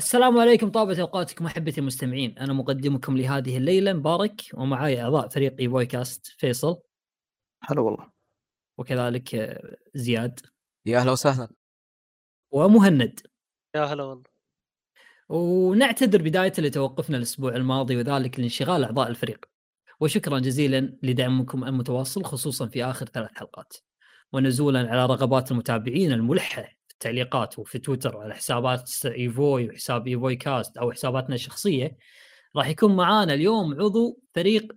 السلام 0.00 0.38
عليكم 0.38 0.70
طابة 0.70 1.00
أوقاتكم 1.00 1.46
أحبتي 1.46 1.80
المستمعين، 1.80 2.38
أنا 2.38 2.52
مقدمكم 2.52 3.16
لهذه 3.16 3.56
الليلة 3.56 3.92
مبارك 3.92 4.40
ومعاي 4.54 5.02
أعضاء 5.02 5.28
فريق 5.28 5.76
اي 5.78 5.86
كاست 5.86 6.26
فيصل. 6.26 6.80
هلا 7.64 7.80
والله. 7.80 8.10
وكذلك 8.78 9.58
زياد. 9.94 10.40
يا 10.86 10.98
أهلا 10.98 11.12
وسهلا. 11.12 11.48
ومهند. 12.50 13.20
يا 13.74 13.84
هلا 13.84 14.02
والله. 14.02 14.24
ونعتذر 15.28 16.22
بداية 16.22 16.52
لتوقفنا 16.58 17.16
الأسبوع 17.16 17.56
الماضي 17.56 17.96
وذلك 17.96 18.40
لانشغال 18.40 18.84
أعضاء 18.84 19.08
الفريق. 19.08 19.44
وشكرا 20.00 20.38
جزيلا 20.38 20.98
لدعمكم 21.02 21.64
المتواصل 21.64 22.24
خصوصا 22.24 22.66
في 22.66 22.84
آخر 22.84 23.06
ثلاث 23.06 23.30
حلقات. 23.34 23.76
ونزولا 24.32 24.90
على 24.90 25.06
رغبات 25.06 25.50
المتابعين 25.50 26.12
الملحة. 26.12 26.79
في 27.00 27.08
التعليقات 27.08 27.58
وفي 27.58 27.78
تويتر 27.78 28.16
على 28.16 28.34
حسابات 28.34 28.90
إيفوي 29.06 29.68
وحساب 29.68 30.08
إيفوي 30.08 30.36
كاست 30.36 30.76
أو 30.76 30.92
حساباتنا 30.92 31.34
الشخصية 31.34 31.96
راح 32.56 32.68
يكون 32.68 32.96
معانا 32.96 33.34
اليوم 33.34 33.80
عضو 33.80 34.20
فريق 34.34 34.72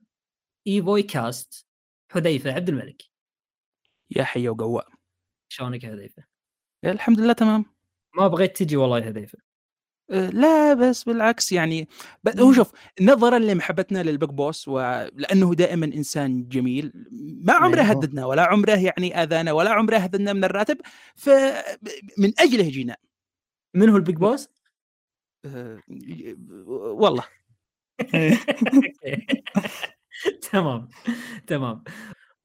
إيفوي 0.67 1.04
كاست 1.04 1.67
حذيفة 2.12 2.52
عبد 2.54 2.70
الملك. 2.70 3.04
يا 4.09 4.23
حي 4.23 4.50
وقواء 4.50 4.88
شلونك 5.50 5.84
يا 5.84 5.90
حذيفة؟ 5.90 6.23
الحمد 6.86 7.20
لله 7.20 7.34
تمام. 7.34 7.66
ما 8.16 8.28
بغيت 8.28 8.58
تجي 8.58 8.78
والله 8.78 9.00
يا 9.00 9.05
حذيفة. 9.05 9.40
أه، 10.12 10.30
لا 10.30 10.74
بس 10.74 11.04
بالعكس 11.04 11.52
يعني 11.52 11.88
ب- 12.24 12.40
هو 12.40 12.54
شوف 12.54 12.72
نظرا 13.02 13.40
لمحبتنا 13.40 14.04
للبيج 14.04 14.30
بوس 14.30 14.68
ولأنه 14.68 15.54
دائما 15.56 15.86
إنسان 15.86 16.48
جميل 16.48 16.92
ما 17.44 17.54
عمره 17.54 17.82
أيوه. 17.82 17.92
هددنا 17.92 18.26
ولا 18.26 18.44
عمره 18.44 18.72
يعني 18.80 19.24
آذانا 19.24 19.52
ولا 19.52 19.70
عمره 19.72 19.98
هددنا 19.98 20.34
من 20.34 20.44
الراتب 20.44 20.78
فمن 21.16 22.34
أجله 22.40 22.70
جينا. 22.70 22.98
من 23.76 23.90
هو 23.90 23.98
البيج 23.98 24.16
بوس؟ 24.16 24.48
أه، 25.46 25.80
والله. 26.68 27.24
تمام 30.52 30.90
تمام. 31.48 31.84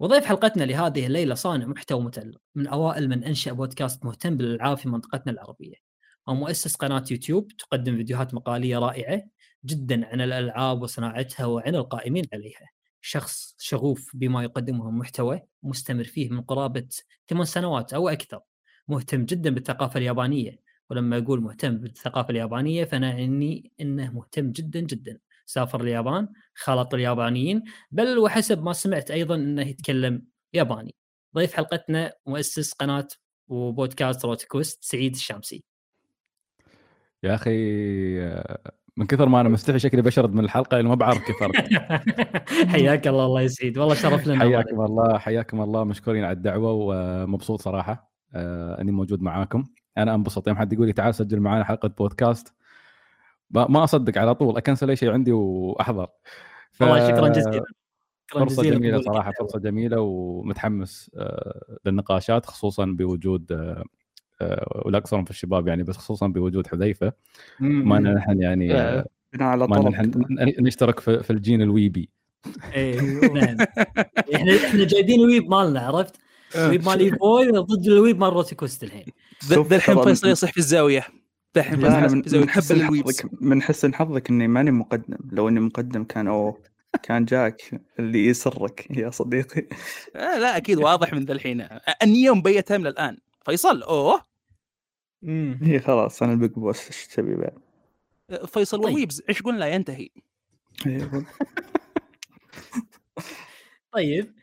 وضيف 0.01 0.25
حلقتنا 0.25 0.65
لهذه 0.65 1.07
الليلة 1.07 1.35
صانع 1.35 1.67
محتوى 1.67 2.01
متألق 2.03 2.41
من 2.55 2.67
أوائل 2.67 3.09
من 3.09 3.25
أنشأ 3.25 3.53
بودكاست 3.53 4.05
مهتم 4.05 4.37
بالألعاب 4.37 4.77
في 4.79 4.89
منطقتنا 4.89 5.33
العربية. 5.33 5.88
ومؤسس 6.29 6.77
قناة 6.77 7.05
يوتيوب 7.11 7.53
تقدم 7.53 7.97
فيديوهات 7.97 8.35
مقالية 8.35 8.79
رائعة 8.79 9.23
جدا 9.65 10.07
عن 10.07 10.21
الألعاب 10.21 10.83
وصناعتها 10.83 11.47
وعن 11.47 11.75
القائمين 11.75 12.25
عليها. 12.33 12.71
شخص 13.01 13.55
شغوف 13.59 14.11
بما 14.17 14.43
يقدمه 14.43 14.91
من 14.91 14.99
محتوى 14.99 15.43
مستمر 15.63 16.05
فيه 16.05 16.31
من 16.31 16.41
قرابة 16.41 16.89
ثمان 17.29 17.45
سنوات 17.45 17.93
أو 17.93 18.09
أكثر. 18.09 18.41
مهتم 18.89 19.25
جدا 19.25 19.51
بالثقافة 19.51 19.99
اليابانية 19.99 20.61
ولما 20.91 21.19
أقول 21.19 21.41
مهتم 21.41 21.79
بالثقافة 21.79 22.31
اليابانية 22.31 22.85
فانا 22.85 23.11
عني 23.11 23.73
إنه 23.81 24.13
مهتم 24.13 24.53
جدا 24.53 24.81
جدا. 24.81 25.19
سافر 25.47 25.81
اليابان 25.81 26.29
خلط 26.55 26.95
اليابانيين 26.95 27.63
بل 27.91 28.19
وحسب 28.19 28.63
ما 28.63 28.73
سمعت 28.73 29.11
أيضا 29.11 29.35
إنه 29.35 29.63
يتكلم 29.63 30.23
ياباني. 30.53 30.95
ضيف 31.35 31.55
حلقتنا 31.55 32.13
مؤسس 32.27 32.73
قناة 32.73 33.09
وبودكاست 33.49 34.25
روتكوست 34.25 34.85
سعيد 34.85 35.15
الشامسي. 35.15 35.65
يا 37.23 37.35
أخي 37.35 37.51
آه، 38.23 38.59
من 38.97 39.07
كثر 39.07 39.29
ما 39.29 39.41
أنا 39.41 39.49
مستحي 39.49 39.79
شكلي 39.79 40.03
بشرد 40.03 40.35
من 40.35 40.45
الحلقة 40.45 40.77
لأنه 40.77 40.89
ما 40.89 40.95
بعرف 40.95 41.19
كيف 41.27 41.37
حياك 42.73 43.07
الله 43.09 43.25
الله 43.27 43.41
يسعد. 43.43 43.79
والله 43.79 43.95
شرف 43.95 44.27
لنا 44.27 44.39
حياكم 44.41 44.81
الله 44.81 45.19
حياكم 45.19 45.61
الله. 45.61 45.85
مشكورين 45.85 46.25
على 46.25 46.33
الدعوة 46.33 46.73
ومبسوط 46.73 47.61
صراحة. 47.63 48.13
آه، 48.35 48.81
أني 48.81 48.93
موجود 48.93 49.23
معاكم. 49.23 49.65
أنا 49.99 50.15
أنبسط. 50.15 50.49
يوم 50.49 50.57
حد 50.57 50.73
يقول 50.73 50.87
لي 50.87 50.93
تعال 50.93 51.15
سجل 51.15 51.41
معنا 51.41 51.65
حلقة 51.65 51.89
بودكاست؟ 51.89 52.55
ما 53.51 53.85
أصدق 53.85 54.19
على 54.19 54.35
طول. 54.35 54.57
أكنسل 54.57 54.91
أي 54.91 54.97
شيء 54.97 55.11
عندي 55.13 55.33
وأحضر. 55.33 56.07
ف- 56.73 56.83
والله 56.83 57.09
شكرا 57.09 57.29
جزيلا. 57.29 57.65
قبولك 58.33 58.53
صراحة 59.05 59.31
الدعوة. 59.31 59.33
فرصة 59.33 59.59
جميلة 59.59 60.01
ومتحمس 60.01 61.11
آه، 61.19 61.79
للنقاشات 61.87 62.47
خصوصا 62.47 62.85
بوجود 62.85 63.53
آه، 64.41 64.45
آه، 64.45 64.83
ولا 64.87 64.99
اقصرهم 64.99 65.25
في 65.25 65.31
الشباب 65.31 65.69
يعني 65.69 65.83
بس 65.83 65.97
خصوصا 65.97 66.27
بوجود 66.27 66.67
حذيفة. 66.67 67.13
ما 67.61 67.99
نحن 67.99 68.43
يعني 68.43 68.75
آه، 68.75 69.07
بناء 69.33 69.49
على 69.49 69.67
ما 69.67 69.77
طلب 69.77 70.61
نشترك 70.61 71.01
في 71.01 71.23
في 71.23 71.31
الجين 71.31 71.63
الويبي. 71.63 72.09
إيه 72.75 73.01
نعم. 73.01 73.57
إحنا 74.35 74.57
إحنا 74.67 74.85
جايبين 74.85 75.21
weeb 75.21 75.51
مالنا 75.51 75.81
عرفت؟ 75.81 76.17
weeb 76.57 76.87
مال 76.87 77.01
إيفوي 77.01 77.51
ضد 77.51 77.87
ال 77.87 77.94
weeb 77.94 78.21
مال 78.21 78.33
روتيكوست 78.33 78.85
الحين 78.85 79.05
ذا 79.45 79.61
الحين 79.61 79.95
ترى 79.95 80.05
فيصل 80.05 80.29
يصح 80.29 80.53
في 80.53 80.59
الزاوية. 80.59 81.05
الحين 81.57 81.81
فيصل 81.81 82.09
في 82.09 82.27
الزاوية. 82.27 82.45
من 82.45 82.51
حسن 82.51 82.79
نحب 82.79 82.93
ال 82.93 82.97
weebs. 82.97 83.23
حظك 83.23 83.43
من 83.43 83.63
حسن 83.63 83.95
حظك 83.95 84.31
إني 84.31 84.49
ماني 84.49 84.71
مقدم. 84.71 85.19
لو 85.33 85.49
إني 85.49 85.61
مقدم 85.61 86.05
كان 86.05 86.29
أوه 86.29 86.59
كان 87.03 87.25
جاك 87.25 87.81
اللي 87.99 88.27
يسرك 88.27 88.87
يا 88.91 89.11
صديقي. 89.11 89.67
آه 90.17 90.39
لا 90.39 90.57
أكيد 90.57 90.79
واضح 90.79 91.13
من 91.13 91.25
ذا 91.25 91.33
الحين 91.33 91.61
آه، 91.61 91.81
النيه 92.03 92.35
مبيتها 92.35 92.79
من 92.79 92.87
الان 92.87 93.19
فيصل 93.45 93.83
أوه. 93.83 94.28
هي 95.63 95.81
خلاص 95.81 96.23
أنا 96.23 96.33
ال 96.33 96.37
big 96.37 96.51
boss 96.51 96.87
إيش 96.87 97.07
تبي 97.07 97.37
بعد؟ 97.37 97.59
فيصل 98.47 98.77
طيب. 98.77 98.87
وال 98.87 98.97
weebs 98.97 99.23
عشق 99.29 99.49
لا 99.49 99.67
ينتهي. 99.67 100.09
أيوة. 100.87 101.27
طيب 103.93 104.35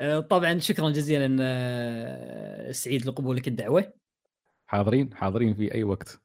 آه، 0.00 0.20
طبعا 0.20 0.58
شكرا 0.58 0.90
جزيلا 0.90 1.36
آه، 1.40 2.72
سعيد 2.72 3.06
لقبولك 3.06 3.48
الدعوة. 3.48 3.92
حاضرين 4.66 5.14
حاضرين 5.14 5.54
في 5.54 5.74
أي 5.74 5.84
وقت. 5.84 6.20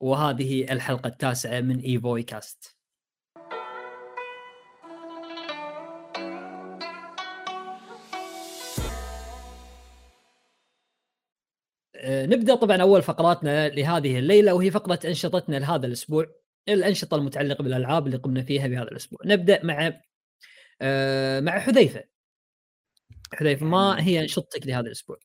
وهذه 0.00 0.72
الحلقة 0.72 1.06
التاسعة 1.06 1.60
من 1.60 1.80
إيفوي 1.80 2.22
كاست. 2.22 2.75
نبدأ 12.06 12.54
طبعا 12.54 12.76
أول 12.76 13.02
فقراتنا 13.02 13.68
لهذه 13.68 14.18
الليلة 14.18 14.54
وهي 14.54 14.70
فقرة 14.70 15.00
أنشطتنا 15.04 15.56
لهذا 15.56 15.86
الأسبوع 15.86 16.26
الأنشطة 16.68 17.14
المتعلقة 17.14 17.62
بالألعاب 17.62 18.06
اللي 18.06 18.18
قمنا 18.18 18.42
فيها 18.42 18.66
بهذا 18.66 18.88
الأسبوع. 18.88 19.18
نبدأ 19.24 19.64
مع 19.64 20.00
آه، 20.82 21.40
مع 21.40 21.58
حذيفة. 21.58 22.04
حذيفة 23.34 23.66
ما 23.66 24.06
هي 24.06 24.20
أنشطتك 24.20 24.66
لهذا 24.66 24.86
الأسبوع؟ 24.86 25.16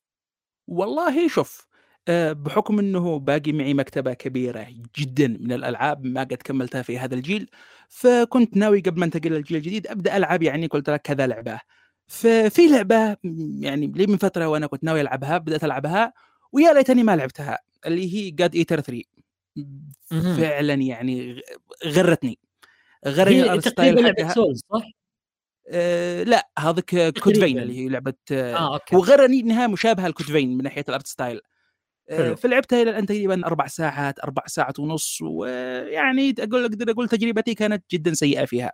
والله 0.67 1.27
شوف 1.27 1.67
آه، 2.07 2.33
بحكم 2.33 2.79
إنه 2.79 3.19
باقي 3.19 3.51
معي 3.51 3.73
مكتبة 3.73 4.13
كبيرة 4.13 4.67
جدا 4.97 5.27
من 5.27 5.51
الألعاب 5.51 6.05
ما 6.05 6.21
قد 6.21 6.33
كملتها 6.33 6.81
في 6.81 6.99
هذا 6.99 7.15
الجيل 7.15 7.49
فكنت 7.89 8.57
ناوي 8.57 8.79
قبل 8.79 8.99
ما 8.99 9.05
أنتقل 9.05 9.29
للجيل 9.31 9.57
الجديد 9.57 9.87
أبدأ 9.87 10.17
ألعب 10.17 10.43
يعني 10.43 10.67
قلت 10.67 10.89
لك 10.89 11.01
كذا 11.01 11.27
لعبة. 11.27 11.59
ففي 12.07 12.67
لعبة 12.67 13.17
يعني 13.59 13.87
لي 13.87 14.07
من 14.07 14.17
فترة 14.17 14.47
وأنا 14.47 14.67
كنت 14.67 14.83
ناوي 14.83 15.01
ألعبها 15.01 15.37
بدأت 15.37 15.63
ألعبها 15.63 16.13
ويا 16.51 16.73
ليتني 16.73 17.03
ما 17.03 17.15
لعبتها 17.15 17.59
اللي 17.85 18.13
هي 18.15 18.31
جاد 18.31 18.55
ايتر 18.55 18.81
3 18.81 19.03
مهم. 20.11 20.37
فعلا 20.37 20.73
يعني 20.73 21.41
غرتني 21.85 22.39
هي 23.05 23.43
ال 23.43 23.49
art 23.49 23.67
تقريبا 23.67 23.69
style 23.69 24.03
لعبه 24.03 24.33
souls 24.33 24.61
صح؟ 24.73 24.91
آه 25.67 26.23
لا 26.23 26.49
هذيك 26.59 27.19
Code 27.19 27.39
Vein 27.39 27.59
اللي 27.59 27.77
هي 27.77 27.89
لعبة 27.89 28.13
آه 28.31 28.55
آه 28.55 28.73
okay 28.73 28.95
وغرني 28.95 29.39
إنها 29.39 29.67
مشابهة 29.67 30.07
ل 30.07 30.13
Code 30.13 30.35
Vein 30.35 30.57
من 30.57 30.63
ناحية 30.63 30.85
ال 30.89 30.94
art 30.94 31.07
style 31.07 31.41
آه، 32.09 32.17
حلو. 32.17 32.35
فلعبتها 32.35 32.81
إلى 32.81 32.91
الآن 32.91 33.05
تقريبا 33.05 33.45
أربع 33.45 33.67
ساعات 33.67 34.19
أربع 34.19 34.43
ساعات 34.47 34.79
ونص 34.79 35.21
ويعني 35.21 36.35
أقول 36.39 36.65
أقدر 36.65 36.91
أقول 36.91 37.09
تجربتي 37.09 37.53
كانت 37.53 37.83
جدا 37.91 38.13
سيئة 38.13 38.45
فيها. 38.45 38.71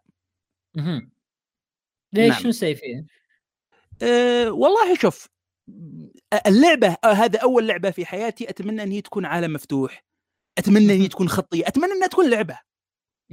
ليش 2.14 2.32
نعم. 2.32 2.42
شنو 2.42 2.52
سوي 2.52 2.76
فيها؟ 2.76 3.06
أه 4.02 4.52
والله 4.52 4.96
شوف 4.96 5.26
آه، 5.26 5.37
اللعبة 6.48 6.98
آه، 7.04 7.08
هذا 7.08 7.40
أول 7.40 7.68
لعبة 7.68 7.92
في 7.92 8.06
حياتي 8.06 8.50
أتمنى 8.50 8.84
أن 8.84 8.92
هي 8.92 9.02
تكون 9.02 9.26
عالم 9.26 9.54
مفتوح. 9.54 10.04
أتمنى 10.58 10.96
أن 10.96 11.02
هي 11.02 11.08
تكون 11.08 11.30
خطية، 11.30 11.68
أتمنى 11.68 11.92
أنها 11.92 12.08
تكون 12.08 12.30
لعبة. 12.30 12.60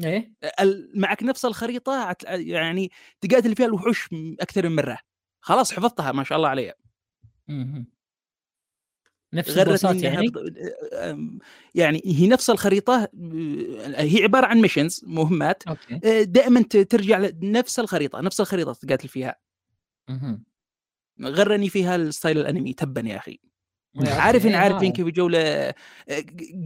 إيه 0.04 0.34
آه، 0.42 0.84
معك 0.94 1.22
نفس 1.22 1.44
الخريطة 1.44 2.16
يعني 2.28 2.90
تقاتل 3.20 3.56
فيها 3.56 3.66
الوحوش 3.66 4.08
أكثر 4.40 4.68
من 4.68 4.76
مرة. 4.76 4.98
خلاص 5.40 5.72
حفظتها 5.72 6.12
ما 6.12 6.24
شاء 6.24 6.38
الله 6.38 6.48
علي. 6.48 6.72
مهم. 7.48 7.94
نفس 9.34 9.58
البوسات 9.58 10.02
يعني 10.02 10.32
يعني 11.74 12.02
هي 12.04 12.28
نفس 12.28 12.50
الخريطة 12.50 13.08
هي 13.96 14.22
عبارة 14.22 14.46
عن 14.46 14.60
missions 14.60 15.04
مهمات 15.06 15.62
okay 15.68 16.24
دائما 16.24 16.62
ترجع 16.62 17.18
لنفس 17.18 17.80
الخريطة 17.80 18.20
نفس 18.20 18.40
الخريطة 18.40 18.72
تقاتل 18.72 19.08
فيها 19.08 19.36
مهم. 20.08 20.44
غرني 21.22 21.68
فيها 21.68 21.96
ال 21.96 22.03
style 22.03 22.38
الأنمي 22.38 22.72
تبا 22.72 23.00
يا 23.00 23.16
أخي 23.16 23.38
okay، 23.98 24.10
عارفين 24.10 24.54
عارفين 24.54 24.90
آه. 24.90 24.94
كيف 24.94 25.06
جوله 25.06 25.38
أه، 25.38 25.74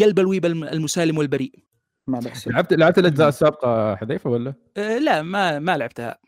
قلب 0.01 0.19
ال 0.19 0.24
weeb 0.24 0.47
الم- 0.47 0.65
المسالم 0.65 1.19
والبريء 1.19 1.65
ما 2.07 2.19
بحسب 2.19 2.51
لعبت 2.53 2.73
لعبت 2.73 2.99
الأجزاء 2.99 3.29
السابقة 3.29 3.97
حذيفة 3.97 4.31
ولا؟ 4.31 4.55
أه، 4.77 4.99
لا 4.99 5.23
ما 5.23 5.59
ما 5.59 5.77
لعبتها 5.77 6.19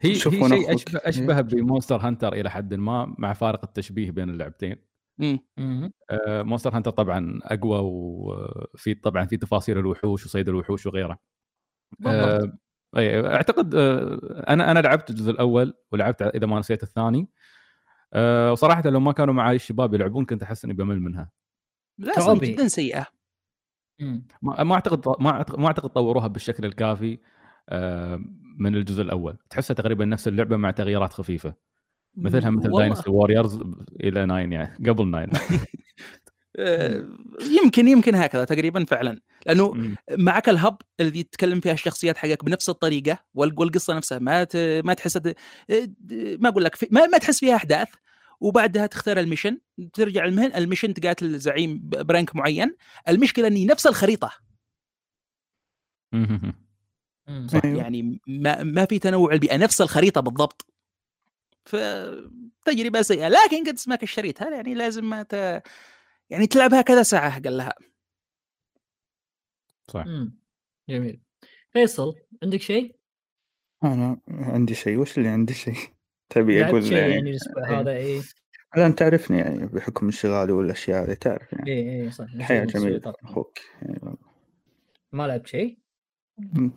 هي 0.00 0.14
شوف 0.14 0.34
هي 0.34 0.48
شيء. 0.48 0.74
اشبه 0.74 1.00
أشبه 1.04 1.40
ب 1.40 1.47
Monster 1.47 1.96
Hunter 1.96 2.32
إلى 2.32 2.50
حد 2.50 2.74
ما 2.74 3.14
مع 3.18 3.32
فارق 3.32 3.64
التشبيه 3.64 4.10
بين 4.10 4.30
اللعبتين. 4.30 4.76
مم. 5.18 5.40
Monster 6.28 6.76
Hunter 6.76 6.90
طبعا 6.90 7.38
أقوى 7.42 7.78
وفي 7.82 8.94
طبعا 8.94 9.24
في 9.26 9.36
تفاصيل 9.36 9.78
الوحوش 9.78 10.26
وصيد 10.26 10.48
الوحوش 10.48 10.86
وغيره 10.86 11.18
بالضبط. 11.98 12.28
آه، 12.42 12.58
أي، 12.96 13.26
أعتقد 13.26 13.74
آه، 13.74 14.44
أنا 14.48 14.70
أنا 14.70 14.78
لعبت 14.78 15.10
الجزء 15.10 15.30
الأول 15.30 15.74
ولعبت 15.92 16.22
إذا 16.22 16.46
ما 16.46 16.58
نسيت 16.58 16.82
الثاني. 16.82 17.28
آه، 18.12 18.52
وصراحة 18.52 18.82
لو 18.90 19.00
ما 19.00 19.12
كانوا 19.12 19.34
معي 19.34 19.56
الشباب 19.56 19.94
يلعبون 19.94 20.24
كنت 20.24 20.42
أحس 20.42 20.64
إني 20.64 20.74
بمل 20.74 21.00
منها. 21.00 21.30
لا 21.98 22.34
جدا 22.34 22.68
سيئة. 22.68 23.06
ما 24.42 24.64
ما 24.64 24.74
أعتقد 24.74 25.22
ما 25.22 25.42
أعتقد- 25.44 25.58
ما 25.58 25.66
أعتقد 25.66 25.90
طوروها 25.90 26.26
بالشكل 26.26 26.64
الكافي 26.64 27.18
آه، 27.68 28.20
من 28.58 28.76
الجزء 28.76 29.02
الأول. 29.02 29.36
تحسها 29.50 29.74
تقريبا 29.74 30.04
نفس 30.04 30.28
اللعبة 30.28 30.56
مع 30.56 30.70
تغييرات 30.70 31.12
خفيفة. 31.12 31.54
مثلها 32.14 32.50
مثل. 32.50 32.70
Dynasty 32.72 33.10
Warriors 33.10 33.60
إلى 34.00 34.26
9 34.26 34.38
يعني 34.38 34.90
قبل 34.90 35.10
9 35.10 35.28
آه، 36.56 37.04
يمكن 37.64 37.88
يمكن 37.88 38.14
هكذا 38.14 38.44
تقريبا 38.44 38.84
فعلا. 38.84 39.20
لأنه 39.48 39.72
مم. 39.72 39.96
معك 40.10 40.48
ال 40.48 40.55
hub 40.55 40.76
الذي 41.00 41.22
تتكلم 41.22 41.60
فيها 41.60 41.72
الشخصيات 41.72 42.16
حقك 42.16 42.44
بنفس 42.44 42.68
الطريقة 42.68 43.18
وال- 43.34 43.54
والقصة 43.56 43.94
نفسها 43.94 44.18
ما 44.18 44.44
ت... 44.44 44.56
ما 44.56 44.94
تحس 44.94 45.16
ما 46.38 46.48
أقول 46.48 46.64
لك 46.64 46.74
في... 46.74 46.88
ما... 46.90 47.06
ما 47.06 47.18
تحس 47.18 47.38
فيها 47.38 47.56
أحداث 47.56 47.88
وبعدها 48.40 48.86
تختار 48.86 49.20
المشن 49.20 49.58
ترجع 49.94 50.24
المهن 50.24 50.54
المشن 50.54 50.94
تقاتل 50.94 51.38
زعيم 51.38 51.80
برانك 51.84 52.36
معين 52.36 52.76
المشكلة 53.08 53.46
إني 53.46 53.66
نفس 53.66 53.86
الخريطة. 53.86 54.32
صح. 57.46 57.60
أيوه. 57.64 57.78
يعني 57.78 58.20
ما 58.26 58.62
ما 58.62 58.84
في 58.84 58.98
تنوع 58.98 59.32
البيئة 59.32 59.56
نفس 59.56 59.80
الخريطة 59.80 60.20
بالضبط 60.20 60.66
فتجربه 61.64 63.02
سيئة 63.02 63.28
لكن 63.28 63.64
قد 63.66 63.74
اسمك 63.74 64.02
اشتريتها 64.02 64.50
يعني 64.50 64.74
لازم 64.74 65.04
ما 65.04 65.22
ت... 65.22 65.62
يعني 66.30 66.46
تلعبها 66.46 66.82
كذا 66.82 67.02
ساعة 67.02 67.42
قال 67.42 67.56
لها 67.56 67.74
صح 69.88 70.06
مم. 70.06 70.38
جميل 70.88 71.20
فيصل 71.72 72.14
عندك 72.42 72.60
شيء؟ 72.60 72.96
أنا 73.84 74.20
عندي 74.28 74.74
شيء 74.74 74.98
وش 74.98 75.18
اللي 75.18 75.28
عندي 75.28 75.54
شيء 75.54 75.74
تبي 76.30 76.64
أقول 76.64 76.82
شيء 76.84 76.96
يعني, 76.98 77.12
يعني 77.12 77.30
الأسبوع 77.30 77.64
إيه. 77.70 77.80
هذا 77.80 77.92
اي 77.92 78.20
لا 78.76 78.86
أنت 78.86 78.98
تعرفني 78.98 79.38
يعني 79.38 79.66
بحكم 79.66 80.06
انشغالي 80.06 80.52
والأشياء 80.52 81.04
هذه 81.04 81.14
تعرف 81.14 81.52
يعني 81.52 81.70
اي 81.72 82.02
اي 82.02 82.10
صح 82.10 82.26
الحياة 82.34 82.64
جميلة. 82.64 83.12
أخوك 83.24 83.58
يعني 83.82 84.16
ما 85.12 85.26
لعبت 85.26 85.46
شيء؟ 85.46 85.78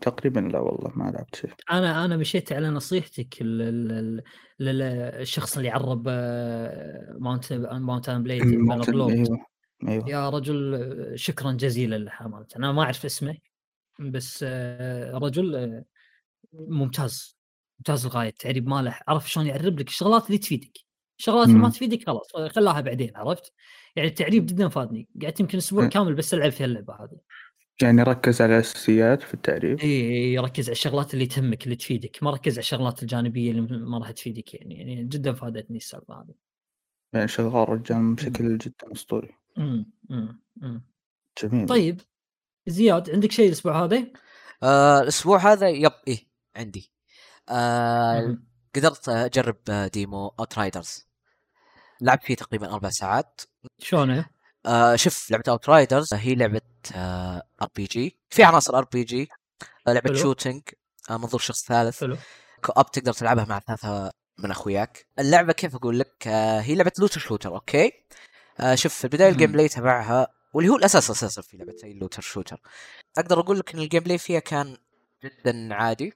تقريبا 0.01 0.39
لا 0.39 0.59
والله 0.59 0.91
ما 0.95 1.11
لعبت 1.11 1.35
شيء 1.35 1.49
أنا 1.71 2.05
أنا 2.05 2.17
مشيت 2.17 2.53
على 2.53 2.69
نصيحتك 2.69 3.41
لل- 3.41 3.87
لل- 3.87 4.23
للشخص 4.59 5.57
اللي 5.57 5.69
عرب 5.69 6.07
Mount 7.19 7.53
Mount 7.53 7.97
and 7.97 8.23
Blade 8.23 8.43
أيوه. 9.87 10.09
يا 10.09 10.29
رجل 10.29 11.11
شكرا 11.15 11.51
جزيلا 11.51 11.95
له 11.95 12.11
امانه 12.21 12.47
أنا 12.55 12.71
ما 12.71 12.83
أعرف 12.83 13.05
اسمه 13.05 13.37
بس 13.99 14.45
آه، 14.47 15.17
رجل 15.17 15.55
آه، 15.55 15.85
ممتاز 16.53 17.37
ممتاز 17.79 18.05
للغايه 18.05 18.29
التعريب 18.29 18.67
ماله 18.67 18.99
عرف 19.07 19.31
شلون 19.31 19.47
يعرب 19.47 19.79
لك 19.79 19.87
الشغلات 19.87 20.27
اللي 20.27 20.37
تفيدك. 20.37 20.77
الشغلات 21.19 21.47
اللي 21.47 21.59
ما. 21.59 21.69
تفيدك 21.69 22.05
خلاص 22.07 22.35
خلاها 22.35 22.81
بعدين 22.81 23.11
عرفت؟ 23.15 23.53
يعني 23.95 24.09
التعريب 24.09 24.45
جدا 24.45 24.69
فادني. 24.69 25.07
قعدت 25.21 25.39
يمكن 25.39 25.57
أسبوع. 25.57 25.87
كامل 25.87 26.13
بس 26.13 26.33
ألعب 26.33 26.51
في 26.51 26.65
اللعبة 26.65 26.93
هذه. 26.93 27.17
يعني 27.81 28.03
ركز 28.03 28.41
على 28.41 28.55
الأساسيات 28.55 29.21
في 29.23 29.33
التعريب؟ 29.33 29.79
إي 29.79 30.37
ركز 30.37 30.65
على 30.65 30.71
الشغلات 30.71 31.13
اللي 31.13 31.25
تهمك 31.25 31.63
اللي 31.63 31.75
تفيدك. 31.75 32.23
ما 32.23 32.31
ركز 32.31 32.53
على 32.53 32.59
الشغلات 32.59 33.01
الجانبية 33.01 33.51
اللي 33.51 33.61
ما 33.61 33.97
راح 33.97 34.11
تفيدك 34.11 34.53
يعني. 34.53 34.77
يعني 34.77 35.03
جدا 35.03 35.33
فادتني 35.33 35.77
السالفة 35.77 36.13
هذه. 36.13 36.33
يعني 37.13 37.27
شغال 37.27 37.69
رجال 37.69 38.15
بشكل 38.15 38.57
جدا 38.57 38.91
أسطوري. 38.91 39.40
أمم، 39.57 39.91
أمم، 40.11 40.41
أمم. 40.63 40.85
جميل. 41.43 41.67
طيب 41.67 42.01
زياد 42.67 43.09
عندك 43.09 43.31
شيء 43.31 43.47
الأسبوع 43.47 43.83
هذا؟ 43.83 44.07
آه 44.63 45.01
الأسبوع 45.01 45.37
هذا 45.37 45.69
yep 45.69 45.91
إيه 46.07 46.27
عندي. 46.55 46.91
آه. 47.49 48.37
قدرت 48.75 49.09
أجرب 49.09 49.89
demo 49.93 50.27
Outriders 50.39 51.07
لعبت 52.01 52.23
فيه 52.23 52.35
تقريبا 52.35 52.73
أربع 52.73 52.89
ساعات. 52.89 53.41
شلونه؟ 53.79 54.29
آه 54.65 54.95
شوف 54.95 55.31
لعبة 55.31 55.43
اوت 55.49 55.69
رايدرز 55.69 56.13
هي 56.13 56.35
لعبة 56.35 56.61
ار 56.95 57.67
بي 57.75 57.83
جي 57.83 58.19
في 58.29 58.43
عناصر 58.43 58.77
ار 58.77 58.85
بي 58.85 59.03
جي 59.03 59.29
لعبة 59.87 60.09
حلو. 60.09 60.15
shooting 60.15 60.61
آه 61.09 61.17
منظور 61.17 61.39
شخص 61.39 61.65
ثالث. 61.65 61.99
حلو. 62.01 62.17
co-op 62.63 62.91
تقدر 62.91 63.13
تلعبها 63.13 63.45
مع 63.45 63.59
ثلاثة 63.59 64.11
من 64.39 64.51
أخوياك. 64.51 65.07
اللعبة 65.19 65.53
كيف 65.53 65.75
أقول 65.75 65.99
لك؟ 65.99 66.27
آه 66.27 66.59
هي 66.59 66.75
لعبة 66.75 66.91
looter 66.99 67.19
shooter 67.19 67.55
okay؟ 67.55 67.91
آه 68.61 68.75
شوف 68.75 68.93
في 68.95 69.03
البداية. 69.03 69.29
ال 69.29 69.51
gameplay 69.51 69.67
تبعها 69.67 70.27
واللي 70.53 70.71
هو 70.71 70.75
الأساس 70.75 71.09
أساسا 71.09 71.41
في 71.41 71.57
لعبة 71.57 71.75
ال 71.83 71.88
looter 71.88 72.21
shooter 72.21 72.61
أقدر 73.17 73.39
أقول 73.39 73.59
لك 73.59 73.73
إن 73.73 73.79
ال 73.79 74.03
gameplay 74.03 74.17
فيها 74.17 74.39
كان 74.39 74.77
جدا 75.23 75.73
عادي 75.73 76.13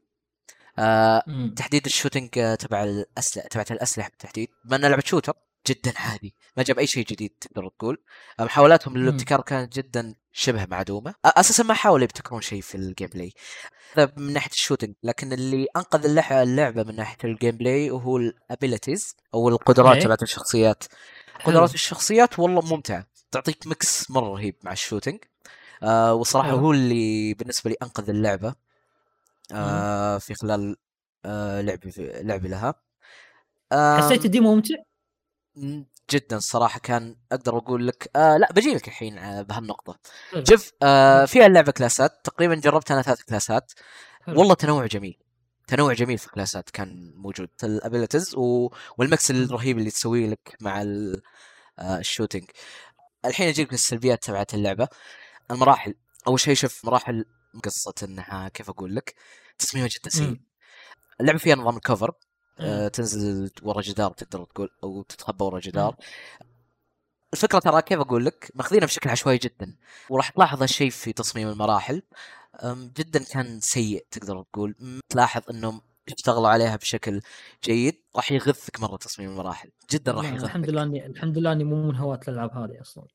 آه. 0.80 1.24
تحديد 1.56 1.86
ال 1.86 1.92
shooting 1.92 2.40
آه، 2.40 2.56
تبع 2.56 2.84
الأسلحة 2.84 3.48
تبعت 3.48 3.72
الأسلحة 3.72 4.10
بالتحديد 4.10 4.50
بما 4.66 4.76
انها 4.76 4.90
لعبة 4.90 5.04
shooter 5.06 5.34
جدا 5.68 5.94
عادي 5.96 6.36
ما 6.58 6.64
جاب 6.64 6.80
أي 6.80 6.88
شيء 6.88 7.06
جديد 7.06 7.32
تقدر 7.42 7.70
تقول 7.70 8.04
آه، 8.40 8.44
محاولاتهم 8.44 8.98
للابتكار 8.98 9.42
كانت 9.42 9.76
جدا 9.78 10.16
شبه 10.32 10.66
معدومة 10.66 11.16
أساسا 11.26 11.64
ما 11.64 11.74
حاولوا 11.74 12.04
يبتكرون 12.04 12.42
شيء 12.42 12.62
في 12.62 12.76
ال 12.76 13.08
gameplay 13.08 13.34
هذا 13.94 14.14
من 14.18 14.34
ناحية 14.34 14.52
ال 14.52 14.57
shooting 14.57 14.94
لكن 15.04 15.34
اللي 15.34 15.68
أنقذ 15.76 16.32
اللعبة 16.32 16.84
من 16.84 16.96
ناحية 16.96 17.18
ال 17.24 17.58
gameplay 17.58 17.92
وهو 17.92 18.18
ال 18.18 18.28
abilities 18.28 19.16
أو 19.34 19.50
القدرات 19.50 19.96
إيه. 19.96 20.04
تبعت 20.04 20.24
الشخصيات. 20.24 20.84
قدرات 21.44 21.74
الشخصيات 21.74 22.40
والله 22.40 22.62
ممتعة. 22.62 23.08
تعطيك 23.32 23.68
mix 23.68 24.12
مرة 24.12 24.26
رهيب 24.34 24.56
مع 24.64 24.72
ال 24.72 24.77
shooting 24.77 25.20
آه 25.84 26.24
حلو. 26.34 26.58
هو 26.58 26.72
اللي 26.72 27.34
بالنسبة 27.34 27.70
لي 27.70 27.76
أنقذ 27.84 28.10
اللعبة. 28.10 28.56
آه 29.52 30.18
في 30.18 30.34
خلال 30.34 30.76
آه 31.26 31.62
لعبي 31.62 31.92
في 31.92 32.22
لعبي 32.24 32.48
لها. 32.48 32.74
آم، 33.74 33.98
حسيت 34.02 34.26
ال 34.26 34.32
demo 34.32 34.56
ممتع؟ 34.56 34.76
جدا 36.12 36.38
الصراحه 36.38 36.80
كان 36.80 37.16
أقدر 37.32 37.58
أقول 37.58 37.88
لك 37.88 38.10
آه 38.16 38.38
لا 38.38 38.52
بجي 38.52 38.74
لك 38.74 38.88
الحين 38.88 39.18
آه، 39.18 39.42
بهالنقطة. 39.42 40.00
شوف 40.50 40.72
آه 40.84 41.26
فيها 41.26 41.46
اللعبة 41.46 41.72
كلاسات. 41.72 42.20
تقريبا 42.24 42.56
جربت 42.56 42.92
أنا 42.92 43.02
ثلاث 43.02 43.22
كلاسات. 43.22 43.72
والله 44.28 44.54
تنوع 44.54 44.86
جميل. 44.86 45.18
تنوع 45.68 45.94
جميل 45.94 46.18
في 46.18 46.26
الكلاسات 46.26 46.70
كان 46.70 47.14
موجود. 47.16 47.50
ال 47.64 47.71
abilities 47.71 48.36
و... 48.36 48.70
وال 48.98 49.12
mix 49.12 49.32
الرهيب 49.32 49.78
اللي 49.78 49.92
تسويه 49.92 50.28
لك 50.28 50.58
مع 50.62 50.82
ال... 50.82 51.22
آه 51.80 51.98
ال 51.98 52.03
shooting. 52.03 52.46
الحين 53.26 53.48
اجيك 53.48 53.72
للسلبيات 53.74 54.24
تبعت 54.24 54.54
اللعبة. 54.54 54.88
المراحل. 55.52 55.94
أول 56.28 56.40
شيء 56.40 56.54
شوف 56.56 56.86
مراحل 56.86 57.26
قصه 57.64 57.94
إنها 58.04 58.50
كيف 58.50 58.70
أقول 58.70 58.96
لك؟ 58.96 59.16
تصميمها 59.58 59.90
جدا 59.90 60.10
سيء. 60.10 60.40
اللعبة 61.22 61.40
فيها 61.40 61.56
نظام 61.56 61.76
ال 61.76 61.81
cover. 61.81 62.12
آه 62.60 62.88
تنزل 62.88 63.52
ورا 63.64 63.82
جدار 63.82 64.12
تقدر 64.12 64.46
تقول 64.46 64.70
أو 64.84 65.04
تتخبى 65.04 65.44
ورا 65.44 65.60
جدار. 65.60 65.96
الفكرة 67.34 67.60
ترى 67.60 67.82
كيف 67.82 68.00
أقول 68.00 68.26
لك؟ 68.26 68.52
ماخذينها 68.56 68.86
بشكل 68.86 69.10
عشوائي 69.10 69.38
جدا. 69.38 69.76
وراح 70.10 70.30
تلاحظ 70.30 70.62
هالشيء 70.62 70.90
في 70.90 71.14
تصميم 71.14 71.50
المراحل. 71.50 72.02
جدا 72.98 73.24
كان 73.24 73.60
سيء 73.60 74.06
تقدر 74.12 74.44
تقول. 74.54 74.76
تلاحظ 75.10 75.42
إنهم 75.50 75.82
اشتغلوا 76.08 76.48
عليها 76.48 76.76
بشكل 76.76 77.22
جيد. 77.64 78.02
راح 78.16 78.32
يغثك 78.32 78.80
مرة 78.80 78.98
تصميم 78.98 79.30
المراحل. 79.30 79.70
جدا 79.92 80.12
راح 80.12 80.26
يغثك. 80.26 80.44
الحمد 80.44 80.70
لله 80.70 80.84
اني 80.84 81.06
الحمد 81.06 81.38
لله 81.38 81.52
إني 81.52 81.64
مو 81.64 81.88
من 81.88 81.96
هواة 81.96 82.20
الألعاب 82.28 82.52
هذه 82.52 82.82
أصلا. 82.82 83.06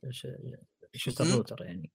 shooter 0.95 1.25
مم. 1.25 1.32
looter 1.33 1.62
يعني. 1.62 1.90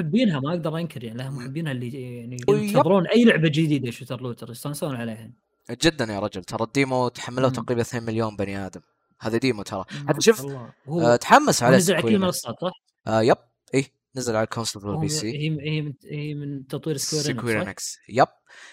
محبينها 0.00 0.40
ما 0.40 0.50
أقدر 0.50 0.76
أنكر 0.76 1.04
يعني 1.04 1.18
لها 1.18 1.30
محبينها 1.30 1.72
اللي 1.72 2.16
يعني. 2.16 2.36
ينتظرون 2.48 3.06
أي 3.06 3.24
لعبة 3.24 3.48
جديدة 3.48 3.90
shooter 3.90 4.20
looter 4.20 4.50
يستانسون 4.50 4.96
عليها. 4.96 5.30
جدا 5.70 6.04
يا 6.04 6.18
رجل. 6.18 6.44
ترى 6.44 6.64
ال 6.64 6.73
demo 6.73 7.08
تحملوه. 7.08 7.50
تقريبا 7.50 7.80
2 7.82 8.02
مليون 8.02 8.36
بني 8.36 8.66
آدم. 8.66 8.80
هذا 9.20 9.38
demo 9.38 9.62
ترى. 9.62 9.84
حتى 10.08 10.20
شوف 10.20 10.46
آه 10.88 11.16
تحمس 11.16 11.62
على 11.62 11.76
نزل 11.76 11.94
على 11.94 12.02
كل 12.02 12.14
المنصات 12.14 12.54
صح؟ 12.60 12.72
آه 13.06 13.22
yep. 13.22 13.36
إيه. 13.74 13.99
نزل 14.16 14.36
على 14.36 14.44
ال 14.44 14.48
console 14.48 14.78
وال 14.78 14.86
PC 14.86 15.26
هي 15.32 15.60
هي 15.70 15.80
من 15.82 15.92
هي 16.10 16.34
من 16.34 16.66
تطوير 16.66 16.96
Square 16.96 17.22
Square؟ 17.38 17.62
Enix 17.62 17.98
yep. 18.08 18.26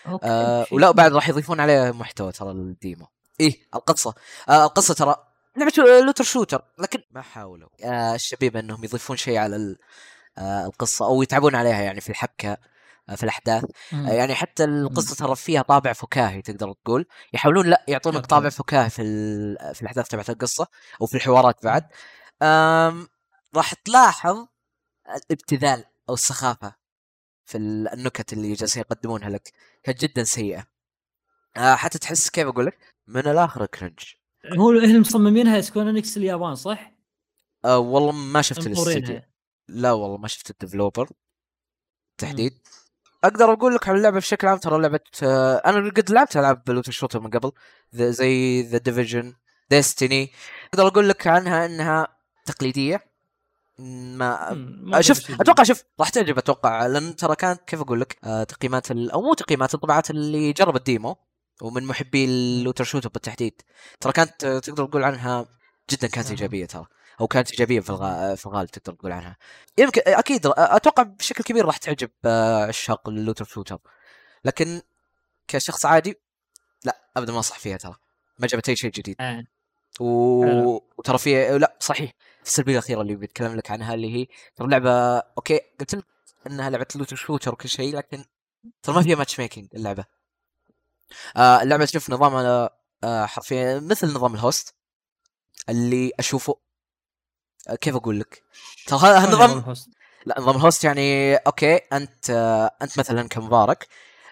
okay، 0.07 0.25
آه 0.27 0.65
ولا. 0.71 0.91
بعد 0.91 1.13
راح 1.13 1.29
يضيفون 1.29 1.59
عليه 1.59 1.91
محتوى 1.91 2.31
ترى 2.31 2.51
ال 2.51 2.62
demo 2.62 3.07
إيه 3.39 3.57
القصة. 3.75 4.13
آه 4.49 4.65
القصة 4.65 4.93
ترى 4.93 5.15
لعبة 5.57 6.01
looter 6.05 6.23
shooter 6.23 6.61
لكن 6.79 6.99
ما 7.11 7.21
حاولوا. 7.21 7.69
آه 7.83 8.15
الشباب 8.15 8.59
إنهم 8.59 8.83
يضيفون 8.83 9.17
شيء 9.17 9.37
على 9.37 9.55
ال- 9.55 9.77
آه 10.37 10.65
القصة 10.65 11.05
أو 11.05 11.21
يتعبون 11.21 11.55
عليها 11.55 11.81
يعني 11.81 12.01
في 12.01 12.09
الحبكة 12.09 12.57
آه 13.09 13.15
في 13.15 13.23
الأحداث. 13.23 13.63
آه 13.93 14.09
يعني 14.09 14.35
حتى 14.35 14.63
القصة 14.63 15.15
ترى 15.15 15.35
فيها 15.35 15.61
طابع 15.61 15.93
فكاهي 15.93 16.41
تقدر 16.41 16.73
تقول. 16.73 17.05
يحاولون 17.33 17.65
لا 17.67 17.85
يعطونك. 17.87 18.25
طابع 18.25 18.49
فكاهي 18.49 18.89
في 18.89 19.01
ال- 19.01 19.75
في 19.75 19.81
الأحداث 19.81 20.07
تبعت 20.07 20.29
القصة 20.29 20.67
أو 21.01 21.05
في 21.05 21.15
الحوارات 21.15 21.63
بعد. 21.63 21.83
آم 22.41 23.07
راح 23.55 23.73
تلاحظ 23.73 24.45
الابتذال 25.15 25.85
أو 26.09 26.13
السخافه 26.13 26.75
في 27.45 27.57
ال- 27.57 27.87
النكت 27.87 28.33
اللي 28.33 28.53
جالسين 28.53 28.81
يقدمونها 28.81 29.29
لك. 29.29 29.53
كانت 29.83 30.01
جدا 30.01 30.23
سيئة. 30.23 30.67
آه 31.57 31.75
حتى 31.75 31.99
تحس 31.99 32.29
كيف 32.29 32.47
أقول 32.47 32.65
لك؟ 32.65 32.77
من 33.07 33.19
الآخر 33.27 33.65
cringe. 33.65 33.99
هو 34.57 34.71
هي 34.71 34.85
المصممينها 34.95 35.61
سكوير 35.61 35.89
إنكس 35.89 36.17
اليابان 36.17 36.55
صح؟ 36.55 36.91
آه 37.65 37.77
والله 37.77 38.11
ما 38.11 38.41
شفت 38.41 38.67
الاستديو 38.67 39.21
لا 39.67 39.91
والله 39.91 40.17
ما 40.17 40.27
شفت 40.27 40.49
ال 40.51 40.57
developer 40.57 41.09
تحديد. 42.17 42.53
أقدر 43.23 43.53
أقول 43.53 43.75
لك 43.75 43.87
على 43.89 43.97
اللعبة 43.97 44.17
بشكل 44.17 44.47
عام 44.47 44.57
ترى 44.57 44.81
لعبة 44.81 44.99
آه 45.23 45.55
أنا 45.65 45.89
قد 45.89 46.11
لعبت 46.11 46.37
ألعاب 46.37 46.69
looter 46.69 46.91
shooter 46.91 47.19
من 47.19 47.29
قبل 47.29 47.51
زي 47.93 48.61
The 48.61 48.77
Division 48.77 49.33
Destiny 49.69 50.31
أقدر 50.73 50.87
أقول 50.87 51.09
لك 51.09 51.27
عنها 51.27 51.65
إنها 51.65 52.07
تقليدية. 52.45 53.16
ما 53.79 54.53
ما 54.53 55.01
شوف 55.01 55.41
أتوقع 55.41 55.63
شوف 55.63 55.83
راح 55.99 56.09
تعجب 56.09 56.37
أتوقع. 56.37 56.85
لأن 56.85 57.15
ترى 57.15 57.35
كانت 57.35 57.61
كيف 57.67 57.81
أقول 57.81 58.01
لك 58.01 58.17
آه 58.23 58.43
تقييمات 58.43 58.91
ال... 58.91 59.11
أو 59.11 59.21
مو 59.21 59.33
تقييمات 59.33 59.73
الطبعات 59.73 60.09
اللي 60.09 60.53
جرب 60.53 60.75
ال 60.75 60.84
demo 60.84 61.17
ومن 61.61 61.83
محبي 61.83 62.25
ال 62.25 62.34
looter 62.34 62.83
shooter 62.83 63.09
بالتحديد. 63.09 63.61
ترى 63.99 64.13
كانت 64.13 64.43
آه، 64.43 64.59
تقدر 64.59 64.85
تقول 64.85 65.03
عنها 65.03 65.45
جدا 65.89 66.07
كانت. 66.07 66.29
إيجابية 66.29 66.65
ترى. 66.65 66.85
أو 67.21 67.27
كانت 67.27 67.51
إيجابية 67.51 67.79
في 67.79 67.89
الغ... 67.89 68.35
في 68.35 68.45
الغالب 68.45 68.69
تقدر 68.69 68.93
تقول 68.93 69.11
عنها. 69.11 69.37
يمكن 69.77 70.01
أكيد 70.07 70.41
أتوقع 70.45 71.03
بشكل 71.03 71.43
كبير 71.43 71.65
راح 71.65 71.77
تعجب 71.77 72.09
آه، 72.25 72.65
عشاق 72.65 73.09
ال 73.09 73.14
looter 73.14 73.45
shooter. 73.45 73.79
لكن 74.45 74.81
كشخص 75.47 75.85
عادي 75.85 76.21
لا 76.83 77.01
ابدا 77.17 77.31
ما 77.31 77.37
انصح 77.37 77.59
فيها 77.59 77.77
ترى. 77.77 77.95
ما 78.39 78.47
جابت 78.47 78.69
أي 78.69 78.75
شيء 78.75 78.91
جديد. 78.91 79.15
آه. 79.19 79.43
و... 79.99 80.79
وترى 80.97 81.17
في 81.17 81.57
لا 81.57 81.77
صحيح. 81.79 82.13
السلبية 82.47 82.73
الأخيرة 82.73 83.01
اللي 83.01 83.15
بتكلم 83.15 83.55
لك 83.55 83.71
عنها 83.71 83.93
اللي 83.93 84.15
هي 84.15 84.27
ترى 84.55 84.67
لعبه 84.67 84.91
okay 85.17 85.59
قلت 85.79 85.95
لك 85.95 86.05
إنها 86.47 86.69
لعبة 86.69 86.87
looter 86.95 87.15
shooter 87.15 87.53
وكل 87.53 87.69
شيء 87.69 87.95
لكن 87.95 88.25
ترى 88.83 88.95
ما 88.95 89.01
فيها 89.01 89.15
matchmaking 89.15 89.67
اللعبة. 89.75 90.05
آه 91.37 91.61
اللعبة 91.61 91.85
شوف 91.85 92.09
نظامها 92.09 92.69
آه 93.03 93.25
حرفيا 93.25 93.79
مثل 93.79 94.07
نظام 94.07 94.35
ال 94.35 94.43
host 94.43 94.75
اللي 95.69 96.11
أشوفه. 96.19 96.55
آه 97.69 97.75
كيف 97.75 97.95
أقول 97.95 98.19
لك؟ 98.19 98.43
ترى 98.87 98.99
هذا 98.99 99.25
النظام؟ 99.25 99.75
لا 100.25 100.39
نظام 100.39 100.55
ال 100.55 100.61
host 100.61 100.83
يعني 100.83 101.35
okay 101.35 101.75
أنت 101.75 102.29
آه 102.29 102.71
أنت 102.81 102.99
مثلا 102.99 103.27
كمبارك 103.27 103.87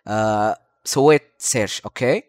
آه 0.07 0.57
سويت 0.83 1.23
search 1.37 1.81
okay؟ 1.81 2.17
آه 2.17 2.23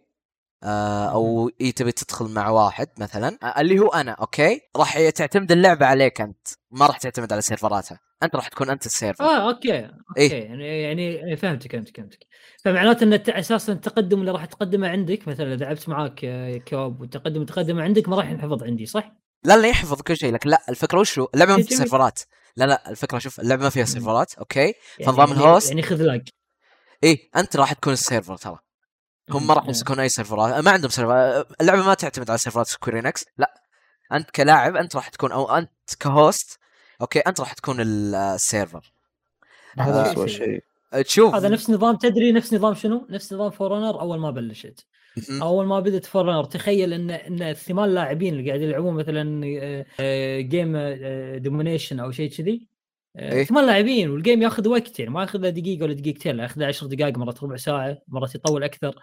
أو 0.64 1.50
إيه 1.60 1.72
تبي 1.74 1.92
تدخل 1.92 2.24
مع 2.28 2.48
واحد 2.48 2.88
مثلا؟ 2.98 3.38
آه 3.42 3.60
اللي 3.60 3.78
هو 3.78 3.88
أنا 3.88 4.12
okay؟ 4.12 4.60
راح 4.76 5.08
تعتمد 5.10 5.52
اللعبة 5.52 5.86
عليك 5.86 6.20
أنت. 6.20 6.48
ما 6.70 6.86
راح 6.86 6.98
تعتمد 6.98 7.32
على 7.32 7.42
server 7.42 7.86
اتها 7.86 8.00
أنت 8.22 8.36
راح 8.36 8.48
تكون 8.48 8.70
أنت 8.70 8.86
ال 8.86 8.91
server. 8.91 9.24
آه 9.24 9.48
okay 9.48 9.78
okay. 9.80 9.92
إيه. 10.16 10.44
يعني 10.44 10.82
يعني 10.82 11.36
فهمتك 11.36 11.72
فهمتك 11.72 11.96
فهمتك. 11.96 12.18
فمعناته 12.64 13.04
إن 13.04 13.12
أساسا 13.28 13.72
التقدم 13.72 14.20
اللي 14.20 14.30
راح 14.30 14.44
تقدمه 14.44 14.88
عندك 14.88 15.28
مثلا 15.28 15.54
إذا 15.54 15.64
لعبت 15.64 15.88
معاك 15.88 16.24
آه، 16.24 16.56
co-op 16.58 17.00
والتقدم 17.00 17.44
تقدم 17.44 17.78
عندك 17.80 18.08
ما 18.08 18.16
راح 18.16 18.30
ينحفظ 18.30 18.62
عندي 18.62 18.86
صح؟ 18.86 19.12
لا 19.44 19.56
لا 19.56 19.68
يحفظ 19.68 20.02
كل 20.02 20.16
شيء 20.16 20.32
لكن 20.32 20.50
لا 20.50 20.62
الفكرة 20.68 21.00
وشو؟ 21.00 21.26
اللعبة 21.34 21.52
ما 21.52 21.58
إيه، 21.58 21.64
فيها. 21.64 21.78
server 21.78 22.10
ات. 22.10 22.20
لا 22.56 22.64
لا 22.64 22.90
الفكرة 22.90 23.18
شوف 23.18 23.40
اللعبة 23.40 23.62
ما 23.62 23.70
فيها. 23.70 23.84
server 23.84 24.27
ات 24.27 24.34
okay؟ 24.34 24.60
يعني 24.60 24.74
فنظام 25.04 25.28
يعني- 25.28 25.40
ال 25.40 25.45
host. 25.45 25.68
يعني 25.68 25.82
خذ 25.82 26.01
lag. 26.01 26.20
إيه 27.04 27.18
أنت 27.36 27.56
راح 27.56 27.72
تكون 27.72 27.92
ال 27.92 27.99
server 27.99 28.36
ترى. 28.36 28.58
هم 29.30 29.46
ما 29.46 29.54
راح. 29.54 29.66
يمسكون 29.66 30.00
أي 30.00 30.08
server 30.08 30.56
ات 30.56 30.64
ما 30.64 30.70
عندهم 30.70 30.90
server 30.90 31.44
اللعبة 31.60 31.82
ما 31.86 31.94
تعتمد 31.94 32.30
على 32.30 32.38
server 32.38 32.62
ات 32.62 32.66
سكوير 32.66 33.02
إنكس 33.03 33.24
لا 33.38 33.62
أنت 34.12 34.30
كلاعب 34.30 34.76
أنت 34.76 34.96
راح 34.96 35.08
تكون 35.08 35.32
أو 35.32 35.50
أنت 35.58 35.70
ك 36.00 36.12
host 36.12 36.58
okay 37.00 37.18
أنت 37.18 37.40
راح 37.40 37.52
تكون 37.52 37.80
ال- 37.80 38.14
السيرفر 38.14 38.92
هذا 39.78 40.08
آه. 40.08 40.12
اسوء 40.12 40.26
شيء 40.26 40.62
تشوف 41.04 41.34
هذا 41.34 41.48
نفس 41.48 41.70
نظام 41.70 41.96
تدري 41.96 42.32
نفس 42.32 42.54
نظام 42.54 42.74
شنو؟ 42.74 43.06
نفس 43.10 43.32
نظام 43.32 43.50
فور 43.50 43.72
أونر 43.72 44.00
أول 44.00 44.18
ما 44.18 44.30
بلشت. 44.30 44.86
أول 45.42 45.66
ما 45.66 45.80
بدت 45.80 46.04
فور 46.06 46.23
أونر 46.23 46.44
تخيل 46.44 46.92
إن 46.92 47.10
إن 47.10 47.42
الثمان 47.42 47.94
لاعبين 47.94 48.34
اللي 48.34 48.48
قاعدين 48.48 48.68
يلعبون 48.68 48.94
مثلا 48.94 49.42
آه، 50.00 50.40
game 50.40 50.76
domination 51.42 52.00
أو 52.00 52.10
شيء 52.10 52.30
كذي 52.30 52.52
آه، 52.52 52.75
إيه. 53.18 53.44
ثمان 53.44 53.66
لاعبين 53.66 54.10
وال 54.10 54.21
game 54.21 54.42
ياخذ 54.42 54.68
وقت 54.68 54.98
يعني 54.98 55.10
ما 55.10 55.20
ياخذ 55.20 55.38
له 55.38 55.48
دقيقة 55.48 55.84
ولا 55.84 55.92
دقيقتين 55.92 56.36
لا 56.36 56.42
ياخذ 56.42 56.60
له 56.60 56.66
10 56.66 56.86
دقائق 56.86 57.18
مرات 57.18 57.42
ربع 57.42 57.56
ساعة 57.56 57.98
مرات 58.08 58.34
يطول 58.34 58.64
أكثر. 58.64 58.94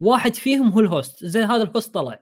واحد 0.00 0.34
فيهم 0.34 0.68
هو 0.68 0.80
ال 0.80 0.89
host 0.89 1.24
زي 1.24 1.40
هذا 1.42 1.62
ال 1.62 1.68
host 1.68 1.94
طلع. 1.94 2.20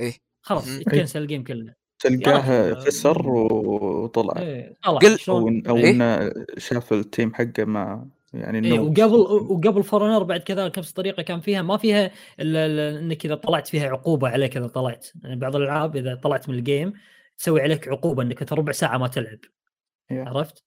إيه. 0.00 0.12
خلاص. 0.42 0.68
يتكنسل 0.68 1.22
ال 1.22 1.26
game 1.26 1.44
كله. 1.44 1.74
تلقاه. 1.98 2.74
خسر 2.74 3.28
وطلع. 3.28 4.34
إيه 4.38 4.76
طلع. 4.84 4.98
قل- 4.98 5.18
أو 5.28 5.48
أو 5.68 5.76
إيه؟ 5.76 5.90
إنه 5.90 6.32
شاف 6.58 6.92
ال 6.92 7.00
team 7.00 7.34
حقه 7.34 7.64
ما 7.64 8.08
يعني 8.34 8.76
إنه- 8.76 8.80
وقبل 8.80 9.14
وقبل 9.50 9.82
فور 9.82 9.99
أونر 9.99 10.22
بعد 10.22 10.40
كذلك 10.40 10.78
نفس 10.78 10.88
الطريقة 10.88 11.22
كان 11.22 11.40
فيها 11.40 11.62
ما 11.62 11.76
فيها 11.76 12.10
الا 12.40 12.98
إنك 12.98 13.24
إذا 13.24 13.34
طلعت 13.34 13.68
فيها 13.68 13.88
عقوبة 13.88 14.28
عليك 14.28 14.56
إذا 14.56 14.66
طلعت. 14.66 15.06
يعني 15.22 15.36
بعض 15.36 15.56
الألعاب 15.56 15.96
إذا 15.96 16.14
طلعت 16.14 16.48
من 16.48 16.54
ال 16.54 16.62
game 16.62 16.92
تسوي 17.38 17.60
عليك 17.60 17.88
عقوبة 17.88 18.22
إنك 18.22 18.40
أنت 18.40 18.52
ربع 18.52 18.72
ساعة 18.72 18.98
ما 18.98 19.08
تلعب. 19.08 19.38
يا. 20.10 20.24
عرفت؟ 20.24 20.64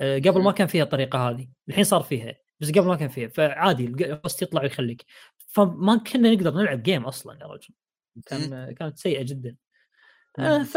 آه، 0.00 0.18
قبل 0.18 0.42
ما 0.42 0.52
كان 0.52 0.66
فيها 0.66 0.82
الطريقة 0.82 1.30
هذه 1.30 1.48
الحين 1.68 1.84
صار 1.84 2.02
فيها 2.02 2.34
بس 2.60 2.70
قبل 2.70 2.86
ما 2.86 2.96
كان 2.96 3.08
فيها 3.08 3.28
فعادي 3.28 3.84
ال 3.84 3.96
host 3.96 4.42
يطلع 4.42 4.62
ويخليك. 4.62 5.04
فما 5.48 5.96
كنا 5.96 6.34
نقدر 6.34 6.54
نلعب 6.54 6.82
game 6.82 7.04
أصلا 7.04 7.38
يا 7.40 7.46
رجل. 7.46 7.74
كان 8.26 8.72
كانت 8.72 8.98
سيئة 8.98 9.22
جدا. 9.22 9.56
آه، 10.38 10.62
ف 10.62 10.76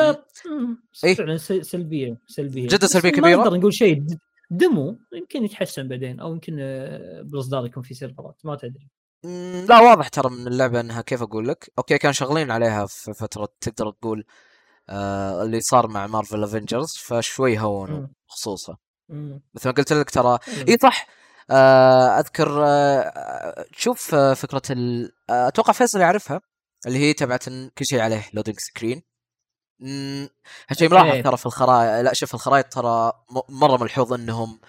إيه. 1.04 1.14
فعلا 1.14 1.38
سلبية 1.38 2.18
سلبية. 2.28 2.68
جداً 2.68 2.78
بس 2.78 2.92
سلبية 2.92 3.22
ما. 3.22 3.36
نقدر 3.36 3.58
نقول 3.58 3.74
شيء 3.74 4.06
demo 4.52 5.00
يمكن 5.14 5.46
يتحسن 5.46 5.88
بعدين 5.88 6.20
أو 6.20 6.34
يمكن 6.34 6.58
آه، 6.60 7.22
بالاصدار 7.22 7.66
يكون 7.66 7.84
في 7.84 7.94
server 7.94 8.35
ات 8.35 8.42
ما 8.44 8.56
تدري. 8.56 8.90
لا 9.70 9.80
واضح 9.80 10.08
ترى 10.08 10.30
من 10.30 10.48
اللعبة 10.48 10.80
إنها 10.80 11.02
كيف 11.02 11.22
أقول 11.22 11.48
لك. 11.48 11.72
okay 11.78 11.98
كانوا 11.98 12.14
شغالين 12.14 12.52
عليها 12.52 12.86
في 12.86 13.14
فترة 13.14 13.50
تقدر 13.62 13.92
تقول 13.92 14.26
آه 14.90 15.44
اللي 15.44 15.62
صار 15.62 15.88
مع 15.88 16.08
مارفل 16.08 16.44
افنجرز 16.44 16.98
فشوي 16.98 17.60
هونوا. 17.60 18.08
خصوصا. 18.28 18.78
مثل 19.56 19.68
ما 19.70 19.72
قلت 19.78 19.94
لك 19.94 20.10
ترى. 20.10 20.40
إي 20.68 20.78
صح 20.82 21.08
آه 21.52 22.20
أذكر 22.20 22.64
آه 22.66 23.66
تشوف 23.74 24.16
آه 24.16 24.34
فكرة 24.34 24.62
ال... 24.70 25.12
آه 25.30 25.48
أتوقع 25.48 25.74
فيصل 25.74 26.00
يعرفها 26.00 26.42
اللي 26.88 27.00
هي 27.00 27.14
تبعت 27.14 27.44
كل 27.50 27.86
شيء 27.86 28.00
عليه 28.00 28.30
loading 28.34 28.60
screen 28.60 29.02
هالشيء 30.70 30.90
ملاحظ 30.90 31.12
إيه. 31.12 31.24
ترى 31.24 31.38
في 31.38 31.46
الخرائط 31.46 32.06
لا 32.06 32.14
شوف 32.14 32.34
الخرائط 32.34 32.74
ترى 32.74 33.12
مرة 33.50 33.78
ملحوظ 33.78 34.14
إنهم 34.14 34.60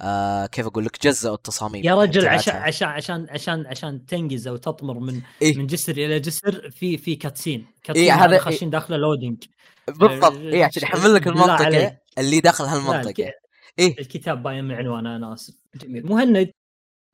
آه 0.00 0.46
كيف 0.46 0.66
أقول 0.66 0.84
لك 0.84 1.02
جزأوا 1.02 1.34
التصاميم 1.34 1.84
يا 1.84 1.94
رجل. 1.94 2.28
عشان 2.28 2.56
عشان 2.56 2.88
عشان 2.88 3.26
عشان 3.30 3.66
عشان 3.66 4.06
تنقز 4.06 4.48
أو 4.48 4.56
تطمر 4.56 4.98
من 4.98 5.20
إيه. 5.42 5.56
من 5.58 5.66
جسر 5.66 5.92
إلى 5.92 6.20
جسر 6.20 6.70
في 6.70 6.98
في 6.98 7.16
cutscene 7.16 7.66
cutscene 7.82 8.04
إيه، 8.12 8.24
هذا 8.24 8.32
إيه. 8.32 8.38
خاشين 8.38 8.70
داخله 8.70 8.96
loading 8.96 9.44
بالضبط 9.88 10.32
اي 10.36 10.62
عشان 10.64 10.82
يحمل 10.82 11.14
لك 11.14 11.26
المنطقة. 11.26 11.96
اللي 12.18 12.40
داخل 12.40 12.64
هالمنطقة 12.64 13.32
إيه. 13.78 13.98
الكتاب 13.98 14.42
باين 14.42 14.64
من 14.64 14.74
عنوانه 14.74 15.16
أنا 15.16 15.34
آسف 15.34 15.54
جميل 15.74 16.06
مهند 16.06 16.50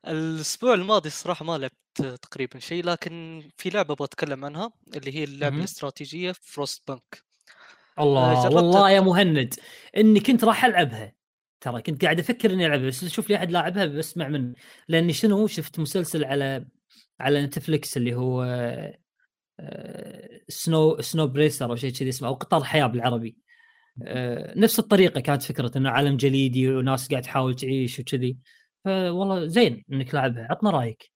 الأسبوع 0.07 0.73
الماضي 0.73 1.07
الصراحه 1.07 1.45
ما 1.45 1.57
لعبت 1.57 2.17
تقريبا 2.21 2.59
شيء 2.59 2.83
لكن 2.85 3.43
في 3.57 3.69
لعبة 3.69 3.93
أبغى 3.93 4.05
أتكلم 4.05 4.45
عنها 4.45 4.71
اللي 4.95 5.15
هي 5.15 5.23
اللعبة. 5.23 5.57
الاستراتيجية 5.57 6.33
فروست 6.41 6.83
بنك 6.87 7.23
الله 7.99 8.43
جربت- 8.43 8.53
والله 8.55 8.89
يا 8.91 8.99
مهند 8.99 9.53
إني 9.97 10.19
كنت 10.19 10.43
راح 10.43 10.65
ألعبها 10.65 11.13
ترى 11.65 11.81
كنت 11.81 12.03
قاعد 12.03 12.19
أفكر 12.19 12.53
إني 12.53 12.65
ألعبها 12.65 12.87
بس 12.87 13.05
شوف 13.05 13.29
لي 13.29 13.35
أحد 13.35 13.51
لاعبها 13.51 13.85
بسمع 13.85 14.27
منه 14.27 14.53
لأني 14.87 15.13
شنو 15.13 15.47
شفت 15.47 15.79
مسلسل 15.79 16.25
على 16.25 16.65
على 17.19 17.41
نتفلكس 17.45 17.97
اللي 17.97 18.15
هو 18.15 18.43
آه، 19.59 20.41
Snow 20.49 21.01
Snowpiercer 21.01 21.71
أو 21.71 21.75
شيء 21.75 21.91
كذي 21.91 22.09
اسمه 22.09 22.27
أو 22.27 22.33
قطار 22.33 22.61
الحياة 22.61 22.87
بالعربي. 22.87 23.37
آه، 24.03 24.53
نفس 24.59 24.79
الطريقة 24.79 25.19
كانت 25.19 25.43
فكرة 25.43 25.77
إنه 25.77 25.89
عالم 25.89 26.17
جليدي 26.17 26.69
وناس 26.69 27.09
قاعد 27.09 27.23
تحاول 27.23 27.55
تعيش 27.55 27.99
وكذي. 27.99 28.37
فوالله 28.85 29.47
زين 29.47 29.85
إنك 29.91 30.13
لاعبها. 30.13 30.47
عطنا 30.49 30.69
رأيك. 30.69 31.11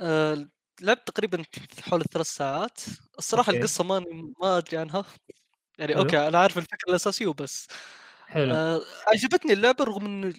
آه، 0.00 0.48
لعبت 0.82 1.08
تقريبا 1.08 1.44
حول 1.80 2.00
الثلاث 2.00 2.26
ساعات. 2.26 2.80
الصراحة 3.18 3.50
okay. 3.50 3.58
القصة 3.58 3.84
ما 3.84 4.04
ما 4.42 4.58
أدري 4.58 4.76
عنها. 4.76 5.04
يعني 5.78 5.92
حلو. 5.92 6.02
okay 6.02 6.28
أنا 6.28 6.38
عارف 6.38 6.58
الفكرة 6.58 6.90
الأساسية 6.90 7.26
وبس. 7.26 7.68
حلو 8.26 8.54
آه، 8.54 8.80
عجبتني 9.06 9.52
اللعبة 9.52 9.84
رغم 9.84 10.06
إنه 10.06 10.34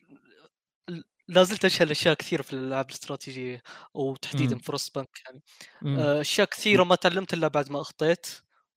ل- 0.90 1.04
لازلت 1.28 1.66
أجهل 1.66 1.92
اشياء 1.92 2.14
كثير 2.16 2.42
في 2.42 2.54
الألعاب 2.54 2.90
الاستراتيجية 2.90 3.64
وتحديدا 3.94 4.56
مم. 4.56 4.62
فروست 4.62 4.96
بنك 4.96 5.22
يعني 5.26 5.42
مم. 5.82 6.00
آه، 6.00 6.22
أشياء 6.22 6.48
كثيرة 6.48 6.84
ما 6.84 6.96
تعلمت 6.96 7.34
إلا 7.34 7.48
بعد 7.48 7.72
ما 7.72 7.82
أخطيت 7.82 8.28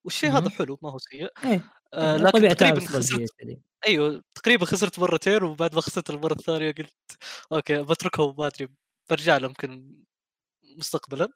والشيء 0.05 0.31
هذا 0.31 0.41
مهم. 0.41 0.50
حلو 0.50 0.79
ما 0.83 0.91
هو 0.91 0.99
سيء 0.99 1.29
إيه 1.45 1.62
آه، 1.95 2.17
إيه، 2.17 2.23
لكن 2.23 2.57
تقريبا 2.57 2.81
خسرت. 2.81 3.31
أيوه 3.87 4.23
تقريبا 4.35 4.65
خسرت 4.67 4.99
مرتين 4.99 5.43
وبعد 5.43 5.75
ما 5.75 5.81
خسرت 5.81 6.11
المرة 6.11 6.33
الثانية 6.33 6.71
قلت 6.73 6.93
okay 7.52 7.83
بتركهم 7.83 8.35
ما 8.38 8.47
أدري 8.47 8.69
برجع 9.11 9.37
لهم 9.37 9.50
يمكن 9.50 9.95
مستقبلا. 10.79 11.29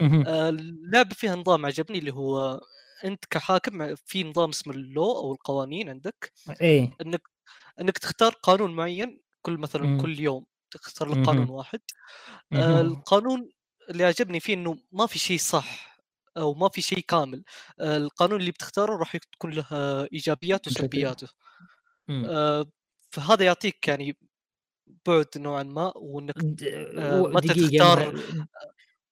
آه، 0.00 0.48
اللعبة 0.48 1.14
فيها 1.14 1.36
نظام 1.36 1.66
عجبني 1.66 1.98
اللي 1.98 2.12
هو 2.12 2.60
أنت 3.04 3.24
كحاكم 3.30 3.94
في 3.94 4.24
نظام 4.24 4.48
اسمه 4.48 4.74
ال 4.74 4.83
law 4.83 5.12
أو 5.12 5.32
القوانين 5.32 5.88
عندك 5.88 6.32
إيه 6.60 6.90
إنك 7.00 7.22
إنك 7.80 7.98
تختار 7.98 8.32
قانون 8.32 8.74
معين 8.76 9.20
كل 9.42 9.58
مثلا 9.58 9.82
مم. 9.82 10.00
كل 10.02 10.20
يوم 10.20 10.46
تختار 10.70 11.08
لك 11.08 11.26
قانون. 11.26 11.50
واحد 11.50 11.80
آه،. 12.52 12.80
القانون 12.80 13.50
اللي 13.90 14.04
عجبني 14.04 14.40
فيه 14.40 14.54
إنه 14.54 14.76
ما 14.92 15.06
في 15.06 15.18
شيء 15.18 15.38
صح 15.38 15.98
أو 16.36 16.54
ما 16.54 16.68
في 16.68 16.82
شيء 16.82 17.00
كامل 17.00 17.44
آه، 17.80 17.96
القانون 17.96 18.40
اللي 18.40 18.50
بتختاره 18.50 18.96
راح 18.96 19.14
يكون 19.14 19.50
له 19.50 19.66
إيجابيات. 20.12 20.66
وسلبياته 20.68 21.28
مم. 22.08 22.24
آه، 22.28 22.66
فهذا 23.10 23.44
يعطيك 23.44 23.88
يعني 23.88 24.16
بعد 25.06 25.26
نوعا 25.36 25.62
ما 25.62 25.92
وإنك 25.96 26.36
آه، 26.62 27.30
دقيقة 27.40 27.94
تختار- 27.94 28.46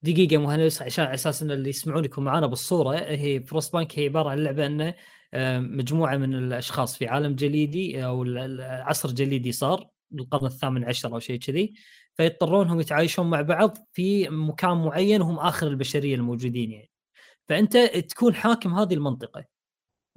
دقيقة 0.05 0.37
مهندس 0.37 0.83
عشان 0.83 1.05
على 1.05 1.15
أساس 1.15 1.43
إن 1.43 1.51
اللي 1.51 1.69
يسمعون 1.71 2.05
يكون 2.05 2.25
معانا 2.25 2.47
بالصورة 2.47 2.97
هي 2.97 3.41
فروست 3.41 3.73
بانك 3.73 3.99
هي 3.99 4.05
عبارة 4.05 4.31
عن 4.31 4.39
لعبة 4.39 4.67
انه 4.67 4.95
آه، 5.35 5.59
مجموعة 5.59 6.17
من 6.17 6.35
الأشخاص 6.35 6.97
في 6.97 7.07
عالم 7.09 7.35
جليدي 7.35 8.05
أو 8.05 8.25
عصر 8.61 9.11
جليدي 9.11 9.53
صار 9.53 9.89
بالقرن 10.11 10.47
الثامن 10.47 10.85
عشر 10.85 11.15
أو 11.15 11.19
شيء 11.19 11.39
كذي 11.39 11.75
فيضطرون 12.15 12.69
هم 12.69 12.81
يتعايشون 12.81 13.31
مع 13.31 13.41
بعض 13.41 13.79
في 13.93 14.29
مكان 14.29 14.77
معين 14.85 15.23
وهم 15.23 15.39
آخر 15.39 15.67
البشرية 15.67 16.15
الموجودين 16.15 16.73
يعني. 16.73 16.91
فأنت 17.49 17.77
تكون 17.77 18.35
حاكم 18.35 18.75
هذه 18.75 18.95
المنطقة 18.95 19.45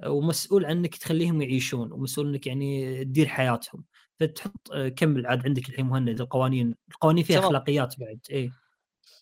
ومسؤول 0.06 0.64
عنك 0.64 0.96
تخليهم 0.96 1.42
يعيشون 1.42 1.92
ومسؤول 1.92 2.28
إنك 2.28 2.46
يعني 2.46 3.04
تدير 3.04 3.26
حياتهم. 3.28 3.84
فتحط 4.20 4.72
آه، 4.72 4.88
كمل 4.88 5.26
عاد 5.26 5.46
عندك 5.46 5.68
الحين 5.68 5.86
مهند؟ 5.86 6.20
القوانين 6.20 6.74
القوانين 6.90 7.24
فيها. 7.24 7.38
أخلاقيات 7.38 8.00
بعد 8.00 8.18
إيه. 8.30 8.67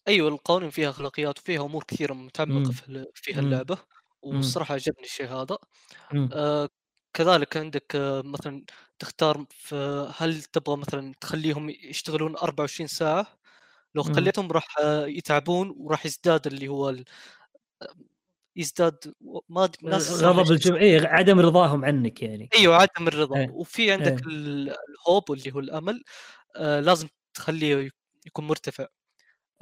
أيوه 0.09 0.29
القوانين 0.29 0.71
فيها 0.71 0.91
أخلاقيات 0.91 1.39
وفيها 1.39 1.63
أمور 1.65 1.85
كثيرة. 1.85 2.13
متعمقة 2.15 2.71
في 2.73 2.89
ال- 2.89 3.07
فيها 3.15 3.41
مم. 3.41 3.47
اللعبه 3.47 3.79
والصراحه 4.23 4.75
عجبني 4.75 5.05
الشيء 5.05 5.27
هذا. 5.29 5.59
آه 6.33 6.69
كذلك 7.15 7.57
عندك 7.57 7.97
آه 7.97 8.23
مثلا 8.23 8.65
تختار 8.99 9.45
في 9.51 9.77
هل 10.17 10.43
تبغى 10.43 10.77
مثلا 10.77 11.15
تخليهم 11.21 11.71
يشتغلون 11.71 12.37
24 12.37 12.87
ساعة 12.89 13.27
لو. 13.95 14.03
خليتهم 14.03 14.53
راح 14.53 14.67
آه 14.81 15.07
يتعبون 15.07 15.75
وراح 15.79 16.07
يزداد 16.07 16.47
اللي 16.47 16.69
هو 16.69 16.91
ال- 16.91 17.05
يزداد 18.57 19.15
ما 19.49 19.71
غضب 20.11 20.39
إيش 20.39 20.51
الجمع 20.51 20.77
إيه 20.81 21.07
عدم 21.07 21.41
رضاهم 21.41 21.85
عنك 21.85 22.23
يعني 22.23 22.49
أيوه 22.57 22.77
عدم 22.77 23.09
الرضا 23.09 23.37
إيه. 23.39 23.51
وفي 23.51 23.93
عندك. 23.93 24.23
ال- 24.27 24.75
الهوب 24.91 25.33
اللي 25.33 25.53
هو 25.55 25.59
الأمل 25.59 26.05
آه 26.57 26.81
لازم 26.81 27.09
تخليه 27.35 27.91
يكون 28.27 28.47
مرتفع 28.47 28.87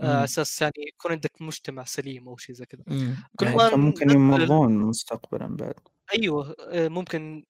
على 0.00 0.16
مم. 0.18 0.24
أساس 0.24 0.62
يعني 0.62 0.74
يكون 0.78 1.12
عندك 1.12 1.32
مجتمع 1.42 1.84
سليم 1.84 2.28
أو 2.28 2.36
شيء 2.36 2.54
زي 2.54 2.66
كذا 2.66 2.82
مم. 2.86 3.16
كل. 3.36 3.46
ما 3.46 3.66
حتى 3.66 3.76
ممكن 3.76 4.10
يمرضون 4.10 4.72
مستقبلا 4.78 5.46
بعد 5.56 5.74
أيوه 6.14 6.56
آه، 6.60 6.88
ممكن 6.88 7.44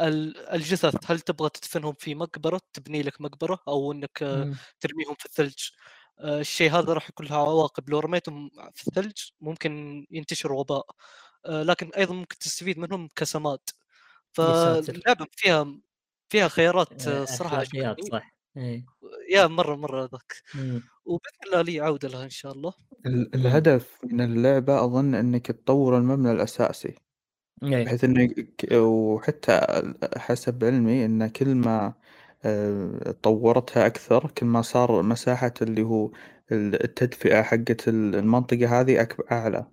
ال- 0.00 0.36
الجثث 0.48 1.10
هل 1.10 1.20
تبغى 1.20 1.48
تدفنهم 1.50 1.94
في 1.98 2.14
مقبرة 2.14 2.60
تبني 2.72 3.02
لك 3.02 3.20
مقبرة 3.20 3.58
أو 3.68 3.92
إنك 3.92 4.22
آه، 4.22 4.44
مم. 4.44 4.56
ترميهم 4.80 5.14
في 5.18 5.26
الثلج 5.26 5.70
آه، 6.20 6.40
الشيء 6.40 6.70
هذا 6.72 6.92
راح 6.92 7.08
يكون 7.10 7.26
له 7.26 7.36
عواقب 7.36 7.90
لو 7.90 7.98
رميتهم 8.00 8.50
في 8.74 8.88
الثلج 8.88 9.16
ممكن 9.40 10.06
ينتشر 10.10 10.52
وباء 10.52 10.86
لكن 11.48 11.90
أيضا 11.96 12.14
ممكن 12.14 12.38
تستفيد 12.38 12.78
منهم 12.78 13.08
كسماد 13.16 13.58
ساتر. 14.36 14.94
فاللعبة 14.94 15.26
فيها 15.32 15.78
فيها 16.30 16.48
خيارات 16.48 17.08
اخلاقيات 17.08 17.96
عجبتني 17.98 18.10
صح 18.10 18.30
إيه. 18.56 18.84
يا 19.34 19.46
مرة 19.46 19.74
مرة 19.76 20.00
ذاك 20.12 20.32
مم. 20.54 20.82
وباذن 21.04 21.38
الله 21.46 21.62
لي 21.62 21.80
عودة 21.80 22.08
لها 22.08 22.24
إن 22.24 22.30
شاء 22.30 22.52
الله. 22.52 22.72
ال- 23.06 23.34
الهدف 23.34 23.98
من 24.04 24.20
اللعبة 24.20 24.84
أظن 24.84 25.14
إنك 25.14 25.46
تطور 25.46 25.98
المبنى 25.98 26.32
الأساسي. 26.32 26.94
إيه. 27.62 27.84
بحيث 27.84 28.04
إنك 28.04 28.56
وحتى 28.72 29.60
حسب 30.16 30.64
علمي 30.64 31.04
إن 31.04 31.26
كل 31.28 31.54
ما 31.54 31.94
آه، 32.44 33.14
طورتها 33.22 33.86
أكثر 33.86 34.30
كل 34.30 34.46
ما 34.46 34.62
صار 34.62 35.02
مساحة 35.02 35.54
اللي 35.62 35.82
هو 35.82 36.10
التدفئة 36.52 37.42
حقت 37.42 37.88
المنطقة 37.88 38.80
هذه 38.80 39.00
أكبر 39.02 39.24
أعلى. 39.32 39.66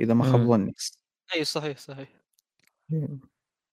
إذا 0.00 0.14
ما 0.14 0.24
خاب 0.24 0.40
مم. 0.40 0.48
ظني 0.48 0.74
اي 1.34 1.44
صحيح 1.44 1.78
صحيح. 1.78 2.08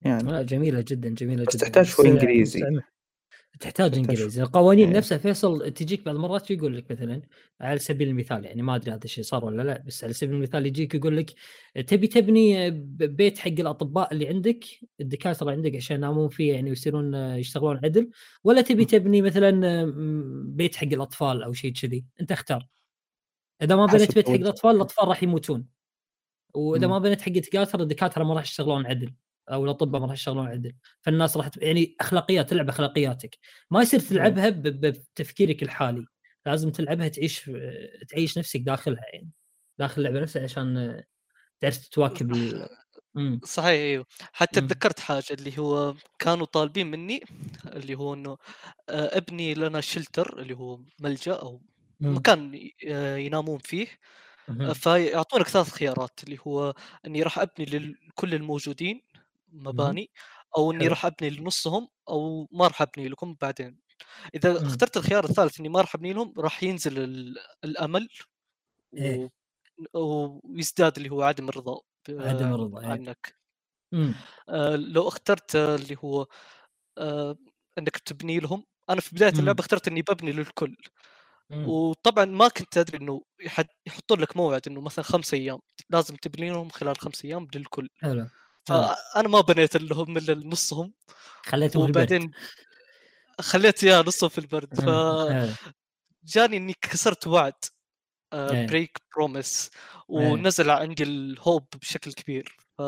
يعني. 0.02 0.32
لا 0.32 0.42
جميلة 0.42 0.84
جدا 0.88 1.08
جميلة 1.08 1.44
بس 1.44 1.56
جدا. 1.56 1.64
تحتاج 1.66 1.84
شوي 1.84 2.04
بس- 2.06 2.10
إنجليزي. 2.12 2.60
بس- 2.62 2.82
تحتاج 3.60 3.94
إنجليزي. 3.94 4.42
القوانين 4.42 4.88
إيه. 4.88 4.96
نفسها 4.96 5.18
فيصل 5.18 5.70
تجيك 5.70 6.04
بعض 6.04 6.14
المرات 6.14 6.50
يقول 6.50 6.76
لك 6.76 6.90
مثلا 6.90 7.22
على 7.60 7.78
سبيل 7.78 8.08
المثال 8.08 8.44
يعني 8.44 8.62
ما 8.62 8.76
أدري 8.76 8.90
هذا 8.90 9.04
الشيء 9.04 9.24
صار 9.24 9.44
ولا 9.44 9.62
لا 9.62 9.82
بس 9.86 10.04
على 10.04 10.12
سبيل 10.12 10.34
المثال 10.34 10.66
يجيك 10.66 10.94
يقول 10.94 11.16
لك 11.16 11.30
تبي 11.86 12.06
تبني 12.06 12.70
بيت 13.06 13.38
حق 13.38 13.48
الأطباء 13.48 14.12
اللي 14.12 14.28
عندك 14.28 14.64
الدكاترة 15.00 15.50
عندك 15.50 15.76
عشان 15.76 15.96
ينامون 15.96 16.28
فيه 16.28 16.52
يعني 16.54 16.70
ويصيرون 16.70 17.14
يشتغلون 17.14 17.80
عدل 17.84 18.10
ولا 18.44 18.60
تبي 18.60 18.84
تبني 18.84 19.22
مثلا 19.22 19.84
بيت 20.46 20.76
حق 20.76 20.86
الأطفال 20.86 21.42
أو 21.42 21.52
شيء 21.52 21.72
كذي؟ 21.72 22.04
أنت 22.20 22.32
اختار. 22.32 22.66
إذا 23.62 23.76
ما 23.76 23.86
بنيت 23.86 24.14
بيت 24.14 24.28
حق. 24.28 24.34
الأطفال 24.34 24.76
الأطفال 24.76 25.08
راح 25.08 25.22
يموتون. 25.22 25.66
وإذا. 26.54 26.86
ما 26.86 26.98
بنيت 26.98 27.20
حق 27.20 27.28
الدكاترة 27.28 27.82
الدكاترة 27.82 28.24
ما 28.24 28.34
راح 28.34 28.42
يشتغلون 28.42 28.86
عدل. 28.86 29.12
أو 29.52 29.64
الأطباء 29.64 30.00
ما 30.00 30.06
راح 30.06 30.14
يشتغلون 30.14 30.46
عدل 30.46 30.74
فالناس 31.00 31.36
راح 31.36 31.50
يعني 31.56 31.96
أخلاقيات 32.00 32.50
تلعب 32.50 32.68
أخلاقياتك. 32.68 33.38
ما 33.70 33.82
يصير 33.82 34.00
تلعبها 34.00 34.50
بتفكيرك 34.50 35.62
الحالي. 35.62 36.06
لازم 36.46 36.70
تلعبها 36.70 37.08
تعيش 37.08 37.50
تعيش 38.08 38.38
نفسك 38.38 38.60
داخلها 38.60 39.04
يعني. 39.12 39.30
داخل 39.78 39.98
اللعبة 39.98 40.20
نفسها 40.20 40.42
عشان 40.42 41.02
تعرف 41.60 41.88
تواكب 41.88 42.32
ال... 42.32 42.68
صحيح 43.44 43.66
إيوه. 43.68 44.06
حتى. 44.32 44.60
تذكرت 44.60 45.00
حاجة 45.00 45.24
اللي 45.30 45.58
هو 45.58 45.94
كانوا 46.18 46.46
طالبين 46.46 46.90
مني 46.90 47.24
اللي 47.66 47.94
هو 47.94 48.14
إنه 48.14 48.38
آه، 48.88 49.16
ابني 49.18 49.54
لنا 49.54 49.80
شلتر 49.80 50.38
اللي 50.42 50.54
هو 50.54 50.80
ملجأ 51.00 51.32
أو 51.32 51.60
مم. 52.00 52.16
مكان 52.16 52.70
آه، 52.88 53.16
ينامون 53.16 53.58
فيه. 53.58 53.86
فيعطونك 54.72 55.48
ثلاث 55.48 55.70
خيارات 55.70 56.20
اللي 56.24 56.38
هو 56.46 56.74
إني 57.06 57.22
راح 57.22 57.38
أبني 57.38 57.64
لكل 57.64 58.34
الموجودين 58.34 59.02
مباني 59.52 60.10
أو 60.58 60.72
إني. 60.72 60.88
راح 60.88 61.06
أبني 61.06 61.30
لنصهم 61.30 61.88
أو 62.08 62.48
ما 62.52 62.66
راح 62.66 62.82
أبني 62.82 63.08
لكم 63.08 63.36
بعدين 63.42 63.80
إذا 64.34 64.52
مم. 64.58 64.66
اخترت 64.66 64.96
الخيار 64.96 65.24
الثالث 65.24 65.60
إني 65.60 65.68
ما 65.68 65.80
راح 65.80 65.94
أبني 65.94 66.12
لهم 66.12 66.34
راح 66.38 66.62
ينزل 66.64 66.98
ال- 66.98 67.38
الأمل 67.64 68.08
إيه. 68.94 69.30
ويزداد 69.94 70.96
اللي 70.96 71.10
هو 71.10 71.22
عدم 71.22 71.48
الرضا 71.48 71.80
عدم 72.18 72.52
الرضا، 72.54 72.80
إيه. 72.80 72.86
عنك 72.92 73.36
مم. 73.92 74.24
آه، 74.48 74.76
لو 74.76 75.08
اخترت 75.08 75.56
اللي 75.56 75.96
هو 76.04 76.26
آه، 76.98 77.36
إنك 77.78 77.98
تبني 77.98 78.40
لهم 78.40 78.64
أنا 78.90 79.00
في 79.00 79.16
بداية 79.16 79.32
مم. 79.32 79.40
اللعبة 79.40 79.60
اخترت 79.60 79.88
إني 79.88 80.02
ببني 80.02 80.32
للكل 80.32 80.76
مم. 81.50 81.66
وطبعا 81.66 82.24
ما 82.24 82.48
كنت 82.48 82.78
أدري 82.78 82.98
إنه 82.98 83.22
يحطون 83.88 84.20
لك 84.20 84.38
موعد 84.38 84.62
إنه 84.68 84.80
مثلا 84.80 85.04
خمس 85.04 85.34
أيام 85.34 85.60
لازم 85.90 86.16
تبني 86.16 86.50
لهم 86.50 86.70
خلال 86.70 86.98
خمس 87.00 87.24
أيام 87.24 87.48
للكل 87.56 87.88
حلو. 88.02 88.26
فانا 88.64 89.28
ما 89.28 89.40
بنيت 89.40 89.76
لهم 89.76 90.16
إلا 90.16 90.34
نصهم 90.34 90.92
خليتهم 91.46 91.82
في 91.82 91.88
البرد. 91.88 92.12
وبعدين 92.12 92.30
خليت 93.40 93.84
اياه 93.84 94.02
نصهم 94.06 94.28
في 94.28 94.38
البرد. 94.38 94.80
مم. 94.80 95.32
حلو. 95.32 95.52
فجاني 96.22 96.56
إني 96.56 96.74
كسرت 96.82 97.26
وعد 97.26 97.64
إيه. 98.32 98.66
break 98.66 98.98
promise 99.16 99.70
ونزل 100.08 100.70
عندي 100.70 101.02
ال 101.02 101.15
hope 101.15 101.66
بشكل 101.80 102.12
كبير. 102.12 102.56
ف 102.78 102.82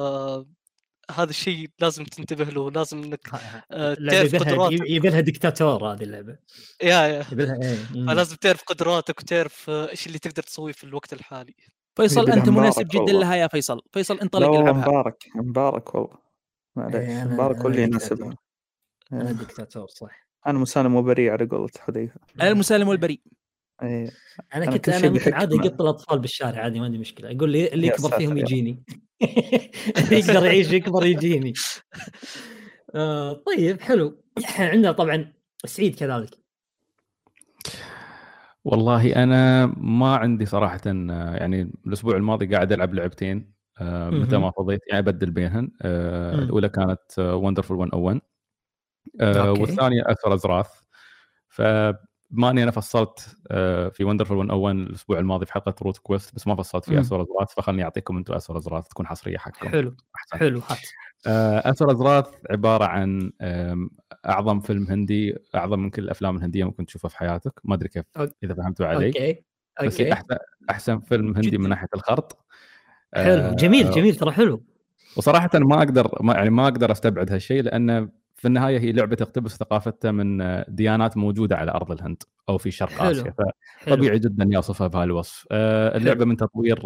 هذا 1.11 1.31
الشيء 1.31 1.71
لازم 1.81 2.05
تنتبه 2.05 2.45
له 2.45 2.71
لازم 2.71 3.03
إنك 3.03 3.31
آه، 3.71 3.95
تعرف 3.95 4.37
قدراتك 4.37 4.91
يبي 4.91 5.09
لها 5.09 5.21
دكتاتور 5.21 5.93
هذه 5.93 6.03
اللعبة. 6.03 6.39
yeah 6.83 7.07
yeah. 7.07 7.27
مم. 7.33 8.07
فلازم 8.07 8.37
تعرف 8.37 8.63
قدراتك 8.63 9.21
وتعرف 9.21 9.71
آه، 9.71 9.91
إيش 9.91 10.07
اللي 10.07 10.19
تقدر 10.19 10.43
تسويه 10.43 10.73
في 10.73 10.85
الوقت 10.85 11.13
الحالي. 11.13 11.55
فيصل 11.97 12.31
أنت 12.31 12.49
مناسب 12.49 12.89
جدا 12.89 13.01
والله. 13.01 13.21
لها 13.21 13.35
يا 13.37 13.47
فيصل 13.47 13.81
فيصل 13.93 14.21
انطلق 14.21 14.49
والله 14.49 14.61
العبها 14.61 14.89
مبارك 14.89 15.25
مبارك 15.35 15.95
والله 15.95 16.19
معليش 16.77 17.09
إيه، 17.09 17.25
مبارك 17.25 17.57
هو 17.59 17.69
أنا 17.69 17.77
اللي 17.77 17.87
دكتاتور. 17.87 18.29
يناسبها 18.29 18.39
أنا 19.13 19.29
إيه. 19.29 19.33
دكتاتور 19.33 19.89
صح 19.89 20.27
أنا 20.47 20.59
مسالم 20.59 20.95
وبريء 20.97 21.31
على 21.31 21.47
قولة 21.47 21.71
حذيفة 21.81 22.21
المسالم 22.43 22.89
والبريء 22.89 23.21
إيه. 23.83 24.11
أنا 24.55 24.65
أنا 24.65 24.67
كنت 24.67 24.89
أنا 24.89 25.09
ممكن 25.11 25.35
عادي. 25.35 25.57
أقط 25.57 25.81
الأطفال 25.81 26.19
بالشارع 26.19 26.63
عادي 26.63 26.79
ما 26.81 26.85
عندي 26.87 26.99
مشكلة 26.99 27.37
أقول 27.37 27.51
لي 27.51 27.69
اللي 27.73 27.87
يكبر 27.87 28.11
فيهم. 28.19 28.39
يجيني 28.39 28.85
اللي 29.99 30.19
يقدر 30.19 30.47
يعيش 30.47 30.73
يكبر 30.73 31.07
يجيني 31.07 31.53
آه 32.95 33.33
طيب 33.47 33.81
حلو 33.81 34.23
عندنا 34.59 34.93
طبعا 34.93 35.33
سعيد 35.67 35.95
كذلك 35.97 36.31
والله 38.65 39.23
أنا 39.23 39.67
ما 39.77 40.17
عندي 40.17 40.47
صراحة 40.47 40.81
آه، 40.87 41.37
يعني 41.37 41.73
الأسبوع 41.87 42.17
الماضي 42.17 42.47
قاعد 42.47 42.73
ألعب 42.73 42.95
لعبتين 42.95 43.53
آه، 43.81 44.11
متى. 44.11 44.39
ما 44.39 44.51
فضيت 44.51 44.81
يعني 44.89 44.99
أبدل 44.99 45.31
بينهن 45.31 45.71
آه،. 45.83 46.35
الأولى 46.35 46.69
كانت 46.69 47.01
Wonderful 47.19 47.71
101 47.71 48.21
آه، 49.21 49.49
okay. 49.49 49.61
والثانية 49.61 50.03
Asura's 50.07 50.35
Wrath 50.35 50.71
فبما 51.49 52.51
اني 52.51 52.63
أنا 52.63 52.71
فصلت 52.71 53.37
في 53.93 54.05
Wonderful 54.05 54.33
101 54.33 54.77
الأسبوع 54.77 55.19
الماضي 55.19 55.47
في 55.47 55.53
حلقة 55.53 55.75
روت 55.83 55.99
Quest 55.99 56.35
بس 56.35 56.47
ما 56.47 56.57
فصلت 56.57 56.85
في. 56.85 57.01
Asura's 57.01 57.23
Wrath 57.23 57.55
فخلني 57.57 57.85
أعطيكم 57.85 58.17
أنتم 58.17 58.35
Asura's 58.35 58.57
Wrath 58.57 58.89
تكون 58.89 59.07
حصرية 59.07 59.39
حقكم 59.39 59.69
حلو 59.69 59.97
حلو 60.33 60.61
آه، 61.27 61.71
Asura's 61.71 61.91
Wrath 61.93 62.27
عبارة 62.51 62.85
عن 62.85 63.33
آم، 63.41 63.91
أعظم 64.29 64.61
فيلم 64.61 64.87
هندي 64.91 65.37
أعظم 65.55 65.79
من 65.79 65.91
كل 65.91 66.03
الأفلام 66.03 66.37
الهندية 66.37 66.65
ممكن 66.65 66.87
تشوفها 66.87 67.09
في 67.09 67.19
حياتك 67.19 67.53
ما 67.65 67.75
أدري 67.75 67.89
كيف. 67.89 68.05
إذا 68.45 68.55
فهمتوا 68.55 68.87
علي 68.87 69.07
okay 69.07 69.33
بس 69.87 70.01
okay 70.01 70.13
أحسن 70.13 70.37
أحسن 70.71 71.01
فيلم 71.01 71.35
هندي. 71.37 71.59
من 71.59 71.69
ناحية 71.69 71.89
الخرط 71.95 72.45
حلو 73.15 73.55
جميل 73.55 73.91
جميل 73.91 74.15
ترى 74.17 74.33
حلو 74.33 74.63
وصراحة 75.17 75.51
ما 75.55 75.79
أقدر 75.79 76.19
ما 76.21 76.35
يعني 76.35 76.51
ما 76.51 76.65
أقدر 76.65 76.93
أستبعد 76.93 77.33
هالشيء 77.33 77.63
لأن 77.63 78.09
في 78.37 78.49
النهاية 78.49 78.79
هي 78.79 78.93
لعبة 78.93 79.17
تقتبس 79.17 79.57
ثقافته 79.57 80.11
من 80.11 80.63
ديانات 80.69 81.17
موجودة 81.17 81.57
على 81.57 81.71
أرض 81.71 81.93
الهند 81.93 82.23
أو 82.49 82.59
في 82.59 82.71
شرق 82.71 82.89
حلو. 82.91 83.11
آسيا 83.11 83.35
حلو. 83.39 83.51
فطبيعي 83.97 84.19
جدا 84.19 84.49
يوصفها 84.51 84.87
بهالوصف 84.87 85.47
آه، 85.51 85.97
اللعبة 85.97 86.25
من 86.25 86.37
تطوير 86.37 86.79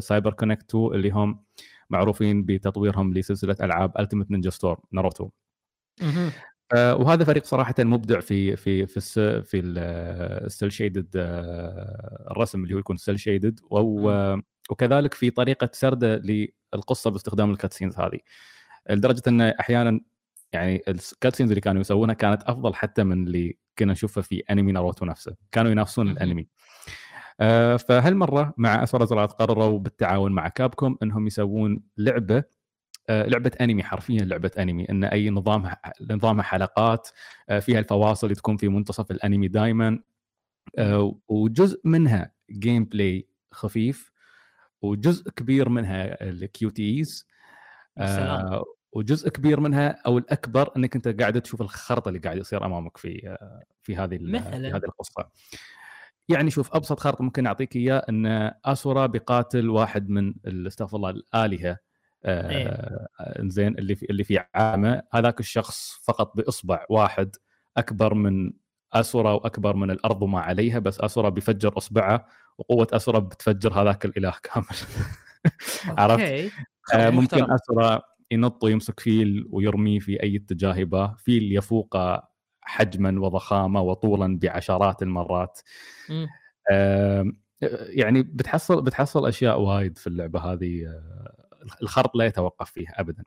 CyberConnect2 0.00 0.86
اللي 0.94 1.10
هم 1.10 1.40
معروفين 1.94 2.44
بتطويرهم 2.44 3.14
لسلسلة 3.14 3.56
ألعاب 3.62 3.92
Ultimate 3.98 4.30
Ninja 4.30 4.50
Storm 4.50 4.80
ناروتو. 4.92 5.30
آه، 6.76 6.96
وهذا 6.96 7.24
فريق 7.24 7.44
صراحة 7.44 7.74
مبدع 7.78 8.20
في 8.20 8.56
في 8.56 8.86
في 8.86 8.96
الس 8.96 9.18
في 9.18 9.60
ال 10.46 10.52
cel 10.52 10.72
shaded 10.72 11.08
الرسم 12.30 12.64
اللي 12.64 12.74
هو 12.74 12.78
يكون 12.78 12.96
cel 12.96 13.20
shaded 13.20 13.60
وكذلك 14.70 15.14
في 15.14 15.30
طريقة 15.30 15.70
سرده 15.72 16.16
للقصة 16.16 17.10
باستخدام 17.10 17.50
ال 17.50 17.55
cutscenes 17.55 17.98
هذه. 17.98 18.18
لدرجة 18.90 19.22
أن 19.28 19.40
أحيانا 19.40 20.00
يعني 20.52 20.82
ال 20.88 20.94
cutscenes 20.94 21.50
اللي 21.50 21.60
كانوا 21.60 21.80
يسوونها 21.80 22.14
كانت 22.14 22.42
أفضل 22.42 22.74
حتى 22.74 23.04
من 23.04 23.26
اللي 23.26 23.58
كنا 23.78 23.92
نشوفها 23.92 24.22
في 24.22 24.42
أنمي 24.50 24.72
ناروتو 24.72 25.04
نفسه. 25.04 25.34
كانوا 25.52 25.70
ينافسون. 25.70 26.08
الأنمي. 26.10 26.42
آه، 26.42 26.46
فهالمرة 27.78 28.54
مع 28.56 28.82
Asura's 28.82 29.04
Wrath 29.04 29.32
قرروا 29.32 29.78
بالتعاون 29.78 30.32
مع 30.32 30.48
كابكوم 30.48 30.98
إنهم 31.02 31.26
يسوون 31.26 31.82
لعبة 31.98 32.44
آه، 33.08 33.26
لعبة 33.26 33.50
أنمي 33.60 33.82
حرفيا 33.82 34.24
لعبة 34.24 34.50
أنمي 34.58 34.84
إن 34.90 35.04
أي 35.04 35.30
نظامها 35.30 35.80
نظامها 36.00 36.42
حلقات 36.42 37.08
آه، 37.48 37.58
فيها 37.58 37.78
الفواصل 37.78 38.36
تكون 38.36 38.56
في 38.56 38.68
منتصف 38.68 39.10
الأنمي 39.10 39.48
دائما 39.48 40.00
وجزء 41.28 41.80
منها 41.84 42.32
gameplay 42.50 43.28
خفيف 43.52 44.12
وجزء 44.82 45.30
كبير 45.30 45.68
منها 45.68 46.24
ال 46.28 46.70
QTEs. 46.70 47.26
وجزء 48.92 49.28
كبير 49.28 49.60
منها 49.60 49.88
أو 50.06 50.18
الأكبر 50.18 50.70
إنك 50.76 50.96
أنت 50.96 51.08
قاعد 51.20 51.40
تشوف 51.40 51.62
الخرط 51.62 52.08
اللي 52.08 52.18
قاعد 52.18 52.36
يصير 52.36 52.66
أمامك 52.66 52.96
في 52.96 53.28
آه، 53.28 53.64
في 53.82 53.96
هذه؟ 53.96 54.16
في 54.60 54.76
هذه 54.76 54.84
القصة 54.84 55.28
يعني 56.28 56.50
شوف 56.50 56.74
أبسط 56.74 57.00
خرط 57.00 57.20
ممكن 57.20 57.46
أعطيك 57.46 57.76
إياه 57.76 58.04
إن 58.08 58.52
اسورا 58.64 59.06
بيقاتل 59.06 59.70
واحد 59.70 60.08
من 60.08 60.34
استغفر 60.46 60.96
الله 60.96 61.10
الآلهة 61.10 61.78
إيه. 62.24 62.68
آه 62.68 63.08
زين 63.40 63.78
اللي 63.78 63.94
في 63.94 64.06
اللي 64.10 64.24
في 64.24 64.40
عامة 64.54 65.02
هذاك 65.12 65.40
الشخص 65.40 66.00
فقط 66.04 66.36
بإصبع 66.36 66.84
واحد 66.90 67.36
أكبر 67.76 68.14
من 68.14 68.52
اسورا 68.92 69.32
وأكبر 69.32 69.76
من 69.76 69.90
الأرض 69.90 70.22
وما 70.22 70.40
عليها 70.40 70.78
بس 70.78 71.00
اسورا 71.00 71.28
بيفجر 71.28 71.78
إصبعه 71.78 72.26
وقوة 72.58 72.86
اسورا 72.92 73.18
بتفجر 73.18 73.72
هذاك 73.72 74.04
الإله 74.04 74.34
كامل 74.42 74.66
عرفت؟ 75.98 76.52
آه،. 76.94 77.10
ممكن 77.10 77.50
اسورا 77.52 78.00
ينط 78.30 78.64
ويمسك 78.64 79.00
فيل 79.00 79.48
ويرميه 79.50 79.98
في 79.98 80.22
أي 80.22 80.36
اتجاه 80.36 80.76
يباه 80.76 81.16
فيل 81.18 81.56
يفوق 81.56 81.96
حجما 82.64 83.20
وضخامة 83.20 83.80
وطولا 83.80 84.38
بعشرات 84.38 85.02
المرات. 85.02 85.60
يعني 87.70 88.22
بتحصل 88.22 88.82
بتحصل 88.82 89.26
أشياء 89.26 89.60
وايد 89.60 89.98
في 89.98 90.06
اللعبة 90.06 90.40
هذه 90.40 90.86
آه، 90.86 91.34
الخرط 91.82 92.16
لا 92.16 92.24
يتوقف 92.24 92.70
فيها 92.70 93.00
ابدا. 93.00 93.24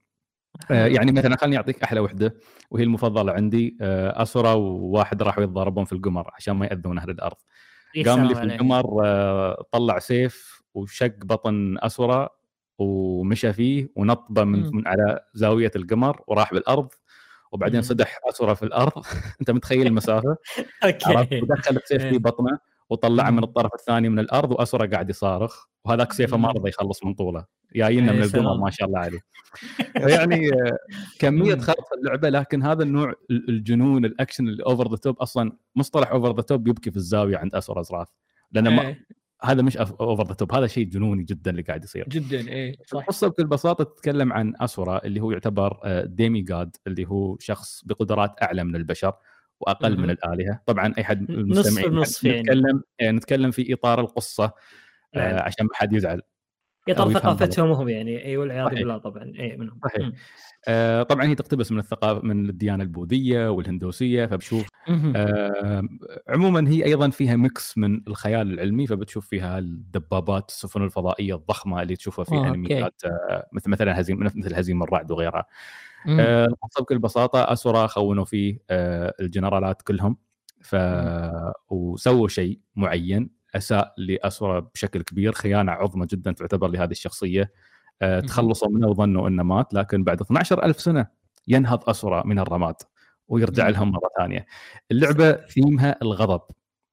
آه، 0.72 0.86
يعني 0.86 1.12
مثلا 1.12 1.36
خليني 1.36 1.58
أعطيك 1.58 1.84
أحلى 1.84 2.00
وحدة 2.00 2.36
وهي 2.72 2.84
المفضلة 2.84 3.32
عندي 3.32 3.78
آه، 3.82 4.22
اسرى 4.22 4.54
وواحد 4.54 5.24
راحوا 5.24 5.44
يتضاربون 5.44 5.86
في 5.86 5.94
القمر 5.94 6.32
عشان 6.34 6.56
ما 6.56 6.66
يأذون 6.66 6.98
أهل 6.98 7.10
الأرض. 7.10 7.38
يا 7.96 8.04
قام 8.04 8.24
اللي 8.24 8.36
سلام 8.36 8.50
في. 8.50 8.56
القمر 8.56 9.54
طلع 9.72 10.00
سيف 10.00 10.62
وشق 10.74 11.26
بطن 11.26 11.78
اسورا 11.80 12.30
ومشى 12.80 13.54
فيه 13.54 13.90
ونط 13.96 14.40
من. 14.40 14.76
من 14.76 14.88
على 14.88 15.20
زاوية 15.34 15.72
القمر 15.76 16.22
وراح 16.28 16.54
بالأرض. 16.54 16.90
وبعدين. 17.58 17.82
سدح 17.82 18.20
اسورا 18.30 18.54
في 18.54 18.64
الأرض 18.64 18.92
أنت 19.42 19.52
متخيل 19.52 19.88
المسافة 19.88 20.36
okay 20.86 21.42
ودخل 21.42 21.76
السيف 21.78 22.02
في 22.02 22.10
إيه. 22.12 22.18
بطنه 22.18 22.60
وطلعه 22.90 23.30
من. 23.30 23.44
الطرف 23.44 23.74
الثاني 23.74 24.10
من 24.10 24.20
الأرض 24.20 24.52
واسورا 24.52 24.86
قاعد 24.86 25.10
يصارخ 25.10 25.66
وهذاك 25.86 26.14
سيفه 26.14 26.38
ما. 26.38 26.48
رضى 26.52 26.70
يخلص 26.70 27.06
من 27.06 27.14
طوله 27.14 27.46
جاينا 27.76 28.08
يا 28.14 28.18
من 28.18 28.24
القمر. 28.24 28.58
ما 28.58 28.70
شاء 28.72 28.88
الله 28.88 29.00
عليه 29.00 29.20
فيعني 29.98 30.50
آه، 30.54 30.78
كميه 31.20 31.56
في 31.56 31.74
اللعبة 31.98 32.30
لكن 32.30 32.64
هذا 32.64 32.84
النوع 32.84 33.14
ال- 33.32 33.50
الجنون 33.50 34.06
الأكشن 34.06 34.48
اللي 34.48 34.64
over 34.64 34.90
the 34.92 34.96
top 34.98 35.18
أصلا 35.20 35.52
مصطلح 35.76 36.12
over 36.12 36.36
the 36.36 36.42
top 36.42 36.68
يبكي 36.68 36.92
في 36.92 36.98
الزاوية 36.98 37.38
عند 37.38 37.56
Asura's 37.56 37.82
Wrath 37.82 38.08
لأن 38.52 38.76
ما 38.76 38.82
إيه. 38.88 39.06
هذا 39.44 39.62
مش 39.62 39.78
over 39.78 40.28
the 40.28 40.34
top 40.34 40.54
هذا 40.54 40.68
شيء 40.68 40.86
جنوني 40.86 41.24
جدا 41.24 41.52
اللي 41.52 41.62
قاعد 41.62 41.84
يصير 41.84 42.10
جدا 42.10 42.48
إيه 42.48 42.76
صح 42.86 43.00
القصة 43.00 43.28
بكل 43.28 43.48
بساطة 43.48 43.84
تتكلم 43.84 44.34
عن 44.34 44.54
اسورا 44.62 45.06
اللي 45.06 45.20
هو 45.20 45.32
يعتبر 45.32 45.80
demigod 46.06 46.76
اللي 46.88 47.06
هو 47.06 47.38
شخص 47.40 47.86
بقدرات 47.86 48.36
أعلى 48.44 48.64
من 48.64 48.76
البشر 48.76 49.14
وأقل 49.60 49.92
مهم. 49.92 50.02
من 50.02 50.10
الآلهة 50.10 50.62
طبعا 50.66 50.94
أي 50.98 51.04
حد 51.04 51.32
من 51.32 51.50
نصف 51.50 51.68
المستمعين 51.68 51.90
بنصف 51.90 52.24
يعني. 52.24 52.42
نتكلم 52.42 52.84
آه، 53.02 53.12
نتكلم 53.12 53.52
في 53.52 53.74
إطار 53.74 54.00
القصة 54.00 54.44
آه، 55.16 55.34
نعم. 55.34 55.40
عشان 55.40 55.66
ما 55.66 55.72
حد 55.74 55.94
يزعل 55.94 56.22
يفهم 56.88 57.14
ثقافتهم 57.14 57.72
هم 57.72 57.90
يعني 57.90 58.26
اي 58.26 58.38
والعياذ 58.38 58.66
صحيح. 58.66 58.80
بالله 58.80 58.98
طبعا 58.98 59.34
اي 59.40 59.58
منهم 59.58 59.80
صحيح. 59.84 60.10
آه، 60.68 61.04
طبعا 61.04 61.26
هي 61.26 61.36
تقتبس 61.36 61.72
من 61.72 61.80
الثقافه 61.80 62.22
من 62.28 62.50
الديانة 62.50 62.84
البوذية 62.84 63.52
والهندوسية 63.52 64.26
فبشوف. 64.26 64.68
آه، 65.16 65.88
عموما 66.30 66.70
هي 66.70 66.86
أيضا 66.86 67.10
فيها 67.10 67.36
mix 67.36 67.78
من 67.78 68.02
الخيال 68.08 68.54
العلمي 68.54 68.88
فبتشوف 68.88 69.28
فيها 69.28 69.60
الدبابات 69.60 70.50
السفن 70.50 70.84
الفضائية 70.84 71.36
الضخمة 71.36 71.82
اللي 71.82 71.96
تشوفها 71.96 72.26
في 72.26 72.36
آه،. 72.36 72.48
أنميات 72.48 73.02
آه، 73.06 73.48
مثل 73.54 73.70
مثلا 73.70 74.00
هزيم 74.00 74.20
مثل 74.24 74.56
هزيم 74.56 74.84
الرعد 74.84 75.12
وغيرها 75.12 75.46
مم. 76.06 76.20
آه، 76.20 76.46
القصة 76.46 76.82
بكل 76.82 77.00
بساطة 77.00 77.54
اسورا 77.54 77.88
خونوا 77.88 78.26
فيه 78.26 78.60
آه، 78.70 79.14
الجنرالات 79.20 79.82
كلهم 79.82 80.18
ف 80.62 80.76
وسووا 81.70 82.28
شيء 82.28 82.60
معين 82.76 83.37
أساء 83.58 83.94
لاسورا 83.98 84.60
بشكل 84.60 85.02
كبير 85.02 85.32
خيانة 85.32 85.72
عظمى 85.72 86.06
جدا 86.06 86.32
تعتبر 86.32 86.68
لهذه 86.68 86.92
الشخصية 86.92 87.52
آه،. 88.02 88.20
تخلصوا 88.20 88.70
منه 88.70 88.88
وظنوا 88.88 89.28
إنه 89.28 89.44
مات 89.44 89.74
لكن 89.74 90.04
بعد 90.04 90.22
12 90.22 90.64
ألف 90.64 90.80
سنة 90.80 91.08
ينهض 91.48 91.90
اسورا 91.90 92.26
من 92.26 92.40
الرماد 92.40 92.76
ويرجع. 93.28 93.70
لهم 93.70 93.92
مرة 93.92 94.10
ثانية 94.18 94.46
اللعبة 94.92 95.32
ثيمها 95.32 95.96
الغضب 96.02 96.42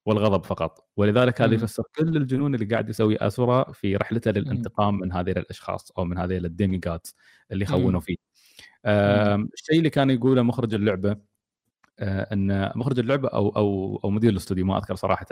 والغضب 0.05 0.43
فقط 0.43 0.87
ولذلك 0.97 1.41
هذا. 1.41 1.55
يفسر 1.55 1.83
كل 1.95 2.17
الجنون 2.17 2.55
اللي 2.55 2.65
قاعد 2.65 2.89
يسويه 2.89 3.17
اسورا 3.21 3.71
في 3.71 3.95
رحلته 3.95 4.31
للانتقام 4.31 4.99
من 4.99 5.11
هذه 5.11 5.31
الاشخاص 5.31 5.91
أو 5.97 6.05
من 6.05 6.17
هذه 6.17 6.37
الديمي 6.37 6.77
جادز 6.77 7.15
اللي 7.51 7.65
خونوا. 7.65 7.99
فيه 7.99 8.15
الشيء 9.53 9.77
اللي 9.77 9.89
كان 9.89 10.09
يقوله 10.09 10.41
مخرج 10.41 10.73
اللعبة 10.73 11.15
أن 11.99 12.71
مخرج 12.75 12.99
اللعبة 12.99 13.27
أو 13.27 13.49
أو 13.49 13.99
أو 14.03 14.09
مدير 14.09 14.29
الاستوديو 14.31 14.65
ما 14.65 14.77
أذكر 14.77 14.95
صراحة. 14.95 15.25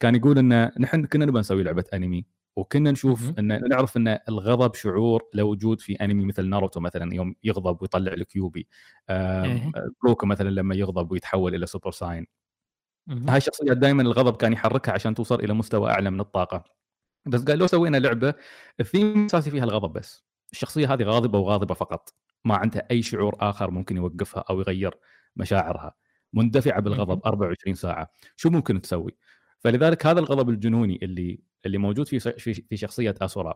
كان 0.00 0.14
يقول 0.14 0.38
أن 0.38 0.70
نحن 0.78 1.06
كنا 1.06 1.24
نبغى 1.26 1.40
نسوي 1.40 1.62
لعبة 1.62 1.84
أنمي 1.94 2.26
وكنا 2.56 2.90
نشوف. 2.90 3.38
أن 3.38 3.68
نعرف 3.68 3.96
أن 3.96 4.18
الغضب 4.28 4.74
شعور 4.74 5.22
له 5.34 5.44
وجود 5.44 5.80
في 5.80 5.94
أنمي 5.94 6.24
مثل 6.24 6.48
ناروتو 6.48 6.80
مثلا 6.80 7.14
يوم 7.14 7.34
يغضب 7.44 7.82
ويطلع 7.82 8.12
الكيوبي. 8.12 8.68
آم، 9.10 9.44
إيه. 9.44 9.72
جوكو 10.06 10.26
مثلا 10.26 10.50
لما 10.50 10.74
يغضب 10.74 11.12
ويتحول 11.12 11.54
إلى 11.54 11.66
Super 11.66 11.90
Saiyan. 11.90 12.26
هاي 13.28 13.36
الشخصيات 13.36 13.76
دائما 13.76 14.02
الغضب 14.02 14.36
كان 14.36 14.52
يحركها 14.52 14.92
عشان 14.92 15.14
توصل 15.14 15.40
إلى 15.40 15.54
مستوى 15.54 15.90
أعلى 15.90 16.10
من 16.10 16.20
الطاقة. 16.20 16.64
بس 17.26 17.42
قال 17.44 17.58
لو 17.58 17.66
سوينا 17.66 17.96
لعبة 17.96 18.34
الثيم 18.80 19.20
الأساسي 19.20 19.50
فيها 19.50 19.64
الغضب 19.64 19.92
بس. 19.92 20.24
الشخصية 20.52 20.92
هذه 20.92 21.02
غاضبة 21.02 21.38
وغاضبة 21.38 21.74
فقط. 21.74 22.14
ما 22.44 22.56
عندها 22.56 22.86
أي 22.90 23.02
شعور 23.02 23.36
آخر 23.40 23.70
ممكن 23.70 23.96
يوقفها 23.96 24.44
أو 24.50 24.60
يغير. 24.60 24.94
مشاعرها 25.36 25.94
مندفعة 26.32 26.80
بالغضب 26.80 27.10
مهم. 27.10 27.20
24 27.26 27.74
ساعة 27.74 28.10
شو 28.36 28.50
ممكن 28.50 28.80
تسوي 28.80 29.16
فلذلك 29.58 30.06
هذا 30.06 30.20
الغضب 30.20 30.48
الجنوني 30.48 30.98
اللي 31.02 31.40
اللي 31.66 31.78
موجود 31.78 32.08
في 32.08 32.20
في 32.20 32.54
في 32.54 32.76
شخصية 32.76 33.14
اسورا 33.20 33.54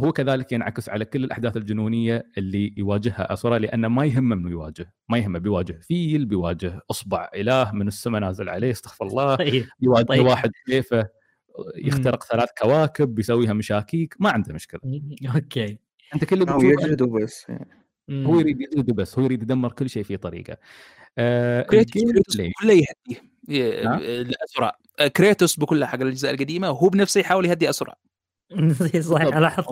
هو 0.00 0.12
كذلك 0.12 0.52
ينعكس 0.52 0.88
على 0.88 1.04
كل 1.04 1.24
الأحداث 1.24 1.56
الجنونية 1.56 2.30
اللي 2.38 2.74
يواجهها 2.76 3.32
اسورا 3.32 3.58
لأنه 3.58 3.88
ما 3.88 4.06
يهمه 4.06 4.34
إنه 4.34 4.50
يواجه 4.50 4.94
ما 5.08 5.18
يهمه 5.18 5.38
بيواجه 5.38 5.72
فيل 5.72 6.26
بيواجه 6.26 6.80
أصبع 6.90 7.30
إله 7.34 7.72
من 7.72 7.88
السماء 7.88 8.20
نازل 8.20 8.48
عليه 8.48 8.70
استغفر 8.70 9.06
الله 9.06 9.36
طيب 9.44 9.66
يواجه 9.80 10.04
طيب. 10.04 10.26
واحد 10.26 10.50
كيفه 10.66 11.08
يخترق 11.76 12.24
ثلاث 12.24 12.48
كواكب 12.58 13.14
بيسويها 13.14 13.52
مشاكيك 13.52 14.16
ما 14.18 14.30
عنده 14.30 14.54
مشكلة 14.54 14.80
okay 15.34 15.78
أنت 16.14 16.24
كل 16.24 16.42
اللي 16.42 16.74
بتشوفه 16.74 17.04
وبس 17.04 17.46
يعني. 17.48 17.83
مم. 18.08 18.26
هو 18.26 18.40
يريد 18.40 18.60
يجلد 18.60 18.90
بس 18.90 19.18
هو 19.18 19.24
يريد 19.24 19.42
يدمر 19.42 19.72
كل 19.72 19.90
شيء 19.90 20.02
في 20.02 20.16
طريقه 20.16 20.56
آه 21.18 21.62
كريتوس 21.62 22.36
بكله 22.36 22.84
يهديه 23.48 23.84
نعم. 23.84 24.00
اسرع 24.44 24.76
كريتوس 25.16 25.58
بكلها 25.60 25.88
حق 25.88 26.00
الأجزاء 26.00 26.34
القديمة 26.34 26.70
وهو 26.70 26.88
بنفسه 26.88 27.20
يحاول 27.20 27.46
يهدي 27.46 27.70
اسورا 27.70 27.94
صحيح 29.00 29.36
لاحظت. 29.36 29.68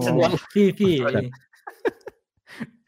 في 0.50 0.72
في. 0.72 1.30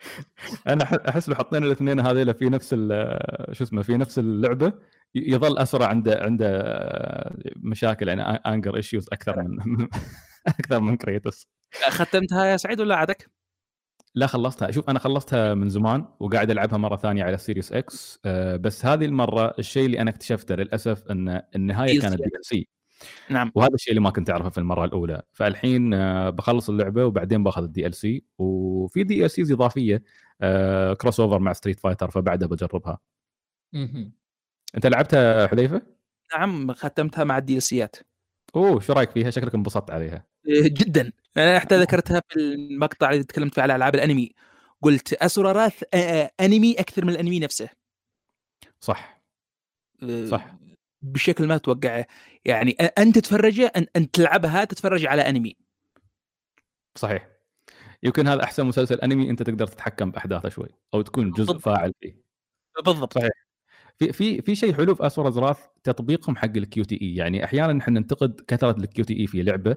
أنا 0.68 1.08
أحس 1.08 1.28
لو 1.28 1.34
حطينا 1.34 1.66
الاثنين 1.66 2.00
هذيلا 2.00 2.32
في 2.32 2.44
نفس 2.48 2.70
ال- 2.78 3.56
شو 3.56 3.64
اسمه 3.64 3.82
في 3.82 3.96
نفس 3.96 4.18
اللعبة 4.18 4.66
ي- 4.66 4.72
يظل 5.14 5.58
اسورا 5.58 5.86
عنده 5.86 6.18
عنده 6.22 6.48
مشاكل 7.56 8.08
يعني 8.08 8.22
anger 8.22 8.76
issues 8.76 9.08
أكثر 9.12 9.42
من 9.42 9.88
أكثر 10.46 10.80
من 10.80 10.96
كريتوس 10.96 11.46
ختمتها 11.88 12.44
يا 12.44 12.56
سعيد 12.56 12.80
ولا 12.80 12.96
عادك؟ 12.96 13.30
لا 14.14 14.26
خلصتها. 14.26 14.70
شوف 14.70 14.90
أنا 14.90 14.98
خلصتها 14.98 15.54
من 15.54 15.68
زمان 15.68 16.04
وقاعد 16.20 16.50
ألعبها 16.50 16.78
مرة 16.78 16.96
ثانية 16.96 17.24
على 17.24 17.38
Series 17.38 17.72
X 17.72 18.20
أه 18.24 18.56
بس 18.56 18.86
هذه 18.86 19.04
المرة 19.04 19.54
الشيء 19.58 19.86
اللي 19.86 20.00
أنا 20.00 20.10
اكتشفته 20.10 20.54
للأسف 20.54 21.06
إن 21.10 21.42
النهاية. 21.54 22.00
كانت 22.00 22.22
DLC 22.22 22.68
نعم. 23.30 23.52
وهذا 23.54 23.74
الشيء 23.74 23.90
اللي 23.90 24.00
ما 24.00 24.10
كنت 24.10 24.30
أعرفه 24.30 24.48
في 24.48 24.58
المرة 24.58 24.84
الأولى. 24.84 25.22
فالحين 25.32 25.94
آه، 25.94 26.30
بخلص 26.30 26.70
اللعبة 26.70 27.04
وبعدين 27.04 27.44
باخذ 27.44 27.62
ال 27.62 27.94
DLC 27.94 28.24
وفي 28.38 29.02
DLCs 29.02 29.52
إضافية 29.52 30.02
آه، 30.40 30.94
crossover 30.94 31.38
مع 31.38 31.52
Street 31.52 31.80
Fighter 31.80 32.10
فبعدها 32.10 32.48
بجربها. 32.48 32.98
أنت 34.74 34.86
لعبتها 34.86 35.46
حذيفة؟ 35.46 35.82
نعم 36.34 36.72
ختمتها 36.72 37.24
مع 37.24 37.38
ال 37.38 37.60
DLCات 37.60 37.96
أوه 38.56 38.80
شو 38.80 38.92
رأيك 38.92 39.10
فيها؟ 39.10 39.30
شكلك 39.30 39.54
انبسطت 39.54 39.90
عليها. 39.90 40.24
جدا. 40.80 41.12
أنا 41.36 41.58
حتى 41.58 41.80
ذكرتها 41.80 42.22
في 42.28 42.36
المقطع 42.36 43.10
اللي 43.10 43.24
تكلمت 43.24 43.54
فيه 43.54 43.62
على 43.62 43.76
ألعاب 43.76 43.94
الأنمي. 43.94 44.32
قلت 44.82 45.12
Asura's 45.12 45.52
Wrath 45.52 45.82
آه، 45.94 45.96
آه، 45.96 46.30
أنمي 46.40 46.72
أكثر 46.72 47.04
من 47.04 47.10
الأنمي 47.10 47.40
نفسه. 47.40 47.68
صح. 48.80 49.22
آه، 50.02 50.26
صح. 50.26 50.54
بشكل 51.02 51.46
ما 51.46 51.56
تتوقعه 51.56 52.06
يعني 52.44 52.70
أنت 52.70 53.18
تتفرجه 53.18 53.72
انت 53.96 54.14
تلعبها 54.14 54.64
تتفرج 54.64 55.06
على 55.06 55.22
أنمي. 55.22 55.56
صحيح. 56.94 57.28
يمكن 58.02 58.28
هذا 58.28 58.44
أحسن 58.44 58.66
مسلسل 58.66 58.94
أنمي 59.00 59.30
أنت 59.30 59.42
تقدر 59.42 59.66
تتحكم 59.66 60.10
بأحداثه 60.10 60.48
شوي 60.48 60.68
أو 60.94 61.02
تكون 61.02 61.30
جزء 61.30 61.38
بالضبط. 61.38 61.60
فاعل 61.60 61.92
فيه. 62.00 62.16
بالضبط. 62.84 63.14
صحيح. 63.14 63.30
في 63.98 64.12
في 64.12 64.42
في 64.42 64.54
شيء 64.54 64.74
حلو 64.74 64.94
في 64.94 65.06
Asura's 65.06 65.30
Wrath 65.30 65.58
تطبيقهم 65.82 66.36
حق 66.36 66.56
ال 66.56 66.84
QTE 66.84 67.14
يعني 67.16 67.44
أحيانا 67.44 67.80
إحنا 67.82 68.00
ننتقد 68.00 68.40
كثرة 68.48 68.76
ال 68.78 69.04
QTE 69.04 69.26
في 69.26 69.42
لعبة 69.42 69.76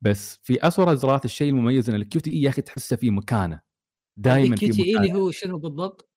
بس 0.00 0.38
في 0.42 0.66
Asura's 0.66 0.94
Wrath 0.94 1.24
الشيء 1.24 1.50
المميز 1.50 1.90
إن 1.90 1.96
ال 1.96 2.20
QTE 2.20 2.42
يا 2.42 2.48
أخي 2.48 2.62
تحسه 2.62 2.96
في 2.96 3.10
مكانه 3.10 3.60
دائما 4.16 4.56
في 4.56 4.66
ال 4.66 4.84
QTE 4.84 4.96
اللي 4.96 5.12
هو 5.12 5.30
شنو 5.30 5.58
بالضبط؟ 5.58 6.10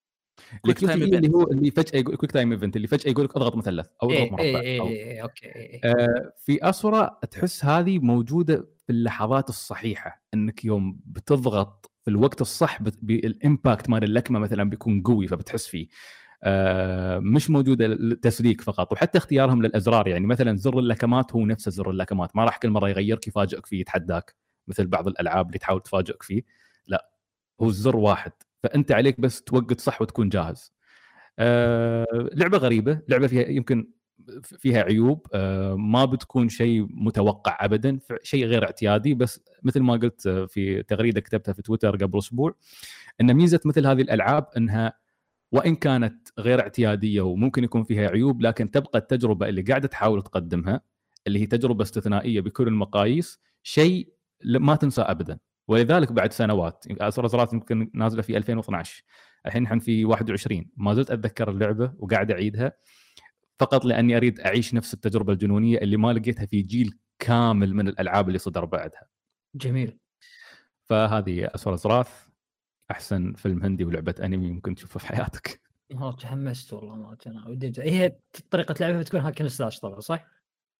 ال 0.66 0.90
QTE 0.90 1.04
اللي 1.04 1.30
هو 1.30 1.44
اللي 1.44 1.72
فجأة 1.72 2.00
يقول 2.00 2.16
quick 2.16 2.32
time 2.32 2.52
event 2.52 2.76
اللي 2.76 2.88
فجأة 2.88 3.12
يقول 3.12 3.26
لك 3.26 3.36
أضغط 3.36 3.56
مثلث 3.56 3.88
أو 4.04 4.12
أضغط 4.12 4.22
اي 4.22 4.30
مربع 4.30 4.60
اي 4.60 4.82
اي 4.82 5.22
okay 5.22 5.46
إيه. 5.46 5.82
آه، 5.84 6.34
في 6.38 6.70
Asura 6.70 7.20
تحس 7.32 7.66
هذه 7.66 8.00
موجودة 8.00 8.70
في 8.86 8.92
اللحظات 8.92 9.50
الصحيحة 9.50 10.24
إنك 10.34 10.66
يوم 10.66 11.00
بتضغط 11.06 11.92
في 12.04 12.12
الوقت 12.12 12.42
الصح 12.42 12.82
بال 12.82 13.09
impact 13.09 13.90
مال 13.90 14.04
اللكمة 14.04 14.40
مثلا 14.40 14.70
بيكون 14.70 15.02
قوي 15.02 15.28
فبتحس 15.28 15.68
فيه 15.68 15.88
مش 17.20 17.50
موجودة 17.50 17.88
للتسليك 17.88 18.62
فقط 18.62 18.94
وحتى 18.94 19.18
اختيارهم 19.18 19.62
للأزرار 19.62 20.08
يعني 20.08 20.28
مثلا 20.28 20.58
زر 20.58 20.80
اللكمات 20.80 21.34
هو 21.34 21.46
نفسه 21.46 21.72
زر 21.72 21.90
اللكمات 21.90 22.36
ما 22.36 22.46
راح 22.46 22.58
كل 22.58 22.70
مرة 22.70 22.90
يغيرك 22.90 23.28
يفاجئك 23.28 23.66
فيه 23.66 23.80
يتحداك 23.80 24.36
مثل 24.68 24.88
بعض 24.88 25.08
الألعاب 25.08 25.48
اللي 25.48 25.60
تحاول 25.60 25.82
تفاجئك 25.82 26.24
فيه 26.24 26.44
لا 26.88 27.10
هو 27.62 27.68
الزر 27.70 27.96
واحد 27.96 28.32
فأنت 28.64 28.92
عليك 28.92 29.22
بس 29.22 29.42
توقت 29.44 29.80
صح 29.82 30.02
وتكون 30.02 30.30
جاهز. 30.30 30.74
آه، 31.40 32.08
لعبة 32.34 32.58
غريبة 32.58 33.02
لعبة 33.10 33.28
فيها 33.28 33.48
يمكن 33.48 33.92
فيها 34.44 34.82
عيوب 34.84 35.28
آه، 35.34 35.76
ما 35.76 36.06
بتكون 36.06 36.50
شيء 36.50 36.88
متوقع 36.90 37.58
ابدا 37.66 38.00
شيء 38.24 38.46
غير 38.46 38.64
اعتيادي 38.66 39.14
بس 39.14 39.42
مثل 39.64 39.80
ما 39.80 39.94
قلت 39.94 40.28
آه، 40.28 40.46
في 40.46 40.84
تغريدة 40.84 41.22
كتبتها 41.22 41.54
في 41.54 41.62
تويتر 41.62 41.96
قبل 41.96 42.18
أسبوع 42.20 42.56
إن 43.22 43.34
ميزة 43.34 43.60
مثل 43.66 43.88
هذه 43.88 44.02
الألعاب 44.02 44.48
إنها 44.58 44.94
وإن 45.52 45.76
كانت 45.76 46.21
غير 46.40 46.60
اعتيادية 46.62 47.22
وممكن 47.22 47.64
يكون 47.64 47.84
فيها 47.84 48.10
عيوب 48.10 48.42
لكن 48.42 48.72
تبقى 48.72 49.00
التجربة 49.00 49.50
اللي 49.50 49.62
قاعدة 49.62 49.88
تحاول 49.88 50.24
تقدمها 50.24 50.82
اللي 51.28 51.40
هي 51.40 51.46
تجربة 51.46 51.84
استثنائية 51.84 52.42
بكل 52.42 52.68
المقاييس 52.68 53.40
شيء 53.64 54.14
ما 54.46 54.76
تنسى 54.76 55.02
ابدا. 55.02 55.40
ولذلك 55.68 56.12
بعد 56.12 56.34
سنوات 56.34 56.86
اسرى 56.92 57.28
زرات 57.30 57.54
يمكن 57.54 57.92
نازلة 57.94 58.22
في 58.22 58.38
2012 58.38 59.04
الحين 59.46 59.64
نحن 59.64 59.80
في 59.80 60.06
21 60.06 60.70
ما 60.78 60.94
زلت 60.94 61.12
أتذكر 61.12 61.50
اللعبة 61.50 61.94
وقاعد 61.98 62.32
أعيدها 62.32 62.74
فقط 63.60 63.86
لأني 63.86 64.18
أريد 64.18 64.40
أعيش 64.40 64.74
نفس 64.74 64.94
التجربة 64.94 65.34
الجنونية 65.34 65.78
اللي 65.78 65.98
ما 65.98 66.14
لقيتها 66.14 66.46
في 66.46 66.62
جيل 66.62 66.98
كامل 67.20 67.74
من 67.76 67.88
الألعاب 67.88 68.28
اللي 68.28 68.40
صدر 68.40 68.66
بعدها. 68.66 69.08
جميل. 69.56 69.98
فهذه 70.90 71.50
Asura's 71.56 71.78
Wrath 71.78 72.10
أحسن 72.92 73.34
فيلم 73.34 73.64
هندي 73.64 73.86
ولعبة 73.86 74.16
أنمي 74.24 74.52
ممكن 74.52 74.76
تشوفه 74.76 75.00
في 75.00 75.08
حياتك. 75.08 75.62
والله 75.92 76.12
تحمست 76.12 76.74
والله 76.74 76.96
ما 76.96 77.18
أنا 77.28 77.48
ودي 77.48 77.74
هي 77.80 78.16
طريقة 78.52 78.76
لعبها 78.80 79.00
بتكون 79.00 79.20
hack 79.20 79.37
and 79.37 79.50
slash 79.50 79.80
طبعا 79.80 80.00
صح؟ 80.00 80.26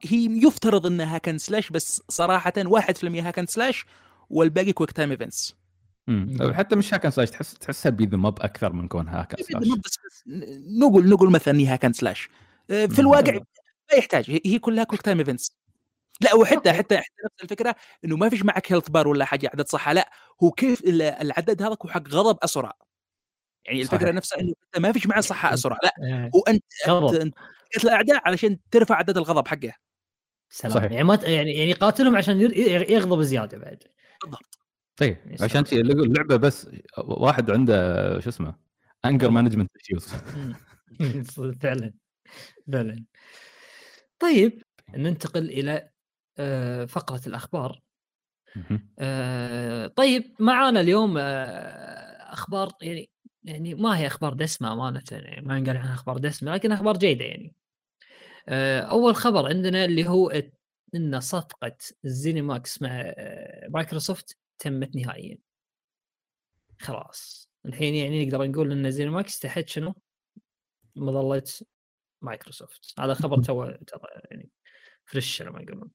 هي 0.04 0.26
يفترض 0.48 0.86
إنها 0.86 1.16
hack 1.16 1.28
and 1.28 1.38
slash 1.38 1.70
بس 1.70 2.02
صراحة 2.10 2.54
1% 2.58 3.28
hack 3.28 3.38
and 3.38 3.46
slash 3.46 3.86
والباقي 4.30 4.74
quick 4.74 4.92
time 4.92 5.12
events 5.12 5.56
مم. 6.08 6.38
مم. 6.40 6.54
حتى 6.54 6.76
مش 6.76 6.94
hack 6.94 7.03
and 7.03 7.10
slash 7.12 7.30
تحس 7.30 7.54
تحسها 7.54 7.90
beat 7.90 8.14
'em 8.14 8.29
up 8.29 8.40
أكثر 8.42 8.74
من 8.74 8.88
كونها 8.88 9.22
hack 9.22 9.34
and 9.34 9.44
slash 9.44 9.68
بس 9.86 10.24
نقول 10.82 11.10
نقول 11.10 11.32
مثلا 11.32 11.60
هي 11.60 11.66
hack 11.68 11.83
and 11.83 11.94
slash 11.94 12.30
في. 12.68 13.00
الواقع. 13.00 13.34
ما 13.92 13.98
يحتاج 13.98 14.32
هي- 14.46 14.60
كلها 14.60 14.84
quick 14.84 15.02
time 15.02 15.18
events 15.20 15.52
لا 16.22 16.36
وحتى 16.36 16.74
حتى 16.74 16.98
حتى 16.98 17.16
نفس 17.26 17.44
الفكرة 17.44 17.76
إنه 18.06 18.18
ما 18.18 18.30
فيش 18.30 18.44
معك 18.46 18.72
health 18.72 18.90
bar 18.90 19.08
ولا 19.08 19.26
حاجة 19.26 19.50
عدد 19.54 19.68
صحة 19.68 19.94
لا 19.94 20.12
هو 20.44 20.52
كيف 20.52 20.82
ال- 20.84 21.02
العدد 21.02 21.62
هذا 21.62 21.78
هو 21.86 21.90
حق 21.90 22.08
غضب 22.08 22.38
Asura 22.44 22.74
يعني 23.66 23.82
الفكرة 23.82 23.98
صحيح. 24.00 24.16
نفسها 24.16 24.40
إنه 24.40 24.54
أنت 24.76 24.80
ما 24.86 24.92
فيش 24.92 25.08
معك 25.08 25.20
صحة 25.20 25.54
Asura 25.54 25.78
لا 25.84 26.30
وانت 26.34 26.64
تقتل 26.86 27.32
الأعداء 27.84 28.22
علشان 28.28 28.58
ترفع 28.72 28.96
عدد 28.96 29.18
الغضب 29.18 29.48
حقه 29.48 29.74
سلام. 30.50 30.74
صحيح. 30.74 30.92
يعني 30.92 31.04
ما 31.04 31.16
ت- 31.16 31.24
يعني 31.24 31.52
يعني 31.58 31.70
يقاتلهم 31.70 32.16
عشان 32.16 32.42
ير- 32.42 32.92
يغضب 32.92 33.22
زيادة 33.22 33.58
بعد. 33.58 33.84
بالضبط. 34.24 34.60
طيب 34.98 35.18
عشان 35.42 35.64
اللعبه 35.72 36.36
بس 36.36 36.70
واحد 36.98 37.52
عنده 37.52 38.20
شو 38.20 38.30
اسمه 38.30 38.56
anger 39.06 39.30
management 39.30 39.72
issues. 39.78 40.14
فعلا 41.62 41.94
فعلا. 42.74 43.06
طيب 44.20 44.64
ننتقل 44.96 45.50
إلى 45.50 45.90
آه، 46.40 46.86
فقرة 46.86 47.22
الأخبار. 47.28 47.82
آه، 49.00 49.88
طيب 49.88 50.36
معانا 50.40 50.82
اليوم 50.82 51.18
آه، 51.18 52.34
أخبار 52.34 52.72
يعني 52.82 53.10
يعني 53.44 53.76
ما 53.76 53.98
هي 53.98 54.08
أخبار 54.08 54.34
دسمة 54.34 54.74
أمانة 54.74 55.04
يعني 55.12 55.48
ما 55.48 55.60
نقال 55.60 55.78
عنها 55.78 55.94
أخبار 55.94 56.18
دسمة 56.18 56.54
لكن 56.54 56.72
أخبار 56.72 56.98
جيدة 56.98 57.26
يعني. 57.26 57.56
آه، 58.50 58.82
أول 58.82 59.16
خبر 59.16 59.48
عندنا 59.50 59.86
اللي 59.86 60.10
هو 60.10 60.32
إن 60.96 61.20
صفقة 61.20 61.78
ال 62.06 62.15
ZeniMax 62.15 62.82
مع 62.82 62.90
آه، 62.94 63.68
مايكروسوفت 63.70 64.38
تمت 64.60 64.96
نهائيا. 64.96 65.38
خلاص. 66.80 67.50
الحين 67.66 67.96
يعني 67.96 68.26
نقدر 68.26 68.48
نقول 68.48 68.72
إن 68.72 68.92
ZeniMax 68.92 69.40
تحت 69.40 69.70
شنو؟ 69.70 69.96
مظلة 70.96 71.44
مايكروسوفت. 72.22 72.94
هذا 73.00 73.14
خبر 73.14 73.44
تو 73.44 73.66
يعني 74.32 74.50
fresh 75.06 75.42
لما 75.42 75.62
يقولون. 75.62 75.92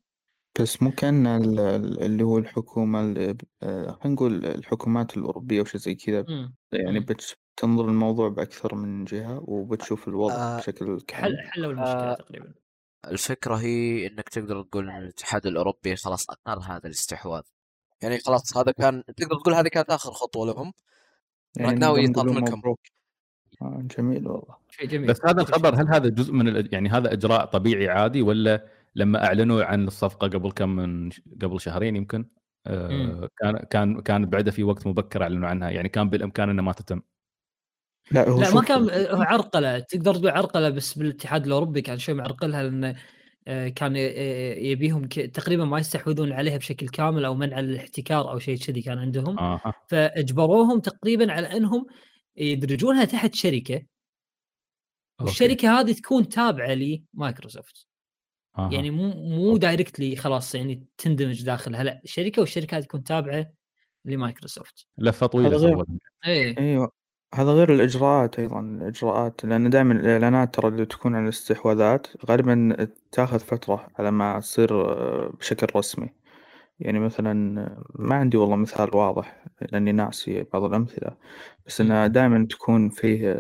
بس 0.61 0.83
مو 0.83 0.90
كأن 0.90 1.27
ال- 1.27 1.61
ال- 1.61 2.03
اللي 2.03 2.25
هو 2.25 2.38
الحكومة 2.38 3.01
ال- 3.01 3.37
آه، 3.62 3.90
خلينا 3.90 4.14
نقول 4.14 4.47
الحكومات 4.47 5.16
الأوروبية 5.16 5.61
وشي 5.61 5.79
زي 5.79 5.95
كذا. 5.95 6.25
يعني. 6.73 7.01
بتنظر 7.01 7.85
الموضوع 7.85 8.29
بأكثر 8.29 8.75
من 8.75 9.05
جهة 9.05 9.40
وبتشوف 9.45 10.09
الوضع 10.09 10.35
آه، 10.35 10.59
بشكل 10.59 10.87
حل 10.87 11.01
كامل. 11.07 11.38
حلوا 11.40 11.71
المشكلة 11.73 11.92
آه، 12.11 12.14
تقريبا. 12.14 12.55
الفكرة 13.07 13.55
هي 13.55 14.07
إنك 14.07 14.29
تقدر 14.29 14.62
تقول 14.62 14.90
إن 14.90 14.97
الاتحاد 15.03 15.47
الأوروبي 15.47 15.97
خلاص 15.97 16.31
أقر 16.31 16.59
هذا 16.61 16.87
الاستحواذ. 16.87 17.42
يعني 18.03 18.19
خلاص 18.19 18.57
هذا 18.57 18.73
كان 18.73 19.03
تقدر 19.16 19.37
تقول 19.40 19.55
هذه 19.55 19.69
كانت 19.69 19.90
آخر 19.90 20.11
خطوة 20.11 20.47
لهم. 20.47 20.73
يعني 21.57 21.75
نقدر 21.81 22.03
نقول 22.11 22.35
منكم. 22.35 22.59
مبروك. 22.59 22.81
آه، 23.62 23.83
جميل 23.99 24.29
والله. 24.29 24.57
شيء 24.71 24.87
جميل 24.88 25.09
بس 25.09 25.19
هذا 25.27 25.40
الخبر 25.42 25.75
هل 25.75 25.88
هذا 25.88 26.09
جزء 26.09 26.33
من 26.33 26.49
ال- 26.49 26.75
يعني 26.75 26.88
هذا 26.88 27.12
إجراء 27.12 27.45
طبيعي 27.45 27.88
عادي 27.88 28.23
ولا 28.23 28.66
لما 28.97 29.27
أعلنوا 29.27 29.65
عن 29.65 29.87
الصفقة 29.87 30.29
قبل 30.29 30.51
كم 30.53 30.69
من 30.69 31.11
ش- 31.11 31.23
قبل 31.43 31.61
شهرين 31.61 31.97
يمكن 31.97 32.29
آه. 32.67 33.29
كان 33.39 33.57
كان 33.59 34.01
كان 34.01 34.27
بعدها 34.27 34.53
في 34.53 34.63
وقت 34.65 34.87
مبكر 34.87 35.23
أعلنوا 35.23 35.49
عنها 35.49 35.71
يعني 35.71 35.89
كان 35.89 36.11
بالإمكان 36.11 36.51
انها 36.51 36.65
ما 36.65 36.73
تتم. 36.73 37.03
لا 38.11 38.29
هو 38.29 38.41
لا 38.41 38.55
ما 38.55 38.63
كان 38.63 38.89
عرقلة 39.23 39.79
تقدر 39.79 40.15
تقول 40.15 40.29
عرقلة 40.29 40.71
بس 40.71 40.99
بالاتحاد 40.99 41.47
الأوروبي 41.47 41.83
كان 41.83 41.99
شيء 41.99 42.15
معرقلها 42.15 42.63
لأن 42.63 42.97
آه، 43.49 43.69
كان 43.69 43.97
آه، 43.97 44.55
يبيهم 44.55 45.05
تقريبا 45.09 45.65
ما 45.65 45.79
يستحوذون 45.79 46.33
عليها 46.33 46.57
بشكل 46.57 46.89
كامل 46.89 47.25
أو 47.25 47.35
منع 47.35 47.59
الاحتكار 47.61 48.31
أو 48.31 48.39
شيء 48.39 48.59
كذي 48.59 48.83
كان 48.83 48.99
عندهم. 48.99 49.39
أها. 49.39 49.73
فأجبروهم 49.89 50.81
تقريبا 50.81 51.33
على 51.33 51.57
أنهم 51.57 51.87
يدرجونها 52.37 53.05
تحت 53.05 53.35
شركة 53.35 53.75
okay. 53.75 53.87
والشركة 55.21 55.81
هذه 55.81 55.93
تكون 55.93 56.29
تابعة 56.29 56.75
لمايكروسوفت. 56.75 57.87
يعني 58.59 58.90
مو 58.90 59.09
مو 59.14 59.57
directly 59.57 60.16
خلاص 60.16 60.55
يعني 60.55 60.85
تندمج 60.99 61.42
داخلها 61.45 61.85
لا 61.85 62.01
شركة 62.05 62.40
والشركة 62.40 62.81
تكون 62.81 63.03
تابعة 63.05 63.51
لمايكروسوفت. 64.05 64.87
لفة 64.99 65.27
طويلة 65.27 65.49
هذا 65.49 65.57
غير- 65.57 65.85
إيه. 66.27 66.59
إيوه. 66.59 66.92
هذا 67.35 67.51
غير 67.53 67.75
الإجراءات 67.75 68.38
أيضا 68.38 68.61
الإجراءات 68.61 69.45
لأن 69.45 69.71
دائما 69.71 69.95
الإعلانات 69.95 70.55
ترى 70.55 70.69
اللي 70.69 70.87
تكون 70.87 71.14
عن 71.14 71.25
الاستحواذات 71.25 72.07
غالبا 72.31 72.77
تاخذ 73.12 73.38
فترة 73.38 73.87
على 73.99 74.11
ما 74.11 74.40
تصير 74.40 74.83
آه، 74.92 75.29
بشكل 75.40 75.66
رسمي. 75.77 76.09
يعني 76.81 76.99
مثلا 76.99 77.35
ما 77.95 78.15
عندي 78.15 78.37
والله 78.37 78.57
مثال 78.57 78.97
واضح 78.97 79.45
لأني 79.73 79.93
ناسي 79.93 80.43
بعض 80.53 80.65
الأمثلة 80.65 81.17
بس 81.67 81.81
إنها 81.81 82.07
دائما 82.07 82.47
تكون 82.51 82.89
فيه 82.91 83.33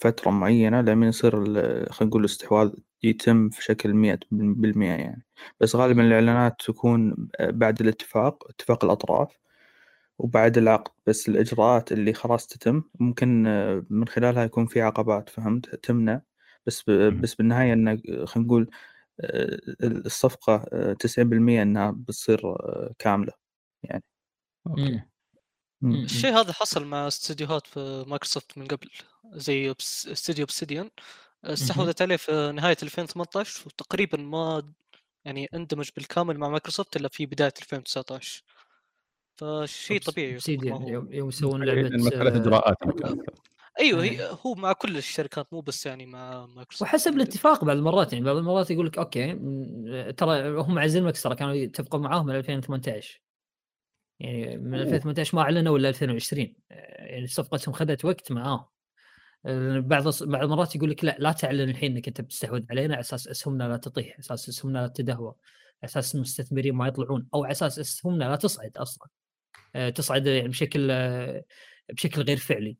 فترة 0.00 0.30
معينة 0.30 0.80
لما 0.80 1.06
يصير 1.06 1.32
خلينا 1.44 1.86
نقول 2.02 2.20
الاستحواذ 2.20 2.70
يتم 3.02 3.48
في 3.50 3.62
شكل 3.64 3.94
مئة 3.94 4.18
بالمئة 4.32 4.88
يعني 4.90 5.24
بس 5.60 5.76
غالبا. 5.76 6.02
الإعلانات 6.02 6.62
تكون 6.66 7.28
بعد 7.40 7.80
الاتفاق 7.80 8.44
اتفاق 8.50 8.84
الأطراف 8.84 9.38
وبعد 10.18 10.58
العقد 10.58 10.92
بس 11.06 11.28
الإجراءات 11.28 11.92
اللي 11.92 12.12
خلاص 12.12 12.46
تتم 12.46 12.82
ممكن 13.00 13.42
من 13.90 14.08
خلالها 14.08 14.44
يكون 14.44 14.66
في 14.66 14.82
عقبات 14.82 15.28
فهمت 15.28 15.74
تمنع 15.74 16.20
بس. 16.66 16.90
بس 16.90 17.34
بالنهاية 17.34 17.72
إنه 17.72 17.96
خلينا 18.24 18.46
نقول 18.48 18.70
آه، 19.20 19.58
الصفقة 19.82 20.66
آه، 20.72 20.92
90% 20.92 21.62
إنها 21.62 21.90
بتصير 21.90 22.46
آه، 22.46 22.94
كاملة 22.98 23.32
okay 24.66 24.82
مم. 24.82 25.10
مم. 25.80 25.96
مم. 25.96 26.04
الشيء 26.04 26.32
هذا 26.34 26.52
حصل 26.52 26.84
مع 26.84 27.08
استديوهات 27.08 27.66
في 27.66 28.04
مايكروسوفت 28.06 28.58
من 28.58 28.66
قبل 28.66 28.90
زي 29.32 29.74
استديو 30.12 30.44
Obsidian 30.44 30.90
استحوذت 31.44 32.02
عليه 32.02 32.16
في 32.16 32.52
نهاية 32.52 32.76
2018 32.82 33.62
وتقريبا 33.66 34.18
ما 34.18 34.72
يعني 35.24 35.48
اندمج 35.54 35.90
بالكامل 35.96 36.38
مع 36.38 36.48
مايكروسوفت 36.48 36.96
إلا 36.96 37.08
في 37.08 37.26
بداية 37.26 37.52
2019 37.62 38.42
فشيء 39.36 40.00
طبيعي 40.00 40.38
يوم 41.12 41.12
يسوون 41.12 41.68
يعني 41.68 41.82
لعبة 41.82 41.96
مساله 41.96 42.34
آه، 42.34 42.36
اجراءات 42.36 42.76
أيوه 43.80 44.02
إيه. 44.02 44.10
هي 44.10 44.38
هو 44.46 44.54
مع 44.54 44.72
كل 44.72 44.96
الشركات 44.96 45.52
مو 45.52 45.60
بس 45.60 45.86
يعني 45.86 46.06
مع 46.06 46.46
مايكروسوفت 46.46 46.82
وحسب 46.82 47.04
تقريباً. 47.10 47.22
الاتفاق 47.22 47.64
بعض 47.64 47.76
المرات 47.76 48.12
يعني 48.12 48.24
بعض 48.24 48.36
المرات 48.36 48.70
يقول 48.70 48.86
لك 48.86 48.98
okay 48.98 49.32
ترى 50.12 50.60
هم 50.60 50.78
عزيز 50.78 50.96
المكس 50.96 51.22
ترى 51.22 51.34
كانوا 51.34 51.54
يتفقون 51.54 52.02
معاهم 52.02 52.26
من 52.26 52.34
2018 52.34 53.22
يعني 54.20 54.56
من 54.56 54.74
أوه. 54.74 54.82
2018 54.82 55.36
ما 55.36 55.42
أعلنوا 55.42 55.78
إلا 55.78 55.88
2020 55.88 56.54
يعني 56.70 57.26
صفقتهم 57.26 57.74
خذت 57.74 58.04
وقت 58.04 58.32
معاهم 58.32 58.64
بعض 59.80 60.02
بعض 60.22 60.42
المرات 60.42 60.76
يقول 60.76 60.90
لك 60.90 61.04
لا 61.04 61.16
لا 61.18 61.32
تعلن 61.32 61.70
الحين 61.70 61.92
إنك 61.92 62.08
أنت 62.08 62.20
بتستحوذ 62.20 62.62
علينا 62.70 62.94
على 62.94 63.00
أساس 63.00 63.28
أسهمنا 63.28 63.64
لا 63.64 63.76
تطيح 63.76 64.06
على 64.06 64.18
أساس 64.18 64.48
أسهمنا 64.48 64.78
لا 64.78 64.88
تدهور 64.88 65.34
على 65.82 65.90
أساس 65.90 66.14
المستثمرين 66.14 66.74
ما 66.74 66.86
يطلعون 66.88 67.28
أو 67.34 67.44
على 67.44 67.52
أساس 67.52 67.78
أسهمنا 67.78 68.24
لا 68.24 68.36
تصعد 68.36 68.76
أصلا 68.76 69.08
آه، 69.74 69.90
تصعد 69.90 70.26
يعني 70.26 70.48
بشكل 70.48 70.88
آه، 70.90 71.44
بشكل 71.92 72.22
غير 72.22 72.36
فعلي 72.36 72.76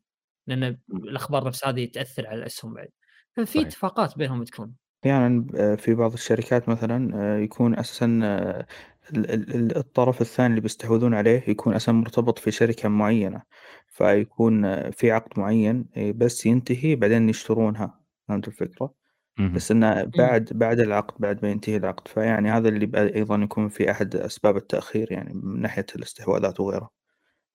لأن 0.47 0.77
الأخبار 0.93 1.47
نفس 1.47 1.65
هذه 1.65 1.85
تأثر 1.85 2.27
على 2.27 2.39
الأسهم 2.39 2.73
بعد 2.73 2.89
ففي. 3.33 3.61
اتفاقات 3.61 4.17
بينهم 4.17 4.43
تكون 4.43 4.75
أحيانا 5.05 5.47
آه، 5.55 5.75
في 5.75 5.93
بعض 5.93 6.13
الشركات 6.13 6.69
مثلا 6.69 7.11
آه، 7.15 7.37
يكون 7.37 7.79
أساسا 7.79 8.19
آه، 8.23 8.67
ال- 9.11 9.31
ال- 9.31 9.55
ال- 9.55 9.77
الطرف 9.77 10.21
الثاني 10.21 10.49
اللي 10.49 10.61
بيستحوذون 10.61 11.13
عليه 11.13 11.43
يكون 11.47 11.73
أساسا 11.73 11.91
مرتبط 11.91 12.39
في 12.39 12.51
شركة 12.51 12.89
معينة 12.89 13.41
فيكون 13.87 14.91
في 14.91 15.11
عقد 15.11 15.39
معين 15.39 15.85
بس 16.15 16.45
ينتهي 16.45 16.95
بعدين 16.95 17.29
يشترونها 17.29 17.99
فهمت 18.27 18.47
الفكرة؟ 18.47 18.93
مهم. 19.39 19.53
بس 19.53 19.71
إنه 19.71 20.03
بعد 20.03 20.49
بعد 20.51 20.79
العقد 20.79 21.21
بعد 21.21 21.43
ما 21.45 21.51
ينتهي 21.51 21.77
العقد 21.77 22.07
فيعني 22.07 22.49
هذا 22.51 22.69
اللي 22.69 23.13
أيضا 23.15 23.35
يكون 23.35 23.69
في 23.69 23.91
أحد 23.91 24.15
أسباب 24.15 24.57
التأخير 24.57 25.11
يعني 25.11 25.33
من 25.33 25.61
ناحية 25.61 25.85
الاستحواذات 25.95 26.59
وغيرها 26.59 26.89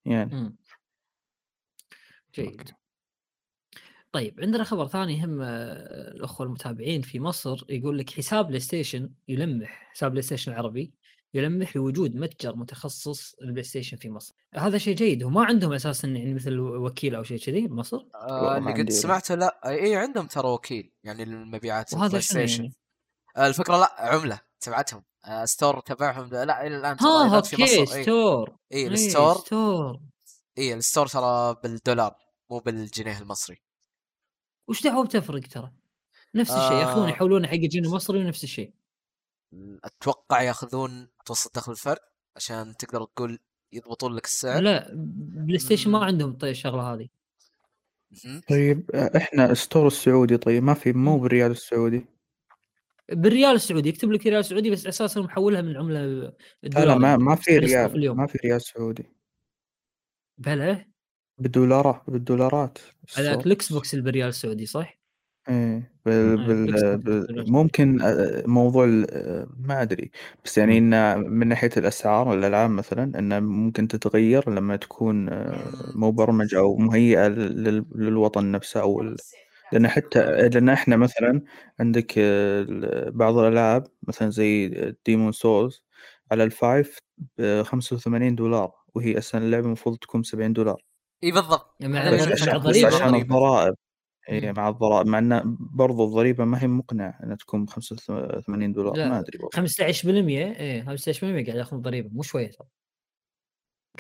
يعني 0.05 0.35
مم. 0.35 0.57
جيد. 2.35 2.71
طيب 4.13 4.41
عندنا 4.41 4.65
خبر 4.65 4.87
ثاني 4.87 5.19
يهم 5.19 5.43
آه، 5.43 5.49
الأخوة 6.11 6.47
المتابعين 6.47 7.03
في 7.03 7.21
مصر 7.21 7.65
يقول 7.69 7.99
لك 7.99 8.11
حساب 8.11 8.47
بلاي 8.47 8.61
ستيشن 8.61 9.11
يلمح 9.29 9.89
حساب 9.93 10.11
بلاي 10.11 10.23
ستيشن 10.23 10.53
العربي 10.53 10.93
يلمح 11.35 11.77
لوجود 11.77 12.17
متجر 12.17 12.57
متخصص 12.57 13.35
للبلاي 13.43 13.63
ستيشن 13.63 13.97
في 13.97 14.11
مصر. 14.11 14.35
هذا 14.55 14.79
شيء 14.79 14.95
جيد 14.95 15.23
وما 15.23 15.45
عندهم 15.45 15.73
أساسا 15.73 16.09
يعني 16.09 16.35
مثل 16.35 16.59
وكيل 16.59 17.15
أو 17.15 17.23
شيء 17.23 17.39
كذي 17.39 17.67
بمصر 17.67 18.07
آه 18.15 18.59
اللي 18.59 18.73
قد. 18.73 18.91
سمعته 18.91 19.35
لا 19.35 19.61
إي 19.69 19.97
عندهم 19.97 20.27
ترى 20.27 20.49
وكيل 20.49 20.93
يعني 21.05 21.25
للمبيعات 21.25 21.95
وهذا 21.95 22.21
ستيشن 22.21 22.63
يعني؟ 22.63 22.75
آه 23.37 23.47
الفكرة 23.47 23.77
لا 23.77 23.95
عملة 23.99 24.41
تبعتهم. 24.61 25.05
آه 25.25 25.45
store 25.45 25.81
تبعهم 25.81 26.29
لا 26.29 26.67
إلى 26.67 26.77
الآن 26.77 26.97
ترى 26.97 27.09
ها 27.09 27.25
أيضا 27.25 27.41
في 27.41 27.63
okay 27.63 27.83
مصر 27.83 28.03
store 28.03 28.51
إي 28.73 28.79
إيه، 28.79 28.89
ال 28.89 28.96
store 28.96 29.35
store 29.35 30.01
إي 30.59 30.75
ال 30.75 30.80
store 30.80 31.07
ترى 31.07 31.57
بالدولار 31.63 32.15
مو 32.51 32.59
بالجنيه 32.59 33.19
المصري. 33.19 33.63
وش 34.69 34.83
دعوة 34.83 35.05
بتفرق 35.05 35.41
ترى؟ 35.41 35.73
نفس 36.35 36.51
الشيء 36.51 36.77
ياخذون 36.77 37.07
آه. 37.07 37.11
يحولونه 37.11 37.49
حق 37.49 37.55
الجنيه 37.55 37.89
المصري 37.89 38.19
ونفس 38.19 38.45
الشيء. 38.45 38.73
أتوقع 39.85 40.43
ياخذون 40.43 41.09
متوسط 41.21 41.57
دخل 41.57 41.73
الفرق 41.73 42.03
عشان 42.37 42.77
تقدر 42.77 43.05
تقول 43.05 43.39
يضبطون 43.73 44.15
لك 44.15 44.25
السعر. 44.25 44.63
لا 44.63 44.91
بلاي 44.95 45.59
ستيشن 45.59 45.91
ما. 45.91 46.05
عندهم 46.05 46.37
طيب 46.37 46.51
الشغلة 46.51 46.83
هذه. 46.83 47.09
طيب 48.49 48.91
إحنا 48.91 49.55
store 49.55 49.87
السعودي 49.87 50.37
طيب 50.37 50.63
ما 50.63 50.75
في 50.75 50.93
مو 50.93 51.19
بالريال 51.19 51.51
السعودي. 51.51 52.07
بالريال 53.09 53.55
السعودي 53.55 53.89
يكتب 53.89 54.13
لك 54.13 54.27
ريال 54.27 54.45
سعودي 54.45 54.71
بس 54.71 54.87
أساسا 54.87 55.21
محولها 55.21 55.63
من 55.63 55.77
عملة 55.77 56.33
لا 56.63 56.99
ما 56.99 57.17
ما 57.17 57.37
في 57.37 57.59
ريال 57.59 57.97
اليوم. 57.97 58.17
ما 58.17 58.27
في 58.27 58.39
ريال 58.45 58.63
سعودي. 58.63 59.13
بلى؟ 60.39 60.92
بالدولارات 61.39 62.03
بالدولارات 62.09 62.79
هذاك 63.17 63.47
ال 63.47 63.73
Xbox 63.73 63.95
اللي 63.95 64.05
بالريال 64.05 64.29
السعودي 64.29 64.67
صح؟ 64.67 64.99
إيه 65.49 65.93
بال 66.07 66.41
آه، 66.41 66.47
بال 66.47 67.27
بال. 67.27 67.53
ممكن 67.53 68.01
آه، 68.03 68.43
موضوع 68.47 68.85
آه، 69.11 69.47
ما 69.61 69.83
أدري 69.83 70.11
بس 70.45 70.59
يعني. 70.59 70.79
انه 70.79 71.17
من 71.17 71.49
ناحية 71.49 71.71
الأسعار 71.77 72.35
الالعاب 72.35 72.71
مثلا 72.71 73.19
انه 73.19 73.41
ممكن 73.41 73.89
تتغير 73.89 74.51
لما 74.51 74.77
تكون 74.77 75.17
مم. 75.17 75.55
مبرمجه 75.95 76.59
أو 76.59 76.77
مهيئة 76.77 77.29
لل- 77.29 77.85
للوطن 77.95 78.51
نفسه 78.53 78.81
أو 78.81 79.01
ال- 79.03 79.17
لأن 79.73 79.89
حتى 79.89 80.19
لأن 80.49 80.69
إحنا 80.69 80.97
مثلا 80.97 81.43
عندك 81.81 82.19
بعض 83.15 83.39
الألعاب 83.39 83.87
مثلا 84.09 84.31
زي 84.31 84.69
Demon's 85.07 85.33
Souls 85.33 85.83
على 86.31 86.45
ال 86.45 86.55
five 86.55 86.99
ب 87.39 87.63
85 87.63 88.35
دولار 88.35 88.73
وهي 88.95 89.19
أصلا 89.19 89.45
اللعبة 89.45 89.67
المفروض 89.67 89.97
تكون 89.99 90.21
ب 90.21 90.25
70 90.25 90.53
دولار 90.53 90.83
إي 91.25 91.31
بالضبط. 91.33 91.77
مع- 91.81 92.11
بس 92.11 92.27
مع 92.27 92.33
عشان. 92.87 93.15
الضرائب. 93.15 93.75
إي. 94.29 94.53
مع 94.53 94.69
الضرائب. 94.69 95.07
مع 95.07 95.19
إنه 95.19 95.43
برضو 95.61 96.05
الضريبة 96.05 96.45
ما 96.45 96.63
هي 96.63 96.67
مقنعة 96.67 97.19
إنها 97.25 97.37
تكون 97.37 97.65
ب 97.65 97.71
85 97.71 98.73
دولار. 98.73 98.97
لا، 98.97 99.09
ما 99.09 99.19
أدري 99.19 99.39
والله 99.39 99.51
15% 99.51 100.53
إيه 100.57 100.83
15% 100.85 101.45
قاعد 101.45 101.57
ياخذون 101.59 101.83
ضريبة. 101.83 102.09
مو 102.13 102.23
شوية 102.23 102.51
ترى. 102.51 102.67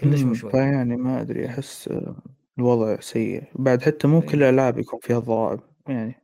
كلش 0.00 0.20
مو 0.22 0.34
شوية. 0.34 0.52
فيعني 0.52 0.96
ما 0.96 1.20
أدري. 1.20 1.46
أحس 1.46 1.90
الوضع 2.58 3.00
سيء. 3.00 3.42
بعد 3.54 3.82
حتى 3.82 4.08
مو 4.08 4.20
كل. 4.20 4.42
الألعاب 4.42 4.78
يكون 4.78 5.00
فيها 5.02 5.18
ضرائب 5.18 5.60
يعني. 5.88 6.22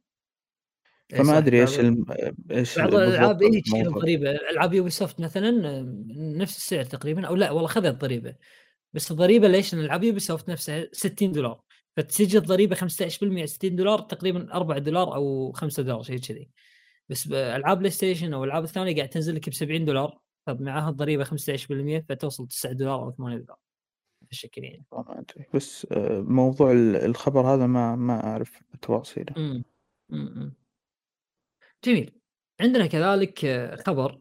فما 1.17 1.39
أدري 1.39 1.61
إيش 1.61 1.81
الم... 1.81 2.05
إيش 2.51 2.79
بعض 2.79 2.95
الألعاب 2.95 3.43
إي 3.43 3.61
تشيل 3.61 3.87
الضريبة. 3.89 4.31
العاب 4.31 4.75
Ubisoft 4.75 5.21
مثلا 5.21 5.49
آه، 5.69 5.83
نفس 6.37 6.57
السعر 6.57 6.85
تقريبا 6.85 7.27
أو 7.27 7.35
لا 7.35 7.51
والله 7.51 7.69
خذت 7.69 7.95
ضريبة. 8.01 8.35
بس 8.95 9.11
الضريبة 9.11 9.49
ليش؟ 9.49 9.75
لأن 9.75 9.85
العاب 9.85 10.05
Ubisoft 10.05 10.51
نفسها 10.51 10.89
60 10.93 11.33
دولار. 11.33 11.61
فتسجل 11.97 12.39
الضريبة 12.39 12.77
15% 12.77 13.45
60 13.45 13.77
دولار 13.77 14.01
تقريبا 14.01 14.55
4 14.55 14.79
دولار 14.79 15.15
أو 15.15 15.53
5 15.53 15.83
دولار 15.83 16.03
شيء 16.03 16.19
كذي. 16.19 16.51
بس 17.09 17.27
ألعاب 17.33 17.79
PlayStation 17.79 18.35
أو 18.35 18.45
الالعاب 18.45 18.65
الثانية 18.65 18.97
قاعد 18.97 19.09
تنزل 19.09 19.35
لك 19.35 19.49
ب 19.49 19.55
70 19.55 19.85
دولار 19.85 20.19
فمعها 20.47 20.91
الضريبة 20.91 21.25
15% 21.25 22.05
فتوصل 22.09 22.49
9 22.49 22.73
دولار 22.73 23.03
أو 23.03 23.11
8 23.13 23.37
دولار. 23.37 23.59
بالشكل 24.23 24.65
يعني. 24.65 24.85
ما 24.93 25.19
أدري. 25.21 25.47
بس 25.55 25.87
آه، 25.93 26.21
موضوع 26.21 26.73
ال- 26.73 26.97
الخبر 26.97 27.55
هذا 27.55 27.67
ما 27.67 27.97
ما 27.97 28.25
أعرف 28.25 28.63
تفاصيله. 28.83 29.63
جميل. 31.85 32.13
عندنا 32.61 32.87
كذلك 32.87 33.45
آه، 33.45 33.77
خبر 33.77 34.19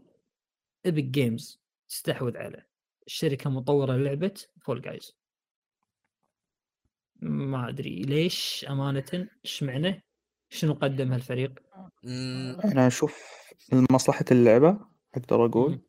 Epic 0.86 1.04
Games 1.04 1.62
تستحوذ 1.90 2.38
على 2.38 2.66
الشركة 3.08 3.48
المطوره 3.48 3.94
للعبه 3.94 4.34
Fall 4.62 4.82
Guys 4.82 5.16
ما 7.22 7.70
أدري 7.70 8.02
ليش 8.02 8.66
أمانة 8.70 9.28
إيش 9.46 9.64
معنى؟ 9.64 10.04
شنو 10.50 10.74
قدم 10.74 11.14
هالفريق. 11.14 11.60
أنا 12.66 12.88
أشوف 12.88 13.24
لمصلحه 13.74 14.26
اللعبة 14.32 14.80
أقدر 15.16 15.46
أقول. 15.46 15.82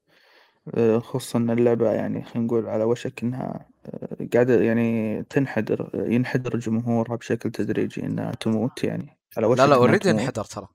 آه، 0.74 0.98
خصوصا 0.98 1.38
إن 1.38 1.50
اللعبة 1.50 1.92
يعني 1.92 2.24
خلينا 2.24 2.46
نقول 2.46 2.66
على 2.66 2.84
وشك 2.84 3.22
إنها 3.22 3.68
آه، 3.86 4.28
قاعدة 4.32 4.62
يعني 4.62 5.22
تنحدر 5.22 5.90
ينحدر 5.94 6.58
جمهورها 6.58 7.16
بشكل 7.16 7.50
تدريجي 7.50 8.02
إنها 8.02 8.32
تموت 8.32 8.84
يعني. 8.84 9.18
على 9.36 9.46
وشك 9.46 9.60
لا 9.60 9.66
لا 9.66 9.74
already 9.74 10.10
أنحدر 10.10 10.44
ترى. 10.44 10.68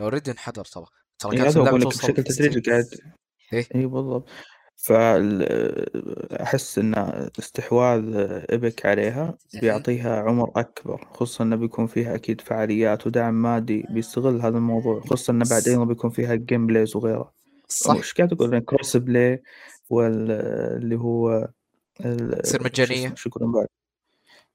already 0.00 0.30
أنحدر 0.30 0.64
ترى. 0.64 0.86
ترى 1.18 1.32
إيه 1.32 1.52
كانت 1.52 1.86
بشكل 1.86 2.24
تدريجي 2.24 2.70
قاعد 2.70 2.86
إيه. 3.52 3.66
اي 3.74 3.86
بالضبط. 3.86 4.28
فأحس 4.76 6.78
أن 6.78 6.94
استحواذ 7.38 8.14
Epic 8.52 8.86
عليها 8.86 9.34
بيعطيها 9.60 10.20
عمر 10.20 10.50
أكبر 10.56 11.08
خصوصا 11.12 11.44
أنه 11.44 11.56
بيكون 11.56 11.86
فيها 11.86 12.14
أكيد 12.14 12.40
فعاليات 12.40 13.06
ودعم 13.06 13.42
مادي 13.42 13.84
بيستغل 13.90 14.40
هذا 14.40 14.56
الموضوع 14.56 15.00
خصوصا 15.00 15.32
أنه 15.32 15.44
بعد 15.50 15.68
أيضا 15.68 15.84
بيكون 15.84 16.10
فيها 16.10 16.34
gameplays 16.34 16.96
وغيره 16.96 17.32
صح. 17.68 17.96
وش 17.96 18.14
قاعد 18.14 18.32
أقول 18.32 18.58
cross 18.58 18.96
play 18.96 19.42
واللي 19.90 20.96
هو 20.96 21.48
تصير 22.42 22.64
مجانية. 22.64 23.14
شو 23.14 23.28
يقولون 23.28 23.52
بعد؟ 23.52 23.66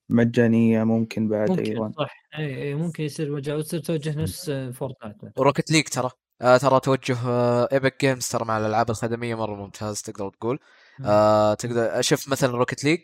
مجانية 0.10 0.84
ممكن 0.84 1.28
بعد 1.28 1.50
ممكن 1.50 1.64
أيضا 1.64 1.92
صح. 1.98 2.24
أي 2.38 2.64
أي 2.64 2.76
ممكن 2.76 3.04
يصير 3.04 3.32
وجه 3.32 3.58
وتصير 3.58 3.80
توجه 3.80 4.22
نفس 4.22 4.52
Fortnite. 4.74 5.18
و 5.38 5.43
Rocket 5.43 5.72
League 5.72 5.84
ترى. 5.84 6.10
آه 6.42 6.58
ترى 6.58 6.80
توجه 6.80 7.18
آه 7.28 7.68
Epic 7.72 8.02
Games 8.02 8.28
ترى 8.30 8.46
مع 8.46 8.58
الألعاب 8.58 8.90
الخدمية 8.90 9.36
مرة 9.36 9.56
ممتاز 9.56 10.02
تقدر 10.02 10.30
تقول. 10.30 10.60
آه 11.06 11.54
تقدر 11.54 12.00
أشوف 12.00 12.28
مثلا 12.28 12.52
Rocket 12.58 12.84
League 12.84 13.00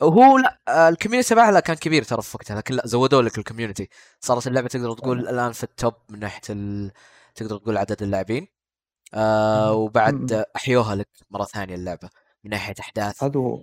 وهو 0.00 0.38
لا 0.38 0.58
آه 0.68 0.88
ال 0.88 0.92
community 0.92 1.28
تبعها 1.28 1.52
لا 1.52 1.60
كان 1.60 1.76
كبير 1.76 2.02
ترى 2.04 2.22
في 2.22 2.36
وقتها 2.36 2.56
لكن 2.56 2.74
لا 2.74 2.82
زودوا 2.86 3.22
لك 3.22 3.38
ال 3.38 3.43
community 3.43 3.88
صارت 4.20 4.46
اللعبة 4.46 4.68
تقدر 4.68 4.92
تقول 4.94 5.28
الآن 5.28 5.52
في 5.52 5.62
ال 5.64 5.72
top 5.72 5.94
من 6.08 6.18
ناحية 6.18 6.40
ال... 6.50 6.92
تقدر 7.34 7.56
تقول 7.58 7.76
عدد 7.76 8.02
اللاعبين. 8.02 8.48
آه. 9.14 9.72
وبعد. 9.72 10.44
أحيوها 10.56 10.94
لك 10.94 11.08
مرة 11.30 11.44
ثانية 11.44 11.74
اللعبة 11.74 12.08
من 12.44 12.50
ناحية 12.50 12.74
أحداث. 12.80 13.22
هذا 13.24 13.40
هو. 13.40 13.62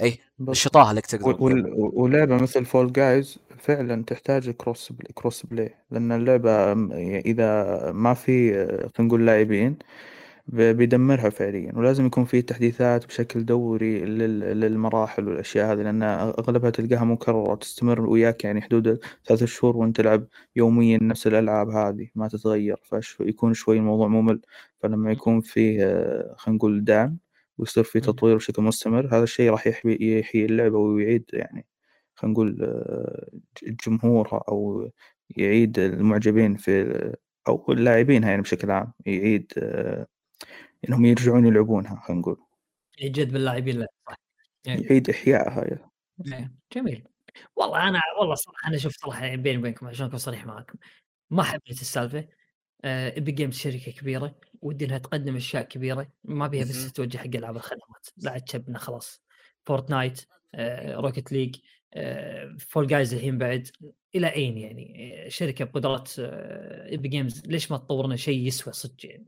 أي. 0.00 0.18
نشطوها 0.40 0.92
لك 0.92 1.06
تقدر 1.06 1.36
ولعبة 1.78 2.36
مثل 2.36 2.64
Fall 2.64 2.92
Guys 2.92 3.38
فعلا 3.58 4.04
تحتاج 4.04 4.50
cross 4.50 4.92
cross 5.14 5.46
play 5.46 5.74
لأن 5.90 6.12
اللعبة 6.12 6.74
م- 6.74 6.92
إذا 7.26 7.92
ما 7.92 8.14
في 8.14 8.52
خلينا 8.66 8.90
نقول 9.08 9.26
لاعبين 9.26 9.76
بيدمرها 10.48 11.30
فعليا. 11.30 11.72
ولازم 11.76 12.06
يكون 12.06 12.24
في 12.24 12.42
تحديثات 12.42 13.06
بشكل 13.06 13.44
دوري 13.44 13.98
لل- 14.04 14.60
للمراحل 14.60 15.28
والأشياء 15.28 15.72
هذه 15.72 15.82
لأن 15.82 16.02
أغلبها 16.02 16.70
تلقاها 16.70 17.04
مكررة 17.04 17.54
تستمر 17.54 18.00
وياك 18.00 18.44
يعني 18.44 18.62
حدود 18.62 19.00
ثلاثة 19.26 19.46
شهور 19.46 19.76
وأنت 19.76 19.96
تلعب 19.96 20.26
يوميا 20.56 20.98
نفس 21.02 21.26
الألعاب 21.26 21.68
هذه 21.70 22.08
ما 22.14 22.28
تتغير. 22.28 22.76
فيكون 23.02 23.54
شوي 23.54 23.76
الموضوع 23.76 24.08
ممل. 24.08 24.40
فلما 24.82 25.12
يكون 25.12 25.40
فيه 25.40 25.78
خلينا 26.36 26.56
نقول 26.58 26.84
دعم 26.84 27.18
ويصير 27.60 27.84
في 27.84 27.98
مم. 27.98 28.04
تطوير 28.04 28.36
بشكل 28.36 28.62
مستمر 28.62 29.06
هذا 29.06 29.22
الشيء 29.22 29.50
راح 29.50 29.66
يحيي 29.66 30.44
اللعبة 30.44 30.78
ويعيد 30.78 31.24
يعني 31.32 31.66
خلينا 32.14 32.32
نقول 32.32 32.62
آه، 32.62 33.28
جمهورها 33.86 34.42
أو 34.48 34.90
يعيد 35.36 35.78
المعجبين 35.78 36.56
في 36.56 37.14
أو 37.48 37.64
اللاعبينها 37.68 38.30
يعني 38.30 38.42
بشكل 38.42 38.70
عام 38.70 38.92
يعيد 39.06 39.52
آه، 39.58 40.06
إنهم 40.88 41.04
يرجعون 41.04 41.46
يلعبونها 41.46 42.02
خلينا 42.06 42.20
نقول 42.20 42.36
يجد 43.00 43.32
باللاعبين 43.32 43.78
لا 43.78 43.86
صح 44.06 44.14
إيه. 44.66 44.86
يعيد 44.86 45.10
إحيائها 45.10 45.64
يا. 45.64 45.90
إيه، 46.26 46.52
جميل 46.72 47.04
والله 47.56 47.88
أنا 47.88 48.00
والله 48.20 48.34
صراحة 48.34 48.68
أنا 48.68 48.78
شوف 48.78 48.92
صراحة 48.92 49.24
يعني 49.24 49.42
بيني 49.42 49.58
وبينكم 49.58 49.86
عشان 49.86 50.06
اكون 50.06 50.18
صريح 50.18 50.46
معاكم 50.46 50.78
ما 51.30 51.42
حبيت 51.42 51.80
السالفة 51.80 52.28
Epic 52.84 53.32
Games 53.32 53.54
شركة 53.54 53.92
كبيرة 53.92 54.34
ودي 54.62 54.84
إنها 54.84 54.98
تقدم 54.98 55.36
أشياء 55.36 55.62
كبيرة 55.62 56.12
ما 56.24 56.46
بيها. 56.46 56.64
بس 56.64 56.92
توجه 56.92 57.18
حق 57.18 57.26
ألعاب 57.26 57.56
الخدمات 57.56 58.06
لا 58.16 58.30
عاد 58.30 58.48
شبنا 58.48 58.78
خلاص. 58.78 59.22
Fortnite 59.66 60.20
آه، 60.54 60.94
Rocket 60.96 61.32
League 61.32 61.56
آه، 61.94 62.56
Fall 62.58 62.86
Guys 62.86 63.14
الحين 63.14 63.38
بعد 63.38 63.68
إلى 64.14 64.26
أين 64.26 64.58
يعني؟ 64.58 65.14
آه، 65.26 65.28
شركة 65.28 65.64
بقدرات 65.64 66.12
آه، 66.18 66.88
Epic 66.88 67.08
Games 67.08 67.46
ليش 67.46 67.70
ما 67.70 67.76
تطور 67.76 68.06
لنا 68.06 68.16
شيء 68.16 68.46
يسوى 68.46 68.72
صدق 68.72 69.06
يعني؟ 69.06 69.26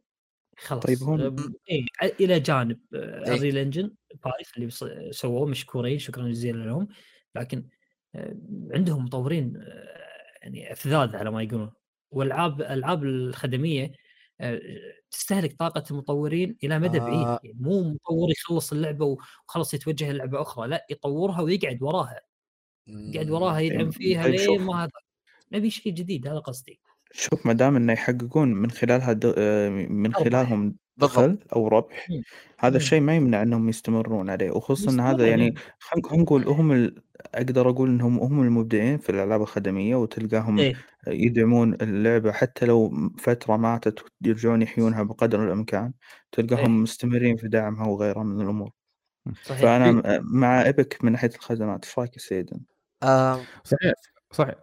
خلاص. 0.59 0.83
طيب 0.83 1.03
هم- 1.03 1.21
آه، 1.21 1.37
إيه 1.71 1.87
إلى 2.21 2.41
جانب. 2.41 2.79
ال 2.95 3.59
Unreal 3.59 3.75
Engine 3.75 3.91
Five 4.23 4.57
اللي 4.57 4.71
سووه 5.13 5.47
مشكورين 5.47 5.99
شكرا 5.99 6.29
جزيلا 6.29 6.65
لهم. 6.65 6.89
لكن 7.35 7.69
آه، 8.15 8.37
عندهم 8.75 9.05
مطورين 9.05 9.57
آه، 9.57 10.33
يعني 10.43 10.73
أفذاذ 10.73 11.17
على 11.17 11.31
ما 11.31 11.43
يقولون. 11.43 11.73
والألعاب 12.11 12.61
الألعاب 12.61 13.05
الخدمية 13.05 13.93
آه، 14.41 14.61
تستهلك 15.13 15.57
طاقة 15.59 15.85
المطورين 15.91 16.57
إلى 16.65 16.79
مدى 16.79 17.01
آه. 17.01 17.05
بعيد 17.05 17.39
يعني 17.45 17.57
مو 17.61 17.83
مطور 17.83 18.31
يخلص 18.31 18.73
اللعبة 18.73 19.17
وخلاص 19.47 19.75
يتوجه 19.75 20.13
للعبة 20.13 20.43
أخرى 20.43 20.69
لا 20.69 20.87
يطورها 20.91 21.41
ويقعد 21.41 21.83
وراها 21.83 22.21
يقعد 22.87 23.31
وراها 23.31 23.59
يدعم 23.61 23.91
فيها 23.91 24.23
طيب 24.23 24.35
لين. 24.35 24.63
ما 24.63 24.85
هذا 24.85 24.91
نبي 25.53 25.71
شيء 25.71 25.93
جديد 25.93 26.29
هذا 26.29 26.39
قصدي 26.39 26.81
شوف 27.13 27.47
ما 27.47 27.53
دام 27.53 27.77
إنه 27.77 27.93
يحققون 27.93 28.49
من 28.49 28.71
خلالها 28.71 29.13
د... 29.13 29.35
آه، 29.39 29.69
من. 29.69 30.15
خلالهم 30.15 30.77
دخل 30.97 31.39
أو 31.57 31.69
ربح 31.69 32.11
مم. 32.11 32.23
هذا. 32.59 32.77
الشيء 32.77 33.01
ما 33.01 33.17
يمنع 33.17 33.43
إنهم 33.43 33.69
يستمرون 33.69 34.31
عليه 34.31 34.51
وخصوصا 34.51 34.91
ان 34.91 35.01
هذا 35.01 35.27
يعني 35.27 35.45
إيه. 35.45 35.55
خلينا 35.79 36.23
نقول 36.23 36.49
هم 36.49 36.73
ال... 36.73 37.03
أقدر 37.35 37.71
أقول 37.71 37.89
إنهم 37.89 38.19
هم 38.19 38.43
المبدعين 38.43 38.99
في 38.99 39.11
الألعاب 39.11 39.43
الخدمية 39.43 39.97
وتلقاهم 39.97 40.59
إيه 40.59 40.75
يدعمون 41.07 41.75
اللعبة 41.75 42.33
حتى 42.33 42.67
لو 42.67 43.11
فترة 43.19 43.57
ماتت 43.57 44.05
يرجعون 44.23 44.63
يحيونها 44.63 45.03
بقدر 45.03 45.45
الإمكان 45.45 45.93
تلقاهم 46.33 46.61
إيه. 46.77 46.83
مستمرين 46.83 47.37
في 47.37 47.49
دعمها 47.49 47.87
وغيرها 47.87 48.23
من 48.23 48.41
الأمور. 48.41 48.71
صحيح. 49.43 49.61
فأنا 49.61 49.93
م- 49.93 50.03
مع 50.41 50.63
Epic 50.63 51.05
من 51.05 51.13
ناحيه 51.13 51.31
الخدمات 51.35 51.85
إيش 51.85 51.99
رأيك 51.99 52.15
يا 52.15 52.19
سيد؟ 52.21 52.51
آه. 53.03 53.41
صحيح 53.65 53.93
صحيح. 54.33 54.55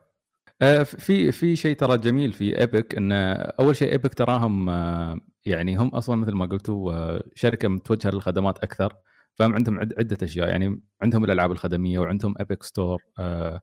آه، 0.61 0.83
في 0.83 1.31
في 1.31 1.55
شيء 1.55 1.75
ترى 1.75 1.97
جميل 1.97 2.33
في 2.33 2.59
Epic 2.59 2.95
إن 2.95 3.11
أول 3.59 3.75
شيء 3.75 3.91
Epic 3.91 4.13
تراهم 4.13 4.69
آه، 4.69 5.19
يعني 5.45 5.77
هم 5.77 5.87
أصلا 5.87 6.15
مثل 6.15 6.31
ما 6.31 6.45
قلتوا 6.45 6.93
آه، 6.93 7.23
شركة 7.35 7.67
متوجهة 7.67 8.09
للخدمات 8.11 8.57
أكثر 8.57 8.95
فهم 9.35 9.53
عندهم 9.55 9.79
عد- 9.79 9.93
عدة 9.99 10.17
أشياء 10.23 10.49
يعني 10.49 10.81
عندهم 11.01 11.23
الألعاب 11.23 11.51
الخدمية 11.51 11.99
وعندهم 11.99 12.35
Epic 12.39 12.63
Store 12.63 13.01
آه، 13.19 13.61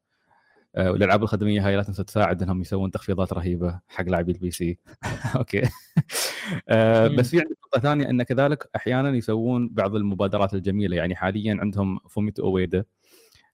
والألعاب 0.76 1.22
الخدمية 1.22 1.66
هاي 1.66 1.76
لا 1.76 1.82
تنسى 1.82 2.04
تساعد 2.04 2.42
إنهم 2.42 2.60
يسوون 2.60 2.90
تخفيضات 2.90 3.32
رهيبة 3.32 3.80
حق 3.88 4.04
لاعبي 4.04 4.32
ال 4.32 4.50
PC. 4.50 4.78
okay. 5.36 5.62
آه،. 6.68 7.08
بس 7.08 7.30
في 7.30 7.40
عندي 7.40 7.54
نقطة 7.64 7.80
ثانية 7.80 8.10
إن 8.10 8.22
كذلك 8.22 8.70
أحيانا 8.76 9.10
يسوون 9.10 9.68
بعض 9.68 9.94
المبادرات 9.94 10.54
الجميلة. 10.54 10.96
يعني 10.96 11.16
حاليا 11.16 11.56
عندهم 11.60 11.98
فوميتو 11.98 12.46
أويدا 12.46 12.84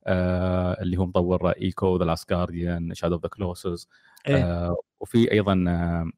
آه، 0.07 0.83
اللي 0.83 0.97
هو 0.97 1.07
مطور 1.07 1.51
ICO 1.51 1.97
The 1.97 2.05
Last 2.05 2.30
Guardian 2.30 2.95
Shadow 2.95 3.14
of 3.14 3.22
the 3.22 3.28
Colossus 3.28 3.88
وفي 5.01 5.33
أيضا 5.33 5.64
آه، 5.68 6.11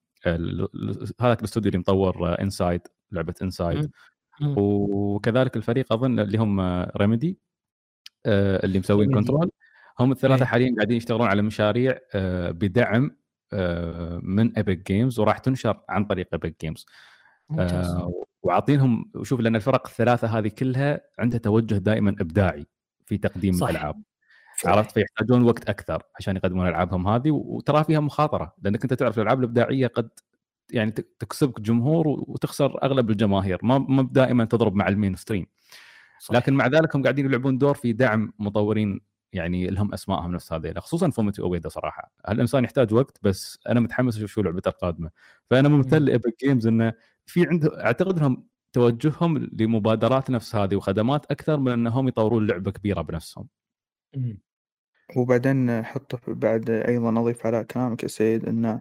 هذاك 1.21 1.39
الاستوديو 1.39 1.69
اللي 1.69 1.79
مطور 1.79 2.41
Inside 2.41 2.81
لعبة 3.13 3.35
Inside. 3.43 3.91
وكذلك 4.57 5.57
الفريق 5.57 5.93
أظن 5.93 6.21
اللي 6.21 6.39
هم 6.39 6.61
Remedy 6.97 7.39
اللي 8.27 8.79
مسوين. 8.79 9.15
Control 9.15 9.51
هم 10.01 10.13
الثلاثة 10.13 10.43
إيه. 10.43 10.49
حاليا 10.49 10.75
قاعدين 10.77 10.97
يشتغلون 10.97 11.29
على 11.29 11.43
مشاريع 11.43 11.99
آه، 12.15 12.51
بدعم 12.51 13.17
آه، 13.53 14.21
من 14.23 14.57
Epic 14.57 14.87
Games 14.87 15.19
وراح 15.19 15.39
تنشر 15.39 15.81
عن 15.89 16.05
طريق 16.05 16.29
Epic 16.33 16.61
Games 16.61 16.87
آه، 17.59 18.13
وعاطينهم 18.43 19.11
شوف 19.23 19.41
لأن 19.41 19.57
الفرق 19.57 19.87
الثلاثة 19.87 20.39
هذه 20.39 20.49
كلها 20.49 21.01
عندها 21.19 21.39
توجه 21.39 21.75
دائما 21.75 22.11
إبداعي 22.11 22.67
في 23.07 23.19
تقديم 23.19 23.53
صح. 23.53 23.69
الألعاب. 23.69 24.03
عرفت 24.65 24.91
فيحتاجون 24.91 25.43
وقت 25.43 25.69
أكثر 25.69 26.03
عشان 26.19 26.37
يقدمون 26.37 26.69
ألعابهم 26.69 27.09
هذه 27.09 27.31
وترى 27.31 27.85
فيها 27.85 28.01
مخاطرة 28.01 28.55
لأنك 28.63 28.83
أنت 28.83 28.95
تعرف 28.95 29.19
الألعاب 29.19 29.39
الإبداعية 29.39 29.87
قد 29.87 30.09
يعني 30.71 30.91
تكسبك 30.91 31.61
جمهور 31.61 32.09
وتخسر 32.09 32.83
أغلب 32.83 33.11
الجماهير 33.11 33.59
ما 33.63 33.79
ما 33.79 34.09
دائما 34.13 34.45
تضرب 34.45 34.75
مع 34.75 34.89
ال 34.89 35.17
mainstream 35.17 35.47
صح. 36.21 36.35
لكن 36.35 36.55
مع 36.55 36.67
ذلك 36.67 36.97
هم 36.97 37.03
قاعدين 37.03 37.27
يلعبون 37.27 37.59
دور 37.59 37.75
في 37.75 37.93
دعم 37.93 38.33
مطورين 38.39 39.01
يعني 39.35 39.67
لهم 39.67 39.93
أسمائهم 39.95 40.33
نفس 40.33 40.53
هذه 40.53 40.75
خصوصا 40.77 41.11
فوميتي 41.11 41.43
اويدا 41.43 41.69
صراحة 41.69 42.13
الانسان 42.29 42.65
يحتاج 42.65 42.95
وقت 42.95 43.19
بس 43.23 43.59
أنا 43.69 43.81
متحمس 43.81 44.17
أشوف 44.17 44.31
شو 44.31 44.43
لعبته 44.43 44.69
القادمة 44.69 45.11
فأنا 45.51 45.69
ممتن 45.69 45.99
مم. 45.99 46.05
ل 46.05 46.11
Epic 46.11 46.35
Games 46.45 46.67
إنه 46.67 46.93
في 47.27 47.47
عنده 47.47 47.85
أعتقد 47.85 48.19
إنهم 48.19 48.47
توجههم 48.73 49.51
لمبادرات 49.53 50.31
نفس 50.31 50.57
هذه 50.57 50.77
وخدمات 50.77 51.27
أكثر 51.31 51.57
من 51.57 51.73
إنهم 51.73 52.09
يطورون 52.09 52.47
لعبة 52.47 52.71
كبيرة 52.71 53.03
بنفسهم. 53.03 53.49
وبعدين 55.17 55.83
حط 55.85 56.21
بعد 56.31 56.71
أيضا 56.71 57.21
أضيف 57.21 57.47
على 57.47 57.65
كلامك 57.65 58.03
يا 58.03 58.09
سيد 58.09 58.45
أن 58.49 58.81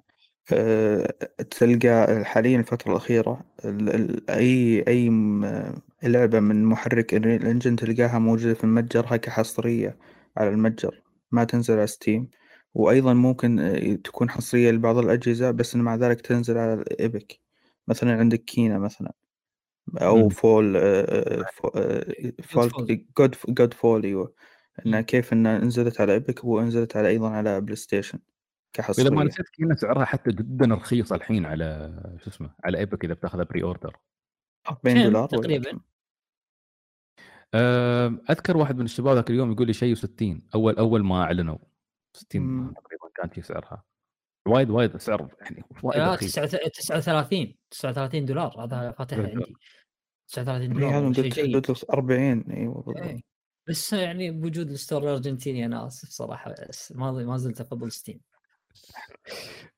آه، 0.53 1.13
تلقى 1.51 2.25
حاليا 2.25 2.59
الفترة 2.59 2.91
الأخيرة 2.91 3.41
ال- 3.65 3.89
ال- 3.95 4.29
أي 4.29 4.83
أي 4.87 5.09
م- 5.09 5.73
لعبة 6.03 6.39
من 6.39 6.65
محرك 6.65 7.13
الإنجن 7.13 7.75
تلقاها 7.75 8.19
موجودة 8.19 8.53
في 8.53 8.63
المتجر 8.63 9.05
هاي 9.07 9.19
كحصرية 9.19 9.95
على 10.37 10.49
المتجر 10.49 11.01
ما 11.31 11.43
تنزل 11.43 11.73
على 11.77 11.87
ستيم 11.87 12.29
وأيضا 12.73 13.13
ممكن 13.13 13.59
آه، 13.59 13.95
تكون 13.95 14.29
حصرية 14.29 14.71
لبعض 14.71 14.97
الأجهزة 14.97 15.51
بس 15.51 15.75
مع 15.75 15.95
ذلك 15.95 16.21
تنزل 16.21 16.57
على 16.57 16.73
الإيبك 16.73 17.39
مثلا 17.87 18.13
عندك 18.19 18.43
Kena 18.43 18.79
مثلا 18.79 19.13
أو 20.01 20.17
مم. 20.17 20.29
Fall 20.29 20.73
Fa- 21.53 21.69
Fall. 22.43 23.05
God 23.17 23.35
Godfall 23.47 24.03
أيوه 24.03 24.33
إنها. 24.85 25.01
كيف 25.01 25.33
إنها 25.33 25.57
نزلت 25.57 26.01
على 26.01 26.13
Epic 26.13 26.43
وانزلت 26.43 26.97
على 26.97 27.07
أيضا 27.07 27.29
على 27.29 27.61
PlayStation 27.61 28.19
واذا 28.19 28.29
ما 28.87 28.87
كحصرية 28.93 29.23
نسيت 29.23 29.49
Kena 29.49 29.75
سعرها 29.75 30.05
حتى 30.05 30.31
جدا 30.31 30.65
رخيص 30.75 31.13
الحين 31.13 31.45
على 31.45 31.93
شو 32.23 32.29
اسمه 32.29 32.49
على 32.63 32.77
Epic 32.77 33.05
إذا 33.05 33.13
بتأخذها 33.13 33.43
pre-order 33.43 33.97
40 34.69 34.97
كم 34.97 35.03
دولار 35.03 35.29
ولا 35.33 35.41
تقريباً؟ 35.41 35.79
أه، 37.53 38.19
أذكر 38.29 38.57
واحد 38.57 38.77
من 38.77 38.85
الشباب 38.85 39.15
ذاك 39.15 39.29
اليوم 39.29 39.51
يقول 39.51 39.67
لي 39.67 39.73
شيء 39.73 39.95
60 39.95 40.41
اول 40.55 40.75
أول 40.75 41.03
ما 41.03 41.21
أعلنوا. 41.21 41.57
60 42.13 42.41
مم. 42.41 42.73
تقريبا 42.73 43.09
كان 43.15 43.31
شي 43.35 43.41
سعرها. 43.41 43.83
وايد 44.47 44.69
وايد 44.69 44.97
سعر 44.97 45.27
يعني 45.41 45.63
وايد 45.83 45.99
لا 45.99 46.13
رخيص. 46.13 46.35
39 46.35 46.71
39 46.71 47.55
39 47.71 48.25
دولار. 48.25 48.63
هذا 48.63 48.91
فاتح. 48.91 49.17
عندي. 49.17 49.55
39 50.27 50.83
إي 50.83 51.47
دولار 51.47 51.61
قلت 51.61 51.89
40 51.89 52.43
أيوه 52.51 52.73
بالضبط. 52.73 52.97
إيه. 52.97 53.33
بس 53.67 53.93
يعني 53.93 54.31
بوجود 54.31 54.69
ال 54.69 54.75
store 54.75 55.03
الأرجنتيني 55.03 55.65
أنا 55.65 55.87
آسف 55.87 56.09
صراحة 56.09 56.55
بس 56.69 56.91
ما 56.91 57.11
ما 57.11 57.37
زلت 57.37 57.61
أفضل 57.61 57.91
Steam 57.91 58.19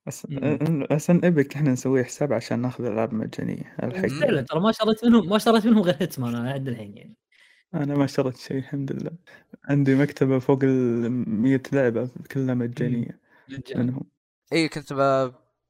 بس 0.05 1.09
ان 1.09 1.19
Epic 1.23 1.55
إحنا 1.55 1.71
نسوي 1.71 2.03
حساب 2.03 2.33
عشان 2.33 2.59
ناخذ 2.59 2.85
العاب 2.85 3.13
مجانيه 3.13 3.75
الحق 3.83 4.07
فعلا 4.07 4.41
ترى 4.41 4.59
ما 4.59 4.71
شريت 4.71 5.05
منهم 5.05 5.29
ما 5.29 5.37
شريت 5.37 5.67
منهم 5.67 5.81
غير 5.81 5.95
Hitman 5.99 6.35
أنا 6.35 6.49
لحد 6.49 6.67
الحين 6.67 6.97
يعني. 6.97 7.15
أنا 7.75 7.95
ما 7.95 8.07
شريت 8.07 8.37
شيء 8.37 8.57
الحمد 8.57 8.91
لله. 8.91 9.11
عندي 9.69 9.95
مكتبة 9.95 10.39
فوق 10.39 10.59
ال 10.63 11.11
100 11.11 11.61
لعبة 11.73 12.09
كلها 12.31 12.55
مجانيه 12.55 13.19
مجانا 13.49 13.83
منهم. 13.83 14.03
اي 14.53 14.67
كنت. 14.69 14.93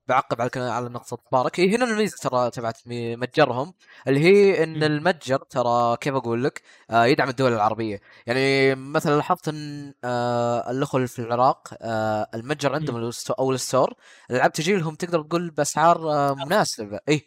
بعقب 0.08 0.42
على 0.42 0.52
على 0.72 0.90
نقطة 0.90 1.18
مبارك 1.32 1.60
هي 1.60 1.76
هنا 1.76 1.86
الميزة 1.86 2.18
ترى 2.22 2.52
تبعت 2.52 2.78
متجرهم 2.88 3.74
اللي 4.08 4.20
هي 4.20 4.64
إن. 4.64 4.84
المتجر 4.84 5.38
ترى 5.38 5.98
كيف 5.98 6.14
أقول 6.16 6.44
لك 6.44 6.62
آه 6.90 7.06
يدعم 7.06 7.30
الدول 7.30 7.54
العربية. 7.54 8.02
يعني 8.28 8.76
مثلا 8.76 9.16
لاحظت 9.16 9.48
إن 9.48 9.94
آه 10.04 10.72
الأخوة 10.72 10.98
اللي 10.98 11.08
في 11.08 11.20
العراق 11.20 11.74
آه 11.82 12.28
المتجر 12.36 12.74
عندهم 12.76 13.12
ال 13.12 13.16
sto- 13.16 13.34
أو 13.40 13.52
ال 13.52 13.59
store 13.59 13.94
الألعاب 14.32 14.52
تجي 14.52 14.76
لهم 14.76 14.96
تقدر 14.96 15.22
تقول 15.22 15.50
بأسعار 15.50 16.12
آه 16.12 16.36
مناسبة. 16.36 17.00
اي 17.10 17.22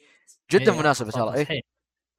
جدا 0.53 0.72
إيه، 0.72 0.79
مناسبة 0.81 1.11
ترى 1.11 1.35
اي 1.35 1.62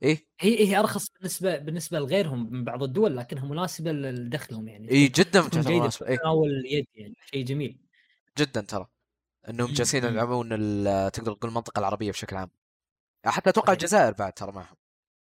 صحيح 0.02 0.20
اي 0.20 0.28
هي 0.40 0.68
هي 0.68 0.80
أرخص 0.80 1.10
بالنسبة 1.10 1.58
بالنسبة 1.58 2.00
لغيرهم 2.00 2.52
من 2.54 2.64
بعض 2.64 2.84
الدول 2.84 3.18
لكنها 3.18 3.46
مناسبة 3.46 3.92
لدخلهم 3.92 4.68
يعني. 4.68 4.92
إي 4.92 5.08
جدا 5.08 5.42
مناسبة 5.42 6.08
اي 6.08 6.18
اليد 6.46 6.88
يعني 6.96 7.16
شيء 7.26 7.46
جميل. 7.46 7.80
جدا 8.38 8.62
ترى 8.62 8.88
إنهم 9.50 9.68
مم، 9.70 9.74
جالسين. 9.74 10.04
يدعمون 10.04 10.50
ال- 10.52 11.12
تقدر 11.12 11.34
تقول 11.34 11.50
المنطقة 11.52 11.80
العربية 11.80 12.12
بشكل 12.12 12.36
عام. 12.36 12.50
حتى 13.26 13.50
أتوقع. 13.50 13.74
الجزائر 13.74 14.14
بعد 14.14 14.34
ترى 14.34 14.52
معهم 14.52 14.76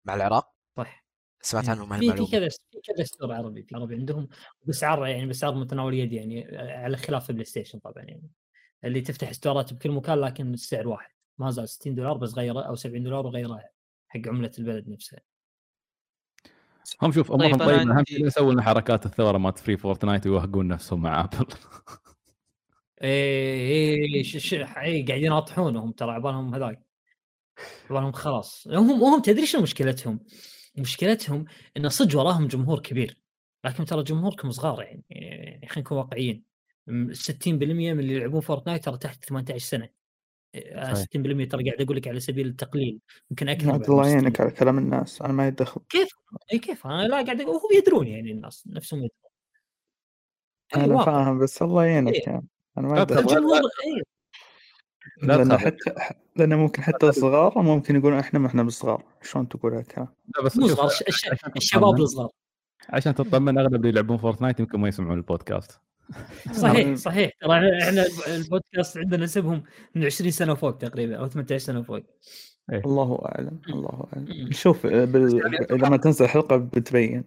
مع 0.06 0.16
العراق. 0.16 0.54
صح. 0.78 1.06
سمعت 1.42 1.66
مم. 1.66 1.72
عنهم 1.72 2.00
في 2.00 2.26
في 2.26 2.32
كذا 2.32 2.50
في 2.50 2.80
كذا 2.96 3.06
store 3.06 3.34
عربي 3.34 3.64
في 3.64 3.76
عربي 3.76 3.96
عندهم 3.96 4.28
بأسعار 4.66 5.06
يعني 5.08 5.26
بأسعار 5.26 5.56
متناول 5.56 5.94
اليد 5.94 6.14
يعني 6.14 6.58
على 6.58 6.98
خلاف 6.98 7.30
ال 7.30 7.46
PlayStation 7.46 7.80
طبعا 7.80 8.04
يعني. 8.04 8.30
اللي 8.84 9.02
تفتح 9.02 9.32
store 9.32 9.67
ات 9.67 9.74
بكل 9.74 9.92
مكان 9.92 10.22
لكن 10.22 10.54
السعر 10.54 10.88
واحد. 10.88 11.10
ما 11.38 11.52
زال 11.52 11.70
60 11.70 11.96
دولار 11.96 12.18
بس 12.18 12.34
غيره 12.34 12.62
أو 12.62 12.76
70 12.76 13.04
دولار 13.04 13.26
وغيره 13.26 13.62
حق 14.08 14.22
عملة 14.28 14.52
البلد 14.60 14.90
نفسها. 14.90 15.20
هم 17.02 17.12
شوف 17.12 17.32
طيب، 17.32 17.42
امورهم 17.42 17.62
أنا 17.62 17.78
طيبه 17.78 17.98
اهم 18.00 18.06
شيء 18.06 18.26
يسوون 18.26 18.54
لنا 18.54 18.62
حركات 18.62 19.06
الثورة 19.06 19.38
مالت 19.38 19.58
free 19.58 19.78
Fortnite 19.78 20.28
ويوهقون 20.28 20.68
نفسهم 20.68 21.02
مع 21.02 21.22
Apple 21.24 21.46
إيه 23.02 23.96
إيه 24.16 24.24
ش- 24.24 24.38
ش- 24.38 24.54
إيه 24.54 25.06
قاعدين 25.06 25.26
يناطحونهم 25.26 25.92
ترى 25.92 26.12
عبالهم 26.12 26.56
هذاك. 26.56 26.82
عبالهم 27.90 28.12
خلاص. 28.12 28.68
هم 28.68 28.92
هم 29.04 29.22
تدري 29.22 29.46
شو 29.46 29.62
مشكلتهم؟ 29.62 30.20
مشكلتهم 30.78 31.46
ان 31.78 31.90
صدق 31.90 32.20
وراهم 32.20 32.48
جمهور 32.48 32.80
كبير. 32.80 33.18
لكن 33.66 33.86
ترى 33.86 34.04
جمهوركم 34.04 34.52
صغار 34.52 34.82
يعني 34.82 35.04
يعني 35.10 35.68
خلينا 35.68 35.80
نكون 35.88 35.98
واقعيين. 35.98 36.44
م- 36.88 37.14
60% 37.14 37.94
من 37.94 38.00
اللي 38.00 38.14
يلعبون 38.14 38.42
Fortnite 38.42 38.86
ترى 38.86 38.98
تحت 38.98 39.26
18 39.26 39.58
سنة. 39.66 39.90
60% 40.56 41.48
ترى 41.48 41.70
قاعد 41.70 41.82
أقول 41.82 41.98
لك 41.98 42.08
على 42.08 42.20
سبيل 42.20 42.48
التقليل 42.48 43.00
يمكن 43.32 43.50
أكثر 43.50 43.72
بعد 43.72 43.90
الله 43.90 44.04
من 44.04 44.10
يعينك 44.10 44.36
60. 44.36 44.46
على 44.46 44.56
كلام 44.56 44.78
الناس 44.78 45.22
أنا 45.22 45.34
ما 45.34 45.48
يدخل 45.48 45.82
كيف؟ 45.90 46.10
إي 46.54 46.60
كيف؟ 46.60 46.88
أنا 46.88 47.08
لا 47.08 47.22
قاعد 47.22 47.42
أقول 47.42 47.56
وهم 47.56 47.78
يدرون 47.78 48.08
يعني 48.08 48.32
الناس 48.32 48.68
نفسهم 48.68 49.00
يدرون. 49.00 49.12
أنا 50.76 50.96
واقع. 50.96 51.06
فاهم 51.06 51.40
بس 51.40 51.62
الله 51.62 51.86
يعينك 51.86 52.14
إيه. 52.14 52.24
يعني 52.28 52.48
أنا 52.78 52.88
ما 52.88 53.02
يدخل. 53.02 53.20
الجمهور 53.20 53.62
لأن. 55.22 55.58
حتى 55.58 55.80
لأن 56.36 56.54
ممكن 56.54 56.82
حتى 56.82 57.10
الصغار 57.10 57.62
ممكن 57.62 57.96
يقولون 57.96 58.20
إحنا 58.20 58.40
ما 58.40 58.48
إحنا 58.48 58.64
بالصغار 58.64 59.04
شلون 59.22 59.48
تقول 59.48 59.74
هالكلام؟ 59.74 60.08
لا 60.36 60.44
بس 60.44 60.58
مو 60.58 60.68
صغار 60.68 60.92
الشباب 61.58 62.00
الصغار. 62.00 62.30
عشان 62.90 63.16
تطمن 63.16 63.58
أغلب 63.58 63.76
اللي 63.76 63.90
يلعبون 63.90 64.18
Fortnite 64.18 64.60
يمكن 64.60 64.80
ما 64.80 64.88
يسمعون 64.88 65.18
البودكاست. 65.18 65.82
صحيح 66.52 66.96
صحيح. 66.96 67.32
ترى 67.42 67.82
إحنا 67.84 68.06
البودكاست 68.28 68.98
عندنا 68.98 69.24
نسبهم 69.24 69.64
من 69.96 70.06
20 70.06 70.32
سنة 70.32 70.52
وفوق 70.52 70.78
تقريبا 70.78 71.16
أو 71.16 71.28
18 71.28 71.58
سنة 71.66 71.80
وفوق. 71.80 72.00
الله 72.74 73.20
أعلم 73.26 73.60
الله 73.70 74.08
أعلم. 74.14 74.26
نشوف 74.48 74.86
آه، 74.86 75.06
بال... 75.06 75.36
يعني 75.38 75.58
إذا 75.72 75.90
ما 75.90 75.98
تنزل 75.98 76.26
الحلقة 76.26 76.58
بتبين. 76.58 77.24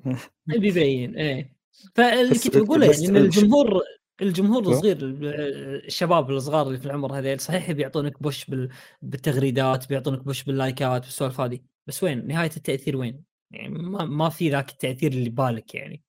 بيبين 0.47 1.17
إيه. 1.17 1.57
فاللي 1.95 2.31
بس- 2.31 2.45
كنت 2.49 2.57
بقوله 2.57 2.89
بس 2.89 3.03
يعني 3.03 3.19
إن 3.19 3.25
الجمهور 3.25 3.81
الجمهور. 4.23 4.63
الصغير 4.63 4.97
الشباب 5.01 6.31
الصغار 6.31 6.67
اللي 6.67 6.79
في 6.79 6.87
العمر 6.87 7.19
هذيل 7.19 7.41
صحيح 7.41 7.71
بيعطونك 7.73 8.23
push 8.23 8.45
بال... 8.45 8.69
بالتغريدات 9.03 9.89
بيعطونك 9.89 10.25
push 10.25 10.43
بال 10.45 10.62
like 10.62 10.96
ات 10.96 11.05
والسوالف 11.05 11.41
هذه. 11.41 11.59
بس 11.87 12.03
وين؟ 12.05 12.27
نهاية 12.27 12.51
التأثير 12.57 12.97
وين؟ 12.97 13.23
يعني 13.51 13.69
ما, 13.69 14.05
ما 14.05 14.29
في 14.29 14.51
ذاك 14.51 14.71
التأثير 14.71 15.13
اللي 15.13 15.31
بالك 15.31 15.75
يعني. 15.75 16.03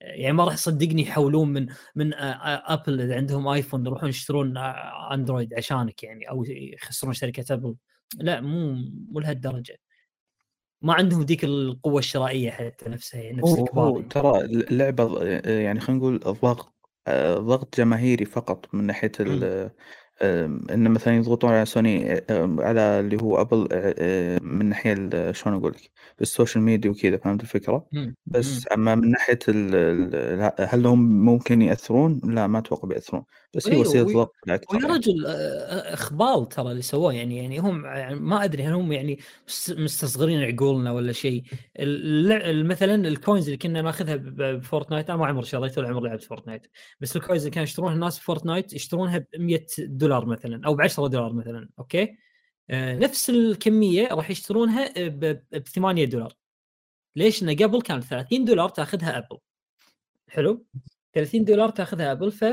يعني 0.00 0.32
ما 0.32 0.44
راح 0.44 0.54
يصدقني 0.54 1.02
يحولون 1.02 1.48
من 1.52 1.66
من 1.94 2.14
آه، 2.14 2.18
آه، 2.18 2.74
Apple 2.74 3.00
إذا 3.00 3.16
عندهم 3.16 3.48
iPhone 3.48 3.86
يروحون 3.86 4.08
يشترون 4.08 4.56
آه، 4.56 5.14
Android 5.14 5.54
عشانك 5.54 6.02
يعني 6.02 6.30
أو 6.30 6.44
يخسرون 6.48 7.14
شركة 7.14 7.54
Apple 7.54 7.74
لا 8.18 8.40
مو 8.40 8.72
مو 9.10 9.20
لهالدرجة. 9.20 9.78
ما 10.82 10.94
عندهم 10.94 11.22
ذيك 11.22 11.44
القوة 11.44 11.98
الشرائية 11.98 12.50
حتى 12.50 12.88
نفسها 12.88 13.20
يعني 13.20 13.36
نفس 13.36 13.58
الكبار 13.58 13.90
يعني. 13.90 14.08
ترى 14.08 14.40
اللعبة 14.40 15.24
يعني 15.50 15.80
خلينا 15.80 16.00
نقول 16.00 16.18
ضغط 16.18 16.76
آه، 17.06 17.38
ضغط 17.38 17.76
جماهيري 17.76 18.24
فقط 18.24 18.74
من 18.74 18.84
ناحية 18.84 19.12
إن 20.22 20.90
مثلا 20.90 21.16
يضغطون 21.16 21.50
على 21.50 21.64
سوني 21.66 22.10
على 22.60 22.80
اللي 23.00 23.16
هو 23.22 23.40
Apple 23.40 23.68
آه، 23.72 23.94
آه، 23.98 24.38
من 24.42 24.66
ناحية 24.68 24.92
ال- 24.92 25.36
شلون 25.36 25.56
أقول 25.56 25.72
لك؟ 25.72 25.90
بال 26.18 26.30
social 26.30 26.64
media 26.64 26.90
وكذا 26.90 27.16
فهمت 27.16 27.42
الفكرة. 27.42 27.86
بس 28.26 28.66
أما 28.72 28.94
من 28.94 29.10
ناحية 29.10 29.38
هل 30.60 30.86
هم 30.86 31.24
ممكن 31.24 31.62
يأثرون؟ 31.62 32.20
لا 32.24 32.46
ما 32.46 32.58
أتوقع 32.58 32.88
بيأثرون. 32.88 33.24
بس 33.54 33.66
هي 33.68 33.72
أيوة، 33.72 33.86
وسيلة 33.88 34.04
ضغط 34.12 34.32
ويا 34.46 34.60
يعني. 34.72 34.84
رجل 34.94 35.26
آه، 35.26 35.30
آه، 35.30 35.94
اخبال 35.94 36.48
ترى 36.48 36.70
اللي 36.70 36.82
سووه 36.82 37.12
يعني 37.14 37.36
يعني 37.38 37.58
هم 37.58 37.84
يعني 37.84 38.14
ما 38.14 38.44
أدري 38.44 38.62
هل 38.62 38.72
هم 38.72 38.92
يعني 38.92 39.18
مس- 39.48 39.70
مستصغرين 39.70 40.42
عقولنا 40.42 40.92
ولا 40.92 41.12
شيء. 41.12 41.42
مثلا 42.64 42.94
ال 43.08 43.14
coins 43.14 43.44
اللي 43.44 43.56
كنا 43.56 43.82
ناخذها 43.82 44.16
ب 44.16 44.26
Fortnite 44.26 45.10
أنا 45.10 45.18
ما 45.18 45.26
عمري 45.26 45.46
شريت 45.46 45.78
ولا 45.78 45.88
عمري 45.88 46.08
لعبت 46.08 46.22
Fortnite. 46.22 46.66
بس 47.00 47.16
ال 47.16 47.20
coins 47.20 47.42
اللي 47.42 47.50
كانوا 47.50 47.64
يشترونها 47.64 47.94
الناس 47.94 48.18
ب 48.18 48.24
Fortnite 48.24 48.72
يشترونها 48.72 49.18
ب 49.18 49.26
100 49.38 49.66
دولار 49.78 50.26
مثلا 50.26 50.66
أو 50.66 50.74
ب 50.74 50.80
10 50.80 51.06
دولار 51.06 51.32
مثلا 51.32 51.68
okay؟ 51.78 52.16
آه، 52.70 52.94
نفس 52.96 53.30
الكمية 53.30 54.08
راح 54.08 54.30
يشترونها 54.30 55.08
ب 55.08 55.42
8 55.74 56.04
دولار. 56.04 56.32
ليش؟ 57.16 57.42
انه 57.42 57.54
قبل 57.54 57.82
كان 57.82 58.00
30 58.00 58.44
دولار 58.44 58.68
تاخذها 58.68 59.18
أبل. 59.18 59.38
حلو؟ 60.28 60.66
30 61.12 61.44
دولار 61.44 61.70
تاخذها 61.70 62.12
أبل 62.12 62.32
ف 62.32 62.44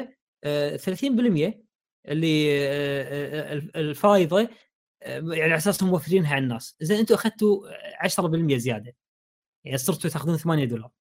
30% 0.78 1.64
اللي 2.08 2.48
آه، 2.60 3.04
آه، 3.04 3.56
آه، 3.58 3.80
الفائضة 3.80 4.50
آه، 5.04 5.20
يعني 5.20 5.42
على 5.44 5.56
أساس 5.58 5.84
موفرينها 5.84 6.36
على 6.36 6.44
الناس. 6.44 6.76
زين 6.82 7.00
أنتم 7.00 7.16
أخذتوا 7.16 7.68
10% 8.06 8.58
زيادة. 8.58 8.96
يعني 9.66 9.78
صرتوا 9.78 10.10
تأخذون 10.10 10.38
8 10.38 10.66
دولار. 10.66 10.92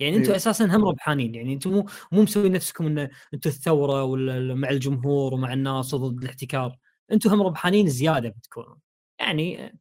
يعني 0.00 0.16
أنتم 0.16 0.26
أيوة. 0.26 0.36
أساسا 0.36 0.64
هم 0.64 0.84
ربحانين. 0.88 1.34
يعني 1.34 1.54
أنتم 1.54 1.70
مو 1.72 1.86
مو 2.12 2.22
مسوين 2.22 2.52
نفسكم 2.52 2.86
إن 2.86 2.98
أنتم 3.34 3.50
الثورة 3.50 4.04
ولا 4.04 4.54
مع 4.54 4.70
الجمهور 4.70 5.34
ومع 5.34 5.52
الناس 5.52 5.94
وضد 5.94 6.22
الاحتكار. 6.22 6.78
أنتم 7.12 7.30
هم 7.30 7.42
ربحانين 7.42 7.88
زيادة 7.88 8.28
بتكونون. 8.28 8.78
يعني 9.20 9.74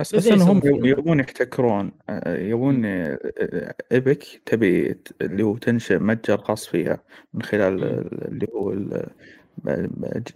بس 0.00 0.26
انهم. 0.26 0.60
يبون 0.64 1.20
يحتكرون 1.20 1.92
آه، 2.08 2.36
يبون 2.36 2.84
آه، 2.84 3.18
آه، 3.38 3.74
Epic 3.92 4.42
تبي 4.46 5.00
اللي 5.22 5.42
هو 5.42 5.56
تنشئ 5.56 5.98
متجر 5.98 6.38
خاص 6.38 6.66
فيها 6.66 7.02
من 7.34 7.42
خلال 7.42 7.84
اللي 8.28 8.46
هو 8.54 8.74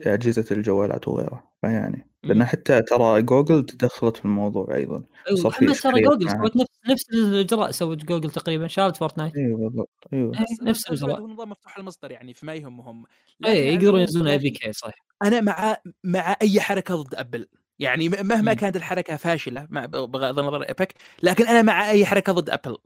أجهزة 0.06 0.44
الجوالات 0.50 1.09
وغيرها. 1.09 1.44
فيعني 1.61 2.06
لأن. 2.24 2.44
حتى 2.44 2.82
ترى 2.82 3.22
جوجل 3.22 3.66
تدخلت 3.66 4.16
في 4.16 4.24
الموضوع 4.24 4.74
أيضا. 4.74 5.02
محمد 5.44 5.74
ترى 5.74 6.02
جوجل. 6.02 6.30
سوت 6.30 6.56
نفس 6.56 6.70
نفس 6.90 7.11
الإجراء 7.11 7.70
سوت 7.70 8.04
جوجل 8.04 8.30
تقريبا 8.30 8.66
شالت 8.66 8.96
Fortnite. 8.96 9.36
أيوه 9.36 9.59
بالضبط. 9.59 9.90
أيوه. 10.12 10.32
إيه، 10.38 10.68
نفس 10.68 10.88
الإجراء. 10.88 11.20
هو 11.20 11.28
نظام 11.28 11.50
مفتوح 11.50 11.78
المصدر 11.78 12.11
يعني 12.11 12.34
فما 12.34 12.54
يهمهم 12.54 13.04
اي 13.46 13.74
يقدرون 13.74 14.00
ينزلون 14.00 14.28
APK 14.28 14.72
صح 14.72 14.94
أنا 15.24 15.40
مع 15.40 15.76
مع 16.04 16.36
أي 16.42 16.61
حركة 16.61 16.94
ضد 16.96 17.14
Apple. 17.14 17.46
يعني 17.78 18.08
مهما 18.08 18.52
مم. 18.52 18.52
كانت 18.52 18.76
الحركة 18.76 19.16
فاشلة 19.16 19.66
مع 19.70 19.86
بغض 19.86 20.38
النظر 20.38 20.62
Epic 20.62 20.94
لكن 21.22 21.46
أنا 21.46 21.62
مع 21.62 21.90
أي 21.90 22.06
حركة 22.06 22.32
ضد 22.32 22.50
Apple. 22.50 22.76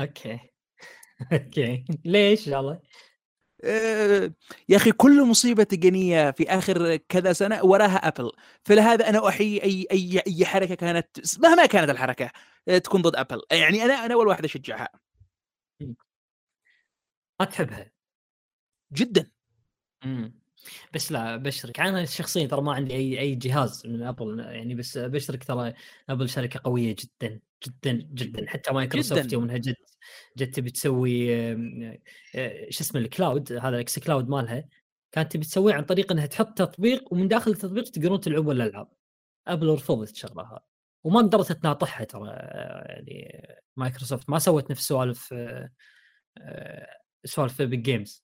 okay. 0.00 0.38
okay. 1.32 1.84
ليش؟ 2.04 2.44
شاء 2.44 2.60
الله 2.60 2.80
يا 4.68 4.76
أخي 4.76 4.92
كل 4.92 5.24
مصيبة 5.24 5.62
تقنيه 5.62 6.30
في 6.30 6.48
آخر 6.50 6.96
كذا 6.96 7.32
سنة 7.32 7.64
وراها 7.64 7.96
Apple. 7.96 8.30
فلهذا 8.64 9.08
أنا 9.08 9.28
أحيي 9.28 9.62
أي 9.62 9.86
أي 9.92 10.22
أي 10.26 10.46
حركة 10.46 10.74
كانت 10.74 11.06
مهما 11.42 11.66
كانت 11.66 11.90
الحركة 11.90 12.30
تكون 12.66 13.02
ضد 13.02 13.16
Apple. 13.16 13.42
يعني 13.52 13.84
أنا 13.84 13.94
أنا 13.94 14.14
أول 14.14 14.26
واحد 14.26 14.44
أشجعها. 14.44 14.88
ما 17.40 17.46
تحبها. 17.46 17.90
جدا. 18.92 19.30
إمم. 20.04 20.43
بس 20.94 21.12
لا 21.12 21.36
بشرك. 21.36 21.80
أنا 21.80 22.04
شخصيا 22.04 22.46
ترى 22.46 22.62
ما 22.62 22.72
عندي 22.74 22.94
أي 22.94 23.20
أي 23.20 23.34
جهاز 23.34 23.86
من 23.86 24.02
Apple 24.02 24.40
يعني 24.40 24.74
بس 24.74 24.98
بشرك 24.98 25.44
ترى 25.44 25.74
Apple 26.08 26.28
شركة 26.28 26.60
قوية 26.64 26.96
جدا 26.98 27.40
جدا 27.66 27.92
جدا. 27.92 28.46
حتى 28.48 28.72
مايكروسوفت. 28.72 29.32
يوم 29.32 29.44
انها 29.44 29.56
جت 29.56 29.76
جت 30.36 30.54
تبي 30.54 30.70
تسوي 30.70 31.34
آه، 31.34 32.70
شو 32.70 32.80
اسمه 32.84 33.00
ال 33.00 33.09
cloud 33.09 33.52
هذا 33.52 33.68
ال 33.68 33.98
xCloud 33.98 34.28
مالها. 34.28 34.68
كانت 35.12 35.32
تبي 35.32 35.44
تسويه 35.44 35.74
عن 35.74 35.82
طريق 35.82 36.12
إنها 36.12 36.26
تحط 36.26 36.58
تطبيق 36.58 37.12
ومن 37.12 37.28
داخل 37.28 37.50
التطبيق 37.50 37.84
تقدرون 37.84 38.20
تلعبون 38.20 38.56
الألعاب. 38.56 38.88
Apple 39.46 39.68
رفضت 39.68 40.10
الشغله 40.10 40.42
هذه 40.42 40.74
وما 41.04 41.20
قدرت 41.20 41.52
تناطحها 41.52 42.04
ترى 42.04 42.28
يعني 42.28 43.46
مايكروسوفت 43.76 44.30
ما 44.30 44.38
سوت 44.38 44.70
نفس 44.70 44.88
سوالف 44.88 45.32
آه، 45.32 45.70
آه، 46.38 46.86
سوالف 47.24 47.62
Epic 47.62 47.82
Games 47.82 48.23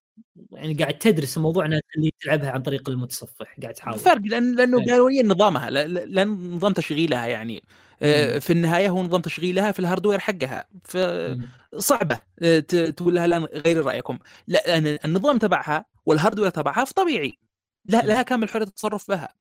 يعني 0.53 0.75
قاعد 0.75 0.99
تدرس 0.99 1.37
الموضوع 1.37 1.67
إنها 1.67 1.81
اللي 1.97 2.13
تلعبها 2.21 2.51
عن 2.51 2.63
طريق 2.63 2.89
المتصفح 2.89 3.57
قاعد 3.63 3.75
تحاول 3.75 3.99
فرق 3.99 4.21
لأن 4.25 4.57
لأنه 4.57 4.81
إيه. 4.81 4.87
قالوا 4.93 5.23
نظامها 5.23 5.71
لا- 5.71 5.87
لا- 5.87 6.05
لأن 6.07 6.29
نظام 6.55 6.73
تشغيلها 6.73 7.27
يعني 7.27 7.63
آه، 8.03 8.35
مم. 8.35 8.41
في 8.41 8.53
النهاية 8.53 8.89
هو 8.89 9.03
نظام 9.03 9.21
تشغيلها 9.21 9.73
في 9.73 9.79
ال 9.79 9.83
hardware 9.83 10.19
حقها. 10.19 10.65
فصعبه 10.85 12.21
آه، 12.43 12.59
ت- 12.59 12.75
تقول 12.77 13.15
لها 13.15 13.27
لا 13.27 13.39
غير 13.39 13.85
رأيكم 13.85 14.19
لا 14.49 14.63
لأن 14.67 14.99
النظام 15.05 15.39
تبعها 15.39 15.85
وال 16.07 16.16
hardware 16.16 16.51
تبعها 16.51 16.85
فطبيعي 16.85 17.39
لا 17.85 18.03
مم. 18.03 18.09
لها 18.09 18.23
كامل 18.23 18.49
حرية 18.49 18.65
التصرف 18.65 19.09
بها 19.09 19.35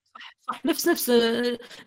صح 0.48 0.66
نفس 0.66 0.88
نفس 0.88 1.12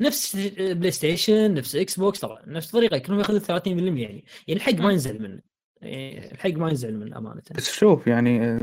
نفس 0.01 0.36
PlayStation 0.59 1.55
نفس 1.55 1.76
Xbox 1.76 2.20
طبعا 2.20 2.43
نفس 2.47 2.66
الطريقة 2.66 2.99
كلهم 2.99 3.18
ياخذون 3.18 3.40
30% 3.40 3.66
يعني 3.66 3.97
يعني 3.99 4.24
الحق 4.51 4.72
ما. 4.74 4.93
ينزل 4.93 5.22
منه 5.22 5.40
الحق 5.85 6.51
ما 6.51 6.68
ينزل 6.68 6.99
منه 6.99 7.18
امانه 7.18 7.43
بس 7.55 7.70
شوف 7.70 8.07
يعني 8.07 8.59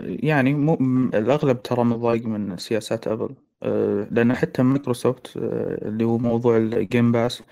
يعني 0.00 0.54
مو 0.54 0.74
الأغلب 1.14 1.62
ترى 1.62 1.84
متضايق 1.84 2.26
من 2.26 2.56
سياسات 2.56 3.08
Apple 3.08 3.34
آه، 3.62 4.08
لأن 4.10 4.34
حتى 4.34 4.62
مايكروسوفت 4.62 5.36
اللي 5.36 6.04
هو 6.04 6.18
موضوع 6.18 6.56
ال 6.56 6.67
Game 6.67 7.12
Pass 7.12 7.42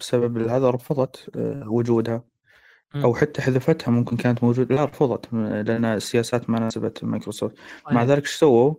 بسبب 0.00 0.38
هذا 0.38 0.70
رفضت 0.70 1.30
وجودها. 1.66 2.24
أو 2.94 3.14
حتى 3.14 3.42
حذفتها 3.42 3.90
ممكن 3.90 4.16
كانت 4.16 4.44
موجودة 4.44 4.74
لا 4.74 4.84
رفضت 4.84 5.32
لأن 5.32 5.84
السياسات 5.84 6.50
ما 6.50 6.60
ناسبت 6.60 7.04
مايكروسوفت 7.04 7.54
مع. 7.90 8.04
ذلك 8.04 8.22
إيش 8.22 8.34
سووا؟ 8.34 8.74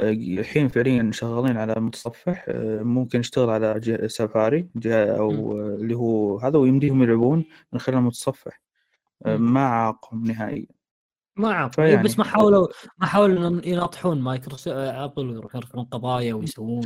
آه، 0.00 0.10
الحين 0.10 0.68
فعليا 0.68 1.10
شغالين 1.12 1.56
على 1.56 1.74
متصفح 1.80 2.44
آه، 2.48 2.82
ممكن 2.82 3.20
يشتغل 3.20 3.50
على 3.50 3.80
جه- 3.80 4.06
سفاري 4.06 4.68
جه- 4.76 5.16
أو 5.18 5.30
آه، 5.30 5.74
اللي 5.74 5.94
هو 5.94 6.38
هذا 6.38 6.58
ويمديهم 6.58 7.02
يلعبون 7.02 7.44
من 7.72 7.78
خلال 7.80 7.98
المتصفح 7.98 8.60
آه،. 9.26 9.36
ما 9.36 9.60
عاقهم 9.66 10.24
نهائيا 10.24 10.66
ما 11.36 11.52
عارف 11.52 11.74
فيعني- 11.76 12.02
بس 12.02 12.18
ما 12.18 12.24
حاولوا 12.24 12.68
ما 12.98 13.06
حاولوا 13.06 13.60
يناطحون 13.64 14.20
مايكروسوفت 14.20 14.68
ابل 14.76 15.30
ويروحون 15.30 15.60
يرفعون 15.60 15.84
قضايا 15.84 16.34
ويسوون 16.34 16.80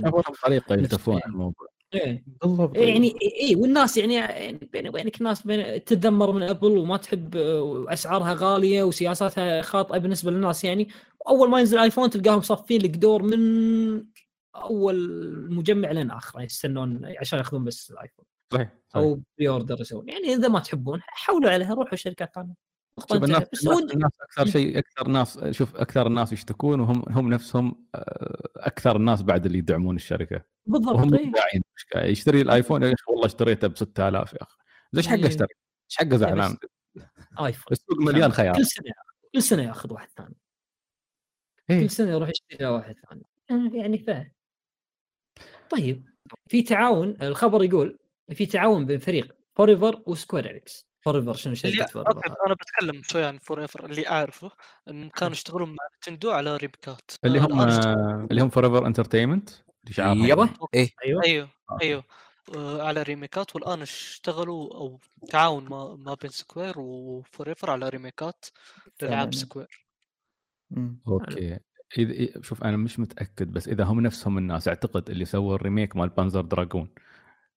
طريقة 0.45 0.75
يلتفون 0.75 1.15
يعني. 1.19 1.33
الموضوع 1.33 1.67
إيه. 1.95 2.24
بالضبط. 2.43 2.76
يعني 2.76 3.14
اي 3.41 3.55
والناس 3.55 3.97
يعني 3.97 4.14
يعني 4.14 4.68
بيني 4.72 4.88
وبينك 4.88 5.18
الناس 5.18 5.47
بين 5.47 5.84
تتذمر 5.84 6.32
من 6.32 6.43
أبل 6.43 6.78
وما 6.78 6.97
تحب 6.97 7.36
اسعارها 7.88 8.34
غالية 8.38 8.82
وسياساتها 8.82 9.62
خاطئة 9.62 9.99
بالنسبة 9.99 10.30
للناس 10.30 10.64
يعني. 10.64 10.88
اول 11.28 11.51
ما 11.51 11.61
ينزل 11.61 11.78
ايفون 11.78 12.11
تلقاهم 12.11 12.41
صافين 12.41 12.82
لك 12.82 12.91
دور 12.91 13.22
من 13.22 14.05
أول 14.57 15.11
مجمع 15.51 15.91
لين 15.91 16.11
اخره 16.11 16.43
يستنون 16.43 17.01
عشان 17.20 17.38
ياخذون 17.38 17.64
بس 17.64 17.91
الايفون 17.91 18.24
صحيح 18.53 18.68
صحيح. 18.93 19.05
أو 19.05 19.20
pre-order 19.39 19.81
يسوون. 19.80 20.09
يعني 20.09 20.34
إذا 20.34 20.49
ما 20.49 20.59
تحبون 20.61 21.01
حولوا 21.07 21.51
عليها 21.51 21.74
روحوا 21.74 21.97
شركات 21.97 22.34
ثانية. 22.34 22.70
شوف 23.09 23.24
الناس. 23.24 23.42
بس 23.53 23.66
الناس, 23.66 24.12
أكثر 24.20 24.46
شيء 24.46 24.78
أكثر 24.78 25.09
ناس 25.09 25.44
شوف 25.51 25.76
أكثر 25.76 26.07
الناس 26.07 26.32
يشتكون 26.32 26.80
وهم 26.80 27.05
هم 27.09 27.28
نفسهم 27.28 27.86
آه، 27.94 28.51
أكثر 28.57 28.96
الناس 28.96 29.22
بعد 29.22 29.46
اللي 29.46 29.59
يدعمون 29.59 29.96
الشركة 29.96 30.42
بالضبط 30.66 30.94
وهم 30.94 31.14
إيه. 31.14 31.32
داعين 31.32 31.62
يشتري 31.96 32.40
الآيفون 32.40 32.82
والله 33.09 33.26
اشتريته 33.26 33.68
ب 33.68 33.76
6000 33.76 34.32
يا 34.32 34.42
أخي 34.42 34.57
ليش 34.92 35.09
حقه 35.09 35.16
إيه. 35.16 35.26
اشتري؟ 35.26 35.55
إيش 35.90 35.96
حقه 35.96 36.16
زعلان؟ 36.16 36.57
آيفون 37.40 37.72
السوق 37.72 37.98
مليان 37.98 38.32
خيار 38.32 38.57
كل 38.57 38.66
سنه 38.66 38.92
كل 39.34 39.42
سنة 39.42 39.62
ياخذ 39.62 39.92
واحد 39.92 40.09
ثاني 40.16 40.36
إيه. 41.70 41.80
كل 41.80 41.90
سنة 41.90 42.11
يروح 42.11 42.28
يشتري 42.28 42.66
واحد 42.66 42.94
ثاني 43.48 43.78
يعني 43.78 43.98
فاهم 43.98 44.32
طيب 45.70 46.09
في 46.48 46.62
تعاون 46.62 47.16
الخبر 47.22 47.64
يقول 47.64 47.98
في 48.34 48.46
تعاون 48.46 48.86
بين 48.86 48.98
فريق 48.98 49.36
فور 49.57 49.80
ايفر 49.80 50.03
وسكوير 50.07 50.51
انكس 50.51 50.89
فور 51.01 51.16
ايفر 51.16 51.33
شنو 51.34 51.53
اللي 51.53 51.57
شركه 51.76 51.82
أوكي 51.82 52.12
فوريفر 52.20 52.46
أنا 52.46 52.55
بتكلم 52.55 53.03
شوي 53.03 53.24
عن 53.24 53.38
فور 53.38 53.62
ايفر 53.62 53.84
اللي 53.86 54.09
أعرفه 54.09 54.51
إن 54.88 55.09
كانوا 55.09 55.32
يشتغلون 55.32 55.68
مع 55.68 55.76
نتندو 55.96 56.30
على 56.30 56.57
ريميكات. 56.57 57.11
اللي 57.24 57.38
آه، 57.38 57.42
هم 57.42 57.61
آه، 57.61 58.26
اللي 58.30 58.42
هم 58.42 58.48
فور 58.48 58.64
ايفر 58.66 58.86
انترتينمنت 58.86 59.51
أيوه 59.98 60.48
إيه 60.74 60.88
أيوه. 61.05 61.22
أيوه 61.24 61.48
آه. 61.70 61.78
أيوه. 61.82 62.05
على 62.82 63.03
ريميكات 63.03 63.55
والآن 63.57 63.82
اشتغلوا 63.82 64.74
أو 64.74 65.01
تعاون 65.30 65.64
ما, 65.68 65.96
ما 65.96 66.14
بين 66.14 66.30
سكوير 66.30 66.74
وفور 66.78 67.48
ايفر 67.48 67.70
على 67.70 67.88
ريميكات 67.88 68.44
لالعاب. 69.03 69.34
سكوير. 69.34 69.86
أوكي. 71.09 71.59
إذا 71.98 72.14
إذا- 72.14 72.42
شوف 72.42 72.64
أنا 72.64 72.76
مش 72.76 72.98
متأكد 72.98 73.53
بس 73.53 73.68
إذا 73.68 73.84
هم 73.84 74.01
نفسهم 74.01 74.38
الناس 74.38 74.68
أعتقد 74.68 75.11
اللي 75.11 75.24
سووا 75.24 75.55
ال 75.55 75.61
remake 75.61 75.97
مال 75.96 76.09
بانزر 76.09 76.40
دراجون 76.40 76.90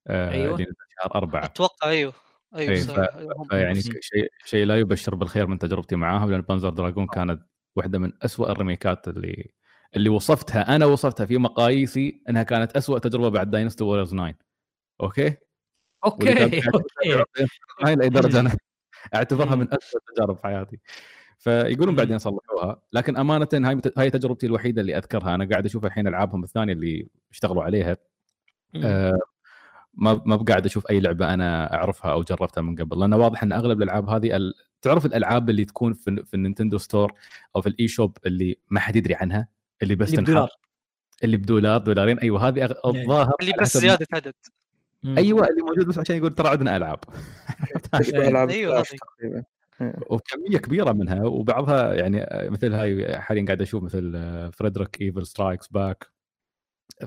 آه 0.07 0.53
نزل 0.53 0.65
شهر 1.01 1.15
أربعة. 1.15 1.45
أتوقع 1.45 1.89
أيوه. 1.89 2.13
أيوه 2.56 2.72
إيه، 2.72 3.18
أيوة، 3.18 3.34
هم 3.38 3.47
فيعني 3.47 3.78
نفسهم. 3.78 3.95
شيء 4.01 4.32
شيء 4.45 4.66
لا 4.66 4.80
يبشر 4.80 5.16
بالخير 5.16 5.47
من 5.47 5.60
تجربتي 5.60 5.95
معاهم 5.95 6.32
لأن 6.32 6.41
بانزر 6.41 6.70
دراجون 6.70 7.08
كانت 7.08 7.41
واحدة 7.76 7.99
من 7.99 8.12
أسوأ 8.22 8.51
الريميكات 8.51 9.08
اللي 9.08 9.51
اللي 9.95 10.10
وصفتها. 10.10 10.76
أنا 10.76 10.86
وصفتها 10.86 11.26
في 11.26 11.38
مقاييسي 11.38 12.22
إنها 12.30 12.43
كانت 12.43 12.78
أسوأ 12.78 12.99
تجربة 12.99 13.30
بعد 13.30 13.51
داينستي 13.51 13.84
ووريرز 13.84 14.10
9 14.14 14.36
أوكي؟ 15.01 15.36
أوكي 16.06 16.43
أوكي. 16.43 16.62
هاي 17.84 17.95
لاي 17.95 18.10
درجه 18.10 18.39
أنا 18.39 18.58
أعتبرها 19.16 19.56
مم. 19.56 19.62
من 19.62 19.68
اسوء 19.74 20.01
التجارب 20.10 20.36
في 20.38 20.43
حياتي. 20.43 20.80
فيقولون. 21.38 21.95
بعدين 21.95 22.18
صلحوها 22.18 22.82
لكن 22.93 23.18
امانه 23.18 23.47
هاي 23.54 23.82
هاي 23.97 24.10
تجربتي 24.10 24.45
الوحيدة 24.45 24.82
اللي 24.82 24.97
أذكرها. 24.97 25.36
أنا 25.36 25.49
قاعد 25.49 25.66
أشوف 25.66 25.86
الحين 25.86 26.08
ألعابهم 26.08 26.43
الثانية 26.43 26.74
اللي 26.74 27.08
اشتغلوا 27.32 27.64
عليها. 27.64 27.97
آه، 28.84 29.20
ما 29.93 30.21
ما 30.25 30.35
بقاعد 30.35 30.65
أشوف 30.65 30.89
أي 30.89 30.99
لعبة 30.99 31.33
أنا 31.33 31.73
أعرفها 31.73 32.11
أو 32.11 32.21
جربتها 32.21 32.61
من 32.61 32.75
قبل 32.75 32.99
لأنه 32.99 33.17
واضح 33.17 33.43
إن 33.43 33.51
أغلب 33.51 33.77
الألعاب 33.81 34.09
هذه 34.09 34.35
ال... 34.35 34.53
تعرف 34.81 35.05
الألعاب 35.05 35.49
اللي 35.49 35.65
تكون 35.65 35.93
في, 35.93 36.23
في 36.25 36.33
النينتندو 36.33 36.77
store 36.78 37.13
أو 37.55 37.61
في 37.61 37.69
ال 37.69 37.88
eShop 37.88 38.17
اللي 38.25 38.57
ما 38.69 38.79
حد 38.79 38.95
يدري 38.95 39.15
عنها 39.15 39.47
اللي 39.83 39.95
بس 39.95 40.09
اللي 40.09 40.21
بدولار 40.21 40.49
اللي 41.23 41.37
بدولار 41.37 41.77
دولارين 41.77 42.19
أيوه 42.19 42.47
هذه 42.47 42.67
أغ- 42.67 42.85
إيه. 42.85 43.01
الظاهر 43.01 43.33
اللي 43.41 43.53
بس 43.61 43.69
حسب- 43.69 43.79
زيادة 43.79 44.07
عدد. 44.13 44.33
أيوه 45.05 45.47
اللي 45.47 45.61
موجود 45.61 45.87
بس 45.87 45.97
عشان 45.97 46.15
يقول 46.17 46.35
ترى 46.35 46.49
عندنا 46.49 46.77
ألعاب. 46.77 46.99
تقريبا 48.97 49.43
إيه. 49.81 49.95
وكمية 50.09 50.57
كبيرة 50.57 50.91
منها 50.91 51.23
وبعضها 51.23 51.93
يعني 51.93 52.27
مثل 52.51 52.73
هاي 52.73 53.19
حاليا 53.21 53.45
قاعد 53.45 53.61
أشوف 53.61 53.83
مثل 53.83 54.11
فريدريك 54.53 55.01
ايفل 55.01 55.25
سترايكس 55.27 55.67
باك 55.67 56.07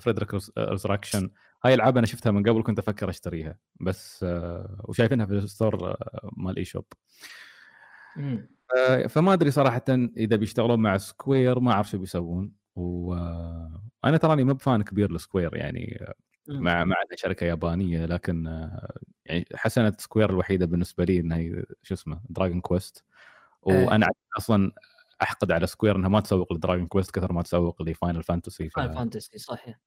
فريدريك 0.00 0.34
ريزراكشن 0.58 1.30
هاي 1.64 1.74
العاب 1.74 1.96
أنا 1.96 2.06
شفتها 2.06 2.30
من 2.30 2.42
قبل 2.42 2.62
كنت 2.62 2.78
أفكر 2.78 3.10
أشتريها 3.10 3.58
بس 3.80 4.24
آه، 4.24 4.80
وشايفينها 4.84 5.26
في 5.26 5.32
ال 5.32 5.42
store 5.42 5.90
آه، 5.90 6.30
مال 6.36 6.56
eShop. 6.56 6.84
آه، 8.76 9.06
فما 9.06 9.32
أدري 9.32 9.50
صراحة 9.50 9.84
إذا 10.16 10.36
بيشتغلون 10.36 10.80
مع 10.80 10.96
سكوير 10.96 11.60
ما 11.60 11.72
أعرف 11.72 11.90
شو 11.90 11.98
بيسوون 11.98 12.52
وأنا 12.74 14.16
تراني 14.16 14.44
مو 14.44 14.54
ب 14.54 14.61
fan 14.61 14.82
كبير 14.82 15.12
لسكوير 15.12 15.56
يعني 15.56 15.98
آه،. 16.00 16.14
مع 16.48 16.84
مع 16.84 16.96
شركة 17.14 17.44
يابانية 17.44 18.06
لكن 18.06 18.46
آه، 18.46 18.98
يعني 19.24 19.46
حسنت 19.54 20.00
سكوير 20.00 20.30
الوحيدة 20.30 20.66
بالنسبة 20.66 21.04
لي 21.04 21.20
إنها 21.20 21.62
شو 21.82 21.94
اسمه 21.94 22.20
دراجون 22.28 22.60
كويست 22.60 23.04
وأنا 23.62 24.06
أصلا 24.38 24.72
أحقد 25.22 25.52
على 25.52 25.66
سكوير 25.66 25.96
إنها 25.96 26.08
ما 26.08 26.20
تسوق 26.20 26.52
لدراجون 26.52 26.86
كويست 26.86 27.10
كثر 27.10 27.32
ما 27.32 27.42
تسوق 27.42 27.82
لفاينل 27.82 28.22
فانتسي 28.22 28.68
ف... 28.68 28.74
فاين 28.74 28.92
فانتسي 28.92 29.38
صحيح. 29.38 29.80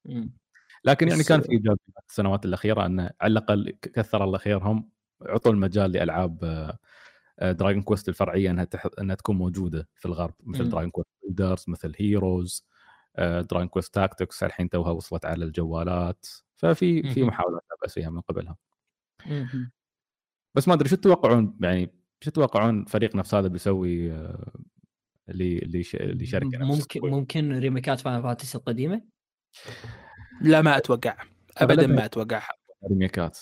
لكن 0.84 1.08
يعني 1.08 1.24
كان 1.24 1.40
في 1.40 1.50
إيجابيات 1.50 1.78
السنوات 2.08 2.44
الأخيرة 2.44 2.86
إنه 2.86 3.10
على 3.20 3.32
الأقل 3.32 3.70
كثر 3.82 4.24
الله 4.24 4.38
خيرهم 4.38 4.90
عطوا 5.22 5.52
المجال 5.52 5.92
لألعاب 5.92 6.38
دراجون 7.42 7.82
كويست 7.82 8.08
الفرعية 8.08 8.50
إنها 8.50 8.64
تح... 8.64 8.86
إنها 9.00 9.14
تكون 9.16 9.36
موجودة 9.36 9.88
في 9.94 10.06
الغرب 10.06 10.34
مثل. 10.40 10.68
دراجون 10.68 10.90
كويست 10.90 11.10
بيلدرز 11.22 11.64
مثل 11.68 11.92
هيروز 11.98 12.66
دراجون 13.18 13.68
كويست 13.68 13.94
تاكتكس 13.94 14.42
الحين 14.42 14.68
توها 14.70 14.90
وصلت 14.90 15.24
على 15.24 15.44
الجوالات 15.44 16.26
ففي 16.56 17.02
في. 17.14 17.22
محاولات 17.22 17.62
لا 17.70 17.76
باس 17.82 17.94
فيها 17.94 18.10
من 18.10 18.20
قبلها 18.20 18.56
مم. 19.26 19.70
بس 20.54 20.68
ما 20.68 20.74
أدري 20.74 20.88
شو 20.88 20.96
تتوقعون 20.96 21.56
يعني 21.60 21.94
شو 22.20 22.30
تتوقعون 22.30 22.84
فريق 22.84 23.14
نفس 23.16 23.34
هذا 23.34 23.48
بيسوي 23.48 24.12
آه، 24.12 24.52
اللي 25.28 25.58
اللي 25.58 25.82
ش- 25.82 25.94
اللي 25.96 26.26
شركه 26.26 26.46
نفس 26.58 26.62
ممكن 26.70 26.80
سكوير؟ 26.80 27.12
ممكن 27.12 27.58
ريميكات 27.58 28.00
فاينل 28.00 28.22
فانتسي 28.22 28.58
القديمة 28.58 29.02
لا 30.40 30.62
ما 30.62 30.76
أتوقع. 30.76 31.16
ابدا 31.56 31.86
ما 31.86 32.04
اتوقعها 32.04 32.52
ريميكات. 32.90 33.38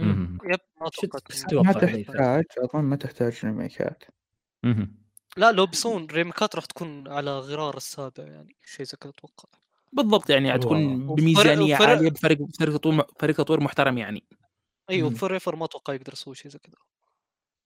yep 0.00 0.60
ما 0.80 0.90
شو 0.92 1.06
توقعت 1.06 1.22
تس- 1.28 1.44
إنه- 1.44 1.48
توقع 1.48 1.62
ما. 1.66 1.72
تحتاج 1.72 2.44
اظن 2.58 2.84
ما 2.84 2.96
تحتاج 2.96 3.40
ريميكات. 3.44 4.04
لا 5.36 5.52
لو 5.52 5.66
بيسوون 5.66 6.06
ريميكات 6.06 6.56
راح 6.56 6.64
تكون 6.64 7.08
على 7.08 7.38
غرار 7.38 7.76
السابع 7.76 8.24
يعني 8.24 8.56
شيء 8.64 8.86
زي 8.86 8.96
كذا 9.00 9.10
أتوقع. 9.18 9.48
بالضبط 9.92 10.30
يعني. 10.30 10.58
تكون 10.58 11.06
بميزانية 11.14 11.74
وفرق- 11.74 11.88
عالية 11.88 12.10
بفرق 12.10 12.38
فريق 12.58 12.76
تطوير 12.76 13.02
فريق 13.18 13.36
تطوير 13.36 13.60
محترم 13.60 13.98
يعني. 13.98 14.24
أيوه 14.90 15.10
ايفر 15.10 15.56
ما 15.56 15.64
أتوقع 15.64 15.94
يقدر 15.94 16.12
يسوي 16.12 16.34
شيء 16.34 16.50
زي 16.50 16.58
كذا. 16.58 16.74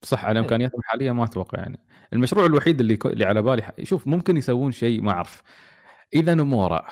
صح 0.03 0.25
على 0.25 0.35
حلو. 0.35 0.45
إمكانياتهم 0.45 0.81
الحاليه 0.81 1.13
ما 1.13 1.25
أتوقع 1.25 1.59
يعني. 1.59 1.81
المشروع 2.13 2.47
الوحيد 2.47 2.81
اللي 2.81 2.99
اللي 3.07 3.25
على 3.25 3.43
بالي 3.43 3.73
شوف 3.83 4.07
ممكن 4.07 4.37
يسوون 4.37 4.73
شيء 4.73 5.03
ما 5.03 5.13
أعرف. 5.13 5.43
إذا 6.15 6.35
نمورا. 6.35 6.89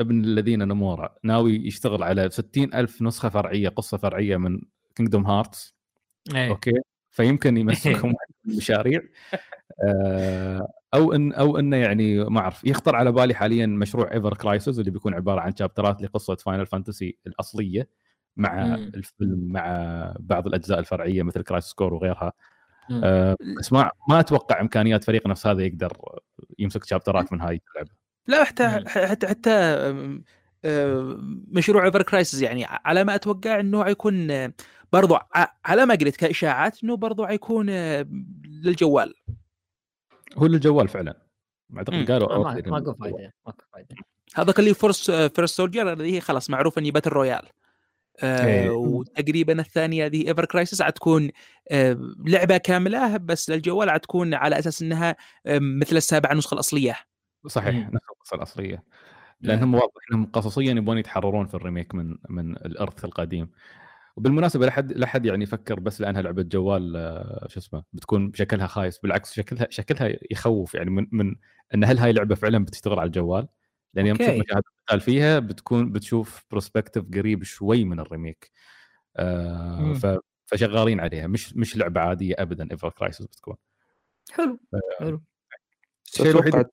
ابن 0.00 0.24
الذين 0.24 0.68
نمورا 0.68 1.14
ناوي 1.22 1.66
يشتغل 1.66 2.02
على 2.02 2.30
60 2.30 2.74
ألف 2.74 3.02
نسخة 3.02 3.28
فرعية 3.28 3.68
قصة 3.68 3.96
فرعية 3.96 4.36
من 4.36 4.60
كينجدوم 4.94 5.26
هارتس 5.26 5.74
إيه. 6.34 6.48
أوكي. 6.48 6.72
فيمكن 7.10 7.56
يمسكهم 7.56 8.08
من 8.08 8.52
المشاريع. 8.52 9.02
آه، 9.84 10.68
أو 10.94 11.12
إن 11.12 11.32
أو 11.32 11.58
إنه 11.58 11.76
يعني 11.76 12.24
ما 12.24 12.40
أعرف. 12.40 12.64
يخطر 12.64 12.96
على 12.96 13.12
بالي 13.12 13.34
حاليا 13.34 13.66
مشروع 13.66 14.12
ايفر 14.12 14.34
كرايسز 14.34 14.78
اللي 14.78 14.90
بيكون 14.90 15.14
عبارة 15.14 15.40
عن 15.40 15.56
شابترات 15.56 16.02
لقصة 16.02 16.34
فاينل 16.34 16.66
فانتسي 16.66 17.16
الأصلية 17.26 17.88
مع 18.36 18.64
مم. 18.64 18.74
الفيلم 18.94 19.52
مع 19.52 19.66
بعض 20.20 20.46
الأجزاء 20.46 20.78
الفرعية 20.78 21.22
مثل 21.22 21.42
كرايسس 21.42 21.64
كور 21.64 21.94
وغيرها. 21.94 22.32
مم. 22.90 23.00
آه، 23.04 23.36
بس 23.58 23.72
ما 23.72 23.90
ما 24.08 24.20
أتوقع 24.20 24.60
إمكانيات 24.60 25.04
فريق 25.04 25.26
نفس 25.26 25.46
هذا 25.46 25.62
يقدر 25.62 25.92
يمسك 26.58 26.84
شابترات 26.84 27.32
من 27.32 27.40
هاي 27.40 27.60
اللعبة. 27.70 28.01
لا 28.26 28.44
حتى. 28.44 28.68
حتى 28.86 29.28
حتى 29.28 29.76
مشروع 31.48 31.84
ايفر 31.84 32.02
كرايسز 32.02 32.42
يعني 32.42 32.64
على 32.68 33.04
ما 33.04 33.14
أتوقع 33.14 33.60
إنه 33.60 33.84
حيكون 33.84 34.52
برضو 34.92 35.18
على 35.64 35.86
ما 35.86 35.94
قريت 35.94 36.16
كإشاعات 36.16 36.84
إنه 36.84 36.96
برضو 36.96 37.26
حيكون 37.26 37.70
للجوال 38.44 39.14
هو 40.36 40.46
للجوال 40.46 40.88
فعلا 40.88 41.22
مم. 41.70 41.78
اعتقد 41.78 42.10
قالوا 42.10 42.38
ما 42.38 42.54
ما 42.66 42.78
قف 42.78 43.00
فايدة 43.00 43.32
ما 43.46 43.52
قف 43.52 43.64
فايده 43.72 43.96
هذاك 44.34 44.58
اللي 44.58 44.74
فيرست 44.74 45.56
سولجر 45.56 45.92
اللي 45.92 46.16
هي 46.16 46.20
خلاص 46.20 46.50
معروف 46.50 46.78
إني 46.78 46.90
battle 46.90 47.10
royale 47.10 47.42
إيه. 48.22 48.68
آه 48.68 48.72
وتقريبا 48.72 49.60
الثانية 49.60 50.06
هذه 50.06 50.28
ايفر 50.28 50.44
كرايسس 50.44 50.82
حتكون 50.82 51.30
آه 51.70 51.98
لعبة 52.26 52.56
كاملة 52.56 53.16
بس 53.16 53.50
للجوال 53.50 53.90
حتكون 53.90 54.34
على 54.34 54.58
أساس 54.58 54.82
إنها 54.82 55.16
آه 55.46 55.58
مثل 55.58 55.96
السابعة 55.96 56.32
النسخة 56.32 56.54
الأصلية 56.54 56.96
صحيح 57.46 57.74
مم. 57.74 57.94
نفس 57.94 58.10
القصة 58.10 58.34
الأصلية 58.36 58.84
لانهم 59.40 59.74
واضح 59.74 59.94
إنهم 60.12 60.26
قصصيا 60.26 60.72
يبغون 60.72 60.98
يتحررون 60.98 61.46
في 61.46 61.54
ال 61.54 61.60
remake 61.60 61.94
من 61.94 62.16
من 62.28 62.56
الارث 62.56 63.04
القديم 63.04 63.50
وبالمناسبة 64.16 64.66
لا 64.66 64.72
حد 64.72 64.92
لا 64.92 65.06
حد 65.06 65.26
يعني 65.26 65.44
يفكر 65.44 65.80
بس 65.80 66.00
لأنها 66.00 66.22
لعبة 66.22 66.42
جوال 66.42 66.96
آه، 66.96 67.46
شو 67.48 67.60
اسمه 67.60 67.84
بتكون 67.92 68.32
شكلها 68.34 68.66
خايس 68.66 68.98
بالعكس 68.98 69.32
شكلها 69.32 69.66
شكلها 69.70 70.16
يخوف 70.30 70.74
يعني 70.74 70.90
من 70.90 71.06
من 71.12 71.34
إن 71.74 71.84
هل 71.84 71.98
هاي 71.98 72.12
لعبة 72.12 72.34
فعلا 72.34 72.64
بتشتغل 72.64 72.98
على 72.98 73.06
الجوال؟ 73.06 73.48
لأن 73.94 74.06
يوم 74.06 74.16
تشوف. 74.16 74.28
مشاهد 74.30 74.62
القتال 74.78 75.00
فيها 75.00 75.38
بتكون 75.38 75.92
بتشوف 75.92 76.44
perspective 76.50 77.04
قريب 77.14 77.42
شوي 77.42 77.84
من 77.84 78.00
ال 78.00 78.07
remake 78.07 78.50
آه. 79.16 79.92
ف 79.92 80.18
فشغالين 80.46 81.00
عليها 81.00 81.26
مش 81.26 81.56
مش 81.56 81.76
لعبة 81.76 82.00
عادية 82.00 82.34
ابدا 82.38 82.68
Ever 82.72 82.90
Crisis 82.90 83.26
بتكون 83.26 83.56
حلو 84.32 84.60
حلو 84.98 85.22
الشيء 86.12 86.30
الوحيد 86.30 86.66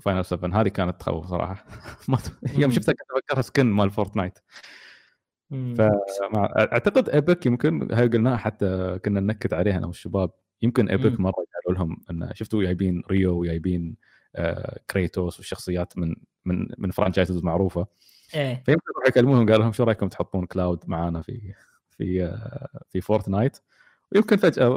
Final 0.00 0.24
7 0.24 0.60
هذه 0.60 0.68
كانت 0.68 1.00
تخوف 1.00 1.26
صراحة. 1.26 1.64
يوم. 2.58 2.70
شفتها 2.70 2.92
كنت 2.92 3.10
افكرها 3.16 3.42
skin 3.42 3.66
مال 3.66 3.90
فورتنايت 3.90 4.38
أعتقد 6.72 7.08
ايبك 7.08 7.46
يمكن 7.46 7.92
هاي 7.92 8.08
قلناها 8.08 8.36
حتى 8.36 8.98
كنا 9.04 9.20
ننكت 9.20 9.52
عليها 9.52 9.78
أنا 9.78 9.86
والشباب. 9.86 10.30
يمكن 10.62 10.88
ايبك. 10.88 11.20
مرة 11.20 11.32
قالوا 11.32 11.78
لهم 11.78 11.96
إن 12.10 12.30
شفتوا 12.34 12.62
جايبين 12.62 13.02
ريو 13.10 13.40
وجايبين 13.40 13.96
آه 14.36 14.80
كريتوس 14.90 15.38
والشخصيات 15.38 15.98
من 15.98 16.14
من 16.44 16.68
من 16.78 16.90
franchises 16.90 17.42
معروفة. 17.44 17.86
إيه. 18.34 18.62
فيمكن 18.66 18.92
يكلمونهم 19.08 19.46
قالوا 19.46 19.62
لهم 19.62 19.72
شو 19.72 19.84
رأيكم 19.84 20.08
تحطون 20.08 20.46
كلاود 20.46 20.84
معانا 20.86 21.22
في 21.22 21.54
في 21.90 22.24
آه 22.24 22.80
في 22.90 23.00
فورتنايت 23.00 23.58
ويمكن 24.14 24.36
فجأة 24.36 24.68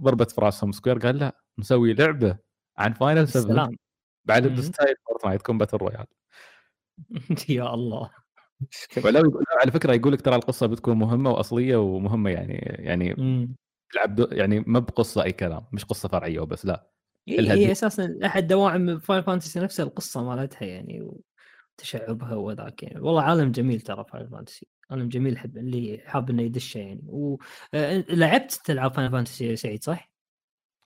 ضربت 0.00 0.30
في 0.30 0.40
راسهم 0.40 0.72
Square 0.72 0.98
قال 0.98 1.18
لا 1.18 1.36
نسوي 1.58 1.94
لعبة 1.94 2.38
عن 2.78 2.92
Final 2.92 3.28
7 3.28 3.42
سلام 3.44 3.76
بعد. 4.24 4.46
ب 4.46 4.54
style 4.54 4.94
فورتنايت 5.08 5.42
combat 5.42 5.74
royale 5.74 6.06
يا 7.48 7.74
الله. 7.74 8.10
ولو 9.04 9.42
على 9.60 9.70
فكرة 9.70 9.92
يقول 9.92 10.12
لك 10.12 10.20
ترى 10.20 10.36
القصة 10.36 10.66
بتكون 10.66 10.96
مهمة 10.96 11.30
وأصلية 11.30 11.76
ومهمة 11.76 12.30
يعني 12.30 12.54
يعني. 12.54 13.14
تلعب 13.92 14.32
يعني 14.32 14.64
ما 14.66 14.78
بقصة 14.78 15.24
أي 15.24 15.32
كلام 15.32 15.64
مش 15.72 15.84
قصة 15.84 16.08
فرعية 16.08 16.40
وبس 16.40 16.66
لا. 16.66 16.90
هي, 17.28 17.72
أساسا 17.72 18.18
أحد 18.24 18.46
دواعم 18.46 18.98
Final 18.98 19.22
Fantasy 19.22 19.60
نفسها 19.60 19.84
القصة 19.84 20.22
مالتها 20.24 20.66
يعني 20.66 21.08
وتشعبها 21.78 22.34
وذاك 22.34 22.82
يعني. 22.82 23.00
والله 23.00 23.22
عالم 23.22 23.50
جميل 23.50 23.80
ترى 23.80 24.04
Final 24.12 24.28
Fantasy 24.28 24.66
عالم 24.90 25.08
جميل 25.08 25.38
حب 25.38 25.56
اللي 25.56 26.00
حاب 26.06 26.30
إنه 26.30 26.42
يدشه 26.42 26.78
يعني 26.78 27.02
ولعبت 27.06 28.60
تلعب 28.64 28.94
Final 28.94 29.10
Fantasy 29.10 29.56
سعيد 29.56 29.84
صح؟ 29.84 30.10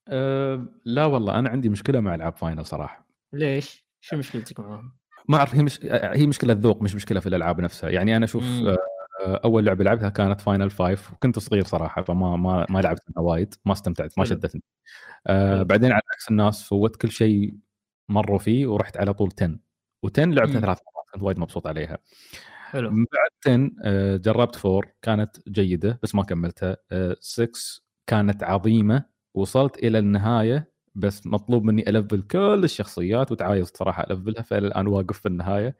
أه 0.08 0.66
لا 0.84 1.04
والله 1.04 1.38
أنا 1.38 1.48
عندي 1.48 1.68
مشكلة 1.68 2.00
مع 2.00 2.14
العاب 2.14 2.36
Final 2.36 2.66
صراحة 2.66 3.06
ليش؟ 3.32 3.86
شو 4.00 4.16
مشكلتك 4.16 4.60
معاهم؟ 4.60 4.92
ما 5.28 5.36
أعرف 5.38 5.54
هي 5.54 5.62
مش 5.62 5.80
هي 5.92 6.26
مشكلة 6.26 6.56
ذوق 6.60 6.82
مش 6.82 6.94
مشكلة 6.94 7.20
في 7.20 7.26
الألعاب 7.26 7.60
نفسها 7.60 7.90
يعني 7.90 8.16
أنا 8.16 8.24
أشوف 8.24 8.42
مم. 8.44 8.68
آه، 8.68 9.40
أول 9.44 9.64
لعبة 9.66 9.84
لعبتها 9.84 10.08
كانت 10.08 10.40
Final 10.40 10.70
5 10.70 11.12
وكنت 11.12 11.38
صغير 11.38 11.64
صراحة 11.64 12.02
فما 12.02 12.36
ما 12.36 12.66
ما 12.70 12.78
لعبتها 12.78 13.20
وايد 13.22 13.54
ما 13.64 13.72
استمتعت 13.72 14.18
ما. 14.18 14.24
شدتني 14.24 14.62
آه 15.26 15.54
حلو. 15.56 15.64
بعدين 15.64 15.92
على 15.92 16.02
عكس 16.14 16.30
الناس 16.30 16.62
فوت 16.62 16.96
كل 16.96 17.10
شيء 17.10 17.54
مروا 18.08 18.38
فيه 18.38 18.66
ورحت 18.66 18.96
على 18.96 19.14
طول 19.14 19.30
10 19.42 19.58
و10 20.06 20.18
لعبتها. 20.18 20.60
ثلاث 20.60 20.64
مرات 20.66 21.06
كنت 21.14 21.22
وايد 21.22 21.38
مبسوط 21.38 21.66
عليها 21.66 21.98
حلو 22.70 22.90
من 22.90 23.06
بعد 23.12 23.30
10 23.46 23.70
آه، 23.84 24.16
جربت 24.16 24.66
4 24.66 24.82
كانت 25.02 25.48
جيدة 25.48 25.98
بس 26.02 26.14
ما 26.14 26.22
كملتها 26.22 26.76
6 27.20 27.82
كانت 28.06 28.42
عظيمة 28.42 29.04
وصلت 29.34 29.78
إلى 29.78 29.98
النهاية 29.98 30.72
بس 30.94 31.26
مطلوب 31.26 31.64
مني 31.64 31.88
أ 31.88 31.94
level 31.94 32.22
كل 32.22 32.60
الشخصيات 32.64 33.32
وتعايزت 33.32 33.76
صراحة 33.76 34.06
أ 34.10 34.15
level 34.15 34.38
ها 34.38 34.42
فالى 34.42 34.66
الان 34.66 34.86
واقف 34.86 35.18
في 35.18 35.28
النهاية 35.28 35.76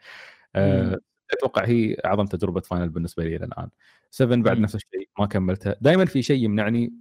آه،. 0.57 0.99
أتوقع 1.33 1.65
هي 1.65 1.97
أعظم 2.05 2.27
تجربة 2.27 2.61
Final 2.61 2.89
بالنسبة 2.89 3.25
لي 3.25 3.37
إلى 3.37 3.45
الآن 3.45 3.69
7 4.11 4.43
بعد. 4.43 4.59
نفس 4.59 4.75
الشيء 4.75 5.09
ما 5.19 5.27
كملتها 5.27 5.77
دائما 5.81 6.05
في 6.05 6.23
شيء 6.23 6.45
يمنعني 6.45 6.93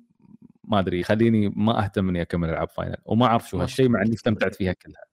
ما 0.64 0.80
أدري 0.80 1.00
يخليني 1.00 1.54
ما 1.56 1.84
أهتم 1.84 2.10
إني 2.10 2.22
أكمل 2.22 2.50
ألعاب 2.50 2.70
Final 2.70 2.98
وما 3.06 3.26
أعرف 3.26 3.50
شو 3.50 3.58
هالشيء 3.58 3.90
مع 3.90 4.02
إني 4.02 4.14
استمتعت 4.14 4.56
فيها 4.56 4.74
كلها. 4.74 5.08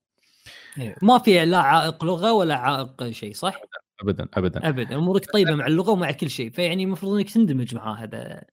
ما 1.03 1.19
في 1.19 1.45
لا 1.45 1.59
عائق 1.59 2.05
لغة 2.05 2.33
ولا 2.33 2.55
عائق 2.55 3.11
شيء 3.11 3.35
صح؟ 3.35 3.61
ابدا 4.05 4.29
ابدا 4.35 4.69
ابدا 4.69 4.97
أمورك 4.97 5.33
طيبة 5.33 5.55
مع 5.55 5.67
اللغة 5.67 5.91
ومع 5.91 6.11
كل 6.13 6.31
شيء 6.31 6.51
فيعني 6.51 6.85
المفروض 6.85 7.17
إنك 7.19 7.31
تندمج 7.31 7.75
مع 7.75 8.03
هذا 8.03 8.45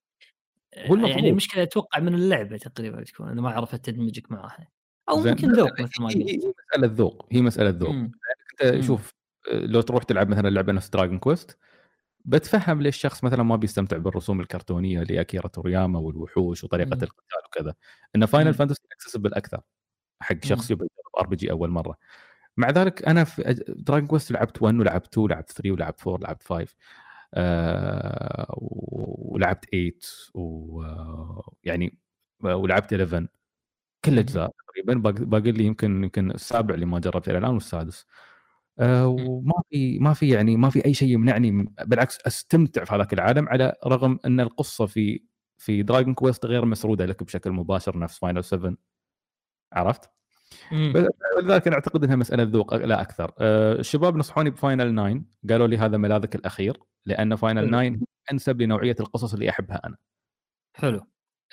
المفروض. 0.78 1.10
يعني 1.10 1.30
المشكلة 1.30 1.64
أتوقع 1.64 1.99
من 1.99 2.14
اللعبة 2.14 2.58
تقريبا 2.58 3.04
تكون 3.04 3.30
أنا 3.30 3.41
ما 3.41 3.49
عرفت 3.49 3.86
تدمجك 3.86 4.32
معها 4.32 4.68
أو. 5.10 5.18
ممكن 5.18 5.52
ذوق 5.52 5.82
مثل 5.82 6.02
ما 6.02 6.10
هي 6.10 6.14
قلت 6.14 6.45
هي 6.45 6.54
مسألة 6.76 6.93
ذوق 6.93 7.28
هي 7.32 7.41
مسألة 7.41 7.70
ذوق. 7.70 7.89
أنت. 7.89 8.82
شوف 8.82 9.14
لو 9.52 9.82
تروح 9.82 10.04
تلعب 10.04 10.30
مثلا 10.30 10.49
لعبة 10.49 10.74
نفس 10.74 10.89
Dragon 10.89 11.20
Quest 11.20 11.58
بتفهم 12.26 12.82
ليش 12.82 12.95
الشخص 12.95 13.24
مثلا 13.24 13.43
ما 13.43 13.56
بيستمتع 13.56 13.97
بالرسوم 13.97 14.41
الكرتونية 14.41 15.04
لأكيرا 15.04 15.47
تورياما 15.47 15.99
والوحوش 15.99 16.64
وطريقة 16.64 16.88
مم. 16.88 17.04
القتال 17.04 17.39
وكذا 17.47 17.76
إن 18.16 18.26
Final. 18.26 18.54
Fantasy 18.54 18.82
accessible 18.91 19.34
أكثر 19.34 19.62
حق. 20.22 20.45
شخص 20.45 20.72
يبي 20.72 20.84
يجرب 20.84 21.20
RPG 21.20 21.52
أول 21.52 21.70
مرة 21.70 21.97
مع 22.58 22.70
ذلك 22.70 23.08
أنا 23.08 23.24
في 23.24 23.64
Dragon 23.70 24.08
Quest 24.08 24.32
لعبت 24.32 24.62
1 24.62 24.76
ولعبت 24.80 25.08
2 25.08 25.24
ولعبت 25.26 25.52
3 25.52 25.72
ولعبت 25.72 26.08
4 26.08 26.14
ولعبت 26.20 26.43
5 26.43 26.76
آه 27.34 28.45
ولعبت 28.58 29.66
8 29.72 29.91
ويعني 30.34 31.97
ولعبت 32.43 32.93
11 32.93 33.28
كل 34.06 34.12
مم. 34.12 34.18
الاجزاء 34.18 34.52
تقريبا 34.68 34.93
باقي 35.26 35.52
لي 35.52 35.64
يمكن 35.66 36.04
يمكن 36.04 36.32
السابع 36.32 36.76
اللي 36.76 36.86
ما 36.86 36.99
جربته 36.99 37.30
إلى 37.30 37.38
الآن 37.38 37.54
والسادس 37.54 38.06
آه 38.80 39.08
وما 39.08 39.54
في 39.70 39.99
ما 39.99 40.14
في 40.14 40.30
يعني 40.30 40.58
ما 40.58 40.70
في 40.70 40.86
أي 40.86 40.93
شيء 40.93 41.10
يمنعني 41.10 41.52
من- 41.52 41.66
بالعكس 41.86 42.20
أستمتع 42.28 42.84
في 42.84 42.93
هذاك 42.95 43.14
العالم 43.14 43.49
على 43.49 43.74
رغم 43.88 44.20
أن 44.26 44.39
القصة 44.39 44.86
في 44.86 45.24
في 45.58 45.84
Dragon 45.84 46.14
Quest 46.14 46.45
غير 46.45 46.66
مسرودة 46.66 47.06
لك 47.06 47.24
بشكل 47.24 47.52
مباشر 47.52 47.99
نفس 47.99 48.20
Final 48.20 48.43
7 48.43 48.76
عرفت؟ 49.74 50.10
ولذلك 50.72 51.68
أنا 51.68 51.76
أعتقد 51.76 52.04
إنها 52.04 52.16
مسألة 52.16 52.43
ذوق 52.43 52.76
لا 52.76 53.02
أكثر. 53.02 53.32
آه، 53.39 53.74
الشباب 53.74 54.18
نصحوني 54.18 54.49
ب 54.49 54.57
Final 54.57 54.95
9 54.95 55.22
قالوا 55.49 55.68
لي 55.68 55.78
هذا 55.78 55.97
ملاذك 55.97 56.36
الأخير 56.36 56.78
لأن 57.06 57.36
Final 57.36 57.62
حلو. 57.62 57.70
9 57.70 57.99
أنسب 58.32 58.62
لنوعية 58.62 58.95
القصص 58.99 59.34
اللي 59.34 59.49
أحبها 59.49 59.82
أنا. 59.86 59.97
حلو. 60.74 61.02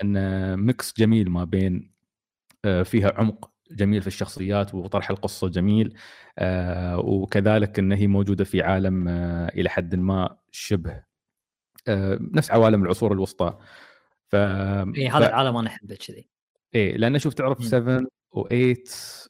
إن 0.03 0.57
mix 0.61 0.95
جميل 0.99 1.31
ما 1.31 1.45
بين 1.45 1.93
آه، 2.65 2.83
فيها 2.83 3.13
عمق 3.17 3.51
جميل 3.71 4.01
في 4.01 4.07
الشخصيات 4.07 4.75
وطرح 4.75 5.11
القصة 5.11 5.49
جميل 5.49 5.95
آه، 6.39 6.99
وكذلك 6.99 7.79
إن 7.79 7.93
هي 7.93 8.07
موجودة 8.07 8.45
في 8.45 8.63
عالم 8.63 9.09
إلى 9.49 9.69
حد 9.69 9.95
ما 9.95 10.37
شبه 10.51 11.09
نفس 12.21 12.51
عوالم 12.51 12.83
العصور 12.83 13.13
الوسطى. 13.13 13.59
ف 14.29 14.35
اي 14.35 14.93
إيه، 14.97 15.17
هذا 15.17 15.29
العالم 15.29 15.57
أنا 15.57 15.69
أحبه 15.69 15.95
كذي. 15.95 16.29
إيه 16.75 16.97
لأن 16.97 17.19
شوف 17.19 17.35
تعرف 17.35 17.61
مم. 17.61 17.67
7 17.67 18.07
و8 18.37 18.79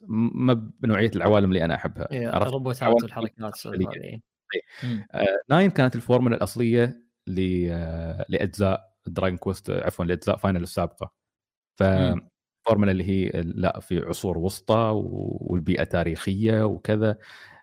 ما 0.07 0.53
بنوعية 0.79 1.11
العوالم 1.15 1.49
اللي 1.49 1.65
أنا 1.65 1.75
أحبها 1.75 2.11
إيه، 2.11 2.27
عرفت؟ 2.27 2.47
الروبوتات 2.47 3.03
والحركات 3.03 3.55
خليجية. 3.55 3.89
هذه 3.89 4.03
إيه. 4.03 4.21
مم. 4.83 5.05
9 5.49 5.67
كانت 5.67 5.95
الفورمولا 5.95 6.35
الأصلية 6.35 7.03
ل 7.27 7.67
آه، 7.71 8.25
لأجزاء 8.29 8.93
Dragon 9.07 9.37
Quest 9.37 9.69
عفوا 9.69 10.05
لأجزاء 10.05 10.37
Final 10.37 10.63
السابقة 10.63 11.11
مم. 11.81 12.21
فالفورمولا 12.65 12.91
اللي 12.91 13.03
هي 13.03 13.41
لا 13.43 13.79
في 13.79 13.99
عصور 13.99 14.37
وسطى 14.37 14.91
والبيئة 14.93 15.83
تاريخية 15.83 16.63
وكذا 16.63 17.17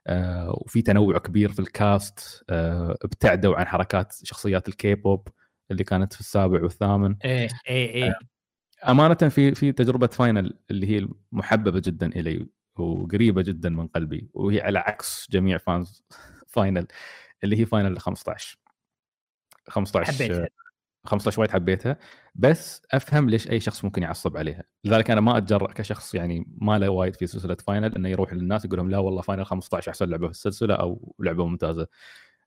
آه، 0.07 0.59
وفي 0.61 0.83
تنوع 0.83 1.19
كبير 1.19 1.53
في 1.53 1.59
ال 1.59 1.76
cast 1.76 2.45
آه، 2.51 2.97
ابتعدوا 3.03 3.57
عن 3.57 3.67
حركات 3.67 4.15
شخصيات 4.23 4.69
الكيبوب 4.69 5.29
اللي 5.71 5.85
كانت 5.85 6.13
في 6.13 6.21
السابع 6.21 6.63
والثامن 6.63 7.17
إيه 7.25 7.49
إيه 7.69 8.05
إيه 8.05 8.19
أمانة 8.89 9.15
في 9.15 9.55
في 9.55 9.73
تجربة 9.73 10.07
Final 10.07 10.59
اللي 10.71 10.87
هي 10.87 11.09
محببة 11.33 11.81
جدا 11.81 12.07
إلي 12.07 12.47
وقريبة 12.77 13.43
جدا 13.43 13.69
من 13.69 13.87
قلبي 13.87 14.31
وهي 14.35 14.61
على 14.61 14.79
عكس 14.79 15.27
جميع 15.31 15.59
fans 15.59 16.05
Final 16.47 16.87
اللي 17.45 17.61
هي 17.61 17.67
Final 17.67 17.99
15 17.99 18.59
15 19.69 20.13
حبيتها. 20.13 20.49
15 21.05 21.41
وايد 21.41 21.51
حبيتها 21.51 21.97
بس 22.35 22.83
أفهم 22.93 23.31
ليش 23.31 23.51
أي 23.51 23.61
شخص 23.61 23.85
ممكن 23.85 24.03
يعصب 24.03 24.37
عليها. 24.37 24.63
لذلك 24.85 25.11
أنا 25.11 25.21
ما 25.21 25.39
أتجرأ 25.39 25.73
كشخص 25.73 26.15
يعني 26.15 26.47
ما 26.59 26.79
له 26.79 26.89
وايد 26.89 27.17
في 27.17 27.27
سلسلة 27.27 27.55
Final 27.55 27.95
إنه 27.95 28.09
يروح 28.09 28.33
للناس 28.33 28.65
يقول 28.65 28.79
لهم 28.79 28.91
لا 28.91 28.99
والله 28.99 29.23
Final 29.23 29.47
15 29.47 29.91
أحسن 29.91 30.09
لعبة 30.09 30.27
في 30.27 30.33
السلسلة 30.33 30.75
أو 30.75 31.15
لعبة 31.19 31.47
ممتازة. 31.47 31.87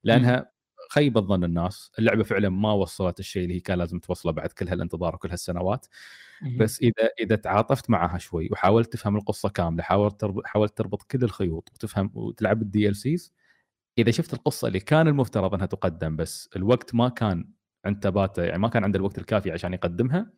لأنها 0.03 0.51
خيبت 0.89 1.23
ظن 1.23 1.43
الناس. 1.43 1.91
اللعبة 1.99 2.23
فعلا 2.23 2.49
ما 2.49 2.71
وصلت 2.73 3.19
الشيء 3.19 3.43
اللي 3.43 3.55
هي 3.55 3.59
كان 3.59 3.77
لازم 3.77 3.99
توصله 3.99 4.31
بعد 4.31 4.49
كل 4.51 4.67
هالانتظار 4.69 5.15
وكل 5.15 5.29
هالسنوات. 5.31 5.85
بس 6.57 6.81
إذا 6.81 7.09
إذا 7.19 7.35
تعاطفت 7.35 7.89
معها 7.89 8.17
شوي 8.17 8.49
وحاولت 8.51 8.93
تفهم 8.93 9.17
القصة 9.17 9.49
كاملة 9.49 9.83
حاولت 9.83 10.21
تربط 10.21 10.45
حاولت 10.45 10.77
تربط 10.77 11.03
كل 11.03 11.23
الخيوط 11.23 11.69
وتفهم 11.73 12.11
وتلعب 12.15 12.61
ال 12.61 12.95
DLCs 12.95 13.33
إذا 13.97 14.11
شفت 14.11 14.33
القصة 14.33 14.67
اللي 14.67 14.79
كان 14.79 15.07
المفترض 15.07 15.53
أنها 15.53 15.65
تقدم 15.65 16.15
بس 16.15 16.49
الوقت 16.55 16.95
ما 16.95 17.09
كان 17.09 17.49
عند 17.85 17.99
تاباتا 17.99 18.43
يعني 18.43 18.59
ما 18.59 18.69
كان 18.69 18.83
عنده 18.83 18.99
الوقت 18.99 19.17
الكافي 19.17 19.51
عشان 19.51 19.73
يقدمها 19.73 20.31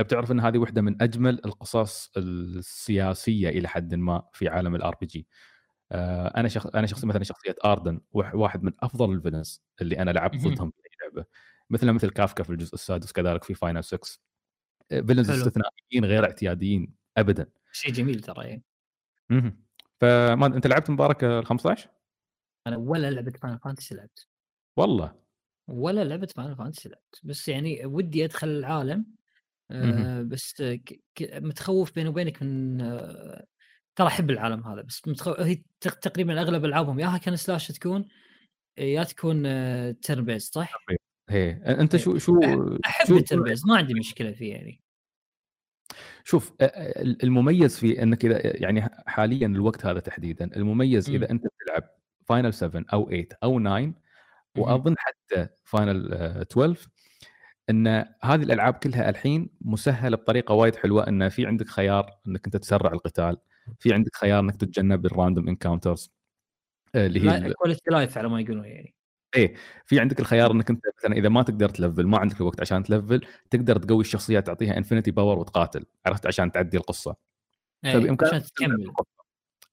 بتعرف 0.00 0.32
إن 0.32 0.40
هذه 0.40 0.58
واحدة 0.58 0.82
من 0.82 1.02
أجمل 1.02 1.40
القصص 1.44 2.12
السياسية 2.16 3.48
إلى 3.48 3.68
حد 3.68 3.94
ما 3.94 4.22
في 4.32 4.48
عالم 4.48 4.74
ال 4.76 4.96
RPG 5.00 5.26
أنا 6.36 6.48
شخص 6.48 6.66
أنا 6.66 6.86
شخص 6.86 7.04
مثلا 7.04 7.24
شخصية 7.24 7.54
آردن 7.64 8.00
واحد 8.12 8.62
من 8.62 8.72
أفضل 8.80 9.12
ال 9.12 9.18
villains 9.18 9.62
اللي 9.80 9.98
أنا 9.98 10.10
لعبت. 10.10 10.36
ضدهم 10.36 10.70
في 10.70 10.78
أي 10.78 10.90
لعبة 11.02 11.26
مثل 11.70 11.90
مثل 11.92 12.10
كيفكا 12.10 12.42
في 12.42 12.50
الجزء 12.50 12.74
السادس 12.74 13.12
كذلك 13.12 13.44
في 13.44 13.54
Final 13.54 13.84
6 13.84 14.18
villains. 14.88 15.30
استثنائيين 15.30 16.04
غير 16.04 16.24
اعتياديين 16.24 16.94
ابدا 17.16 17.46
شيء 17.72 17.92
جميل 17.92 18.20
ترى 18.20 18.48
يعني. 18.48 18.62
مهم. 19.30 19.64
فما 20.00 20.46
أنت 20.46 20.66
لعبت 20.66 20.90
مبارك 20.90 21.24
ال 21.24 21.46
15 21.46 21.90
أنا 22.66 22.76
ولا 22.76 23.10
لعبه 23.10 23.32
فاينل 23.42 23.58
فانتسي 23.58 23.94
لعبت 23.94 24.28
والله 24.76 25.14
ولا 25.68 26.04
لعبه 26.04 26.26
فاينل 26.26 26.56
فانتسي 26.56 26.88
لعبت 26.88 27.20
بس 27.22 27.48
يعني 27.48 27.86
ودي 27.86 28.24
أدخل 28.24 28.48
العالم 28.48 29.06
آه 29.70 30.22
بس 30.22 30.62
ك... 30.62 31.00
ك... 31.14 31.22
متخوف 31.42 31.94
بيني 31.94 32.08
وبينك 32.08 32.42
من 32.42 32.80
آه 32.80 33.46
ترى 33.96 34.06
أحب 34.06 34.30
العالم 34.30 34.66
هذا 34.66 34.82
بس 34.82 35.08
متخوف 35.08 35.40
هي 35.40 35.62
تق- 35.80 35.94
تقريبا 35.98 36.40
أغلب 36.40 36.64
ألعابهم 36.64 37.00
ياها 37.00 37.18
كان 37.18 37.36
سلاش 37.36 37.68
تكون 37.68 38.08
يا 38.78 39.04
تكون 39.04 39.42
آه 39.46 39.90
تيرن 39.90 40.24
بيز 40.24 40.42
صح؟ 40.54 40.76
هي 41.30 41.50
أنت. 41.50 41.96
شو 41.96 42.18
شو 42.18 42.40
أحب 42.86 43.06
شو 43.06 43.16
التيرن 43.16 43.42
بيز 43.42 43.66
ما 43.66 43.76
عندي 43.76 43.94
مشكلة 43.94 44.32
فيه 44.32 44.52
يعني 44.54 44.80
شوف 46.24 46.52
المميز 47.24 47.78
فيه 47.78 48.02
إنك 48.02 48.24
إذا 48.24 48.40
يعني 48.62 48.88
حاليا 49.06 49.46
الوقت 49.46 49.86
هذا 49.86 50.00
تحديدا 50.00 50.56
المميز 50.56 51.10
مم. 51.10 51.16
إذا 51.16 51.30
أنت 51.30 51.42
بتلعب 51.46 51.82
Final 52.26 52.54
7 52.54 52.84
أو 52.92 53.04
8 53.10 53.28
أو 53.44 53.58
9 53.60 53.92
وأظن 54.58 54.94
حتى 54.98 55.48
Final 55.64 56.14
12 56.14 56.88
إن 57.70 57.86
هذه 58.22 58.42
الألعاب 58.42 58.74
كلها 58.74 59.10
الحين 59.10 59.50
مسهلة 59.60 60.16
بطريقة 60.16 60.54
وايد 60.54 60.76
حلوة 60.76 61.08
إن 61.08 61.28
في 61.28 61.46
عندك 61.46 61.68
خيار 61.68 62.10
إنك 62.28 62.44
أنت 62.46 62.56
تسرع 62.56 62.92
القتال 62.92 63.36
في 63.78 63.94
عندك 63.94 64.16
خيار 64.16 64.40
إنك 64.40 64.56
تتجنب 64.56 65.06
ال 65.06 65.12
random 65.12 65.48
encounters 65.48 66.12
اللي 66.94 67.30
هي 67.30 67.36
ال- 67.36 67.54
كواليتي 67.54 67.90
لايف 67.90 68.18
على 68.18 68.28
ما 68.28 68.40
يقولون 68.40 68.64
يعني. 68.64 68.94
إيه 69.36 69.54
في 69.86 70.00
عندك 70.00 70.20
الخيار 70.20 70.52
إنك 70.52 70.70
أنت 70.70 70.84
مثلا 70.98 71.16
إذا 71.16 71.28
ما 71.28 71.42
تقدر 71.42 71.68
تlevel 71.68 72.06
ما 72.06 72.18
عندك 72.18 72.40
الوقت 72.40 72.60
عشان 72.60 72.82
تlevel 72.82 73.26
تقدر 73.50 73.76
تقوي 73.76 74.00
الشخصيات 74.00 74.46
تعطيها 74.46 74.76
infinity 74.78 75.10
power 75.10 75.38
وتقاتل 75.38 75.84
عرفت؟ 76.06 76.26
عشان 76.26 76.52
تعدي 76.52 76.76
القصة. 76.76 77.16
إيه، 77.84 77.92
فبإمكانك 77.92 78.34
عشان 78.34 78.42
تكمل. 78.42 78.92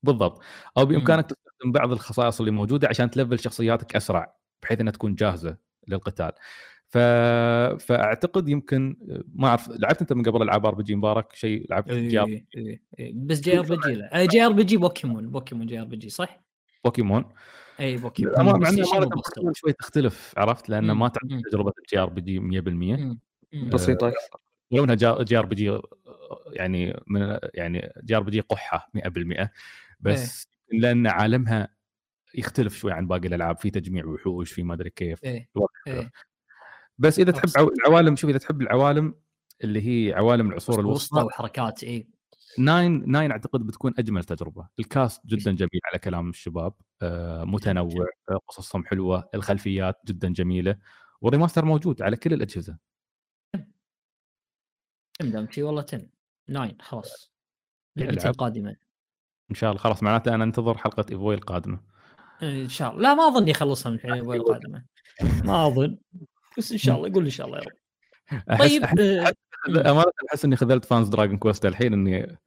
بالضبط. 0.04 0.42
أو 0.78 0.86
بإمكانك 0.86 1.26
تستخدم 1.26 1.72
بعض 1.72 1.92
الخصائص 1.92 2.40
اللي 2.40 2.52
موجودة 2.52 2.88
عشان 2.88 3.10
تlevel 3.10 3.40
شخصياتك 3.40 3.96
أسرع 3.96 4.36
بحيث 4.64 4.82
إنها 4.82 4.94
تكون 4.94 5.16
جاهزة 5.16 5.58
للقتال. 5.88 6.32
ف... 6.90 6.98
فأعتقد 7.84 8.50
يمكن 8.50 8.96
ما 9.36 9.48
أعرف 9.48 9.70
لعبت 9.70 10.02
أنت 10.02 10.14
من 10.14 10.24
قبل 10.24 10.42
ألعاب 10.42 10.66
RPG 10.66 10.96
مبارك؟ 10.96 11.34
شيء 11.36 11.66
لعبت 11.70 11.92
جاب 11.92 12.28
إيه 12.28 12.46
إيه 12.56 12.82
إيه. 13.00 13.14
بس 13.16 13.42
JRPG 13.42 13.94
لا. 13.94 14.22
آه، 14.22 14.26
جي 14.26 14.42
آر 14.46 14.52
بي 14.52 14.64
جي 14.64 14.78
بوكيمون 14.78 15.30
بوكيمون 15.30 15.68
JRPG 15.68 16.10
صح؟ 16.10 16.44
بوكيمون. 16.86 17.26
اي 17.80 17.98
بوكيمون. 17.98 18.60
مع 18.60 18.70
إنه 18.70 18.84
شوي 19.54 19.74
تختلف 19.74 20.34
عرفت؟ 20.38 20.70
لأن. 20.70 20.92
ما 20.92 21.08
تعطي. 21.08 21.42
تجربة 21.52 21.74
ال 21.80 22.00
JRPG 22.00 22.40
100% 22.40 22.98
مم. 22.98 23.20
مم. 23.54 23.70
بسيطة 23.70 24.08
أكثر 24.08 24.40
ولو 24.72 24.84
انها 24.84 24.96
JRPG 25.24 25.80
يعني 26.54 27.00
من 27.08 27.38
يعني 27.54 27.94
JRPG 28.04 28.40
قحة 28.40 28.90
100% 28.94 29.52
بس 30.00 30.48
لأن 30.74 31.08
عالمها 31.08 31.68
يختلف 32.36 32.78
شوي 32.78 32.92
عن 32.92 33.08
باقي 33.08 33.28
الألعاب 33.28 33.58
في 33.58 33.70
تجميع 33.70 34.06
وحوش 34.06 34.52
في 34.52 34.64
ما 34.64 34.74
أدري 34.74 34.90
كيف. 34.90 35.20
الوضع 35.26 35.74
إيه. 35.88 36.12
بس 37.00 37.20
إذا 37.20 37.32
تحب 37.32 37.70
العوالم 37.80 38.16
شوف 38.16 38.30
إذا 38.30 38.40
تحب 38.40 38.62
العوالم 38.62 39.16
اللي 39.64 39.82
هي 39.88 40.14
عوالم 40.14 40.50
العصور 40.50 40.80
وسطى 40.80 40.88
الوسطى. 40.90 41.22
وحركات 41.24 41.84
إيه. 41.84 42.08
Nine 42.58 43.12
Nine 43.12 43.32
أعتقد 43.32 43.68
بتكون 43.68 43.94
أجمل 44.00 44.24
تجربة. 44.24 44.68
ال 44.80 44.89
cast 44.89 45.26
جدا 45.26 45.52
جميل 45.52 45.82
على 45.86 46.00
كلام 46.00 46.30
الشباب. 46.30 46.74
آه 47.02 47.44
متنوع 47.44 48.08
آه 48.30 48.40
قصصهم 48.48 48.86
حلوة 48.86 49.30
الخلفيات 49.36 50.02
جدا 50.06 50.34
جميلة 50.34 50.76
وال 51.22 51.30
remaster 51.30 51.66
موجود 51.66 52.02
على 52.02 52.16
كل 52.16 52.34
الأجهزة. 52.34 52.78
كم 55.20 55.32
دام 55.32 55.52
شي 55.52 55.64
والله 55.64 55.86
10 55.88 56.08
9 56.48 56.76
خلاص. 56.82 57.32
لعبتي. 57.96 58.30
القادمة. 58.30 58.76
إن 59.52 59.56
شاء 59.56 59.70
الله 59.70 59.82
خلاص. 59.82 60.04
معناته 60.04 60.36
أنا 60.36 60.44
أنتظر 60.44 60.78
حلقة 60.78 61.06
ايفوي 61.12 61.36
القادمة. 61.36 61.80
إن 62.44 62.70
شاء 62.70 62.92
الله. 62.92 63.02
لا 63.02 63.14
ما 63.14 63.28
أظن 63.28 63.48
يخلصها 63.48 63.90
من 63.90 63.96
الحين 63.98 64.12
الأسبوع 64.12 64.36
القادمة. 64.36 64.86
ما 65.44 65.68
أظن. 65.68 65.98
بس 66.60 66.72
إن 66.72 66.78
شاء 66.78 66.98
الله 66.98 67.14
قول 67.14 67.24
إن 67.24 67.30
شاء 67.30 67.48
الله 67.48 67.58
يا 67.58 67.64
رب 67.64 67.72
أحس 68.52 68.62
طيب 68.72 68.84
آه، 68.84 69.92
أمانة 69.92 70.12
أحس 70.30 70.46
إني 70.46 70.56
خذلت 70.56 70.86
fans 70.86 71.08
Dragon 71.08 71.38
Quest 71.38 71.66
الحين 71.66 71.94
إني 71.94 72.38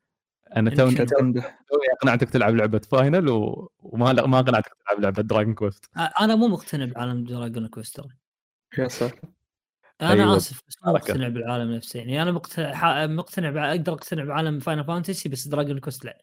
أنا 0.57 0.71
توني 0.71 1.03
أقنعتك 1.99 2.31
تلعب 2.31 2.55
لعبة 2.55 2.79
Final 2.79 3.29
و... 3.29 3.71
وما 3.79 4.13
ما 4.13 4.39
أقنعتك 4.39 4.73
تلعب 4.87 5.01
لعبة 5.01 5.23
Dragon 5.23 5.55
Quest 5.55 5.85
أنا 6.21 6.35
مو 6.35 6.49
مقتنع 6.49 6.85
بعالم 6.85 7.25
Dragon 7.25 7.66
Quest 7.66 8.07
يا 8.79 8.89
ساتر. 8.89 9.19
أنا 10.03 10.13
أيوة. 10.13 10.37
آسف 10.37 10.63
بس 10.69 10.77
حركة. 10.83 10.93
مقتنع 10.93 11.29
بالعالم 11.29 11.73
نفسه. 11.75 11.99
يعني 11.99 12.23
أنا 12.23 12.33
مقتنع 12.33 12.75
ح- 12.75 13.05
مقتنع 13.11 13.53
بع- 13.53 13.71
أقدر 13.71 13.93
أقتنع 13.93 14.25
بعالم 14.25 14.59
Final 14.61 14.85
Fantasy 14.85 15.29
بس 15.29 15.49
Dragon 15.49 15.79
Quest 15.79 16.05
لا. 16.05 16.23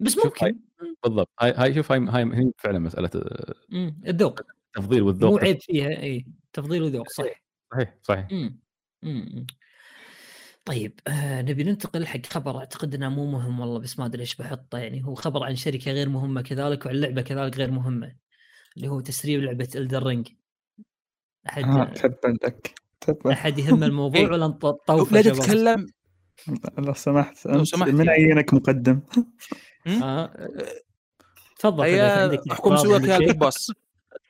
بس 0.00 0.18
ممكن. 0.24 0.58
بالضبط. 1.04 1.30
هاي 1.40 1.52
هاي 1.56 1.74
شوف 1.74 1.92
هاي 1.92 2.00
هاي 2.08 2.52
فعلا 2.58 2.78
مسألة 2.78 3.10
آه، 3.14 3.54
مم، 3.68 4.00
الذوق. 4.06 4.40
تفضيل 4.74 5.00
مو 5.00 5.06
والذوق 5.06 5.40
عيب 5.40 5.60
فيها 5.60 6.02
إي 6.02 6.26
تفضيل 6.52 6.82
وذوق 6.82 7.08
صح 7.08 7.24
صحيح 7.72 7.94
صحيح 8.02 8.28
مم. 8.32 8.60
مم. 9.02 9.46
طيب 10.64 11.00
آه 11.08 11.42
نبي 11.42 11.64
ننتقل 11.64 12.06
حق 12.06 12.26
خبر 12.26 12.58
أعتقد 12.58 12.94
إنه 12.94 13.08
مو 13.08 13.26
مهم 13.26 13.60
والله 13.60 13.78
بس 13.78 13.98
ما 13.98 14.06
أدري 14.06 14.20
إيش 14.20 14.36
بحطه 14.36 14.78
يعني 14.78 15.04
هو 15.04 15.14
خبر 15.14 15.44
عن 15.44 15.56
شركة 15.56 15.92
غير 15.92 16.08
مهمة 16.08 16.42
كذلك 16.42 16.86
وعن 16.86 16.94
لعبة 16.94 17.22
كذلك 17.22 17.58
غير 17.58 17.70
مهمة 17.70 18.16
اللي 18.76 18.88
هو 18.88 19.00
تسريب 19.00 19.40
لعبة 19.40 19.68
الدر 19.74 20.02
رينج 20.02 20.28
أحد 21.48 21.64
آه 21.64 21.92
تبا 23.00 23.32
أحد 23.32 23.58
يهم 23.58 23.84
الموضوع 23.84 24.20
إيه. 24.20 24.26
ولا 24.26 24.46
نطوف 24.46 25.12
لا 25.12 25.22
تتكلم 25.22 25.86
لو 26.78 26.94
سمحت 26.94 27.46
لو 27.46 27.64
سمحت 27.64 27.90
من 27.90 28.06
يعني. 28.06 28.10
عينك 28.10 28.54
مقدم 28.54 29.00
آه. 29.86 30.48
تفضل 31.58 31.84
عندك 31.84 32.40
سواك 32.76 33.02
عندك 33.02 33.08
يا 33.08 33.18
شيء؟ 33.18 33.30
البيج 33.30 33.50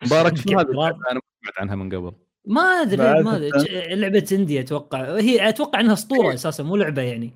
مبارك 0.06 0.36
شنو 0.36 0.58
هذا؟ 0.58 0.68
أنا 0.70 1.14
ما 1.14 1.20
سمعت 1.42 1.58
عنها 1.58 1.74
من 1.74 1.94
قبل. 1.94 2.12
ما 2.46 2.62
أدري 2.62 3.22
ما 3.22 3.36
أدري. 3.36 3.50
لعبة 3.94 4.26
اندي 4.32 4.60
أتوقع. 4.60 5.16
هي 5.18 5.48
أتوقع 5.48 5.80
إنها 5.80 5.92
أسطورة 5.92 6.34
أساسا 6.34 6.62
مو 6.62 6.76
لعبة 6.76 7.02
يعني. 7.02 7.34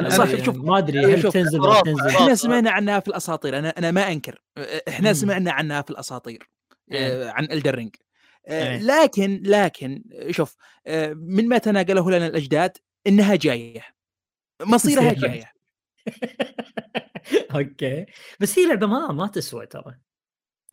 أنا- 0.00 0.08
صح، 0.08 0.28
يعني 0.28 0.44
شوف- 0.44 0.56
ما 0.56 0.78
أدري 0.78 0.98
هل 1.14 1.22
شوف، 1.22 1.34
تنزل 1.34 1.60
ولا 1.60 1.80
تنزل؟ 1.80 2.08
إحنا 2.08 2.34
سمعنا 2.34 2.70
عنها 2.70 3.00
في 3.00 3.08
الأساطير. 3.08 3.58
أنا 3.58 3.68
أنا 3.78 3.90
ما 3.90 4.12
أنكر. 4.12 4.42
إحنا 4.88 5.08
مم. 5.08 5.14
سمعنا 5.14 5.52
عنها 5.52 5.82
في 5.82 5.90
الأساطير 5.90 6.50
إيه. 6.92 7.28
آه، 7.28 7.30
عن 7.30 7.44
الدرينج 7.52 7.94
إيه. 8.48 8.78
لكن 8.82 9.42
لكن 9.46 10.02
شوف 10.30 10.56
آه، 10.86 11.12
من 11.12 11.48
ما 11.48 11.58
تناقله 11.58 12.10
لنا 12.10 12.26
الأجداد 12.26 12.76
إنها 13.06 13.34
جاية. 13.36 13.82
مصيرها 14.62 15.12
جاية. 15.24 15.52
أوكي. 17.54 18.06
بس 18.40 18.58
هي 18.58 18.66
لعبة 18.66 18.86
ما 18.86 19.12
ما 19.12 19.26
تسوى 19.26 19.66
ترى. 19.66 19.94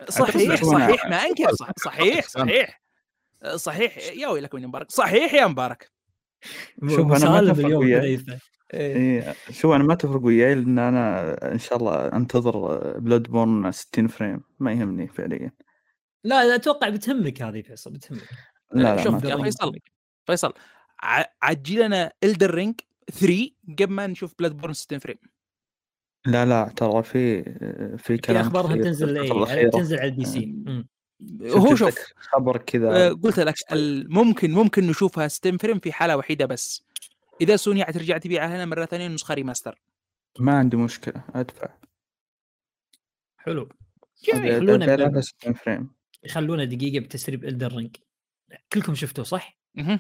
صحيح 0.09 0.55
شوف 0.55 0.69
صحيح 0.71 1.05
ما 1.05 1.15
انكر 1.25 1.53
صح- 1.53 1.71
صحيح 1.83 2.27
صحيح. 2.27 2.81
صحيح 3.55 3.97
يا 3.97 4.27
ويلك 4.27 4.55
من 4.55 4.67
مبارك. 4.67 4.91
صحيح 4.91 5.33
يا 5.33 5.47
مبارك. 5.47 5.91
شوف، 6.89 7.11
أنا 7.23 7.41
ما 7.53 7.77
وياك. 7.77 8.01
حذيفة. 8.01 8.39
إيه. 8.73 8.95
إيه 8.95 9.35
شوف 9.51 9.71
أنا 9.71 9.83
ما 9.83 9.93
أتفق 9.93 10.19
وياي 10.23 10.55
لأن 10.55 10.79
أنا 10.79 11.33
إن 11.51 11.59
شاء 11.59 11.77
الله 11.77 12.07
أنتظر 12.07 12.77
Bloodborne 12.99 13.71
60 13.71 14.07
frame. 14.07 14.41
ما 14.59 14.71
يهمني 14.71 15.07
فعليا. 15.07 15.51
لا 16.23 16.45
لا 16.47 16.55
أتوقع 16.55 16.89
بتهمك 16.89 17.41
هذه 17.41 17.61
فيصل 17.61 17.91
بتهمك. 17.93 18.29
لا 18.73 18.95
لا 18.95 19.03
شوف 19.03 19.23
ما 19.23 19.29
يا. 19.29 19.43
فيصل 19.43 19.71
فيصل 20.25 20.53
ع- 21.03 21.25
عجلنا 21.41 22.11
Elden 22.23 22.53
Ring 22.53 22.75
3 23.11 23.49
قبل 23.79 23.93
ما 23.93 24.07
نشوف 24.07 24.33
Bloodborne 24.39 24.73
60 24.73 24.99
frame. 24.99 25.17
لا 26.26 26.45
لا 26.45 26.73
ترى 26.76 27.03
في 27.03 27.43
في 27.43 27.97
في 27.97 28.17
كلام 28.17 28.41
أخبارها 28.45 28.69
كثير 28.71 28.84
تنزل 28.84 29.09
الفترة 29.17 29.38
الأخيرة. 29.38 29.69
تنزل 29.69 29.99
على 29.99 30.07
ال 30.09 30.25
PC. 30.25 30.45
مم. 30.45 30.88
هو 31.41 31.76
شوف 31.76 31.95
خبر 32.17 32.55
آه، 32.55 32.59
كذا 32.59 33.13
قلت 33.13 33.39
لك 33.39 33.55
ممكن 34.09 34.51
ممكن 34.51 34.88
نشوفها 34.88 35.28
60 35.28 35.57
frame 35.57 35.79
في 35.80 35.91
حالة 35.91 36.17
وحيدة 36.17 36.45
بس. 36.45 36.84
إذا 37.41 37.55
سوني 37.55 37.86
حترجع 37.86 38.17
تبيعها 38.17 38.55
لنا 38.55 38.65
مرة 38.65 38.86
ثانية 38.86 39.07
نسخة 39.07 39.34
remaster. 39.33 39.81
ما 40.39 40.57
عندي 40.57 40.78
مشكلة 40.78 41.23
أدفع. 41.36 41.78
حلو. 43.38 43.69
يخلونا 44.34 44.86
أبي 44.86 44.95
ب- 44.95 44.99
ألعبها 44.99 45.21
60 45.21 45.53
frame. 45.53 45.89
يخلونا 46.23 46.63
دقيقة 46.65 47.03
بتسريب 47.03 47.45
Elden 47.45 47.75
Ring 47.75 47.95
كلكم 48.73 48.95
شفتوه 48.95 49.26
صح؟ 49.26 49.59
مهم. 49.76 49.99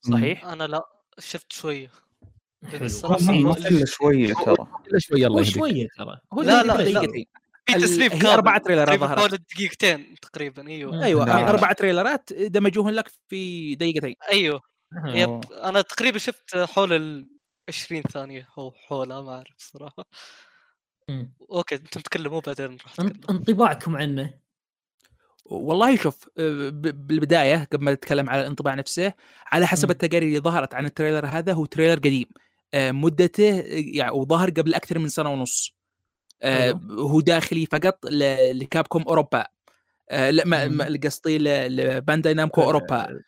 صحيح. 0.00 0.44
أنا 0.44 0.64
لا 0.66 0.82
شفت 1.18 1.52
شوية. 1.52 1.90
الا 2.64 3.84
شوية 3.86 4.34
ترى 4.34 4.66
الا 4.90 4.98
شوي 4.98 5.26
الله 5.26 5.36
هو 5.36 5.38
يهديك 5.40 5.54
شوية 5.54 5.88
ترى 5.98 6.18
هو 6.32 6.42
لا، 6.42 6.62
لا 6.62 6.72
لا، 6.72 6.82
لا 6.82 6.88
لا. 6.88 7.00
دقيقتين 7.00 7.26
في 7.66 7.74
تسريب 7.74 8.12
هي 8.12 8.18
كامل 8.18 8.26
أربعة 8.32 8.58
trailerات 8.58 8.86
تقريباً 8.88 9.06
ظهرت. 9.06 9.18
حول 9.20 9.28
دقيقتين 9.54 10.14
تقريبا 10.22 10.66
أيوه 10.68 10.92
مم. 10.92 11.02
أيوه 11.02 11.24
لا. 11.24 11.50
أربع 11.50 11.72
trailerات 11.72 12.32
دمجوهن 12.32 12.94
لك 12.94 13.10
في 13.28 13.74
دقيقتين 13.74 14.14
أيوه. 14.32 14.60
yep 15.06 15.40
أنا 15.52 15.80
تقريبا 15.82 16.18
شفت 16.18 16.56
حول 16.56 16.92
ال 16.92 17.28
20 17.68 18.02
ثانية 18.02 18.48
أو 18.58 18.72
حولها 18.72 19.20
ما 19.20 19.30
أعرف 19.36 19.54
صراحة 19.58 20.04
مم. 21.08 21.32
أوكي 21.52 21.74
أنتم 21.74 22.00
تكلموا 22.00 22.40
بعدين 22.40 22.76
انطباعكم 23.30 23.96
عنه 23.96 24.34
والله 25.44 25.96
شوف 25.96 26.28
آه، 26.38 26.68
ب- 26.68 27.06
بالبداية 27.06 27.68
قبل 27.72 27.84
ما 27.84 27.92
نتكلم 27.92 28.30
على 28.30 28.40
الانطباع 28.40 28.74
نفسه 28.74 29.12
على 29.52 29.66
حسب. 29.66 29.90
التقارير 29.90 30.22
اللي 30.28 30.40
ظهرت 30.40 30.74
عن 30.74 30.86
ال 30.86 30.91
trailer 30.91 31.26
هذا 31.26 31.52
هو 31.52 31.64
trailer 31.64 31.98
قديم 31.98 32.26
مدته 32.74 33.58
آه، 33.60 33.64
يعني 33.68 34.10
وظهر 34.10 34.50
قبل 34.50 34.74
أكثر 34.74 34.98
من 34.98 35.08
سنة 35.08 35.32
ونص. 35.32 35.74
آه، 36.42 36.80
هو 36.90 37.20
داخلي 37.20 37.66
فقط 37.66 38.06
ل- 38.06 38.58
ل 38.58 38.64
Capcom 38.64 39.02
أوروبا. 39.02 39.46
آه، 40.10 40.30
لا 40.30 40.98
قصدي 41.04 41.38
ل 41.68 41.77
Bandai 41.77 42.34
Namco 42.34 42.62
أوروبا. 42.62 43.20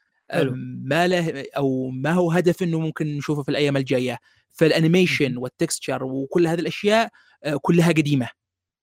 ما 0.85 1.09
له 1.09 1.45
أو 1.57 1.91
ما 1.91 2.13
هو 2.13 2.33
هدف 2.33 2.63
إنه 2.63 2.81
ممكن 2.81 3.17
نشوفه 3.17 3.43
في 3.43 3.49
الأيام 3.49 3.77
الجاية. 3.77 4.19
فال 4.51 4.66
animation 4.66 5.37
وال 5.37 5.52
texture 5.52 6.05
وكل 6.05 6.47
هذه 6.47 6.61
الأشياء 6.61 7.09
كلها 7.63 7.89
قديمة. 7.89 8.29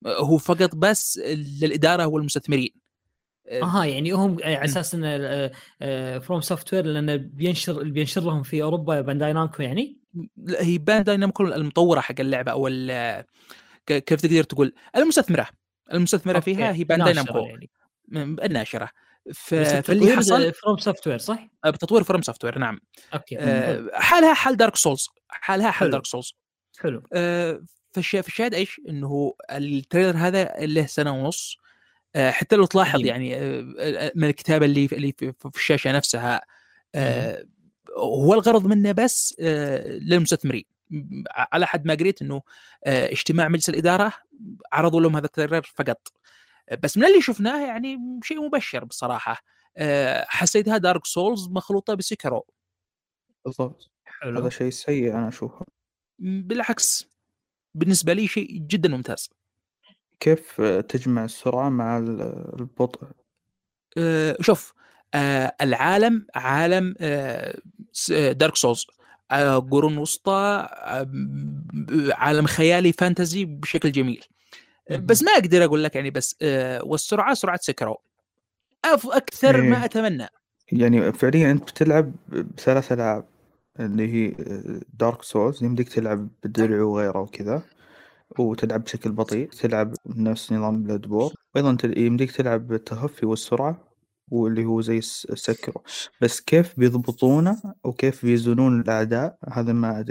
هو 0.07 0.37
فقط 0.37 0.75
بس 0.75 1.17
للإدارة 1.61 2.05
والمستثمرين. 2.05 2.73
أها 3.51 3.85
يعني 3.85 4.11
هم 4.11 4.37
على 4.43 4.65
أساس 4.65 4.95
إن 4.95 6.19
FromSoftware 6.19 6.85
لأنه 6.85 7.15
بينشر 7.15 7.83
بينشر 7.83 8.21
لهم 8.21 8.43
في 8.43 8.63
أوروبا 8.63 9.01
بانداي 9.01 9.33
نامكو 9.33 9.63
يعني؟ 9.63 9.98
هي 10.59 10.77
Bandai 10.77 11.17
Namco 11.17 11.43
المطورة 11.43 11.99
حق 11.99 12.15
اللعبة 12.19 12.51
أو 12.51 12.67
كيف 13.85 14.21
تقدر 14.21 14.43
تقول 14.43 14.73
المستثمرة 14.95 15.47
المستثمرة 15.93 16.39
فيها 16.39 16.67
okay. 16.67 16.79
هي 16.79 16.83
Bandai 16.83 17.13
ناشرة 17.13 17.33
Namco 17.33 17.45
يعني 17.45 18.45
الناشرة 18.45 18.89
ف... 19.33 19.55
فاللي 19.55 20.15
حصل 20.15 20.53
FromSoftware 20.53 21.17
صح؟ 21.17 21.47
بتطوير 21.65 22.03
FromSoftware 22.03 22.59
نعم 22.59 22.79
okay. 23.13 23.37
آه، 23.39 23.89
حالها 23.93 24.33
حال 24.33 24.57
Dark 24.57 24.75
Souls 24.75 25.07
حالها 25.29 25.71
حال 25.71 25.79
حلو. 25.79 25.91
Dark 25.91 26.05
Souls 26.05 26.33
حلو 26.79 27.03
آه، 27.13 27.61
فالش- 27.91 28.15
فالشاهد 28.15 28.53
إيش؟ 28.53 28.81
إنه 28.89 29.33
ال 29.51 29.59
trailer 29.60 30.17
هذا 30.17 30.53
له 30.59 30.85
سنة 30.85 31.11
ونص 31.11 31.57
آه، 32.15 32.31
حتى 32.31 32.55
لو 32.55 32.65
تلاحظ. 32.65 32.99
يعني 33.05 33.35
آه، 33.35 34.11
من 34.15 34.23
الكتابة 34.29 34.65
اللي 34.65 34.87
في 34.87 34.95
اللي 34.95 35.13
في 35.17 35.33
في 35.51 35.57
الشاشة 35.57 35.91
نفسها 35.91 36.41
آه، 36.95 37.43
هو 37.97 38.33
الغرض 38.33 38.65
منه 38.65 38.91
بس 38.91 39.35
آه، 39.39 39.87
للمستثمرين. 39.87 40.65
على 41.31 41.67
حد 41.67 41.85
ما 41.85 41.93
قريت 41.93 42.21
إنه 42.21 42.41
آه، 42.83 43.11
اجتماع 43.11 43.47
مجلس 43.47 43.69
الإدارة 43.69 44.13
عرضوا 44.71 45.01
لهم 45.01 45.15
هذا 45.15 45.25
ال 45.25 45.30
trailer 45.30 45.61
فقط. 45.75 46.07
بس 46.83 46.97
من 46.97 47.05
اللي 47.05 47.21
شفناه 47.21 47.67
يعني 47.67 47.97
شيء 48.23 48.41
مبشر 48.45 48.85
بصراحة. 48.85 49.43
آه، 49.77 50.25
حسيتها 50.29 50.77
Dark 50.77 51.05
Souls 51.05 51.47
مخلوطة 51.47 51.93
ب 51.93 52.01
Sekiro 52.01 52.45
بالضبط. 53.45 53.89
حلو. 54.05 54.39
هذا 54.39 54.49
شيء 54.49 54.69
سيء 54.69 55.13
أنا 55.13 55.27
أشوفه. 55.27 55.65
بالعكس 56.19 57.09
بالنسبة 57.75 58.13
لي 58.13 58.27
شيء 58.27 58.57
جدا 58.57 58.89
ممتاز. 58.89 59.29
كيف 60.19 60.61
تجمع 60.61 61.25
السرعة 61.25 61.69
مع 61.69 61.97
ال- 61.97 62.21
البطء؟ 62.59 63.07
آه، 63.97 64.37
شوف 64.41 64.73
آه، 65.13 65.55
العالم 65.61 66.25
عالم 66.35 66.95
آه، 67.01 67.57
س- 67.93 68.11
آه، 68.11 68.31
Dark 68.31 68.55
Souls 68.55 68.85
آه، 69.31 69.57
قرون 69.59 69.97
وسطى 69.97 70.67
عالم 72.11 72.45
خيالي 72.45 72.91
fantasy 72.93 73.45
بشكل 73.45 73.91
جميل. 73.91 74.25
بس 74.91 75.23
ما 75.23 75.31
أقدر 75.31 75.63
أقول 75.63 75.83
لك 75.83 75.95
يعني 75.95 76.09
بس 76.11 76.35
والسرعة 76.83 77.33
سرعة 77.33 77.59
Sekiro. 77.61 77.97
أكثر 78.85 79.61
ما 79.61 79.77
إيه. 79.77 79.85
أتمنى. 79.85 80.27
يعني 80.71 81.13
فعليا 81.13 81.51
أنت 81.51 81.63
بتلعب 81.71 82.11
بثلاث 82.27 82.91
ألعاب 82.91 83.25
اللي 83.79 84.13
هي 84.13 84.33
Dark 84.93 85.23
Souls 85.23 85.63
يمديك 85.63 85.89
تلعب 85.89 86.27
بالدرع 86.43 86.81
وغيره 86.83 87.19
وكذا 87.19 87.61
وتلعب 88.39 88.83
بشكل 88.83 89.11
بطيء 89.11 89.49
تلعب 89.49 89.93
نفس 90.05 90.51
نظام 90.51 90.83
Bloodborne 90.83 91.33
وأيضا 91.55 91.75
تل- 91.75 91.97
يمديك 91.97 92.31
تلعب 92.31 92.67
بالتخفي 92.67 93.25
والسرعة. 93.25 93.88
واللي 94.31 94.65
هو 94.65 94.81
زي 94.81 94.97
ال 94.97 95.10
Sekiro 95.10 95.83
بس 96.21 96.41
كيف 96.41 96.79
بيضبطونه 96.79 97.61
وكيف 97.83 98.25
بيزنون 98.25 98.81
الأعداء 98.81 99.37
هذا 99.51 99.73
ما 99.73 100.05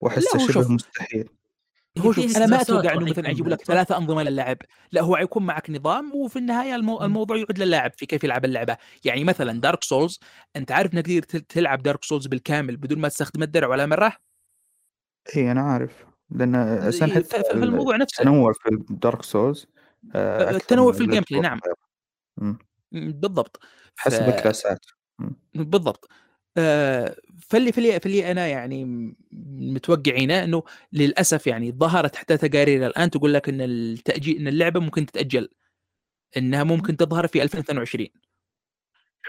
واحسه 0.00 0.34
هو 0.34 0.38
شبه 0.38 0.52
شوف. 0.52 0.70
مستحيل. 0.70 1.28
هو 1.98 2.12
شوف 2.12 2.36
أنا 2.36 2.46
ما 2.46 2.60
أتوقع 2.60 2.92
إنه 2.92 3.10
مثلا 3.10 3.28
يجيبوا 3.28 3.50
لك؟ 3.50 3.64
ثلاثة 3.64 3.96
أنظمة 3.96 4.22
للعب 4.22 4.56
لا 4.92 5.02
هو 5.02 5.16
يكون 5.16 5.46
معك 5.46 5.70
نظام 5.70 6.14
وفي 6.14 6.38
النهاية 6.38 6.74
المو... 6.74 7.02
الموضوع 7.02 7.36
يعود 7.36 7.58
للاعب 7.58 7.92
في 7.92 8.06
كيف 8.06 8.24
يلعب 8.24 8.44
اللعبة. 8.44 8.76
يعني 9.04 9.24
مثلا 9.24 9.60
Dark 9.60 9.84
Souls 9.84 10.20
أنت 10.56 10.72
عارف 10.72 10.94
إنك 10.94 11.06
تقدر 11.06 11.22
تل- 11.22 11.40
تلعب 11.40 11.82
Dark 11.82 12.04
Souls 12.04 12.26
بالكامل 12.26 12.76
بدون 12.76 12.98
ما 12.98 13.08
تستخدم 13.08 13.42
الدرع 13.42 13.68
ولا 13.68 13.86
مرة؟ 13.86 14.12
إي 15.36 15.52
أنا 15.52 15.60
عارف. 15.60 16.04
لأن 16.30 16.54
أساسا 16.54 17.06
ف- 17.06 17.10
حتى 17.10 17.22
ف- 17.22 17.34
فالموضوع 17.34 17.96
نفسه. 17.96 18.20
التنوع 18.20 18.52
في 18.52 18.68
ال 18.68 18.79
Dark 18.79 19.22
Souls 19.22 19.66
التنوع 20.14 20.92
في 20.92 21.00
ال 21.00 21.22
gameplay 21.30 21.40
نعم. 21.40 21.60
م. 22.36 22.54
بالضبط. 22.92 23.60
حسب 23.96 24.22
ف- 24.24 24.28
الكلاسات 24.28 24.86
بالضبط. 25.54 26.08
آه، 26.56 27.16
فاللي 27.40 27.72
فاللي 27.72 28.00
فاللي 28.00 28.30
أنا 28.30 28.46
يعني 28.46 28.84
متوقعينه 29.72 30.44
إنه 30.44 30.62
للأسف 30.92 31.46
يعني 31.46 31.72
ظهرت 31.72 32.16
حتى 32.16 32.36
تقارير 32.36 32.86
الآن 32.86 33.10
تقول 33.10 33.34
لك 33.34 33.48
إن 33.48 33.60
التأجيل 33.60 34.36
إن 34.40 34.48
اللعبة 34.48 34.80
ممكن 34.80 35.06
تتأجل 35.06 35.48
إنها 36.36 36.64
ممكن 36.64 36.96
تظهر 36.96 37.26
في 37.26 37.42
2022 37.42 38.08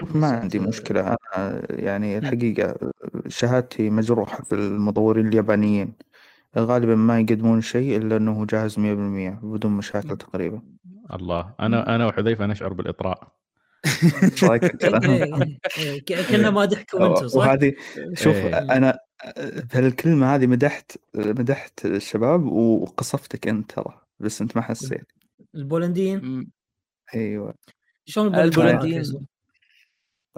ما 0.02 0.28
عندي 0.28 0.60
مشكلة. 0.60 1.02
أنا 1.36 1.62
يعني 1.70 2.18
الحقيقة 2.18 2.92
شهادتي 3.28 3.90
مجروحة 3.90 4.44
في 4.44 4.56
المطورين 4.56 5.28
اليابانيين. 5.28 5.94
غالبا 6.58 6.96
ما 6.96 7.20
يقدمون 7.20 7.62
شيء 7.62 7.98
إلا 7.98 8.18
أنه 8.18 8.46
جاهز 8.46 8.80
100% 8.80 9.40
بدون 9.44 9.72
مشاكل 9.72 10.18
تقريبا. 10.18 10.62
الله. 11.14 11.54
أنا 11.60 11.96
أنا 11.96 12.08
وحذيفة 12.08 12.46
نشعر 12.46 12.74
بالإطراء. 12.74 13.39
في 13.86 14.56
الكلام؟ 14.56 15.04
إيه، 15.12 15.60
إيه، 15.78 16.02
ك- 16.02 16.30
كنا 16.32 16.50
مادحكم 16.50 17.02
أنتم 17.04 17.28
صح؟ 17.28 17.38
وهذه 17.38 17.74
شوف 18.14 18.36
إيه. 18.36 18.58
أنا 18.58 19.00
بهالكلمة 19.74 20.36
هذه 20.36 20.48
مدحت 20.48 20.92
مدحت 21.16 21.86
الشباب 21.86 22.46
وقصفتك 22.46 23.48
أنت 23.48 23.72
ترى 23.72 24.02
بس 24.20 24.42
أنت 24.42 24.56
ما 24.56 24.62
حسيت 24.62 25.12
البولنديين 25.56 26.20
م، 26.26 26.48
أيوه 27.16 27.54
شلون 28.06 28.36
البولنديين. 28.36 29.00
البولنديين؟ 29.00 29.28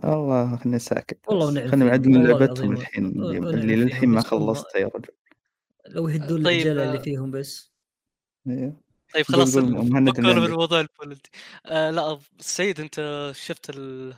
الله 0.03 0.55
خلني 0.57 0.79
ساكت 0.79 1.19
والله. 1.27 1.45
ونعم 1.47 1.67
خلني 1.67 1.85
والله 1.85 2.37
لعبتهم. 2.39 2.71
الحين 2.71 3.05
والله 3.05 3.49
اللي 3.49 3.75
للحين 3.75 4.09
ما 4.09 4.23
والله 4.31 4.53
خلصتها 4.53 4.79
يا 4.79 4.87
رجل 4.95 5.09
لو 5.87 6.07
يهدون 6.07 6.43
طيب، 6.43 6.47
الرجاله 6.47 6.83
اللي 6.83 6.97
آه، 6.97 7.01
فيهم 7.01 7.31
بس 7.31 7.71
أيوه. 8.47 8.81
طيب 9.13 9.25
خلاص 9.25 9.55
قول 9.57 9.71
مهند 9.71 9.95
اللي 9.97 10.11
فكونا 10.11 10.29
عندك. 10.29 10.41
من 10.41 10.45
الموضوع 10.45 10.79
البولندي. 10.79 11.29
آه 11.65 11.91
لا 11.91 12.19
سيد 12.39 12.79
انت 12.79 13.31
شفت 13.35 13.69
ال- 13.69 14.13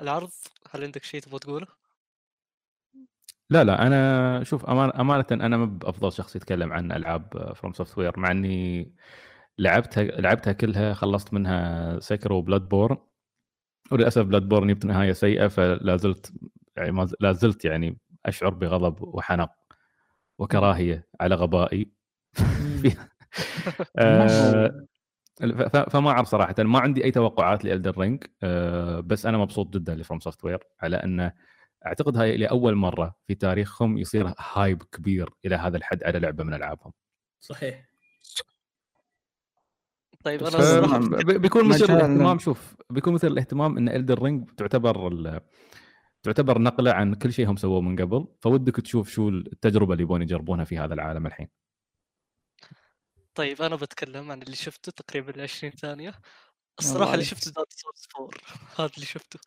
العرض؟ 0.00 0.30
هل 0.70 0.84
عندك 0.84 1.04
شيء 1.04 1.20
تبغى 1.20 1.38
تقوله؟ 1.38 1.66
لا 3.50 3.64
لا 3.64 3.86
أنا 3.86 4.44
شوف 4.44 4.64
أمان 4.66 4.90
أمانة 4.90 5.24
أنا 5.30 5.56
ما 5.56 5.64
بأفضل 5.64 6.12
شخص 6.12 6.36
يتكلم 6.36 6.72
عن 6.72 6.92
ألعاب 6.92 7.52
FromSoftware 7.56 8.18
مع 8.18 8.30
إني 8.30 8.92
لعبتها 9.58 10.04
لعبتها 10.04 10.52
كلها 10.52 10.94
خلصت 10.94 11.34
منها 11.34 12.00
Sekiro 12.00 12.32
و 12.32 12.68
Bloodborne 12.68 12.96
وللأسف 13.92 14.22
Bloodborne 14.22 14.68
جبت 14.68 14.84
نهاية 14.84 15.12
سيئة 15.12 15.46
فلا 15.48 15.96
زلت 15.96 16.32
يعني 16.76 17.06
لا 17.20 17.32
زلت 17.32 17.64
يعني 17.64 17.98
أشعر 18.26 18.50
بغضب 18.50 19.02
وحنق 19.02 19.50
وكراهية 20.38 21.08
على 21.20 21.34
غبائي. 21.34 21.90
فما 25.90 26.10
أعرف 26.10 26.28
صراحة 26.28 26.54
ما 26.58 26.78
عندي 26.78 27.04
أي 27.04 27.10
توقعات 27.10 27.64
ل 27.64 27.70
Elden 27.70 27.98
Ring 27.98 28.24
بس 29.06 29.26
أنا 29.26 29.38
مبسوط 29.38 29.74
جدا 29.74 29.94
ل 29.94 30.20
FromSoftware 30.20 30.58
على 30.80 30.96
انه 30.96 31.32
أعتقد 31.86 32.16
هاي 32.16 32.36
لأول 32.36 32.74
مرة 32.74 33.14
في 33.26 33.34
تاريخهم 33.34 33.98
يصير 33.98 34.34
hype 34.52 34.82
كبير 34.82 35.30
إلى 35.44 35.56
هذا 35.56 35.76
الحد 35.76 36.04
على 36.04 36.18
لعبة 36.18 36.44
من 36.44 36.54
ألعابهم. 36.54 36.92
صحيح. 37.40 37.90
طيب 40.24 40.42
أنا 40.42 40.98
ب- 40.98 41.40
بيكون 41.40 41.68
مثير 41.68 41.90
مجال- 41.90 41.96
الاهتمام 42.04 42.38
شوف 42.38 42.76
بيكون 42.90 43.14
مثير 43.14 43.30
الاهتمام 43.30 43.76
أن 43.78 43.88
Elden 43.88 44.22
Ring 44.22 44.50
تعتبر 44.50 45.08
ال- 45.08 45.40
تعتبر 46.22 46.58
نقلة 46.58 46.92
عن 46.92 47.14
كل 47.14 47.32
شيء 47.32 47.50
هم 47.50 47.56
سووه 47.56 47.80
من 47.80 47.96
قبل 47.96 48.26
فودك 48.40 48.76
تشوف 48.76 49.10
شو 49.10 49.28
التجربة 49.28 49.92
اللي 49.92 50.02
يبون 50.02 50.22
يجربونها 50.22 50.64
في 50.64 50.78
هذا 50.78 50.94
العالم 50.94 51.26
الحين. 51.26 51.48
طيب 53.34 53.62
أنا 53.62 53.76
بتكلم 53.76 54.30
عن 54.32 54.42
اللي 54.42 54.56
شفته 54.56 54.92
تقريبا 54.92 55.42
20 55.42 55.72
ثانية 55.72 56.14
الصراحة 56.78 57.14
اللي. 57.14 57.24
شفته 57.24 57.50
Dark 57.50 57.68
Souls 57.72 58.06
4 58.18 58.30
هذا 58.78 58.90
اللي 58.94 59.06
شفته 59.06 59.38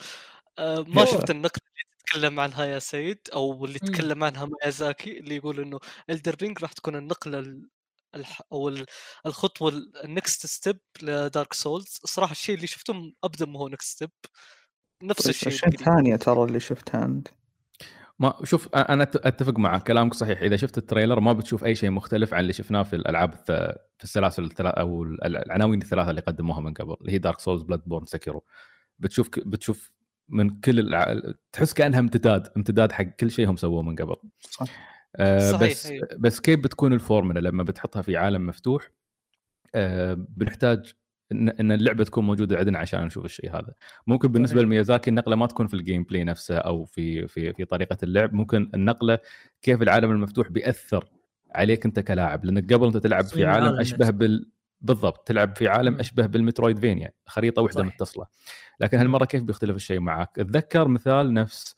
آه، 0.59 0.85
ما 0.87 1.05
شفت 1.05 1.29
النقطة 1.31 1.61
اللي 1.67 1.83
تتكلم 1.99 2.39
عنها 2.39 2.65
يا 2.65 2.79
سيد 2.79 3.19
أو 3.33 3.65
اللي 3.65 3.79
مم. 3.83 3.89
تكلم 3.91 4.23
عنها 4.23 4.45
ميازاكي 4.45 5.19
اللي 5.19 5.35
يقول 5.35 5.59
إنه 5.59 5.79
Elden 6.09 6.35
Ring 6.41 6.59
راح 6.61 6.71
تكون 6.73 6.95
النقلة 6.95 7.39
ال- 7.39 7.69
الح... 8.15 8.41
أو 8.51 8.69
ال- 8.69 8.85
الخطوة 9.25 9.69
ال 10.03 10.12
next 10.12 10.45
step 10.45 10.79
ل 11.01 11.12
Dark 11.12 11.53
Souls 11.53 11.99
الصراحة 12.03 12.31
الشيء 12.31 12.55
اللي 12.55 12.67
شفته 12.67 13.13
ابدا 13.23 13.45
ما 13.45 13.59
هو 13.59 13.67
next 13.67 13.89
step 13.95 14.11
نفس 15.03 15.29
الشيء 15.29 15.53
20 15.53 15.73
تقريباً. 15.73 15.85
ثانية 15.95 16.15
ترى 16.15 16.43
اللي 16.43 16.59
شفتها 16.59 17.05
أنت 17.05 17.27
ما 18.23 18.33
شوف 18.43 18.75
أنا 18.75 19.03
أتفق 19.03 19.59
معك 19.59 19.83
كلامك 19.83 20.13
صحيح 20.13 20.41
إذا 20.41 20.55
شفت 20.55 20.77
ال 20.77 20.83
trailer 20.83 21.19
ما 21.19 21.33
بتشوف 21.33 21.65
أي 21.65 21.75
شيء 21.75 21.89
مختلف 21.89 22.33
عن 22.33 22.39
اللي 22.39 22.53
شفناه 22.53 22.83
في 22.83 22.95
الألعاب 22.95 23.33
في 23.33 23.77
السلاسل 24.03 24.43
الثلاث 24.43 24.73
أو 24.73 25.03
ال- 25.03 25.23
العناوين 25.37 25.81
الثلاثة 25.81 26.09
اللي 26.09 26.21
قدموها 26.21 26.59
من 26.59 26.73
قبل 26.73 26.95
اللي 27.01 27.11
هي 27.11 27.17
Dark 27.17 27.39
Souls 27.39 27.61
Bloodborne 27.61 28.05
Sekiro 28.05 28.43
بتشوف 28.99 29.29
ك- 29.29 29.47
بتشوف 29.47 29.91
من 30.29 30.49
كل 30.59 30.79
الع... 30.79 31.21
تحس 31.51 31.73
كأنها 31.73 31.99
امتداد 31.99 32.47
امتداد 32.57 32.91
حق 32.91 33.03
كل 33.03 33.31
شيء 33.31 33.49
هم 33.49 33.55
سووه 33.55 33.81
من 33.81 33.95
قبل 33.95 34.15
صح. 34.39 34.65
آه 35.15 35.51
صحيح، 35.51 35.71
بس 35.71 35.85
أيوه. 35.85 36.07
بس 36.17 36.39
كيف 36.39 36.59
بتكون 36.59 36.93
الفورمولا 36.93 37.39
لما 37.39 37.63
بتحطها 37.63 38.01
في 38.01 38.17
عالم 38.17 38.47
مفتوح 38.47 38.91
آه 39.75 40.13
بنحتاج 40.29 40.93
ان 41.33 41.49
إن 41.49 41.71
اللعبة 41.71 42.03
تكون 42.03 42.25
موجودة 42.25 42.57
عندنا 42.57 42.79
عشان 42.79 43.05
نشوف 43.05 43.25
الشيء 43.25 43.51
هذا 43.51 43.73
ممكن 44.07 44.27
بالنسبة. 44.27 44.61
لميازاكي 44.61 45.09
النقلة 45.09 45.35
ما 45.35 45.47
تكون 45.47 45.67
في 45.67 45.73
ال 45.73 46.03
gameplay 46.03 46.23
نفسه 46.23 46.57
أو 46.57 46.85
في 46.85 47.27
في 47.27 47.53
في 47.53 47.65
طريقة 47.65 47.97
اللعب 48.03 48.33
ممكن 48.33 48.69
النقلة 48.73 49.19
كيف 49.61 49.81
العالم 49.81 50.11
المفتوح 50.11 50.47
بيأثر 50.49 51.05
عليك 51.55 51.85
أنت 51.85 51.99
كلاعب 51.99 52.45
لأنك 52.45 52.73
قبل 52.73 52.85
انت 52.85 52.97
تلعب 52.97 53.25
في 53.25 53.45
عالم 53.45 53.79
أشبه. 53.79 54.09
بال 54.09 54.49
بالضبط 54.81 55.27
تلعب 55.27 55.55
في 55.55 55.67
عالم. 55.67 55.99
أشبه 55.99 56.25
بال 56.25 56.38
Metroidvania 56.38 57.11
خريطة 57.25 57.61
واحدة. 57.61 57.83
متصلة 57.83 58.25
لكن. 58.79 58.97
هالمرة 58.97 59.25
كيف 59.25 59.43
بيختلف 59.43 59.75
الشيء 59.75 59.99
معك 59.99 60.39
أتذكر 60.39 60.87
مثال 60.87 61.33
نفس 61.33 61.75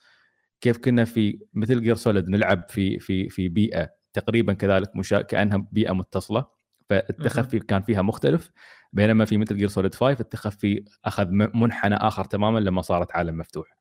كيف 0.62 0.78
كنا 0.78 1.06
في 1.06 1.39
Metal 1.53 1.82
Gear 1.82 1.95
Solid 1.95 2.30
نلعب 2.30 2.66
في 2.70 2.99
في 2.99 3.30
في 3.30 3.49
بيئة 3.49 3.89
تقريبا 4.14 4.53
كذلك 4.53 4.95
مشا... 4.95 5.22
كأنها 5.22 5.68
بيئة 5.72 5.91
متصلة 5.93 6.45
فالتخفي 6.89 7.60
كان 7.60 7.82
فيها 7.82 8.01
مختلف 8.01 8.51
بينما 8.95 9.25
في 9.25 9.37
Metal 9.38 9.57
Gear 9.57 9.67
Solid 9.67 9.95
5 9.95 10.21
التخفي 10.21 10.83
أخذ 11.05 11.27
منحنى 11.31 11.95
آخر 11.95 12.25
تماما 12.25 12.59
لما 12.59 12.81
صارت 12.81 13.11
عالم 13.11 13.37
مفتوح. 13.37 13.77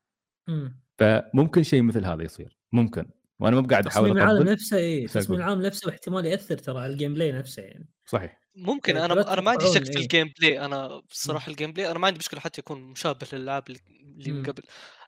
مم. 0.47 0.79
فممكن 0.97 1.63
شيء 1.63 1.81
مثل 1.81 2.05
هذا 2.05 2.23
يصير. 2.23 2.57
ممكن. 2.71 3.09
وأنا 3.39 3.61
مو 3.61 3.67
قاعد 3.67 3.87
أحاول 3.87 4.09
تصميم 4.09 4.23
العالم 4.23 4.49
نفسه 4.49 4.77
اي 4.77 5.07
تصميم. 5.07 5.39
العالم 5.39 5.61
نفسه 5.61 5.89
احتمال 5.89 6.25
يأثر 6.25 6.57
ترى 6.57 6.79
على 6.79 6.93
ال 6.93 7.13
gameplay 7.13 7.31
نفسه 7.31 7.63
يعني. 7.63 7.89
صحيح. 8.05 8.41
ممكن 8.55 8.93
لا 8.93 9.05
أنا 9.05 9.33
أنا 9.33 9.41
ما 9.41 9.51
عندي 9.51 9.65
شك 9.65 9.85
في 9.85 9.91
إيه. 9.91 10.03
ال 10.03 10.33
gameplay 10.39 10.65
أنا 10.65 11.01
بصراحة 11.09 11.51
ال 11.51 11.71
gameplay 11.71 11.91
أنا 11.91 11.99
ما 11.99 12.07
عندي 12.07 12.19
مشكلة 12.19 12.39
حتى 12.39 12.61
يكون 12.61 12.81
مشابه 12.81 13.27
للألعاب 13.33 13.63
اللي 13.69 14.31
من. 14.31 14.45
قبل. 14.45 14.63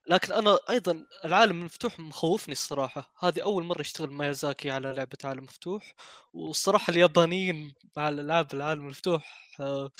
لكن 0.09 0.33
أنا 0.33 0.59
أيضا 0.69 1.05
العالم 1.25 1.59
المفتوح 1.59 1.99
مخوفني 1.99 2.51
الصراحة. 2.51 3.13
هذه 3.19 3.41
أول 3.43 3.63
مرة 3.63 3.81
يشتغل 3.81 4.11
ميازاكي 4.11 4.71
على 4.71 4.93
لعبة 4.93 5.17
عالم 5.23 5.43
مفتوح 5.43 5.93
والصراحة 6.33 6.91
اليابانيين 6.91 7.73
مع 7.97 8.09
الالعاب 8.09 8.53
العالم 8.53 8.81
المفتوح 8.85 9.49
آه، 9.59 9.91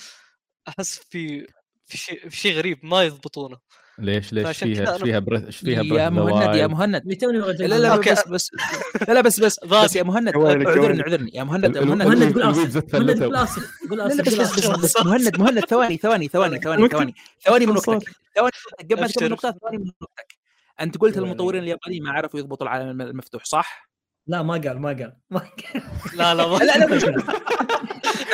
أحس 0.70 1.00
في 1.00 1.48
في 1.86 1.98
شيء 1.98 2.30
في 2.30 2.38
شيء 2.38 2.54
غريب 2.58 2.86
ما 2.86 3.04
يضبطونه. 3.04 3.58
ليش 4.00 4.34
ليش 4.34 4.58
فيها 4.58 4.94
إيش 4.94 5.02
فيها 5.02 5.24
إيش 5.48 5.58
فيها 5.58 5.84
يا 5.84 6.10
بريث 6.10 6.12
مهند 6.12 6.56
يا 6.56 6.68
مهند. 6.68 7.04
لا 7.62 7.78
لا. 7.78 7.96
بس 7.98 8.28
بس 8.28 8.52
لا 9.08 9.14
لا 9.14 9.22
بس 9.22 9.40
بس. 9.40 9.60
بس 9.66 9.96
يا 9.96 10.04
مهند 10.04 10.28
اعذرني. 10.28 10.68
اعذرني 11.02 11.32
يا 11.34 11.44
مهند 11.44 11.76
يا 11.76 11.82
مهند 11.82 12.04
مهند 12.04 12.34
قول 12.34 12.44
آسف. 12.44 12.96
مهند. 12.96 13.24
قول 13.24 13.36
آسف. 13.36 13.72
قول 13.90 14.02
آسف 14.02 15.06
مهند 15.06 15.40
مهند 15.40 15.60
ثواني 15.60 15.98
ثواني 15.98 16.28
ثواني 16.28 16.60
ثواني 16.60 16.90
ثواني. 16.90 17.14
ثواني 17.46 17.66
من. 17.66 17.72
وقتك 17.78 18.10
ثواني 18.36 18.52
من 18.52 18.52
وقتك. 18.52 18.92
قبل 18.92 19.02
ما. 19.02 19.08
تكمل 19.08 19.26
النقطة 19.28 19.52
ثواني 19.52 19.78
من 19.78 19.92
وقتك 20.02 20.38
أنت 20.82 20.98
قلت 20.98 21.18
المطورين 21.18 21.64
اليابانيين 21.64 22.04
ما 22.04 22.12
عرفوا 22.12 22.40
يضبطوا 22.40 22.68
العالم 22.68 23.02
المفتوح 23.02 23.46
صح؟ 23.46 23.90
لا 24.28 24.42
ما 24.44 24.54
قال 24.54 24.80
ما 24.80 24.90
قال 24.90 25.14
ما 25.30 25.40
قال. 25.40 25.84
لا 26.18 26.36
لا 26.36 26.44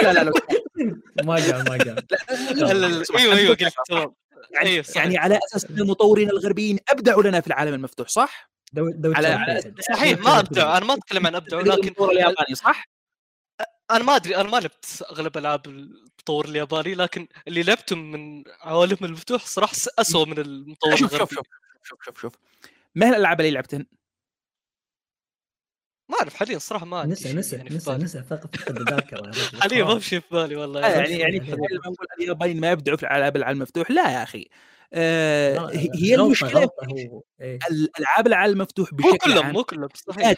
لا 0.03 0.13
لا 0.13 0.23
لا. 0.23 0.31
ما 1.25 1.33
قال 1.33 1.63
ما 1.63 1.69
قال 1.69 3.03
أيوه 3.17 3.35
أيوه 3.35 3.55
قلت 3.55 3.73
تمام 3.87 4.13
يعني, 4.51 4.69
أيوه 4.69 4.83
صحيح. 4.83 4.97
يعني 5.03 5.17
على 5.17 5.39
أساس 5.49 5.65
إن 5.65 5.79
المطورين 5.79 6.29
الغربيين 6.29 6.79
أبدعوا 6.89 7.23
لنا 7.23 7.41
في 7.41 7.47
العالم 7.47 7.73
المفتوح 7.73 8.07
صح؟ 8.07 8.51
دو 8.73 8.89
دو 8.89 9.13
على- 9.13 9.25
على-. 9.25 9.73
صحيح 9.93 10.19
ما 10.19 10.39
ابدع 10.39 10.77
أنا 10.77 10.85
ما 10.85 10.93
أتكلم 10.93 11.27
عن 11.27 11.35
ابدع 11.35 11.59
لكن 11.59 11.83
المطور 11.87 12.11
الياباني 12.11 12.55
صح؟ 12.55 12.85
أنا 13.91 14.03
ما 14.03 14.15
أدري 14.15 14.35
أنا 14.35 14.43
ما 14.49 14.57
لعبت 14.57 15.03
أغلب 15.11 15.37
ألعاب 15.37 15.65
المطور 15.67 16.45
الياباني 16.45 16.95
لكن 16.95 17.27
اللي 17.47 17.63
لعبته 17.63 17.95
من 17.95 18.43
عوالم 18.61 18.97
المفتوح 19.01 19.45
صراحة 19.45 19.75
اسوء 19.99 20.27
من 20.27 20.39
المطور 20.39 20.95
شوف 20.95 20.99
شوف 20.99 21.13
الغربي 21.13 21.35
شوف 21.35 21.45
شوف 21.83 22.03
شوف 22.05 22.21
شوف 22.21 22.33
ما 22.95 23.05
هي 23.05 23.09
الألعاب 23.09 23.39
اللي 23.41 23.51
لعبتهن؟ 23.51 23.85
ما 26.13 26.19
أعرف 26.19 26.33
حاليا 26.33 26.55
الصراحة 26.57 26.85
ما 26.85 27.05
نسى 27.05 27.33
نسى 27.33 27.55
يعني 27.55 27.69
نسى. 27.75 27.91
نسى 27.91 28.23
فقط 28.23 28.55
فقد 28.55 28.77
الذاكرة. 28.79 29.31
حاليا 29.61 29.83
ما. 29.83 29.99
في 29.99 30.07
شيء 30.07 30.19
في 30.19 30.25
بالي 30.31 30.55
والله 30.55 30.85
آه، 30.85 30.89
يعني 30.89 31.13
يعني 31.19 31.39
لما 31.49 31.57
نقول 31.85 32.07
اليابانيين 32.19 32.59
ما 32.61 32.71
يبدعوا 32.71 32.97
في 32.97 33.03
الألعاب 33.03 33.35
العالم 33.35 33.57
المفتوح 33.57 33.91
لا 33.91 34.11
يا 34.11 34.23
أخي 34.23 34.47
آه 34.93 35.69
هي 35.73 36.15
غلطة- 36.17 36.19
المشكلة 36.19 36.49
غلطة 36.61 36.87
إيه. 37.41 37.59
الألعاب 37.71 38.27
العالم 38.27 38.53
المفتوح 38.53 38.93
مو 38.93 38.97
بشكل 38.97 39.17
كلهم 39.17 39.45
عام 39.45 39.53
مو 39.53 39.63
كلهم 39.63 39.89
صحيح 39.95 40.33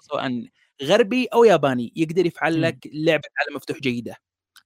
سواء 0.00 0.44
غربي 0.82 1.26
أو 1.26 1.44
ياباني 1.44 1.92
يقدر 1.96 2.26
يفعل. 2.26 2.62
لك 2.62 2.88
لعبة 2.92 3.22
عالم 3.38 3.56
مفتوح 3.56 3.78
جيدة 3.78 4.16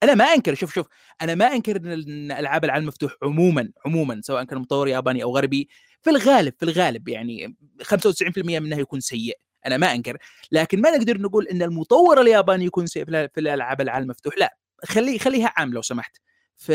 أنا 0.03 0.15
ما 0.15 0.25
أنكر 0.25 0.55
شوف 0.55 0.75
شوف 0.75 0.87
أنا 1.23 1.35
ما 1.35 1.45
أنكر 1.45 1.77
إن 1.77 1.87
إن 1.87 2.33
ألعاب 2.33 2.65
العالم 2.65 2.83
المفتوح 2.83 3.13
عموما 3.23 3.73
عموما 3.87 4.21
سواء 4.25 4.45
كان 4.45 4.59
مطور 4.59 4.89
ياباني 4.89 5.23
أو 5.23 5.37
غربي 5.37 5.69
في 6.03 6.11
الغالب 6.11 6.55
في 6.59 6.63
الغالب 6.65 7.09
يعني 7.09 7.57
95% 7.83 8.39
منها 8.39 8.79
يكون 8.79 9.01
سيء 9.01 9.39
أنا 9.67 9.77
ما 9.77 9.95
أنكر 9.95 10.17
لكن 10.53 10.81
ما 10.81 10.91
نقدر 10.91 11.21
نقول 11.21 11.49
إن 11.49 11.63
المطور 11.63 12.21
الياباني 12.21 12.65
يكون 12.65 12.87
سيء 12.87 13.05
في 13.05 13.39
الألعاب 13.39 13.81
العالم 13.81 14.05
المفتوح 14.05 14.39
لا 14.39 14.57
خلي 14.85 15.19
خليها 15.19 15.53
عام 15.57 15.73
لو 15.73 15.83
سمحت. 15.83 16.17
ف 16.57 16.69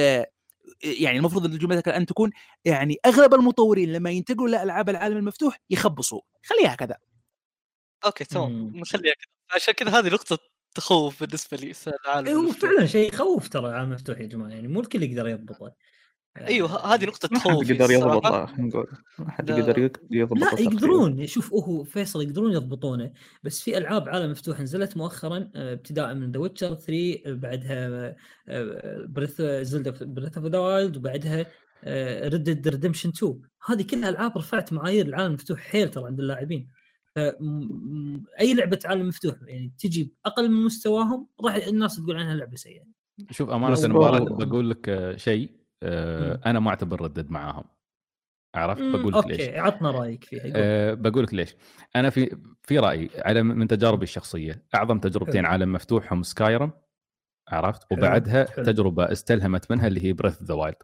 يعني 0.83 1.17
المفروض 1.17 1.45
إن 1.45 1.57
جملتك 1.57 1.87
الآن 1.87 2.05
تكون 2.05 2.31
يعني 2.65 2.97
أغلب 3.05 3.33
المطورين 3.33 3.93
لما 3.93 4.09
ينتقلوا 4.09 4.47
لالعاب 4.47 4.89
العالم 4.89 5.17
المفتوح 5.17 5.59
يخبصوا. 5.69 6.21
خليها 6.45 6.75
كذا. 6.75 6.97
أوكي 8.05 8.25
تمام. 8.25 8.71
نخليها 8.75 9.13
كذا. 9.13 9.55
عشان 9.55 9.73
كذا 9.73 9.99
هذه 9.99 10.07
نقطة 10.07 10.37
تخوف 10.75 11.19
بالنسبة 11.19 11.57
لي 11.57 11.73
في 11.73 11.91
العالم 12.05 12.27
إيه 12.27 12.33
هو 12.33 12.39
المفتوح. 12.39 12.69
فعلا 12.69 12.85
شيء 12.85 13.13
يخوف 13.13 13.47
ترى 13.47 13.69
العالم 13.69 13.89
مفتوح 13.89 14.19
يا 14.19 14.25
جماعة 14.25 14.49
يعني 14.49 14.67
مو 14.67 14.79
الكل 14.79 15.03
يقدر 15.03 15.27
يضبطه. 15.27 15.73
أيوه 16.41 16.93
هذه 16.93 17.05
نقطة 17.05 17.29
ما 17.31 17.39
حد 17.39 17.49
تخوف 17.49 17.69
يقدر 17.69 17.91
يضبطه 17.91 18.45
خلينا 18.45 18.67
نقول 18.67 18.87
ما 19.19 19.31
حد 19.31 19.51
لا. 19.51 19.57
يقدر 19.57 19.79
يق- 19.79 20.01
يضبط 20.11 20.37
لا. 20.53 20.61
يقدرون 20.61 21.27
شوف 21.27 21.53
هو 21.53 21.83
فيصل 21.83 22.21
يقدرون 22.23 22.51
يضبطونه 22.51 23.11
بس 23.43 23.61
في 23.61 23.77
ألعاب 23.77 24.09
عالم 24.09 24.31
مفتوح 24.31 24.59
نزلت 24.61 24.97
مؤخرا 24.97 25.49
آه، 25.55 25.73
ابتداء 25.73 26.13
من 26.13 26.31
The 26.31 26.39
Witcher 26.39 26.75
3 26.75 27.21
آه، 27.25 27.33
بعدها 27.33 28.15
Breath 29.05 29.41
Zelda 29.41 29.93
Breath 30.01 30.37
of 30.37 30.45
the 30.47 30.57
Wild 30.59 30.97
وبعدها 30.97 31.45
Red 32.27 32.43
Dead 32.43 32.67
Redemption 32.67 33.09
2 33.09 33.41
هذه 33.65 33.81
كلها 33.83 34.09
ألعاب 34.09 34.37
رفعت 34.37 34.73
معايير 34.73 35.05
العالم 35.05 35.27
المفتوح 35.27 35.59
حيل 35.59 35.89
ترى 35.91 36.05
عند 36.05 36.19
اللاعبين 36.19 36.67
أي 38.39 38.53
لعبة 38.53 38.79
عالم 38.85 39.07
مفتوح 39.07 39.35
يعني 39.47 39.73
تجي 39.79 40.13
أقل 40.25 40.49
من 40.51 40.65
مستواهم 40.65 41.27
راح 41.45 41.55
الناس 41.55 41.95
تقول 41.95 42.17
عنها 42.17 42.35
لعبة 42.35 42.55
سيئة 42.55 42.83
شوف 43.31 43.49
أمانة 43.49 43.87
مبارك 43.87 44.31
بقول 44.31 44.69
لك 44.69 44.89
آه، 44.89 45.15
شيء. 45.15 45.51
أنا 45.83 46.59
ما 46.59 46.69
أعتبر 46.69 47.01
Red 47.01 47.14
Dead 47.14 47.31
معاهم. 47.31 47.63
عرفت؟ 48.55 48.81
بقول 48.81 49.13
لك 49.13 49.27
ليش. 49.27 49.41
okay 49.41 49.57
عطنا 49.57 49.91
رأيك 49.91 50.23
فيها. 50.23 50.51
أه 50.55 50.93
بقول 50.93 51.23
لك 51.23 51.33
ليش. 51.33 51.55
أنا 51.95 52.09
في 52.09 52.37
في 52.61 52.79
رأيي 52.79 53.09
على 53.17 53.43
من 53.43 53.67
تجاربي 53.67 54.03
الشخصية 54.03 54.65
أعظم 54.75 54.99
تجربتين 54.99 55.41
حلو. 55.41 55.51
عالم 55.51 55.73
مفتوح 55.73 56.13
هم 56.13 56.23
Skyrim 56.23 56.71
عرفت؟ 57.49 57.83
حلو، 57.89 57.99
وبعدها 57.99 58.45
حلو. 58.51 58.65
تجربة 58.65 59.11
استلهمت 59.11 59.71
منها 59.71 59.87
اللي 59.87 60.05
هي 60.05 60.13
Breath 60.13 60.43
the 60.43 60.53
Wild 60.53 60.75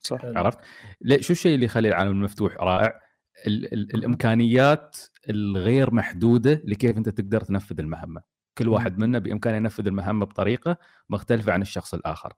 صح. 0.00 0.22
حلو. 0.22 0.38
عرفت؟ 0.38 0.58
ليه 1.00 1.20
شو 1.20 1.32
الشيء 1.32 1.54
اللي 1.54 1.66
يخلي 1.66 1.88
العالم 1.88 2.10
المفتوح 2.10 2.56
رائع؟ 2.60 3.00
ال 3.46 3.74
ال 3.74 3.94
الإمكانيات 3.94 4.96
الغير 5.30 5.94
محدودة 5.94 6.62
لكيف 6.64 6.96
أنت 6.96 7.08
تقدر 7.08 7.40
تنفذ 7.40 7.80
المهمة. 7.80 8.22
كل 8.58 8.68
واحد 8.68 8.98
منا 8.98 9.18
بإمكانه 9.18 9.56
ينفذ 9.56 9.86
المهمة 9.86 10.26
بطريقة 10.26 10.76
مختلفة 11.10 11.52
عن 11.52 11.62
الشخص 11.62 11.94
الآخر. 11.94 12.32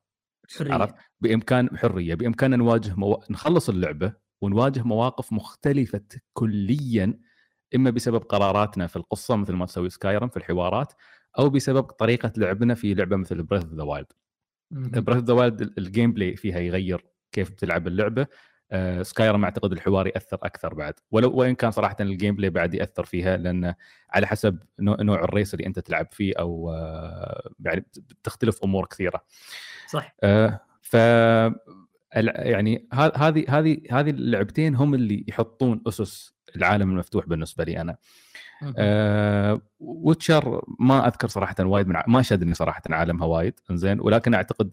حرية. 0.56 0.72
عرفت 0.74 0.94
بإمكان 1.20 1.78
حرية 1.78 2.14
بامكاننا 2.14 2.56
نواجه 2.56 2.94
مو... 2.94 3.22
نخلص 3.30 3.68
اللعبة 3.68 4.12
ونواجه 4.40 4.82
مواقف 4.82 5.32
مختلفة 5.32 6.04
كليا 6.32 7.18
إما 7.74 7.90
بسبب 7.90 8.22
قراراتنا 8.22 8.86
في 8.86 8.96
القصة 8.96 9.36
مثل 9.36 9.52
ما 9.52 9.66
تسوي 9.66 9.90
Skyrim 9.90 10.28
في 10.28 10.36
الحوارات 10.36 10.92
أو 11.38 11.50
بسبب 11.50 11.82
طريقة 11.82 12.32
لعبنا 12.36 12.74
في 12.74 12.94
لعبة 12.94 13.16
مثل 13.16 13.42
Breath 13.42 13.64
the 13.64 13.82
Wild. 13.82 14.12
Breath 14.70 15.24
the 15.24 15.34
Wild 15.34 15.78
ال 15.78 16.12
gameplay 16.12 16.36
فيها 16.36 16.58
يغير 16.58 17.06
كيف 17.32 17.50
بتلعب 17.50 17.86
اللعبة 17.86 18.26
Skyrim 19.02 19.44
أعتقد 19.44 19.72
الحوار 19.72 20.06
يأثر 20.06 20.38
أكثر 20.42 20.74
بعد. 20.74 20.94
ولو 21.10 21.30
وإن 21.32 21.54
كان 21.54 21.70
صراحة 21.70 21.96
ال 22.00 22.34
gameplay 22.36 22.50
بعد 22.50 22.74
يأثر 22.74 23.04
فيها 23.04 23.36
لأن 23.36 23.74
على 24.10 24.26
حسب 24.26 24.58
نوع, 24.80 25.24
ال 25.24 25.30
race 25.30 25.54
اللي 25.54 25.66
أنت 25.66 25.78
تلعب 25.78 26.06
فيه 26.12 26.32
أو 26.38 26.70
آه 26.72 27.50
يعني 27.64 27.86
تختلف 28.24 28.64
أمور 28.64 28.86
كثيرة. 28.86 29.24
صح. 29.90 30.14
آه 30.22 30.60
ف 30.82 30.94
يعني 32.14 32.88
هذه 32.92 33.44
هذه 33.48 33.78
هذه 33.90 34.10
اللعبتين 34.10 34.74
هم 34.74 34.94
اللي 34.94 35.24
يحطون 35.28 35.82
أسس 35.88 36.34
العالم 36.56 36.90
المفتوح 36.90 37.26
بالنسبة 37.26 37.64
لي 37.64 37.80
أنا. 37.80 37.96
آه 38.78 39.60
Witcher 39.80 40.64
ما 40.78 41.06
أذكر 41.08 41.28
صراحة 41.28 41.54
وايد 41.60 41.88
من 41.88 41.96
ع- 41.96 42.04
ما 42.08 42.22
شدني 42.22 42.54
صراحة 42.54 42.82
عالمها 42.90 43.26
وايد 43.26 43.60
إنزين. 43.70 44.00
ولكن 44.00 44.34
أعتقد 44.34 44.70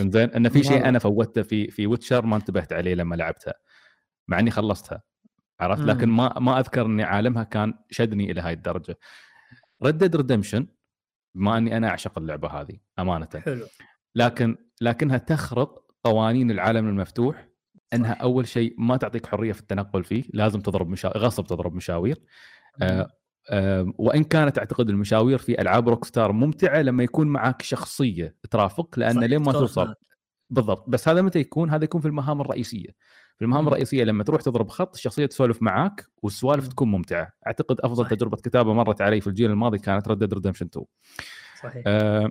إنزين 0.00 0.30
إن 0.30 0.48
في 0.48 0.62
شيء 0.62 0.80
ما- 0.80 0.88
أنا 0.88 0.98
فوتته 0.98 1.42
في 1.42 1.70
في 1.70 1.86
Witcher 1.86 2.26
ما 2.26 2.36
انتبهت 2.36 2.72
عليه 2.72 2.94
لما 2.94 3.14
لعبتها 3.16 3.54
مع 4.28 4.38
إني 4.38 4.50
خلصتها 4.50 5.02
عرفت؟ 5.60 5.82
مم. 5.82 5.90
لكن 5.90 6.08
ما 6.08 6.38
ما 6.38 6.58
أذكر 6.60 6.86
ان 6.86 7.00
عالمها 7.00 7.42
كان 7.42 7.74
شدني 7.90 8.30
إلى 8.30 8.40
هاي 8.40 8.52
الدرجة. 8.52 8.98
Red 9.82 9.98
Dead 9.98 10.16
Redemption 10.16 10.66
بما 11.34 11.58
إني 11.58 11.76
أنا 11.76 11.88
أعشق 11.88 12.18
اللعبة 12.18 12.48
هذه 12.48 12.78
أمانة. 12.98 13.28
حلو. 13.44 13.66
لكن 14.14 14.56
لكنها 14.80 15.18
تخرق 15.18 15.84
قوانين 16.04 16.50
العالم 16.50 16.88
المفتوح 16.88 17.48
إنها 17.94 18.12
أول 18.12 18.48
شيء 18.48 18.74
ما 18.78 18.96
تعطيك 18.96 19.26
حرية 19.26 19.52
في 19.52 19.60
التنقل 19.60 20.04
فيه 20.04 20.24
لازم 20.32 20.60
تضرب 20.60 20.88
مشا... 20.88 21.08
غصب 21.08 21.44
تضرب 21.46 21.74
مشاوير. 21.74 22.20
آه 22.82 23.08
وإن 23.98 24.24
كانت 24.24 24.58
أعتقد 24.58 24.90
المشاوير 24.90 25.38
في 25.38 25.60
ألعاب 25.60 25.88
Rockstar 25.88 26.32
ممتعة 26.32 26.82
لما 26.82 27.02
يكون 27.02 27.26
معك 27.26 27.62
شخصية 27.62 28.36
ترافق 28.50 28.98
لأن 28.98 29.24
لين 29.24 29.42
ما 29.42 29.52
توصل 29.52 29.86
معك. 29.86 29.96
بالضبط 30.50 30.84
بس 30.88 31.08
هذا 31.08 31.22
متى 31.22 31.38
يكون 31.38 31.70
هذا 31.70 31.84
يكون 31.84 32.00
في 32.00 32.08
المهام 32.08 32.40
الرئيسية 32.40 32.88
في 33.36 33.44
المهام. 33.44 33.68
الرئيسية 33.68 34.04
لما 34.04 34.24
تروح 34.24 34.42
تضرب 34.42 34.68
خط 34.68 34.94
الشخصيه 34.94 35.26
تسولف 35.26 35.62
معاك 35.62 36.06
والسوالف. 36.22 36.68
تكون 36.68 36.90
ممتعة 36.90 37.32
أعتقد 37.46 37.80
أفضل 37.80 38.04
صح. 38.04 38.10
تجربة 38.10 38.36
كتابة 38.36 38.74
مرت 38.74 39.00
علي 39.00 39.20
في 39.20 39.26
الجيل 39.26 39.50
الماضي 39.50 39.78
كانت 39.78 40.08
Red 40.08 40.34
Redemption 40.34 40.66
2 40.66 40.86
صحيح 41.62 41.82
آه، 41.86 42.30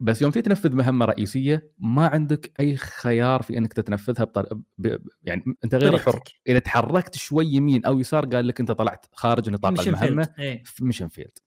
بس 0.00 0.22
يوم 0.22 0.30
تيجي 0.30 0.42
تنفذ 0.42 0.74
مهمة 0.74 1.04
رئيسية 1.04 1.70
ما 1.78 2.06
عندك 2.06 2.52
أي 2.60 2.76
خيار 2.76 3.42
في 3.42 3.58
إنك 3.58 3.72
تتنفذها 3.72 4.24
بطر... 4.24 4.58
ب... 4.78 4.96
يعني 5.22 5.44
أنت 5.64 5.74
غير 5.74 5.98
حر. 5.98 6.22
إذا 6.48 6.58
تحركت 6.58 7.14
شوي 7.14 7.46
يمين 7.46 7.84
أو 7.84 8.00
يسار 8.00 8.26
قال 8.26 8.46
لك 8.46 8.60
أنت 8.60 8.72
طلعت 8.72 9.06
خارج 9.12 9.50
نطاق 9.50 9.80
المهمة. 9.80 10.28
إيه. 10.38 10.62
في 10.64 10.84
mission 10.84 11.08
failed 11.08 11.38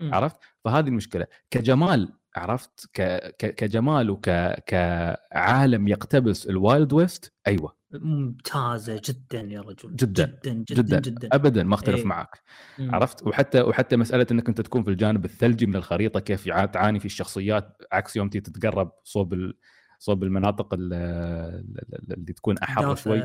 مم. 0.00 0.14
عرفت 0.14 0.36
فهذه 0.64 0.88
المشكلة 0.88 1.26
كجمال 1.50 2.12
عرفت 2.36 2.86
ك... 2.92 3.02
ك... 3.38 3.54
كجمال 3.54 4.10
وك 4.10 4.30
كعالم 4.66 5.88
يقتبس 5.88 6.46
ال 6.46 6.55
Wild 6.55 6.92
West 6.92 7.32
أيوه 7.46 7.76
ممتازة 7.92 9.00
جدا 9.04 9.40
يا 9.40 9.60
رجل 9.60 9.96
جداً، 9.96 10.24
جدا 10.26 10.52
جدا 10.52 10.82
جدا, 10.82 11.00
جدا. 11.00 11.28
ابدا 11.32 11.62
ما 11.62 11.74
أختلف 11.74 11.96
إيه. 11.98 12.04
معك 12.06 12.40
مم. 12.78 12.94
عرفت 12.94 13.26
وحتى 13.26 13.60
وحتى 13.60 13.96
مسألة 13.96 14.26
إنك 14.32 14.48
أنت 14.48 14.60
تكون 14.60 14.82
في 14.82 14.90
الجانب 14.90 15.24
الثلجي 15.24 15.66
من 15.66 15.76
الخريطة 15.76 16.20
كيف 16.20 16.44
تعاني 16.48 17.00
في 17.00 17.04
الشخصيات 17.06 17.82
عكس 17.92 18.16
يوم 18.16 18.28
تتقرب 18.28 18.92
صوب 19.04 19.32
ال... 19.34 19.54
صوب 19.98 20.22
المناطق 20.22 20.74
ال- 20.74 20.92
ال- 20.92 22.12
اللي 22.12 22.32
تكون 22.32 22.58
أحر. 22.58 22.94
شوي. 22.94 23.22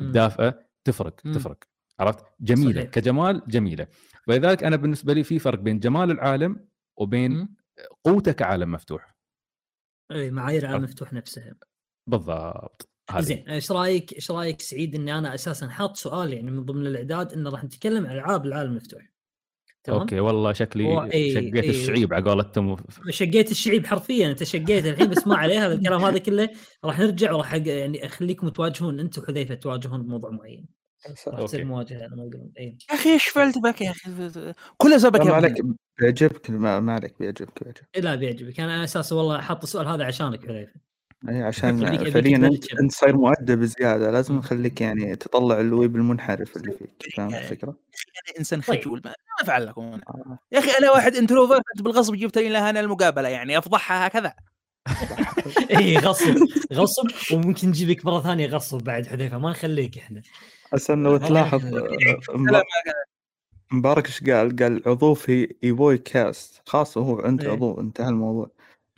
الدافئه 0.00 0.58
تفرق 0.84 1.20
مم. 1.24 1.32
تفرق 1.32 1.58
عرفت 2.00 2.24
جميلة 2.40 2.80
صحيح. 2.80 2.90
كجمال 2.90 3.42
جميلة 3.48 3.86
ولذلك 4.28 4.64
أنا 4.64 4.76
بالنسبة 4.76 5.12
لي 5.12 5.24
في 5.24 5.38
فرق 5.38 5.58
بين 5.58 5.78
جمال 5.78 6.10
العالم 6.10 6.66
وبين 6.96 7.30
مم. 7.32 7.54
قوته 8.04 8.32
كعالم 8.32 8.72
مفتوح. 8.72 9.16
إي 10.12 10.30
معايير 10.30 10.66
عرفت. 10.66 10.82
مفتوح 10.82 11.12
نفسها. 11.12 11.54
بالضبط 12.10 12.88
هذه. 13.10 13.22
زين 13.22 13.48
إيش 13.48 13.72
رأيك 13.72 14.12
إيش 14.12 14.30
رأيك 14.30 14.60
سعيد 14.60 14.94
إني 14.94 15.18
أنا 15.18 15.34
أساسا 15.34 15.68
حاط 15.68 15.96
سؤال 15.96 16.32
يعني 16.32 16.50
من 16.50 16.64
ضمن 16.64 16.86
الإعداد 16.86 17.32
إنه 17.32 17.50
راح 17.50 17.64
نتكلم 17.64 18.06
عن 18.06 18.12
ألعاب 18.12 18.46
العالم 18.46 18.70
المفتوح. 18.70 19.10
تمام؟ 19.84 20.00
أوكي 20.00 20.20
والله 20.20 20.52
شكلي 20.52 20.84
هو 20.84 21.02
إيه، 21.02 21.34
شقيت 21.34 21.64
إيه. 21.64 21.70
الشعيب 21.70 22.14
على 22.14 22.24
قولتهم. 22.24 22.76
شقيت 23.10 23.50
الشعيب 23.50 23.86
حرفيا 23.86 24.30
أنت 24.30 24.42
شقيت 24.42 24.86
الحين 24.86 25.10
بس 25.10 25.26
ما 25.26 25.36
عليه 25.36 25.66
هذا 25.66 25.74
الكلام 25.74 26.02
هذا 26.02 26.18
كله 26.18 26.50
راح 26.84 26.98
نرجع 26.98 27.32
وراح 27.32 27.54
يعني 27.54 28.06
أخليكم 28.06 28.48
تواجهون 28.48 29.00
انت 29.00 29.18
وحذيفه 29.18 29.54
تواجهون 29.54 30.02
بموضوع 30.02 30.30
معين. 30.30 30.66
راح 31.08 31.16
تصير 31.16 31.60
أوكي. 31.60 31.64
مواجهه 31.64 32.02
على 32.02 32.16
ما 32.16 32.30
اي 32.58 32.76
يا 32.90 32.94
أخي 32.94 33.12
إيش 33.12 33.24
فعلت 33.28 33.58
بك 33.58 33.80
يا 33.80 33.90
أخي 33.90 34.30
كله 34.76 34.96
زبك 34.96 35.20
ما 35.20 35.26
يا 35.26 35.32
عليك. 35.32 35.62
بيعجبك 36.00 36.50
ما 36.50 36.80
ما 36.80 36.92
عليك 36.94 37.14
بيعجبك 37.20 37.62
بيعجبك 37.64 37.88
لا 37.96 38.14
بيعجبك 38.14 38.60
أنا 38.60 38.84
أساسا 38.84 39.16
والله 39.16 39.40
حاط 39.40 39.62
السؤال 39.62 39.88
هذا 39.88 40.04
عشانك 40.04 40.46
حذيفه 40.46 40.72
اي 41.28 41.42
عشان 41.42 42.10
فعليا 42.10 42.36
أنت 42.36 42.72
أنت 42.80 42.92
صاير 42.92 43.16
مؤدب 43.16 43.62
زياده 43.64 44.10
لازم. 44.10 44.36
نخليك 44.36 44.80
يعني 44.80 45.16
تطلع 45.16 45.60
الويب 45.60 45.96
المنحرف 45.96 46.56
اللي 46.56 46.72
فيك 46.72 47.14
فاهم 47.16 47.34
الفكرة؟ 47.34 47.68
أنا 47.68 48.38
إنسان 48.38 48.60
طيب. 48.60 48.80
خجول 48.80 49.02
ما 49.04 49.10
ما 49.10 49.42
افعل 49.42 49.66
لكم 49.66 49.82
أنا. 49.82 50.02
آه. 50.08 50.38
يا 50.52 50.58
أخي 50.58 50.70
أنا 50.78 50.90
واحد 50.90 51.14
انتروفرت 51.16 51.62
بالغصب 51.80 52.14
جبتني 52.14 52.48
لها 52.48 52.70
أنا 52.70 52.80
المقابلة 52.80 53.28
يعني 53.28 53.58
أفضحها 53.58 54.06
هكذا 54.06 54.34
اي 55.78 55.98
غصب 55.98 56.36
غصب 56.72 57.06
وممكن 57.32 57.68
نجيبك 57.68 58.06
مرة 58.06 58.20
ثانية 58.20 58.46
غصب 58.46 58.78
بعد 58.78 59.06
حذيفة 59.06 59.38
ما 59.38 59.50
نخليك 59.50 59.98
إحنا 59.98 60.22
أصلا 60.74 61.02
لو 61.02 61.16
تلاحظ 61.16 61.64
والله 61.64 61.86
آه، 62.50 62.52
لا، 62.52 62.62
مبارك- 63.72 64.06
إيش 64.06 64.24
قال؟ 64.24 64.56
قال 64.56 64.82
عضو 64.86 65.14
في 65.14 65.54
ايبوي 65.64 65.98
كاست 65.98 66.62
خلاص 66.68 66.98
هو 66.98 67.20
أنت 67.20 67.44
إيه. 67.44 67.50
عضو 67.50 67.80
انتهى 67.80 68.08
الموضوع 68.08 68.50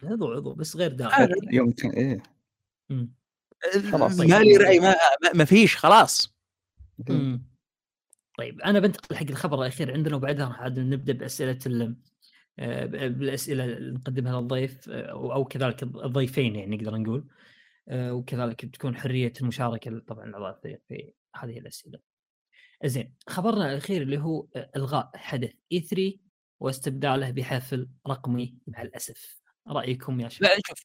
عضو 0.05 0.32
عضو 0.32 0.55
بس 0.55 0.77
غير 0.77 0.90
آه، 0.90 0.95
داعي 0.95 1.28
يوم 1.53 1.70
كان 1.70 1.90
إيه. 1.90 2.23
خلاص. 3.93 4.19
ما 4.20 4.24
لي 4.24 4.57
رأي 4.57 4.81
ما, 4.81 4.95
ما- 5.35 5.45
فيش 5.45 5.77
خلاص 5.77 6.35
مم. 7.09 7.43
طيب 8.39 8.61
أنا 8.61 8.78
بنتقل 8.81 9.16
حق 9.16 9.27
الخبر 9.31 9.62
الأخير 9.62 9.93
عندنا 9.93 10.16
وبعدها 10.16 10.49
راح 10.49 10.61
عاد 10.61 10.78
نبدأ 10.78 11.12
بأسئلة 11.12 11.59
ال- 11.66 11.97
آه، 12.59 12.86
بالأسئلة 12.86 13.65
اللي 13.65 13.90
نقدمها 13.93 14.40
للضيف 14.40 14.89
آه، 14.89 15.03
أو 15.11 15.32
أو 15.32 15.45
كذلك 15.45 15.82
الضيفين 15.82 16.57
يعني 16.57 16.77
نقدر 16.77 16.97
نقول 16.97 17.24
وكذلك 17.93 18.65
بتكون 18.66 18.97
حرية 18.97 19.32
المشاركة 19.40 19.99
طبعا 19.99 20.24
الاعضاء 20.24 20.61
في 20.89 21.12
هذه 21.44 21.59
الأسئلة. 21.59 21.98
زين 22.85 23.15
خبرنا 23.28 23.73
الأخير 23.73 24.02
اللي 24.02 24.19
هو 24.19 24.47
إلغاء 24.77 25.10
حدث 25.16 25.52
اي 25.73 25.81
3 25.81 26.19
واستبداله 26.60 27.31
بحفل 27.31 27.89
رقمي 28.09 28.55
مع 28.66 28.82
الأسف. 28.82 29.40
رأيكم 29.69 30.20
يا 30.20 30.28
شباب؟ 30.28 30.51
لا 30.51 30.56
شوف 30.69 30.82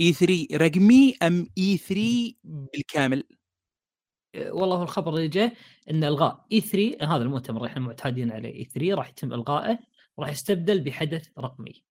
اي 0.00 0.12
3 0.12 0.46
رقمي 0.52 1.16
أم 1.22 1.46
اي 1.58 1.76
3 1.78 2.34
بالكامل 2.44 3.24
آه، 4.34 4.52
والله 4.52 4.76
هو 4.76 4.82
الخبر 4.82 5.14
اللي 5.16 5.28
جاء 5.28 5.54
إن 5.90 6.04
إلغاء 6.04 6.46
اي 6.52 6.60
3 6.60 6.96
هذا 7.16 7.22
المؤتمر 7.22 7.56
اللي 7.56 7.68
إحنا 7.68 7.80
معتادين 7.80 8.32
عليه 8.32 8.54
اي 8.54 8.64
3 8.64 8.94
راح 8.94 9.08
يتم 9.08 9.32
إلغائه 9.32 9.78
وراح 10.16 10.30
يستبدل 10.30 10.80
بحدث 10.80 11.28
رقمي. 11.38 11.84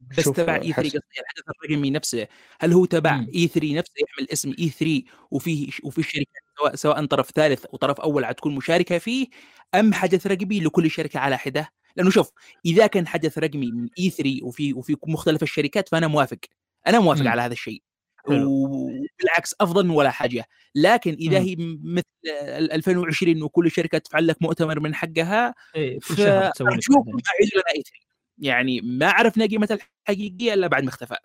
بس 0.00 0.24
تبع 0.24 0.54
اي 0.54 0.60
3 0.60 0.72
حس- 0.72 0.86
قصدي 0.86 0.98
الحدث 1.20 1.42
الرقمي 1.64 1.90
نفسه 1.90 2.26
هل 2.60 2.72
هو 2.72 2.84
تبع. 2.84 3.24
اي 3.34 3.48
3 3.48 3.74
نفسه 3.74 3.92
يحمل 4.02 4.30
اسم 4.32 4.54
اي 4.58 4.68
3 4.68 5.02
وفيه 5.30 5.68
وفي 5.84 5.98
الشركات 5.98 6.42
سواء 6.58 6.74
سواء 6.76 7.06
طرف 7.06 7.30
ثالث 7.30 7.64
وطرف 7.72 8.00
أول 8.00 8.24
حتكون 8.26 8.54
مشاركة 8.54 8.98
فيه 8.98 9.26
أم 9.74 9.92
حدث 9.94 10.26
رقمي 10.26 10.60
لكل 10.60 10.90
شركة 10.90 11.20
على 11.20 11.38
حدة 11.38 11.68
لأنه 11.96 12.10
شوف 12.10 12.30
إذا 12.66 12.86
كان 12.86 13.06
حدث 13.06 13.38
رقمي 13.38 13.70
من 13.72 13.88
اي 13.98 14.10
3 14.10 14.38
وفي 14.42 14.72
وفي 14.72 14.96
مختلف 15.06 15.42
الشركات 15.42 15.88
فأنا 15.88 16.06
موافق 16.06 16.38
أنا 16.86 16.98
موافق 17.00 17.22
مم. 17.22 17.28
على 17.28 17.42
هذا 17.42 17.52
الشيء. 17.52 17.82
وبالعكس 18.28 19.54
أفضل 19.60 19.84
من 19.84 19.90
ولا 19.90 20.10
حاجة 20.10 20.44
لكن 20.74 21.12
إذا 21.20 21.38
مم. 21.40 21.44
هي 21.46 21.56
مثل 21.84 22.04
ال- 22.42 22.72
2020 22.72 23.42
وكل 23.42 23.70
شركة 23.70 23.98
تفعل 23.98 24.26
لك 24.26 24.36
مؤتمر 24.42 24.80
من 24.80 24.94
حقها 24.94 25.54
فارجوكم 25.74 27.08
واحدة. 27.08 27.22
أعيدوا 27.30 27.54
لنا 27.54 27.70
اي 27.76 27.82
3 27.82 28.07
يعني 28.38 28.80
ما 28.80 29.10
عرفنا 29.10 29.46
قيمه 29.46 29.68
الحقيقية 30.08 30.54
إلا 30.54 30.66
بعد 30.66 30.82
ما 30.82 30.88
اختفى. 30.88 31.16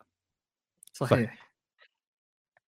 صحيح. 0.94 1.54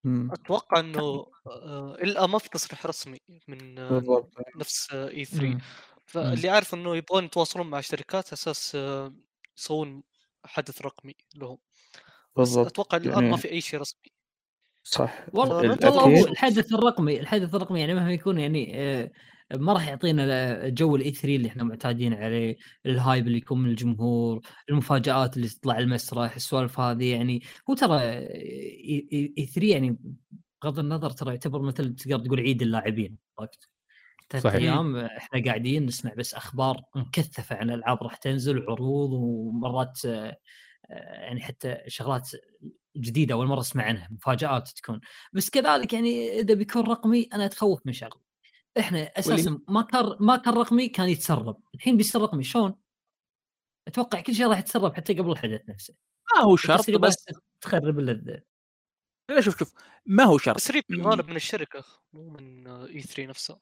أتوقع 0.06 0.80
إنه 0.80 1.26
آه، 1.48 1.96
الا 1.96 2.28
ما 2.28 2.38
في 2.40 2.50
تصريح 2.50 2.86
رسمي 2.86 3.18
من 3.48 3.76
بالضبط. 3.76 4.34
نفس 4.56 4.94
إي 4.94 5.26
3 5.26 5.48
مم. 5.48 5.62
فاللي 6.06 6.50
عارف 6.50 6.74
إنه 6.74 6.96
يبغون 6.96 7.24
يتواصلون 7.24 7.70
مع 7.70 7.82
شركات 7.82 8.34
أساس 8.34 8.76
آه، 8.76 9.14
يسوون 9.58 10.04
حدث 10.46 10.82
رقمي 10.82 11.16
لهم. 11.36 11.58
بالضبط. 12.36 12.68
أتوقع 12.68 12.98
الان 12.98 13.12
يعني 13.14 13.30
ما 13.30 13.38
في 13.38 13.52
أي 13.52 13.62
شيء 13.62 13.80
رسمي. 13.80 14.12
صح. 14.84 15.26
والله 15.34 15.62
الحدث 16.32 16.74
الرقمي 16.74 17.20
الحدث 17.20 17.56
الرقمي 17.56 17.80
يعني 17.80 17.94
مهما 17.94 18.14
يكون 18.14 18.40
يعني 18.40 18.72
آه، 18.76 19.12
ما 19.54 19.74
راح 19.74 19.88
يعطينا 19.88 20.70
جو 20.70 20.96
ال 20.96 21.12
E3 21.12 21.36
اللي 21.36 21.48
إحنا 21.48 21.64
معتادين 21.64 22.14
عليه 22.14 22.58
ال 22.86 22.94
hype 22.94 23.28
اللي 23.28 23.38
يكون 23.38 23.62
من 23.62 23.70
الجمهور 23.70 24.42
المفاجآت 24.70 25.38
اللي 25.38 25.48
تطلع 25.50 25.80
المسرح 25.80 26.36
السوالف 26.36 26.80
هذه 26.80 27.12
يعني 27.12 27.44
هو 27.70 27.74
ترى 27.74 28.00
E3 28.02 29.68
يعني 29.68 29.98
بغض 30.64 30.80
النظر 30.80 31.10
ترى 31.10 31.30
يعتبر 31.30 31.62
مثل 31.62 31.96
تقدر 31.96 32.26
تقول 32.26 32.40
عيد 32.40 32.62
اللاعبين 32.62 33.18
عرفت؟ 33.40 33.70
ثلاث 34.30 34.44
صحيح. 34.44 34.56
أيام 34.56 34.98
إحنا 34.98 35.44
قاعدين 35.46 35.86
نسمع 35.86 36.14
بس 36.14 36.34
أخبار 36.34 36.82
مكثفة 36.96 37.56
عن 37.56 37.70
ألعاب 37.70 38.04
راح 38.04 38.16
تنزل 38.16 38.66
عروض 38.70 39.10
ومرات 39.14 40.06
آه، 40.06 40.38
يعني 40.90 41.42
حتى 41.42 41.78
شغلات 41.88 42.32
جديدة 42.98 43.34
أول 43.34 43.48
مرة 43.48 43.60
أسمع 43.60 43.84
عنها 43.84 44.08
مفاجآت 44.12 44.70
تكون 44.70 45.00
بس 45.34 45.50
كذلك 45.50 45.94
يعني 45.94 46.40
إذا 46.40 46.54
بيكون 46.54 46.82
رقمي 46.82 47.30
أنا 47.34 47.46
أتخوف 47.46 47.82
من 47.86 47.94
شغلة 47.94 48.25
إحنا 48.80 49.00
أساسا 49.20 49.60
ما 49.68 49.82
كان 49.82 50.16
ما 50.20 50.38
كان 50.38 50.54
رقمي 50.54 50.88
كان 50.88 51.10
يتسرب. 51.10 51.58
الحين 51.76 51.98
بيصير 51.98 52.22
رقمي 52.22 52.44
شلون؟ 52.44 52.76
أتوقع 53.88 54.22
كل 54.22 54.36
شيء 54.36 54.48
راح 54.48 54.60
يتسرب 54.60 54.94
حتى 54.96 55.14
قبل 55.14 55.32
الحدث 55.32 55.62
نفسه. 55.70 55.96
ما 56.36 56.42
هو 56.42 56.56
شرط 56.56 56.90
بس 56.92 57.26
تخرب 57.62 58.00
اللذه 58.00 58.42
لا 59.30 59.42
شوف 59.42 59.60
شوف 59.60 59.74
ما 60.06 60.24
هو 60.24 60.38
شرط. 60.38 60.56
تسريب 60.56 60.84
بالغالب 60.90 61.30
من 61.30 61.36
الشركة 61.36 61.84
مو 62.14 62.30
من 62.30 62.68
اي 62.68 63.02
3 63.02 63.26
نفسها 63.26 63.60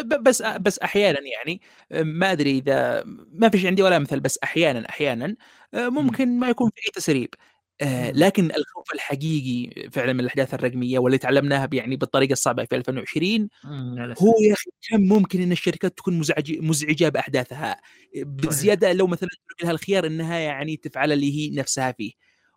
ب- 0.00 0.22
بس 0.22 0.42
بس 0.42 0.78
أحيانا 0.78 1.18
يعني 1.20 1.60
ما 1.90 2.32
أدري 2.32 2.58
إذا 2.58 3.02
ما 3.32 3.48
فيش 3.48 3.66
عندي 3.66 3.82
ولا 3.82 3.98
مثل 3.98 4.20
بس 4.20 4.38
أحيانا 4.44 4.88
أحيانا 4.88 5.36
آه، 5.74 5.88
ممكن 5.88 6.38
ما 6.38 6.48
يكون 6.48 6.70
في 6.74 6.80
أي 6.86 6.92
تسريب. 6.94 7.34
آه،. 7.82 8.10
لكن 8.10 8.44
الخوف 8.44 8.92
الحقيقي 8.94 9.90
فعلا 9.90 10.12
من 10.12 10.20
الأحداث 10.20 10.54
الرقمية 10.54 10.98
واللي 10.98 11.18
تعلمناها 11.18 11.68
يعني 11.72 11.96
بالطريقة 11.96 12.32
الصعبة 12.32 12.64
في 12.64 12.76
2020 12.76 13.48
مم، 13.64 13.98
للأسف. 13.98 14.22
هو 14.22 14.34
يا 14.42 14.52
أخي 14.52 14.70
كم 14.90 15.00
ممكن 15.00 15.42
إن 15.42 15.52
الشركات 15.52 15.98
تكون 15.98 16.18
مزعجه 16.18 16.60
مزعجة 16.60 17.08
بأحداثها 17.08 17.80
بالزياده 18.16 18.92
لو 18.92 19.06
مثلا 19.06 19.28
تترك 19.28 19.62
لها 19.62 19.70
الخيار 19.70 20.06
إنها 20.06 20.38
يعني 20.38 20.76
تفعل 20.76 21.12
اللي 21.12 21.32
هي 21.38 21.56
نفسها 21.56 21.92
فيه 21.92 22.12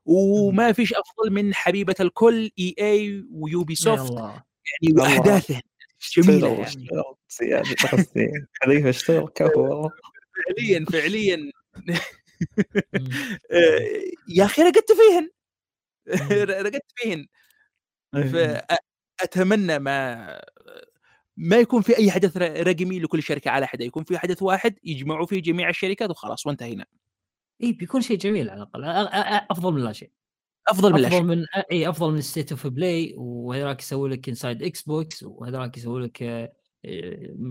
وما 0.06 0.72
فيش 0.72 0.94
أفضل 0.94 1.34
من 1.34 1.54
حبيبة 1.54 1.96
الكل 2.00 2.52
EA 2.60 2.76
و 2.80 3.26
Ubisoft 3.32 4.14
يعني. 4.14 5.02
واحداثه 5.02 5.62
جميلة 6.18 6.62
اشتغل 6.62 7.16
يعني 7.42 7.64
اشتغل 7.64 8.88
اشتغل 8.88 9.28
كفو 9.36 9.62
والله 9.62 9.90
فعليا 10.58 10.86
فعليا. 10.86 11.52
آه، 11.90 12.00
يا 14.38 14.46
أخي 14.46 14.62
رقدت 14.62 14.92
فيهن. 14.92 15.30
رقدت 16.66 16.92
فيهن. 16.96 17.28
إيه. 18.16 18.68
فاتمنى 19.20 19.80
ما 19.80 20.42
ما 21.38 21.58
يكون 21.58 21.82
في 21.82 21.98
أي 21.98 22.12
حدث 22.12 22.38
رقمي 22.38 23.00
لكل 23.00 23.24
شركة 23.24 23.52
على 23.52 23.68
حدة. 23.68 23.86
يكون 23.86 24.04
في 24.04 24.18
حدث 24.18 24.42
واحد 24.42 24.76
يجمعوا 24.84 25.26
فيه 25.26 25.42
جميع 25.42 25.70
الشركات 25.70 26.10
وخلاص 26.10 26.48
وانتهينا. 26.48 26.86
إي 27.64 27.72
بيكون 27.72 28.02
شيء 28.02 28.18
جميل 28.18 28.50
على 28.50 28.58
الأقل. 28.58 28.84
أفضل 29.52 29.74
من 29.74 29.82
لا 29.82 29.94
شيء. 29.94 30.12
أفضل 30.68 30.94
من 30.94 31.00
لا 31.00 31.08
أفضل 31.08 31.18
شيء. 31.18 31.26
من 31.26 31.46
إي 31.72 31.90
أفضل 31.90 32.12
من 32.12 32.22
State 32.22 32.52
of 32.52 32.68
Play 32.68 33.14
وهذاك 33.18 33.82
يسوي 33.82 34.10
لك 34.10 34.30
Inside 34.30 34.64
Xbox 34.64 35.24
وهذاك 35.24 35.78
يسوي 35.78 36.06
لك 36.06 36.24
آه، 36.24 36.52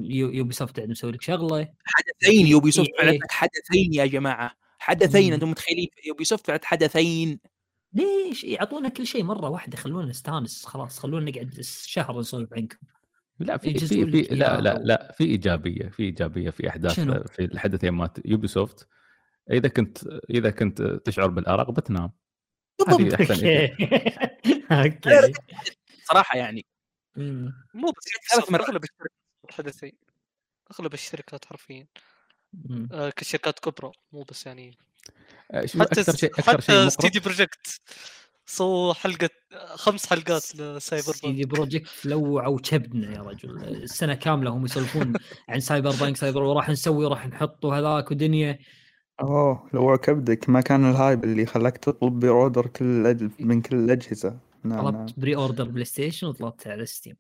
Ubisoft 0.03 0.79
يسوي 0.79 1.13
لك 1.13 1.23
شغلة. 1.23 1.69
حدثين 1.85 2.47
Ubisoft 2.47 2.91
إيه. 3.03 3.19
حدثين 3.31 3.95
يا 3.95 4.07
جماعة. 4.07 4.60
حدثين 4.81 5.27
مم. 5.27 5.33
أنتم 5.33 5.51
متخيلين؟ 5.51 5.89
Ubisoft 6.07 6.65
حدثين. 6.65 7.41
ليش؟ 7.93 8.45
يعطونا 8.45 8.89
كل 8.89 9.07
شيء 9.07 9.23
مرة 9.23 9.49
واحدة 9.49 9.77
خلونا 9.77 10.09
نستانس 10.09 10.67
خلاص 10.67 10.99
خلونا 10.99 11.31
نقعد 11.31 11.61
شهر 11.63 12.21
نسولف 12.21 12.55
عنكم. 12.55 12.79
لا 13.39 13.57
في 13.57 13.79
في, 13.79 13.87
في 14.07 14.35
لا 14.35 14.61
لا 14.61 14.79
لا 14.79 15.15
في 15.19 15.25
إيجابية 15.25 15.89
في 15.89 16.03
إيجابية 16.03 16.51
في 16.51 16.69
أحداث 16.69 16.97
شنو؟ 16.97 17.25
في 17.25 17.45
الحدثين 17.45 17.91
مالت 17.91 18.21
Ubisoft 18.25 18.89
إذا 19.51 19.69
كنت 19.69 19.99
إذا 20.31 20.51
كنت 20.51 20.83
تشعر 20.83 21.27
بالأرق 21.27 21.71
بتنام. 21.71 22.13
بالضبط. 22.79 23.31
okay. 24.73 25.33
صراحة 26.11 26.39
يعني. 26.39 26.67
مم. 27.17 27.53
مو 27.75 27.89
بس 27.89 28.05
ثلاث 28.31 28.45
ثلاث 28.45 28.53
مرات. 28.53 28.69
أغلب 28.69 28.85
الشركات 28.85 29.13
حدثين 29.51 29.93
أغلب 30.73 30.95
الشركات 30.95 31.45
حرفيا. 31.45 31.87
آه، 32.93 33.11
كشركات 33.11 33.59
كبرى 33.59 33.93
مو 34.13 34.23
بس 34.23 34.47
يعني 34.47 34.79
آه، 35.51 35.67
شو 35.67 35.81
حتى 35.81 36.01
أكثر 36.01 36.17
شيء 36.17 36.31
أكثر 36.31 36.61
شيء 36.61 36.75
حتى 36.81 36.91
ستيدي 36.91 37.21
بروجكت 37.21 37.81
سووا 38.47 38.95
حلقة 38.95 39.29
خمس 39.75 40.07
حلقات 40.07 40.57
لسايبر 40.57 41.13
سيدي 41.13 41.45
بانك 41.45 41.47
بروجكت 41.47 42.07
لوعوا 42.07 42.59
كبدنا 42.61 43.13
يا 43.15 43.23
رجل. 43.23 43.65
السنة 43.65 44.15
كاملة 44.15 44.51
هم 44.51 44.65
يسولفون 44.65 45.13
عن 45.49 45.61
سايبر 45.61 45.91
بانك 45.91 46.17
سايبر 46.17 46.43
وراح 46.43 46.71
نسوي 46.71 47.07
راح 47.07 47.27
نحط 47.27 47.65
وهذاك 47.65 48.11
ودنيا. 48.11 48.59
أوه 49.21 49.71
لو 49.75 49.99
كبدك 49.99 50.49
ما 50.49 50.61
كان 50.61 50.91
الهايب 50.91 51.25
اللي 51.25 51.47
خلاك 51.47 51.77
تطلب 51.77 52.19
باوردر 52.21 52.67
كل 52.67 52.85
الأج- 53.05 53.41
من 53.41 53.63
كل 53.63 53.77
الأجهزة. 53.77 54.39
نعم 54.65 54.85
نعم 54.85 55.07
طلبت 55.07 55.21
pre-order 55.21 55.65
PlayStation 55.65 56.27
وطلبت 56.27 56.67
على 56.67 56.87
Steam. 56.87 57.17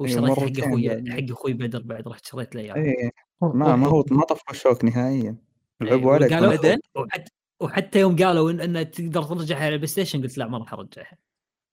أيوة، 0.00 0.30
وشريت 0.30 0.60
حق 0.60 0.66
أخوي. 0.66 1.12
حق 1.12 1.30
أخوي 1.30 1.52
بدر 1.52 1.82
بعد 1.82 2.08
رحت 2.08 2.26
شريت 2.26 2.54
له 2.54 2.60
إياه. 2.60 2.74
إيه. 2.74 3.10
ما 3.42 3.76
ما 3.76 3.86
هو 3.88 4.04
ما 4.10 4.24
طفوا 4.24 4.50
الشوك 4.50 4.84
نهائيا. 4.84 5.36
إيه، 5.82 5.88
لعبوا 5.88 6.12
عليك 6.12 6.32
وقالوا 6.32 6.54
أبداً؟ 6.54 6.78
وحتى 6.96 7.30
وحتى 7.60 8.00
يوم 8.00 8.16
قالوا 8.16 8.50
ان, 8.50 8.76
إن 8.76 8.90
تقدر 8.90 9.22
ترجعها 9.22 9.58
على 9.58 9.68
ال 9.68 9.86
PlayStation 9.86 10.22
قلت 10.22 10.38
لا 10.38 10.48
ما 10.48 10.58
راح 10.58 10.72
أرجعها. 10.72 11.18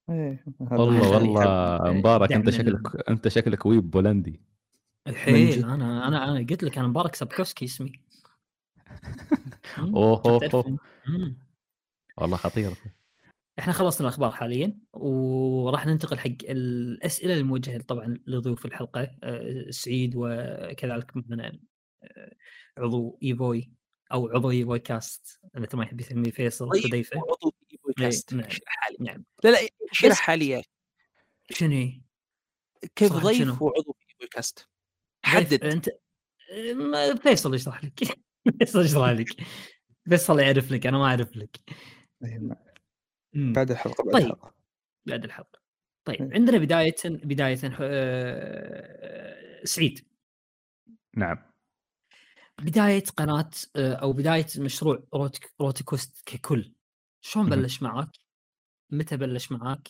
إيه 0.10 0.46
هذا 0.62 0.78
والله 0.78 1.12
والله 1.12 1.94
مبارك. 1.94 2.32
أنت 2.32 2.50
شكلك 2.50 3.10
أنت 3.10 3.28
شكلك 3.28 3.66
weeb 3.66 3.92
بولندي. 3.92 4.42
الحين؟ 5.08 5.64
أنا 5.64 6.08
أنا 6.08 6.32
أنا 6.32 6.48
قلت 6.50 6.64
لك 6.64 6.78
أنا 6.78 6.88
مبارك 6.88 7.16
سابكوسكي 7.16 7.66
اسمي. 7.66 7.92
أوه. 9.96 10.78
والله 12.18 12.38
خطير. 12.38 12.74
إحنا 13.60 13.74
خلصنا 13.74 14.08
الأخبار 14.08 14.32
حاليا 14.32 14.78
وراح 14.94 15.86
ننتقل 15.86 16.20
حق 16.20 16.30
الأسئلة 16.44 17.34
الموجهة 17.34 17.82
طبعا 17.82 18.18
لضيوف 18.28 18.66
الحلقة 18.66 19.12
آه، 19.24 19.66
سعيد 19.70 20.14
وكذلك 20.16 21.12
معنا 21.18 21.60
آه، 22.04 22.36
عضو 22.78 23.20
إيفوي 23.24 23.72
أو 24.14 24.28
عضو 24.30 24.52
إيفوي 24.52 24.80
كاست 24.80 25.40
مثل 25.56 25.78
ما 25.78 25.84
يحب 25.84 26.02
يسميه 26.02 26.32
فيصل 26.32 26.70
طيب 26.70 26.84
حذيفه 26.84 27.18
وعضو 27.18 27.54
في 27.70 27.78
بودكاست 27.86 28.34
إيه، 28.34 28.40
نعم. 28.40 28.48
اشرحها 28.50 28.90
لي 28.92 28.98
نعم 29.06 29.24
لا 29.44 29.50
لا 29.50 29.60
اشرحها 29.92 30.36
لي 30.36 30.50
يا 30.50 30.60
أخي. 30.60 30.68
شنو؟ 31.52 31.92
كيف 32.96 33.14
ضيف 33.14 33.38
شنو؟ 33.38 33.58
وعضو 33.62 33.96
في 34.00 34.16
بودكاست 34.20 34.60
ضيف- 34.60 34.68
حدد 35.36 35.64
أنت 35.64 35.90
ما- 36.76 37.16
فيصل 37.16 37.56
يشرح 37.56 37.84
لك 37.84 38.00
فيصل 38.60 38.86
يشرح 38.86 39.10
لك 39.10 39.28
فيصل 40.10 40.40
يعرف 40.40 40.72
لك 40.72 40.88
أنا 40.88 40.98
ما 40.98 41.06
أعرف 41.06 41.36
لك 41.38 41.60
إيه،. 42.24 42.66
بعد 43.36 43.72
الحلقة 43.72 44.04
بعد 44.04 44.14
طيب. 44.14 44.24
الحلقة 44.24 44.54
بعد 45.06 45.24
الحلقة 45.24 45.60
طيب. 46.06 46.34
عندنا 46.34 46.58
بداية 46.58 46.96
بداية 47.06 47.60
آه، 47.82 49.64
سعيد 49.64 50.08
نعم 51.18 51.38
بداية 52.62 53.04
قناة 53.18 53.50
آه، 53.76 53.94
أو 53.94 54.14
بداية 54.14 54.46
مشروع 54.58 55.04
روت 55.14 55.40
روتيكوست 55.62 56.24
ككل 56.26 56.74
شلون. 57.22 57.50
بلش 57.50 57.82
معك؟ 57.82 58.10
متى 58.90 59.18
بلش 59.18 59.52
معك؟ 59.52 59.90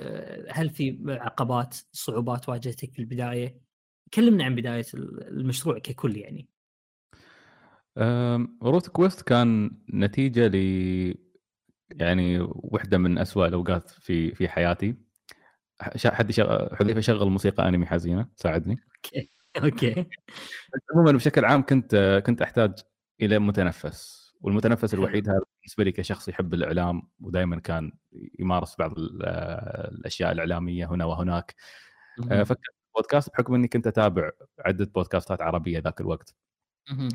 آه، 0.00 0.46
هل 0.52 0.70
في 0.70 0.98
عقبات 1.08 1.76
صعوبات 1.92 2.48
واجهتك 2.48 2.92
في 2.92 2.98
البداية؟ 2.98 3.60
كلمنا 4.14 4.44
عن 4.44 4.54
بداية 4.54 4.84
المشروع 4.94 5.78
ككل 5.78 6.16
يعني 6.16 6.48
Route 8.62 8.88
Quest 8.88 9.22
كان 9.22 9.70
نتيجة 9.94 10.48
ل 10.48 11.27
يعني 11.98 12.38
واحدة 12.50 12.98
من 12.98 13.18
أسوأ 13.18 13.46
الأوقات 13.46 13.90
في 13.90 14.34
في 14.34 14.48
حياتي 14.48 14.94
حد 16.06 16.30
يشغل 16.30 16.76
حذيفة 16.76 17.00
شغل 17.00 17.30
موسيقى 17.30 17.68
أنمي 17.68 17.86
حزينة 17.86 18.28
ساعدني 18.36 18.78
okay 19.62 20.06
عموما 20.94 21.12
بشكل 21.12 21.44
عام 21.44 21.62
كنت 21.62 22.22
كنت 22.26 22.42
أحتاج 22.42 22.72
إلى 23.20 23.38
متنفس 23.38 24.28
والمتنفس. 24.40 24.94
الوحيد 24.94 25.28
هذا 25.28 25.40
بالنسبة 25.60 25.84
لي 25.84 25.92
كشخص 25.92 26.28
يحب 26.28 26.54
الإعلام 26.54 27.02
ودائما 27.20 27.60
كان 27.60 27.92
يمارس 28.38 28.76
بعض 28.78 28.98
ال- 28.98 29.22
الأشياء 29.92 30.32
الإعلامية 30.32 30.86
هنا 30.86 31.04
وهناك. 31.04 31.54
فكرت 32.22 32.74
بودكاست 32.94 33.30
بحكم 33.30 33.54
إني 33.54 33.68
كنت 33.68 33.86
أتابع 33.86 34.30
عدة 34.58 34.84
بودكاست 34.94 35.42
عربية 35.42 35.78
ذاك 35.78 36.00
الوقت. 36.00 36.34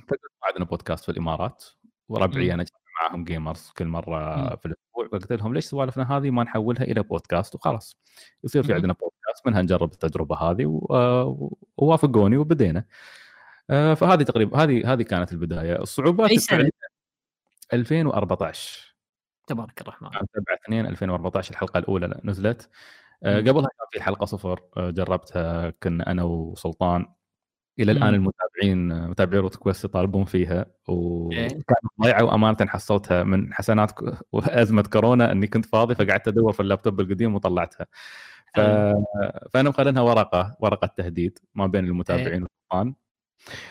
فقلت 0.07 0.31
عندنا 0.43 0.65
بودكاست 0.65 1.03
في 1.05 1.11
الإمارات 1.11 1.63
وربعي. 2.09 2.53
أنا 2.53 2.65
معاهم 3.01 3.23
جيمرز 3.23 3.71
كل 3.77 3.87
مرة 3.87 4.35
مم. 4.35 4.55
في 4.55 4.65
الأسبوع 4.65 5.07
فقلت 5.07 5.33
لهم 5.33 5.53
ليش 5.53 5.65
سوالفنا 5.65 6.17
هذه 6.17 6.29
ما 6.29 6.43
نحولها 6.43 6.83
إلى 6.83 7.03
بودكاست 7.03 7.55
وخلاص 7.55 7.97
يصير 8.43 8.63
في 8.63 8.67
مهم. 8.67 8.75
عندنا 8.75 8.93
بودكاست 8.93 9.47
منها 9.47 9.61
نجرب 9.61 9.91
التجربة 9.93 10.35
هذه 10.35 10.81
آه، 10.91 11.51
ووافقوني 11.77 12.37
وبدينا 12.37 12.85
آه، 13.69 13.93
فهذه 13.93 14.23
تقريبا 14.23 14.63
هذه 14.63 14.93
هذه 14.93 15.01
كانت 15.01 15.31
البداية 15.31 15.75
الصعوبات 15.75 16.31
سنة؟ 16.31 16.59
الفعلية 16.59 16.71
2014 17.73 18.95
تبارك 19.47 19.81
الرحمن 19.81 20.09
كان 20.09 20.25
7 20.35 20.57
2 20.65 20.85
2014 20.85 21.51
الحلقة 21.51 21.77
الأولى 21.77 22.21
نزلت 22.23 22.69
آه، 23.23 23.41
مم. 23.41 23.47
قبلها 23.47 23.67
كان 23.67 23.87
في 23.91 23.97
الحلقة 23.97 24.25
صفر 24.25 24.59
جربتها 24.77 25.69
كنا 25.69 26.11
أنا 26.11 26.23
وسلطان 26.23 27.05
إلى 27.79 27.91
الآن. 27.91 28.13
المتابعين 28.13 29.07
متابعي 29.09 29.39
روت 29.39 29.55
كويست 29.55 29.85
يطالبون 29.85 30.25
فيها 30.25 30.59
إيه. 30.59 30.65
وكانت 30.87 31.79
ضايعة 32.01 32.23
وأمانة 32.23 32.57
حصلتها 32.61 33.23
من 33.23 33.53
حسنات 33.53 33.91
ازمه 34.33 34.81
كورونا 34.81 35.31
إني 35.31 35.47
كنت 35.47 35.65
فاضي 35.65 35.95
فقعدت 35.95 36.27
أدور 36.27 36.53
في 36.53 36.59
اللابتوب 36.59 36.99
القديم 36.99 37.35
وطلعتها 37.35 37.85
ف... 38.55 38.59
فأنا 39.53 39.69
مخلينها 39.69 40.01
ورقة 40.01 40.57
ورقة 40.59 40.87
تهديد 40.97 41.39
ما 41.55 41.67
بين 41.67 41.85
المتابعين 41.85 42.43
وسلطان 42.43 42.93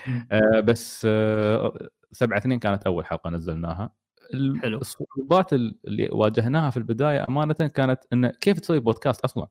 مم. 0.07 0.29
آه، 0.33 0.61
بس 0.61 1.07
آه، 1.11 1.89
7 2.13 2.39
2 2.39 2.59
كانت 2.59 2.87
أول 2.87 3.07
حلقة 3.07 3.31
نزلناها 3.31 3.91
حلو. 4.63 4.79
الصعوبات 4.79 5.53
اللي 5.53 6.09
واجهناها 6.13 6.71
في 6.71 6.77
البداية 6.77 7.27
أمانة 7.29 7.55
كانت 7.55 8.01
انه 8.13 8.29
كيف 8.29 8.61
تسوي 8.61 8.81
بودكاست 8.81 9.21
أصلا 9.21 9.47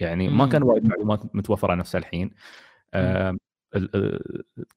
يعني 0.00 0.28
ما. 0.28 0.46
كان 0.46 0.62
وايد 0.62 0.84
معلومات 0.84 1.36
متوفرة 1.36 1.74
نفس 1.74 1.96
الحين 1.96 2.30
آه، 2.94 3.36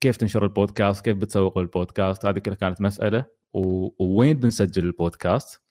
كيف 0.01 0.17
تنشر 0.17 0.43
البودكاست 0.43 1.05
كيف 1.05 1.17
بتسوق 1.17 1.57
البودكاست 1.57 2.25
هذه 2.25 2.39
كلها 2.39 2.55
كانت 2.55 2.81
مسألة 2.81 3.25
ووين 3.53 4.37
بنسجل 4.37 4.85
البودكاست. 4.85 5.61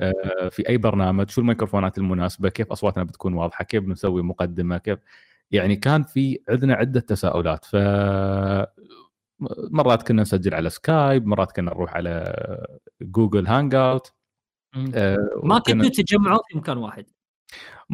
آه، 0.00 0.48
في 0.48 0.68
أي 0.68 0.76
برنامج 0.76 1.30
شو 1.30 1.40
الميكروفونات 1.40 1.98
المناسبة 1.98 2.48
كيف 2.48 2.72
أصواتنا 2.72 3.04
بتكون 3.04 3.34
واضحة 3.34 3.64
كيف 3.64 3.82
بنسوي 3.82 4.22
مقدمة 4.22 4.78
كيف 4.78 4.98
يعني 5.50 5.76
كان 5.76 6.02
في 6.02 6.40
عندنا 6.48 6.74
عدة 6.74 7.00
تساؤلات 7.00 7.64
ف 7.64 7.76
مرات 9.70 10.08
كنا 10.08 10.22
نسجل 10.22 10.54
على 10.54 10.70
سكايب 10.70 11.26
مرات 11.26 11.52
كنا 11.52 11.70
نروح 11.70 11.94
على 11.94 12.34
Google 13.02 13.46
Hangout. 13.46 14.12
آه، 14.94 15.30
ما 15.42 15.58
كنتوا 15.58 15.88
تتجمعوا 15.88 16.40
في 16.48 16.58
مكان 16.58 16.76
واحد 16.76 17.06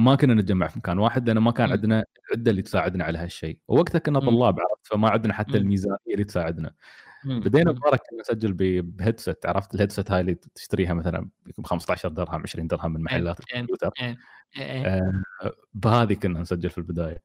ما 0.01 0.15
كنا 0.15 0.35
نتجمع 0.35 0.69
في 0.69 0.79
مكان 0.79 0.99
واحد 0.99 1.27
لأن 1.27 1.39
ما 1.39 1.51
كان 1.51 1.73
عندنا 1.73 2.05
العده 2.33 2.51
اللي 2.51 2.63
تساعدنا 2.63 3.05
على 3.05 3.19
هالشيء. 3.19 3.59
ووقتها 3.69 3.99
كنا 3.99 4.21
طلاب 4.21 4.61
عرفت 4.61 4.87
فما 4.87 5.11
عندنا 5.11 5.35
حتى 5.35 5.57
الميزانية 5.57 5.97
اللي 6.13 6.25
تساعدنا. 6.25 6.75
بدينا 7.25 7.73
مبارك 7.73 8.01
كنا 8.11 8.21
نسجل 8.21 8.53
بهيدسيت 8.83 9.47
عرفت؟ 9.47 9.75
الهيدسيت 9.75 10.11
هاي 10.11 10.21
اللي 10.21 10.35
تشتريها 10.55 10.95
مثلا 10.95 11.29
ب 11.59 11.67
15 11.67 12.09
درهم 12.09 12.43
20 12.43 12.67
درهم 12.67 12.93
من 12.93 13.03
محلات 13.03 13.41
الكمبيوتر. 13.41 13.91
آه، 14.61 15.23
بهذه 15.75 16.15
كنا 16.15 16.41
نسجل 16.41 16.71
في 16.71 16.79
البداية. 16.79 17.23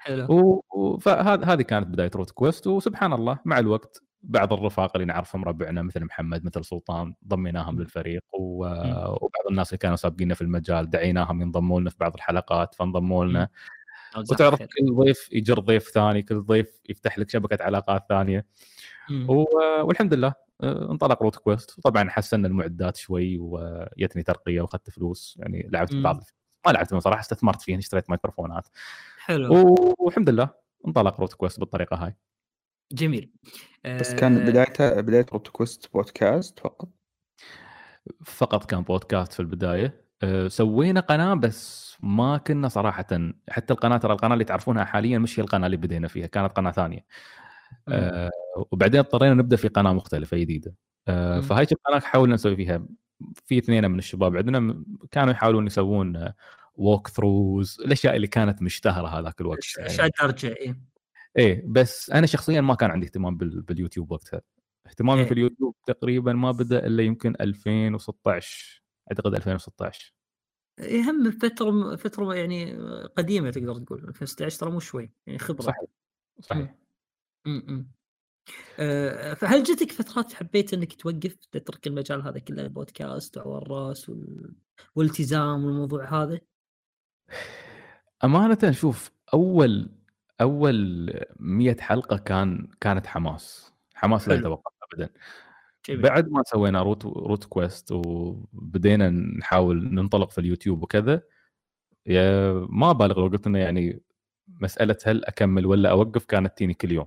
حلو. 0.00 0.62
فهذه 1.00 1.62
كانت 1.62 1.86
بداية 1.86 2.10
روت 2.16 2.30
كويست. 2.30 2.66
وسبحان 2.66 3.12
الله 3.12 3.38
مع 3.44 3.58
الوقت 3.58 4.02
بعض 4.22 4.52
الرفاق 4.52 4.90
اللي 4.94 5.04
نعرفهم 5.04 5.44
ربعنا 5.44 5.82
مثل 5.82 6.04
محمد 6.04 6.44
مثل 6.44 6.64
سلطان 6.64 7.14
ضميناهم. 7.28 7.78
للفريق 7.78 8.24
و... 8.32 8.66
وبعض 8.96 9.46
الناس 9.50 9.68
اللي 9.68 9.78
كانوا 9.78 9.96
سابقينا 9.96 10.34
في 10.34 10.42
المجال 10.42 10.90
دعيناهم 10.90 11.42
ينضموا 11.42 11.80
لنا 11.80 11.90
في 11.90 11.96
بعض 12.00 12.14
الحلقات 12.14 12.74
فانضموا 12.74 13.24
لنا 13.24 13.48
وتعرف 14.16 14.58
خير. 14.58 14.66
كل 14.66 14.94
ضيف 14.94 15.28
يجر 15.32 15.58
ضيف 15.58 15.88
ثاني 15.88 16.22
كل 16.22 16.42
ضيف 16.42 16.80
يفتح 16.88 17.18
لك 17.18 17.30
شبكة 17.30 17.64
علاقات 17.64 18.06
ثانية. 18.08 18.46
و... 19.28 19.44
والحمد 19.82 20.14
لله 20.14 20.34
آه، 20.62 20.90
انطلق 20.90 21.22
Route 21.22 21.36
Quest 21.36 21.78
وطبعا 21.78 22.10
حسنا 22.10 22.48
المعدات 22.48 22.96
شوي 22.96 23.38
ويتني 23.38 24.22
ترقية 24.22 24.60
وأخذت 24.60 24.90
فلوس 24.90 25.36
يعني 25.40 25.68
لعبت. 25.72 25.94
بعض 25.94 26.24
ما 26.66 26.72
لعبت 26.72 26.94
صراحة 26.94 27.20
استثمرت 27.20 27.62
فيه 27.62 27.78
اشتريت 27.78 28.10
ميكروفونات 28.10 28.68
حلو 29.18 29.54
و- 29.54 29.94
والحمد 29.98 30.30
لله 30.30 30.48
انطلق 30.86 31.20
Route 31.20 31.34
Quest 31.34 31.60
بالطريقة 31.60 31.96
هاي 31.96 32.16
جميل 32.92 33.30
بس 33.84 34.14
كان 34.14 34.36
آه، 34.36 34.50
بدايته 34.50 35.00
بداية 35.00 35.26
Route 35.32 35.62
Quest 35.62 35.92
بودكاست 35.94 36.58
فقط 36.58 36.88
فقط 38.24 38.64
كان 38.64 38.82
بودكاست 38.82 39.32
في 39.32 39.40
البداية 39.40 40.04
أه، 40.22 40.48
سوينا 40.48 41.00
قناة 41.00 41.34
بس 41.34 41.96
ما 42.02 42.38
كنا 42.38 42.68
صراحة 42.68 43.06
حتى 43.50 43.72
القناة 43.72 43.96
ترى 43.96 44.12
القناة 44.12 44.34
اللي 44.34 44.44
تعرفونها 44.44 44.84
حاليا 44.84 45.18
مش 45.18 45.40
هي 45.40 45.44
القناة 45.44 45.66
اللي 45.66 45.76
بدينا 45.76 46.08
فيها 46.08 46.26
كانت 46.26 46.52
قناة 46.52 46.70
ثانية. 46.70 47.04
أه، 47.88 48.30
وبعدين 48.72 49.00
اضطرينا 49.00 49.34
نبدأ 49.34 49.56
في 49.56 49.68
قناة 49.68 49.92
مختلفة 49.92 50.36
جديدة 50.36 50.74
أه،. 51.08 51.40
فهاي 51.40 51.66
القناه 51.72 52.00
حاولنا 52.00 52.34
نسوي 52.34 52.56
فيها 52.56 52.86
في 53.46 53.58
اثنين 53.58 53.90
من 53.90 53.98
الشباب 53.98 54.36
عندنا 54.36 54.84
كانوا 55.10 55.32
يحاولون 55.32 55.66
يسوون 55.66 56.32
ووك 56.74 57.08
ثروز 57.08 57.80
الأشياء 57.84 58.16
اللي 58.16 58.26
كانت 58.26 58.62
مشتهرة 58.62 59.06
هذاك 59.06 59.40
الوقت. 59.40 59.58
اشياء 59.58 59.86
إيه. 60.56 60.89
إيه 61.36 61.64
بس 61.66 62.10
أنا 62.10 62.26
شخصيا 62.26 62.60
ما 62.60 62.74
كان 62.74 62.90
عندي 62.90 63.06
اهتمام 63.06 63.36
بال... 63.36 63.62
باليوتيوب 63.62 64.12
وقتها 64.12 64.40
اهتمامي 64.86 65.20
إيه. 65.20 65.26
في 65.26 65.32
اليوتيوب 65.32 65.74
تقريبا 65.86 66.32
ما 66.32 66.50
بدأ 66.50 66.86
إلا 66.86 67.02
يمكن 67.02 67.34
2016 67.40 68.82
أعتقد 69.10 69.34
2016 69.34 70.14
إيه، 70.80 71.10
هم 71.10 71.30
فترة 71.30 71.96
فترة 71.96 72.34
يعني 72.34 72.74
قديمة 73.16 73.50
تقدر 73.50 73.78
تقول 73.78 73.98
2016 74.08 74.60
ترى 74.60 74.70
مو 74.70 74.80
شوي 74.80 75.10
يعني 75.26 75.38
خبرة 75.38 75.62
صحيح 75.62 75.88
صحيح 76.40 76.74
مم. 77.46 77.62
مم. 77.66 77.90
آه، 78.78 79.34
فهل 79.34 79.62
جتك 79.62 79.92
فترات 79.92 80.32
حبيت 80.32 80.74
إنك 80.74 80.92
توقف 80.92 81.34
تترك 81.34 81.86
المجال 81.86 82.22
هذا 82.22 82.38
كله 82.38 82.62
البودكاست 82.62 83.36
أو 83.38 83.58
الرأس 83.58 84.08
وال... 84.08 84.54
والالتزام 84.94 85.64
والموضوع 85.64 86.22
هذا؟ 86.22 86.40
أمانة 88.24 88.70
شوف 88.70 89.10
أول 89.34 89.99
أول 90.40 91.12
100 91.36 91.76
حلقة 91.80 92.16
كان 92.16 92.68
كانت 92.80 93.06
حماس 93.06 93.72
حماس 93.94 94.28
لا. 94.28 94.34
يتوقف 94.34 94.72
ابدا 94.82 95.08
جميل. 95.88 96.02
بعد 96.02 96.28
ما 96.28 96.42
سوينا 96.46 96.82
Route 96.82 97.04
Route 97.04 97.44
Quest 97.44 97.92
وبدينا 97.92 99.10
نحاول 99.10 99.94
ننطلق 99.94 100.30
في 100.30 100.38
اليوتيوب 100.40 100.82
وكذا 100.82 101.22
يا 102.06 102.52
ما 102.68 102.92
بالغ 102.92 103.20
لو 103.20 103.26
قلت 103.26 103.46
إنه 103.46 103.58
يعني 103.58 104.02
مسألة 104.48 104.96
هل 105.06 105.24
أكمل 105.24 105.66
ولا 105.66 105.90
أوقف 105.90 106.24
كانت 106.24 106.58
تيني 106.58 106.74
كل 106.74 106.92
يوم 106.92 107.06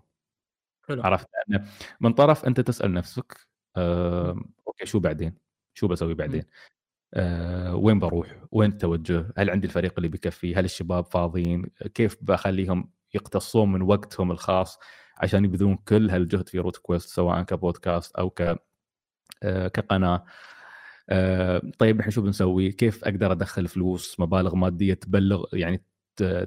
حلو 0.87 1.03
عرفت 1.03 1.27
لأن 1.47 1.67
من 2.01 2.13
طرف 2.13 2.45
أنت 2.45 2.59
تسأل 2.61 2.93
نفسك 2.93 3.37
آه، 3.77 4.43
okay 4.67 4.85
شو 4.85 4.99
بعدين؟ 4.99 5.37
شو 5.73 5.87
بسوي 5.87 6.13
بعدين؟ 6.13 6.43
آه، 7.13 7.75
وين 7.75 7.99
بروح؟ 7.99 8.43
وين 8.51 8.69
التوجه؟ 8.71 9.33
هل 9.37 9.49
عندي 9.49 9.67
الفريق 9.67 9.93
اللي 9.97 10.07
بيكفي؟ 10.07 10.55
هل 10.55 10.65
الشباب 10.65 11.05
فاضيين؟ 11.05 11.65
كيف 11.93 12.17
بخليهم 12.21 12.91
يقتصون 13.13 13.71
من 13.71 13.81
وقتهم 13.81 14.31
الخاص 14.31 14.79
عشان 15.17 15.45
يبذلون 15.45 15.75
كل 15.75 16.09
هالجهد 16.09 16.49
في 16.49 16.59
Route 16.59 16.77
Quest 16.77 17.09
سواء 17.09 17.41
كبودكاست 17.43 18.15
أو 18.15 18.29
ك 18.29 18.55
آه، 19.43 19.67
كقناة 19.67 20.25
آه، 21.09 21.61
طيب 21.79 21.99
إحنا 21.99 22.11
شو 22.11 22.21
بنسوي؟ 22.21 22.71
كيف 22.71 23.03
أقدر 23.03 23.31
أدخل 23.31 23.67
فلوس 23.67 24.19
مبالغ 24.19 24.55
مادية 24.55 24.93
تبلغ 24.93 25.45
يعني 25.53 25.83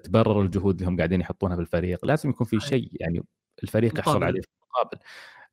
تبرر 0.05 0.43
الجهود 0.43 0.75
اللي 0.75 0.91
هم 0.91 0.97
قاعدين 0.97 1.21
يحطونها 1.21 1.57
بالفريق، 1.57 2.07
لازم 2.07 2.31
يكون 2.31 2.47
في. 2.47 2.61
شيء 2.61 2.91
يعني 2.93 3.23
الفريق 3.63 3.99
يحصل. 3.99 4.25
عليه 4.25 4.41
في 4.41 4.49
المقابل. 4.63 4.99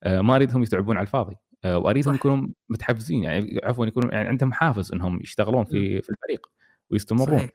آه، 0.03 0.21
ما 0.21 0.35
أريدهم 0.35 0.63
يتعبون 0.63 0.97
على 0.97 1.05
الفاضي 1.05 1.35
وأريدهم. 1.65 2.15
يكونوا 2.15 2.47
متحفزين 2.69 3.23
يعني 3.23 3.59
عفوا 3.63 3.85
يكونوا 3.85 4.11
يعني 4.11 4.27
عندهم 4.27 4.53
حافز 4.53 4.91
إنهم 4.91 5.19
يشتغلون 5.21 5.65
في 5.65 6.01
في 6.01 6.09
الفريق 6.09 6.47
ويستمرون 6.89 7.37
صحيح 7.37 7.49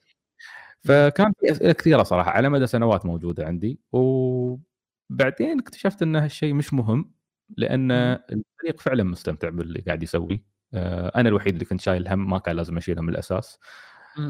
فكان 0.84 1.32
في 1.40 1.50
اسئله 1.52 1.72
كثيرة 1.72 2.02
صراحة 2.02 2.30
على 2.30 2.48
مدى 2.48 2.66
سنوات 2.66 3.06
موجودة 3.06 3.46
عندي 3.46 3.80
وبعدين 3.92 5.58
اكتشفت 5.60 6.02
إن 6.02 6.16
هالشيء 6.16 6.54
مش 6.54 6.74
مهم 6.74 7.12
لأن. 7.56 7.90
الفريق 7.90 8.80
فعلا 8.80 9.02
مستمتع 9.02 9.48
باللي 9.48 9.80
قاعد 9.80 10.02
يسويه 10.02 10.44
آه، 10.74 11.12
أنا 11.16 11.28
الوحيد 11.28 11.52
اللي 11.52 11.64
كنت 11.64 11.80
شايل 11.80 12.08
هم 12.08 12.30
ما 12.30 12.38
كان 12.38 12.56
لازم 12.56 12.76
اشيلها 12.76 13.02
من 13.02 13.08
الأساس. 13.08 13.58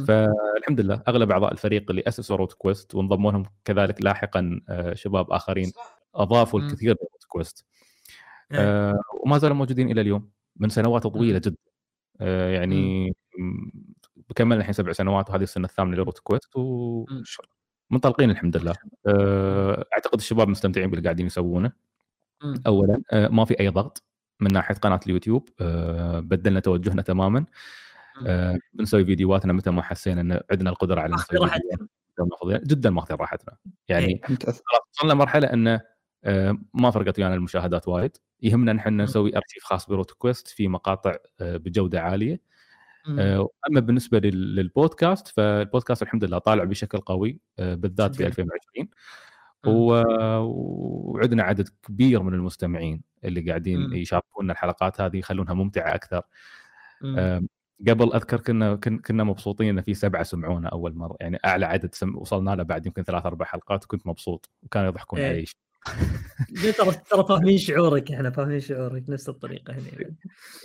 فالحمد 0.06 0.80
لله 0.80 1.02
أغلب 1.08 1.30
أعضاء 1.30 1.52
الفريق 1.52 1.90
اللي 1.90 2.02
أسسوا 2.08 2.36
Route 2.36 2.52
Quest 2.52 2.94
وانضموا 2.94 3.32
لهم 3.32 3.42
كذلك 3.64 4.04
لاحقا 4.04 4.60
آه، 4.68 4.94
شباب 4.94 5.30
آخرين 5.30 5.72
أضافوا. 6.14 6.60
الكثير 6.60 6.90
ل 6.90 6.96
Route 6.96 7.24
Quest 7.28 7.66
إيه. 8.52 8.58
آه، 8.60 9.00
وما 9.24 9.38
زالوا 9.38 9.56
موجودين 9.56 9.90
إلى 9.90 10.00
اليوم 10.00 10.30
من 10.56 10.68
سنوات 10.68 11.02
طويلة. 11.06 11.38
جدا 11.38 11.56
يعني 12.20 13.12
بكملنا 14.30 14.60
الحين 14.60 14.72
سبع 14.72 14.92
سنوات 14.92 15.30
وهذه 15.30 15.42
السنة 15.42 15.64
الثامنة 15.64 15.96
ل 15.96 16.00
Route 16.00 16.18
Quest 16.18 16.56
مم. 16.56 17.04
ومنطلقين 17.90 18.30
الحمد 18.30 18.56
لله. 18.56 18.74
آه، 19.06 19.84
أعتقد 19.92 20.18
الشباب 20.18 20.48
مستمتعين 20.48 20.90
باللي 20.90 21.04
قاعدين 21.04 21.26
يسوونه. 21.26 21.72
مم. 22.42 22.54
اولا 22.66 23.02
آه، 23.12 23.28
ما 23.28 23.44
في 23.44 23.60
أي 23.60 23.68
ضغط 23.68 24.02
من 24.40 24.52
ناحية 24.52 24.74
قناة 24.74 25.00
اليوتيوب 25.06 25.48
آه، 25.60 26.20
بدلنا 26.20 26.60
توجهنا 26.60 27.02
تماما. 27.02 27.44
آه، 28.26 28.58
بنسوي 28.72 29.04
فيديوهاتنا 29.04 29.52
متى 29.52 29.70
ما 29.70 29.82
حسينا 29.82 30.20
إن 30.20 30.40
عندنا 30.50 30.70
القدرة 30.70 31.00
على 31.00 31.14
نسوي 31.14 31.48
فضينا. 32.40 32.58
جدا 32.64 32.90
ماخذين 32.90 33.16
راحتنا. 33.16 33.56
يعني 33.88 34.06
إيه. 34.06 34.20
وصلنا 34.94 35.14
مرحله 35.14 35.46
انه 35.52 35.80
ما 36.74 36.90
فرقت 36.90 37.18
ويانا 37.18 37.34
المشاهدات 37.34 37.88
وايد. 37.88 38.16
يهمنا 38.42 38.72
إن 38.72 38.78
إحنا 38.78 39.04
نسوي 39.04 39.36
أرشيف 39.36 39.64
خاص 39.64 39.88
بروت 39.88 40.10
كويست 40.10 40.48
في 40.48 40.68
مقاطع 40.68 41.16
بجودة 41.40 42.00
عالية. 42.00 42.40
أما 43.70 43.80
بالنسبة 43.80 44.18
لل- 44.18 44.54
للبودكاست 44.56 45.28
فالبودكاست 45.28 46.02
الحمد 46.02 46.24
لله 46.24 46.38
طالع 46.38 46.64
بشكل 46.64 46.98
قوي 46.98 47.40
آه، 47.58 47.74
بالذات 47.74 48.10
في 48.14 48.18
جميل. 48.22 48.28
2020 48.28 48.88
مم. 49.66 49.72
و- 49.74 50.42
وعندنا 51.14 51.42
عدد 51.42 51.68
كبير 51.82 52.22
من 52.22 52.34
المستمعين 52.34 53.02
اللي 53.24 53.40
قاعدين. 53.40 53.80
يشاركونا 53.94 54.52
الحلقات 54.52 55.00
هذه 55.00 55.16
يخلونها 55.16 55.54
ممتعة 55.54 55.94
أكثر 55.94 56.22
قبل 57.88 58.12
أذكر 58.12 58.40
كنا 58.40 58.74
كن- 58.76 58.98
كنا 58.98 59.24
مبسوطين 59.24 59.68
إن 59.78 59.82
في 59.84 59.94
سبعة 59.94 60.22
سمعونا 60.22 60.68
أول 60.68 60.94
مرة 60.94 61.16
يعني 61.20 61.38
أعلى 61.44 61.66
عدد 61.66 61.94
سم 61.94 62.16
وصلنا 62.16 62.50
له 62.56 62.62
بعد 62.62 62.86
يمكن 62.86 63.02
ثلاث 63.02 63.26
أربع 63.26 63.44
حلقات 63.46 63.84
وكنت 63.84 64.06
مبسوط 64.06 64.50
وكانوا 64.62 64.88
يضحكون 64.88 65.18
إيه. 65.18 65.28
علي 65.28 65.44
ترى 66.78 66.92
ترى 67.10 67.24
فاهمين 67.28 67.58
شعورك 67.58 68.12
إحنا 68.12 68.30
فاهمين 68.30 68.60
شعورك 68.60 69.04
نفس 69.08 69.28
الطريقة 69.28 69.72
هنا. 69.72 70.14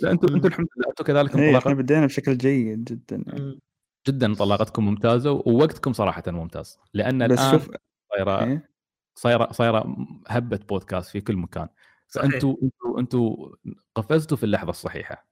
لا 0.02 0.10
أنتم. 0.10 0.34
أنتم 0.34 0.48
الحمد 0.48 0.66
لله 0.76 0.88
أنتم 0.88 1.04
كذلك 1.04 1.30
إيه 1.30 1.36
إحنا 1.36 1.46
انطلاقات 1.46 1.76
بدينا 1.76 2.06
بشكل 2.06 2.38
جيد 2.38 2.84
جدا 2.84 3.24
يعني. 3.26 3.60
جدا 4.08 4.26
انطلاقتكم 4.26 4.86
ممتازة 4.86 5.32
ووقتكم 5.32 5.92
صراحة 5.92 6.22
ممتاز 6.26 6.78
لأن 6.94 7.28
بس 7.28 7.38
الآن 7.38 7.52
شوف 7.52 7.70
صايره 8.10 8.44
إيه؟ 8.44 8.68
صايره 9.14 9.52
صايرة 9.52 9.96
هبة 10.28 10.60
بودكاست 10.68 11.10
في 11.10 11.20
كل 11.20 11.36
مكان 11.36 11.68
صحيح. 12.08 12.30
فانتوا 12.30 12.56
أنتوا 12.62 13.00
أنتوا 13.00 13.48
قفزتوا 13.94 14.36
في 14.36 14.44
اللحظة 14.44 14.70
الصحيحة 14.70 15.26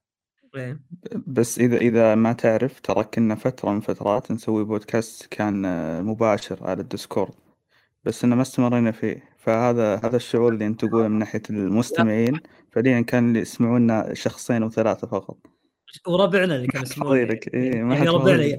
إيه. 0.56 0.80
بس 1.26 1.58
اذا 1.58 1.76
إذا 1.76 2.14
ما 2.14 2.32
تعرف 2.32 2.80
ترى 2.80 3.04
كنا 3.04 3.34
فترة 3.34 3.70
من 3.70 3.80
فترات 3.80 4.30
نسوي 4.30 4.64
بودكاست 4.64 5.26
كان 5.26 5.64
آه، 5.64 6.00
مباشر 6.00 6.58
على 6.66 6.82
ال 6.82 6.89
Discord 6.89 7.34
بس 8.04 8.24
إنه 8.24 8.36
ما 8.36 8.42
استمرينا 8.42 8.90
فيه 8.90 9.31
فهذا 9.42 9.96
هذا 10.04 10.16
الشعور 10.16 10.52
اللي 10.52 10.66
انت 10.66 10.84
تقوله 10.84 11.08
من 11.08 11.18
ناحية 11.18 11.42
المستمعين 11.50 12.40
فعليا 12.72 13.00
كان 13.00 13.28
اللي 13.28 13.40
يسمعونا 13.40 14.14
شخصين 14.14 14.62
وثلاثه 14.62 15.06
فقط. 15.06 15.36
وربعنا 16.06 16.56
اللي 16.56 16.66
كانوا 16.66 16.86
يسمعون. 16.86 17.18
ما 17.26 17.38
يعني 17.54 17.96
حد 17.96 18.06
ربعنا. 18.08 18.58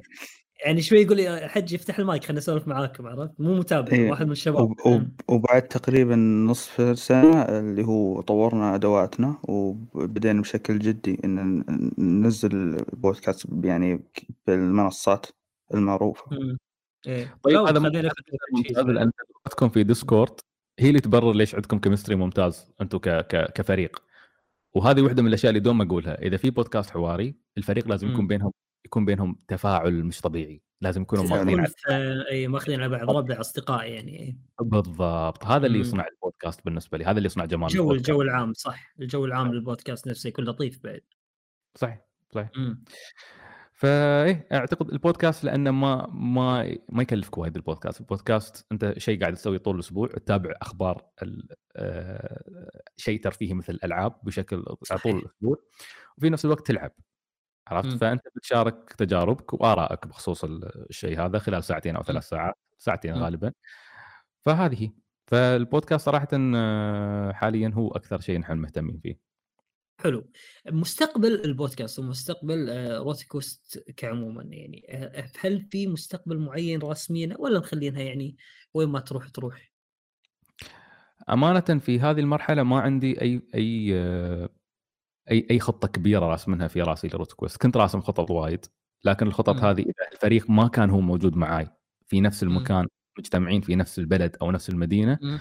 يعني 0.66 0.82
شوي 0.82 1.00
يقول 1.02 1.18
لي 1.18 1.48
حج 1.50 1.74
يفتح 1.74 2.00
المايك 2.00 2.24
خلينا 2.24 2.40
نسولف 2.40 2.68
معاكم 2.68 3.08
عرفت؟ 3.08 3.32
مو 3.40 3.56
متابع 3.56 3.92
إيه. 3.92 4.10
واحد 4.12 4.26
من 4.26 4.32
الشباب. 4.32 4.62
وب- 4.62 4.88
وب- 4.88 5.22
وبعد 5.28 5.62
تقريبا 5.62 6.16
نصف 6.16 7.00
سنة 7.00 7.42
اللي 7.42 7.84
هو 7.86 8.22
طورنا 8.22 8.76
أدواتنا 8.76 9.36
وبدينا 9.44 10.42
بشكل 10.42 10.80
جدي 10.80 11.20
إن 11.26 11.60
ن- 11.60 11.92
ننزل 11.98 12.78
بودكاست 12.94 13.48
يعني 13.64 14.04
بالمنصات 14.48 15.26
المعروفة. 15.74 16.24
مم. 16.32 16.58
إيه. 17.08 17.36
طيب 17.44 17.58
هذا 17.58 17.80
ممتاز. 17.80 18.06
لأن 18.86 19.12
تجربتكم 19.12 19.70
في 19.70 19.84
Discord 19.84 20.34
هي 20.80 20.90
اللي 20.90 21.00
تبرر 21.00 21.34
ليش 21.34 21.56
عندكم 21.56 21.80
chemistry 21.80 22.16
ممتاز 22.16 22.72
أنتم 22.82 22.98
ك... 22.98 23.10
ك... 23.10 23.54
كفريق 23.54 24.04
وهذه 24.74 25.02
واحدة 25.02 25.22
من 25.22 25.28
الأشياء 25.28 25.50
اللي 25.50 25.60
دوم 25.60 25.82
أقولها 25.82 26.22
إذا 26.22 26.38
في 26.38 26.50
بودكاست 26.50 26.90
حواري 26.90 27.36
الفريق 27.58 27.88
لازم 27.88 28.12
يكون. 28.12 28.28
بينهم 28.28 28.52
يكون 28.86 29.06
بينهم 29.06 29.40
تفاعل 29.48 30.04
مش 30.04 30.22
طبيعي 30.22 30.62
لازم 30.82 31.02
يكونوا. 31.02 31.26
ماخذين 31.26 31.66
على 31.90 32.26
إي 32.32 32.48
ماخذين 32.48 32.82
على 32.82 32.90
بعض 32.90 33.10
ربع 33.18 33.40
اصدقاء 33.40 33.92
يعني. 33.92 34.38
بالضبط 34.62 35.46
هذا 35.46 35.66
اللي. 35.66 35.80
يصنع 35.80 36.06
البودكاست 36.08 36.66
بالنسبة 36.66 36.98
لي 36.98 37.06
هذا 37.06 37.18
اللي 37.18 37.26
يصنع 37.26 37.46
جمال 37.46 37.70
جو 37.70 37.82
البودكاست 37.82 38.10
الجو 38.10 38.22
العام 38.22 38.54
صح 38.54 38.94
الجو 39.00 39.26
العام 39.26 39.54
للبودكاست 39.54 40.08
نفسه 40.08 40.28
يكون 40.28 40.46
لطيف 40.46 40.84
بعد 40.84 41.02
صحيح 41.76 42.02
صحيح 42.32 42.50
مم. 42.58 42.84
فايه 43.84 44.48
أعتقد 44.52 44.90
البودكاست 44.90 45.44
لأنه 45.44 45.72
ما 45.72 46.08
ما 46.14 46.76
ما 46.90 47.02
يكلفك 47.04 47.38
وايد 47.38 47.56
البودكاست، 47.56 48.00
البودكاست 48.02 48.66
أنت 48.72 48.94
شيء 49.00 49.20
قاعد 49.22 49.34
تسويه 49.34 49.58
طول 49.58 49.76
الأسبوع 49.76 50.08
تتابع 50.08 50.54
أخبار 50.62 51.06
آه، 51.76 52.44
شيء 52.98 53.22
ترفيهي 53.24 53.54
مثل 53.54 53.74
الالعاب 53.74 54.16
بشكل 54.24 54.64
على 54.92 55.00
طول. 55.00 55.20
الأسبوع 55.20 55.58
وفي 56.18 56.30
نفس 56.30 56.46
الوقت 56.46 56.68
تلعب 56.68 56.92
عرفت 57.68 57.90
مم. 57.92 57.98
فأنت 57.98 58.22
بتشارك 58.36 58.94
تجاربك 58.94 59.54
وآرائك 59.54 60.08
بخصوص 60.08 60.44
ال- 60.44 60.90
الشيء 60.90 61.20
هذا 61.26 61.40
خلال 61.40 61.64
ساعتين 61.64 61.96
أو 61.96 62.04
ثلاث 62.04 62.24
ساعات 62.30 62.56
ساعتين 62.78 63.14
مم. 63.16 63.24
غالبا 63.24 63.52
فهذه 64.46 64.92
فالبودكاست 65.28 66.06
صراحة 66.06 66.28
آه، 66.34 67.32
حاليا 67.32 67.72
هو 67.74 67.92
أكثر 67.92 68.20
شيء 68.20 68.40
نحن 68.40 68.58
مهتمين 68.58 69.00
فيه 69.00 69.33
حلو 70.04 70.30
مستقبل 70.72 71.46
البودكاست 71.46 72.00
ومستقبل 72.00 72.70
آه، 72.70 72.98
Route 72.98 73.41
Quest 73.41 73.84
كعموما 73.98 74.44
يعني 74.44 74.86
آه، 74.90 75.30
هل 75.40 75.68
في 75.72 75.88
مستقبل 75.88 76.38
معين 76.38 76.82
رسميا 76.82 77.36
ولا 77.40 77.60
مخلينها 77.60 78.02
يعني 78.02 78.38
وين 78.74 78.90
ما 78.90 79.00
تروح 79.00 79.30
تروح 79.30 79.72
أمانة 81.30 81.80
في 81.80 82.00
هذه 82.00 82.20
المرحلة 82.20 82.64
ما 82.64 82.80
عندي 82.80 83.22
أي 83.22 83.42
أي 83.56 83.90
آه، 83.94 84.50
أي 85.32 85.48
أي 85.52 85.60
خطة 85.60 85.88
كبيرة 85.88 86.26
راسمنها 86.26 86.68
في 86.68 86.82
راسي 86.82 87.08
ل 87.08 87.12
Route 87.12 87.34
Quest 87.34 87.58
كنت 87.58 87.78
راسم 87.78 88.02
خطط 88.02 88.32
وايد 88.32 88.66
لكن 89.06 89.28
الخطط 89.28 89.56
مم. 89.56 89.66
هذه 89.66 89.82
إذا 89.82 90.12
الفريق 90.14 90.50
ما 90.50 90.68
كان 90.68 90.90
هو 90.90 91.02
موجود 91.02 91.36
معاي 91.36 91.68
في 92.06 92.22
نفس. 92.22 92.44
المكان 92.44 92.88
مجتمعين 93.20 93.62
في 93.62 93.76
نفس 93.76 94.00
البلد 94.00 94.36
أو 94.42 94.52
نفس 94.52 94.70
المدينة. 94.70 95.20
مم. 95.22 95.40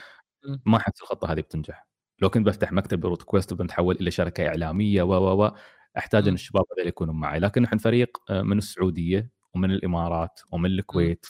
ما 0.66 0.76
احس 0.76 1.02
الخطة 1.02 1.32
هذه 1.32 1.40
بتنجح 1.40 1.86
لو 2.20 2.30
كنت 2.30 2.47
بفتح 2.47 2.72
مكتب 2.72 3.01
ب 3.01 3.04
Route 3.04 3.23
Quest 3.23 3.52
وبنتحول 3.52 3.97
إلى 4.01 4.10
شركة 4.10 4.47
إعلامية 4.48 5.02
و 5.02 5.12
و 5.12 5.44
و 5.44 5.52
أحتاج 5.98 6.28
إن. 6.28 6.34
الشباب 6.34 6.64
هذول 6.72 6.89
يكونوا 6.89 7.14
معي. 7.14 7.39
لكن 7.39 7.62
نحن 7.62 7.78
فريق 7.78 8.18
آه، 8.30 8.43
من 8.43 8.59
السعودية 8.59 9.30
ومن 9.55 9.70
الإمارات 9.70 10.40
ومن 10.52 10.70
الكويت. 10.70 11.26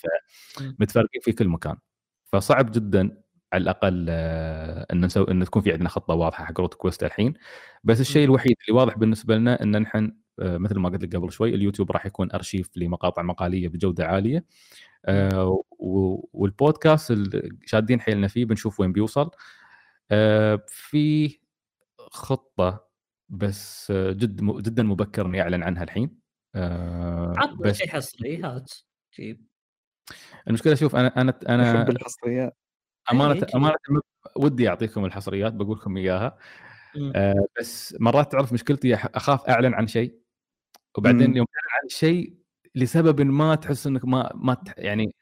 فمتفرقين 0.59 1.20
في 1.20 1.32
كل 1.32 1.48
مكان. 1.48 1.76
فصعب 2.24 2.70
جدا 2.72 3.22
على 3.52 3.62
الأقل 3.62 4.06
آه، 4.09 4.86
إن 4.92 5.04
نسوي 5.04 5.30
إن 5.30 5.44
تكون 5.44 5.62
في 5.62 5.72
عندنا 5.72 5.88
خطة 5.88 6.14
واضحة 6.14 6.44
حق 6.44 6.60
Route 6.60 6.74
Quest 6.74 7.05
الحين. 7.04 7.34
بس 7.84 8.00
الشيء. 8.00 8.24
الوحيد 8.24 8.56
اللي 8.68 8.78
واضح 8.80 8.98
بالنسبة 8.98 9.36
لنا 9.36 9.62
إن 9.62 9.82
نحن 9.82 10.12
آه، 10.40 10.59
مثل 10.59 10.78
ما 10.78 10.88
قلت 10.88 11.02
لك 11.02 11.16
قبل 11.16 11.32
شوي 11.32 11.54
اليوتيوب 11.54 11.92
راح 11.92 12.06
يكون 12.06 12.32
أرشيف 12.32 12.70
لمقاطع 12.76 13.22
مقالية 13.22 13.68
بجودة 13.68 14.06
عالية. 14.06 14.44
والبودكاست 16.32 17.10
اللي 17.10 17.50
شادين 17.66 18.00
حيلنا 18.00 18.28
فيه 18.28 18.44
بنشوف 18.44 18.80
وين 18.80 18.92
بيوصل. 18.92 19.30
في 20.68 21.39
خطة 21.98 22.89
بس 23.28 23.90
آه، 23.90 24.12
جد 24.12 24.43
م- 24.43 24.60
جدا 24.60 24.82
مبكر 24.82 25.26
إني 25.26 25.43
أعلن 25.43 25.62
عنها 25.62 25.82
الحين 25.82 26.18
آه، 26.55 27.32
عطنا 27.36 27.60
بس 27.60 27.76
شيء 27.76 27.89
حصري 27.89 28.43
هات 28.43 28.72
جيب 29.16 29.47
المشكلة 30.48 30.74
شوف 30.74 30.97
أنا 30.97 31.09
أنا 31.20 31.39
أنا 31.48 31.89
الحصريات 31.89 32.56
أمانة. 33.12 33.47
أمانة 33.55 33.76
ودي 34.36 34.68
أعطيكم 34.68 35.05
الحصريات 35.05 35.52
بقول 35.52 35.76
لكم 35.78 35.97
إياها 35.97 36.39
مم. 36.97 37.12
آه 37.16 37.47
بس 37.60 37.97
مرات 38.01 38.32
تعرف 38.32 38.52
مشكلتي 38.52 38.94
أخاف 38.94 39.48
أعلن 39.48 39.74
عن 39.74 39.86
شيء 39.86 40.18
وبعدين 40.98 41.30
مم. 41.30 41.36
يوم 41.36 41.47
تعلن 41.47 41.72
عن 41.80 41.86
الشيء 41.86 42.36
لسبب 42.74 43.20
ما 43.20 43.55
تحس 43.55 43.86
إنك 43.86 44.05
ما 44.05 44.30
ما 44.34 44.55
تح- 44.55 44.74
يعني 44.78 45.14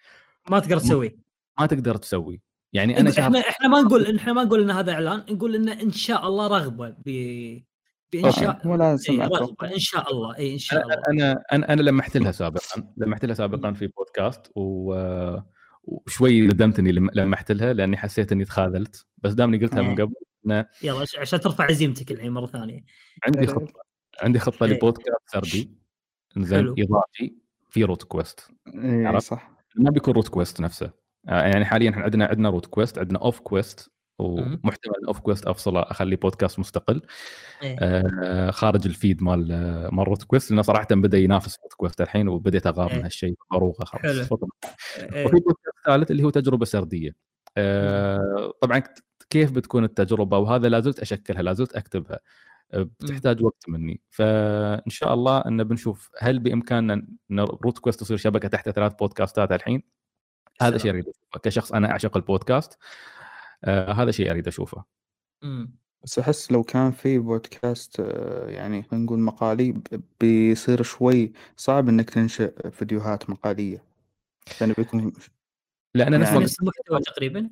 ما 0.50 0.58
تقدر 0.58 0.78
تسوي 0.78 1.18
ما 1.60 1.66
تقدر 1.66 1.96
تسوي 1.96 2.40
يعني 2.72 3.00
أنا 3.00 3.10
شهر 3.10 3.24
إحنا 3.26 3.38
إحنا 3.40 3.68
ما 3.68 3.80
نقول 3.80 4.16
إحنا 4.16 4.32
ما 4.32 4.44
نقول 4.44 4.62
إن 4.62 4.70
هذا 4.70 4.92
إعلان 4.92 5.18
نقول 5.30 5.54
إن 5.54 5.68
إن 5.68 5.90
شاء 5.92 6.28
الله 6.28 6.46
رغبة 6.46 6.94
ب 7.06 7.10
بانشاء 8.12 8.60
مو 8.68 8.74
لازم 8.76 9.20
إيه. 9.20 9.28
رغبة 9.28 9.74
إن 9.74 9.78
شاء 9.78 10.12
الله 10.12 10.36
اي 10.36 10.52
إن 10.52 10.58
شاء 10.58 10.82
الله 10.82 10.94
أنا 11.08 11.42
أنا 11.52 11.72
أنا 11.72 11.82
لمحت 11.82 12.16
لها 12.16 12.32
سابقا 12.32 12.92
لمحت 12.96 13.24
لها 13.24 13.34
سابقا 13.34 13.72
في 13.72 13.86
بودكاست 13.86 14.52
و 14.56 14.94
وشوي 15.84 16.40
ندمت 16.40 16.78
اني 16.78 16.92
لم- 16.92 17.10
لمحت 17.14 17.52
لها 17.52 17.72
لأني 17.72 17.96
حسيت 17.96 18.32
إني 18.32 18.44
تخاذلت 18.44 19.06
بس 19.18 19.32
دامني 19.32 19.58
قلتها 19.58 19.82
من 19.82 19.88
إيه. 19.88 19.96
قبل 20.04 20.14
إن 20.46 20.64
يلا 20.82 21.00
عش- 21.00 21.16
عشان 21.18 21.40
ترفع 21.40 21.64
عزيمتك 21.64 22.12
الحين 22.12 22.32
مرة 22.32 22.46
ثانية 22.46 22.84
عندي 23.26 23.38
إيه. 23.40 23.46
خطه 23.46 23.72
عندي 24.22 24.38
خطة 24.38 24.66
إيه. 24.66 24.72
لبودكاست 24.72 25.18
سردي 25.26 25.70
زين 26.38 26.58
حلو. 26.58 26.74
إضافي 26.78 27.34
في 27.70 27.84
Root 27.84 28.02
Quest 28.02 28.48
اي 28.74 29.06
عرفت؟ 29.06 29.26
صح 29.26 29.50
ما 29.76 29.90
بيكون 29.90 30.14
Root 30.14 30.28
Quest 30.28 30.60
نفسه 30.60 30.90
يعني 31.24 31.64
حاليا 31.64 31.90
إحنا 31.90 32.02
عندنا 32.02 32.26
عندنا 32.26 32.50
Root 32.50 32.66
Quest 32.66 32.98
عندنا 32.98 33.18
Off 33.18 33.40
Quest. 33.40 33.90
ومحتمل 34.20 35.06
Off 35.08 35.20
Quest 35.20 35.46
افصله 35.46 35.80
اخليه 35.80 36.16
بودكاست 36.16 36.58
مستقل 36.58 37.02
إيه. 37.62 37.76
آه، 37.80 38.50
خارج 38.50 38.86
ال 38.86 38.93
feed 38.93 39.22
مال 39.22 39.52
آه، 39.52 39.88
مال 39.92 40.08
Root 40.08 40.22
Quest 40.22 40.50
لأنه 40.50 40.62
صراحة 40.62 40.86
بدأ 40.90 41.18
ينافس 41.18 41.58
Root 41.62 41.72
Quest 41.72 42.00
الحين 42.00 42.28
وبديت 42.28 42.66
اغار 42.66 42.90
إيه. 42.90 42.96
من 42.96 43.02
هالشيء 43.02 43.34
بروغه 43.50 43.84
خلاص. 43.84 44.04
إيه. 45.12 45.26
وفي 45.26 45.36
بودكاست 45.36 45.76
ثالث 45.86 46.10
اللي 46.10 46.22
هو 46.22 46.30
تجربة 46.30 46.64
سردية 46.64 47.16
آه، 47.56 48.52
طبعا 48.60 48.82
كيف 49.30 49.52
بتكون 49.52 49.84
التجربة 49.84 50.38
وهذا 50.38 50.68
لا 50.68 50.80
زلت 50.80 51.00
أشكلها 51.00 51.42
لا 51.42 51.52
زلت 51.52 51.76
أكتبها 51.76 52.18
آه، 52.72 52.82
بتحتاج 53.00 53.42
وقت 53.42 53.68
مني 53.68 54.00
فإن 54.10 54.90
شاء 54.90 55.14
الله 55.14 55.38
إن 55.38 55.64
بنشوف 55.64 56.10
هل 56.18 56.38
بإمكاننا 56.38 56.94
إن 57.30 57.40
روت 57.40 57.78
كويست 57.78 58.00
تصير 58.00 58.16
شبكة 58.16 58.48
تحت 58.48 58.70
ثلاث 58.70 58.92
بودكاستات 58.94 59.52
الحين 59.52 59.99
هذا 60.62 60.78
شيء 60.78 60.90
أريد 60.90 61.08
أشوفه 61.08 61.38
كشخص 61.42 61.72
أنا 61.72 61.90
أعشق 61.90 62.16
البودكاست. 62.16 62.78
آه 63.64 63.92
هذا 63.92 64.10
شيء 64.10 64.30
أريد 64.30 64.46
أشوفه. 64.48 64.84
مم. 65.42 65.74
بس 66.04 66.18
أحس 66.18 66.52
لو 66.52 66.62
كان 66.62 66.90
في 66.90 67.18
بودكاست 67.18 68.00
آه، 68.00 68.48
يعني 68.50 68.82
خلينا 68.82 69.04
نقول 69.04 69.18
مقالي 69.18 69.74
بيصير 70.20 70.82
شوي 70.82 71.32
صعب 71.56 71.88
إنك 71.88 72.10
تنشئ 72.10 72.70
فيديوهات 72.70 73.30
مقالية. 73.30 73.84
لأنه 74.60 74.74
بيكون 74.78 75.12
لأن 75.94 76.20
نفس 76.20 76.30
ما 76.32 76.34
يعني- 76.40 76.50
المحتوى 76.60 77.00
تقريبا. 77.00 77.50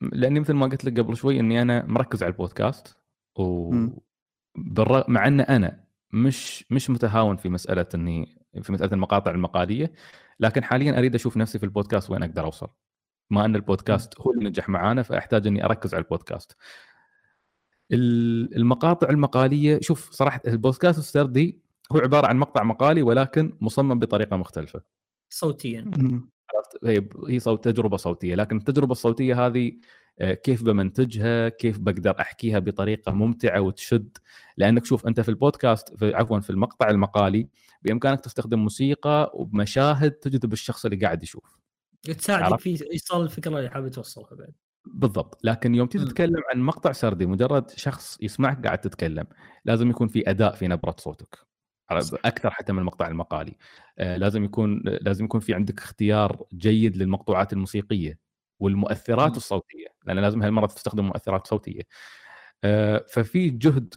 لأني 0.00 0.40
مثل 0.40 0.52
ما 0.52 0.66
قلت 0.66 0.84
لك 0.84 1.00
قبل 1.00 1.16
شوي 1.16 1.40
إني 1.40 1.62
أنا 1.62 1.86
مركز 1.86 2.22
على 2.22 2.32
البودكاست 2.32 2.96
و 3.38 3.70
مم. 3.70 3.96
بالرغم 4.58 5.12
مع 5.12 5.26
إن 5.26 5.40
أنا 5.40 5.84
مش 6.12 6.64
مش 6.70 6.90
متهاون 6.90 7.36
في 7.36 7.48
مسألة 7.48 7.86
إني 7.94 8.38
في 8.62 8.72
مسألة 8.72 8.92
المقاطع 8.92 9.30
المقالية 9.30 9.92
لكن 10.40 10.64
حاليا 10.64 10.98
أريد 10.98 11.14
أشوف 11.14 11.36
نفسي 11.36 11.58
في 11.58 11.64
البودكاست 11.64 12.10
وين 12.10 12.22
أقدر 12.22 12.44
أوصل. 12.44 12.68
ما 13.30 13.44
أن 13.44 13.56
البودكاست 13.56 14.20
هو 14.20 14.32
اللي 14.32 14.48
نجح 14.48 14.68
معانا 14.68 15.02
فأحتاج 15.02 15.46
إني 15.46 15.64
أركز 15.64 15.94
على 15.94 16.02
البودكاست. 16.04 16.56
ال- 17.92 18.56
المقاطع 18.56 19.08
المقالية 19.10 19.80
شوف 19.80 20.10
صراحة 20.10 20.40
البودكاست 20.46 20.98
السردي 20.98 21.60
هو 21.92 21.98
عبارة 21.98 22.26
عن 22.26 22.38
مقطع 22.38 22.62
مقالي 22.62 23.02
ولكن 23.02 23.56
مصمم 23.60 23.98
بطريقة 23.98 24.36
مختلفة. 24.36 24.82
صوتيا؟ 25.30 25.90
هي 27.28 27.40
صوت 27.40 27.64
تجربة 27.64 27.96
صوتية 27.96 28.34
لكن 28.34 28.56
التجربة 28.56 28.92
الصوتية 28.92 29.46
هذه 29.46 29.72
كيف 30.20 30.62
بمنتجها 30.62 31.48
كيف 31.48 31.78
بقدر 31.78 32.20
أحكيها 32.20 32.58
بطريقة 32.58 33.12
ممتعة 33.12 33.60
وتشد. 33.60 34.18
لأنك 34.56 34.84
شوف 34.84 35.06
أنت 35.06 35.20
في 35.20 35.28
البودكاست 35.28 35.96
في 35.96 36.14
عفوا 36.14 36.40
في 36.40 36.50
المقطع 36.50 36.90
المقالي 36.90 37.48
بإمكانك 37.82 38.20
تستخدم 38.20 38.58
موسيقى 38.58 39.32
ومشاهد 39.34 40.10
تجذب 40.10 40.52
الشخص 40.52 40.84
اللي 40.84 40.96
قاعد 40.96 41.22
يشوف. 41.22 41.58
تساعدك؟ 42.02 42.60
في 42.60 42.92
إيصال 42.92 43.22
الفكرة 43.22 43.58
اللي 43.58 43.70
حابب 43.70 43.88
توصلها 43.88 44.34
بعد 44.34 44.52
بالضبط. 44.86 45.40
لكن 45.44 45.74
يوم 45.74 45.86
تيجي. 45.86 46.04
تتكلم 46.04 46.42
عن 46.54 46.60
مقطع 46.60 46.92
سردي 46.92 47.26
مجرد 47.26 47.70
شخص 47.70 48.18
يسمعك 48.20 48.66
قاعد 48.66 48.80
تتكلم 48.80 49.26
لازم 49.64 49.90
يكون 49.90 50.08
في 50.08 50.30
أداء 50.30 50.54
في 50.54 50.68
نبرة 50.68 50.96
صوتك. 50.98 51.38
أكثر 52.24 52.50
حتى 52.50 52.72
من 52.72 52.78
المقطع 52.78 53.08
المقالي. 53.08 53.56
آه، 53.98 54.16
لازم 54.16 54.44
يكون 54.44 54.82
لازم 54.84 55.24
يكون 55.24 55.40
في 55.40 55.54
عندك 55.54 55.78
اختيار 55.78 56.44
جيد 56.54 56.96
للمقطوعات 56.96 57.52
الموسيقية. 57.52 58.29
والمؤثرات 58.60 59.30
مم. 59.30 59.36
الصوتية 59.36 59.86
لأن 60.06 60.18
لازم 60.18 60.42
هالمرة 60.42 60.66
تستخدم 60.66 61.04
مؤثرات 61.04 61.46
صوتية. 61.46 61.82
ففي 63.08 63.50
جهد 63.50 63.94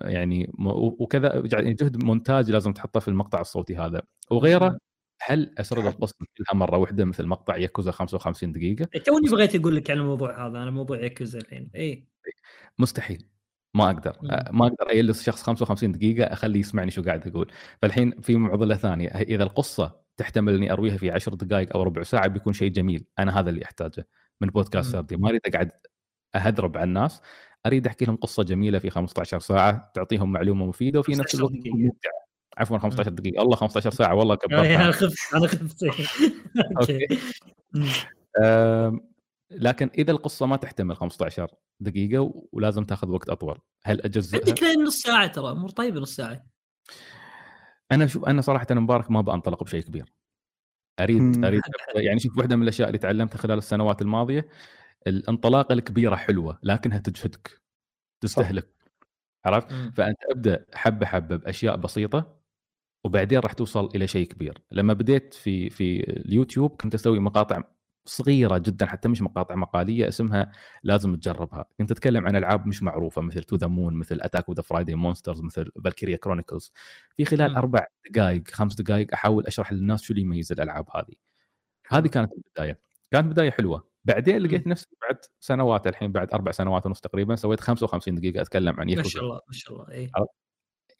يعني 0.00 0.52
وكذا 0.58 1.42
يعني 1.52 1.74
جهد 1.74 2.04
مونتاج 2.04 2.50
لازم 2.50 2.72
تحطه 2.72 3.00
في 3.00 3.08
المقطع 3.08 3.40
الصوتي 3.40 3.76
هذا. 3.76 4.02
وغيره 4.30 4.68
مم. 4.68 4.78
هل 5.22 5.54
أسرد 5.58 5.86
القصة 5.86 6.14
كلها 6.36 6.58
مرة 6.60 6.76
واحدة 6.78 7.04
مثل 7.04 7.26
مقطع 7.26 7.56
ياكوزا 7.56 7.90
55 7.90 8.52
دقيقة؟ 8.52 8.88
إيه، 8.94 9.02
توني 9.02 9.28
بغيت 9.28 9.54
أقول 9.56 9.76
لك 9.76 9.90
عن 9.90 9.98
الموضوع 9.98 10.46
هذا 10.46 10.58
أنا 10.58 10.70
موضوع 10.70 10.98
ياكوزا 11.00 11.38
الحين. 11.38 11.70
اي 11.76 12.04
مستحيل. 12.78 13.26
ما 13.74 13.90
أقدر. 13.90 14.16
مم. 14.22 14.30
أ- 14.30 14.50
ما 14.52 14.66
أقدر 14.66 14.90
اجلس 14.90 15.22
شخص 15.22 15.42
55 15.42 15.92
دقيقة 15.92 16.24
أخليه 16.32 16.60
يسمعني 16.60 16.90
شو 16.90 17.02
قاعد 17.02 17.28
أقول. 17.28 17.52
فالحين 17.82 18.20
في 18.20 18.36
معضلة 18.36 18.76
ثانية 18.76 19.08
إذا 19.08 19.42
القصة 19.42 20.05
تحتمل 20.16 20.54
إني 20.54 20.72
أرويها 20.72 20.96
في 20.96 21.10
10 21.10 21.34
دقائق 21.34 21.76
أو 21.76 21.82
ربع 21.82 22.02
ساعة 22.02 22.26
بيكون 22.26 22.52
شيء 22.52 22.70
جميل. 22.70 23.04
أنا 23.18 23.40
هذا 23.40 23.50
اللي 23.50 23.64
أحتاجه 23.64 24.08
من 24.40 24.48
بودكاست. 24.48 24.92
سردي 24.92 25.16
ما 25.16 25.28
أريد 25.28 25.40
أقعد 25.46 25.70
اهذرب 26.34 26.76
على 26.76 26.84
الناس 26.84 27.20
أريد 27.66 27.86
أحكي 27.86 28.04
لهم 28.04 28.16
قصة 28.16 28.42
جميلة 28.42 28.78
في 28.78 28.90
15 28.90 29.38
ساعة 29.38 29.90
تعطيهم 29.94 30.32
معلومة 30.32 30.66
مفيدة 30.66 31.00
وفي 31.00 31.12
نفس 31.12 31.36
15 31.36 31.74
الوقت 31.74 31.96
عفوا 32.58 32.78
15 32.78 33.10
دقيقة. 33.10 33.42
الله 33.42 33.56
15 33.56 33.90
ساعة 33.90 34.14
والله 34.14 34.34
آه، 34.34 34.36
كبرتها 34.36 34.84
أنا 34.84 34.92
خفت 34.92 35.34
أنا 35.34 35.46
خفت. 35.46 35.84
لكن 39.50 39.90
إذا 39.98 40.12
القصة 40.12 40.46
ما 40.46 40.56
تحتمل 40.56 40.96
15 40.96 41.50
دقيقة 41.80 42.32
ولازم 42.52 42.84
تاخذ 42.84 43.10
وقت 43.10 43.28
أطول 43.28 43.58
هل 43.84 44.00
أجزئها؟ 44.00 44.42
عندك 44.46 44.62
نص 44.62 44.96
ساعة 44.96 45.26
ترى 45.26 45.50
امور 45.50 45.70
طيبه 45.70 46.00
نص 46.00 46.16
ساعة. 46.16 46.46
أنا 47.92 48.06
شوف 48.06 48.24
أنا 48.24 48.40
صراحة 48.42 48.66
أنا 48.70 48.80
مبارك 48.80 49.10
ما 49.10 49.20
بنطلق 49.20 49.64
بشيء 49.64 49.82
كبير 49.82 50.12
أريد. 51.00 51.44
أريد 51.44 51.62
يعني 51.96 52.20
شوف 52.20 52.38
واحدة 52.38 52.56
من 52.56 52.62
الأشياء 52.62 52.88
اللي 52.88 52.98
تعلمتها 52.98 53.38
خلال 53.38 53.58
السنوات 53.58 54.02
الماضية 54.02 54.48
الانطلاقة 55.06 55.72
الكبيرة 55.72 56.16
حلوة 56.16 56.58
لكنها 56.62 56.98
تجهدك 56.98 57.62
تستهلك 58.22 58.68
عرفت. 59.46 59.72
فأنت 59.96 60.18
أبدأ 60.30 60.66
حبة 60.74 61.06
حبة 61.06 61.36
بأشياء 61.36 61.76
بسيطة 61.76 62.36
وبعدين 63.04 63.38
راح 63.38 63.52
توصل 63.52 63.90
إلى 63.96 64.06
شيء 64.08 64.28
كبير 64.28 64.58
لما 64.72 64.92
بديت 64.92 65.34
في 65.34 65.70
في 65.70 66.00
اليوتيوب 66.00 66.70
كنت 66.82 66.94
أسوي 66.94 67.20
مقاطع 67.20 67.62
صغيرة 68.06 68.58
جدا 68.58 68.86
حتى 68.86 69.08
مش 69.08 69.22
مقاطع 69.22 69.54
مقالية 69.54 70.08
اسمها 70.08 70.52
لازم 70.82 71.16
تجربها. 71.16 71.64
كنت 71.78 71.90
أتكلم 71.90 72.26
عن 72.26 72.36
ألعاب 72.36 72.66
مش 72.66 72.82
معروفة 72.82 73.22
مثل 73.22 73.42
To 73.42 73.56
the 73.56 73.66
Moon 73.66 73.94
مثل 73.94 74.18
Attack 74.22 74.44
of 74.48 74.56
the 74.56 74.62
Friday 74.62 74.94
Monsters 74.94 75.40
مثل 75.40 75.70
Valkyria 75.84 76.16
Chronicles 76.16 76.72
في 77.16 77.24
خلال. 77.24 77.56
أربع 77.56 77.86
دقائق 78.10 78.48
خمس 78.48 78.74
دقائق 78.74 79.06
أحاول 79.12 79.46
أشرح 79.46 79.72
للناس 79.72 80.02
شو 80.02 80.12
اللي 80.12 80.22
يميز 80.22 80.52
الألعاب 80.52 80.86
هذه. 80.94 81.14
هذه 81.88 82.06
كانت 82.06 82.32
البداية. 82.32 82.78
كانت 83.10 83.26
بداية 83.26 83.50
حلوة. 83.50 83.88
بعدين 84.04 84.38
لقيت 84.38 84.66
نفسي 84.66 84.86
بعد 85.02 85.18
سنوات 85.40 85.86
الحين 85.86 86.12
بعد 86.12 86.32
أربع 86.34 86.52
سنوات 86.52 86.86
ونص 86.86 87.00
تقريبا 87.00 87.36
سويت 87.36 87.60
55 87.60 88.14
دقيقة 88.14 88.42
أتكلم 88.42 88.80
عن 88.80 88.86
ما 88.86 88.92
ياكوزا 88.92 89.08
شاء 89.10 89.22
الله 89.22 89.34
ما 89.48 89.52
شاء 89.52 89.72
الله 89.74 89.90
اي 89.90 90.10
عرفت؟ 90.16 90.30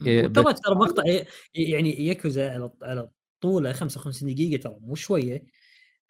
إيه، 0.06 0.26
ترى 0.26 0.74
مقطع 0.74 1.02
ي- 1.06 1.24
يعني 1.54 2.06
ياكوزا 2.06 2.50
على 2.52 2.70
على 2.82 3.08
طوله 3.40 3.72
55 3.72 4.34
دقيقة 4.34 4.60
ترى 4.62 4.76
مو 4.80 4.94
شوية. 4.94 5.44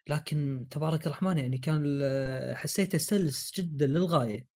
لكن 0.09 0.67
تبارك 0.71 1.07
الرحمن 1.07 1.37
يعني 1.37 1.57
كان 1.57 2.01
حسيته 2.55 2.97
سلس 2.97 3.51
جدا 3.59 3.87
للغاية 3.87 4.47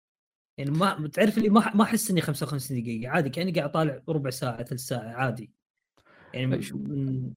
يعني 0.58 0.72
ما 0.72 1.08
تعرف 1.08 1.38
اللي 1.38 1.50
ما 1.50 1.76
ما 1.76 1.84
أحس 1.84 2.12
إني 2.12 2.22
55 2.22 2.82
دقيقة 2.84 3.10
عادي 3.12 3.30
كأني 3.30 3.52
قاعد 3.52 3.72
طالع 3.72 4.02
ربع 4.10 4.30
ساعة 4.30 4.64
ثلث 4.64 4.80
ساعة 4.82 5.10
عادي 5.14 5.52
يعني. 6.34 6.48
من 6.48 7.34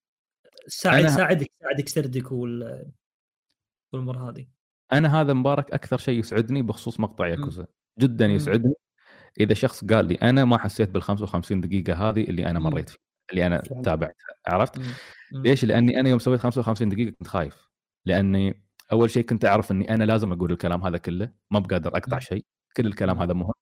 ساعد 0.67 1.03
أنا- 1.03 1.07
يساعدك 1.07 1.51
يساعدك 1.61 1.89
سردك 1.89 2.33
وال 2.33 2.87
والأمور 3.93 4.19
هذه 4.31 4.47
أنا 4.93 5.21
هذا 5.21 5.33
مبارك 5.33 5.71
أكثر 5.71 5.99
شيء 5.99 6.19
يسعدني 6.19 6.63
بخصوص 6.63 7.01
مقطع 7.01 7.27
ياكوزا 7.27 7.67
جدا. 7.99 8.27
يسعدني 8.27 8.75
إذا 9.41 9.55
شخص 9.55 9.85
قال 9.85 10.05
لي 10.07 10.15
أنا 10.15 10.45
ما 10.45 10.59
حسيت 10.59 10.89
بال 10.91 11.03
55 11.03 11.61
دقيقة 11.61 11.95
هذه 12.11 12.25
اللي 12.25 12.47
أنا. 12.47 12.59
مريت 12.59 12.89
فيها 12.89 12.99
اللي 13.31 13.47
أنا. 13.47 13.59
تابعتها 13.85 14.15
عرفت. 14.47 14.81
ليش 15.33 15.65
لأني 15.65 16.01
أنا 16.01 16.09
يوم 16.09 16.19
سويت 16.19 16.41
55 16.41 16.89
دقيقة 16.89 17.11
كنت 17.11 17.29
خايف 17.29 17.64
لأني 18.07 18.63
أول 18.93 19.11
شيء 19.11 19.25
كنت 19.25 19.45
أعرف 19.45 19.71
إني 19.73 19.95
أنا 19.95 20.05
لازم 20.05 20.33
أقول 20.33 20.53
الكلام 20.53 20.85
هذا 20.85 20.99
كله 20.99 21.33
ما 21.51 21.59
بقادر 21.59 21.97
أقطع 21.97 22.17
مم. 22.17 22.21
شيء 22.21 22.45
كل 22.77 22.87
الكلام. 22.87 23.23
هذا 23.23 23.33
مهم 23.33 23.53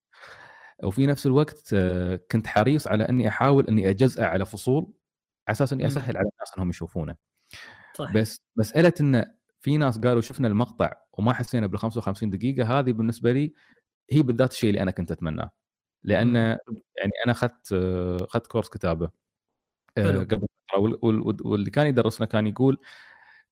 وفي 0.85 1.07
نفس 1.07 1.27
الوقت 1.27 1.71
آه، 1.75 2.21
كنت 2.31 2.47
حريص 2.47 2.87
على 2.89 3.09
إني 3.09 3.29
أحاول 3.29 3.67
إني 3.67 3.91
اجزئه 3.91 4.25
على 4.25 4.47
فصول 4.47 4.83
على 5.49 5.55
أساس 5.55 5.73
إني 5.73 5.83
مم. 5.83 5.87
أسهل 5.89 6.17
على 6.17 6.29
الناس 6.29 6.55
إنهم 6.57 6.71
يشوفونه 6.71 7.17
صح 7.95 8.13
بس 8.13 8.41
مسألة 8.57 8.93
إن 9.01 9.35
في 9.61 9.77
ناس 9.77 9.99
قالوا 9.99 10.21
شفنا 10.21 10.49
المقطع 10.49 10.93
وما 11.13 11.33
حسينا 11.33 11.67
بال 11.67 11.79
55 11.79 12.31
دقيقة 12.31 12.79
هذه 12.79 12.93
بالنسبة 12.93 13.33
لي 13.33 13.55
هي 14.11 14.23
بالذات 14.23 14.53
الشيء 14.53 14.71
اللي 14.71 14.83
أنا 14.83 14.91
كنت 14.91 15.11
أتمناه 15.11 15.51
لأن 16.05 16.33
مم. 16.33 16.59
يعني 16.97 17.13
أنا 17.25 17.33
أخذت 17.33 17.73
آه، 17.73 18.17
أخذت 18.25 18.47
كورس 18.47 18.69
كتابة 18.69 19.11
آه،. 19.99 20.11
قبل 20.19 20.47
فترة 20.69 20.79
وال- 20.81 20.99
وال- 21.03 21.47
واللي 21.47 21.71
كان 21.71 21.87
يدرسنا 21.87 22.27
كان 22.27 22.47
يقول 22.47 22.79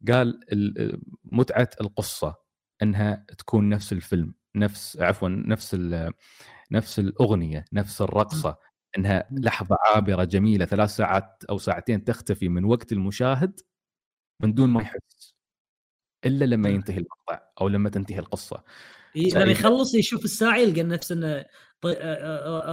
قال 0.08 0.40
ال- 0.52 1.02
متعة 1.24 1.70
القصة 1.80 2.34
إنها 2.82 3.26
تكون 3.38 3.68
نفس 3.68 3.92
الفيلم 3.92 4.34
نفس 4.56 5.00
عفوا 5.00 5.28
نفس 5.28 5.76
نفس 6.70 6.98
الأغنية 6.98 7.64
نفس 7.72 8.02
الرقصة 8.02 8.56
إنها. 8.98 9.28
لحظة 9.30 9.76
عابرة 9.94 10.24
جميلة 10.24 10.64
ثلاث 10.64 10.90
ساعات 10.90 11.44
أو 11.50 11.58
ساعتين 11.58 12.04
تختفي 12.04 12.48
من 12.48 12.64
وقت 12.64 12.92
المشاهد 12.92 13.60
من 14.42 14.54
دون 14.54 14.70
ما 14.70 14.82
يحس 14.82 15.34
إلا 16.24 16.44
لما. 16.44 16.68
ينتهي 16.68 16.96
المقطع 16.96 17.40
أو 17.60 17.68
لما 17.68 17.90
تنتهي 17.90 18.18
القصة. 18.18 18.62
لما 19.16 19.42
يخلص 19.52 19.94
يشوف 19.94 20.24
الساعة 20.24 20.56
يلقى 20.56 20.82
نفسه 20.82 21.14
إنه 21.14 21.44
طي- 21.80 21.98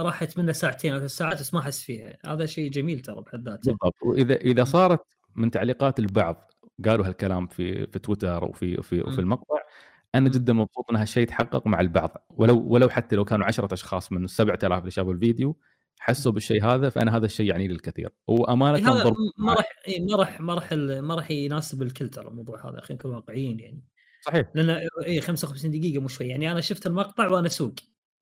راحت 0.02 0.38
منه 0.38 0.52
ساعتين 0.52 0.92
أو 0.92 0.98
ثلاث 0.98 1.10
ساعات 1.10 1.40
بس 1.40 1.54
ما 1.54 1.60
حس 1.60 1.82
فيها. 1.82 2.18
هذا 2.26 2.46
شيء 2.46 2.70
جميل 2.70 3.00
ترى 3.00 3.20
بحد 3.20 3.48
ذاته. 3.48 3.72
بالضبط. 3.72 4.02
وإذا 4.02 4.34
إذا 4.34 4.64
صارت 4.64 5.00
من 5.36 5.50
تعليقات 5.50 5.98
البعض 5.98 6.47
قالوا 6.84 7.06
هالكلام 7.06 7.46
في 7.46 7.86
في 7.86 7.98
تويتر 7.98 8.44
وفي 8.44 8.82
في 8.82 9.00
وفي 9.00 9.12
مم. 9.12 9.18
المقطع 9.18 9.58
أنا. 10.14 10.28
جدا 10.28 10.52
مبسوط 10.52 10.84
ان 10.90 10.96
هالشيء 10.96 11.22
يتحقق 11.22 11.66
مع 11.66 11.80
البعض. 11.80 12.26
ولو 12.30 12.60
ولو 12.66 12.88
حتى 12.88 13.16
لو 13.16 13.24
كانوا 13.24 13.46
10 13.46 13.74
أشخاص 13.74 14.12
من 14.12 14.24
ال 14.24 14.30
7000 14.30 14.78
اللي 14.78 14.90
شافوا 14.90 15.12
الفيديو 15.12 15.56
حسوا 16.00 16.32
بالشيء 16.32 16.64
هذا 16.64 16.90
فأنا 16.90 17.16
هذا 17.16 17.26
الشيء 17.26 17.46
يعني 17.46 17.68
لي 17.68 17.74
الكثير. 17.74 18.10
وأمانة 18.26 18.78
إيه، 18.78 18.84
هذا 18.84 19.02
ضرب 19.02 19.16
ما 19.38 19.54
راح 19.54 19.68
إيه، 19.88 20.00
ما 20.00 20.16
راح 20.16 20.40
ما 20.40 20.54
راح 20.54 20.72
ما 20.72 21.14
راح 21.14 21.30
يناسب 21.30 21.82
الكل 21.82 22.08
ترى 22.08 22.28
الموضوع 22.28 22.70
هذا 22.70 22.80
خلينا 22.80 22.94
نكون 22.94 23.14
واقعيين 23.14 23.60
يعني. 23.60 23.82
صحيح. 24.20 24.46
لأن 24.54 24.88
اي 25.06 25.20
55 25.20 25.70
دقيقة 25.70 26.00
مو 26.00 26.08
شوي. 26.08 26.28
يعني 26.28 26.52
أنا 26.52 26.60
شفت 26.60 26.86
المقطع 26.86 27.28
وأنا 27.28 27.46
أسوق 27.46 27.74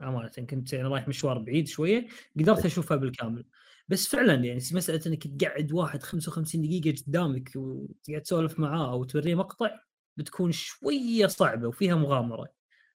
أمانة. 0.03 0.29
كنت 0.51 0.73
يعني 0.73 0.89
رايح 0.89 1.09
مشوار 1.09 1.39
بعيد 1.39 1.69
شوية 1.69 2.07
قدرت 2.39 2.67
أشوفها 2.67 2.97
بالكامل. 2.97 3.45
بس 3.89 4.09
فعلا 4.09 4.35
يعني 4.35 4.57
مساله 4.73 5.01
أنك 5.07 5.27
تقعد 5.27 5.73
واحد 5.73 6.03
55 6.03 6.63
دقيقة 6.63 7.03
قدامك 7.07 7.51
وتقعد 7.57 8.21
تسولف 8.23 8.59
معاه 8.59 8.93
أو 8.93 9.05
توريه 9.05 9.35
مقطع 9.35 9.71
بتكون 10.17 10.53
شوية 10.53 11.27
صعبة 11.27 11.69
وفيها 11.69 11.95
مغامرة 11.95 12.49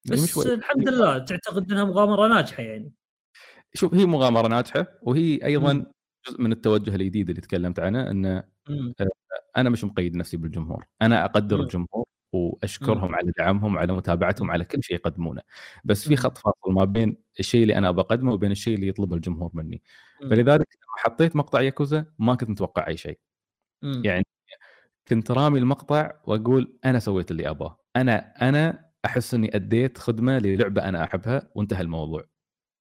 يعني 0.06 0.22
بس. 0.22 0.48
الحمد 0.48 0.90
لله 0.90 1.18
تعتقد 1.18 1.72
إنها 1.72 1.84
مغامرة 1.84 2.28
ناجحة 2.28 2.64
يعني 2.64 2.92
شوف 3.74 3.94
هي 3.94 4.06
مغامرة 4.06 4.48
ناجحة 4.48 4.88
وهي 5.02 5.40
أيضا 5.46 5.74
مم. 5.74 5.86
جزء 6.28 6.42
من 6.42 6.52
التوجه 6.52 6.96
الجديد 6.96 7.30
اللي 7.30 7.42
تكلمت 7.42 7.80
عنه 7.80 8.12
إنه. 8.12 8.44
أنا 9.58 9.70
مش 9.70 9.84
مقيد 9.84 10.16
نفسي 10.16 10.38
بالجمهور 10.38 10.86
أنا 11.02 11.26
أقدر 11.26 11.58
مم. 11.58 11.64
الجمهور 11.64 12.06
وأشكرهم 12.34 13.08
مم. 13.10 13.16
على 13.16 13.32
دعمهم 13.38 13.76
وعلى 13.76 13.94
متابعتهم. 13.94 14.52
على 14.52 14.66
كل 14.66 14.84
شيء 14.84 14.96
يقدمونه 14.96 15.42
بس 15.84 16.08
في. 16.08 16.16
خط 16.16 16.38
فاصل 16.38 16.72
ما 16.74 16.86
بين 16.86 17.18
الشيء 17.40 17.62
اللي 17.64 17.78
أنا 17.78 17.90
ابى 17.90 18.02
أقدمه 18.02 18.34
وبين 18.34 18.52
الشيء 18.52 18.76
اللي 18.76 18.88
يطلبه 18.88 19.16
الجمهور 19.16 19.52
مني 19.54 19.82
مم. 20.22 20.30
فلذلك 20.30 20.68
لما 20.84 20.98
حطيت 20.98 21.36
مقطع 21.36 21.62
ياكوزا 21.62 22.06
ما 22.20 22.36
كنت 22.36 22.50
متوقع 22.50 22.88
أي 22.88 22.98
شيء 22.98 23.20
مم. 23.82 24.02
يعني 24.06 24.26
كنت 25.08 25.32
رامي 25.32 25.60
المقطع 25.60 26.12
وأقول 26.26 26.78
أنا 26.86 27.00
سويت 27.00 27.32
اللي 27.32 27.50
أبغاه 27.50 27.78
أنا 27.96 28.34
أنا 28.50 28.92
أحس 29.06 29.34
إني 29.34 29.56
أديت 29.56 29.98
خدمة 29.98 30.40
للعبة 30.40 30.90
أنا 30.90 31.04
أحبها 31.04 31.50
وانتهى 31.56 31.82
الموضوع 31.82 32.26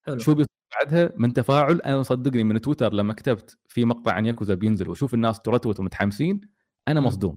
حلو 0.06 0.18
شو 0.18 0.35
بيصير 0.35 0.48
بعدها 0.78 1.12
من 1.16 1.32
تفاعل 1.32 1.81
أنا 1.81 2.02
صدقني 2.02 2.44
من 2.44 2.60
تويتر 2.60 2.93
لما 2.94 3.14
كتبت 3.14 3.59
في 3.68 3.85
مقطع 3.85 4.12
عن 4.12 4.27
ياكوزا 4.27 4.55
بينزل 4.55 4.89
وأشوف 4.89 5.14
الناس 5.14 5.40
ترتوت 5.40 5.81
ومتحمسين 5.81 6.40
أنا. 6.89 7.01
مصدوم 7.01 7.36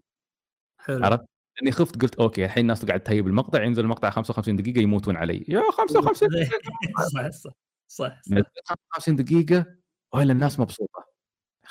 حلو 0.78 1.06
عرفت؟ 1.06 1.33
لأني 1.58 1.72
خفت 1.72 2.02
قلت 2.02 2.16
أوكي 2.16 2.46
الحين 2.46 2.62
الناس 2.62 2.86
قاعد 2.86 3.00
تهيب 3.00 3.28
المقطع 3.28 3.64
ينزل 3.64 3.84
المقطع 3.84 4.10
55 4.10 4.56
دقيقة 4.56 4.82
يموتون 4.82 5.18
علي. 5.18 5.46
يا 5.48 5.64
55 5.72 6.30
دقيقه 6.30 6.50
صح 7.14 7.30
صح 7.30 7.30
صح, 7.30 7.52
صح. 7.88 8.22
نزلت 8.30 8.48
55 8.66 9.16
دقيقة 9.16 9.66
ولا 10.14 10.34
الناس 10.34 10.60
مبسوطة. 10.60 11.06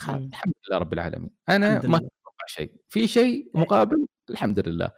الحمد 0.08 0.54
لله 0.68 0.78
رب 0.78 0.92
العالمين. 0.92 1.30
أنا 1.48 1.86
ما. 1.86 1.96
أتوقع 1.96 2.46
شيء. 2.46 2.72
في 2.88 3.06
شيء 3.08 3.50
مقابل؟ 3.54 4.06
الحمد 4.30 4.68
لله. 4.68 4.90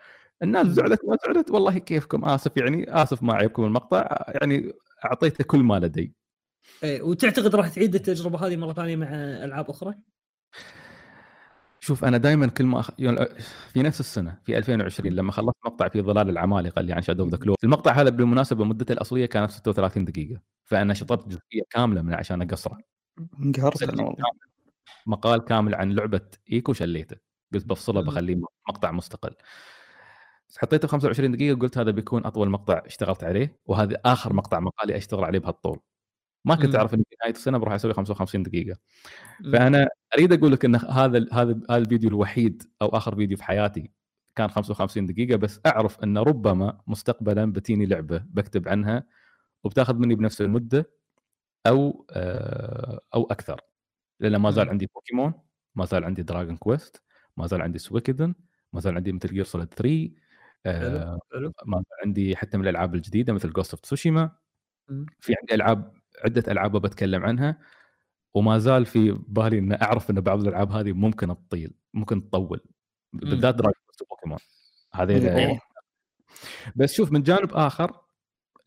الناس. 0.42 0.66
زعلت 0.66 1.04
ما 1.04 1.16
زعلت؟ 1.26 1.50
والله 1.50 1.78
كيفكم؟ 1.78 2.24
آسف 2.24 2.56
يعني 2.56 3.02
آسف 3.02 3.22
ما 3.22 3.34
عيبكم 3.34 3.64
المقطع. 3.64 4.24
يعني 4.28 4.72
أعطيته 5.04 5.44
كل 5.44 5.58
ما 5.58 5.78
لدي. 5.78 6.14
إيه، 6.84 7.02
وتعتقد 7.02 7.54
راح 7.54 7.68
تعيد 7.68 7.94
التجربة 7.94 8.46
هذه 8.46 8.56
مرة 8.56 8.72
ثانية 8.72 8.96
مع 8.96 9.08
ألعاب 9.14 9.70
أخرى؟ 9.70 9.94
شوف 11.84 12.04
أنا 12.04 12.18
دائما 12.18 12.46
كل 12.46 12.64
ما 12.64 12.80
أخ... 12.80 12.90
يعني 12.98 13.26
في 13.72 13.82
نفس 13.82 14.00
السنة 14.00 14.38
في 14.44 14.58
2020 14.58 15.12
لما 15.12 15.32
خلصت 15.32 15.56
مقطع 15.64 15.88
في 15.88 16.02
ظلال 16.02 16.28
العمالقة 16.30 16.80
اللي 16.80 16.92
عن 16.92 17.02
شادو 17.02 17.28
ذا 17.28 17.36
كلو 17.36 17.54
المقطع 17.64 17.92
هذا 17.92 18.10
بالمناسبة 18.10 18.64
مدته 18.64 18.92
الأصلية 18.92 19.26
كانت 19.26 19.50
36 19.50 20.04
دقيقة. 20.04 20.40
فأنا 20.64 20.94
شطبت 20.94 21.28
جزئية 21.28 21.62
كاملة 21.70 22.02
من 22.02 22.14
عشان 22.14 22.42
اقصره 22.42 22.78
انقهرت 23.40 23.82
أنا 23.82 24.02
والله. 24.02 24.24
مقال 25.06 25.44
كامل 25.44 25.74
عن 25.74 25.92
لعبة 25.92 26.20
إيكو 26.52 26.72
شليته. 26.72 27.16
قلت 27.54 27.66
بفصله. 27.66 28.00
بخليه 28.00 28.40
مقطع 28.68 28.90
مستقل. 28.90 29.34
حطيته 30.58 30.88
25 30.88 31.32
دقيقة 31.32 31.58
قلت 31.58 31.78
هذا 31.78 31.90
بيكون 31.90 32.26
أطول 32.26 32.50
مقطع 32.50 32.82
اشتغلت 32.86 33.24
عليه 33.24 33.58
وهذا 33.66 34.00
آخر 34.04 34.32
مقطع 34.32 34.60
مقالي 34.60 34.96
أشتغل 34.96 35.24
عليه 35.24 35.38
بهالطول. 35.38 35.80
ما 36.44 36.54
كنت. 36.54 36.74
أعرف 36.74 36.94
ان 36.94 37.02
في 37.10 37.16
نهاية 37.20 37.32
السنة 37.34 37.58
بروح 37.58 37.74
أسوي 37.74 37.94
55 37.94 38.42
دقيقة. 38.42 38.78
فأنا 39.52 39.88
أريد 40.14 40.32
أقول 40.32 40.52
لك 40.52 40.64
إن 40.64 40.76
هذا 40.76 41.26
هذا 41.32 41.60
هذا 41.70 41.76
الفيديو 41.76 42.08
الوحيد 42.10 42.62
أو 42.82 42.88
آخر 42.88 43.16
فيديو 43.16 43.36
في 43.36 43.44
حياتي 43.44 43.90
كان 44.36 44.48
55 44.50 45.06
دقيقة 45.06 45.36
بس 45.36 45.60
أعرف 45.66 46.00
إن 46.04 46.18
ربما 46.18 46.80
مستقبلا 46.86 47.52
بتيني 47.52 47.86
لعبة 47.86 48.18
بكتب 48.26 48.68
عنها 48.68 49.04
وبتاخذ 49.64 49.94
مني 49.98 50.14
بنفس 50.14 50.40
المدة 50.40 50.90
أو 51.66 52.06
آه، 52.10 53.00
أو 53.14 53.24
أكثر 53.30 53.60
لأن 54.20 54.36
ما 54.36 54.50
زال. 54.50 54.68
عندي 54.68 54.86
بوكيمون 54.94 55.34
ما 55.74 55.84
زال 55.84 56.04
عندي 56.04 56.22
Dragon 56.22 56.56
Quest 56.56 57.02
ما 57.36 57.46
زال 57.46 57.62
عندي 57.62 57.78
Suikoden 57.78 58.34
ما 58.72 58.80
زال 58.80 58.94
عندي 58.96 59.12
Metal 59.12 59.28
Gear 59.28 59.44
Solid 59.44 59.68
3 59.74 60.10
آه، 60.66 61.18
حلو 61.32 61.52
ما 61.66 61.76
زال 61.76 61.98
عندي 62.04 62.36
حتى 62.36 62.56
من 62.58 62.64
الألعاب 62.64 62.94
الجديدة 62.94 63.32
مثل 63.32 63.52
Ghost 63.52 63.70
of 63.70 63.80
Tsushima. 63.80 64.30
في 65.20 65.34
عندي 65.40 65.54
ألعاب 65.54 65.94
عدة 66.24 66.52
ألعاب 66.52 66.76
بتكلم 66.76 67.24
عنها 67.24 67.58
وما 68.34 68.58
زال 68.58 68.86
في 68.86 69.18
بالي 69.28 69.58
ان 69.58 69.82
أعرف 69.82 70.10
إن 70.10 70.20
بعض 70.20 70.40
الألعاب 70.40 70.72
هذه 70.72 70.92
ممكن 70.92 71.28
تطيل 71.28 71.74
ممكن 71.94 72.30
تطول 72.30 72.60
بالذات 73.12 73.54
Dragon 73.54 73.74
وبوكيمون 74.02 74.38
هذيل 74.94 75.28
أوه. 75.28 75.60
بس 76.76 76.94
شوف 76.94 77.12
من 77.12 77.22
جانب 77.22 77.52
آخر 77.52 78.00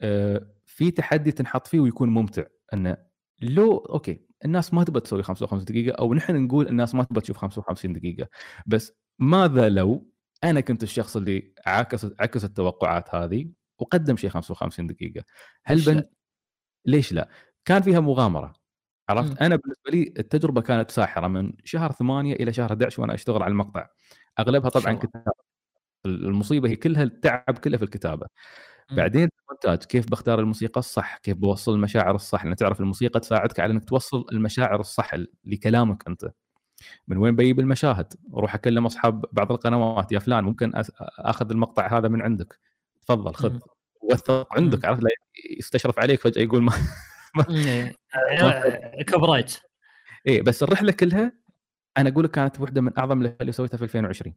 آه، 0.02 0.48
في 0.65 0.91
تحدي 0.91 1.32
تنحط 1.32 1.68
فيه 1.68 1.80
ويكون 1.80 2.10
ممتع 2.10 2.44
انه 2.74 2.98
لو 3.41 3.78
أوكي 3.78 4.28
الناس 4.45 4.74
ما 4.74 4.84
تبى 4.84 4.99
تسوي 4.99 5.24
55 5.24 5.65
دقيقة 5.65 5.95
أو 5.95 6.14
نحن 6.14 6.36
نقول 6.36 6.68
الناس 6.68 6.95
ما 6.95 7.03
تبى 7.03 7.22
تشوف 7.22 7.38
55 7.38 7.94
دقيقة 7.94 8.28
بس 8.65 8.94
ماذا 9.19 9.69
لو 9.69 10.11
أنا 10.44 10.60
كنت 10.61 10.84
الشخص 10.84 11.15
اللي 11.15 11.53
عكس 11.65 12.07
عكس 12.19 12.45
التوقعات 12.45 13.15
هذه 13.15 13.49
وقدم 13.80 14.18
شيء 14.18 14.30
55 14.30 14.88
دقيقة 14.88 15.24
هل؟ 15.65 15.82
بن... 15.82 16.03
ليش 16.88 17.14
لا؟ 17.14 17.30
كان 17.65 17.81
فيها 17.81 17.99
مغامرة. 17.99 18.53
عرفت 19.09 19.41
أنا 19.41 19.55
بالنسبة 19.55 19.91
لي 19.91 20.14
التجربة 20.19 20.61
كانت 20.61 20.91
ساحرة 20.91 21.27
من 21.27 21.53
شهر 21.64 21.91
8 21.91 22.34
إلى 22.34 22.53
شهر 22.53 22.69
11 22.69 23.01
وأنا 23.01 23.14
أشتغل 23.14 23.43
على 23.43 23.51
المقطع 23.51 23.88
أغلبها 24.39 24.69
طبعا. 24.69 24.93
كتابة 24.93 25.31
المصيبة 26.05 26.69
هي 26.69 26.76
كلها 26.76 27.03
التعب 27.03 27.57
كله 27.64 27.77
في 27.77 27.84
الكتابة 27.84 28.27
مم. 28.91 28.97
بعدين 28.97 29.30
المونتاج 29.41 29.88
كيف 29.88 30.09
بختار 30.11 30.39
الموسيقى 30.39 30.80
الصح 30.80 31.18
كيف 31.18 31.38
بوصل 31.38 31.73
المشاعر 31.73 32.15
الصح 32.15 32.45
لأن 32.45 32.55
تعرف 32.55 32.80
الموسيقى 32.80 33.19
تساعدك 33.19 33.59
على 33.59 33.73
إنك 33.73 33.85
توصل 33.85 34.26
المشاعر 34.31 34.80
الصح 34.80 35.11
لكلامك 35.45 36.07
أنت 36.07 36.31
من 37.07 37.18
وين 37.18 37.35
بجيب 37.35 37.59
المشاهد 37.59 38.14
أروح 38.34 38.55
أكلم 38.55 38.85
أصحاب 38.85 39.26
بعض 39.31 39.51
القنوات 39.51 40.11
يا 40.11 40.19
فلان 40.19 40.43
ممكن 40.43 40.72
أخذ 41.19 41.51
المقطع 41.51 41.97
هذا 41.97 42.07
من 42.07 42.22
عندك 42.22 42.59
تفضل 43.01 43.34
خذ 43.34 43.53
مم. 43.53 43.59
وثق 44.02 44.48
عندك 44.57 44.86
عرفت؟ 44.86 45.03
لا 45.03 45.10
يستشرف 45.57 45.99
عليك 45.99 46.22
فجأة 46.22 46.41
يقول 46.41 46.64
ما 46.64 46.74
إيه. 47.49 47.95
آه، 48.15 49.03
copyright 49.10 49.57
إيه 50.28 50.41
بس 50.41 50.64
الرحلة 50.64 50.91
كلها 50.91 51.32
أنا 51.98 52.10
أقول 52.10 52.24
لك 52.24 52.32
كانت 52.32 52.60
واحدة 52.60 52.82
من 52.82 52.98
أعظم 52.98 53.22
الاشياء 53.22 53.41
اللي 53.41 53.52
سويتها 53.52 53.78
في 53.78 53.84
2020 53.84 54.36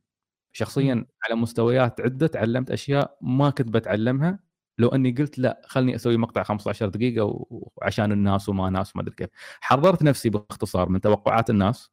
شخصيا. 0.53 1.07
على 1.24 1.41
مستويات 1.41 2.01
عدة 2.01 2.27
تعلمت 2.27 2.70
أشياء 2.70 3.19
ما 3.20 3.51
كنت 3.51 3.69
بتعلمها. 3.69 4.39
لو 4.78 4.89
أني 4.89 5.11
قلت 5.12 5.39
لا 5.39 5.62
خلني 5.66 5.95
أسوي 5.97 6.16
مقطع 6.16 6.43
15 6.43 6.89
دقيقة 6.89 7.47
وعشان 7.51 8.12
الناس 8.12 8.49
وما 8.49 8.70
ناس 8.70 8.97
وما 8.97 9.03
أدري 9.03 9.15
كيف. 9.15 9.28
حررت 9.61 10.03
نفسي 10.03 10.31
باختصار 10.31 10.89
من 10.89 11.01
توقعات 11.01 11.51
الناس 11.51 11.91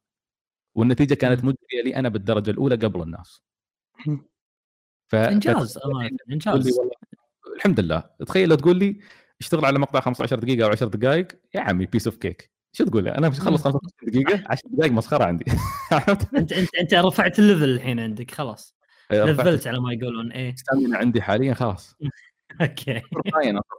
والنتيجة 0.75 1.13
كانت. 1.13 1.43
مجديه 1.43 1.81
لي 1.83 1.95
أنا 1.95 2.09
بالدرجة 2.09 2.51
الأولى 2.51 2.75
قبل 2.75 3.01
الناس. 3.01 3.43
ف... 5.07 5.15
إنجاز 5.15 5.77
لي 5.85 6.09
إنجاز. 6.31 6.79
والله 6.79 6.91
الحمد 7.57 7.79
لله. 7.79 8.03
تخيل 8.27 8.49
لو 8.49 8.55
تقول 8.55 8.77
لي 8.77 8.99
اشتغل 9.41 9.65
على 9.65 9.79
مقطع 9.79 9.99
15 9.99 10.39
دقيقة 10.39 10.65
أو 10.65 10.71
10 10.71 10.87
دقائق 10.87 11.27
يا 11.55 11.59
عمي 11.61 11.85
piece 11.85 12.07
of 12.07 12.17
cake 12.17 12.51
شو 12.73 12.85
تقول؟ 12.85 13.03
لي 13.03 13.11
أنا 13.17 13.27
بخلص 13.29 13.61
15 13.63 13.79
دقيقة 14.07 14.43
10 14.49 14.69
دقائق 14.69 14.91
مسخرة 14.91 15.23
عندي؟ 15.23 15.45
أنت 16.37 16.53
أنت 16.53 16.75
أنت 16.75 16.93
رفعت 16.93 17.39
ال 17.39 17.43
level 17.43 17.63
الحين 17.69 17.99
عندك 17.99 18.31
خلاص. 18.31 18.75
لفلت 19.11 19.67
على 19.67 19.79
ما 19.81 19.93
يقولون 19.93 20.31
إيه. 20.31 20.53
ال 20.53 20.59
stamina 20.59 20.97
عندي 20.97 21.21
حاليا 21.21 21.53
خلاص. 21.53 21.95
okay. 22.61 23.01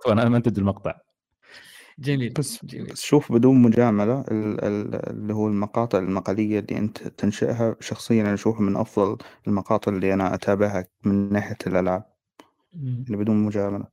وأنا 0.06 0.28
منتج 0.28 0.59
المقطع. 0.59 0.94
جميل 1.98 2.32
بس 2.32 2.64
جميل. 2.64 2.86
بس 2.86 3.00
شوف 3.02 3.32
بدون 3.32 3.62
مجاملة 3.62 4.20
ال- 4.20 4.64
ال- 4.64 5.10
اللي 5.10 5.34
هو 5.34 5.48
المقاطع 5.48 5.98
المقالية 5.98 6.59
اللي 6.59 6.78
أنت 6.78 6.98
تنشئها 6.98 7.76
شخصيا 7.80 8.22
أنا 8.22 8.34
أشوفها 8.34 8.60
من 8.60 8.76
أفضل 8.76 9.18
المقاطع 9.48 9.92
اللي 9.92 10.14
أنا 10.14 10.34
أتابعها 10.34 10.84
من 11.05 11.32
ناحية 11.32 11.56
الألعاب. 11.66 12.02
مم. 12.02 12.18
يعني 12.73 13.16
بدون 13.16 13.36
مجاملة. 13.36 13.85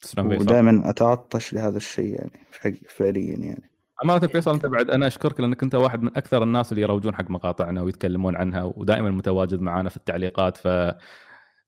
تسلم 0.00 0.28
فيصل 0.28 0.42
ودائما 0.42 0.90
أتعطش 0.90 1.52
لهذا 1.54 1.76
الشيء 1.76 2.14
يعني 2.14 2.30
حق- 2.60 2.88
فعليا 2.88 3.36
يعني. 3.36 3.70
امانه 4.04 4.26
فيصل 4.26 4.54
أنت 4.54 4.66
بعد 4.66 4.90
أنا 4.90 5.06
أشكرك 5.06 5.40
لأنك 5.40 5.62
أنت 5.62 5.74
واحد 5.74 6.02
من 6.02 6.16
أكثر 6.16 6.42
الناس 6.42 6.72
اللي 6.72 6.82
يروجون 6.82 7.14
حق 7.14 7.30
مقاطعنا 7.30 7.82
ويتكلمون 7.82 8.36
عنها 8.36 8.62
ودائما 8.62 9.10
متواجد 9.10 9.60
معنا 9.60 9.88
في 9.88 9.96
التعليقات 9.96 10.56
ف 10.56 10.66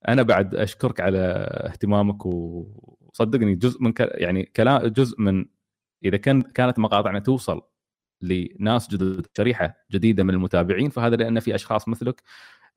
أنا 0.09 0.23
بعد 0.23 0.55
أشكرك 0.55 1.01
على 1.01 1.19
اهتمامك 1.67 2.27
وصدقني 2.27 3.55
جزء 3.55 3.83
من 3.83 3.93
ك... 3.93 4.01
يعني 4.01 4.43
كلام 4.45 4.87
جزء 4.87 5.21
من 5.21 5.45
إذا 6.05 6.17
كان 6.17 6.43
كانت 6.43 6.79
مقاطعنا 6.79 7.19
توصل 7.19 7.63
لناس 8.23 8.89
جدد 8.91 9.27
شريحة 9.37 9.77
جديدة 9.93 10.25
من 10.25 10.31
المتابعين 10.35 10.91
فهذا 10.91 11.17
لأن 11.17 11.41
في 11.41 11.55
أشخاص 11.55 11.89
مثلك 11.89 12.23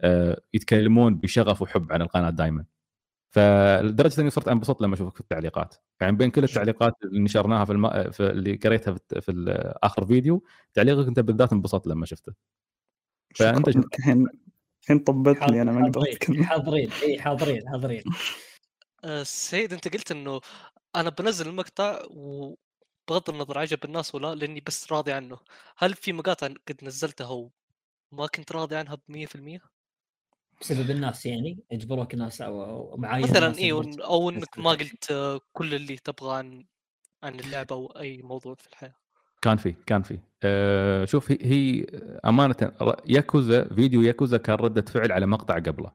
آه، 0.02 0.42
يتكلمون 0.54 1.16
بشغف 1.16 1.62
وحب 1.62 1.92
عن 1.92 2.02
القناة 2.02 2.30
دائما 2.30 2.66
فلدرجة 3.30 4.22
إني 4.22 4.30
صرت 4.30 4.48
انبسط 4.48 4.82
لما 4.82 4.94
أشوفك 4.96 5.16
في 5.16 5.22
التعليقات. 5.22 5.76
يعني 6.02 6.16
بين 6.16 6.32
كل 6.32 6.44
التعليقات 6.44 6.94
اللي 7.04 7.20
نشرناها 7.20 7.66
في, 7.66 7.72
الم... 7.72 8.12
في 8.12 8.20
اللي 8.30 8.56
قريتها 8.56 8.94
في, 8.94 9.22
في 9.22 9.32
اخر 9.84 10.06
فيديو 10.06 10.44
تعليقك 10.74 11.08
أنت 11.08 11.20
بالذات 11.20 11.54
انبسطت 11.54 11.88
لما 11.88 12.06
شفته. 12.06 12.34
شو- 13.34 13.44
الحين 13.44 14.28
الحين 14.82 15.00
طبتني 15.00 15.62
أنا 15.62 15.72
ما 15.72 15.92
حاضرين 16.44 16.90
إي 17.04 17.22
حاضرين 17.22 17.70
حاضرين. 17.70 18.04
آه، 19.04 19.24
سيد 19.24 19.74
أنت 19.74 19.94
قلت 19.94 20.12
إنه 20.12 20.42
أنا 20.96 21.10
بنزل 21.10 21.48
المقطع 21.48 22.02
وبغض 22.10 23.30
النظر 23.30 23.60
عجب 23.60 23.86
الناس 23.86 24.16
ولا 24.16 24.36
لأني 24.36 24.64
بس 24.68 24.92
راضي 24.92 25.12
عنه. 25.12 25.38
هل 25.78 25.94
في 25.94 26.14
مقاطع 26.14 26.48
قد 26.48 26.78
نزلتها 26.84 27.50
وما 28.12 28.28
كنت 28.28 28.52
راضي 28.52 28.76
عنها 28.76 28.96
ب 28.96 29.02
100%؟ 29.12 29.60
بسبب 30.62 30.90
الناس 30.90 31.26
يعني 31.26 31.64
يجبروك 31.72 32.14
الناس 32.14 32.42
أو 32.42 32.64
أو 32.64 32.98
معايير 32.98 33.28
مثلا 33.30 33.60
يجبرك. 33.60 34.02
أو 34.02 34.30
إنك 34.30 34.60
ما. 34.60 34.70
قلت 34.70 35.12
آه، 35.12 35.40
كل 35.54 35.74
اللي 35.74 35.98
تبغاه 35.98 36.38
عن 36.38 36.66
عن 37.24 37.40
اللعبة 37.40 37.76
أو 37.76 37.86
أي 37.88 38.22
موضوع 38.22 38.56
في 38.56 38.68
الحياة 38.68 38.96
كان 39.42 39.58
في 39.58 39.72
كان 39.72 40.02
في 40.02 40.20
أه 40.44 41.06
شوف 41.06 41.32
هي, 41.32 41.38
هي 41.42 41.86
أمانة 42.26 42.72
ياكوزا 43.06 43.64
فيديو 43.64 44.02
ياكوزا 44.02 44.38
كان 44.38 44.56
ردة 44.56 44.82
فعل 44.82 45.12
على 45.12 45.26
مقطع 45.26 45.56
قبله 45.56 45.92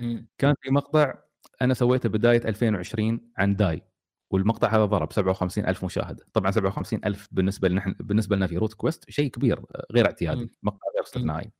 مم. 0.00 0.28
كان 0.38 0.54
في 0.62 0.70
مقطع 0.70 1.14
أنا 1.62 1.74
سويته 1.74 2.08
بداية 2.08 2.42
2020 2.44 3.32
عن 3.36 3.56
داي 3.56 3.82
والمقطع 4.30 4.68
هذا 4.68 4.84
ضرب 4.84 5.12
57 5.12 5.66
ألف 5.66 5.84
مشاهدة 5.84 6.26
طبعا 6.32 6.50
57 6.50 7.00
ألف 7.04 7.28
بالنسبة 7.32 7.68
لنا 7.68 7.94
بالنسبة 8.00 8.36
لنا 8.36 8.46
في 8.46 8.56
Root 8.56 8.74
Quest 8.74 9.10
شيء 9.10 9.30
كبير 9.30 9.60
غير 9.92 10.04
مم. 10.04 10.06
اعتيادي 10.06 10.50
مقطع 10.62 10.86
غير 10.94 11.04
استثنائي 11.04 11.52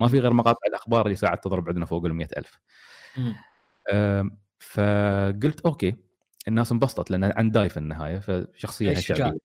ما 0.00 0.08
في 0.08 0.20
غير 0.20 0.32
مقاطع 0.32 0.66
الأخبار 0.66 1.06
اللي 1.06 1.16
ساعات 1.16 1.44
تضرب 1.44 1.68
عندنا 1.68 1.86
فوق 1.86 2.04
ال 2.04 2.14
100 2.14 2.28
ألف 2.36 2.60
مم. 3.16 3.34
أم، 3.92 4.38
فقلت 4.58 5.60
okay 5.60 5.96
الناس 6.48 6.72
انبسطت 6.72 7.10
لأن 7.10 7.24
عن 7.36 7.50
داي 7.50 7.68
في 7.68 7.76
النهاية 7.76 8.18
فشخصيه. 8.18 8.94
شعبيه 8.94 9.38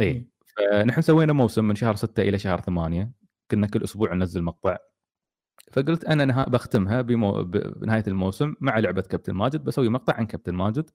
اي. 0.00 0.26
فنحن 0.56 1.00
سوينا 1.02 1.32
موسم 1.32 1.64
من 1.64 1.74
شهر 1.74 1.94
6 1.96 2.22
إلى 2.22 2.38
شهر 2.38 2.60
8 2.60 3.10
كنا 3.50 3.66
كل 3.66 3.84
أسبوع 3.84 4.14
ننزل 4.14 4.42
مقطع 4.42 4.76
فقلت 5.72 6.04
أنا 6.04 6.24
نها... 6.24 6.44
بختمها 6.44 7.00
بمو... 7.02 7.42
بنهايه 7.44 8.04
الموسم 8.06 8.54
مع 8.60 8.78
لعبة 8.78 9.02
كابتن 9.02 9.32
ماجد 9.34 9.64
بسوي 9.64 9.88
مقطع 9.88 10.14
عن 10.14 10.26
كابتن 10.26 10.54
ماجد 10.54 10.90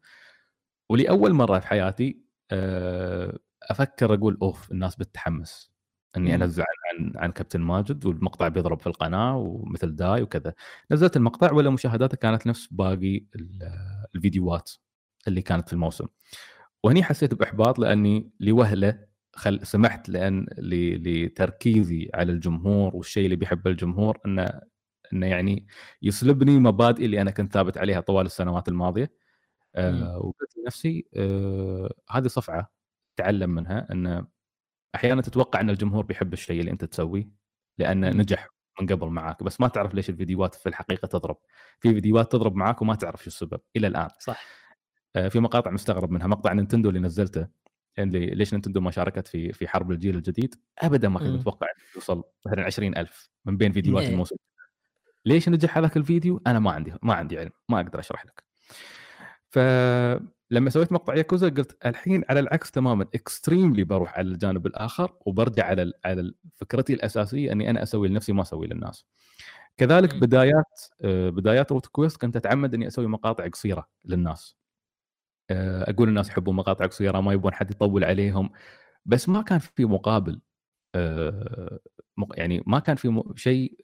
ولأول 0.89 1.33
مرة 1.33 1.59
في 1.59 1.67
حياتي 1.67 2.19
آه، 2.51 3.39
أفكر 3.63 4.13
أقول 4.13 4.37
أوف 4.41 4.71
الناس 4.71 4.95
بتتحمس 4.95 5.72
إني 6.17 6.37
مم. 6.37 6.43
انزل 6.43 6.63
عن 6.99 7.13
عن, 7.15 7.31
كابتن 7.31 7.61
ماجد 7.61 8.05
والمقطع 8.05 8.47
بيضرب 8.47 8.79
في 8.79 8.87
القناة 8.87 9.37
ومثل 9.37 9.95
داي 9.95 10.21
وكذا. 10.21 10.53
نزلت 10.91 11.17
المقطع 11.17 11.51
ولا 11.51 11.69
مشاهداته 11.69 12.17
كانت 12.17 12.47
نفس 12.47 12.67
باقي 12.73 13.25
ال- 13.35 13.69
الفيديوهات 14.15 14.71
اللي 15.27 15.41
كانت 15.41 15.67
في 15.67 15.73
الموسم. 15.73 16.05
وهني 16.83 17.03
حسيت 17.03 17.33
بإحباط 17.33 17.79
لأني 17.79 18.31
لوهلة 18.39 19.05
خل 19.35 19.65
سمحت 19.67 20.09
لأن 20.09 20.45
ل- 20.57 21.23
لتركيزي 21.25 22.09
على 22.13 22.31
الجمهور 22.31 22.95
والشيء 22.95 23.25
اللي 23.25 23.35
بيحبه 23.35 23.71
الجمهور 23.71 24.19
إنه 24.25 24.61
إنه 25.13 25.27
يعني 25.27 25.67
يسلبني 26.01 26.59
مبادئي 26.59 27.05
اللي 27.05 27.21
أنا 27.21 27.31
كنت 27.31 27.53
ثابت 27.53 27.77
عليها 27.77 27.99
طوال 28.01 28.25
السنوات 28.25 28.67
الماضية. 28.67 29.11
آه 29.75 30.17
وقلت 30.17 30.57
لنفسي 30.63 31.07
آه 31.15 31.93
هذه 32.11 32.27
صفعة 32.27 32.71
تعلم 33.15 33.49
منها 33.49 33.87
إن 33.91 34.25
أحيانا 34.95 35.21
تتوقع 35.21 35.61
إن 35.61 35.69
الجمهور 35.69 36.05
بيحب 36.05 36.33
الشيء 36.33 36.59
اللي 36.59 36.71
أنت 36.71 36.85
تسويه 36.85 37.29
لأنه. 37.77 38.09
نجح 38.09 38.47
من 38.81 38.87
قبل 38.87 39.07
معاك 39.07 39.43
بس 39.43 39.61
ما 39.61 39.67
تعرف 39.67 39.93
ليش 39.93 40.09
الفيديوهات 40.09 40.55
في 40.55 40.69
الحقيقة 40.69 41.05
تضرب. 41.05 41.37
في 41.79 41.93
فيديوهات 41.93 42.31
تضرب 42.31 42.55
معاك 42.55 42.81
وما 42.81 42.95
تعرف 42.95 43.23
شو 43.23 43.27
السبب 43.27 43.59
إلى 43.75 43.87
الآن. 43.87 44.09
صح. 44.19 44.45
آه، 45.15 45.27
في 45.27 45.39
مقاطع 45.39 45.71
مستغرب 45.71 46.11
منها 46.11 46.27
مقطع 46.27 46.53
نينتندو 46.53 46.89
اللي 46.89 46.99
نزلته 46.99 47.47
اللي 47.99 48.25
ليش 48.25 48.53
نينتندو 48.53 48.81
ما 48.81 48.91
شاركت 48.91 49.27
في 49.27 49.51
في 49.53 49.67
حرب 49.67 49.91
الجيل 49.91 50.15
الجديد؟ 50.15 50.55
ابدا 50.79 51.09
ما 51.09 51.19
كنت. 51.19 51.27
متوقع 51.27 51.67
يوصل 51.95 52.23
مثلا 52.45 52.63
20000 52.63 53.29
من 53.45 53.57
بين 53.57 53.71
فيديوهات. 53.71 54.09
الموسم. 54.09 54.35
ليش 55.25 55.49
نجح 55.49 55.77
هذاك 55.77 55.97
الفيديو؟ 55.97 56.41
أنا 56.47 56.59
ما 56.59 56.71
عندي 56.71 56.93
ما 57.01 57.13
عندي 57.13 57.39
علم 57.39 57.51
ما 57.69 57.79
أقدر 57.79 57.99
أشرح 57.99 58.25
لك. 58.25 58.43
فلما 60.53 60.69
سويت 60.69 60.91
مقطع 60.91 61.15
ياكوزا 61.15 61.49
قلت 61.49 61.85
الحين 61.85 62.23
على 62.29 62.39
العكس 62.39 62.71
تماما 62.71 63.03
extremely 63.15 63.83
بروح 63.83 64.17
على 64.17 64.27
الجانب 64.27 64.65
الآخر 64.67 65.13
وبرجع 65.25 65.65
على 65.65 65.91
على 66.05 66.33
فكرتي 66.55 66.93
الأساسية 66.93 67.51
إني 67.51 67.69
أنا 67.69 67.83
أسوي 67.83 68.07
لنفسي 68.07 68.33
ما 68.33 68.41
أسوي 68.41 68.67
للناس. 68.67 69.05
كذلك. 69.77 70.15
بدايات 70.15 70.81
آه، 71.01 71.29
بدايات 71.29 71.71
Root 71.71 71.85
Quest 71.85 72.21
كنت 72.21 72.35
أتعمد 72.35 72.73
إني 72.73 72.87
أسوي 72.87 73.07
مقاطع 73.07 73.47
قصيرة 73.47 73.87
للناس. 74.05 74.57
آه، 75.49 75.89
أقول 75.91 76.09
الناس 76.09 76.29
يحبون 76.29 76.55
مقاطع 76.55 76.85
قصيرة 76.85 77.19
ما 77.21 77.33
يبون 77.33 77.53
حد 77.53 77.71
يطول 77.71 78.03
عليهم 78.03 78.49
بس 79.05 79.29
ما 79.29 79.41
كان 79.41 79.59
في 79.59 79.85
مقابل 79.85 80.41
آه، 80.95 81.79
يعني 82.33 82.63
ما 82.67 82.79
كان 82.79 82.95
في 82.95 83.23
شيء 83.35 83.77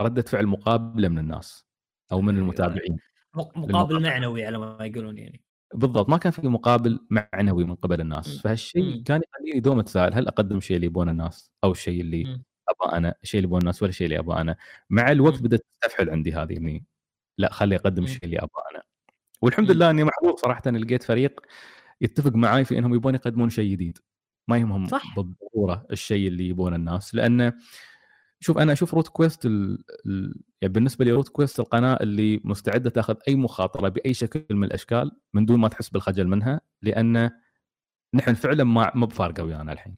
ردة 0.00 0.22
فعل 0.22 0.46
مقابلة 0.46 1.08
من 1.08 1.18
الناس 1.18 1.66
أو 2.12 2.20
من 2.20 2.36
المتابعين. 2.38 2.98
مق- 3.34 3.58
مقابل 3.58 4.02
معنوي 4.02 4.46
على 4.46 4.58
ما 4.58 4.78
يقولون 4.86 5.18
يعني. 5.18 5.43
بالضبط 5.74 6.08
ما 6.08 6.16
كان 6.16 6.32
في 6.32 6.48
مقابل 6.48 7.00
معنوي 7.10 7.64
من 7.64 7.74
قبل 7.74 8.00
الناس. 8.00 8.38
فهالشيء. 8.40 9.02
كان 9.02 9.20
يخليني 9.34 9.60
دوم 9.60 9.78
اتساءل 9.78 10.14
هل 10.14 10.26
أقدم 10.28 10.56
الشيء 10.56 10.76
اللي 10.76 10.86
يبونه 10.86 11.10
الناس 11.10 11.50
أو 11.64 11.72
الشيء 11.72 12.00
اللي 12.00 12.24
مم. 12.24 12.42
أبغى 12.68 12.96
أنا 12.96 13.14
الشيء 13.22 13.38
اللي 13.38 13.46
يبونه 13.48 13.60
الناس 13.60 13.82
ولا 13.82 13.90
الشيء 13.90 14.04
اللي 14.04 14.18
أبغى 14.18 14.40
أنا 14.40 14.56
مع 14.90 15.10
الوقت. 15.12 15.42
بدأت 15.42 15.60
تستفحل 15.82 16.10
عندي 16.10 16.32
هذه 16.32 16.56
إني 16.56 16.84
لا 17.38 17.52
خلي 17.52 17.76
أقدم. 17.76 18.04
الشيء 18.04 18.24
اللي 18.24 18.36
أبغى 18.38 18.62
أنا 18.74 18.82
والحمد. 19.42 19.70
لله 19.70 19.90
إني 19.90 20.04
محظوظ 20.04 20.34
صراحة 20.38 20.62
إني 20.66 20.78
لقيت 20.78 21.02
فريق 21.02 21.40
يتفق 22.00 22.32
معي 22.34 22.64
في 22.64 22.78
إنهم 22.78 22.94
يبون 22.94 23.14
يقدمون 23.14 23.50
شيء 23.50 23.72
جديد 23.72 23.98
ما 24.48 24.58
يهمهم 24.58 24.86
صح. 24.86 25.16
بالضرورة 25.16 25.86
الشيء 25.90 26.28
اللي 26.28 26.48
يبونه 26.48 26.76
الناس 26.76 27.14
لأنه 27.14 27.52
شوف 28.44 28.58
أنا 28.58 28.72
أشوف 28.72 28.94
Root 28.94 29.08
Quest 29.08 29.46
ال... 29.46 29.84
ال... 30.06 30.34
يعني 30.62 30.74
بالنسبة 30.74 31.04
لي 31.04 31.12
Root 31.12 31.28
Quest 31.28 31.60
القناة 31.60 31.98
اللي 32.00 32.40
مستعدة 32.44 32.90
تاخذ 32.90 33.16
أي 33.28 33.34
مخاطرة 33.34 33.88
بأي 33.88 34.14
شكل 34.14 34.44
من 34.50 34.64
الأشكال 34.64 35.12
من 35.34 35.46
دون 35.46 35.60
ما 35.60 35.68
تحس 35.68 35.88
بالخجل 35.88 36.28
منها 36.28 36.60
لأن 36.82 37.30
نحن 38.14 38.34
فعلا 38.34 38.64
ما 38.64 38.92
ما 38.94 39.06
بفارقة 39.06 39.44
ويانا 39.44 39.72
الحين. 39.72 39.96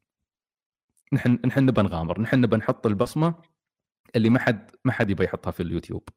نحن 1.13 1.39
نحن 1.47 1.65
نبى 1.65 1.83
نغامر 1.83 2.21
نحن 2.21 2.41
نبى 2.41 2.57
نحط 2.57 2.87
البصمة 2.87 3.35
اللي 4.17 4.31
ما 4.31 4.39
حد 4.39 4.71
ما 4.85 4.93
حد 4.93 5.11
يبى 5.11 5.25
يحطها 5.25 5.51
في 5.51 5.63
اليوتيوب. 5.63 6.09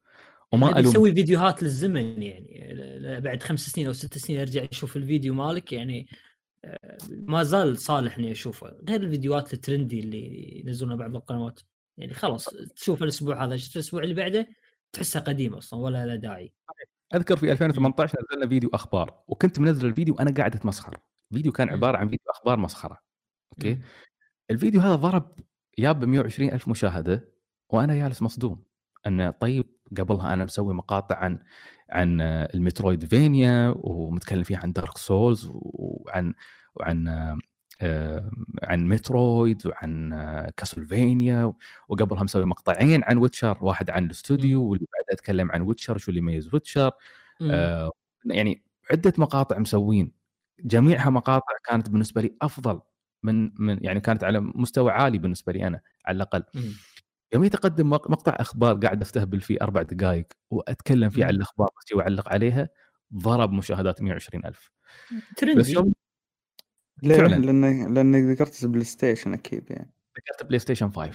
وما 0.52 0.70
نبي 0.70 0.80
ألوم. 0.80 0.90
نسوي 0.90 1.14
فيديوهات 1.14 1.62
للزمن 1.62 2.22
يعني 2.22 3.20
بعد 3.20 3.42
خمس 3.42 3.60
سنين 3.60 3.86
أو 3.86 3.92
ست 3.92 4.18
سنين 4.18 4.40
ارجع 4.40 4.66
أشوف 4.72 4.96
الفيديو 4.96 5.34
مالك 5.34 5.72
يعني 5.72 6.08
آه، 6.64 6.98
ما 7.10 7.42
زال 7.42 7.78
صالح 7.78 8.18
إني 8.18 8.32
أشوفه. 8.32 8.66
غير 8.88 9.02
الفيديوهات 9.02 9.54
ال 9.54 9.61
trendy 9.61 10.00
اللي 10.00 10.62
ينزلونها 10.66 10.96
بعض 10.96 11.16
القنوات. 11.16 11.60
يعني 12.00 12.14
خلاص 12.14 12.48
تشوف 12.76 13.02
الأسبوع 13.02 13.44
هذا 13.44 13.56
شفت 13.56 13.76
الأسبوع 13.76 14.02
اللي 14.02 14.14
بعده 14.14 14.48
تحسها 14.92 15.22
قديم 15.22 15.54
أصلا 15.54 15.80
ولا 15.80 16.06
له 16.06 16.16
داعي. 16.16 16.52
أذكر 17.14 17.36
في 17.36 17.52
2018 17.52 18.18
نزلنا 18.22 18.48
فيديو 18.48 18.70
أخبار 18.74 19.22
وكنت 19.28 19.58
منزل 19.58 19.88
الفيديو 19.88 20.14
وأنا 20.14 20.34
قاعد 20.34 20.54
أتمسخر. 20.54 20.98
الفيديو 21.32 21.52
كان 21.52 21.68
مم. 21.68 21.72
عبارة 21.74 21.96
عن 21.98 22.08
فيديو 22.08 22.30
أخبار 22.30 22.58
مسخرة 22.58 22.98
okay؟ 23.52 23.74
مم. 23.74 23.82
الفيديو 24.50 24.80
هذا 24.80 24.94
ضرب 24.94 25.38
ياب 25.78 26.00
ب 26.00 26.04
120 26.04 26.52
ألف 26.52 26.68
مشاهدة 26.68 27.32
وأنا 27.70 27.94
جالس 27.94 28.22
مصدوم. 28.22 28.64
انه 29.06 29.30
طيب 29.30 29.76
قبلها 29.98 30.34
أنا 30.34 30.44
مسوي 30.44 30.74
مقاطع 30.74 31.16
عن 31.16 31.38
عن 31.90 32.20
ال 32.20 33.04
Metroidvania 33.04 33.74
ومتكلم 33.76 34.42
فيها 34.42 34.58
عن 34.58 34.72
Dark 34.72 34.98
Souls 34.98 35.48
وعن 35.52 36.34
وعن 36.74 37.08
عن 38.62 38.88
Metroid 38.88 39.66
وعن 39.66 40.12
آه، 40.12 40.52
Castlevania 40.56 41.52
وقبلها 41.88 42.22
مسوي 42.22 42.44
مقطعين 42.44 43.04
عن 43.04 43.18
Witcher 43.18 43.58
واحد 43.60 43.90
عن 43.90 44.04
الاستوديو 44.06 44.62
واللي 44.64 44.86
بعده 44.92 45.06
أتكلم 45.12 45.50
عن 45.52 45.62
Witcher 45.62 45.98
شو 45.98 46.10
اللي 46.10 46.20
يميز 46.20 46.54
Witcher. 46.54 46.90
آه، 47.42 47.90
يعني 48.24 48.62
عدة 48.90 49.12
مقاطع 49.18 49.58
مسوين 49.58 50.12
جميعها 50.64 51.10
مقاطع 51.10 51.52
كانت 51.64 51.90
بالنسبة 51.90 52.22
لي 52.22 52.34
أفضل 52.42 52.80
من 53.22 53.50
من 53.58 53.78
يعني 53.84 54.00
كانت 54.00 54.24
على 54.24 54.40
مستوى 54.40 54.90
عالي 54.92 55.18
بالنسبة 55.18 55.52
لي 55.52 55.66
أنا 55.66 55.80
على 56.06 56.16
الأقل 56.16 56.42
مم. 56.54 56.62
يوم 57.32 57.44
يتقدم 57.44 57.90
مق- 57.90 58.10
مقطع 58.10 58.36
أخبار 58.40 58.74
قاعد 58.74 59.00
استهبل 59.02 59.40
فيه 59.40 59.56
أربع 59.62 59.82
دقائق 59.82 60.26
وأتكلم 60.50 61.10
فيه. 61.10 61.24
عن 61.24 61.30
الأخبار 61.30 61.68
واعلق 61.94 62.28
عليها 62.32 62.68
ضرب 63.14 63.52
مشاهدات 63.52 64.02
120 64.02 64.44
ألف 64.46 64.70
تدري 65.36 65.60
ليه؟ 67.02 67.16
فعلاً. 67.16 67.34
لأن 67.36 67.94
لأن 67.94 68.30
ذكرت 68.32 68.64
PlayStation 68.66 69.32
أكيد 69.32 69.64
يعني 69.70 69.90
ذكرت 70.18 70.46
PlayStation 70.46 70.90
5 70.92 71.10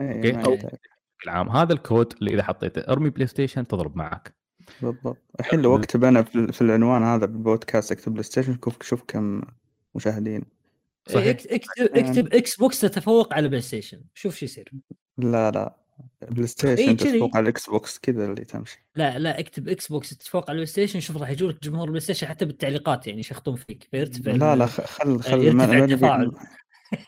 اي 0.00 0.16
okay. 0.16 0.32
ما 0.32 0.44
أو- 0.44 0.48
يحتاج. 0.48 0.70
بشكل 1.18 1.30
عام 1.30 1.48
هذا 1.48 1.72
الكود 1.72 2.12
اللي 2.18 2.34
إذا 2.34 2.42
حطيته 2.42 2.80
ارمي 2.92 3.10
PlayStation 3.10 3.66
تضرب 3.66 3.96
معك 3.96 4.34
بالضبط 4.82 5.18
الحين 5.40 5.60
لو 5.62 5.76
أكتب 5.76 6.04
أنا 6.04 6.22
في 6.22 6.52
في 6.52 6.60
العنوان 6.62 7.02
هذا 7.02 7.26
بالبودكاست 7.26 7.92
أكتب 7.92 8.12
PlayStation 8.12 8.58
شوف 8.64 8.82
شوف 8.82 9.02
كم 9.08 9.42
مشاهدين 9.94 10.42
صحيح. 11.08 11.26
اكت- 11.28 11.46
إكتب 11.46 11.96
اكتب 11.96 12.34
Xbox 12.34 12.80
تتفوق 12.80 13.34
على 13.34 13.48
PlayStation 13.48 14.00
شوف 14.14 14.36
شو 14.36 14.44
يصير 14.44 14.70
لا 15.18 15.50
لا 15.50 15.76
Play 16.22 16.38
إيه 16.40 16.46
Station 16.46 16.96
كذي. 16.96 17.12
تتفوق 17.12 17.36
على 17.36 17.42
ال 17.42 17.70
Xbox 17.70 17.98
كذا 17.98 18.24
اللي 18.24 18.44
تمشي 18.44 18.84
لا 18.96 19.18
لا 19.18 19.40
اكتب 19.40 19.68
Xbox 19.68 20.10
تتفوق 20.10 20.42
على 20.50 20.54
ال 20.54 20.66
PlayStation 20.66 21.00
شوف 21.00 21.16
راح 21.16 21.30
يجونك 21.30 21.62
جمهور 21.62 21.84
ال 21.84 22.00
PlayStation 22.00 22.26
حتى 22.26 22.44
بالتعليقات 22.44 23.06
يعني 23.06 23.20
يشخطون 23.20 23.56
فيك 23.56 23.88
فيرتفع 23.90 24.32
لا 24.32 24.56
لا 24.56 24.66
خل 24.66 25.20
خل 25.20 25.42
يرتفع 25.42 25.52
ما- 25.66 25.66
نبي- 25.66 25.92
التفاعل. 25.94 26.32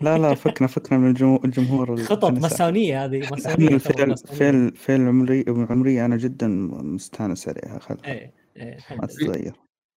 لا 0.00 0.18
لا 0.18 0.34
فكنا 0.34 0.66
فكنا 0.68 0.98
من 0.98 1.08
الجمهور, 1.10 1.44
الجمهور 1.44 2.02
خطط. 2.04 2.24
ماسونية 2.30 3.04
هذه 3.04 3.20
خل 3.22 3.30
ماسونية 3.30 3.68
ماسونية. 3.70 4.14
فعل 4.14 4.76
فعل 4.76 5.00
عمري 5.00 5.44
عمري 5.48 6.04
أنا 6.04 6.16
جدا 6.16 6.48
مستانس 6.82 7.48
عليها 7.48 7.78
خل 7.78 7.96
خل 7.98 8.04
إيه 8.04 8.32
إيه 8.56 8.78
ما. 8.90 9.06
تتغير 9.06 9.52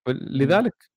لذلك 0.10 0.90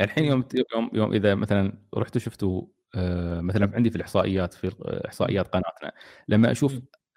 الحين 0.00 0.24
يوم 0.24 0.44
يوم 0.74 0.90
يوم 0.92 1.12
إذا 1.12 1.34
مثلا 1.34 1.78
رحتوا 1.96 2.20
شفتوا 2.20 2.62
آه، 2.96 3.40
مثلا 3.40 3.70
عندي 3.74 3.90
في 3.90 3.96
الإحصائيات 3.96 4.54
في 4.54 4.72
إحصائيات 5.08 5.48
قناتنا 5.48 5.92
لما 6.28 6.50
أشوف. 6.50 6.72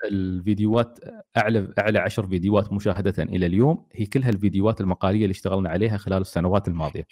الفيديوهات 0.05 0.99
أعلى 1.37 1.73
أعلى 1.79 1.99
10 1.99 2.27
فيديوهات 2.27 2.73
مشاهدة 2.73 3.23
إلى 3.23 3.45
اليوم 3.45 3.87
هي 3.93 4.05
كلها 4.05 4.29
الفيديوهات 4.29 4.81
المقالية 4.81 5.23
اللي 5.23 5.31
اشتغلنا 5.31 5.69
عليها 5.69 5.97
خلال 5.97 6.21
السنوات 6.21 6.67
الماضية 6.67 7.03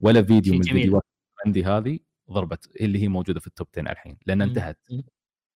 ولا 0.00 0.22
فيديو 0.22 0.54
من. 0.54 0.60
الفيديوهات 0.60 1.04
عندي 1.46 1.64
هذه 1.64 1.98
ضربت 2.30 2.76
اللي 2.80 3.02
هي 3.02 3.08
موجودة 3.08 3.40
في 3.40 3.46
التوب 3.46 3.66
10 3.78 3.92
الحين 3.92 4.16
لأن. 4.26 4.42
انتهت. 4.42 4.78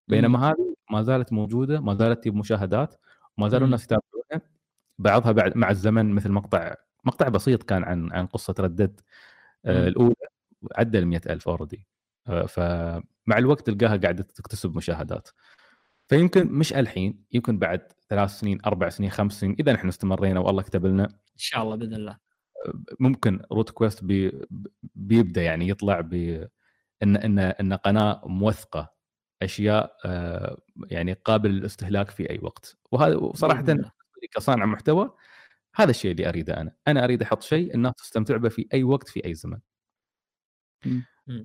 بينما 0.08 0.50
هذه 0.50 0.74
ما 0.90 1.02
زالت 1.02 1.32
موجودة 1.32 1.80
ما 1.80 1.94
زالت 1.94 2.20
تجيب 2.20 2.34
مشاهدات 2.34 2.94
وما 3.38 3.48
زالوا. 3.48 3.66
الناس 3.66 3.84
يتابعونها 3.84 4.50
بعضها 4.98 5.32
بعد 5.32 5.56
مع 5.56 5.70
الزمن 5.70 6.10
مثل 6.14 6.30
مقطع 6.30 6.74
مقطع 7.04 7.28
بسيط 7.28 7.62
كان 7.62 7.84
عن 7.84 8.12
عن 8.12 8.26
قصة 8.26 8.54
Red 8.60 8.77
Dead 8.77 9.00
مم. 9.64 9.72
الأولى 9.72 10.14
عدى 10.76 10.98
ال 10.98 11.06
100000 11.06 11.48
already 11.48 11.86
فمع 12.48 13.38
الوقت 13.38 13.70
تلقاها 13.70 13.96
قاعدة 13.96 14.22
تكتسب 14.22 14.76
مشاهدات 14.76 15.28
فيمكن 16.08 16.52
مش 16.52 16.72
الحين 16.72 17.24
يمكن 17.32 17.58
بعد 17.58 17.92
ثلاث 18.08 18.30
سنين 18.30 18.58
أربع 18.66 18.88
سنين 18.88 19.10
خمس 19.10 19.40
سنين 19.40 19.56
إذا 19.60 19.72
نحن 19.72 19.88
استمرينا 19.88 20.40
والله 20.40 20.62
كتب 20.62 20.86
لنا. 20.86 21.04
إن 21.04 21.38
شاء 21.38 21.62
الله 21.62 21.76
بإذن 21.76 21.94
الله. 21.94 22.18
ممكن 23.00 23.40
Root 23.52 23.70
Quest 23.70 24.04
بي 24.04 24.46
بيبدأ 24.94 25.42
يعني 25.42 25.68
يطلع 25.68 26.00
ب 26.00 26.14
إن 27.02 27.16
إن 27.16 27.38
إن 27.38 27.72
قناة 27.72 28.22
موثقة 28.26 28.94
أشياء 29.42 29.96
آه، 30.04 30.58
يعني 30.90 31.12
قابل 31.12 31.50
للاستهلاك 31.50 32.10
في 32.10 32.30
أي 32.30 32.38
وقت. 32.42 32.76
وهذا 32.92 33.30
صراحة. 33.34 33.64
كصانع 34.32 34.66
محتوى 34.66 35.14
هذا 35.74 35.90
الشيء 35.90 36.10
اللي 36.10 36.28
أريده 36.28 36.60
أنا. 36.60 36.72
أنا 36.88 37.04
أريد 37.04 37.22
أحط 37.22 37.42
شيء 37.42 37.74
الناس 37.74 37.94
تستمتع 37.94 38.36
به 38.36 38.48
في 38.48 38.68
أي 38.74 38.82
وقت 38.84 39.08
في 39.08 39.24
أي 39.24 39.34
زمن. 39.34 39.58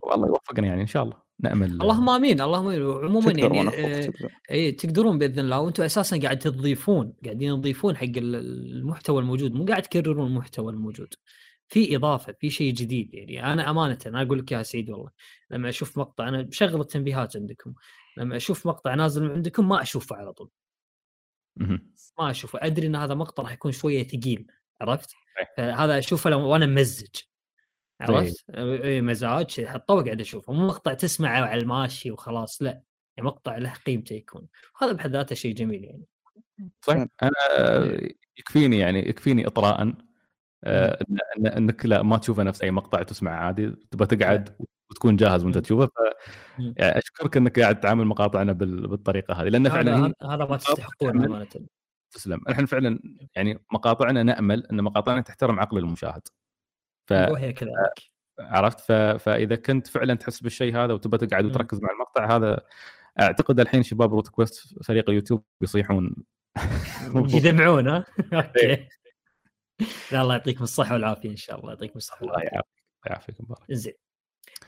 والله 0.01 0.27
يوفقنا 0.27 0.67
يعني 0.67 0.81
إن 0.81 0.87
شاء 0.87 1.03
الله. 1.03 1.22
نأمل. 1.43 1.81
اللهم 1.81 2.09
آمين 2.09 2.41
اللهم 2.41 2.67
آمين. 2.67 2.81
عموما 3.05 3.31
يعني 3.31 3.69
آه، 3.69 4.13
اي 4.51 4.71
تقدرون 4.71 5.17
بإذن 5.17 5.39
الله. 5.39 5.59
وأنتم 5.59 5.83
أساسا 5.83 6.17
قاعد 6.19 6.39
تضيفون 6.39 7.13
قاعدين 7.25 7.55
تضيفون 7.61 7.97
حق 7.97 8.03
ال- 8.03 8.35
المحتوى 8.75 9.21
الموجود. 9.21 9.53
مو 9.53 9.65
قاعد 9.65 9.81
تكررون 9.83 10.27
المحتوى 10.27 10.73
الموجود. 10.73 11.13
في 11.69 11.95
إضافة 11.95 12.33
في 12.39 12.49
شيء 12.49 12.73
جديد 12.73 13.13
يعني. 13.13 13.53
أنا 13.53 13.69
أمانة 13.69 13.97
أنا 14.05 14.21
أقول 14.21 14.39
لك 14.39 14.51
يا 14.51 14.63
سعيد 14.63 14.89
والله 14.89 15.09
لما 15.51 15.69
أشوف 15.69 15.97
مقطع 15.97 16.27
أنا 16.27 16.41
بشغل 16.41 16.81
التنبيهات 16.81 17.35
عندكم. 17.37 17.73
لما 18.17 18.35
أشوف 18.35 18.67
مقطع 18.67 18.95
نازل 18.95 19.23
من 19.23 19.31
عندكم 19.31 19.69
ما 19.69 19.81
أشوفه 19.81 20.15
على 20.15 20.33
طول. 20.33 20.49
ما 22.19 22.31
أشوفه. 22.31 22.59
أدري 22.61 22.87
إن 22.87 22.95
هذا 22.95 23.13
مقطع 23.13 23.43
راح 23.43 23.51
يكون 23.51 23.71
شوية 23.71 24.03
ثقيل 24.07 24.47
عرفت؟ 24.81 25.09
فهذا 25.57 25.97
أشوفه 25.97 26.29
لو 26.29 26.47
وأنا 26.47 26.65
ممزج. 26.65 27.07
عرفت؟ 28.03 28.45
اي 28.49 29.01
مزاج 29.01 29.65
حطه 29.65 29.93
وقاعد 29.93 30.21
أشوفه 30.21 30.53
مو 30.53 30.67
مقطع 30.67 30.93
تسمعه 30.93 31.41
على 31.41 31.61
الماشي 31.61 32.11
وخلاص 32.11 32.61
لا 32.61 32.81
يعني 33.17 33.27
مقطع 33.29 33.57
له 33.57 33.73
قيمته 33.85 34.13
يكون. 34.13 34.47
وهذا 34.81 34.91
بحد 34.93 35.11
ذاته 35.11 35.35
شيء 35.35 35.55
جميل 35.55 35.83
يعني. 35.83 36.03
صحيح. 36.81 37.07
أنا 37.23 37.31
يكفيني 38.37 38.79
يعني 38.79 39.09
يكفيني 39.09 39.47
اطراء 39.47 39.93
آه، 40.63 40.99
إنك 41.57 41.85
لا 41.85 42.01
ما 42.03 42.17
تشوفه 42.17 42.43
نفس 42.43 42.61
أي 42.61 42.71
مقطع 42.71 43.03
تسمع 43.03 43.31
عادي 43.31 43.69
تبغى 43.91 44.07
تقعد 44.07 44.55
وتكون 44.91 45.15
جاهز 45.15 45.43
وأنت. 45.43 45.57
تشوفه 45.57 45.85
ف 45.85 45.91
مم. 46.59 46.73
يعني 46.77 46.97
أشكرك 46.97 47.37
إنك 47.37 47.59
قاعد 47.59 47.79
تعامل 47.79 48.05
مقاطعنا 48.05 48.51
بال- 48.51 48.87
بالطريقة 48.87 49.33
هذه 49.33 49.47
لأن 49.47 49.69
فعلا 49.69 49.95
هذا 49.97 50.13
هذا 50.23 50.45
ما 50.45 50.57
تستحقون. 50.57 51.25
أمانة. 51.25 51.47
تسلم. 52.11 52.41
إحنا 52.49 52.65
فعلا 52.65 52.99
يعني 53.35 53.59
مقاطعنا 53.73 54.23
نأمل 54.23 54.65
إن 54.71 54.81
مقاطعنا 54.81 55.21
تحترم 55.21 55.59
عقل 55.59 55.77
المشاهد. 55.77 56.21
ف 57.05 57.11
وهي 57.11 57.53
كذلك 57.53 58.13
عرفت؟ 58.39 58.79
ف... 58.79 58.91
فإذا 58.91 59.55
كنت 59.55 59.87
فعلا 59.87 60.13
تحس 60.13 60.39
بالشيء 60.39 60.75
هذا 60.75 60.93
وتبى 60.93 61.17
تقعد. 61.17 61.45
وتركز 61.45 61.81
مع 61.81 61.91
المقطع 61.91 62.35
هذا 62.35 62.61
أعتقد 63.21 63.59
الحين 63.59 63.83
شباب 63.83 64.13
Root 64.13 64.27
Quest 64.27 64.83
فريق 64.83 65.09
اليوتيوب 65.09 65.43
بيصيحون 65.61 66.15
يدمعون 67.15 67.87
ها؟ 67.87 68.05
okay. 68.33 68.87
لا 70.11 70.21
الله 70.21 70.33
يعطيكم 70.33 70.63
الصحة 70.63 70.93
والعافية 70.93 71.29
إن 71.29 71.35
شاء 71.35 71.59
الله. 71.59 71.69
يعطيكم 71.69 71.97
الصحة 71.97 72.25
والعافية. 72.25 72.49
الله 72.49 72.63
يعافيك 73.05 73.41
مبارك. 73.41 73.71
زين. 73.71 73.93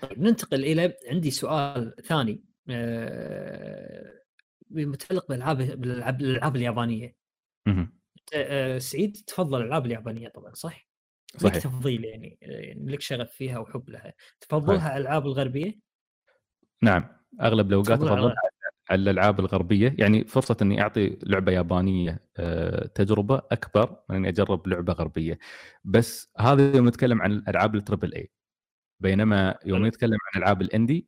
طيب 0.02 0.20
ننتقل 0.20 0.66
إلى 0.66 0.94
عندي 1.12 1.32
سؤال 1.32 1.96
ثاني. 2.04 2.44
آه، 2.70 4.22
متعلق 4.70 5.28
بالألعاب 5.28 5.58
بالألعاب 5.58 6.22
الالعاب 6.22 6.56
اليابانية. 6.56 7.16
مهم. 7.68 8.00
آه، 8.34 8.78
سعيد 8.78 9.18
تفضل 9.28 9.62
الألعاب 9.62 9.86
اليابانية 9.86 10.28
طبعا 10.28 10.54
صح؟ 10.54 10.85
لك 11.36 11.42
صحيح 11.42 11.64
تفضيل 11.64 12.06
يعني 12.06 12.38
يعني 12.42 12.92
لك 12.92 13.02
شغف 13.02 13.32
فيها 13.32 13.60
وحب 13.60 13.90
لها. 13.90 14.14
تفضلها 14.42 14.90
على 14.90 14.98
الالعاب 15.02 15.26
الغربية؟ 15.26 15.80
نعم 16.82 17.08
أغلب 17.42 17.68
الأوقات 17.70 18.00
تفضل 18.00 18.32
على- 18.32 18.36
الألعاب 18.92 19.40
الغربية. 19.40 19.96
يعني 20.00 20.24
فرصة 20.26 20.58
إني 20.62 20.82
أعطي 20.82 21.18
لعبة 21.24 21.52
يابانية 21.52 22.20
آه، 22.38 22.86
تجربة 22.88 23.42
أكبر 23.52 24.04
من 24.10 24.16
إني 24.16 24.30
أجرب 24.30 24.68
لعبة 24.68 24.94
غربية. 24.94 25.40
بس 25.84 26.32
هذا 26.40 26.76
يوم 26.76 26.88
نتكلم 26.88 27.22
عن 27.22 27.32
الألعاب 27.32 27.76
التربل 27.76 28.14
اي 28.14 28.32
بينما 29.00 29.56
يوم. 29.66 29.86
نتكلم 29.86 30.18
عن 30.34 30.42
ألعاب 30.42 30.62
الاندي 30.62 31.08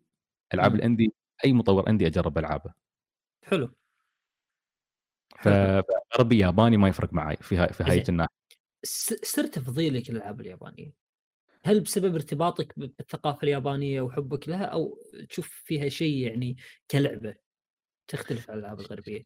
ألعاب. 0.53 0.75
الاندي 0.75 1.13
أي 1.45 1.53
مطور 1.53 1.89
اندي 1.89 2.07
أجرب 2.07 2.37
ألعابه. 2.37 2.73
حلو. 3.43 3.73
فغربي 5.39 6.37
ياباني 6.39 6.77
ما 6.77 6.87
يفرق 6.87 7.13
معي 7.13 7.35
في 7.41 7.57
هاي 7.57 7.67
في 7.67 7.83
هاي. 7.83 8.03
الناحية. 8.09 8.46
سر 9.23 9.47
تفضيلك 9.47 10.09
للالعاب 10.09 10.41
اليابانية. 10.41 10.93
هل 11.63 11.81
بسبب 11.81 12.15
ارتباطك 12.15 12.73
بالثقافة 12.79 13.39
اليابانية 13.43 14.01
وحبك 14.01 14.49
لها 14.49 14.65
أو 14.65 14.99
تشوف 15.29 15.61
فيها 15.65 15.89
شيء 15.89 16.17
يعني 16.17 16.57
كلعبة 16.91 17.35
تختلف 18.07 18.51
عن 18.51 18.57
الألعاب 18.57 18.79
الغربية؟ 18.79 19.23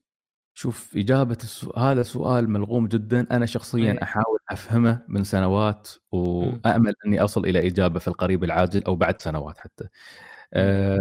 شوف 0.54 0.98
إجابة 0.98 1.38
السؤال 1.44 1.80
هذا 1.80 2.04
سؤال 2.04 2.50
ملغوم 2.50 2.88
جدا. 2.88 3.28
أنا 3.32 3.46
شخصيا 3.46 3.92
إيه. 3.92 4.04
أحاول 4.04 4.40
أفهمه 4.50 5.06
من 5.08 5.24
سنوات 5.24 5.90
وامل 6.12 6.94
أني 7.06 7.20
أصل 7.20 7.46
إلى 7.46 7.68
إجابة 7.68 8.00
في 8.00 8.08
القريب 8.08 8.44
العاجل 8.44 8.84
أو 8.84 8.96
بعد 8.96 9.22
سنوات 9.22 9.58
حتى. 9.58 9.88
آه 10.54 11.00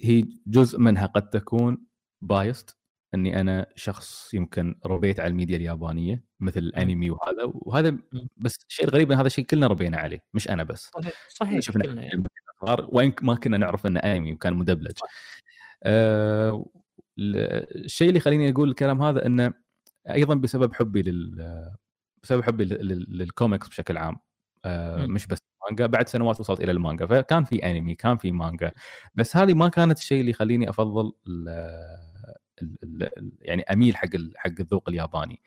هي 0.00 0.24
جزء 0.46 0.78
منها 0.78 1.06
قد 1.06 1.30
تكون 1.30 1.84
بايست 2.20 2.76
إني 3.14 3.40
أنا 3.40 3.66
شخص 3.76 4.34
يمكن 4.34 4.74
ربيت 4.86 5.20
على 5.20 5.28
الميديا 5.30 5.56
اليابانية 5.56 6.24
مثل 6.40 6.60
الانمي 6.60 7.10
وهذا 7.10 7.42
وهذا 7.54 7.96
بس 8.36 8.56
الشيء 8.68 8.86
الغريب 8.88 9.12
إن 9.12 9.18
هذا 9.18 9.26
الشيء 9.26 9.44
كلنا 9.44 9.66
ربينا 9.66 9.96
عليه 9.98 10.22
مش 10.34 10.50
أنا 10.50 10.62
بس. 10.62 10.90
صحيح 10.94 11.12
صحيح 11.28 11.60
شفنا 11.60 11.84
كلنا 11.84 12.02
يعني. 12.02 12.24
وين 12.88 13.12
ما 13.22 13.34
كنا 13.34 13.56
نعرف 13.56 13.86
إنه 13.86 14.00
أنمي 14.00 14.32
وكان 14.32 14.54
مدبلج. 14.54 14.98
آه 15.82 16.66
ال- 17.18 17.84
الشيء 17.84 18.08
اللي 18.08 18.18
يخليني 18.18 18.50
أقول 18.50 18.68
الكلام 18.70 19.02
هذا 19.02 19.26
إنه 19.26 19.52
أيضا 20.10 20.34
بسبب 20.34 20.74
حبي 20.74 21.02
لل 21.02 21.70
بسبب 22.22 22.42
حبي 22.42 22.64
لل- 22.64 22.88
لل- 22.88 23.18
للكوميكس 23.18 23.68
بشكل 23.68 23.96
عام. 23.96 24.16
آه. 24.64 25.06
مش 25.06 25.26
بس 25.26 25.38
مانجا 25.68 25.86
بعد 25.86 26.08
سنوات 26.08 26.40
وصلت 26.40 26.60
إلى 26.60 26.72
المانجا 26.72 27.06
فكان 27.06 27.44
في 27.44 27.70
أنمي 27.70 27.94
كان 27.94 28.16
في 28.16 28.32
مانجا 28.32 28.72
بس 29.14 29.36
هذه 29.36 29.54
ما 29.54 29.68
كانت 29.68 29.98
الشيء 29.98 30.20
اللي 30.20 30.30
يخليني 30.30 30.70
أفضل 30.70 31.12
ال 32.62 32.76
ال 33.18 33.32
يعني 33.40 33.62
أميل 33.62 33.96
حق 33.96 34.08
حق 34.36 34.52
الذوق 34.60 34.88
الياباني. 34.88 35.40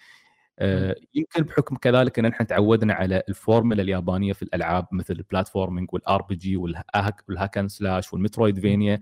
آه، 0.59 0.95
يمكن 1.13 1.41
بحكم 1.43 1.75
كذلك 1.75 2.19
إن 2.19 2.25
إحنا 2.25 2.45
تعودنا 2.45 2.93
على 2.93 3.23
الفورمولا 3.29 3.81
اليابانية 3.81 4.33
في 4.33 4.41
الألعاب 4.41 4.87
مثل 4.91 5.13
ال 5.13 5.20
platforming 5.20 5.89
وال 5.93 6.21
RPG 6.21 6.57
وال 6.57 6.82
hack 6.82 7.31
and 7.31 7.67
slash 7.67 8.13
وال 8.13 8.59
Metroidvania 8.59 9.01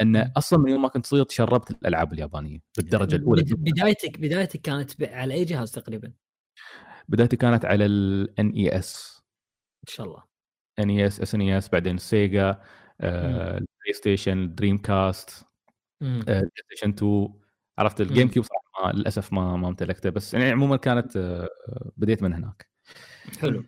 إن. 0.00 0.16
أصلا 0.16 0.58
من 0.58 0.70
يوم 0.70 0.82
ما 0.82 0.88
كنت 0.88 1.06
صغير 1.06 1.24
تشربت 1.24 1.70
الألعاب 1.70 2.12
اليابانية 2.12 2.58
بالدرجة 2.76 3.16
الأولى. 3.16 3.42
بد- 3.42 3.54
بدايتك 3.54 4.20
بدايتك 4.20 4.60
كانت 4.60 5.02
على 5.02 5.34
أي 5.34 5.44
جهاز 5.44 5.72
تقريبا؟ 5.72 6.12
بدايتي 7.08 7.36
كانت 7.36 7.64
على 7.64 7.86
ال 7.86 8.50
NES 8.50 9.22
إن 9.88 9.92
شاء 9.94 10.06
الله. 10.06 10.22
ان 10.78 10.90
اي 10.90 11.06
اس 11.06 11.20
اس 11.20 11.34
ان 11.34 11.40
اي 11.40 11.58
اس 11.58 11.68
بعدين 11.68 11.94
ال 11.96 12.09
Sega 12.09 12.60
آه، 13.00 13.50
ال 13.58 13.92
PlayStation 13.92 14.38
ال 14.38 14.78
Dreamcast 14.78 15.44
مم. 16.00 16.20
آه، 16.28 16.32
ال 16.32 16.50
PlayStation 16.66 16.92
2 16.92 17.28
عرفت 17.78 18.00
ال 18.00 18.28
GameCube 18.28 18.44
صراحة 18.46 18.86
ما 18.92 18.92
للأسف 18.98 19.32
ما 19.32 19.56
ما 19.56 19.68
امتلكته 19.68 20.10
بس 20.10 20.34
يعني 20.34 20.50
عموما 20.50 20.76
كانت 20.76 21.16
آه، 21.16 21.48
بديت 21.96 22.22
من 22.22 22.32
هناك. 22.32 22.68
حلو. 23.40 23.64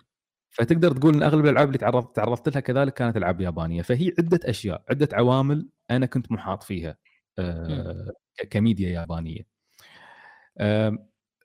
فتقدر 0.50 0.92
تقول 0.96 1.14
إن 1.14 1.22
أغلب 1.22 1.44
الألعاب 1.44 1.66
اللي 1.68 1.78
تعرضت 1.78 2.16
تعرضت 2.16 2.48
لها 2.48 2.60
كذلك 2.60 2.94
كانت 2.94 3.16
ألعاب 3.16 3.40
يابانية. 3.40 3.82
فهي 3.82 4.12
عدة 4.18 4.40
أشياء 4.44 4.82
عدة 4.90 5.08
عوامل 5.12 5.68
أنا 5.90 6.06
كنت 6.06 6.32
محاط 6.32 6.62
فيها 6.62 6.96
آه، 7.38 8.12
كميديا 8.50 8.88
يابانية. 8.90 9.46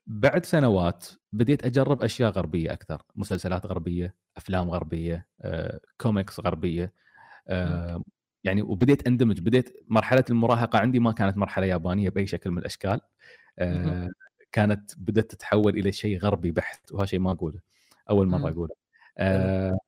بعد 0.06 0.44
سنوات 0.46 1.06
بديت 1.32 1.64
أجرب 1.66 2.02
أشياء 2.02 2.30
غربية 2.30 2.72
أكثر 2.72 3.02
مسلسلات 3.16 3.66
غربية 3.66 4.14
أفلام 4.36 4.70
غربية 4.70 5.28
كوميكس 6.00 6.40
غربية. 6.40 6.92
يعني 8.46 8.62
وبديت 8.62 9.06
أندمج 9.06 9.40
بديت 9.40 9.84
مرحلة 9.88 10.24
المراهقة 10.30 10.78
عندي 10.78 10.98
ما 10.98 11.12
كانت 11.12 11.36
مرحلة 11.36 11.66
يابانية 11.66 12.08
بأي 12.08 12.26
شكل 12.26 12.50
من 12.50 12.58
الأشكال 12.58 13.00
آه،. 13.58 14.10
كانت 14.52 14.90
بدأت 14.98 15.30
تتحول 15.30 15.78
إلى 15.78 15.92
شيء 15.92 16.18
غربي 16.18 16.50
بحت 16.50 16.92
وهذا 16.92 17.06
شيء 17.06 17.20
ما 17.20 17.32
أقوله 17.32 17.60
أول 18.10 18.26
مرة. 18.26 18.50
أقوله 18.50 18.74
آه، 19.18 19.78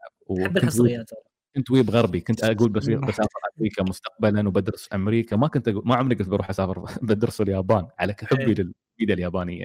احب 0.43 0.57
الحصريات 0.57 1.11
كنت 1.59 1.71
weeb 1.71 1.91
غربي 1.91 2.21
كنت 2.21 2.45
أقول 2.45 2.69
بصير 2.69 2.99
بسافر 3.01 3.39
أمريكا 3.59 3.83
مستقبلا 3.83 4.49
وبدرس 4.49 4.89
أمريكا 4.95 5.37
ما 5.37 5.49
كنت 5.49 5.69
أقول 5.69 5.83
ما 5.87 5.95
عمري 5.97 6.15
قلت 6.15 6.29
بروح 6.29 6.51
أسافر 6.51 6.85
بدرس 7.03 7.41
اليابان 7.41 7.87
على 7.99 8.15
حبي 8.23 8.43
إيه. 8.43 8.47
للميديا 8.47 9.15
اليابانيه 9.15 9.65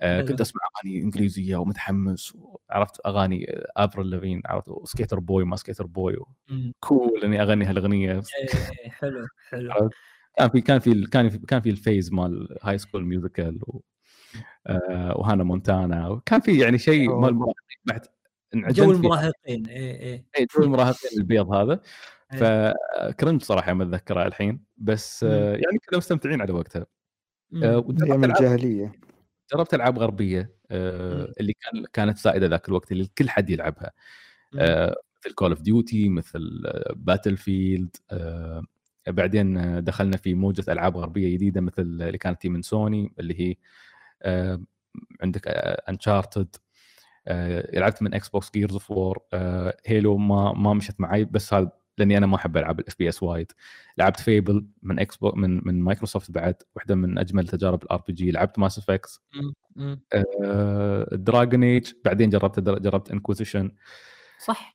آه 0.00 0.16
حلو. 0.18 0.26
كنت 0.28 0.40
أسمع 0.40 0.60
أغاني 0.76 1.02
إنجليزية 1.02 1.56
ومتحمس 1.56 2.36
عرفت 2.70 3.06
أغاني 3.06 3.46
Avril 3.76 4.10
Lavigne 4.10 4.42
عرفت 4.46 4.70
Sk8er 4.84 5.18
Boi 5.20 5.44
ما 5.44 5.56
Sk8er 5.56 5.86
Boi. 5.86 6.16
cool 6.80 7.20
إني 7.24 7.42
اغني 7.42 7.64
هالاغنيه 7.64 8.12
إيه، 8.12 8.90
حلو 8.90 9.26
حلو 9.48 9.72
عرفت؟ 9.72 9.94
كان 10.38 10.48
في 10.48 10.60
كان 10.60 10.80
في 10.80 11.06
كان 11.06 11.28
في 11.30 11.38
كان 11.38 11.60
في 11.60 11.70
ال 11.70 11.77
phase 11.77 12.12
مال 12.12 12.58
High 12.62 12.78
School 12.78 13.04
Musical 13.04 13.60
و 15.16 15.20
Hannah 15.20 15.44
Montana 15.44 16.08
وكان 16.08 16.40
في 16.40 16.58
يعني 16.58 16.78
شيء. 16.78 17.14
مال 17.20 17.52
بعد 17.84 18.06
جو. 18.54 18.92
المراهقين 18.92 19.66
اي 19.66 19.76
اي 19.76 20.24
إيه، 20.38 20.46
جو 20.56 20.62
المراهقين 20.64 21.10
البيض 21.18 21.52
هذا 21.52 21.80
إيه. 22.32 22.74
ف 23.10 23.15
cringe 23.15 23.42
صراحة 23.42 23.68
يوم 23.68 23.82
أتذكره 23.82 24.26
الحين 24.26 24.60
بس 24.76 25.22
يعني 25.22 25.78
كنا 25.88 25.98
مستمتعين 25.98 26.40
على 26.40 26.52
وقتها. 26.52 26.86
آه، 27.62 27.78
وجربت 27.78 28.02
أيام 28.02 28.24
ألعاب 28.24 28.42
الجاهلية 28.42 28.92
جربت 29.54 29.74
ألعاب 29.74 29.98
غربية 29.98 30.54
آه،. 30.70 31.32
اللي 31.40 31.52
كان 31.52 31.84
كانت 31.92 32.18
سائدة 32.18 32.46
ذاك 32.46 32.68
الوقت 32.68 32.92
اللي 32.92 33.02
الكل 33.02 33.30
حد 33.30 33.50
يلعبها. 33.50 33.90
آه، 34.58 34.96
مثل 35.20 35.34
Call 35.34 35.50
of 35.50 35.60
Duty 35.60 36.08
مثل 36.08 36.62
Battlefield 36.96 37.96
بعدين 39.06 39.84
دخلنا 39.84 40.16
في 40.16 40.34
موجة 40.34 40.72
ألعاب 40.72 40.96
غربية 40.96 41.34
جديدة 41.34 41.60
مثل 41.60 41.82
اللي 41.82 42.18
كانت 42.18 42.46
من 42.46 42.62
سوني 42.62 43.12
اللي 43.18 43.40
هي 43.40 43.56
عندك 45.22 45.48
Uncharted 45.88 46.56
لعبت 47.74 48.02
من 48.02 48.14
Xbox 48.14 48.50
Gears 48.54 48.72
of 48.72 48.90
War 48.90 49.18
Halo 49.86 50.16
ما 50.16 50.52
ما 50.52 50.74
مشت 50.74 51.00
معي 51.00 51.24
بس 51.24 51.54
هذا 51.54 51.70
لأني 51.98 52.18
أنا 52.18 52.26
ما 52.26 52.36
أحب 52.36 52.56
العاب 52.56 52.80
ال 52.80 52.98
FPS 52.98 53.22
وايد. 53.22 53.52
لعبت 53.98 54.20
Fable 54.20 54.66
من 54.82 54.98
Xbox 54.98 55.36
من 55.36 55.60
من 55.64 55.80
مايكروسوفت 55.82 56.30
بعد 56.30 56.54
واحدة 56.76 56.94
من 56.94 57.18
أجمل 57.18 57.48
تجارب 57.48 57.82
ال 57.82 58.02
RPG 58.06 58.30
لعبت 58.30 58.58
Mass 58.58 58.78
Effect. 58.78 59.20
Dragon 61.12 61.62
Age 61.64 61.92
بعدين 62.04 62.30
جربت 62.30 62.60
جربت 62.60 63.10
Inquisition 63.10 63.70
صح. 64.44 64.74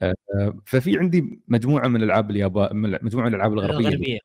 ففي 0.65 0.97
عندي 0.99 1.41
مجموعة 1.47 1.87
من 1.87 1.95
الالعاب 1.95 2.31
اليابان 2.31 2.77
مجموعة 3.01 3.25
من 3.25 3.29
الألعاب 3.33 3.53
الغربية 3.53 3.75
اللي, 3.77 3.87
الغربيه 3.87 4.19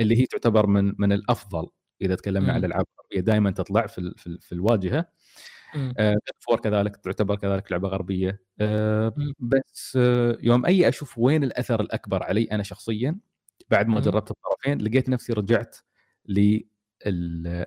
اللي 0.00 0.20
هي 0.20 0.26
تعتبر 0.26 0.66
من 0.66 0.94
من 0.98 1.12
الأفضل 1.12 1.66
إذا 2.02 2.14
تكلمنا. 2.14 2.52
عن 2.52 2.58
الألعاب 2.58 2.86
الغربية. 2.98 3.20
دائما 3.20 3.50
تطلع 3.50 3.86
في 3.86 3.98
ال- 3.98 4.14
في, 4.18 4.26
ال- 4.26 4.40
في 4.40 4.52
الواجهة. 4.52 5.08
فور 6.38 6.60
كذلك 6.60 6.96
تعتبر 6.96 7.36
كذلك 7.36 7.72
لعبة 7.72 7.88
غربية 7.88 8.40
آه،. 8.60 9.14
بس 9.38 9.98
آه، 10.00 10.38
يوم 10.40 10.66
أي 10.66 10.88
أشوف 10.88 11.18
وين 11.18 11.44
الأثر 11.44 11.80
الأكبر 11.80 12.22
علي 12.22 12.44
أنا 12.44 12.62
شخصيا 12.62 13.16
بعد 13.70 13.88
ما. 13.88 14.00
جربت 14.00 14.30
الطرفين 14.30 14.82
لقيت 14.82 15.08
نفسي 15.08 15.32
رجعت 15.32 15.76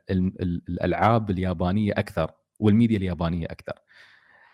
للالعاب 0.10 1.30
اليابانية 1.30 1.94
أكثر 1.98 2.31
والميديا 2.60 2.98
اليابانية 2.98 3.45
أكثر 3.45 3.73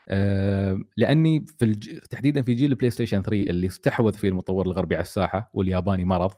آه، 0.09 0.81
لأني 0.97 1.45
في 1.59 1.65
الج... 1.65 1.99
تحديدا 1.99 2.41
في 2.41 2.53
جيل 2.53 2.71
البلاي 2.71 2.89
ستيشن 2.89 3.21
3 3.21 3.49
اللي 3.49 3.67
استحوذ 3.67 4.13
فيه 4.13 4.29
المطور 4.29 4.65
الغربي 4.65 4.95
على 4.95 5.01
الساحة 5.01 5.49
والياباني 5.53 6.05
مرض. 6.05 6.35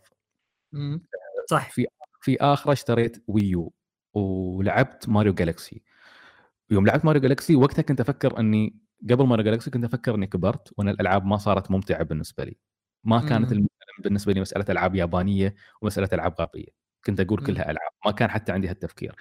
صح 1.50 1.72
في 1.72 1.88
في 2.22 2.38
آخره 2.42 2.72
اشتريت 2.72 3.24
Wii 3.28 3.62
U 3.62 3.74
ولعبت 4.14 5.10
ماريو 5.10 5.34
جالكسي 5.34 5.82
يوم 6.72 6.86
لعبت 6.86 7.06
ماريو 7.06 7.22
جالكسي 7.22 7.56
وقتها 7.56 7.82
كنت 7.82 8.00
أفكر 8.02 8.40
إني 8.40 8.76
قبل 9.10 9.26
ماريو 9.28 9.46
جالكسي 9.46 9.72
كنت 9.72 9.84
أفكر 9.84 10.16
إني 10.16 10.28
كبرت 10.28 10.74
وإن 10.78 10.90
الألعاب 10.90 11.26
ما 11.26 11.38
صارت 11.38 11.72
ممتعة 11.72 12.04
بالنسبة 12.04 12.44
لي 12.44 12.58
ما 13.04 13.20
كانت 13.22 13.54
مم. 13.54 13.68
بالنسبة 14.04 14.34
لي 14.34 14.42
مسألة 14.42 14.66
ألعاب 14.70 14.96
يابانية 14.96 15.56
ومسألة 15.82 16.10
ألعاب 16.14 16.36
غربية 16.40 16.68
كنت 17.06 17.20
أقول. 17.20 17.44
كلها 17.46 17.72
ألعاب 17.72 17.92
ما 18.06 18.12
كان 18.12 18.30
حتى 18.30 18.52
عندي 18.52 18.68
هالتفكير 18.68 19.16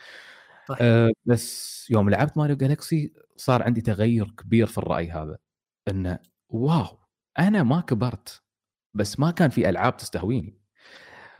أه 0.81 1.11
بس 1.25 1.87
يوم 1.91 2.11
لعبت 2.11 2.39
ماريو 2.39 2.57
جالكسي 2.57 3.13
صار 3.37 3.63
عندي 3.63 3.81
تغير 3.81 4.31
كبير 4.31 4.67
في 4.67 4.79
الرأي 4.79 5.11
هذا 5.11 5.39
إنه 5.89 6.19
wow 6.49 6.99
أنا 7.39 7.63
ما 7.63 7.81
كبرت 7.81 8.43
بس 8.95 9.21
ما 9.21 9.31
كان 9.31 9.51
في 9.51 9.69
ألعاب 9.69 9.97
تستهويني. 9.97 10.59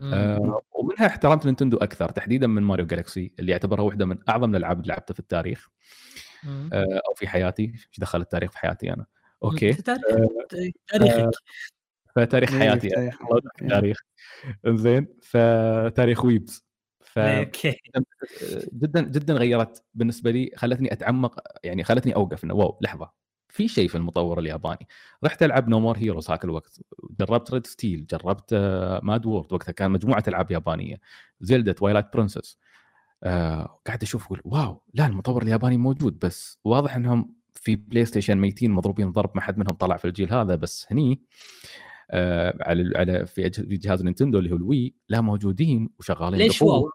آه 0.03 0.63
ومنها 0.73 1.07
احترمت 1.07 1.47
نينتندو 1.47 1.77
أكثر 1.77 2.09
تحديدا 2.09 2.47
من 2.47 2.63
ماريو 2.63 2.87
جالكسي 2.87 3.33
اللي 3.39 3.53
يعتبرها 3.53 3.83
واحدة 3.85 4.07
من 4.07 4.19
أعظم 4.29 4.51
الالعاب 4.51 4.81
اللي 4.81 4.89
لعبتها 4.89 5.15
في 5.15 5.21
التاريخ. 5.21 5.69
آه 6.73 7.01
أو 7.09 7.15
في 7.15 7.29
حياتي 7.29 7.63
إيش 7.63 7.99
دخل 7.99 8.21
التاريخ 8.21 8.51
في 8.51 8.59
حياتي 8.59 8.93
أنا؟ 8.93 9.07
أوكي. 9.45 9.73
تاريخ- 9.73 10.75
تاريخك. 10.89 11.31
فتاريخ 12.17 12.51
حياتي 12.59 12.89
يعني 12.89 13.11
تاريخ. 13.69 14.01
زين 14.67 15.09
فتاريخ 15.23 16.25
ويبز. 16.25 16.67
ف 17.05 17.19
جدا 18.73 19.01
جدا 19.03 19.35
غيرت 19.35 19.85
بالنسبة 19.95 20.31
لي 20.31 20.51
خلتني 20.57 20.93
أتعمق 20.93 21.41
يعني 21.65 21.85
خلتني 21.85 22.15
أوقف 22.15 22.45
إنه 22.45 22.55
wow 22.55 22.79
لحظة. 22.83 23.26
في 23.57 23.69
شيء 23.69 23.89
في 23.89 23.95
المطور 23.95 24.39
الياباني. 24.39 24.89
رحت 25.25 25.43
ألعب 25.43 25.69
نو 25.69 25.81
مور 25.81 25.99
هيروز 25.99 26.31
هاك 26.31 26.45
الوقت. 26.45 26.81
جربت 27.21 27.55
ريد 27.55 27.67
ستيل 27.67 28.07
جربت 28.07 28.55
ماد 29.03 29.27
وورد 29.27 29.53
وقتها 29.53 29.73
كان 29.73 29.91
مجموعة 29.91 30.25
ألعاب 30.29 30.51
يابانية. 30.51 31.01
زيلدا 31.41 31.73
توايلايت 31.73 32.07
برنسس 32.15 32.59
آه 33.23 33.81
قاعد 33.87 34.03
أشوف 34.03 34.27
أقول 34.27 34.41
wow 34.45 34.83
لا 34.95 35.07
المطور 35.07 35.43
الياباني 35.43 35.77
موجود. 35.77 36.19
بس 36.19 36.59
واضح 36.65 36.97
إنهم 36.97 37.35
في 37.55 37.77
بلاي 37.77 38.05
ستيشن 38.05 38.39
ميتين 38.39 38.71
مضروبين 38.71 39.13
ضرب 39.13 39.31
ما 39.35 39.41
حد 39.41 39.59
منهم 39.59 39.75
طلع 39.77 39.97
في 39.97 40.05
الجيل 40.05 40.33
هذا. 40.33 40.55
بس 40.55 40.87
هني 40.91 41.23
آه 42.11 42.59
على 42.61 42.99
على 42.99 43.27
في 43.27 43.49
جهاز 43.69 44.03
نينتندو 44.03 44.39
اللي 44.39 44.53
هو 44.53 44.57
الوي 44.57 44.95
لا 45.09 45.21
موجودين 45.21 45.91
وشغالين 45.99 46.39
ليش. 46.41 46.63
wow؟ 46.63 46.91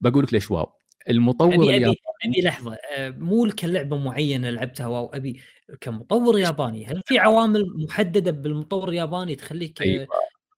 بقول 0.00 0.24
لك 0.24 0.32
ليش 0.32 0.50
wow. 0.50 0.79
المطور 1.08 1.54
ابي 1.54 1.56
الياباني 1.56 1.86
أبي 1.90 1.98
ابي 2.24 2.40
لحظة 2.42 2.74
آه، 2.96 3.10
مو 3.10 3.50
كلعبة 3.58 3.96
معينة 3.98 4.50
لعبتها 4.50 4.86
wow 4.86 5.06
أبي 5.06 5.40
كمطور 5.80 6.38
ياباني 6.38 6.86
هل 6.86 7.02
في 7.06 7.18
عوامل 7.18 7.66
محددة 7.84 8.30
بالمطور 8.30 8.88
الياباني 8.88 9.36
تخليك 9.36 9.82
آه، 9.82 9.84
أيوة. 9.84 10.06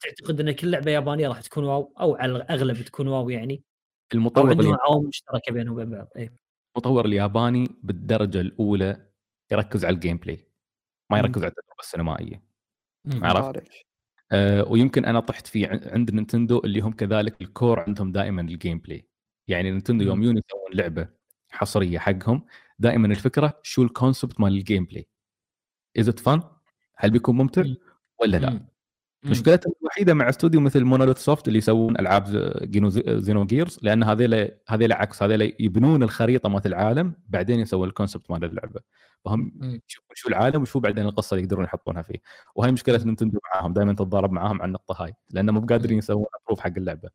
تعتقد 0.00 0.40
إن 0.40 0.52
كل 0.52 0.70
لعبة 0.70 0.90
يابانية 0.90 1.28
راح 1.28 1.40
تكون 1.40 1.64
wow 1.64 1.92
أو 2.00 2.14
على 2.16 2.36
الأغلب 2.36 2.82
تكون 2.82 3.08
wow 3.08 3.30
يعني 3.30 3.62
المطور 4.14 4.50
عندهم 4.50 4.74
عوامل 4.80 5.06
مشتركة 5.08 5.52
بينهم 5.52 5.74
وبين 5.74 5.90
بعض 5.90 6.08
إيه. 6.16 6.32
المطور 6.76 7.04
الياباني 7.06 7.68
بالدرجة 7.82 8.40
الأولى 8.40 9.06
يركز 9.52 9.84
على 9.84 9.94
ال 9.94 10.16
gameplay 10.16 10.46
ما. 11.10 11.18
يركز 11.18 11.42
على 11.42 11.48
التجربة 11.50 11.80
السينمائية 11.80 12.42
مم. 13.04 13.24
عرفت؟ 13.24 13.62
آه 14.32 14.64
ويمكن 14.68 15.04
أنا 15.04 15.20
طحت 15.20 15.46
في 15.46 15.66
عن- 15.66 15.80
عند 15.84 16.10
نينتندو 16.14 16.58
اللي 16.64 16.80
هم 16.80 16.92
كذلك 16.92 17.42
ال 17.42 17.50
core 17.50 17.80
عندهم 17.80 18.12
دائما 18.12 18.42
ال 18.42 18.78
gameplay 18.78 19.06
يعني 19.52 19.70
نينتندو 19.70 20.04
يوم 20.04 20.18
مم. 20.18 20.22
يجون 20.22 20.36
يسوون 20.36 20.72
لعبة 20.74 21.08
حصرية 21.50 21.98
حقهم 21.98 22.44
دائما 22.78 23.06
الفكرة 23.06 23.60
شو 23.62 23.82
ال 23.82 23.90
concept 23.90 24.40
مال 24.40 24.52
ال 24.52 24.84
gameplay 24.84 25.08
is 25.98 26.08
it 26.08 26.18
fun 26.18 26.42
هل 26.96 27.10
بيكون 27.10 27.36
ممتع 27.36 27.62
مم. 27.62 27.76
ولا 28.20 28.36
لا 28.36 28.50
مم. 28.50 28.68
مم. 29.22 29.30
مشكلتهم 29.30 29.72
الوحيدة 29.82 30.14
مع 30.14 30.28
استوديو 30.28 30.60
مثل 30.60 30.84
مونوليث 30.84 31.18
سوفت 31.18 31.48
اللي 31.48 31.58
يسوون 31.58 31.98
ألعاب 31.98 32.26
زينو 33.06 33.44
جيرز 33.44 33.78
لأن 33.82 34.02
هذيلا 34.02 34.56
هذيلا 34.68 34.96
عكس 34.96 35.22
هذيلا 35.22 35.52
يبنون 35.60 36.02
الخريطة 36.02 36.48
مالت 36.48 36.66
العالم 36.66 37.14
بعدين 37.28 37.60
يسوون 37.60 37.88
ال 37.88 37.94
concept 37.94 38.30
مال 38.30 38.44
اللعبة 38.44 38.80
فهم. 39.24 39.52
يشوفون 39.88 40.14
شو 40.14 40.28
العالم 40.28 40.62
وشو 40.62 40.80
بعدين 40.80 41.04
القصة 41.06 41.34
اللي 41.34 41.44
يقدرون 41.44 41.64
يحطونها 41.64 42.02
فيه 42.02 42.18
وهي 42.54 42.72
مشكلة 42.72 42.98
مم. 42.98 43.04
نينتندو 43.04 43.38
معاهم 43.54 43.72
دائما 43.72 43.92
تتضارب 43.92 44.32
معاهم 44.32 44.62
على 44.62 44.68
النقطة 44.68 45.04
هاي 45.04 45.14
لأن 45.30 45.50
مو 45.50 45.60
بقادرين 45.60 45.92
مم. 45.92 45.98
يسوون 45.98 46.26
approve 46.42 46.60
حق 46.60 46.72
اللعبة 46.76 47.08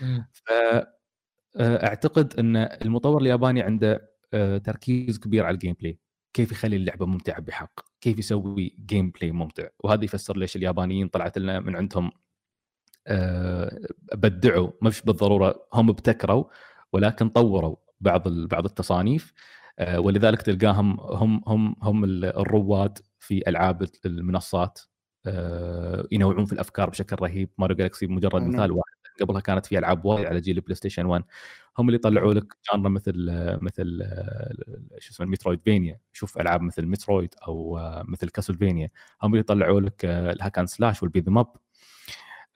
مم. 0.00 0.26
فاعتقد 1.54 2.34
أن 2.38 2.56
المطور 2.56 3.20
الياباني 3.22 3.62
عنده 3.62 4.10
آه، 4.34 4.58
تركيز 4.58 5.18
كبير 5.18 5.44
على 5.46 5.54
ال 5.54 5.74
gameplay 5.80 5.98
كيف 6.34 6.52
يخلي 6.52 6.76
اللعبة 6.76 7.06
ممتعة 7.06 7.40
بحق؟ 7.40 7.80
كيف 8.00 8.18
يسوي 8.18 8.76
gameplay 8.86 9.32
ممتع؟ 9.32 9.68
وهذا 9.84 10.04
يفسر 10.04 10.36
ليش 10.36 10.56
اليابانيين 10.56 11.08
طلعت 11.08 11.38
لنا 11.38 11.60
من 11.60 11.76
عندهم 11.76 12.12
آه، 13.06 13.78
أبدعوا. 14.14 14.70
مش 14.82 15.02
بالضرورة 15.02 15.66
هم 15.74 15.88
ابتكروا 15.90 16.44
ولكن 16.92 17.28
طوروا 17.28 17.76
بعض 18.00 18.28
بعض 18.28 18.64
التصانيف. 18.64 19.32
آه، 19.78 20.00
ولذلك 20.00 20.42
تلقاهم 20.42 21.00
هم 21.00 21.42
هم 21.46 21.76
هم 21.82 22.04
ال- 22.04 22.24
الرواد 22.24 22.98
في 23.20 23.48
ألعاب 23.48 23.88
المنصات 24.06 24.80
آه، 25.26 26.06
ينوعون 26.12 26.44
في 26.44 26.52
الأفكار 26.52 26.90
بشكل 26.90 27.16
رهيب. 27.20 27.50
ماريو 27.58 27.76
جالكسي 27.76 28.06
مجرد. 28.06 28.42
مثال 28.42 28.72
واحد. 28.72 29.01
قبلها 29.20 29.40
كانت 29.40 29.66
في 29.66 29.78
ألعاب 29.78 30.04
وايد 30.04 30.26
على 30.26 30.40
جيل 30.40 30.56
البلاي 30.56 30.74
ستيشن 30.74 31.06
1 31.06 31.24
هم 31.78 31.88
اللي 31.88 31.98
طلعوا 31.98 32.34
لك 32.34 32.54
genre 32.72 32.88
مثل 32.88 33.12
مثل 33.62 34.00
آه، 34.02 34.52
شو 34.98 35.10
اسمه 35.12 35.26
metroidvania 35.26 35.98
شوف 36.12 36.38
ألعاب 36.38 36.62
مثل 36.62 36.86
مترويد 36.86 37.34
أو 37.48 37.78
آه، 37.78 38.04
مثل 38.08 38.28
كاسلفينيا. 38.28 38.90
هم 39.22 39.32
اللي 39.32 39.42
طلعوا 39.42 39.80
لك 39.80 40.04
آه، 40.04 40.32
ال 40.32 40.36
hack 40.36 40.53
and 40.53 40.66
slash 40.66 41.02
وال 41.02 41.11
beat 41.11 41.30
'em 41.30 41.40
up 41.40 41.46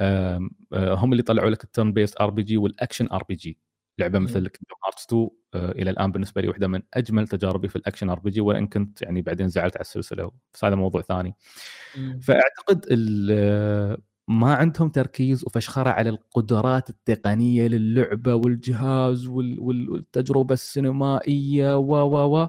آه، 0.01 0.49
هم 0.73 1.12
اللي 1.12 1.23
طلعوا 1.23 1.51
لك 1.51 1.65
ال 1.64 1.93
turn-based 1.93 2.20
RPG 2.20 2.56
وال 2.56 2.69
action 2.69 3.09
RPG 3.12 3.59
لعبة. 3.99 4.19
مثل 4.19 4.35
كينجدم 4.49 4.77
هارتس 4.85 5.05
2 5.07 5.28
آه، 5.55 5.70
إلى 5.73 5.91
الآن 5.91 6.12
بالنسبة 6.12 6.41
لي 6.43 6.49
واحدة 6.49 6.69
من 6.69 6.83
أجمل 6.95 7.28
تجاربي 7.28 7.69
في 7.69 7.77
ال 7.77 7.81
action 7.81 8.10
RPG 8.10 8.40
وإن 8.41 8.66
كنت 8.66 9.03
يعني 9.03 9.23
بعدين 9.23 9.49
زعلت 9.49 9.77
على 9.77 9.81
السلسلة 9.83 10.31
بس 10.55 10.65
هذا 10.65 10.74
موضوع 10.74 11.01
ثاني. 11.03 11.35
مم. 11.97 12.20
فأعتقد 12.20 12.87
ال- 12.91 13.99
ما 14.28 14.55
عندهم 14.55 14.89
تركيز 14.89 15.44
وفشخره 15.44 15.90
على 15.90 16.11
القدرات 16.11 16.90
التقنية 16.90 17.69
للعبة 17.69 18.35
والجهاز 18.35 19.27
وال- 19.27 19.61
وال- 19.61 19.90
والتجربة 19.90 20.53
السينمائية 20.55 21.77
و 21.78 21.93
و 21.94 22.36
و 22.43 22.48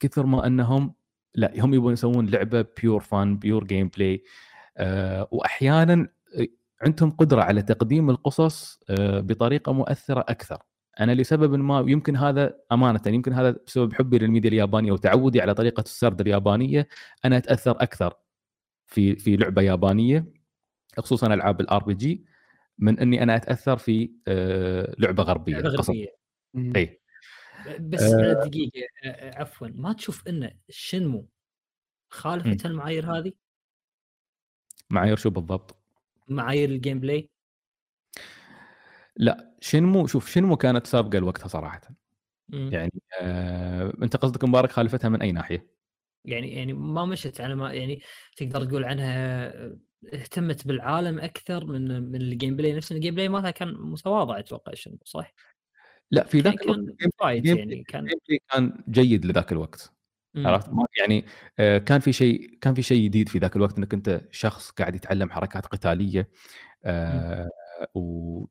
كثر 0.00 0.26
ما 0.26 0.46
أنهم 0.46 0.94
لا 1.34 1.52
هم 1.64 1.74
يبون 1.74 1.92
يسوون 1.92 2.26
لعبة 2.26 2.66
pure 2.82 3.00
fun 3.00 3.38
pure 3.38 3.64
gameplay 3.64 4.22
واحيانا 5.30 6.08
عندهم 6.82 7.10
قدرة 7.10 7.42
على 7.42 7.62
تقديم 7.62 8.10
القصص 8.10 8.80
آه، 8.90 9.20
بطريقة 9.20 9.72
مؤثرة 9.72 10.20
أكثر. 10.28 10.62
أنا 11.00 11.12
لسبب 11.14 11.54
ما 11.54 11.84
يمكن 11.88 12.16
هذا 12.16 12.54
أمانة 12.72 13.00
يمكن 13.06 13.32
هذا 13.32 13.56
بسبب 13.66 13.92
حبي 13.92 14.18
للميديا 14.18 14.50
اليابانية 14.50 14.92
وتعودي 14.92 15.40
على 15.40 15.54
طريقة 15.54 15.80
السرد 15.80 16.20
اليابانية 16.20 16.88
أنا 17.24 17.36
أتأثر 17.36 17.70
أكثر 17.82 18.14
في 18.86 19.16
في 19.16 19.36
لعبة 19.36 19.62
يابانية. 19.62 20.43
خصوصا 21.00 21.34
ألعاب 21.34 21.60
ال 21.60 21.84
RPG 21.84 22.24
من 22.78 22.98
إني 22.98 23.22
أنا 23.22 23.36
أتأثر 23.36 23.76
في 23.76 24.10
آه، 24.28 24.94
لعبة 24.98 25.22
غربية 25.22 25.52
لعبة. 25.54 25.68
غربية 25.68 26.16
إي 26.76 27.00
بس 27.80 28.02
آه. 28.02 28.32
دقيقة 28.44 28.80
آه، 29.04 29.38
عفوا 29.40 29.68
ما 29.74 29.92
تشوف 29.92 30.28
إن 30.28 30.50
شنمو. 30.68 31.28
خالفت 32.10 32.66
المعايير 32.66 33.16
هذه 33.18 33.32
معايير 34.90 35.16
شو 35.16 35.30
بالضبط؟ 35.30 35.76
معايير 36.28 36.68
ال 36.68 37.00
gameplay 37.00 37.28
لا 39.16 39.54
شنمو 39.60 40.06
شوف 40.06 40.30
شنمو 40.30 40.56
كانت 40.56 40.86
سابقة 40.86 41.18
لوقتها 41.18 41.48
صراحة 41.48 41.80
مم. 42.48 42.70
يعني 42.72 42.92
آه 43.20 43.92
أنت 44.02 44.16
قصدك 44.16 44.44
مبارك 44.44 44.72
خالفتها 44.72 45.08
من 45.08 45.22
أي 45.22 45.32
ناحية؟ 45.32 45.74
يعني 46.24 46.54
يعني 46.54 46.72
ما 46.72 47.04
مشت 47.04 47.40
على 47.40 47.54
ما 47.54 47.72
يعني 47.72 48.02
تقدر 48.36 48.64
تقول 48.64 48.84
عنها 48.84 49.52
اهتمت 50.14 50.66
بالعالم 50.66 51.18
أكثر 51.18 51.64
من 51.64 52.02
من 52.02 52.20
ال 52.20 52.56
gameplay 52.56 52.72
نفسه 52.72 52.96
ال 52.96 53.14
gameplay 53.14 53.28
مالها 53.28 53.50
كان 53.50 53.74
متواضع 53.74 54.38
أتوقع 54.38 54.74
شنو 54.74 54.98
صح؟ 55.04 55.34
لا 56.10 56.24
في 56.24 56.42
كان 56.42 56.52
ذاك 56.52 56.62
الوقت 56.62 56.98
كان 56.98 57.10
fight 57.20 57.46
يعني 57.46 57.84
كان 57.84 58.08
كان 58.52 58.84
جيد 58.88 59.26
لذاك 59.26 59.52
الوقت. 59.52 59.94
عرفت 60.36 60.70
يعني 60.98 61.24
آه، 61.58 61.78
كان 61.78 62.00
في 62.00 62.12
شيء 62.12 62.58
كان 62.60 62.74
في 62.74 62.82
شيء 62.82 63.04
جديد 63.04 63.28
في 63.28 63.38
ذاك 63.38 63.56
الوقت 63.56 63.78
إنك 63.78 63.94
أنت 63.94 64.20
شخص 64.30 64.70
قاعد 64.70 64.94
يتعلم 64.94 65.30
حركات 65.30 65.66
قتالية 65.66 66.28
آه، 66.84 67.50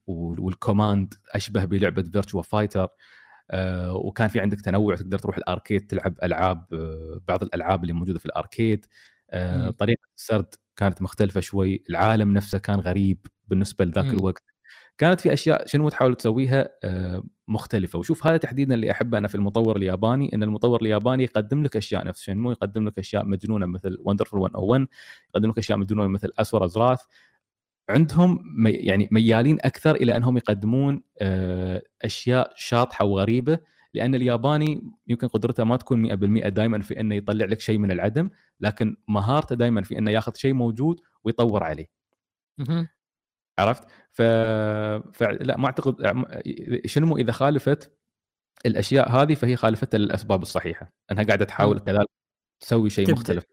وال 0.08 0.31
command 0.31 1.14
أشبه 1.32 1.66
بلعبة 1.66 2.04
فيرتشوا 2.04 2.42
فايتر 2.42 2.88
وكان 3.90 4.28
في 4.28 4.40
عندك 4.40 4.62
تنوع 4.62 4.96
تقدر 4.96 5.20
تروح 5.20 5.38
ال 5.38 5.45
arcade 5.45 5.88
تلعب 5.88 6.16
ألعاب 6.24 6.66
آه، 6.74 7.22
بعض 7.28 7.44
الألعاب 7.44 7.84
اللي 7.84 7.94
موجودة 7.94 8.20
في 8.20 8.26
ال 8.26 8.34
arcade 8.34 8.86
آه،. 9.32 9.70
طريقة 9.70 10.08
السرد 10.18 10.56
كانت 10.76 11.02
مختلفة 11.02 11.42
شوي 11.42 11.84
العالم 11.90 12.34
نفسه 12.34 12.58
كان 12.58 12.80
غريب 12.80 13.18
بالنسبة 13.48 13.86
لذاك. 13.86 14.06
الوقت. 14.06 14.44
كانت 14.98 15.22
في 15.22 15.34
أشياء 15.34 15.68
شنو 15.68 15.90
تحاول 15.90 16.16
تسويها 16.16 16.70
آه، 16.84 17.24
مختلفة. 17.48 18.00
وشوف 18.00 18.28
هذا 18.28 18.38
تحديدا 18.38 18.74
اللي 18.74 18.92
أحبه 18.92 19.18
أنا 19.18 19.28
في 19.28 19.36
المطور 19.36 19.78
الياباني 19.78 20.36
إن 20.36 20.44
المطور 20.44 20.82
الياباني 20.82 21.24
يقدم 21.24 21.64
لك 21.64 21.78
أشياء 21.78 22.06
نفس 22.08 22.22
شنمو 22.22 22.52
يقدم 22.52 22.88
لك 22.88 23.00
أشياء 23.00 23.26
مجنونة 23.26 23.66
مثل 23.66 23.98
Wonderful 24.08 24.34
101 24.34 24.88
يقدم 25.30 25.50
لك 25.50 25.58
أشياء 25.58 25.78
مجنونة 25.78 26.08
مثل 26.08 26.32
اسور 26.40 26.66
ازراث 26.66 27.00
عندهم 27.90 28.44
يعني 28.66 29.10
ميالين 29.12 29.58
أكثر 29.62 29.96
إلى 29.96 30.18
أنهم 30.18 30.38
يقدمون 30.38 31.04
آه، 31.22 31.82
أشياء 32.02 32.54
شاطحة 32.56 33.06
وغريبة. 33.06 33.60
لأن 33.94 34.16
الياباني 34.16 34.92
يمكن 35.08 35.28
قدرته 35.28 35.64
ما 35.64 35.78
تكون 35.78 36.16
100% 36.44 36.48
دائما 36.48 36.82
في 36.82 37.00
إنه 37.00 37.16
يطلع 37.16 37.46
لك 37.46 37.60
شيء 37.60 37.78
من 37.78 37.92
العدم 37.92 38.30
لكن 38.60 38.98
مهارته 39.08 39.56
دائما 39.56 39.82
في 39.82 39.98
إنه 39.98 40.12
ياخذ 40.12 40.36
شيء 40.36 40.54
موجود 40.54 41.02
ويطور 41.24 41.64
عليه. 41.64 41.88
عرفت؟ 43.60 43.84
ف... 44.12 44.22
فلا 45.18 45.58
ما 45.58 45.66
أعتقد 45.66 45.96
شنو 46.86 47.18
إذا 47.18 47.32
خالفت 47.32 47.98
الأشياء 48.66 49.12
هذه 49.12 49.34
فهي 49.34 49.56
خالفتها 49.56 49.98
للأسباب 49.98 50.42
الصحيحة 50.42 50.94
أنها 51.12 51.24
قاعدة 51.24 51.46
تحاول. 51.46 51.80
كذلك 51.80 52.08
تسوي 52.60 52.90
شيء 52.90 53.06
تبدع. 53.06 53.20
مختلف 53.20 53.46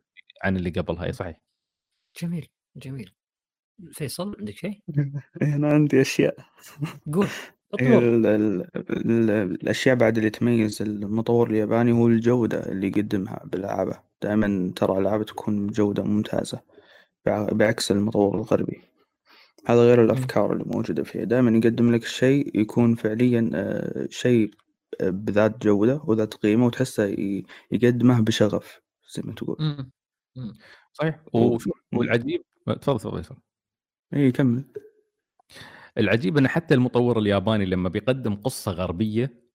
عن 0.43 0.57
اللي 0.57 0.71
قبلها 0.71 1.05
اي 1.05 1.13
صحيح 1.13 1.41
جميل 2.23 2.49
جميل 2.77 3.15
فيصل 3.93 4.37
عندك 4.39 4.57
شيء؟ 4.57 4.83
هنا 5.43 5.69
عندي 5.69 6.01
أشياء 6.01 6.37
قول 7.13 7.29
ال 7.99 8.27
ال 8.27 8.67
ال 8.77 9.31
الأشياء 9.31 9.95
بعد 9.97 10.19
اللي 10.19 10.31
تميز 10.31 10.83
المطور 10.83 11.51
الياباني 11.51 11.93
هو 11.93 12.07
الجودة 12.09 12.73
اللي 12.73 12.87
يقدمها 12.89 13.41
بألعابه 13.45 14.01
دائما 14.23 14.73
ترى 14.77 14.99
ألعابه 14.99 15.25
تكون 15.25 15.67
بجودة 15.67 16.03
ممتازة 16.03 16.61
بع- 17.29 17.53
بعكس 17.55 17.91
المطور 17.91 18.35
الغربي. 18.35 18.81
هذا 19.67 19.81
غير 19.81 20.05
الأفكار 20.05 20.53
اللي 20.53 20.65
موجودة 20.67 21.03
فيها. 21.03 21.25
دائما 21.25 21.51
يقدم 21.59 21.95
لك 21.95 22.03
الشيء 22.03 22.61
يكون 22.61 22.95
فعليا 22.95 23.51
آه، 23.55 24.07
شيء 24.11 24.51
آه، 25.01 25.11
بذات 25.11 25.63
جودة 25.67 26.01
وذات 26.05 26.35
قيمة 26.35 26.67
وتحسه 26.67 27.05
ي- 27.07 27.45
يقدمه 27.73 28.21
بشغف 28.21 28.81
زي 29.15 29.23
ما 29.25 29.33
تقول. 29.35 29.57
مم. 29.61 29.91
مم. 30.37 30.53
صحيح. 30.93 31.21
و- 31.33 31.39
وشوف 31.55 31.73
والعجيب. 31.95 32.43
تفضل 32.67 32.99
تفضل 33.01 33.21
يسار. 33.21 33.39
اي 34.15 34.33
كمل. 34.33 34.65
العجيب 35.99 36.39
إن 36.39 36.49
حتى 36.49 36.75
المطور 36.75 37.19
الياباني 37.19 37.65
لما 37.67 37.89
بيقدم 37.89 38.35
قصة 38.35 38.73
غربية 38.73 39.51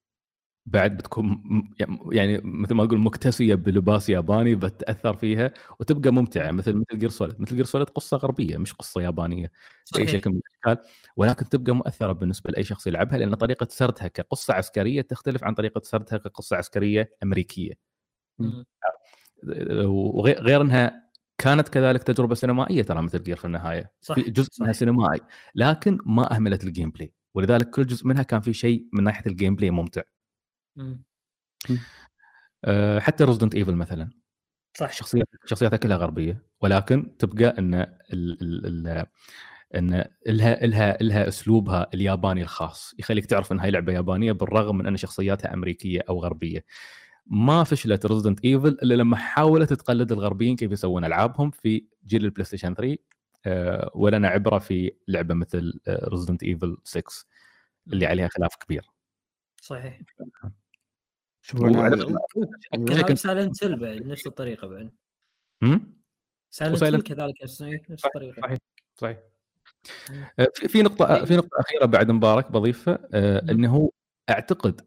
بعد 0.68 0.98
بتكون 0.98 1.26
م- 1.26 1.74
يعني 2.12 2.42
مثل 2.44 2.74
ما 2.74 2.84
أقول 2.84 3.00
مكتسية 3.00 3.56
بلباس 3.56 4.10
ياباني 4.10 4.56
بتأثر 4.56 5.14
فيها 5.16 5.54
وتبقى 5.80 6.12
ممتعة 6.12 6.52
مثل 6.52 6.74
مثل 6.74 7.00
جير 7.00 7.10
سوليد 7.10 7.42
مثل 7.42 7.56
جير 7.56 7.66
سوليد 7.66 7.90
قصة 7.90 8.18
غربية 8.18 8.58
مش 8.58 8.74
قصة 8.74 9.02
يابانية 9.02 9.52
بأي 9.94 10.08
شكل 10.08 10.30
من 10.30 10.40
الأشكال 10.66 10.92
ولكن 11.18 11.50
تبقى 11.50 11.76
مؤثرة 11.76 12.12
بالنسبة 12.12 12.52
لأي 12.52 12.64
شخص 12.64 12.88
يلعبها 12.88 13.18
لأن 13.18 13.36
طريقة 13.36 13.68
سردها 13.70 14.08
كقصة 14.08 14.54
عسكرية 14.54 15.02
تختلف 15.02 15.44
عن 15.44 15.54
طريقة 15.54 15.82
سردها 15.84 16.18
كقصة 16.18 16.56
عسكرية 16.58 17.12
أمريكية. 17.24 17.74
وغير 19.86 20.42
غير 20.42 20.62
إنها 20.62 21.05
كانت 21.38 21.70
كذلك 21.70 22.04
تجربة 22.04 22.36
سينمائية 22.36 22.84
ترى 22.84 23.02
مثل 23.02 23.24
Gear 23.24 23.36
في 23.36 23.46
النهاية. 23.46 23.92
صح 24.02 24.16
في 24.16 24.22
جزء 24.22 24.50
منها 24.60 24.74
صح. 24.74 24.80
سينمائي 24.80 25.20
لكن 25.56 25.98
ما 26.06 26.36
أهملت 26.36 26.64
ال 26.64 26.90
gameplay 26.90 27.14
ولذلك 27.36 27.70
كل 27.70 27.86
جزء 27.88 28.08
منها 28.08 28.24
كان 28.24 28.42
في 28.42 28.54
شيء 28.54 28.86
من 28.94 29.04
ناحية 29.04 29.32
ال 29.32 29.56
gameplay 29.56 29.72
ممتع. 29.72 30.02
مم. 30.76 31.04
أه، 32.66 33.00
حتى 33.00 33.24
Resident 33.24 33.56
Evil 33.56 33.76
مثلا. 33.76 34.10
صح. 34.78 34.92
شخصيات 34.92 35.28
شخصياتها 35.46 35.78
كلها 35.78 35.98
غربية. 35.98 36.44
ولكن 36.62 37.18
تبقى 37.18 37.56
إن 37.60 37.74
ال 37.74 37.98
ال 38.14 38.88
ال 38.88 39.06
إن 39.76 40.06
لها 40.28 40.66
لها 40.66 40.98
لها 41.02 41.28
أسلوبها 41.28 41.88
الياباني 41.94 42.42
الخاص. 42.42 42.96
يخليك 43.00 43.26
تعرف 43.26 43.52
انها 43.52 43.70
لعبة 43.70 43.94
يابانية 43.94 44.32
بالرغم 44.32 44.78
من 44.78 44.88
إن 44.88 44.98
شخصياتها 44.98 45.54
أمريكية 45.54 46.02
أو 46.10 46.20
غربية. 46.24 46.66
ما 47.28 47.64
فشلت 47.64 48.06
Resident 48.06 48.46
Evil 48.46 48.68
إلا 48.68 48.94
لما 48.94 49.16
حاولت 49.18 49.74
تقلد 49.74 50.12
الغربيين 50.12 50.56
كيف 50.56 50.72
يسوون 50.72 51.06
ألعابهم 51.06 51.52
في 51.52 51.86
جيل 52.08 52.26
ال 52.26 52.46
PlayStation 52.46 52.74
3 52.76 52.98
أه، 53.46 53.92
ولنا 53.96 54.28
عبرة 54.28 54.60
في 54.60 54.92
لعبة 55.08 55.34
مثل 55.34 55.80
Resident 55.90 56.44
Evil 56.44 56.78
6 56.84 57.26
اللي 57.88 58.06
عليها 58.06 58.28
خلاف 58.28 58.56
كبير. 58.56 58.90
صحيح 59.62 60.02
شوف 61.42 61.60
وعلى- 61.62 61.66
أنا 61.66 62.86
كذلك 62.88 63.06
كنت- 63.08 63.18
Silent 63.18 63.64
Hill 63.64 63.80
بعد 63.80 64.06
نفس 64.06 64.28
الطريقة 64.28 64.68
بعد 64.68 64.92
هم؟ 65.64 65.94
Silent 66.52 66.84
Hill 66.84 67.02
كذلك 67.02 67.34
نفس 67.44 67.54
صحيح 67.54 67.82
الطريقة 68.06 68.42
صحيح 68.42 68.58
صحيح. 68.96 69.20
آه، 70.40 70.48
في 70.56 70.82
نقطة 70.82 71.26
في 71.26 71.36
نقطة 71.38 71.60
أخيرة 71.60 71.86
بعد 71.86 72.12
مبارك 72.12 72.52
بضيفها 72.52 73.00
آه،. 73.14 73.52
أنه 73.52 73.92
أعتقد 74.30 74.82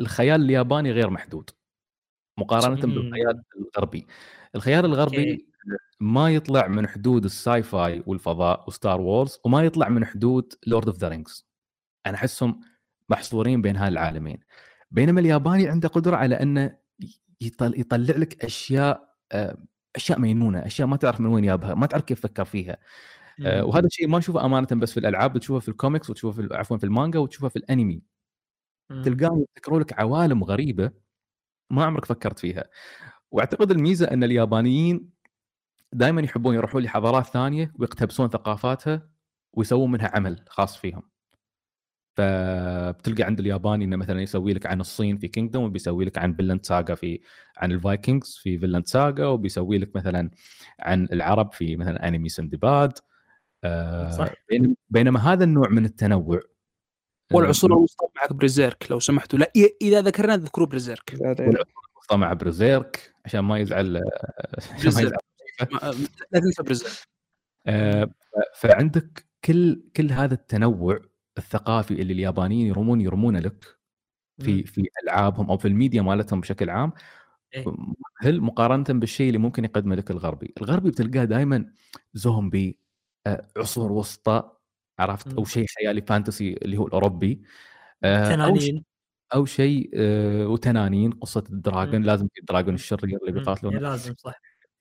الخيال 0.00 0.42
الياباني 0.42 0.92
غير 0.92 1.10
محدود 1.10 1.50
مقارنة 2.38 2.86
مم. 2.86 2.94
بالخيال 2.94 3.42
الغربي 3.56 4.06
الخيال 4.54 4.84
الغربي. 4.84 5.46
ما 6.00 6.30
يطلع 6.30 6.68
من 6.68 6.88
حدود 6.88 7.24
ال 7.24 7.62
sci-fi 7.62 8.02
والفضاء 8.06 8.64
و 8.68 8.74
Star 8.74 9.00
Wars 9.00 9.38
وما 9.44 9.62
يطلع 9.62 9.88
من 9.88 10.04
حدود 10.04 10.54
Lord 10.66 10.86
of 10.86 10.98
the 10.98 11.08
Rings 11.08 11.46
أنا 12.06 12.16
أحسهم 12.16 12.60
محصورين 13.08 13.62
بين 13.62 13.76
هالعالمين 13.76 14.38
بينما 14.90 15.20
الياباني 15.20 15.68
عنده 15.68 15.88
قدرة 15.88 16.16
على 16.16 16.34
أنه 16.34 16.76
يطل 17.40 17.80
يطلع 17.80 18.16
لك 18.16 18.44
أشياء 18.44 19.14
آه، 19.32 19.56
أشياء 19.96 20.20
مجنونه 20.20 20.58
أشياء 20.58 20.88
ما 20.88 20.96
تعرف 20.96 21.20
من 21.20 21.26
وين 21.26 21.44
جابها 21.44 21.74
ما 21.74 21.86
تعرف 21.86 22.04
كيف 22.04 22.20
فكر 22.20 22.44
فيها 22.44 22.76
آه،. 23.40 23.64
وهذا 23.64 23.86
الشيء 23.86 24.08
ما 24.08 24.18
نشوفه 24.18 24.44
أمانة 24.44 24.66
بس 24.72 24.92
في 24.92 25.00
الألعاب 25.00 25.38
تشوفه 25.38 25.60
في 25.60 25.68
الكوميكس 25.68 26.10
وتشوفه 26.10 26.42
في 26.42 26.54
عفوا 26.54 26.76
في 26.76 26.84
المانجا 26.84 27.18
وتشوفه 27.18 27.48
في 27.48 27.56
الأنمي. 27.56 28.02
تلقاهم 29.04 29.46
يذكروا 29.56 29.80
لك 29.80 30.00
عوالم 30.00 30.44
غريبة 30.44 30.90
ما 31.70 31.84
عمرك 31.84 32.04
فكرت 32.04 32.38
فيها. 32.38 32.64
وأعتقد 33.30 33.70
الميزة 33.70 34.06
أن 34.10 34.24
اليابانيين 34.24 35.10
دائما 35.92 36.20
يحبون 36.22 36.54
يروحون 36.54 36.82
لحضارات 36.82 37.26
ثانية 37.26 37.72
ويقتبسون 37.78 38.28
ثقافاتها 38.28 39.08
ويسوون 39.52 39.90
منها 39.90 40.10
عمل 40.14 40.44
خاص 40.48 40.76
فيهم. 40.76 41.02
فبتلقى 42.16 43.22
عند 43.22 43.40
الياباني 43.40 43.84
إنه 43.84 43.96
مثلا 43.96 44.20
يسوي 44.22 44.52
لك 44.54 44.66
عن 44.66 44.80
الصين 44.80 45.18
في 45.18 45.28
Kingdom 45.28 45.64
وبيسوي 45.64 46.04
لك 46.04 46.18
عن 46.18 46.34
Vinland 46.34 46.64
Saga 46.66 46.94
في 46.94 47.20
عن 47.56 47.72
الفايكنجز 47.72 48.36
في 48.42 48.58
Vinland 48.58 48.86
Saga 48.86 49.26
وبيسوي 49.26 49.78
لك 49.78 49.96
مثلا 49.96 50.30
عن 50.80 51.08
العرب 51.12 51.52
في 51.52 51.76
مثلا 51.76 52.08
انمي 52.08 52.28
سندباد 52.28 52.92
آه، 53.64 54.10
صح. 54.10 54.28
بينما- 54.90 55.20
هذا 55.20 55.44
النوع 55.44 55.68
من 55.68 55.84
التنوع 55.84 56.40
والعصور 57.34 57.72
الوسطى 57.72 58.06
معك 58.16 58.32
Berserk 58.32 58.86
لو 58.90 59.00
سمحتوا. 59.00 59.38
لا 59.38 59.52
إذا 59.82 60.00
ذكرنا 60.00 60.36
ذكروا 60.36 60.66
Berserk. 60.66 61.14
والعصور 61.20 61.66
مع 62.12 62.32
Berserk 62.32 63.14
عشان 63.24 63.40
ما 63.40 63.58
يزعل 63.58 63.96
عشان 64.58 64.76
ما 64.76 64.82
Berserk. 64.84 65.12
يزعل. 65.62 65.72
ما- 65.72 66.06
لا 66.32 66.40
تنسى 66.40 66.62
Berserk. 66.62 66.92
آه، 67.66 68.10
فعندك 68.56 69.26
كل 69.44 69.82
كل 69.96 70.12
هذا 70.12 70.34
التنوع 70.34 71.00
الثقافي 71.38 71.94
اللي 71.94 72.12
اليابانيين 72.12 72.66
يرمون 72.66 73.00
يرمونه 73.00 73.38
لك 73.38 73.64
في. 74.40 74.64
في 74.64 74.88
ألعابهم 75.04 75.50
أو 75.50 75.56
في 75.56 75.68
الميديا 75.68 76.02
مالتهم 76.02 76.40
بشكل 76.40 76.70
عام. 76.70 76.92
إيه. 77.54 77.64
هل 78.18 78.40
مقارنة 78.40 78.84
بالشيء 78.88 79.26
اللي 79.26 79.38
ممكن 79.38 79.64
يقدمه 79.64 79.94
لك 79.94 80.10
الغربي، 80.10 80.54
الغربي 80.60 80.90
بتلقاه 80.90 81.24
دائما 81.24 81.72
زومبي 82.14 82.78
آه، 83.26 83.48
عصور 83.56 83.92
وسطى 83.92 84.50
عرفت؟ 84.98 85.26
أو 85.32 85.38
مم. 85.38 85.44
شيء 85.44 85.66
خيالي 85.78 86.02
fantasy 86.02 86.52
اللي 86.62 86.76
هو 86.76 86.86
الأوروبي. 86.86 87.42
آه، 88.04 88.18
أو 88.18 88.24
شيء 88.24 88.34
تنانين. 88.34 88.84
أو 89.34 89.44
شيء 89.44 89.90
آه، 89.94 90.46
وتنانين 90.46 91.10
قصة 91.10 91.44
ال 91.52 91.58
dragon. 91.58 92.00
مم. 92.00 92.06
لازم 92.06 92.28
ال 92.38 92.43
dragon. 92.43 92.74
الشرير 92.74 93.18
اللي 93.20 93.32
مم. 93.32 93.38
بيقاتلونه. 93.38 93.78
لازم 93.78 94.14
صح. 94.18 94.34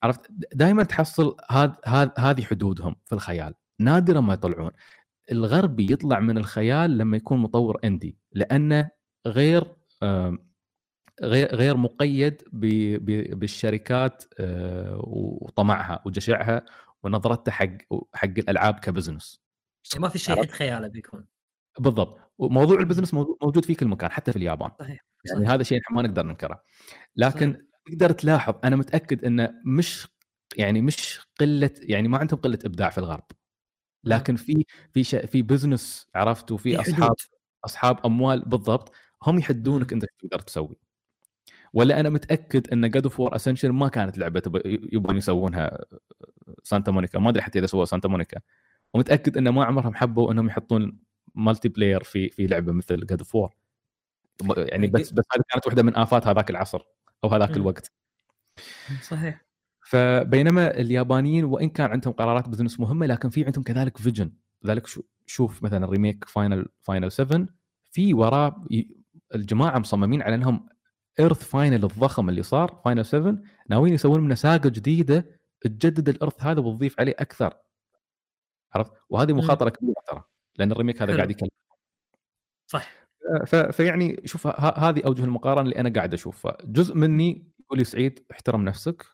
عرفت؟ 0.03 0.31
دائما 0.53 0.83
تحصل 0.83 1.35
هذا 1.51 1.77
هذا 1.85 2.13
هذه 2.17 2.41
حدودهم 2.43 2.95
في 3.05 3.13
الخيال. 3.15 3.53
نادرا 3.79 4.21
ما 4.21 4.33
يطلعون. 4.33 4.71
الغربي 5.31 5.93
يطلع 5.93 6.19
من 6.19 6.37
الخيال 6.37 6.97
لما 6.97 7.17
يكون 7.17 7.39
مطور 7.39 7.79
indie 7.83 8.17
لأنه 8.31 8.89
غير 9.27 9.63
غير 11.23 11.55
غير 11.55 11.77
مقيد 11.77 12.43
بالشركات 13.33 14.23
آه، 14.39 15.01
وطمعها 15.03 16.01
وجشعها 16.05 16.65
ونظرتها 17.03 17.51
حق 17.51 17.67
حق 18.13 18.27
الألعاب 18.37 18.79
ك 18.79 18.86
business 18.86 19.41
ما 19.97 20.09
في 20.09 20.19
شيء؟ 20.19 20.35
حد 20.35 20.51
خياله 20.51 20.87
بيكون. 20.87 21.25
بالضبط. 21.79 22.19
وموضوع 22.37 22.79
ال 22.79 22.83
business 22.83 23.13
موجود 23.13 23.65
في 23.65 23.75
كل 23.75 23.87
مكان 23.87 24.11
حتى 24.11 24.31
في 24.31 24.37
اليابان. 24.37 24.71
صحيح 24.79 25.05
يعني 25.25 25.39
صحيح. 25.39 25.51
هذا 25.51 25.63
شيء 25.63 25.81
ما 25.91 26.01
نقدر 26.01 26.25
ننكره. 26.25 26.63
لكن 27.15 27.65
تقدر 27.85 28.11
تلاحظ 28.11 28.53
أنا 28.63 28.75
متأكد 28.75 29.25
انه 29.25 29.53
مش 29.65 30.07
يعني 30.57 30.81
مش 30.81 31.19
قلة 31.39 31.71
يعني 31.79 32.07
ما 32.07 32.17
عندهم 32.17 32.39
قلة 32.39 32.59
إبداع 32.65 32.89
في 32.89 32.97
الغرب. 32.97 33.23
لكن 34.03 34.35
في 34.35 34.65
في 34.93 35.03
شيء 35.03 35.25
في 35.25 35.41
business 35.41 36.07
عرفت؟ 36.15 36.51
وفي 36.51 36.75
في 36.75 36.81
أصحاب 36.81 37.03
حدود. 37.03 37.15
أصحاب 37.65 38.05
أموال 38.05 38.41
بالضبط. 38.41 38.91
هم 39.23 39.39
يحدونك 39.39 39.93
انت 39.93 40.05
تقدر 40.19 40.39
تسوي. 40.39 40.75
ولا 41.73 41.99
أنا 41.99 42.09
متأكد 42.09 42.69
إن 42.73 42.89
God 42.89 43.03
of 43.03 43.19
War 43.19 43.35
Ascension 43.35 43.71
ما 43.71 43.87
كانت 43.87 44.17
لعبة 44.17 44.61
يبون 44.65 45.17
يسوونها 45.17 45.85
Santa 46.63 46.91
Monica. 46.91 47.19
ما 47.19 47.29
أدري 47.29 47.41
حتى 47.41 47.59
إذا 47.59 47.65
سووا 47.65 47.85
Santa 47.85 48.07
Monica. 48.07 48.39
ومتأكد 48.93 49.37
ان 49.37 49.49
ما 49.49 49.65
عمرهم 49.65 49.95
حبوا 49.95 50.31
إنهم 50.31 50.47
يحطون 50.47 50.99
multiplayer 51.35 52.03
في 52.03 52.29
في 52.29 52.47
لعبة 52.47 52.71
مثل 52.71 53.05
God 53.05 53.19
of 53.19 53.35
War 53.35 53.55
يعني 54.57 54.87
بس 54.87 55.11
بس 55.11 55.23
هذه 55.35 55.43
كانت 55.49 55.65
واحدة 55.67 55.83
من 55.83 55.95
آفات 55.95 56.27
هذاك 56.27 56.49
العصر 56.49 56.81
أو 57.23 57.29
هذاك. 57.29 57.49
الوقت. 57.57 57.91
صحيح. 59.01 59.45
فبينما 59.85 60.71
اليابانيين 60.79 61.45
وإن 61.45 61.69
كان 61.69 61.91
عندهم 61.91 62.13
قرارات 62.13 62.49
بزنس 62.49 62.79
مهمة 62.79 63.05
لكن 63.05 63.29
في 63.29 63.45
عندهم 63.45 63.63
كذلك 63.63 63.97
فيجن 63.97 64.31
لذلك 64.63 64.87
شو- 64.87 65.01
شوف 65.25 65.63
مثلا 65.63 65.85
ريميك 65.85 66.25
فاينل 66.25 66.65
فاينل 66.81 67.11
7 67.11 67.47
في 67.91 68.13
وراه 68.13 68.65
ي- 68.71 68.89
الجماعة 69.35 69.79
مصممين 69.79 70.21
على 70.21 70.35
إنهم 70.35 70.69
ايرث 71.19 71.43
فاينل 71.43 71.83
الضخم 71.83 72.29
اللي 72.29 72.43
صار 72.43 72.81
فاينل 72.85 73.05
7 73.05 73.37
ناويين 73.69 73.93
يسوون 73.95 74.19
منه 74.19 74.35
ساقة 74.35 74.69
جديدة 74.69 75.39
تجدد 75.61 76.09
الارث 76.09 76.43
هذا 76.43 76.59
وتضيف 76.59 76.99
عليه 76.99 77.15
أكثر. 77.19 77.53
عرفت؟ 78.73 78.91
وهذه 79.09 79.31
مم. 79.33 79.37
مخاطرة 79.39 79.69
كبيرة 79.69 79.95
ترى 80.07 80.23
لأن 80.57 80.71
الريميك 80.71 81.01
هذا. 81.01 81.15
قاعد 81.15 81.31
يكلم. 81.31 81.49
صح 82.67 82.91
ف- 83.45 83.55
فيعني 83.55 84.21
شوف 84.25 84.47
هذه 84.59 85.01
أوجه 85.05 85.23
المقارنة 85.23 85.61
اللي 85.61 85.79
أنا 85.79 85.89
قاعد 85.89 86.13
أشوفها. 86.13 86.57
جزء 86.65 86.95
مني 86.95 87.47
يقول 87.59 87.77
لي 87.79 87.83
سعيد 87.85 88.25
احترم 88.31 88.61
نفسك 88.65 89.05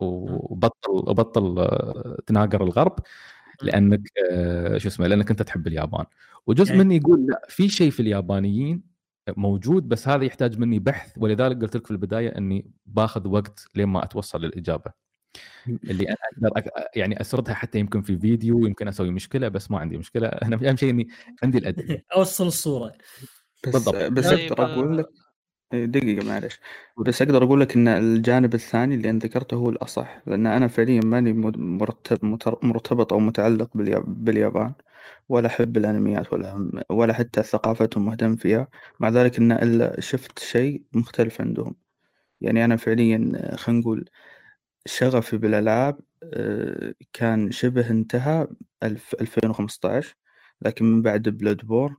وبطل 0.00 0.90
وبطل 0.90 1.58
آه، 1.58 2.18
تناقر 2.26 2.62
الغرب 2.64 2.98
لأنك 3.62 4.00
آه، 4.32 4.78
شو 4.78 4.88
اسمه 4.88 5.06
لأنك 5.06 5.30
أنت 5.30 5.42
تحب 5.42 5.66
اليابان. 5.66 6.04
وجزء 6.46 6.70
يعني- 6.70 6.84
مني 6.84 6.96
يقول 6.96 7.26
لا 7.26 7.42
في 7.48 7.68
شيء 7.68 7.90
في 7.90 8.00
اليابانيين 8.00 8.82
موجود 9.36 9.88
بس 9.88 10.08
هذا 10.08 10.24
يحتاج 10.24 10.58
مني 10.58 10.78
بحث. 10.78 11.12
ولذلك 11.18 11.62
قلت 11.62 11.76
لك 11.76 11.84
في 11.86 11.90
البداية 11.90 12.38
إني 12.38 12.70
باخذ 12.86 13.28
وقت 13.28 13.68
لين 13.74 13.88
ما 13.88 14.04
أتوصل 14.04 14.40
للإجابة. 14.40 15.05
اللي 15.84 16.08
أنا 16.08 16.16
أقدر 16.32 16.60
أك- 16.70 16.88
يعني 16.96 17.20
أسردها 17.20 17.54
حتى 17.54 17.78
يمكن 17.78 18.02
في 18.02 18.18
فيديو 18.18 18.66
يمكن 18.66 18.88
أسوي 18.88 19.10
مشكلة 19.10 19.48
بس 19.48 19.70
ما 19.70 19.78
عندي 19.78 19.98
مشكلة. 19.98 20.28
أنا 20.42 20.68
أهم 20.68 20.76
شيء 20.76 20.90
إني 20.90 21.08
عندي 21.42 21.58
الأدلة. 21.58 22.02
أوصل 22.16 22.46
الصورة. 22.46 22.92
بس 23.66 23.72
بالضبط. 23.72 23.96
بس 24.12 24.26
طيب، 24.26 24.52
أقدر 24.52 24.64
أقول 24.72 24.98
لك 24.98 25.06
آه، 25.72 25.84
دقيقة 25.84 26.26
معلش 26.26 26.60
بس 26.98 27.22
أقدر 27.22 27.44
أقول 27.44 27.60
لك 27.60 27.76
إن 27.76 27.88
الجانب 27.88 28.54
الثاني 28.54 28.94
اللي 28.94 29.10
انت 29.10 29.26
ذكرته 29.26 29.54
هو 29.56 29.70
الأصح. 29.70 30.22
لأن 30.26 30.46
أنا 30.46 30.68
فعليا 30.68 31.00
ماني 31.04 31.32
مرتب 31.56 32.24
متر- 32.24 32.58
مرتبط 32.62 33.12
أو 33.12 33.18
متعلق 33.18 33.70
باليا- 33.76 34.04
باليابان 34.06 34.72
ولا 35.28 35.46
أحب 35.46 35.76
الأنميات 35.76 36.32
ولا 36.32 36.70
ولا 36.90 37.12
حتى 37.12 37.42
ثقافتهم 37.42 38.06
مهتم 38.06 38.36
فيها. 38.36 38.68
مع 39.00 39.08
ذلك 39.08 39.38
إن 39.38 39.52
إلا 39.52 40.00
شفت 40.00 40.38
شيء 40.38 40.82
مختلف 40.92 41.40
عندهم. 41.40 41.74
يعني 42.40 42.64
أنا 42.64 42.76
فعليا 42.76 43.32
خلينا 43.56 43.80
نقول 43.80 44.08
شغفي 44.86 45.36
بالألعاب 45.38 46.00
آه، 46.34 46.94
كان 47.12 47.50
شبه 47.52 47.90
انتهى 47.90 48.48
ألف 48.82 49.14
2015 49.20 50.16
لكن 50.62 50.84
من 50.84 51.02
بعد 51.02 51.22
بلاد 51.28 51.56
بور 51.66 51.96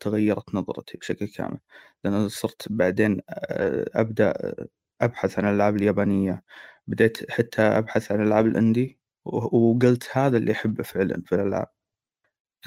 تغيرت 0.00 0.54
نظرتي 0.54 0.98
بشكل 0.98 1.26
كامل. 1.28 1.58
لأن 2.04 2.28
صرت 2.28 2.66
بعدين 2.72 3.20
آه، 3.30 3.86
أبدأ 3.94 4.30
آه، 4.30 4.66
أبحث 5.02 5.38
عن 5.38 5.44
الألعاب 5.48 5.76
اليابانية. 5.76 6.42
بديت 6.86 7.30
حتى 7.32 7.62
أبحث 7.62 8.12
عن 8.12 8.22
الألعاب 8.22 8.46
الإندي 8.46 9.00
و- 9.24 9.58
وقلت 9.72 10.08
هذا 10.12 10.36
اللي 10.38 10.52
أحبه 10.52 10.82
فعلا 10.84 11.22
في 11.26 11.34
الألعاب. 11.34 11.66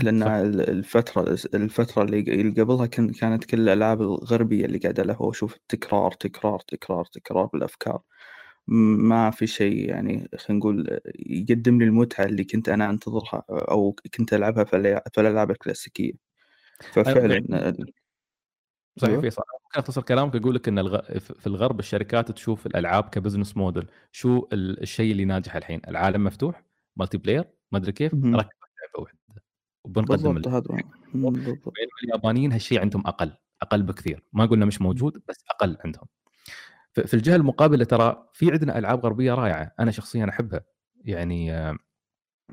لأن 0.01 0.21
صح. 0.25 0.31
ال- 0.31 0.69
الفترة 0.69 1.37
الفترة 1.55 2.03
اللي 2.03 2.21
قبلها 2.61 2.85
كان- 2.85 3.13
كانت 3.13 3.45
كل 3.45 3.59
الألعاب 3.61 4.01
الغربية 4.01 4.65
اللي 4.65 4.77
قاعد 4.77 4.99
ألعبها 4.99 5.21
وأشوف 5.27 5.55
تكرار 5.69 6.11
تكرار 6.11 6.59
تكرار 6.67 7.05
تكرار 7.05 7.45
بالأفكار. 7.45 8.01
ما 8.67 9.31
في 9.31 9.47
شيء 9.47 9.89
يعني 9.89 10.29
خلينا 10.37 10.59
نقول 10.59 10.99
يقدم 11.15 11.79
لي 11.79 11.85
المتعة 11.85 12.25
اللي 12.25 12.43
كنت 12.43 12.69
أنا 12.69 12.89
أنتظرها 12.89 13.43
أو 13.49 13.95
كنت 14.17 14.33
ألعبها 14.33 14.63
في 14.63 15.01
في 15.13 15.21
الألعاب 15.21 15.51
الكلاسيكية. 15.51 16.13
ففعلا 16.93 17.45
صحيح. 18.99 19.09
أيوة. 19.09 19.21
فيصل 19.21 19.41
ممكن 19.63 19.79
أختصر 19.79 20.01
كلامك 20.01 20.35
أقول 20.35 20.55
لك 20.55 20.67
إن 20.67 20.79
الغ... 20.79 21.01
في 21.19 21.47
الغرب 21.47 21.79
الشركات 21.79 22.31
تشوف 22.31 22.65
الألعاب 22.65 23.03
ك 23.03 23.09
business 23.09 23.57
model 23.57 23.85
شو 24.11 24.47
ال- 24.53 24.81
الشيء 24.81 25.11
اللي 25.11 25.25
ناجح 25.25 25.55
الحين؟ 25.55 25.81
العالم 25.87 26.23
مفتوح؟ 26.23 26.63
multiplayer 26.95 27.45
ما 27.71 27.77
أدري 27.77 27.91
كيف. 27.91 28.13
ركب 28.13 28.23
لعبة 28.25 28.49
واحدة 28.97 29.17
وبنقدم 29.83 30.33
بالضبط 31.13 31.73
اليابانيين 32.03 32.51
هالشيء 32.51 32.81
عندهم 32.81 33.07
أقل 33.07 33.33
أقل 33.61 33.83
بكثير. 33.83 34.23
ما 34.33 34.45
قلنا 34.45 34.65
مش 34.65 34.81
موجود 34.81 35.21
بس 35.27 35.43
أقل 35.49 35.77
عندهم. 35.85 36.05
في 37.05 37.13
الجهة 37.13 37.35
المقابلة 37.35 37.85
ترى 37.85 38.29
في 38.33 38.51
عندنا 38.51 38.77
ألعاب 38.77 39.05
غربية 39.05 39.33
رائعة 39.33 39.71
أنا 39.79 39.91
شخصيا 39.91 40.25
أحبها. 40.29 40.61
يعني 41.05 41.53
آه، 41.53 41.77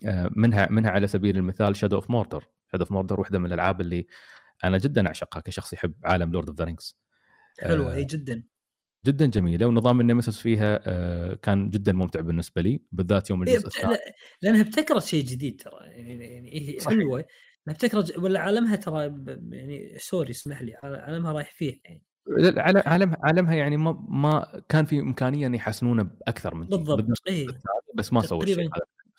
آه، 0.07 0.31
منها 0.37 0.69
منها 0.71 0.91
على 0.91 1.07
سبيل 1.07 1.37
المثال 1.37 1.77
Shadow 1.77 1.97
of 1.97 2.11
Mordor 2.11 2.45
Shadow 2.73 2.85
of 2.85 2.93
Mordor 2.93 3.21
واحدة 3.21 3.39
من 3.39 3.47
الألعاب 3.47 3.81
اللي 3.81 4.07
أنا 4.65 4.79
جدا 4.79 5.07
أعشقها 5.07 5.41
كشخص 5.41 5.73
يحب 5.73 5.95
عالم 6.05 6.33
Lord 6.33 6.49
of 6.49 6.59
the 6.59 6.65
Rings 6.65 6.97
حلوة 7.61 7.93
آه، 7.93 7.95
اي 7.95 8.05
جدا. 8.05 8.43
جدا 9.07 9.27
جميلة 9.27 9.67
ونظام 9.67 10.01
ال 10.01 10.05
Nemesis 10.05 10.39
فيها 10.39 10.81
آه، 10.87 11.35
كان 11.35 11.71
جدا 11.71 11.93
ممتع 11.93 12.21
بالنسبة 12.21 12.63
لي 12.63 12.83
بالذات 12.93 13.31
يوم 13.31 13.43
إيه، 13.43 13.55
الجزء 13.57 13.67
الثاني 13.67 13.93
لا- 13.93 14.01
لأنها 14.43 14.61
ابتكرت 14.61 15.03
شيء 15.05 15.25
جديد 15.25 15.61
ترى 15.61 15.79
يعني 15.87 16.25
يعني 16.35 16.69
هي 16.75 16.81
صحيح. 16.81 16.99
حلوة. 16.99 17.25
ابتكرت 17.69 18.19
ولا 18.19 18.41
عالمها 18.41 18.77
ترى 18.77 19.03
يعني 19.51 19.95
sorry 19.99 20.31
اسمح 20.31 20.63
لي 20.63 20.75
عالمها 20.83 21.33
رايح 21.33 21.53
فيه 21.55 21.81
يعني. 21.85 22.03
عالم 22.57 22.83
عالم 22.87 23.17
عالمها 23.23 23.55
يعني 23.55 23.77
ما 23.77 24.05
ما 24.09 24.63
كان 24.69 24.85
في 24.85 25.01
إمكانية 25.01 25.47
ان 25.47 25.55
يحسنونه 25.55 26.03
بأكثر 26.03 26.55
من 26.55 26.67
شيء. 26.67 26.77
بالضبط 26.77 27.11
الثاني، 27.11 27.47
بس 27.95 28.13
ما 28.13 28.23
سووا 28.23 28.45
هذا. 28.45 28.69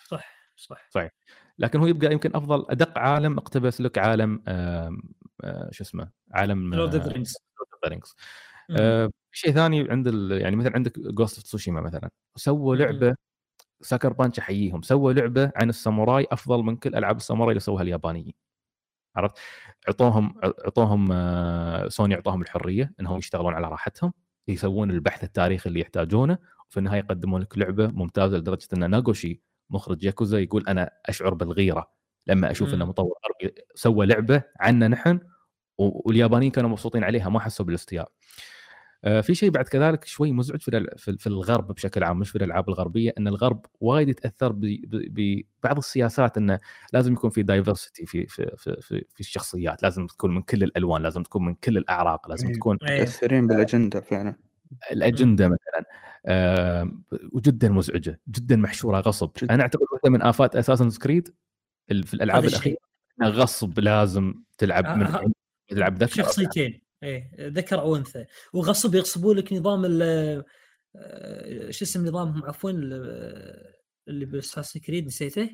صح 0.07 0.33
صح. 0.55 0.89
صحيح. 0.89 1.11
لكن 1.59 1.79
هو 1.79 1.87
يبقى 1.87 2.11
يمكن 2.11 2.35
أفضل 2.35 2.65
أدق 2.69 2.97
عالم 2.97 3.37
اقتبس 3.37 3.81
لك 3.81 3.97
عالم 3.97 4.43
آم، 4.47 5.01
آه، 5.43 5.69
شو 5.71 5.83
اسمه 5.83 6.09
عالم. 6.31 6.73
Rings 6.73 8.15
مم. 8.69 8.77
في 9.31 9.39
شيء 9.39 9.51
ثاني 9.51 9.91
عند 9.91 10.07
ال... 10.07 10.31
يعني 10.31 10.55
مثلا 10.55 10.75
عندك 10.75 10.99
Ghost 10.99 11.35
of 11.37 11.43
Tsushima 11.43 11.81
مثلا. 11.81 12.09
سووا. 12.35 12.75
لعبة 12.75 13.15
Sucker 13.81 14.13
Punch 14.13 14.39
أحييهم. 14.39 14.81
سووا 14.81 15.13
لعبة 15.13 15.51
عن 15.55 15.69
الساموراي 15.69 16.27
أفضل 16.31 16.63
من 16.63 16.75
كل 16.75 16.95
ألعاب 16.95 17.17
الساموراي 17.17 17.51
اللي 17.51 17.59
سووها 17.59 17.83
اليابانيين. 17.83 18.33
عرفت 19.15 19.35
اعطوهم 19.87 20.35
اعطوهم 20.43 21.09
سوني 21.89 22.15
اعطوهم 22.15 22.41
الحرية 22.41 22.93
إنهم 22.99 23.17
يشتغلون 23.17 23.53
على 23.53 23.67
راحتهم 23.67 24.13
يسوون 24.47 24.91
البحث 24.91 25.23
التاريخي 25.23 25.69
اللي 25.69 25.79
يحتاجونه 25.79 26.37
وفي 26.69 26.77
النهاية 26.77 26.99
يقدمون 26.99 27.41
لك 27.41 27.57
لعبة 27.57 27.87
ممتازة 27.87 28.37
لدرجة 28.37 28.67
إن 28.73 28.89
ناغوشي 28.89 29.41
مخرج 29.69 30.03
ياكوزا 30.03 30.39
يقول 30.39 30.67
أنا 30.67 30.89
أشعر 31.05 31.33
بالغيرة 31.33 31.91
لما 32.27 32.51
أشوف 32.51 32.73
ان. 32.73 32.79
مطور 32.79 33.13
غربي 33.25 33.55
سوى 33.75 34.05
لعبة 34.05 34.43
عنا 34.59 34.87
نحن 34.87 35.19
واليابانيين 35.77 36.51
كانوا 36.51 36.69
مبسوطين 36.69 37.03
عليها 37.03 37.29
ما 37.29 37.39
حسوا 37.39 37.65
بالاستياء 37.65 38.11
في 39.03 39.35
شيء 39.35 39.49
بعد 39.49 39.67
كذلك 39.67 40.05
شوي 40.05 40.31
مزعج 40.31 40.61
في 40.61 40.87
في 40.97 41.17
في 41.17 41.27
الغرب 41.27 41.71
بشكل 41.71 42.03
عام 42.03 42.19
مش 42.19 42.29
في 42.29 42.35
الألعاب 42.35 42.69
الغربية 42.69 43.13
إن 43.17 43.27
الغرب 43.27 43.65
وايد 43.81 44.09
يتأثر 44.09 44.51
ب- 44.51 44.59
ب- 44.61 45.43
ببعض 45.63 45.77
السياسات 45.77 46.37
إنه 46.37 46.59
لازم 46.93 47.13
يكون 47.13 47.29
في 47.29 47.43
diversity 47.43 48.05
في 48.05 48.25
في 48.27 48.51
في 48.57 48.77
في, 48.81 49.05
في 49.09 49.19
الشخصيات 49.19 49.83
لازم 49.83 50.07
تكون 50.07 50.35
من 50.35 50.41
كل 50.41 50.63
الألوان 50.63 51.01
لازم 51.03 51.23
تكون 51.23 51.45
من 51.45 51.55
كل 51.55 51.77
الأعراق 51.77 52.29
لازم 52.29 52.47
أيوة. 52.47 52.57
تكون 52.57 52.77
إيه. 52.87 53.01
متأثرين 53.01 53.47
بالأجندة 53.47 54.01
فعلا 54.01 54.35
الأجندة 54.91 55.47
مثلا 55.47 55.85
آه، 56.25 56.91
وجدا 57.31 57.69
مزعجة 57.69 58.19
جدا 58.29 58.55
محشورة 58.55 58.99
غصب 58.99 59.31
جداً. 59.43 59.53
أنا 59.53 59.63
أعتقد 59.63 59.85
واحدة 59.93 60.09
من 60.09 60.21
آفات 60.21 60.55
Assassin's 60.55 60.89
Creed 60.89 61.33
في 61.87 62.13
الألعاب. 62.13 62.45
الأخيرة 62.45 62.77
غصب 63.23 63.79
لازم 63.79 64.33
تلعب 64.57 64.85
آه، 64.85 64.95
من 64.95 65.03
آه. 65.05 65.31
تلعب 65.67 66.03
ذكر 66.03 66.13
شخصيتين 66.13 66.82
إيه 67.03 67.31
ذكر 67.39 67.79
أو 67.79 67.95
أنثى 67.95 68.25
وغصب 68.53 68.95
يغصبوا 68.95 69.33
لك 69.33 69.53
نظام 69.53 69.85
ال 69.85 70.01
آه، 70.95 71.71
شو 71.71 71.85
اسم 71.85 72.05
نظامهم 72.07 72.43
عفوا 72.45 72.71
ال- 72.71 73.73
اللي 74.07 74.25
باساس 74.25 74.77
كريد 74.77 75.05
نسيته 75.05 75.49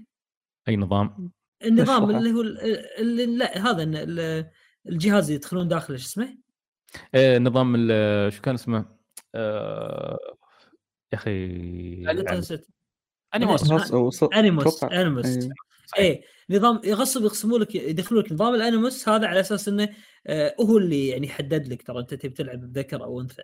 أي 0.67 0.77
نظام 0.77 1.31
النظام. 1.65 2.15
اللي 2.15 2.31
هو 2.31 2.41
ال- 2.41 2.59
اللي 2.99 3.25
لا 3.25 3.57
هذا 3.71 3.83
ال- 3.83 4.49
الجهاز 4.89 5.23
اللي 5.23 5.35
يدخلون 5.35 5.67
داخله 5.67 5.97
شو 5.97 6.05
اسمه؟ 6.05 6.37
آه، 7.15 7.37
نظام 7.37 7.75
ال- 7.77 8.33
شو 8.33 8.41
كان 8.41 8.55
اسمه 8.55 8.85
آه، 9.35 10.19
يا 11.13 11.17
أخي 11.17 11.47
يعني-. 12.03 12.19
أنيموس 13.35 13.63
انيموس. 14.33 14.83
أنيموس. 14.83 15.25
إيه 15.97 16.21
نظام 16.49 16.81
يغصب 16.83 17.23
يقسموا 17.23 17.59
لك 17.59 17.75
يدخلوا 17.75 18.21
لك 18.21 18.31
نظام 18.31 18.55
الأنيموس 18.55 19.09
هذا 19.09 19.27
على 19.27 19.39
أساس 19.39 19.67
إنه 19.67 19.83
آه 19.83 19.89
هو 20.61 20.77
اللي 20.77 21.07
يعني 21.07 21.27
يحدد 21.27 21.67
لك 21.67 21.81
ترى 21.81 21.99
أنت 21.99 22.13
تبي 22.13 22.33
تلعب 22.33 22.59
بذكر 22.59 23.03
أو 23.03 23.21
أنثى؟ 23.21 23.41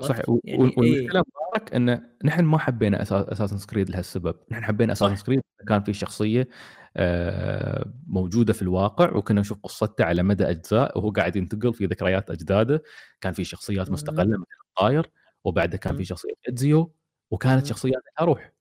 صحيح 0.00 0.24
يعني 0.44 0.68
إيه. 0.68 0.78
والمشكلة 0.78 1.22
مبارك 1.36 1.74
إن 1.74 2.10
نحن 2.24 2.44
ما 2.44 2.58
حبينا 2.58 3.02
Assassin's 3.02 3.58
Creed 3.58 3.90
لهالسبب، 3.90 4.36
نحن 4.50 4.64
حبينا. 4.64 4.92
Assassin's 4.92 5.16
Creed 5.16 5.40
كان 5.68 5.82
في 5.82 5.92
شخصية 5.92 6.48
آه، 6.96 7.92
موجودة 8.06 8.52
في 8.52 8.62
الواقع 8.62 9.12
وكنا 9.16 9.40
نشوف 9.40 9.58
قصته 9.62 10.04
على 10.04 10.22
مدى 10.22 10.44
أجزاء 10.50 10.98
وهو 10.98 11.10
قاعد 11.10 11.36
ينتقل 11.36 11.74
في 11.74 11.86
ذكريات 11.86 12.30
أجداده، 12.30 12.82
كان 13.20 13.32
في 13.32 13.44
شخصيات. 13.44 13.90
مستقلة 13.90 14.36
مثل 14.38 14.46
Altair 14.68 15.10
وبعدها 15.44 15.78
كان 15.78 15.96
في. 15.96 16.04
شخصية 16.04 16.32
Ezio 16.48 16.94
وكانت. 17.30 17.66
شخصيات 17.66 18.02
لها 18.18 18.26
روح 18.26 18.52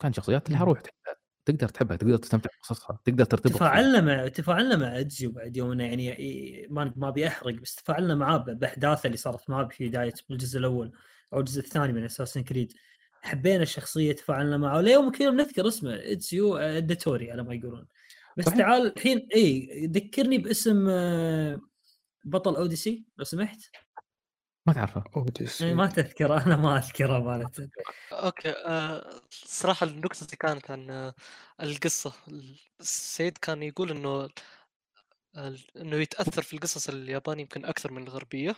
كان 0.00 0.12
شخصيات 0.12 0.50
لها. 0.50 0.64
روح 0.64 0.80
تحبها 0.80 1.15
تقدر 1.46 1.68
تحبها 1.68 1.96
تقدر 1.96 2.16
تستمتع 2.16 2.50
بقصصها 2.58 2.98
تقدر 3.04 3.24
ترتبط. 3.24 3.52
تفاعلنا 3.52 4.00
مع 4.00 4.28
تفاعلنا 4.28 4.76
مع 4.76 4.98
Ezio 4.98 5.30
بعد 5.30 5.56
يومنا 5.56 5.84
يعني 5.84 6.66
ما 6.70 6.92
ما 6.96 7.08
أبي 7.08 7.26
أحرق 7.26 7.54
بس 7.54 7.74
تفاعلنا 7.74 8.14
معاه 8.14 8.36
بأحداثه 8.36 9.06
اللي 9.06 9.16
صارت 9.16 9.50
معاه 9.50 9.64
في 9.64 9.88
بداية 9.88 10.14
الجزء 10.30 10.58
الأول 10.58 10.92
أو 11.32 11.40
الجزء 11.40 11.60
الثاني 11.60 11.92
من 11.92 12.04
Assassin's 12.04 12.42
Creed 12.42 12.72
حبينا 13.22 13.62
الشخصية 13.62 14.12
تفاعلنا 14.12 14.56
معه 14.56 14.80
ليوم 14.80 15.12
يوم 15.20 15.36
نذكر 15.36 15.68
اسمه 15.68 15.94
Ezio 15.94 16.58
Auditore 16.58 17.32
على 17.32 17.42
ما 17.42 17.54
يقولون 17.54 17.86
بس 18.36 18.44
صحيح. 18.44 18.58
تعال 18.58 18.92
الحين 18.96 19.28
إي 19.34 19.86
ذكرني 19.86 20.38
باسم 20.38 20.86
آه، 20.88 21.60
بطل 22.24 22.56
Odyssey 22.56 23.04
لو 23.18 23.24
سمحت 23.24 23.60
ما 24.66 24.72
تعرفه. 24.72 25.04
يعني 25.60 25.74
ما 25.74 25.86
تذكره 25.86 26.42
أنا 26.46 26.56
ما 26.56 26.78
أذكره 26.78 27.18
مالته. 27.18 27.68
okay 28.12 28.50
آه 28.50 29.20
صراحة 29.30 29.86
النقطه 29.86 30.26
دي 30.26 30.36
كانت 30.36 30.70
عن 30.70 30.90
آه 30.90 31.14
القصة. 31.62 32.12
السيد 32.80 33.38
كان 33.38 33.62
يقول 33.62 33.90
إنه 33.90 34.28
إنه 35.76 35.96
يتأثر 35.96 36.42
في 36.42 36.54
القصص 36.54 36.88
الياباني 36.88 37.42
يمكن 37.42 37.64
أكثر 37.64 37.92
من 37.92 38.02
الغربية. 38.02 38.56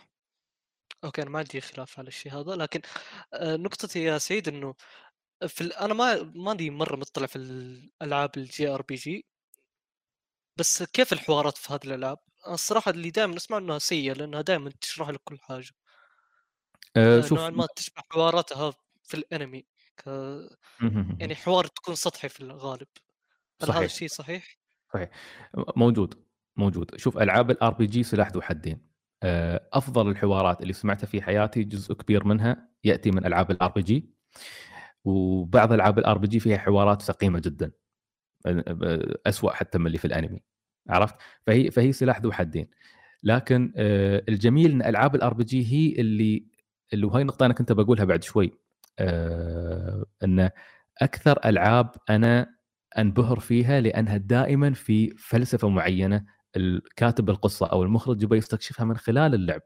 okay 1.03 1.21
أنا 1.21 1.29
ما 1.29 1.39
عندي 1.39 1.61
خلاف 1.61 1.99
على 1.99 2.07
الشيء 2.07 2.33
هذا 2.33 2.55
لكن 2.55 2.81
آه 3.33 3.55
نقطتي 3.55 4.03
يا 4.03 4.17
سيد 4.17 4.47
إنه 4.47 4.75
في 5.47 5.61
ال- 5.61 5.73
أنا 5.73 5.93
ما 5.93 6.23
ماني 6.35 6.69
مرة 6.69 6.95
مطلع 6.95 7.27
في 7.27 7.35
الألعاب 7.35 8.31
ال 8.37 8.67
JRPG. 8.69 9.25
بس 10.57 10.83
كيف 10.83 11.13
الحوارات 11.13 11.57
في 11.57 11.73
هذه 11.73 11.79
الألعاب؟ 11.85 12.17
الصراحة 12.47 12.91
اللي 12.91 13.09
دائما 13.11 13.37
أسمع 13.37 13.57
إنها 13.57 13.79
سيئة 13.79 14.13
لأنها 14.13 14.41
دائما 14.41 14.71
تشرح 14.81 15.09
لك 15.09 15.21
كل 15.23 15.39
حاجة. 15.39 15.71
آه، 16.97 17.17
آه، 17.17 17.21
شوف 17.21 17.39
نوعا 17.39 17.49
ما 17.49 17.67
تشبه 17.75 18.01
حواراتها 18.11 18.73
في 19.03 19.13
الأنمي 19.13 19.65
ك... 19.97 20.07
يعني 21.19 21.35
حوار 21.35 21.65
تكون 21.65 21.95
سطحي 21.95 22.29
في 22.29 22.41
الغالب. 22.41 22.87
هل 23.63 23.71
هذا. 23.71 23.85
الشيء 23.85 24.07
صحيح؟ 24.07 24.57
صحيح. 24.93 25.09
موجود 25.75 26.23
موجود. 26.57 26.95
شوف 26.95 27.17
ألعاب 27.17 27.51
ال 27.51 27.73
RPG 27.73 28.03
سلاح 28.03 28.31
ذو 28.31 28.41
حدين. 28.41 28.81
آه، 29.23 29.69
أفضل 29.73 30.09
الحوارات 30.09 30.61
اللي 30.61 30.73
سمعتها 30.73 31.07
في 31.07 31.21
حياتي 31.21 31.63
جزء 31.63 31.93
كبير 31.93 32.27
منها 32.27 32.69
يأتي 32.83 33.11
من 33.11 33.25
ألعاب 33.25 33.51
ال 33.51 33.71
RPG 33.71 34.09
وبعض 35.05 35.73
ألعاب 35.73 35.99
ال 35.99 36.17
RPG 36.17 36.39
فيها 36.39 36.57
حوارات 36.57 37.01
سقيمة 37.01 37.39
جدا 37.39 37.71
اسوء 39.27 39.51
حتى 39.51 39.77
من 39.77 39.87
اللي 39.87 39.97
في 39.97 40.05
الأنمي. 40.05 40.43
عرفت؟ 40.89 41.15
فهي 41.47 41.71
فهي 41.71 41.91
سلاح 41.91 42.21
ذو 42.21 42.31
حدين. 42.31 42.69
لكن 43.23 43.73
الجميل 44.29 44.71
إن 44.71 44.81
ألعاب 44.81 45.15
ال 45.15 45.33
RPG 45.33 45.65
هي 45.73 46.01
اللي 46.01 46.48
اللي 46.93 47.05
وهي 47.05 47.23
نقطة 47.23 47.45
أنا 47.45 47.53
كنت 47.53 47.71
بقولها 47.71 48.05
بعد 48.05 48.23
شوي 48.23 48.51
آه، 48.99 50.05
إن 50.23 50.49
أكثر 51.01 51.39
ألعاب 51.45 51.91
أنا 52.09 52.55
أنبهر 52.97 53.39
فيها 53.39 53.81
لأنها 53.81 54.17
دائما 54.17 54.73
في 54.73 55.09
فلسفة 55.17 55.69
معينة 55.69 56.25
الكاتب 56.55 57.29
القصة 57.29 57.65
أو 57.65 57.83
المخرج 57.83 58.23
يبغى 58.23 58.37
يستكشفها 58.37 58.85
من 58.85 58.97
خلال 58.97 59.33
اللعب 59.33 59.61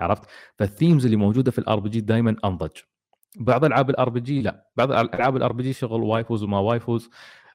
عرفت؟ 0.00 0.22
فال 0.58 0.70
themes 0.70 1.04
اللي 1.04 1.16
موجودة 1.16 1.50
في 1.50 1.58
ال 1.58 1.78
RPG 1.80 2.00
دائما 2.00 2.36
أنضج. 2.44 2.70
بعض 3.40 3.64
ألعاب 3.64 3.90
ال 3.90 4.08
RPG 4.08 4.42
لا 4.42 4.70
بعض 4.76 4.92
ألعاب 4.92 5.36
ال 5.36 5.52
RPG 5.52 5.72
شغل 5.72 6.02
waifus 6.02 6.42
وما 6.42 6.58
waifus 6.58 7.10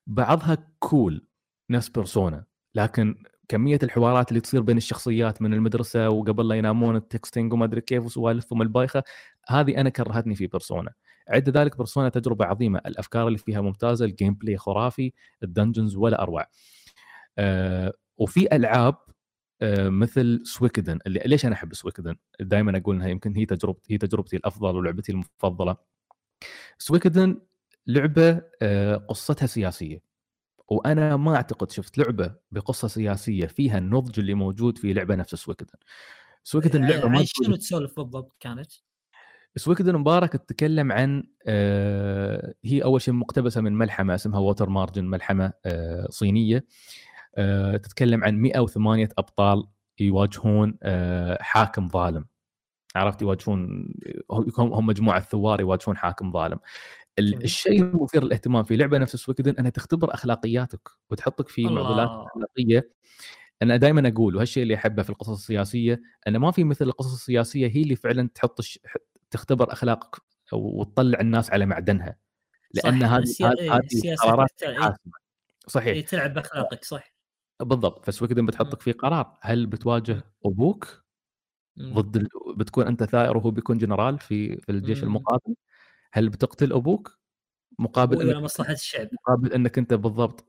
بعضها 0.08 0.58
cool 0.80 1.28
نفس 1.70 1.90
Persona 1.90 2.46
لكن 2.76 3.24
كمية 3.52 3.80
الحوارات 3.84 4.30
اللي 4.30 4.40
تصير 4.42 4.62
بين 4.62 4.78
الشخصيات 4.78 5.42
من 5.42 5.54
المدرسة 5.54 6.10
وقبل 6.10 6.48
لا 6.48 6.56
ينامون 6.56 6.96
ال 6.96 7.03
texting 7.03 7.54
وما 7.54 7.66
أدري 7.66 7.82
كيف 7.82 8.06
وسوالفهم 8.06 8.62
البايخة 8.62 9.04
هذه 9.48 9.82
أنا 9.82 9.90
كرهتني 9.90 10.36
في 10.36 10.48
Persona 10.48 10.94
عدا 11.30 11.50
ذلك 11.50 11.78
Persona 11.78 12.10
تجربة 12.10 12.46
عظيمة. 12.46 12.82
الأفكار 12.86 13.28
اللي 13.28 13.38
فيها 13.38 13.62
ممتازة 13.62 14.06
ال 14.06 14.34
gameplay 14.34 14.58
خرافي 14.58 15.14
ال 15.44 15.49
dungeons 15.49 15.96
ولا 15.96 16.22
أروع. 16.22 16.48
آه 17.38 17.94
وفي 18.18 18.56
ألعاب 18.56 18.96
آه 19.62 19.90
مثل 19.90 20.42
Suikoden 20.46 21.00
اللي 21.08 21.22
ليش 21.26 21.46
أنا 21.46 21.56
أحب 21.56 21.74
Suikoden 21.74 22.16
دائما 22.40 22.78
أقول 22.78 22.96
إنها 22.96 23.08
يمكن 23.08 23.36
هي 23.36 23.46
تجربتي 23.46 23.94
هي 23.94 23.98
تجربتي 23.98 24.38
الأفضل 24.38 24.76
ولعبتي 24.78 25.12
المفضلة. 25.12 25.78
Suikoden 26.78 27.42
لعبة 27.88 28.42
آه 28.62 28.96
قصتها 28.96 29.46
سياسية. 29.48 30.11
وأنا 30.76 31.16
ما 31.18 31.36
أعتقد 31.36 31.72
شفت 31.72 31.98
لعبة 31.98 32.36
بقصة 32.52 32.88
سياسية 32.88 33.46
فيها 33.46 33.78
النضج 33.78 34.20
اللي 34.20 34.34
موجود 34.34 34.78
في 34.78 34.94
لعبة 34.94 35.16
نفس 35.16 35.36
Suikoden. 35.36 35.78
Suikoden 36.44 36.86
لعبة 36.86 37.08
ما 37.10 37.18
عن 37.18 37.26
شنو 37.26 37.56
تسولف 37.56 38.00
بالضبط 38.00 38.38
كانت؟ 38.40 38.72
Suikoden 39.56 39.96
مبارك 39.98 40.32
تتكلم 40.34 40.92
عن 40.92 41.24
آه 41.48 42.54
هي 42.66 42.84
أول 42.84 43.02
شيء 43.02 43.14
مقتبسة 43.14 43.62
من 43.62 43.74
ملحمة 43.74 44.16
اسمها 44.16 44.40
Water 44.40 44.70
Margin 44.70 45.06
ملحمة 45.06 45.54
آه 45.66 46.08
صينية. 46.10 46.66
آه 47.36 47.78
تتكلم 47.78 48.24
عن 48.24 48.36
108 48.38 49.10
أبطال 49.18 49.68
يواجهون 50.00 50.78
آه 50.84 51.38
حاكم 51.42 51.90
ظالم. 51.90 52.26
عرفت؟ 52.96 53.22
يواجهون 53.22 53.94
هم 54.60 54.86
مجموعة 54.86 55.20
ثوار 55.22 55.60
يواجهون 55.62 55.98
حاكم 55.98 56.32
ظالم. 56.32 56.56
ال- 56.56 56.60
الشيء 57.20 57.82
المثير 57.82 58.24
للاهتمام 58.24 58.64
في 58.64 58.76
لعبة 58.78 58.98
نفس 58.98 59.16
Suikoden 59.16 59.56
أنها 59.60 59.70
تختبر 59.70 60.14
أخلاقياتك 60.14 60.90
وتحطك 61.10 61.50
في. 61.50 61.64
معضلات 61.66 62.10
أخلاقية. 62.10 62.92
أنا 63.62 63.78
دائما 63.78 64.08
أقول 64.08 64.36
وهالشيء 64.36 64.64
اللي 64.64 64.76
أحبه 64.76 65.04
في 65.04 65.10
القصص 65.10 65.30
السياسية 65.30 66.02
أن 66.28 66.38
ما 66.38 66.52
في 66.52 66.64
مثل 66.64 66.86
القصص 66.86 67.14
السياسية 67.14 67.68
هي 67.68 67.82
اللي 67.82 67.96
فعلا 67.96 68.30
تحط 68.36 68.60
الش... 68.60 68.80
تختبر 69.32 69.74
أخلاقك 69.74 70.16
وتطلع 70.54 71.20
الناس 71.20 71.52
على 71.52 71.66
معدنها. 71.66 72.16
لأن 72.74 73.04
هذه 73.04 73.24
هذه- 73.42 73.82
إيه، 74.06 74.16
قرارات 74.16 74.64
إيه. 74.64 74.96
صحيح. 75.68 75.88
إيه، 75.96 76.06
تلعب 76.06 76.34
بأخلاقك 76.34 76.84
صح. 76.86 77.14
بالضبط. 77.60 78.06
فسويكدن 78.06 78.46
بتحطك 78.46 78.82
في 78.82 78.92
قرار. 78.92 79.38
هل 79.42 79.66
بتواجه 79.68 80.24
أبوك. 80.46 81.02
ضد 81.80 82.16
ال... 82.16 82.28
بتكون 82.58 82.88
أنت 82.88 83.04
ثائر 83.04 83.38
وهو 83.38 83.52
بيكون 83.52 83.78
جنرال 83.78 84.20
في 84.20 84.58
في 84.58 84.72
الجيش. 84.72 85.04
المقاتل؟ 85.04 85.56
هل 86.14 86.30
بتقتل 86.30 86.74
أبوك 86.74 87.20
مقابل 87.80 88.18
ولا 88.18 88.32
إنك 88.32 88.44
مصلحة 88.44 88.74
الشعب 88.74 89.08
مقابل 89.14 89.54
إنك 89.54 89.78
أنت 89.78 89.94
بالضبط 89.94 90.46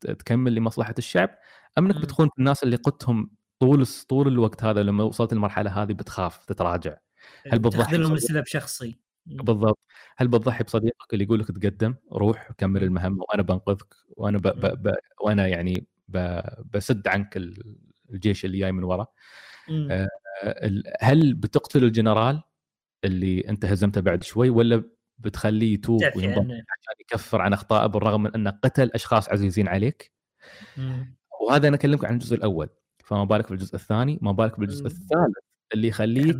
تكمل 0.00 0.54
لمصلحة 0.54 0.94
الشعب 0.98 1.30
أم 1.78 1.86
إنك 1.86 1.96
مم. 1.96 2.02
بتخون 2.02 2.30
الناس 2.38 2.62
اللي 2.62 2.76
قدتهم 2.76 3.30
طول 3.58 3.86
طول 4.08 4.28
الوقت 4.28 4.64
هذا 4.64 4.82
لما 4.82 5.04
وصلت 5.04 5.32
المرحله 5.32 5.82
هذه 5.82 5.92
بتخاف 5.92 6.44
تتراجع 6.44 6.96
هل 7.52 7.58
بتضحي 7.58 7.96
لهم؟ 7.96 8.14
لسبب 8.14 8.46
شخصي 8.46 8.98
مم. 9.26 9.36
بالضبط 9.36 9.78
هل 10.16 10.28
بتضحي 10.28 10.64
بصديقك 10.64 11.12
اللي 11.12 11.24
يقول 11.24 11.40
لك 11.40 11.46
تقدم 11.46 11.94
روح 12.12 12.52
كمل 12.58 12.80
مم. 12.80 12.86
المهمة 12.86 13.24
وأنا 13.28 13.42
بنقذك 13.42 13.94
وأنا 14.08 14.38
ب... 14.38 14.42
ب... 14.42 14.82
ب... 14.88 14.94
وأنا 15.20 15.46
يعني 15.46 15.86
ب... 16.08 16.40
بسد 16.74 17.08
عنك 17.08 17.36
ال- 17.36 17.76
الجيش 18.10 18.44
اللي 18.44 18.58
جاي 18.58 18.72
من 18.72 18.84
ورا. 18.84 19.06
آه، 19.70 20.08
هل 21.00 21.34
بتقتل 21.34 21.84
الجنرال 21.84 22.42
اللي 23.04 23.40
أنت 23.48 23.64
هزمته 23.64 24.00
بعد 24.00 24.22
شوي 24.22 24.50
ولا 24.50 24.84
بتخليه 25.18 25.74
يتوب 25.74 26.02
وينضم. 26.16 26.44
عشان 26.50 26.94
يكفر 27.00 27.40
عن 27.40 27.52
أخطائه 27.52 27.86
بالرغم 27.86 28.22
من 28.22 28.34
انه 28.34 28.50
قتل 28.50 28.90
أشخاص 28.94 29.28
عزيزين 29.28 29.68
عليك 29.68 30.12
مم. 30.76 31.16
وهذا 31.40 31.68
أنا 31.68 31.76
أكلمك 31.76 32.04
عن 32.04 32.14
الجزء 32.14 32.36
الأول 32.36 32.68
فما 33.04 33.24
بالك 33.24 33.50
بالجزء 33.50 33.74
الثاني 33.74 34.18
ما 34.22 34.32
بالك 34.32 34.60
بالجزء. 34.60 34.86
الثالث 34.86 35.36
اللي 35.74 35.88
يخليك 35.88 36.36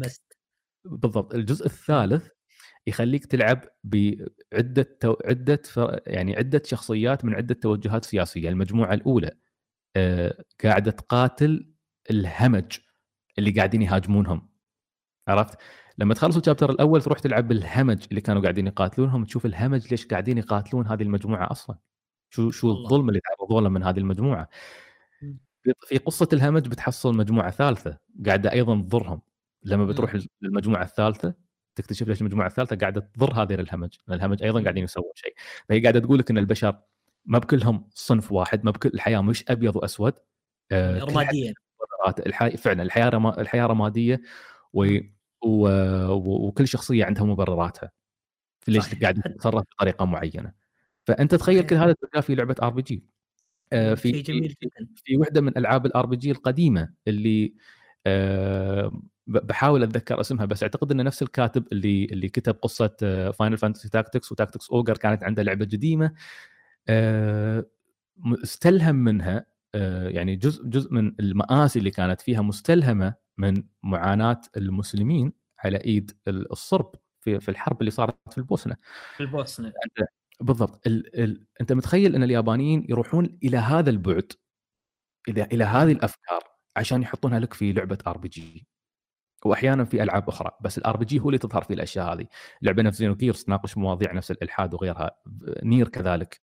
بالضبط 0.84 1.34
الجزء 1.34 1.66
الثالث 1.66 2.28
يخليك 2.86 3.26
تلعب 3.26 3.64
بعدة 3.84 4.82
تو... 4.82 5.16
عدة 5.24 5.62
ف... 5.64 5.80
يعني 6.06 6.36
عدة 6.36 6.62
شخصيات 6.64 7.24
من 7.24 7.34
عدة 7.34 7.55
توجهات 7.55 8.05
سياسية، 8.05 8.48
المجموعة 8.48 8.94
الأولى 8.94 9.30
آه 9.97 10.44
قاعدة 10.64 10.90
تقاتل 10.90 11.72
الهمج 12.10 12.78
اللي 13.39 13.51
قاعدين 13.51 13.82
يهاجمونهم 13.82 14.48
عرفت؟ 15.28 15.59
لما 16.03 16.15
تخلص 16.15 16.37
الشابتر 16.37 16.70
الأول 16.70 17.03
تروح 17.03 17.19
تلعب 17.19 17.49
بالهمج 17.49 18.05
اللي 18.11 18.20
كانوا 18.20 18.43
قاعدين 18.43 18.66
يقاتلونهم 18.66 19.24
تشوف 19.24 19.47
الهمج 19.47 19.91
ليش 19.91 20.07
قاعدين 20.07 20.39
يقاتلون 20.39 20.87
هذه 20.87 21.03
المجموعة 21.03 21.51
أصلا 21.51 21.77
شو 22.31 22.51
شو 22.51 22.69
والله. 22.69 22.85
الظلم 22.85 23.09
اللي 23.09 23.20
تعرضوا 23.20 23.61
له 23.61 23.69
من 23.69 23.83
هذه 23.83 23.99
المجموعة. 23.99 24.49
في 25.81 25.99
قصة 25.99 26.29
الهمج 26.33 26.69
بتحصل 26.69 27.16
مجموعة 27.16 27.51
ثالثة 27.51 27.99
قاعدة 28.27 28.53
أيضا 28.53 28.81
تضرهم 28.81 29.23
لما 29.65 29.87
بتروح. 29.87 30.19
للمجموعة 30.43 30.83
الثالثة 30.83 31.35
تكتشف 31.74 32.09
ليش 32.09 32.20
المجموعة 32.20 32.47
الثالثة 32.47 32.77
قاعدة 32.77 33.01
تضر 33.15 33.43
هذه 33.43 33.55
الهمج، 33.55 33.95
لأن 34.09 34.19
الهمج 34.19 34.43
أيضا. 34.43 34.62
قاعدين 34.62 34.85
يسوون 34.85 35.12
شيء، 35.15 35.35
فهي 35.69 35.81
قاعدة 35.81 36.01
تقول 36.01 36.19
لك 36.19 36.31
إن 36.31 36.39
البشر 36.39 36.79
ما 37.24 37.39
بكلهم 37.39 37.89
صنف 37.95 38.33
واحد، 38.33 38.65
ما 38.65 38.70
بكل 38.70 38.91
الحياة 38.95 39.20
مش 39.20 39.45
أبيض 39.49 39.77
وأسود 39.77 40.15
آه، 40.73 41.05
رماديه 41.05 41.53
فعلا 42.57 42.83
الحياة. 42.83 43.35
الحياة 43.39 43.66
رمادية 43.66 44.20
و... 45.44 45.69
و... 46.09 46.47
وكل 46.47 46.69
شخصية 46.69 47.05
عندها 47.05 47.24
مبرراتها 47.24 47.90
ليش 48.69 48.82
صحيح. 48.85 49.01
قاعدة 49.01 49.20
تتصرف 49.23 49.64
بطريقة 49.77 50.05
معينة 50.05 50.52
فأنت 51.05 51.35
تخيل. 51.35 51.62
كل 51.66 51.77
هذا 51.77 51.93
تلقاه 51.93 52.20
في 52.20 52.35
لعبة 52.35 52.55
RPG. 52.62 53.03
في 53.70 53.97
شيء 53.97 54.23
جميل 54.23 54.48
في- 54.51 54.56
جدا 54.62 54.89
في 54.97 55.16
وحدة 55.16 55.40
من 55.40 55.59
ألعاب 55.59 55.86
ال 55.86 56.07
RPG 56.07 56.31
القديمة 56.31 56.93
اللي 57.09 57.55
آه، 58.06 59.02
بحاول 59.27 59.82
أتذكر 59.82 60.20
اسمها 60.20 60.44
بس 60.44 60.62
أعتقد 60.62 60.90
ان 60.93 61.05
نفس 61.05 61.23
الكاتب 61.23 61.64
اللي 61.73 62.05
اللي 62.05 62.28
كتب 62.28 62.55
قصة 62.55 62.97
Final 63.39 63.59
Fantasy 63.59 63.89
Tactics 63.89 64.32
و 64.32 64.37
Tactics 64.37 64.70
Ogre 64.70 64.97
كانت 64.97 65.24
عنده 65.24 65.43
لعبة 65.43 65.64
قديمه 65.64 66.12
آه، 66.89 67.64
استلهم 68.44 68.94
منها 68.94 69.47
آه، 69.74 70.09
يعني 70.09 70.36
جزء 70.36 70.64
جزء 70.66 70.93
من 70.94 71.14
المآسي 71.20 71.78
اللي 71.78 71.90
كانت 71.90 72.20
فيها 72.20 72.43
مستلهمة 72.43 73.14
من 73.39 73.63
معاناة 73.83 74.41
المسلمين 74.57 75.33
على 75.59 75.77
إيد 75.77 76.17
ال- 76.29 76.53
الصرب 76.53 76.95
في 77.21 77.41
في 77.41 77.49
الحرب 77.49 77.81
اللي 77.81 77.91
صارت 77.91 78.17
في 78.31 78.39
البوسنة. 78.39 78.77
في 79.17 79.21
البوسنة. 79.23 79.73
بالضبط. 80.41 80.87
ال... 80.87 81.21
ال... 81.23 81.47
أنت 81.61 81.73
متخيل 81.73 82.15
أن 82.15 82.23
اليابانيين 82.23 82.87
يروحون 82.89 83.39
إلى 83.45 83.57
هذا 83.57 83.91
البعد 83.91 84.33
إلى 85.29 85.43
إلى 85.43 85.65
هذه 85.65 85.93
الأفكار 85.93 86.41
عشان 86.77 87.03
يحطونها 87.03 87.39
لك 87.41 87.55
في 87.55 87.73
لعبة 87.73 87.99
RPG؟ 88.07 88.66
وأحيانا 89.45 89.85
في 89.85 90.03
ألعاب 90.03 90.29
أخرى 90.29 90.51
بس 90.61 90.79
ال 90.78 90.97
RPG 90.97 91.20
هو 91.21 91.29
اللي 91.29 91.39
تظهر 91.39 91.63
فيه 91.65 91.75
الأشياء 91.75 92.15
هذه. 92.15 92.27
لعبة 92.63 92.83
نفس 92.83 92.99
Xenogears 92.99 93.44
تناقش 93.45 93.77
مواضيع 93.79 94.13
نفس 94.13 94.31
الإلحاد 94.31 94.75
وغيرها 94.75 95.11
Nier 95.62 95.89
كذلك 95.89 96.41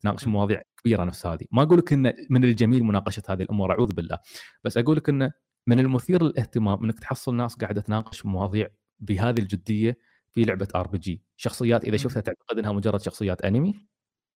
تناقش. 0.00 0.26
مواضيع 0.26 0.62
كبيرة 0.76 1.04
نفس 1.04 1.26
هذه. 1.26 1.46
ما 1.52 1.62
أقول 1.62 1.78
لك 1.78 1.92
إن 1.92 2.12
من 2.30 2.44
الجميل 2.44 2.84
مناقشة 2.84 3.22
هذه 3.28 3.42
الأمور 3.42 3.72
أعوذ 3.72 3.94
بالله. 3.94 4.18
بس 4.64 4.76
أقول 4.78 4.96
لك 4.96 5.08
انه 5.08 5.32
من 5.66 5.80
المثير 5.80 6.22
للاهتمام 6.22 6.84
إنك 6.84 6.98
تحصل 6.98 7.34
ناس 7.34 7.54
قاعدة 7.54 7.80
تناقش 7.80 8.26
مواضيع 8.26 8.68
بهذه 9.00 9.38
الجدية 9.38 9.98
في 10.32 10.44
لعبة 10.44 10.68
RPG 10.74 11.22
شخصيات 11.36 11.84
إذا. 11.84 11.96
شفتها 11.96 12.20
تعتقد 12.20 12.58
إنها 12.58 12.72
مجرد 12.72 13.00
شخصيات 13.00 13.42
أنمي 13.42 13.86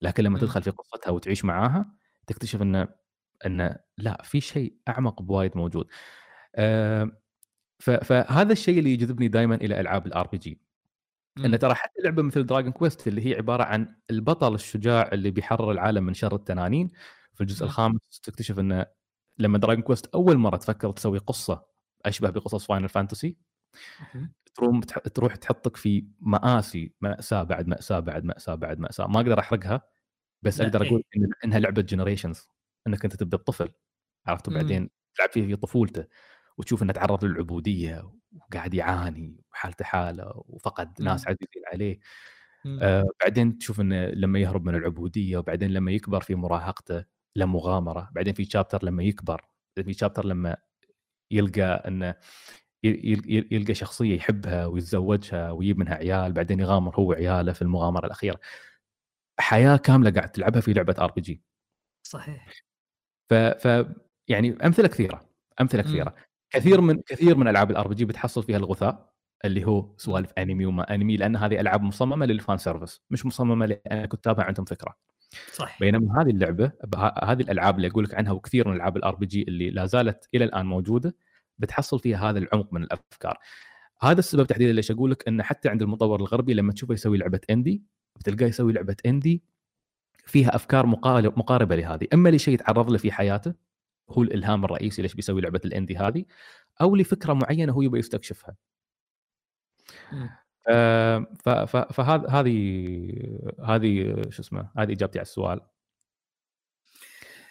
لكن 0.03 0.25
لما. 0.25 0.39
تدخل 0.39 0.63
في 0.63 0.71
قصتها 0.71 1.11
وتعيش 1.11 1.45
معاها 1.45 1.93
تكتشف 2.27 2.63
إن 2.63 2.89
إن 3.47 3.77
لا 3.99 4.23
في 4.25 4.41
شيء 4.41 4.75
أعمق 4.89 5.23
بوايد 5.23 5.57
موجود 5.57 5.87
آه، 6.55 7.11
فهذا 7.81 8.53
الشيء 8.53 8.79
اللي 8.79 8.93
يجذبني 8.93 9.29
دائما 9.29 9.55
إلى 9.55 9.81
ألعاب 9.81 10.07
ال 10.07 10.27
RPG 10.27 10.61
إن 11.45 11.59
ترى 11.59 11.75
حتى 11.75 12.03
لعبة 12.05 12.23
مثل 12.23 12.47
Dragon 12.47 12.73
Quest 12.73 13.09
اللي 13.09 13.27
هي 13.27 13.35
عبارة 13.35 13.65
عن 13.65 13.97
البطل 14.11 14.55
الشجاع 14.55 15.11
اللي 15.13 15.31
بيحرر 15.31 15.71
العالم 15.71 16.05
من 16.05 16.15
شر 16.15 16.35
التنانين 16.35 16.91
في 17.35 17.41
الجزء. 17.41 17.65
الخامس 17.65 18.21
تكتشف 18.23 18.59
انه 18.59 18.87
لما 19.39 19.59
Dragon 19.59 19.83
Quest 19.83 20.07
أول 20.15 20.37
مرة 20.39 20.57
تفكر 20.57 20.91
تسوي 20.93 21.19
قصة 21.19 21.67
أشبه 22.07 22.31
بقصص 22.31 22.67
Final 22.67 22.89
Fantasy 22.89 23.37
مم. 24.15 24.33
تروح 25.15 25.37
تحطك 25.37 25.77
في 25.77 26.07
مآسي 26.21 26.95
مأساة 27.01 27.43
بعد 27.43 27.67
مأساة 27.69 28.01
بعد 28.01 28.25
مأساة 28.25 28.55
بعد 28.55 28.79
مأساة 28.79 29.07
ما 29.07 29.17
أقدر 29.21 29.39
أحرقها 29.41 29.83
بس 30.43 30.61
أقدر 30.61 30.87
أقول 30.87 31.03
إيه. 31.17 31.23
إن 31.23 31.31
إنها 31.45 31.59
لعبة 31.59 31.83
generations 31.83 32.49
إنك 32.87 33.05
أنت 33.05 33.17
تبدأ 33.17 33.37
الطفل 33.37 33.69
عرفت 34.27 34.49
مم. 34.49 34.55
وبعدين 34.57 34.91
تلعب 35.15 35.31
فيه 35.31 35.47
في 35.47 35.57
طفولته 35.57 36.05
وتشوف 36.59 36.83
إنه 36.83 36.93
تعرض 36.93 37.25
للعبودية 37.25 38.13
وقاعد 38.33 38.75
يعاني 38.75 39.45
وحالته 39.53 39.85
حالة 39.85 40.33
وفقد 40.35 41.03
ناس. 41.03 41.29
عزيزين 41.29 41.63
عليه. 41.73 42.01
آه 42.83 43.07
بعدين 43.23 43.59
تشوف 43.59 43.81
إنه 43.81 44.07
لما 44.07 44.39
يهرب 44.39 44.65
من 44.65 44.75
العبودية 44.75 45.39
وبعدين 45.39 45.71
لما 45.71 45.91
يكبر 45.93 46.21
في 46.21 46.35
مراهقته 46.35 47.05
له 47.37 47.47
مغامرة 47.47 48.11
بعدين 48.13 48.35
في 48.35 48.45
شابتر 48.45 48.85
لما 48.85 49.03
يكبر 49.03 49.45
في 49.85 49.93
شابتر 49.93 50.27
لما 50.27 50.57
يلقى 51.33 51.63
إنه 51.89 52.15
يلقى 52.85 53.75
شخصية 53.75 54.17
يحبها 54.17 54.67
ويتزوجها 54.67 55.51
ويجيب 55.51 55.79
منها 55.79 55.95
عيال 55.95 56.33
بعدين 56.33 56.61
يغامر 56.61 56.97
هو 56.97 57.11
وعياله 57.11 57.53
في 57.53 57.63
المغامرة 57.63 58.07
الأخيرة. 58.07 58.41
حياة 59.41 59.77
كاملة 59.77 60.11
قاعد 60.11 60.33
تلعبها 60.33 60.61
في 60.61 60.73
لعبة 60.73 60.95
RPG 60.99 61.43
صحيح. 62.07 62.49
ف, 63.31 63.35
ف 63.35 63.87
يعني 64.29 64.67
أمثلة 64.67 64.89
كثيرة 64.89 65.23
أمثلة. 65.61 65.83
كثيرة. 65.83 66.15
كثير 66.51 66.81
من 66.81 67.01
كثير 67.03 67.37
من 67.37 67.49
ألعاب 67.49 67.71
ال 67.71 67.89
RPG 67.89 68.05
بتحصل 68.05 68.43
فيها 68.43 68.57
الغثاء 68.57 69.15
اللي 69.45 69.67
هو 69.67 69.95
سوالف 69.99 70.33
انمي 70.39 70.67
وما 70.67 70.95
انمي 70.95 71.17
لأن 71.17 71.37
هذه 71.37 71.61
ألعاب 71.61 71.83
مصممة 71.83 72.27
لل 72.27 72.39
fan 72.39 72.57
service 72.59 73.03
مش 73.11 73.27
مصممة 73.27 73.67
لأن 73.67 74.07
كتابها 74.07 74.45
عندهم 74.45 74.65
فكرة. 74.67 74.97
صح. 75.53 75.81
بينما 75.81 76.23
هذه 76.23 76.31
اللعبة 76.31 76.73
هذه 77.23 77.43
الألعاب 77.43 77.77
اللي 77.77 77.87
أقول 77.89 78.05
لك 78.05 78.15
عنها 78.15 78.33
وكثير 78.33 78.69
من 78.69 78.77
ألعاب 78.77 78.97
ال 78.97 79.15
RPG 79.15 79.43
اللي 79.43 79.71
لا 79.71 79.87
زالت 79.87 80.29
إلى 80.35 80.45
الآن 80.45 80.67
موجودة 80.67 81.15
بتحصل 81.59 81.99
فيها 82.01 82.31
هذا 82.31 82.39
العمق 82.39 82.73
من 82.73 82.83
الأفكار. 82.83 83.39
هذا 84.01 84.19
السبب 84.19 84.47
تحديدا 84.47 84.73
ليش 84.73 84.91
أقول 84.91 85.11
لك 85.11 85.29
انه 85.29 85.43
حتى 85.43 85.69
عند 85.69 85.83
المطور 85.83 86.21
الغربي 86.21 86.55
لما 86.55 86.73
تشوفه 86.73 86.95
يسوي 86.95 87.19
لعبة 87.19 87.41
indie 87.51 87.83
بتلقاه 88.17 88.47
يسوي 88.47 88.73
لعبة 88.73 88.97
اندي 89.07 89.43
فيها 90.27 90.55
أفكار 90.57 90.87
مقارب- 90.87 91.39
مقاربة 91.39 91.77
لهذه. 91.77 92.07
أما 92.15 92.29
لشيء 92.29 92.55
يتعرض 92.55 92.91
له 92.91 92.99
في 92.99 93.13
حياته 93.13 93.55
هو 94.11 94.23
الإلهام 94.23 94.65
الرئيسي 94.65 95.03
ليش 95.03 95.15
بيسوي 95.15 95.41
لعبة 95.41 95.61
الاندي 95.65 95.97
هذه 95.97 96.25
أو 96.81 96.97
لفكرة 96.97 97.33
معينة 97.33 97.73
هو 97.73 97.83
يبغى 97.83 97.99
يستكشفها. 97.99 98.57
فهذا 101.93 102.27
هذه 102.31 102.57
هذه 103.65 104.23
شو 104.31 104.43
اسمه 104.43 104.71
هذه 104.79 104.93
إجابتي 104.93 105.19
على 105.19 105.27
السؤال. 105.27 105.61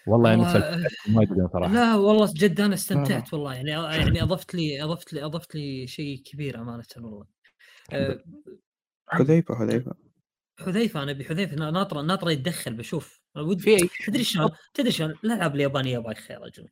والله 0.07 0.53
فلسفتك 0.53 1.09
ما 1.09 1.23
ادري 1.23 1.47
صراحة. 1.53 1.73
لا 1.73 1.95
والله 1.95 2.33
جد 2.35 2.61
أنا 2.61 2.73
استمتعت 2.73 3.33
والله. 3.33 3.53
يعني 3.53 3.69
يعني 3.71 4.23
أضفت 4.23 4.55
لي 4.55 4.83
أضفت 4.83 5.13
لي 5.13 5.25
أضفت 5.25 5.55
لي 5.55 5.87
شيء 5.87 6.21
كبير 6.25 6.61
أمانة 6.61 6.83
والله. 6.97 7.25
أه، 7.93 8.23
حذيفة 9.07 9.55
حذيفة. 9.55 9.95
حذيفة 10.59 11.03
أنا 11.03 11.11
أبي 11.11 11.25
حذيفة 11.25 11.55
نا- 11.55 11.71
ناطرة 11.71 12.01
ناطرة 12.01 12.31
يتدخل 12.31 12.73
بشوف. 12.73 13.21
ودي 13.37 13.89
تدري 14.07 14.23
شلون؟ 14.23 14.49
تدري 14.73 14.91
شلون؟ 14.91 15.11
الألعاب 15.23 15.55
اليابانية 15.55 15.99
بايخه 15.99 16.33
يا 16.33 16.39
رجل 16.39 16.67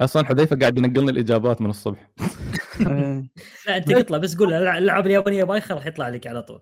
أصلا 0.00 0.26
حذيفة 0.26 0.56
قاعد 0.56 0.78
ينقلني 0.78 1.10
الإجابات 1.10 1.60
من 1.60 1.70
الصبح. 1.70 2.10
لا 3.66 3.76
أنت 3.76 3.90
اطلع 3.90 4.18
بس 4.18 4.36
قول 4.36 4.54
الالعاب 4.54 5.06
اليابانية 5.06 5.44
بايخه 5.44 5.74
راح 5.74 5.86
يطلع 5.86 6.08
لك 6.08 6.26
على 6.26 6.42
طول. 6.42 6.60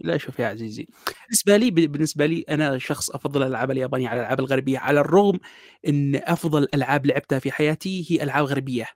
لا 0.00 0.16
شوف 0.16 0.38
يا 0.38 0.46
عزيزي. 0.46 0.88
بالنسبة 1.26 1.56
لي 1.56 1.70
بالنسبة 1.70 2.26
لي 2.26 2.44
أنا 2.48 2.78
شخص 2.78 3.10
أفضل 3.10 3.42
الألعاب 3.42 3.70
اليابانية 3.70 4.08
على 4.08 4.20
الألعاب 4.20 4.40
الغربية 4.40 4.78
على 4.78 5.00
الرغم 5.00 5.40
إن 5.88 6.16
أفضل 6.16 6.68
ألعاب 6.74 7.06
لعبتها 7.06 7.38
في 7.38 7.52
حياتي 7.52 8.06
هي 8.10 8.22
ألعاب 8.22 8.44
غربية. 8.44 8.86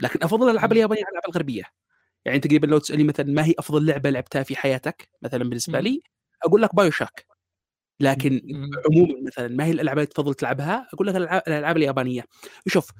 لكن 0.00 0.18
أفضل 0.22 0.50
الألعاب. 0.50 0.72
اليابانية 0.72 1.02
على 1.02 1.08
الالعاب 1.08 1.28
الغربية. 1.28 1.62
يعني 2.24 2.38
تقريبا 2.38 2.66
لو 2.66 2.78
تسألني 2.78 3.04
مثلا 3.04 3.26
ما 3.26 3.44
هي 3.44 3.54
أفضل 3.58 3.86
لعبة 3.86 4.10
لعبتها 4.10 4.42
في 4.42 4.56
حياتك 4.56 5.08
مثلا 5.22 5.44
بالنسبة. 5.44 5.80
لي 5.80 6.02
أقول 6.44 6.62
لك 6.62 6.74
بايو 6.74 6.90
شاك 6.90 7.27
لكن. 8.00 8.40
عموما 8.90 9.14
مثلا 9.26 9.48
ما 9.48 9.64
هي 9.64 9.70
الألعاب 9.70 9.98
اللي 9.98 10.06
تفضل 10.06 10.34
تلعبها؟ 10.34 10.88
أقول 10.94 11.06
لك 11.06 11.16
الالعاب 11.16 11.76
اليابانية. 11.76 12.24
شوف 12.66 12.90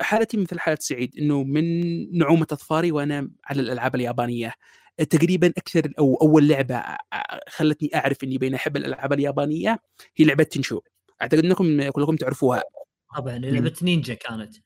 حالتي 0.00 0.36
مثل 0.36 0.58
حالة 0.60 0.78
سعيد 0.80 1.14
إنه 1.18 1.42
من 1.42 2.18
نعومة 2.18 2.46
أظفاري 2.52 2.92
وأنا 2.92 3.30
على 3.44 3.60
الألعاب 3.60 3.94
اليابانية. 3.94 4.52
تقريبا 5.10 5.46
أكثر 5.46 5.92
أو 5.98 6.14
أول 6.22 6.48
لعبة 6.48 6.76
آه، 6.76 6.98
خلتني 7.48 7.90
أعرف 7.94 8.24
إني 8.24 8.38
بين 8.38 8.54
أحب 8.54 8.76
الألعاب 8.76 9.12
اليابانية 9.12 9.78
هي 10.16 10.24
لعبة 10.24 10.44
تنشو. 10.44 10.80
أعتقد 11.22 11.44
انكم 11.44 11.90
كلكم 11.90 12.16
تعرفوها. 12.16 12.62
طبعا 13.16 13.38
لعبة 13.38 13.74
نينجا 13.82 14.14
كانت 14.14 14.56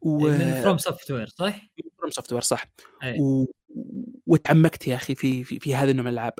و 0.00 0.18
من 0.18 0.62
From 0.62 0.78
Software 0.78 1.28
صح؟ 1.28 1.60
From 1.98 2.10
Software 2.10 2.42
صح 2.42 2.64
أي. 3.02 3.20
و... 3.20 3.46
وتعمقت 4.26 4.88
يا 4.88 4.94
أخي 4.94 5.14
في 5.14 5.44
في, 5.44 5.58
في 5.58 5.74
هذا 5.74 5.90
النوع 5.90 6.04
من 6.04 6.10
الألعاب 6.10 6.32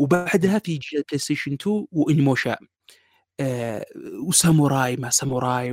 وبعدها 0.00 0.58
في 0.58 0.76
جيل 0.76 1.02
PlayStation 1.08 1.52
2 1.52 1.86
و 1.92 1.99
Onimusha 1.99 2.56
آه 3.40 3.86
وساموراي 4.26 4.96
ما 4.96 5.10
ساموراي 5.10 5.72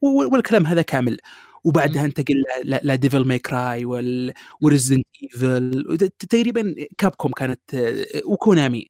والكلام 0.00 0.66
هذا 0.66 0.82
كامل. 0.82 1.18
وبعدها 1.64 2.04
انتقل 2.04 2.44
ل 2.64 2.74
Devil 2.74 3.24
May 3.24 3.38
Cry 3.38 3.84
و 4.60 4.65
Resident 4.65 5.06
Evil 5.22 6.10
تقريبا 6.30 6.74
Capcom 6.98 7.32
كانت 7.32 7.74
آه، 7.74 8.22
و 8.24 8.33
Konami 8.33 8.88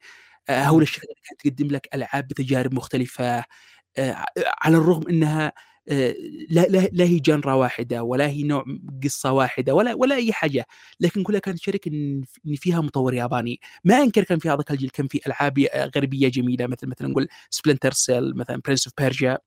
آه، 0.49 0.63
هؤلاء 0.63 0.83
الشركات 0.83 1.17
كانت 1.25 1.41
تقدم 1.41 1.75
لك 1.75 1.89
ألعاب 1.95 2.29
بتجارب 2.29 2.75
مختلفة 2.75 3.45
آه، 3.99 4.27
على 4.63 4.77
الرغم 4.77 5.09
إنها 5.09 5.47
آه، 5.47 5.53
لا 6.51 7.05
هي 7.05 7.19
genre 7.19 7.55
واحدة 7.55 8.03
ولا 8.03 8.27
هي 8.29 8.43
نوع 8.43 8.65
قصة 9.05 9.33
واحدة 9.33 9.75
ولا 9.75 9.95
ولا 9.95 10.15
أي 10.15 10.33
حاجة. 10.33 10.67
لكن 11.01 11.23
كلها 11.23 11.41
كانت 11.41 11.59
تشارك 11.59 11.87
إن 11.89 12.23
فيها 12.57 12.81
مطور 12.81 13.15
ياباني. 13.15 13.61
ما 13.85 13.97
أنكر 14.03 14.25
كان 14.25 14.39
في 14.39 14.49
هذاك 14.51 14.71
الجيل 14.71 14.91
كان 14.91 15.09
في 15.09 15.21
ألعاب 15.27 15.67
غربية 15.97 16.29
جميلة 16.29 16.67
مثل 16.67 16.87
مثلا 16.87 17.09
نقول 17.09 17.29
Splinter 17.51 17.93
Cell 17.93 18.37
مثلا 18.37 18.61
Prince 18.67 18.87
of 18.87 18.95
Persia 18.99 19.39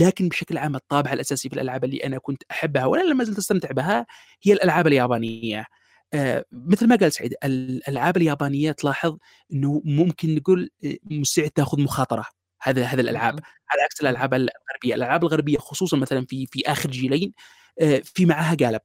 لكن 0.00 0.28
بشكل 0.28 0.58
عام 0.58 0.76
الطابع 0.76 1.12
الأساسي 1.12 1.48
في 1.48 1.54
الألعاب 1.54 1.84
اللي 1.84 1.96
أنا 2.06 2.18
كنت 2.18 2.42
أحبها 2.50 2.86
ولا 2.86 3.14
ما 3.14 3.24
زلت 3.24 3.38
أستمتع 3.38 3.70
بها 3.72 4.06
هي 4.42 4.52
الألعاب 4.52 4.86
اليابانية. 4.86 5.66
آه، 6.14 6.44
مثل 6.52 6.88
ما 6.88 6.96
قال 6.96 7.12
سعيد 7.12 7.34
الألعاب 7.44 8.16
اليابانية 8.16 8.72
تلاحظ 8.72 9.16
إنه 9.52 9.82
ممكن 9.84 10.34
نقول 10.34 10.70
آه، 10.84 10.96
مستعد 11.04 11.50
تأخذ 11.50 11.80
مخاطرة. 11.80 12.24
هذا 12.66 12.84
هذا 12.84 13.00
الألعاب. 13.00 13.40
على 13.70 13.82
عكس 13.82 14.00
الألعاب 14.00 14.34
الغربية. 14.34 14.94
الألعاب 14.94 15.22
الغربية 15.24 15.58
خصوصا 15.58 15.96
مثلا 15.96 16.26
في 16.28 16.46
في 16.46 16.62
آخر 16.66 16.90
جيلين 16.90 17.32
آه، 17.80 18.02
في 18.04 18.26
معها 18.26 18.54
قالب 18.54 18.80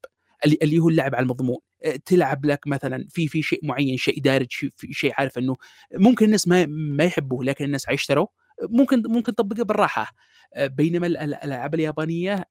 اللي 0.45 0.57
اللي 0.61 0.79
هو 0.79 0.89
اللعب 0.89 1.15
على 1.15 1.23
المضمون. 1.23 1.57
آه، 1.85 1.95
تلعب 2.05 2.45
لك 2.45 2.67
مثلا 2.67 3.07
في 3.09 3.27
في 3.27 3.41
شيء 3.41 3.59
معين 3.63 3.97
شيء 3.97 4.21
دارج 4.21 4.47
شيء- 4.51 4.69
في 4.77 4.93
شيء 4.93 5.13
عارف 5.17 5.37
إنه 5.37 5.55
ممكن 5.93 6.25
الناس 6.25 6.47
ما 6.47 6.65
ما 6.69 7.03
يحبوه 7.03 7.43
لكن 7.45 7.65
الناس 7.65 7.85
حيشتروا 7.85 8.27
ممكن 8.63 9.03
ممكن 9.07 9.35
تطبقه 9.35 9.63
بالراحة. 9.63 10.13
آه، 10.53 10.67
بينما 10.67 11.07
ال- 11.07 11.17
ال- 11.17 11.33
الألعاب 11.33 11.75
اليابانية 11.75 12.45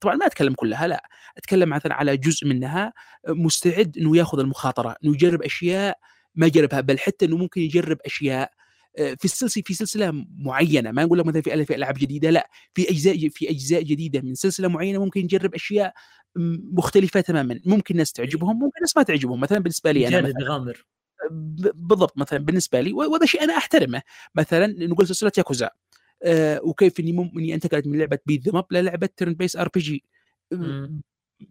طبعا 0.00 0.14
ما 0.14 0.26
أتكلم 0.26 0.54
كلها 0.54 0.86
لا. 0.86 1.02
أتكلم 1.38 1.68
مثلا 1.68 1.94
على 1.94 2.16
جزء 2.16 2.46
منها 2.46 2.92
مستعد 3.28 3.98
إنه 3.98 4.16
ياخذ 4.16 4.38
المخاطرة 4.40 4.96
إنه 5.04 5.14
يجرب 5.14 5.42
أشياء 5.42 5.98
ما 6.34 6.48
جربها 6.48 6.80
بل 6.80 6.98
حتى 6.98 7.24
إنه 7.26 7.36
ممكن 7.36 7.60
يجرب 7.60 7.98
أشياء 8.06 8.42
آه، 8.42 8.50
في 8.96 9.24
السلسله 9.24 9.62
في 9.66 9.74
سلسلة 9.74 10.24
معينة 10.38 10.90
ما 10.90 11.04
نقول 11.04 11.18
لك 11.18 11.26
مثلا 11.26 11.42
في 11.42 11.64
في 11.64 11.74
ألعاب 11.74 11.94
جديدة 11.98 12.30
لا 12.30 12.50
في 12.74 12.90
أجزاء 12.90 13.28
في 13.28 13.50
أجزاء 13.50 13.82
جديدة 13.82 14.20
من 14.20 14.34
سلسلة 14.34 14.68
معينة 14.68 14.98
ممكن 15.04 15.20
يجرب 15.20 15.54
أشياء 15.54 15.92
مختلفة 16.72 17.20
تماما. 17.20 17.60
ممكن 17.66 17.96
ناس 17.96 18.12
تعجبهم 18.12 18.58
ممكن 18.58 18.80
ناس 18.80 18.96
ما 18.96 19.02
تعجبهم. 19.02 19.40
مثلا 19.40 19.58
بالنسبة 19.58 19.92
لي 19.92 20.08
أنا 20.08 20.32
يغامر 20.40 20.84
ب- 21.30 21.70
بالضبط 21.88 22.18
مثلا 22.18 22.38
بالنسبة 22.38 22.80
لي 22.80 22.92
وهذا 22.92 23.26
شيء 23.26 23.42
أنا 23.44 23.56
أحترمه. 23.56 24.02
مثلا 24.34 24.66
نقول 24.66 25.06
سلسلة 25.08 25.32
ياكوزا 25.38 25.70
آه 26.22 26.60
وكيف 26.64 27.00
إني 27.00 27.12
مم- 27.12 27.38
إني 27.38 27.54
أنتقلت 27.54 27.86
من 27.86 27.98
لعبة 27.98 28.18
beat 28.26 28.48
them 28.48 28.62
للعبه 28.70 29.08
turn-based 29.16 29.56
RPG. 29.56 30.04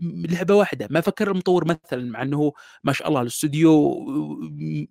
لعبة 0.01 0.55
واحدة. 0.55 0.87
ما 0.91 1.01
فكر 1.01 1.31
المطور 1.31 1.65
مثلا 1.65 2.03
مع 2.11 2.21
إنه 2.21 2.51
ما 2.83 2.93
شاء 2.93 3.07
الله 3.07 3.21
الاستوديو 3.21 3.95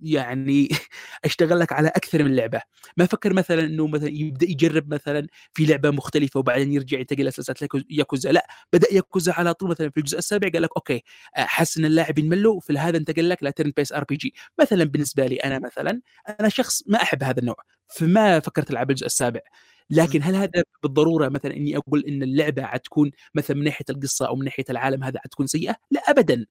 يعني 0.03 0.69
اشتغل 1.25 1.59
لك 1.61 1.73
على 1.73 1.89
أكثر 1.89 2.23
من 2.25 2.37
لعبة. 2.37 2.61
ما 2.97 3.07
فكر 3.07 3.33
مثلا 3.33 3.61
إنه 3.65 3.87
مثلا 3.87 4.09
يبدأ 4.09 4.47
يجرب 4.51 4.95
مثلا 4.95 5.27
في 5.55 5.66
لعبة 5.66 5.91
مختلفة 5.91 6.41
وبعدين 6.41 6.73
يرجع 6.73 6.99
ينتقل 6.99 7.25
لسلسله 7.25 7.57
Yaku- 7.69 7.85
Yakuza. 7.90 8.32
لا 8.33 8.47
بدأ 8.73 8.89
ياكوزا 8.95 9.33
على 9.33 9.55
طول 9.55 9.70
مثلا 9.70 9.91
في 9.91 9.97
الجزء 10.01 10.19
السابع 10.19 10.49
قال 10.49 10.62
لك 10.62 10.70
okay 10.77 11.03
آه، 11.37 11.45
حس 11.45 11.79
إن 11.79 11.85
اللاعب 11.85 12.19
يملوا 12.19 12.61
في 12.61 12.79
هذا 12.79 12.97
انتقل 12.99 13.29
لك 13.29 13.43
ل 13.43 13.45
turn-based 13.45 13.73
RPG 13.77 14.35
مثلا 14.61 14.85
بالنسبة 14.85 15.27
لي 15.27 15.37
أنا 15.37 15.59
مثلا 15.59 16.01
أنا 16.41 16.49
شخص 16.49 16.83
ما 16.87 17.03
أحب 17.03 17.23
هذا 17.23 17.41
النوع. 17.41 17.57
فما 17.89 18.41
فكرت 18.41 18.70
ألعب 18.70 18.91
الجزء 18.91 19.07
السابع. 19.07 19.41
لكن 19.90 20.23
هل 20.23 20.35
هذا 20.35 20.62
بالضرورة 20.82 21.28
مثلا 21.28 21.56
إني 21.56 21.77
أقول 21.77 22.05
إن 22.09 22.23
اللعبة 22.23 22.62
حتكون 22.62 23.10
مثلا 23.35 23.56
من 23.56 23.65
ناحية 23.65 23.85
القصة 23.90 24.28
أو 24.28 24.36
من 24.36 24.44
ناحية 24.44 24.65
العالم 24.70 25.05
هذا 25.05 25.20
حتكون 25.20 25.47
سيئة؟ 25.47 25.77
لا 25.90 26.01
ابدا 26.01 26.47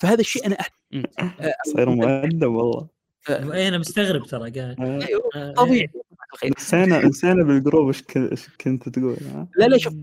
فهذا 0.00 0.20
الشيء 0.20 0.46
أنا. 0.46 0.56
آه، 1.18 1.54
صاير 1.74 1.90
مؤدب 1.90 2.48
والله 2.50 2.86
آه، 3.30 3.52
أي 3.54 3.68
أنا 3.68 3.78
مستغرب 3.78 4.26
ترى 4.26 4.50
قاعد 4.50 4.80
آه، 4.80 5.06
أيوه، 5.06 5.22
آه، 5.36 5.52
طبيعي 5.52 5.88
الخير. 6.34 6.52
نسينا 6.58 7.06
نسينا 7.06 7.44
بالجروب 7.44 7.86
إيش 8.16 8.48
كنت 8.60 8.88
تقول؟ 8.88 9.16
لا 9.56 9.64
لا 9.64 9.78
شوف 9.78 9.94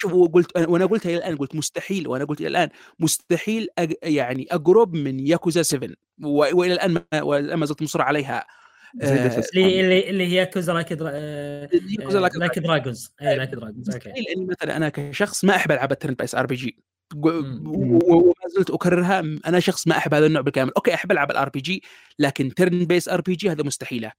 شوف 0.00 0.12
وقلت 0.12 0.58
وأنا 0.68 0.86
قلت 0.86 1.06
إلى 1.06 1.16
الآن 1.16 1.36
قلت 1.36 1.54
مستحيل 1.54 2.08
وأنا 2.08 2.24
قلت 2.24 2.40
إلى 2.40 2.48
الآن 2.48 2.68
مستحيل 2.98 3.68
أج 3.78 3.94
يعني 4.02 4.46
أقرب 4.50 4.94
من 4.94 5.20
ياكوزا 5.26 5.62
7 5.62 5.88
و- 6.22 6.56
وإلى 6.58 6.72
الآن 6.74 6.92
ما, 6.92 7.56
ما 7.56 7.66
زلت 7.66 7.82
مصر 7.82 8.02
عليها 8.02 8.38
آه،. 8.38 8.59
اللي 8.94 9.80
اللي 9.80 10.10
اللي 10.10 10.26
هي 10.26 10.34
Yakuza 10.34 10.72
Like. 10.72 10.92
آه، 10.92 10.98
آه، 11.02 12.38
Like 12.38 12.58
Dragons 12.58 13.12
اي 13.22 13.36
Like 13.36 13.50
Dragons 13.50 13.90
okay 13.90 14.08
مستحيل 14.08 14.26
إني 14.36 14.46
مثلا 14.46 14.76
أنا 14.76 14.88
كشخص 14.88 15.44
ما 15.44 15.56
أحب 15.56 15.72
ألعاب 15.72 15.92
ال 15.92 15.94
turn-based 15.94 16.14
RPG. 16.14 16.76
وما 17.16 18.34
زلت 18.56 18.70
أكررها. 18.70 19.20
أنا 19.20 19.60
شخص 19.60 19.86
ما 19.86 19.96
أحب 19.96 20.14
هذا 20.14 20.26
النوع 20.26 20.42
بالكامل. 20.42 20.72
okay 20.76 20.94
أحب 20.94 21.12
ألعاب 21.12 21.30
ال 21.30 21.48
RPG 21.48 21.82
لكن 22.18 22.54
turn-based 22.54 23.08
RPG 23.08 23.50
هذا 23.50 23.62
مستحيلة. 23.62 24.12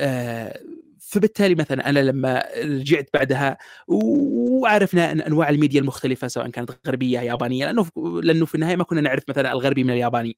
آه، 0.00 0.60
فبالتالي 1.00 1.54
مثلا 1.54 1.88
أنا 1.88 1.98
لما 1.98 2.44
رجعت 2.64 3.08
بعدها 3.14 3.58
وعرفنا 3.88 5.12
أن 5.12 5.20
أنواع 5.20 5.48
الميديا 5.48 5.80
المختلفة 5.80 6.28
سواء 6.28 6.50
كانت 6.50 6.70
غربية 6.86 7.20
يابانية 7.20 7.66
لأنه 7.66 7.86
لأنه 8.22 8.46
في 8.46 8.54
النهاية 8.54 8.76
ما 8.76 8.84
كنا 8.84 9.00
نعرف 9.00 9.22
مثلا 9.28 9.52
الغربي 9.52 9.84
من 9.84 9.90
الياباني. 9.90 10.36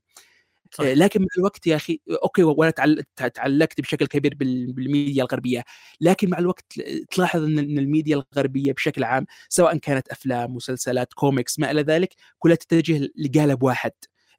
صح. 0.70 0.84
آه، 0.84 0.94
لكن 0.94 1.20
مع 1.20 1.26
الوقت 1.38 1.66
يا 1.66 1.76
أخي 1.76 2.00
okay 2.22 2.42
وأنا 2.42 2.70
تعل- 2.70 3.02
تع- 3.16 3.28
تعلقت 3.28 3.80
بشكل 3.80 4.06
كبير 4.06 4.34
بال- 4.34 4.72
بالميديا 4.72 5.24
الغربية 5.24 5.64
لكن 6.00 6.30
مع 6.30 6.38
الوقت 6.38 6.64
تلاحظ 7.10 7.42
ان 7.44 7.58
الميديا 7.58 8.22
الغربية 8.32 8.72
بشكل 8.72 9.04
عام 9.04 9.26
سواء 9.48 9.76
كانت 9.76 10.08
أفلام 10.08 10.54
مسلسلات 10.54 11.12
كوميكس 11.12 11.58
ما 11.58 11.70
إلى 11.70 11.82
ذلك 11.82 12.14
كلها 12.38 12.56
تتجه 12.56 13.08
لقالب 13.16 13.62
واحد 13.62 13.92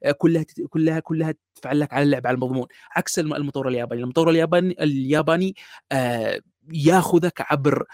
آه، 0.04 0.12
كلها 0.12 0.44
كلها 0.68 1.00
كلها 1.00 1.34
تفعل 1.54 1.80
لك 1.80 1.92
على 1.92 2.02
اللعب 2.02 2.26
على 2.26 2.34
المضمون 2.34 2.66
عكس 2.96 3.18
الم- 3.18 3.34
المطور 3.34 3.68
الياباني 3.68 4.02
المطور 4.02 4.30
الياباني 4.30 4.76
الياباني 4.80 5.54
آه، 5.92 6.40
ياخذك 6.72 7.40
عبر 7.40 7.84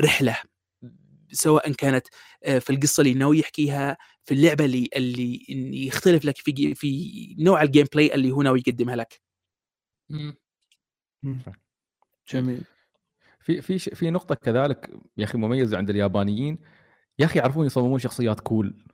رحلة 0.00 0.36
سواء 1.32 1.72
كانت 1.72 2.06
في 2.60 2.70
القصة 2.70 3.00
اللي 3.00 3.14
ناوي 3.14 3.38
يحكيها 3.38 3.96
في 4.26 4.34
اللعبة 4.34 4.64
اللي 4.64 4.88
اللي 4.96 5.86
يختلف 5.86 6.24
لك 6.24 6.36
في 6.38 6.74
في 6.74 7.36
نوع 7.38 7.62
ال 7.62 7.86
gameplay 7.94 8.14
اللي 8.14 8.30
هو 8.30 8.42
ناوي 8.42 8.62
يقدمها 8.66 8.96
لك. 8.96 9.20
جميل. 12.32 12.60
في 13.40 13.62
في 13.62 13.78
ش- 13.78 13.88
في 13.88 14.10
نقطة 14.10 14.34
كذلك 14.34 14.90
يا 15.16 15.24
أخي 15.24 15.38
مميزة 15.38 15.76
عند 15.78 15.90
اليابانيين. 15.90 16.58
يا 17.18 17.24
أخي 17.26 17.38
يعرفون 17.38 17.66
يصممون 17.66 17.98
شخصيات 17.98 18.40
cool 18.40 18.84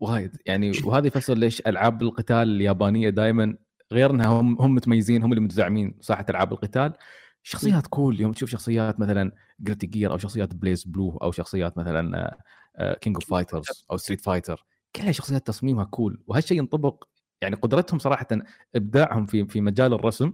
وايد. 0.00 0.36
يعني 0.46 0.72
وهذا 0.84 1.06
يفسر 1.06 1.34
ليش 1.34 1.60
ألعاب 1.66 2.02
القتال 2.02 2.36
اليابانية 2.48 3.10
دائما 3.10 3.56
غير 3.92 4.10
إنها 4.10 4.26
هم 4.26 4.60
هم 4.62 4.74
متميزين 4.74 5.22
هم 5.22 5.32
اللي 5.32 5.44
متزعمين 5.44 5.98
ساحه 6.00 6.26
ألعاب 6.30 6.52
القتال. 6.52 6.92
شخصيات 7.42 7.86
cool 7.86 8.20
يوم 8.20 8.32
تشوف 8.32 8.50
شخصيات 8.50 9.00
مثلا 9.00 9.32
Guilty 9.60 9.86
Gear 9.86 10.12
أو 10.12 10.18
شخصيات 10.18 10.54
BlazBlue 10.54 11.16
أو 11.16 11.32
شخصيات 11.32 11.78
مثلا 11.78 12.36
King 12.80 13.16
of 13.16 13.30
Fighters 13.30 13.84
أو 13.90 13.96
Street 13.96 14.20
Fighter 14.20 14.64
كلها 14.96 15.12
شخصيات 15.12 15.46
تصميمها 15.46 15.84
cool 15.84 16.22
وهالشيء 16.26 16.58
ينطبق 16.58 17.04
يعني 17.42 17.56
قدرتهم 17.56 17.98
صراحة 17.98 18.26
إبداعهم 18.74 19.26
في 19.26 19.44
في 19.46 19.60
مجال 19.60 19.94
الرسم 19.94 20.32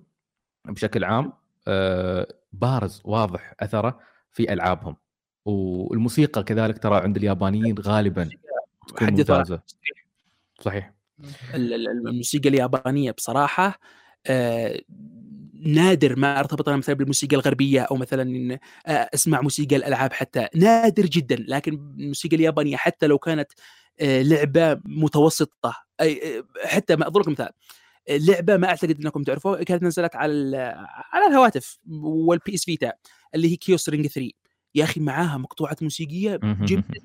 بشكل 0.64 1.04
عام 1.04 1.32
آه، 1.68 2.34
بارز 2.52 3.02
واضح 3.04 3.54
أثره 3.60 4.00
في 4.30 4.52
ألعابهم. 4.52 4.96
والموسيقى 5.44 6.42
كذلك 6.42 6.78
ترى 6.78 6.96
عند 6.96 7.16
اليابانيين 7.16 7.78
غالبا 7.78 8.28
تكون 8.88 9.10
ممتازة. 9.10 9.60
صحيح. 10.60 10.92
ال- 11.54 11.74
ال- 11.74 12.08
الموسيقى 12.08 12.48
اليابانية 12.48 13.10
بصراحة 13.10 13.78
آه، 14.26 14.80
نادر 15.62 16.18
ما 16.18 16.40
ارتبط 16.40 16.68
أنا 16.68 16.76
مثلا 16.76 16.94
بالموسيقى 16.94 17.36
الغربية 17.36 17.80
أو 17.80 17.96
مثلا 17.96 18.58
آه، 18.86 19.10
أسمع 19.14 19.40
موسيقى 19.40 19.76
الألعاب 19.76 20.12
حتى. 20.12 20.48
نادر 20.54 21.06
جدا 21.06 21.36
لكن 21.48 21.72
الموسيقى 21.72 22.36
اليابانية 22.36 22.76
حتى 22.76 23.06
لو 23.06 23.18
كانت 23.18 23.52
آه، 24.00 24.22
لعبة 24.22 24.80
متوسطة 24.84 25.76
أي 26.00 26.38
آه، 26.38 26.44
حتى 26.64 26.96
ما 26.96 27.06
أضرب 27.06 27.28
مثال 27.28 27.50
لعبة 28.10 28.56
ما 28.56 28.68
أعتقد 28.68 29.00
إنكم 29.00 29.22
تعرفوها 29.22 29.62
كانت 29.62 29.82
نزلت 29.82 30.16
على 30.16 30.56
على 31.12 31.26
الهواتف 31.26 31.78
وال 32.02 32.54
PS 32.54 32.64
Vita 32.64 32.92
اللي 33.34 33.52
هي 33.52 33.56
Chaos 33.56 33.88
Rings 33.88 34.06
3 34.06 34.30
يا 34.74 34.84
أخي 34.84 35.00
معاها 35.00 35.38
مقطوعات 35.38 35.82
موسيقية 35.82 36.40
جدا 36.44 37.00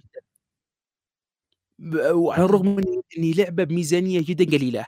وعلى 2.11 2.45
الرغم 2.45 2.75
من 2.75 2.83
إني 3.17 3.33
لعبة 3.33 3.63
بميزانيه 3.63 4.21
جدا 4.25 4.45
قليلة. 4.57 4.85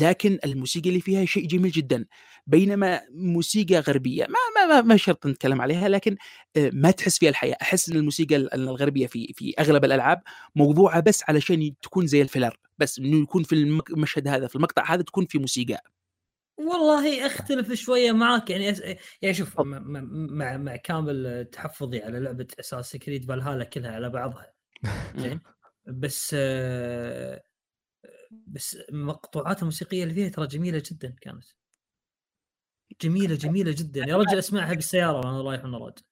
لكن 0.00 0.38
الموسيقى 0.44 0.88
اللي 0.88 1.00
فيها 1.00 1.24
شيء 1.24 1.46
جميل 1.46 1.70
جدا. 1.70 2.06
بينما 2.46 3.00
موسيقى 3.10 3.78
غربية 3.78 4.26
ما 4.26 4.38
ما 4.56 4.74
ما, 4.74 4.80
ما 4.80 4.96
شرط 4.96 5.26
نتكلم 5.26 5.60
عليها 5.60 5.88
لكن 5.88 6.16
آه، 6.56 6.70
ما 6.72 6.90
تحس 6.90 7.18
فيها 7.18 7.30
الحياة. 7.30 7.56
أحس 7.62 7.88
إن 7.88 7.96
الموسيقى 7.96 8.36
الغربية 8.36 9.06
في 9.06 9.32
في 9.34 9.54
أغلب 9.58 9.84
الألعاب 9.84 10.22
موضوعة 10.56 11.00
بس 11.00 11.22
علشان 11.28 11.74
تكون 11.82 12.06
زي 12.06 12.22
الفيلر 12.22 12.56
بس 12.78 12.98
إنه 12.98 13.22
يكون 13.22 13.42
في 13.42 13.54
المشهد 13.90 14.28
هذا 14.28 14.46
في 14.46 14.56
المقطع 14.56 14.94
هذا 14.94 15.02
تكون 15.02 15.26
في 15.26 15.38
موسيقى. 15.38 15.82
والله 16.56 17.26
أختلف 17.26 17.72
شوية 17.72 18.12
معك 18.12 18.50
يعني 18.50 18.70
أس... 18.70 18.82
يعني 19.22 19.34
شوف 19.34 19.60
مع 19.60 20.56
مع 20.56 20.76
كامل 20.76 21.44
تحفظي 21.52 22.02
على 22.02 22.20
لعبة 22.20 22.46
أساس 22.60 22.96
كريد 22.96 23.24
فالهالا 23.24 23.64
كلها 23.64 23.90
على 23.90 24.10
بعضها 24.10 24.52
زين؟ 25.16 25.40
بس 25.86 26.36
بس 28.46 28.76
المقطوعات 28.76 29.60
الموسيقية 29.60 30.02
اللي 30.02 30.14
فيها 30.14 30.28
ترى 30.28 30.46
جميلة 30.46 30.82
جدا 30.90 31.14
كانت. 31.20 31.44
جميلة 33.02 33.34
جميلة 33.34 33.72
جدا. 33.72 34.04
يا 34.08 34.16
رجل 34.16 34.38
أسمعها 34.38 34.74
بالسيارة 34.74 35.16
وأنا 35.16 35.42
رايح 35.42 35.64
وأنا 35.64 35.78
راجع. 35.78 36.02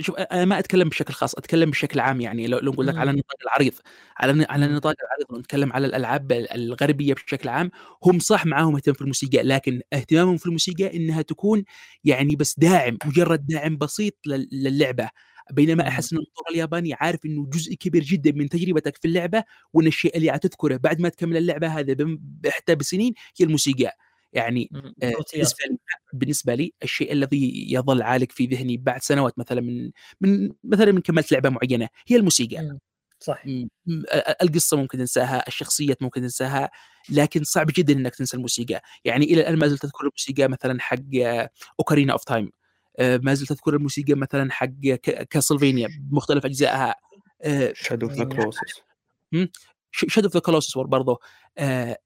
شوف 0.00 0.16
أنا 0.16 0.44
ما 0.44 0.58
أتكلم 0.58 0.88
بشكل 0.88 1.14
خاص 1.14 1.34
أتكلم 1.34 1.70
بشكل 1.70 2.00
عام 2.00 2.20
يعني. 2.20 2.46
لو 2.46 2.58
نقول 2.58 2.86
لك 2.86 2.96
على 2.96 3.10
النطاق 3.10 3.36
العريض 3.42 3.72
على 4.16 4.46
على 4.50 4.66
النطاق 4.66 4.94
العريض 5.02 5.26
ونتكلم 5.30 5.72
على 5.72 5.86
الألعاب 5.86 6.32
الغربية 6.32 7.14
بشكل 7.14 7.48
عام 7.48 7.70
هم 8.04 8.18
صح 8.18 8.46
معاهم 8.46 8.74
اهتمام 8.74 8.94
في 8.94 9.00
الموسيقى 9.00 9.42
لكن 9.42 9.80
اهتمامهم 9.92 10.36
في 10.36 10.46
الموسيقى 10.46 10.96
إنها 10.96 11.22
تكون 11.22 11.64
يعني 12.04 12.36
بس 12.36 12.58
داعم 12.58 12.98
مجرد 13.06 13.46
داعم 13.46 13.76
بسيط 13.76 14.14
للعبة. 14.52 15.10
بينما 15.52 15.88
أحس 15.88 16.12
إن 16.12 16.18
المطور 16.18 16.46
الياباني 16.50 16.94
عارف 16.94 17.26
إنه 17.26 17.46
جزء 17.46 17.74
كبير 17.74 18.02
جدا 18.02 18.32
من 18.32 18.48
تجربتك 18.48 18.96
في 18.96 19.08
اللعبة 19.08 19.44
وإن 19.72 19.86
الشيء 19.86 20.16
اللي 20.16 20.38
تذكره 20.38 20.76
بعد 20.76 21.00
ما 21.00 21.08
تكمل 21.08 21.36
اللعبة 21.36 21.68
هذا 21.68 22.18
حتى 22.48 22.74
بسنين 22.74 23.14
هي 23.40 23.46
الموسيقى. 23.46 23.92
يعني 24.32 24.70
آه 25.02 25.12
بالنسبة 25.32 25.64
لي 25.70 25.78
بالنسبة 26.12 26.54
لي 26.54 26.72
الشيء 26.82 27.12
الذي 27.12 27.72
يظل 27.72 28.02
عالق 28.02 28.32
في 28.32 28.46
ذهني 28.46 28.76
بعد 28.76 29.02
سنوات 29.02 29.38
مثلا 29.38 29.60
من 29.60 29.90
من 30.20 30.50
مثلا 30.64 30.92
من 30.92 31.00
كملت 31.00 31.32
لعبة 31.32 31.48
معينة 31.48 31.88
هي 32.06 32.16
الموسيقى. 32.16 32.78
صح 33.20 33.44
القصة 34.42 34.76
ممكن 34.76 34.98
تنساها 34.98 35.48
الشخصيات 35.48 36.02
ممكن 36.02 36.20
تنساها 36.20 36.70
لكن 37.10 37.44
صعب 37.44 37.66
جدا 37.76 37.92
إنك 37.92 38.14
تنسى 38.14 38.36
الموسيقى. 38.36 38.80
يعني 39.04 39.24
إلى 39.24 39.40
الآن 39.40 39.56
ما 39.56 39.66
زلت 39.68 39.84
أذكر 39.84 40.00
الموسيقى 40.04 40.48
مثلا 40.48 40.80
حق 40.80 40.98
Ocarina 41.80 42.12
of 42.12 42.24
Time. 42.24 42.50
ما 43.00 43.34
زلت 43.34 43.50
أذكر 43.50 43.76
الموسيقى 43.76 44.14
مثلا 44.14 44.52
حق 44.52 44.80
Castlevania 45.30 45.88
بمختلف 46.00 46.44
أجزائها. 46.44 46.94
Shadow 47.72 48.06
of 48.06 48.16
the 48.16 48.24
Colossus 48.24 48.58
Shadow 49.92 50.26
of 50.26 50.34
the 50.34 50.40
Colossus 50.40 50.78
برضه 50.78 51.18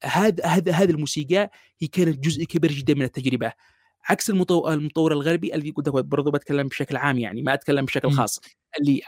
هذا 0.04 0.44
هذا 0.44 0.72
هذه 0.72 0.90
الموسيقى 0.90 1.50
هي 1.80 1.88
كانت 1.88 2.18
جزء 2.18 2.44
كبير 2.44 2.72
جدا 2.72 2.94
من 2.94 3.02
التجربة. 3.02 3.52
عكس 4.08 4.30
المطور 4.30 5.12
الغربي 5.12 5.54
اللي 5.54 5.70
قلت 5.70 5.88
برضه 5.88 6.30
بتكلم 6.30 6.68
بشكل 6.68 6.96
عام 6.96 7.18
يعني 7.18 7.42
ما 7.42 7.54
أتكلم 7.54 7.84
بشكل 7.84 8.10
خاص. 8.10 8.40
اللي 8.80 9.00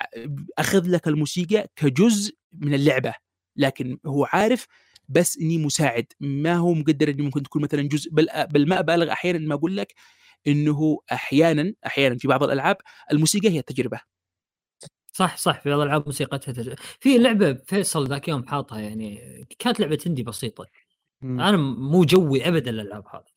أخذ 0.59 0.89
لك 0.89 1.09
الموسيقى 1.09 1.67
كجزء 1.77 2.35
من 2.53 2.75
اللعبة 2.75 3.15
لكن 3.57 3.99
هو 4.07 4.25
عارف 4.33 4.67
بس 5.09 5.39
إني 5.39 5.59
مساعد. 5.59 6.07
ما 6.21 6.55
هو 6.55 6.75
مقدر 6.75 7.11
إني 7.11 7.23
ممكن 7.23 7.43
تكون 7.43 7.63
مثلا 7.63 7.83
جزء 7.83 8.11
بل, 8.11 8.29
بل 8.51 8.69
ما 8.69 8.79
أبالغ 8.79 9.13
أحيانا 9.13 9.39
ما 9.39 9.55
أقول 9.55 9.77
لك 9.77 9.95
إنه 10.47 10.99
أحيانا 11.13 11.75
أحيانا 11.87 12.19
في 12.19 12.29
بعض 12.29 12.43
الألعاب 12.43 12.77
الموسيقى 13.13 13.49
هي 13.49 13.59
التجربة. 13.59 14.01
صح 15.13 15.37
صح 15.37 15.61
في 15.61 15.71
بعض 15.71 15.81
الألعاب 15.81 16.07
موسيقتها 16.07 16.53
تجربة. 16.53 16.77
في 17.01 17.19
لعبة 17.19 17.53
فيصل 17.53 18.09
ذاك 18.09 18.29
يوم 18.29 18.47
حاطها 18.47 18.81
يعني 18.81 19.45
كانت 19.59 19.81
لعبة 19.81 19.99
هندي 20.07 20.23
بسيطة. 20.23 20.67
مم. 21.23 21.41
أنا 21.41 21.57
مو 21.57 22.05
جوي 22.05 22.49
ابدا 22.49 22.71
الالعاب 22.71 23.05
هذه. 23.07 23.33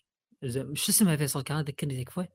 شو 0.74 0.92
اسمها 0.92 1.16
فيصل؟ 1.16 1.42
كان 1.42 1.62
ذكرني 1.62 2.04
تكفى 2.04 2.26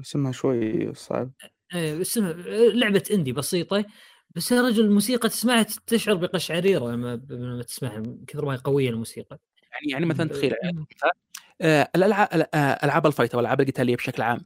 اسمها 0.00 0.32
شوي 0.32 0.94
صعب. 0.94 1.30
إيه 1.74 2.00
اسمها 2.00 2.32
لعبة 2.72 3.02
اندي 3.12 3.32
بسيطة 3.32 3.84
بس 4.34 4.52
يا 4.52 4.62
رجل 4.62 4.84
الموسيقى 4.84 5.28
تسمعها 5.28 5.66
تشعر 5.86 6.14
بقشعريرة 6.14 6.90
لما 6.90 7.62
تسمعها 7.62 8.02
كثر 8.26 8.44
ما 8.44 8.52
هي 8.52 8.56
قوية 8.56 8.90
الموسيقى. 8.90 9.38
يعني 9.72 9.92
يعني 9.92 10.06
مثلا 10.06 10.28
تخيل 10.28 10.54
ألعاب 11.62 13.06
ال 13.06 13.11
fight 13.11 13.34
أو 13.34 13.40
الالعاب 13.40 13.60
القتالية 13.60 13.96
بشكل 13.96 14.22
عام 14.22 14.42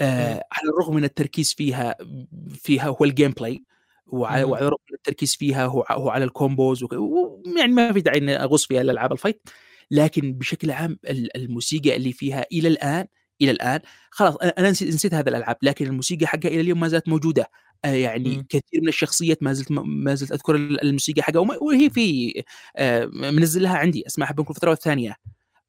آه 0.00 0.44
على 0.52 0.68
الرغم 0.72 0.96
من 0.96 1.04
التركيز 1.04 1.54
فيها 1.54 1.96
فيها 2.54 2.88
هو 2.88 3.04
ال 3.04 3.30
gameplay 3.30 3.64
وعلى 4.06 4.42
الرغم 4.42 4.78
من 4.90 4.94
التركيز 4.94 5.36
فيها 5.36 5.66
هو 5.66 5.84
هو 5.90 6.10
على 6.10 6.24
ال 6.24 6.33
combos 6.33 6.84
يعني 7.58 7.72
ما 7.72 7.92
في 7.92 8.00
داعي 8.00 8.18
إني 8.18 8.42
أغوص 8.42 8.66
فيها 8.66 8.80
الالعاب 8.80 9.12
ال 9.12 9.18
fight 9.18 9.48
لكن 9.90 10.32
بشكل 10.32 10.70
عام 10.70 10.98
الموسيقى 11.36 11.96
اللي 11.96 12.12
فيها 12.12 12.46
إلى 12.52 12.68
الآن 12.68 13.06
إلى 13.42 13.50
الآن 13.50 13.80
خلاص 14.10 14.36
أنا 14.36 14.70
نسيت, 14.70 14.88
نسيت 14.94 15.14
هذا 15.14 15.28
الألعاب 15.28 15.56
لكن 15.62 15.86
الموسيقى 15.86 16.26
حقها 16.26 16.48
إلى 16.48 16.60
اليوم 16.60 16.80
ما 16.80 16.88
زالت 16.88 17.08
موجودة 17.08 17.50
آه 17.84 17.88
يعني 17.88 18.36
م. 18.36 18.46
كثير 18.48 18.80
من 18.82 18.88
الشخصيات 18.88 19.42
ما 19.42 19.52
زلت 19.52 19.70
ما 19.72 20.14
زلت 20.14 20.32
أذكر 20.32 20.56
الموسيقى 20.56 21.22
حقها 21.22 21.40
وهي 21.40 21.90
في 21.90 22.32
آه 22.76 23.06
منزل 23.06 23.62
لها 23.62 23.76
عندي 23.76 24.06
أسمعها 24.06 24.32
بين 24.32 24.44
كل 24.44 24.54
فترة 24.54 24.70
والثانية. 24.70 25.16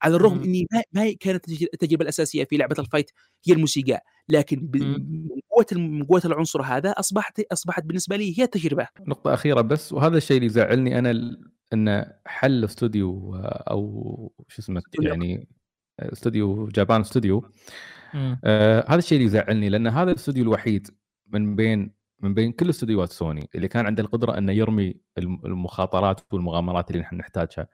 على 0.02 0.16
الرغم. 0.16 0.44
إني 0.44 0.68
ما, 0.72 0.82
ما 0.94 1.14
كانت 1.20 1.50
التجربه 1.50 2.04
الأساسية 2.04 2.44
في 2.44 2.58
لعبة 2.58 2.76
ال 2.80 2.85
fight 2.85 3.12
هي 3.48 3.54
الموسيقى 3.54 4.02
لكن 4.30 4.70
من 4.74 5.28
قوة 5.52 5.66
من 5.72 6.04
قوة 6.04 6.22
العنصر 6.26 6.62
هذا 6.62 6.90
أصبحت 6.90 7.42
أصبحت 7.52 7.84
بالنسبة 7.84 8.16
لي 8.16 8.40
هي 8.40 8.44
التجربة. 8.44 8.88
نقطة 9.08 9.34
أخيرة 9.34 9.62
بس 9.62 9.94
وهذا 9.94 10.18
الشيء 10.18 10.38
اللي 10.38 10.46
يزعلني 10.46 11.00
أنا 11.00 11.38
إن 11.74 12.06
حل 12.26 12.66
استوديو 12.66 13.36
أو 13.46 14.34
شو 14.48 14.62
اسمه 14.62 14.82
يعني 15.02 15.48
استوديو 16.00 16.68
Japan 16.68 17.02
Studio 17.02 17.50
آه 18.44 18.86
هذا 18.88 19.00
الشيء 19.00 19.18
اللي 19.18 19.26
يزعلني 19.26 19.70
لأن 19.70 19.88
هذا 19.88 20.12
الاستوديو 20.12 20.44
الوحيد 20.44 20.88
من 21.28 21.56
بين 21.56 21.92
من 22.20 22.34
بين 22.34 22.52
كل 22.52 22.70
استديوهات 22.70 23.12
سوني 23.12 23.50
اللي 23.56 23.68
كان 23.68 23.86
عنده 23.86 24.04
القدرة 24.04 24.38
إنه 24.38 24.52
يرمي 24.52 24.96
المخاطرات 25.18 26.34
والمغامرات 26.34 26.92
اللي 26.92 27.02
نحن 27.02 27.16
نحتاجها. 27.16 27.62
آه 27.62 27.68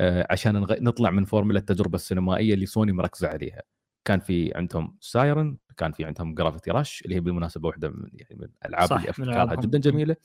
عشان 0.00 0.66
نطلع 0.80 1.10
من 1.10 1.24
فورمولا 1.24 1.58
التجربة 1.58 1.94
السينمائية 1.94 2.54
اللي 2.54 2.66
سوني 2.66 2.92
مركزة 2.92 3.28
عليها 3.28 3.62
كان 4.04 4.20
في 4.20 4.52
عندهم 4.54 4.96
سايرن 5.00 5.56
كان 5.76 5.92
في 5.92 6.04
عندهم 6.04 6.34
جرافيتي 6.34 6.70
راش 6.70 7.02
اللي 7.04 7.14
هي 7.14 7.20
بالمناسبة 7.20 7.68
واحدة 7.68 7.88
من 7.88 8.10
يعني 8.12 8.36
من 8.40 8.48
الالعاب 8.64 8.92
اللي 8.92 9.10
أفكارها 9.10 9.54
جدا 9.54 9.78
جميلة 9.78 10.16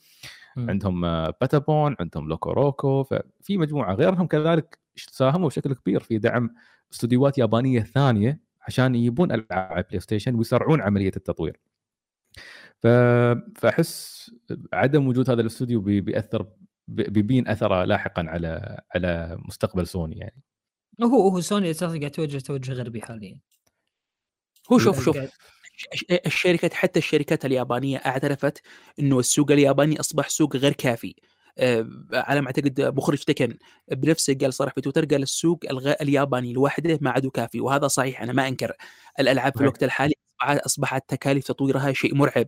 م. 0.57 0.69
عندهم 0.69 1.01
باتابون 1.41 1.95
عندهم 1.99 2.29
لوكو 2.29 2.51
روكو 2.51 3.03
ففي 3.03 3.57
مجموعة 3.57 3.93
غيرهم 3.93 4.27
كذلك 4.27 4.79
ساهموا 4.95 5.47
بشكل 5.47 5.75
كبير 5.75 5.99
في 5.99 6.17
دعم 6.17 6.55
استديوهات 6.93 7.37
يابانية 7.37 7.81
ثانية 7.81 8.39
عشان 8.61 8.95
يجيبون 8.95 9.31
ألعاب 9.31 9.85
بلاي 9.87 9.99
ستيشن 9.99 10.35
ويسرعون 10.35 10.81
عملية 10.81 11.11
التطوير. 11.15 11.59
ف... 12.79 12.87
فأحس 13.55 14.31
عدم 14.73 15.07
وجود 15.07 15.29
هذا 15.29 15.41
الاستوديو 15.41 15.81
بي... 15.81 16.01
بيأثر 16.01 16.47
بيبين 16.87 17.47
أثره 17.47 17.83
لاحقا 17.83 18.25
على 18.27 18.81
على 18.95 19.37
مستقبل 19.47 19.87
سوني 19.87 20.17
يعني. 20.17 20.43
هو 21.03 21.29
هو 21.29 21.41
سوني 21.41 21.71
أساسا 21.71 21.99
قاعد 21.99 22.11
توجه 22.11 22.37
توجه 22.37 22.73
غربي 22.73 23.01
حاليا. 23.01 23.39
هو 24.71 24.77
شوف 24.77 25.03
شوف 25.03 25.17
الشركات 26.25 26.73
حتى 26.73 26.99
الشركات 26.99 27.45
اليابانية 27.45 27.97
أعترفت 27.97 28.61
إنه 28.99 29.19
السوق 29.19 29.51
الياباني 29.51 29.99
أصبح 29.99 30.29
سوق 30.29 30.55
غير 30.55 30.73
كافي 30.73 31.15
آه، 31.59 31.87
على 32.13 32.41
ما 32.41 32.47
أعتقد 32.47 32.81
مخرج 32.81 33.23
تيكن 33.23 33.57
بنفسه 33.91 34.37
قال 34.41 34.53
صرح 34.53 34.73
في 34.73 34.81
تويتر 34.81 35.05
قال 35.05 35.23
السوق 35.23 35.59
الياباني 36.01 36.53
لوحده 36.53 36.99
ما 37.01 37.11
عاد 37.11 37.27
كافي 37.27 37.59
وهذا 37.59 37.87
صحيح 37.87 38.21
أنا 38.21 38.33
ما 38.33 38.47
أنكر 38.47 38.73
الألعاب 39.19 39.53
في 39.53 39.61
الوقت 39.61 39.83
الحالي 39.83 40.13
أصبحت 40.41 41.03
تكاليف 41.09 41.47
تطويرها 41.47 41.93
شيء 41.93 42.15
مرعب 42.15 42.47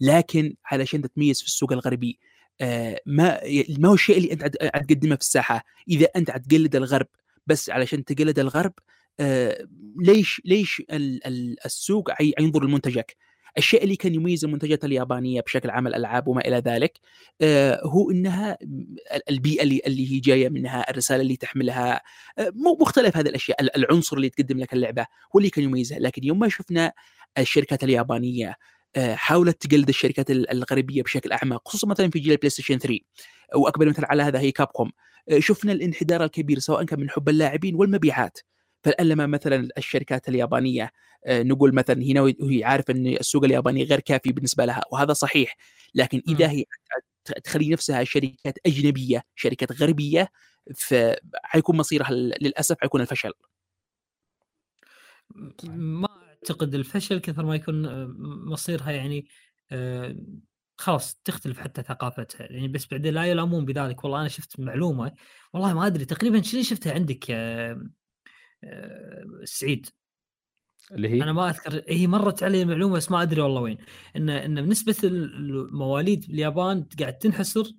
لكن 0.00 0.54
علشان 0.64 1.02
تتميز 1.02 1.40
في 1.40 1.46
السوق 1.46 1.72
الغربي 1.72 2.18
ما 3.06 3.40
ما 3.78 3.88
هو 3.88 3.94
الشيء 3.94 4.16
اللي 4.16 4.32
أنت 4.32 4.46
تقدمه 4.46 5.14
في 5.14 5.20
الساحة. 5.20 5.64
إذا 5.88 6.08
أنت 6.16 6.30
تقلد 6.30 6.76
الغرب 6.76 7.06
بس 7.46 7.70
علشان 7.70 8.04
تقلد 8.04 8.38
الغرب 8.38 8.72
آه، 9.20 9.66
ليش 9.96 10.42
ليش 10.44 10.82
السوق 11.66 12.10
ينظر 12.40 12.64
لمنتجك؟ 12.64 13.16
الشيء 13.58 13.82
اللي 13.84 13.96
كان 13.96 14.14
يميز 14.14 14.44
المنتجات 14.44 14.84
اليابانية 14.84 15.40
بشكل 15.40 15.70
عام 15.70 15.86
الألعاب 15.86 16.28
وما 16.28 16.40
إلى 16.40 16.56
ذلك 16.56 17.00
آه، 17.42 17.80
هو 17.84 18.10
إنها 18.10 18.58
البيئة 19.30 19.62
اللي 19.62 19.80
اللي 19.86 20.12
هي 20.12 20.20
جاية 20.20 20.48
منها 20.48 20.90
الرسالة 20.90 21.22
اللي 21.22 21.36
تحملها 21.36 22.02
آه، 22.38 22.52
مختلف 22.80 23.16
هذه 23.16 23.28
الأشياء 23.28 23.62
العنصر 23.76 24.16
اللي 24.16 24.28
تقدم 24.28 24.58
لك 24.58 24.72
اللعبة 24.72 25.02
هو 25.02 25.38
اللي 25.38 25.50
كان 25.50 25.64
يميزها. 25.64 25.98
لكن 25.98 26.24
يوم 26.24 26.38
ما 26.38 26.48
شفنا 26.48 26.92
الشركات 27.38 27.84
اليابانية 27.84 28.54
حاولت 28.96 29.66
تقلد 29.66 29.88
الشركات 29.88 30.30
الغربيه 30.30 31.02
بشكل 31.02 31.32
أعمق 31.32 31.68
خصوصا 31.68 31.88
مثلا 31.88 32.10
في 32.10 32.18
جيل 32.18 32.32
البلاي 32.32 32.50
ستيشن 32.50 32.78
3 32.78 32.98
واكبر 33.54 33.88
مثال 33.88 34.04
على 34.04 34.22
هذا 34.22 34.40
هي 34.40 34.52
كابكوم 34.52 34.90
شفنا 35.38 35.72
الانحدار 35.72 36.24
الكبير 36.24 36.58
سواء 36.58 36.84
كان 36.84 37.00
من 37.00 37.10
حب 37.10 37.28
اللاعبين 37.28 37.74
والمبيعات. 37.74 38.38
فلما 38.82 39.26
مثلا 39.26 39.68
الشركات 39.78 40.28
اليابانية 40.28 40.90
آه، 41.26 41.42
نقول 41.42 41.74
مثلا 41.74 42.02
هنا 42.02 42.20
وهي 42.20 42.64
عارفة 42.64 42.94
إن 42.94 43.06
السوق 43.06 43.44
الياباني 43.44 43.84
غير 43.84 44.00
كافي 44.00 44.32
بالنسبة 44.32 44.64
لها 44.64 44.82
وهذا 44.92 45.12
صحيح 45.12 45.56
لكن 45.94 46.22
إذا 46.28 46.50
هي 46.50 46.64
تخلي 47.44 47.68
نفسها 47.68 48.04
شركات 48.04 48.58
أجنبية 48.66 49.22
شركات 49.34 49.82
غربية 49.82 50.28
فحيكون 50.76 51.76
مصيرها 51.76 52.10
للأسف 52.12 52.76
حيكون 52.80 53.00
الفشل. 53.00 53.32
ما 55.68 56.27
أعتقد 56.42 56.74
الفشل 56.74 57.18
كثر 57.18 57.44
ما 57.44 57.54
يكون 57.54 57.86
آه، 57.86 58.14
مصيرها 58.46 58.90
يعني 58.90 59.28
آه، 59.70 60.16
خلاص 60.78 61.14
تختلف 61.24 61.58
حتى 61.58 61.82
ثقافتها. 61.82 62.52
يعني 62.52 62.68
بس 62.68 62.86
بعدين 62.86 63.14
لا 63.14 63.24
يلامون 63.24 63.64
بذلك. 63.64 64.04
والله 64.04 64.20
أنا 64.20 64.28
شفت 64.28 64.60
معلومة 64.60 65.12
والله 65.52 65.74
ما 65.74 65.86
أدري 65.86 66.04
تقريبا 66.04 66.42
شنو 66.42 66.62
شفتها 66.62 66.94
عندك 66.94 67.30
يا 67.30 67.88
سعيد؟ 69.44 69.86
اللي 70.92 71.08
هي؟ 71.08 71.22
أنا 71.22 71.32
ما 71.32 71.50
أذكر 71.50 71.82
هي 71.88 72.06
مرت 72.06 72.42
علي 72.42 72.64
معلومة 72.64 72.96
بس 72.96 73.10
ما 73.10 73.22
أدري 73.22 73.40
والله 73.40 73.60
وين. 73.60 73.78
إن 74.16 74.30
إن 74.30 74.68
نسبه 74.68 74.96
المواليد 75.04 76.26
باليابان 76.26 76.88
قاعد 77.00 77.18
تنحسر 77.18 77.72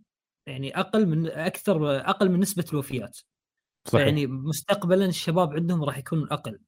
يعني 0.48 0.80
أقل 0.80 1.06
من 1.06 1.28
أكثر 1.28 2.00
أقل 2.00 2.30
من 2.30 2.40
نسبة 2.40 2.66
الوفيات. 2.72 3.18
صحيح. 3.86 4.06
يعني 4.06 4.28
مستقبلا 4.28 5.06
الشباب 5.06 5.54
عندهم 5.54 5.84
راح 5.84 5.98
يكون 5.98 6.28
أقل. 6.32 6.60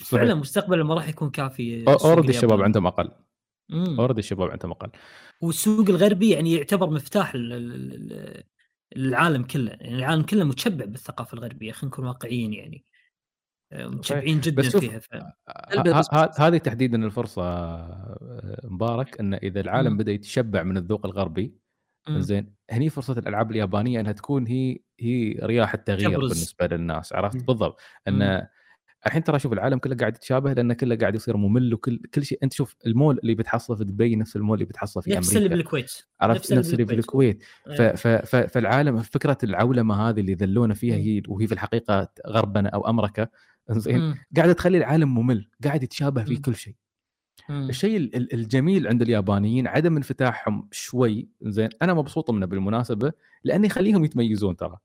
فعلا 0.00 0.34
مستقبلا 0.34 0.84
ما 0.84 0.94
راح 0.94 1.08
يكون 1.08 1.30
كافي 1.30 1.84
اوريدي 1.88 2.28
الشباب 2.28 2.62
عندهم 2.62 2.86
أقل. 2.86 3.10
اوريدي 3.72 4.20
الشباب 4.20 4.50
عندهم 4.50 4.70
أقل. 4.70 4.90
والسوق 5.40 5.88
الغربي 5.88 6.30
يعني 6.30 6.52
يعتبر 6.52 6.90
مفتاح 6.90 7.32
العالم 8.96 9.42
كله. 9.42 9.70
يعني 9.70 9.98
العالم 9.98 10.22
كله 10.22 10.44
متشبع 10.44 10.84
بالثقافة 10.84 11.34
الغربية 11.34 11.72
خلينا 11.72 11.94
نكون 11.94 12.06
واقعيين 12.06 12.52
يعني. 12.52 12.84
متشبعين 13.74 14.40
جدا 14.40 14.62
بس 14.62 14.76
فيها 14.76 14.98
ف... 14.98 15.08
هذه 16.40 16.58
تحديدا 16.58 17.04
الفرصة 17.04 17.42
آه، 17.42 18.60
مبارك 18.64 19.20
إن 19.20 19.34
إذا 19.34 19.60
العالم 19.60 19.96
بدأ 19.96 20.12
يتشبع 20.12 20.62
من 20.62 20.76
الذوق 20.76 21.06
الغربي 21.06 21.54
زين 22.10 22.54
هني 22.70 22.90
فرصة 22.90 23.12
الألعاب 23.12 23.50
اليابانية 23.50 24.00
إنها 24.00 24.12
تكون 24.12 24.46
هي 24.46 24.78
هي 25.00 25.32
رياح 25.42 25.74
التغيير 25.74 26.10
تبرز. 26.10 26.32
بالنسبة 26.32 26.66
للناس 26.66 27.12
عرفت؟ 27.12 27.44
بالضبط. 27.44 27.80
إن 28.08 28.46
الحين 29.06 29.24
ترى 29.24 29.38
شوف 29.38 29.52
العالم 29.52 29.78
كله 29.78 29.96
قاعد 29.96 30.16
يتشابه 30.16 30.52
لأنه 30.52 30.74
كله 30.74 30.96
قاعد 30.96 31.14
يصير 31.14 31.36
ممل 31.36 31.74
وكل 31.74 32.00
كل 32.14 32.24
شيء. 32.24 32.38
أنت 32.42 32.52
شوف 32.52 32.76
المول 32.86 33.18
اللي 33.18 33.34
بتحصله 33.34 33.76
في 33.76 33.84
دبي 33.84 34.16
نفس 34.16 34.36
المول 34.36 34.54
اللي 34.54 34.64
بتحصله 34.64 35.02
في 35.02 35.10
نفس 35.10 35.28
أمريكا. 35.28 35.38
اللي 35.38 35.56
بالكويت. 35.56 35.92
عرفت؟ 36.20 36.52
نفس 36.52 36.72
اللي 36.72 36.86
في 36.86 36.94
الكويت 36.94 37.42
ف 37.78 37.82
ف 37.82 38.08
ف 38.08 38.36
فالعالم 38.36 38.98
فكرة 38.98 39.38
العولمة 39.44 40.08
هذه 40.08 40.20
اللي 40.20 40.34
ذلونا 40.34 40.74
فيها 40.74 40.96
هي 40.96 41.22
وهي 41.28 41.46
في 41.46 41.54
الحقيقة 41.54 42.08
غربنا 42.26 42.68
أو 42.68 42.88
أمريكا. 42.88 43.28
زين 43.70 44.14
قاعدة 44.36 44.52
تخلي 44.52 44.78
العالم 44.78 45.14
ممل 45.14 45.48
قاعد 45.64 45.82
يتشابه 45.82 46.24
في 46.24 46.36
كل 46.36 46.54
شيء. 46.54 46.74
الشيء 47.50 47.96
الجميل 48.16 48.88
عند 48.88 49.02
اليابانيين 49.02 49.66
عدم 49.66 49.96
انفتاحهم 49.96 50.68
شوي 50.72 51.28
زين 51.42 51.68
أنا 51.82 51.94
مبسوط 51.94 52.30
منه 52.30 52.46
بالمناسبة 52.46 53.12
لأنه 53.44 53.66
يخليهم 53.66 54.04
يتميزون 54.04 54.56
ترى. 54.56 54.78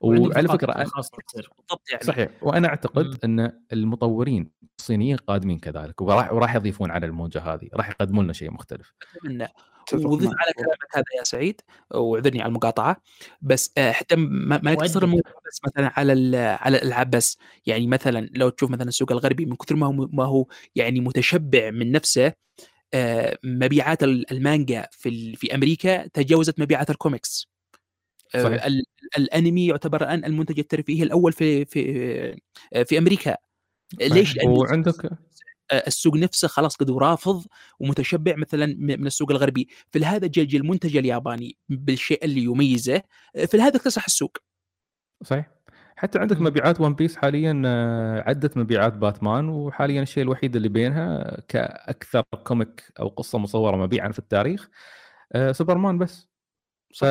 وعلى 0.00 0.48
فكرة 0.48 0.72
بالضبط 0.72 1.90
يعني. 1.90 2.04
صحيح 2.04 2.30
وأنا 2.42 2.68
أعتقد 2.68 3.06
مم. 3.06 3.18
أن 3.24 3.52
المطورين 3.72 4.50
الصينيين 4.78 5.16
قادمين 5.16 5.58
كذلك 5.58 6.00
وراح 6.00 6.32
وراح 6.32 6.54
يضيفون 6.54 6.90
على 6.90 7.06
الموجة 7.06 7.40
هذه 7.40 7.68
راح 7.74 7.88
يقدمون 7.88 8.24
لنا 8.24 8.32
شيء 8.32 8.50
مختلف. 8.50 8.94
أتمنى. 9.16 9.48
وضيف 9.94 10.30
على 10.30 10.52
كلامك 10.56 10.96
هذا 10.96 11.04
يا 11.18 11.24
سعيد 11.24 11.60
واعذرني 11.90 12.40
على 12.40 12.48
المقاطعة 12.48 12.96
بس 13.42 13.72
آه، 13.78 13.92
حتى 13.92 14.16
ما, 14.16 14.60
ما 14.62 14.72
يقتصر 14.72 15.02
الموضوع 15.02 15.32
بس 15.46 15.60
مثلا 15.66 15.92
على 15.96 16.36
على 16.38 16.76
الألعاب 16.76 17.10
بس. 17.10 17.38
يعني 17.66 17.86
مثلا 17.86 18.28
لو 18.34 18.48
تشوف 18.48 18.70
مثلا 18.70 18.88
السوق 18.88 19.12
الغربي 19.12 19.46
من 19.46 19.56
كثر 19.56 19.76
ما 19.76 19.86
هو 19.86 19.92
ما 19.92 20.24
هو 20.24 20.46
يعني 20.74 21.00
متشبع 21.00 21.70
من 21.70 21.92
نفسه 21.92 22.32
آه، 22.94 23.38
مبيعات 23.44 24.02
المانجا 24.02 24.86
في 24.90 25.36
في 25.36 25.54
أمريكا 25.54 26.06
تجاوزت 26.06 26.60
مبيعات 26.60 26.90
الكوميكس. 26.90 27.57
صحيح. 28.32 28.66
الأنمي 29.18 29.66
يعتبر 29.66 30.02
الآن 30.02 30.24
المنتج 30.24 30.58
الترفيهي 30.58 31.02
الأول 31.02 31.32
في 31.32 31.64
في 31.64 32.40
في 32.84 32.98
أمريكا 32.98 33.36
صحيح. 34.00 34.12
ليش؟ 34.12 34.38
وعندك 34.44 35.10
السوق 35.72 36.16
نفسه 36.16 36.48
خلاص 36.48 36.76
قد 36.76 36.90
رافض 36.90 37.46
ومتشبع 37.80 38.36
مثلا 38.36 38.66
من 38.78 39.06
السوق 39.06 39.30
الغربي 39.30 39.68
فلهذا 39.90 40.26
جاء 40.26 40.60
المنتج 40.60 40.96
الياباني 40.96 41.56
بالشيء 41.68 42.24
اللي 42.24 42.42
يميزه 42.42 43.02
فلهذا 43.48 43.76
اكتسح 43.76 44.04
السوق 44.04 44.38
صحيح 45.24 45.50
حتى 45.96 46.18
عندك 46.18 46.40
مبيعات 46.40 46.80
ون 46.80 46.94
بيس 46.94 47.16
حاليا 47.16 47.62
آه، 47.66 48.24
عدت 48.26 48.56
مبيعات 48.56 48.92
باتمان 48.92 49.48
وحاليا 49.48 50.02
الشيء 50.02 50.22
الوحيد 50.22 50.56
اللي 50.56 50.68
بينها 50.68 51.36
كأكثر 51.48 52.22
comic 52.44 52.92
أو 53.00 53.08
قصة 53.08 53.38
مصورة 53.38 53.76
مبيعا 53.76 54.12
في 54.12 54.18
التاريخ 54.18 54.68
آه، 55.32 55.52
سوبرمان 55.52 55.98
بس. 55.98 56.27
ف... 56.98 57.04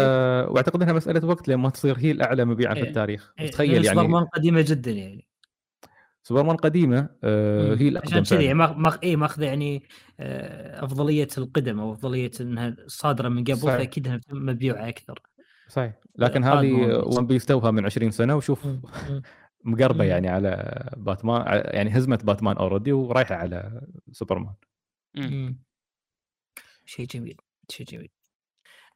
وأعتقد 0.52 0.82
إنها 0.82 0.94
مسألة 0.94 1.26
وقت 1.26 1.48
لما 1.48 1.70
تصير 1.70 1.98
هي 1.98 2.12
الأعلى 2.12 2.46
مبيعا 2.46 2.76
إيه. 2.76 2.84
في 2.84 2.88
التاريخ. 2.88 3.34
إيه. 3.40 3.52
تخيل 3.52 3.86
يعني 3.86 3.98
سوبرمان 3.98 4.26
قديمة 4.26 4.66
جدا 4.68 4.92
يعني. 4.92 5.28
سوبرمان 6.24 6.56
قديمة 6.56 7.10
آه 7.24 7.76
هي 7.76 7.88
الأقدم 7.88 8.18
عشان 8.18 8.38
كذي 8.38 8.54
ماخ 8.54 9.00
اي 9.04 9.16
ماخذة 9.16 9.46
يعني 9.46 9.84
آه 10.20 10.86
أفضلية 10.86 11.28
القدم 11.38 11.80
أو 11.80 11.94
أفضلية 11.94 12.32
إنها 12.42 12.76
صادرة 12.88 13.30
من 13.30 13.44
قبل 13.44 13.58
فأكيد 13.58 14.08
إنها 14.08 14.20
مبيوعة 14.32 14.90
أكثر. 14.90 15.22
صحيح. 15.68 15.94
لكن 16.16 16.44
هذه 16.44 16.74
ون 17.06 17.28
بيس 17.28 17.46
توها 17.46 17.72
من 17.72 17.86
20 17.86 18.12
سنة 18.12 18.36
وشوف 18.36 18.68
مقربة 19.64 20.04
يعني 20.04 20.30
على 20.30 20.84
باتمان 20.98 21.62
يعني 21.66 21.98
هزمت 21.98 22.26
باتمان 22.26 22.58
already 22.58 22.92
ورايحة 22.92 23.36
على 23.36 23.82
سوبرمان. 24.12 24.54
شيء 26.86 27.06
جميل. 27.08 27.38
شيء 27.70 27.86
جميل. 27.86 28.17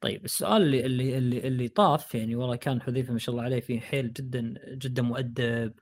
طيب 0.01 0.25
السؤال 0.25 0.61
اللي 0.61 0.85
اللي 0.85 1.17
اللي, 1.17 1.47
اللي 1.47 1.67
طاف 1.67 2.15
يعني 2.15 2.35
والله 2.35 2.55
كان 2.55 2.81
حذيفة 2.81 3.13
ما 3.13 3.19
شاء 3.19 3.35
الله 3.35 3.43
عليه 3.45 3.59
فيه 3.59 3.79
حيل 3.79 4.13
جدا 4.13 4.53
جدا 4.73 5.01
مؤدب 5.01 5.73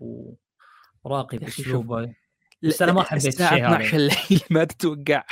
وراقي 1.03 1.37
بأسلوبه 1.37 2.13
بس 2.63 2.81
أنا 2.81 2.91
ما 2.91 3.03
حبيت 3.03 3.25
الساعة 3.27 3.57
12 3.57 3.97
الليل 3.97 4.41
ما 4.49 4.63
تتوقع. 4.63 5.23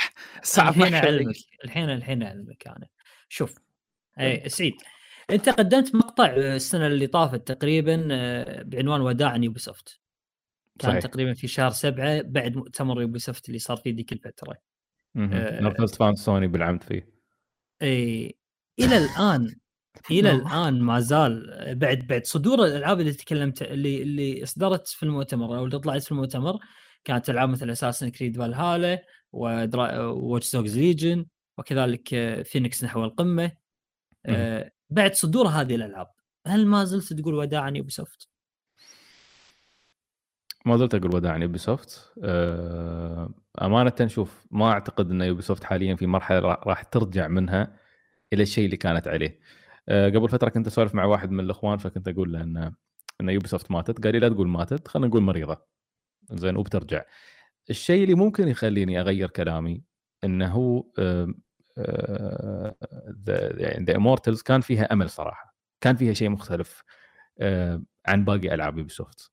الساعة 0.42 0.68
الحين 0.68 0.94
أعلمك 0.94 1.36
الحين 1.64 1.90
الحين 1.90 2.22
أعلمك 2.22 2.66
أنا. 2.66 2.86
شوف 3.28 3.54
أي 4.20 4.48
سعيد 4.48 4.74
أنت 5.30 5.48
قدمت 5.48 5.94
مقطع 5.94 6.26
السنة 6.26 6.86
اللي 6.86 7.06
طافت 7.06 7.52
تقريبا 7.52 8.08
آه، 8.12 8.62
بعنوان 8.62 9.42
يوبي 9.42 9.60
سوفت 9.60 10.00
كان 10.78 10.90
صحيح. 10.90 11.02
تقريبا 11.02 11.34
في 11.34 11.48
شهر 11.48 11.70
سبعة 11.70 12.22
بعد 12.22 12.56
مؤتمر 12.56 13.00
يوبي 13.00 13.18
سوفت 13.18 13.48
اللي 13.48 13.58
صار 13.58 13.76
فيه 13.76 13.94
ذيك 13.94 14.12
الفترة. 14.12 14.58
نرفزت 15.14 15.94
fan 15.94 16.14
سوني 16.14 16.46
بالعمد 16.46 16.82
فيه. 16.82 17.08
إي 17.82 18.37
إلى 18.80 18.98
الآن 18.98 19.56
إلى 20.10 20.30
الآن 20.30 20.80
ما 20.80 21.00
زال 21.00 21.74
بعد 21.74 21.98
بعد 21.98 22.26
صدور 22.26 22.64
الألعاب 22.64 23.00
اللي 23.00 23.12
تكلمت 23.12 23.62
اللي 23.62 24.02
اللي 24.02 24.42
إصدرت 24.42 24.88
في 24.88 25.02
المؤتمر 25.02 25.58
أو 25.58 25.64
اللي 25.64 25.78
طلعت 25.78 26.02
في 26.02 26.12
المؤتمر 26.12 26.58
كانت 27.04 27.30
ألعاب 27.30 27.48
مثل 27.48 27.70
اساسن 27.70 28.08
كريد 28.08 28.36
فالهالا 28.36 29.04
وواتش 29.32 30.52
دوجز 30.52 30.78
ليجن 30.78 31.26
وكذلك 31.58 32.08
فينيكس 32.42 32.84
نحو 32.84 33.04
القمة. 33.04 33.52
آه 34.26 34.72
بعد 34.90 35.14
صدور 35.14 35.46
هذه 35.48 35.74
الألعاب 35.74 36.10
هل 36.46 36.66
ما 36.66 36.84
زلت 36.84 37.12
تقول 37.12 37.34
وداعا 37.34 37.70
يوبي 37.70 37.90
سوفت؟ 37.90 38.28
ما 40.66 40.76
زلت 40.76 40.94
أقول 40.94 41.14
وداعا 41.14 41.38
يوبي 41.38 41.58
سوفت 41.58 42.12
أمانة 43.62 44.06
شوف 44.06 44.46
ما 44.50 44.70
أعتقد 44.70 45.10
إن 45.10 45.20
يوبي 45.20 45.42
سوفت 45.42 45.64
حاليا 45.64 45.94
في 45.94 46.06
مرحلة 46.06 46.38
راح 46.38 46.82
ترجع 46.82 47.28
منها. 47.28 47.87
إلى 48.32 48.42
الشيء 48.42 48.64
اللي 48.64 48.76
كانت 48.76 49.08
عليه. 49.08 49.38
آه، 49.88 50.08
قبل 50.08 50.28
فترة 50.28 50.48
كنت 50.48 50.66
أسولف 50.66 50.94
مع 50.94 51.04
واحد 51.04 51.30
من 51.30 51.40
الإخوان 51.40 51.78
فكنت 51.78 52.08
أقول 52.08 52.32
له 52.32 52.42
إن 52.42 52.72
إن 53.20 53.28
يوبي 53.28 53.48
سوفت 53.48 53.70
ماتت. 53.70 54.04
قال 54.04 54.12
لي 54.12 54.18
لا 54.18 54.28
تقول 54.28 54.48
ماتت 54.48 54.88
خلينا 54.88 55.08
نقول 55.08 55.22
مريضة. 55.22 55.58
زين 56.32 56.56
وبترجع. 56.56 57.04
الشيء 57.70 58.02
اللي 58.02 58.14
ممكن 58.14 58.48
يخليني 58.48 59.00
أغير 59.00 59.30
كلامي 59.30 59.82
إنه 60.24 60.48
هو 60.48 60.84
يعني 63.58 63.84
ذا 63.84 63.96
امورتلز 63.96 64.42
كان 64.42 64.60
فيها 64.60 64.92
أمل 64.92 65.10
صراحة. 65.10 65.56
كان 65.80 65.96
فيها 65.96 66.12
شيء 66.12 66.28
مختلف 66.28 66.84
عن 68.06 68.24
باقي 68.24 68.54
ألعاب 68.54 68.78
يوبي 68.78 68.90
سوفت 68.90 69.30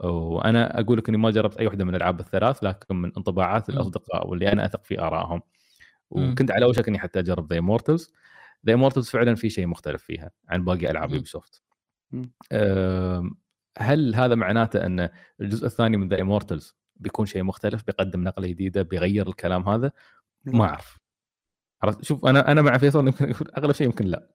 وأنا 0.00 0.80
أقول 0.80 0.98
لك 0.98 1.08
إني 1.08 1.18
ما 1.18 1.30
جربت 1.30 1.56
أي 1.56 1.66
واحدة 1.66 1.84
من 1.84 1.90
الألعاب 1.90 2.20
الثلاث 2.20 2.64
لكن 2.64 2.96
من 2.96 3.12
انطباعات 3.16 3.68
الأصدقاء 3.68 4.28
واللي 4.28 4.52
أنا 4.52 4.64
أثق 4.66 4.84
في 4.84 5.00
آرائهم 5.00 5.42
وكنت 6.10 6.50
على 6.50 6.66
وشك 6.66 6.88
إني 6.88 6.98
حتى 6.98 7.18
أجرب 7.18 7.52
ذا 7.52 7.58
امورتلز 7.58 8.12
ذا 8.66 8.74
امورتلز 8.74 9.08
فعلا 9.08 9.34
في 9.34 9.50
شيء 9.50 9.66
مختلف 9.66 10.02
فيها 10.02 10.30
عن 10.48 10.64
باقي 10.64 10.90
ألعاب 10.90 11.12
يوبي 11.12 11.26
سوفت 11.26 11.62
هل 13.78 14.14
هذا 14.14 14.34
معناته 14.34 14.86
أن 14.86 15.08
الجزء 15.40 15.66
الثاني 15.66 15.96
من 15.96 16.08
ذا 16.08 16.20
امورتلز 16.20 16.76
بيكون 16.96 17.26
شيء 17.26 17.42
مختلف 17.42 17.84
بيقدم 17.86 18.24
نقلة 18.24 18.48
جديدة 18.48 18.82
بيغير 18.82 19.28
الكلام 19.28 19.68
هذا؟ 19.68 19.92
ما 20.44 20.64
أعرف. 20.64 20.98
عرفت؟ 21.82 22.04
شوف 22.04 22.26
أنا 22.26 22.52
أنا 22.52 22.62
مع 22.62 22.78
فيصل 22.78 23.06
يمكن 23.06 23.34
أغلب 23.58 23.72
شيء 23.72 23.86
يمكن 23.86 24.04
لا. 24.04 24.30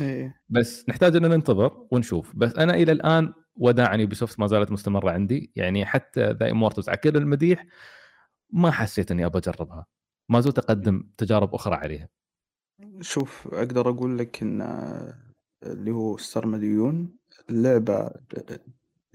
إيه. 0.00 0.40
بس 0.48 0.88
نحتاج 0.88 1.16
أن 1.16 1.22
ننتظر 1.22 1.86
ونشوف. 1.90 2.36
بس 2.36 2.54
أنا 2.54 2.74
إلى 2.74 2.92
الآن 2.92 3.32
وداعا 3.56 3.96
يوبي 3.96 4.14
سوفت 4.14 4.40
ما 4.40 4.46
زالت 4.46 4.72
مستمرة 4.72 5.10
عندي. 5.10 5.52
يعني 5.56 5.86
حتى 5.86 6.30
ذا 6.30 6.50
امورتلز 6.50 6.88
على 6.88 6.98
كل 6.98 7.16
المديح 7.16 7.66
ما 8.50 8.70
حسيت 8.70 9.10
إني 9.10 9.26
ابى 9.26 9.38
أجربها. 9.38 9.86
ما 10.28 10.40
زلت 10.40 10.58
أقدم 10.58 11.10
تجارب 11.18 11.54
أخرى 11.54 11.74
عليها 11.74 12.08
شوف 13.00 13.48
أقدر 13.54 13.90
أقول 13.90 14.18
لك 14.18 14.42
إن 14.42 14.62
اللي 15.62 15.90
هو 15.90 16.14
السرمديون 16.14 17.16
اللعبة 17.50 18.10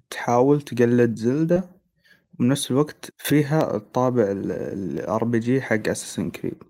تحاول 0.09 0.61
تقلد 0.61 1.15
زلدة 1.15 1.69
وبنفس 2.33 2.71
الوقت 2.71 3.13
فيها 3.17 3.75
الطابع 3.75 4.23
ال 4.31 5.23
RPG 5.23 5.61
حق 5.61 5.87
اساسن 5.87 6.31
كريد. 6.31 6.63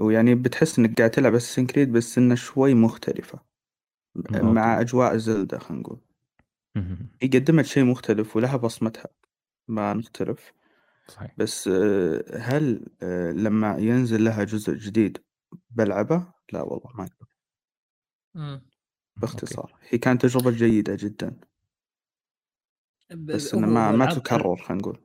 ويعني 0.00 0.34
بتحس 0.34 0.78
إنك 0.78 0.98
قاعد 0.98 1.10
تلعب 1.10 1.34
اساسن 1.34 1.66
كريد 1.66 1.92
بس 1.92 2.18
إنها 2.18 2.36
شوي 2.36 2.74
مختلفة 2.74 3.40
مع 4.30 4.72
okay. 4.72 4.80
أجواء 4.80 5.16
زلدة 5.16 5.58
خلينا 5.58 5.82
نقول 5.82 5.98
مهم. 6.76 7.08
هي 7.22 7.28
قدمت 7.28 7.64
شيء 7.64 7.84
مختلف 7.84 8.36
ولها 8.36 8.56
بصمتها 8.56 9.08
ما 9.68 9.94
نختلف 9.94 10.52
صحيح 11.08 11.36
بس 11.38 11.68
آه، 11.68 12.24
هل 12.38 12.86
آه، 13.02 13.30
لما 13.32 13.76
ينزل 13.78 14.24
لها 14.24 14.44
جزء 14.44 14.74
جديد 14.74 15.18
بلعبه؟ 15.70 16.32
لا 16.52 16.62
والله 16.62 16.90
ما 16.96 17.04
أقدر. 17.04 17.26
باختصار 19.16 19.74
هي 19.88 19.98
كانت 19.98 20.22
تجربة 20.22 20.50
جيدة 20.50 20.96
جدا 21.00 21.40
بس 23.10 23.54
إنه 23.54 23.66
ما 23.66 23.92
ما 23.92 24.06
تكرر 24.06 24.56
خلينا 24.56 24.82
نقول 24.82 24.98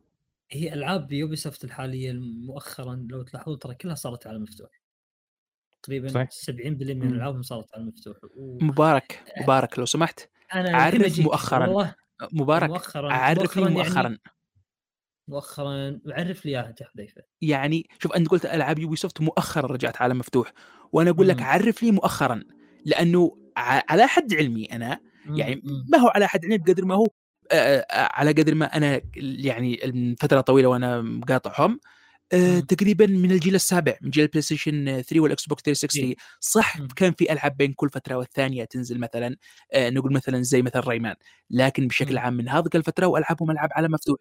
هي 0.51 0.73
ألعاب 0.73 1.11
يوبي 1.11 1.35
سوفت 1.35 1.63
الحالية 1.63 2.13
مؤخرا 2.13 2.95
لو 3.09 3.23
تلاحظوا 3.23 3.55
ترى 3.57 3.75
كلها 3.75 3.95
صارت 3.95 4.27
على 4.27 4.39
مفتوح 4.39 4.81
تقريبا 5.83 6.07
صحيح. 6.09 6.29
70% 6.29 6.93
من. 6.93 7.13
ألعابهم 7.13 7.41
صارت 7.41 7.73
على 7.73 7.81
المفتوح 7.81 8.17
و... 8.23 8.57
مبارك 8.61 9.23
مبارك 9.41 9.79
لو 9.79 9.85
سمحت 9.85 10.29
أنا 10.53 10.77
عرف 10.77 10.95
الحين 10.95 11.01
بجيك. 11.07 11.25
مؤخراً. 11.25 11.67
والله 11.67 11.95
مبارك 12.33 12.69
مؤخرا 12.69 13.13
عرفني 13.13 13.79
يعني 13.79 14.19
مؤخرا 15.27 15.89
مؤخرا 15.89 15.99
عرف 16.19 16.45
لي 16.45 16.51
إياها 16.51 16.75
يا 16.81 16.87
حذيفه 16.87 17.21
يعني 17.41 17.89
شوف 17.99 18.11
أنت 18.11 18.27
قلت 18.27 18.45
ألعاب 18.45 18.79
يوبي 18.79 18.95
سوفت 18.95 19.21
مؤخرا 19.21 19.67
رجعت 19.67 20.01
عالم 20.01 20.17
مفتوح 20.17 20.53
وأنا 20.91 21.09
أقول 21.09 21.27
لك. 21.27 21.41
عرف 21.41 21.83
لي 21.83 21.91
مؤخرا 21.91 22.43
لأنه 22.85 23.37
على 23.57 24.07
حد 24.07 24.33
علمي 24.33 24.65
أنا 24.65 24.99
يعني. 25.29 25.61
ما 25.91 25.97
هو 25.97 26.07
على 26.07 26.27
حد 26.27 26.45
علمي 26.45 26.57
بقدر 26.57 26.85
ما 26.85 26.95
هو 26.95 27.07
على 27.91 28.31
قدر 28.31 28.55
ما 28.55 28.77
أنا 28.77 29.01
يعني 29.15 29.79
فترة 30.19 30.41
طويلة 30.41 30.67
وأنا 30.67 31.01
مقاطعهم. 31.01 31.79
تقريبا 32.67 33.05
من 33.05 33.31
الجيل 33.31 33.55
السابع 33.55 33.97
من 34.01 34.09
جيل 34.09 34.23
البلاي 34.23 34.41
ستيشن 34.41 34.85
3 35.01 35.19
والاكس 35.19 35.45
بوكس 35.45 35.61
360 35.63 36.03
إيه. 36.03 36.15
صح. 36.39 36.77
كان 36.95 37.13
في 37.13 37.31
ألعاب 37.33 37.57
بين 37.57 37.73
كل 37.73 37.89
فترة 37.89 38.15
والثانية 38.15 38.63
تنزل 38.65 38.99
مثلا 38.99 39.35
نقول 39.75 40.13
مثلا 40.13 40.41
زي 40.41 40.61
مثلا 40.61 40.89
ريمان 40.89 41.15
لكن 41.49 41.87
بشكل. 41.87 42.17
عام 42.17 42.33
من 42.33 42.49
هذيك 42.49 42.75
الفترة 42.75 43.05
وألعابهم 43.07 43.51
ألعاب 43.51 43.69
على 43.73 43.87
مفتوح 43.87 44.17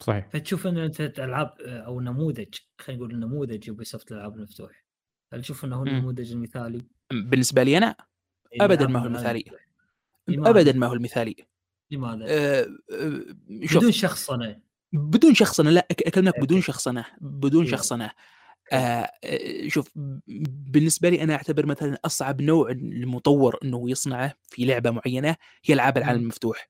صحيح 0.00 0.28
فتشوف 0.32 0.66
ان 0.66 0.78
أنت 0.78 1.00
العاب 1.00 1.54
أو 1.60 2.00
نموذج 2.00 2.54
خلينا 2.78 3.02
نقول 3.04 3.18
نموذج 3.18 3.68
يوبي 3.68 3.84
سوفت 3.84 4.12
الالعاب 4.12 4.36
المفتوح 4.36 4.84
هل 5.32 5.42
تشوف 5.42 5.64
إنه 5.64 5.76
هو. 5.76 5.82
النموذج 5.82 6.32
المثالي؟ 6.32 6.82
بالنسبة 7.12 7.62
لي 7.62 7.78
أنا 7.78 7.96
إيه، 8.52 8.64
ابدا 8.64 8.86
ما 8.86 9.00
هو 9.00 9.06
المثالي؟ 9.06 9.44
ابدا 10.28 10.72
ما 10.72 10.86
هو 10.86 10.92
المثالي 10.92 11.36
لماذا؟ 11.90 12.24
آه، 12.28 12.66
آه، 12.92 13.22
بدون 13.48 13.92
شخصنة 13.92 14.60
بدون 14.92 15.34
شخصنة 15.34 15.70
لا 15.70 15.86
أكلمك 15.90 16.40
بدون. 16.40 16.60
شخصنة 16.60 17.04
بدون. 17.20 17.66
شخصنة 17.66 18.10
آه 18.72 19.10
آه، 19.24 19.68
شوف 19.68 19.90
بالنسبة 20.46 21.08
لي 21.08 21.22
أنا 21.22 21.34
أعتبر 21.34 21.66
مثلا 21.66 21.98
أصعب 22.04 22.42
نوع 22.42 22.70
المطور 22.70 23.58
إنه 23.64 23.90
يصنعه 23.90 24.34
في 24.48 24.64
لعبة 24.64 24.90
معينة 24.90 25.36
هي 25.64 25.74
ألعاب 25.74 25.98
العالم 25.98 26.18
مم. 26.18 26.22
المفتوح 26.22 26.68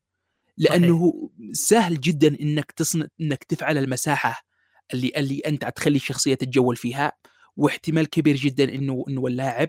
لأنه 0.58 1.30
سهل 1.52 2.00
جدا 2.00 2.36
إنك 2.40 2.72
تصنع 2.72 3.06
إنك 3.20 3.44
تفعل 3.44 3.78
المساحة 3.78 4.44
اللي 4.94 5.12
اللي 5.16 5.38
أنت 5.46 5.64
تخلي 5.76 5.96
الشخصية 5.96 6.34
تتجول 6.34 6.76
فيها 6.76 7.12
واحتمال 7.56 8.10
كبير 8.10 8.36
جدا 8.36 8.64
إنه 8.74 9.04
إنه 9.08 9.26
اللاعب 9.26 9.68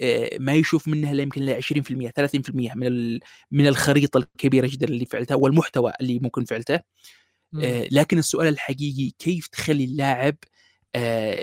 آه، 0.00 0.30
ما 0.38 0.54
يشوف 0.54 0.88
منها 0.88 1.12
الا 1.12 1.22
يمكن 1.22 1.42
ل 1.42 1.62
20% 1.62 2.10
30% 2.10 2.74
من 2.74 3.18
من 3.50 3.66
الخريطة 3.66 4.18
الكبيرة 4.18 4.66
جدا 4.66 4.86
اللي 4.86 5.06
فعلتها 5.06 5.34
والمحتوى 5.34 5.92
اللي 6.00 6.18
ممكن 6.18 6.44
فعلته. 6.44 6.80
آه، 7.62 7.88
لكن 7.92 8.18
السؤال 8.18 8.48
الحقيقي 8.48 9.10
كيف 9.18 9.46
تخلي 9.46 9.84
اللاعب 9.84 10.36
آه، 10.94 11.36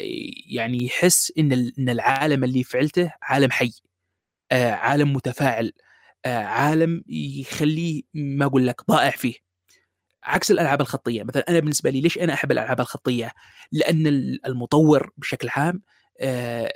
يعني 0.48 0.86
يحس 0.86 1.34
إن 1.40 1.52
إن 1.80 1.90
العالم 1.90 2.44
اللي 2.44 2.64
فعلته 2.64 3.14
عالم 3.22 3.52
حي 3.52 3.72
عالم 4.52 5.14
متفاعل؟ 5.14 5.74
عالم 6.26 7.04
يخليه 7.10 8.04
ما 8.14 8.46
أقول 8.46 8.68
لك 8.68 8.82
ضائع 8.90 9.10
فيه. 9.10 9.36
عكس 10.24 10.52
الألعاب 10.52 10.82
الخطية 10.82 11.24
مثلا 11.24 11.50
أنا 11.50 11.60
بالنسبة 11.60 11.90
لي 11.90 12.02
ليش 12.02 12.18
أنا 12.18 12.34
أحب 12.34 12.52
الألعاب 12.52 12.80
الخطية؟ 12.80 13.32
لأن 13.72 14.08
ال- 14.08 14.46
المطور 14.46 15.12
بشكل 15.18 15.50
عام 15.50 15.82
آه، 16.22 16.74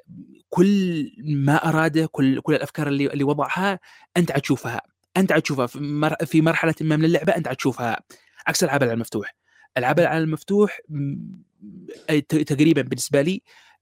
كل 0.49 1.11
ما 1.25 1.55
أراده 1.69 2.05
كل 2.11 2.41
كل 2.41 2.53
الأفكار 2.55 2.87
اللي 2.87 3.07
اللي 3.07 3.23
وضعها 3.23 3.79
أنت 4.17 4.31
عتشوفها 4.31 4.81
أنت 5.17 5.31
عتشوفها 5.31 5.67
في 5.67 5.79
مر- 5.79 6.25
في 6.25 6.41
مرحلة 6.41 6.75
ما 6.81 6.95
من 6.95 7.05
اللعبة 7.05 7.35
أنت 7.35 7.47
عتشوفها 7.47 7.99
عكس 8.47 8.63
ألعاب 8.63 8.83
العالم 8.83 8.95
المفتوح. 8.95 9.35
ألعاب 9.77 9.99
العالم 9.99 10.23
المفتوح 10.27 10.79
تقريبا 12.29 12.81
بالنسبة 12.81 13.21
لي 13.21 13.41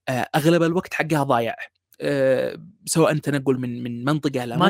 آه، 0.10 0.28
أغلب 0.36 0.64
الوقت 0.64 0.94
حقها 0.94 1.24
ضايع. 1.24 1.56
آه، 2.02 2.58
سواء 2.86 3.18
تنقل 3.18 3.58
من 3.60 3.84
من 3.84 4.04
منطقة 4.06 4.44
إلى 4.44 4.58
ما 4.58 4.66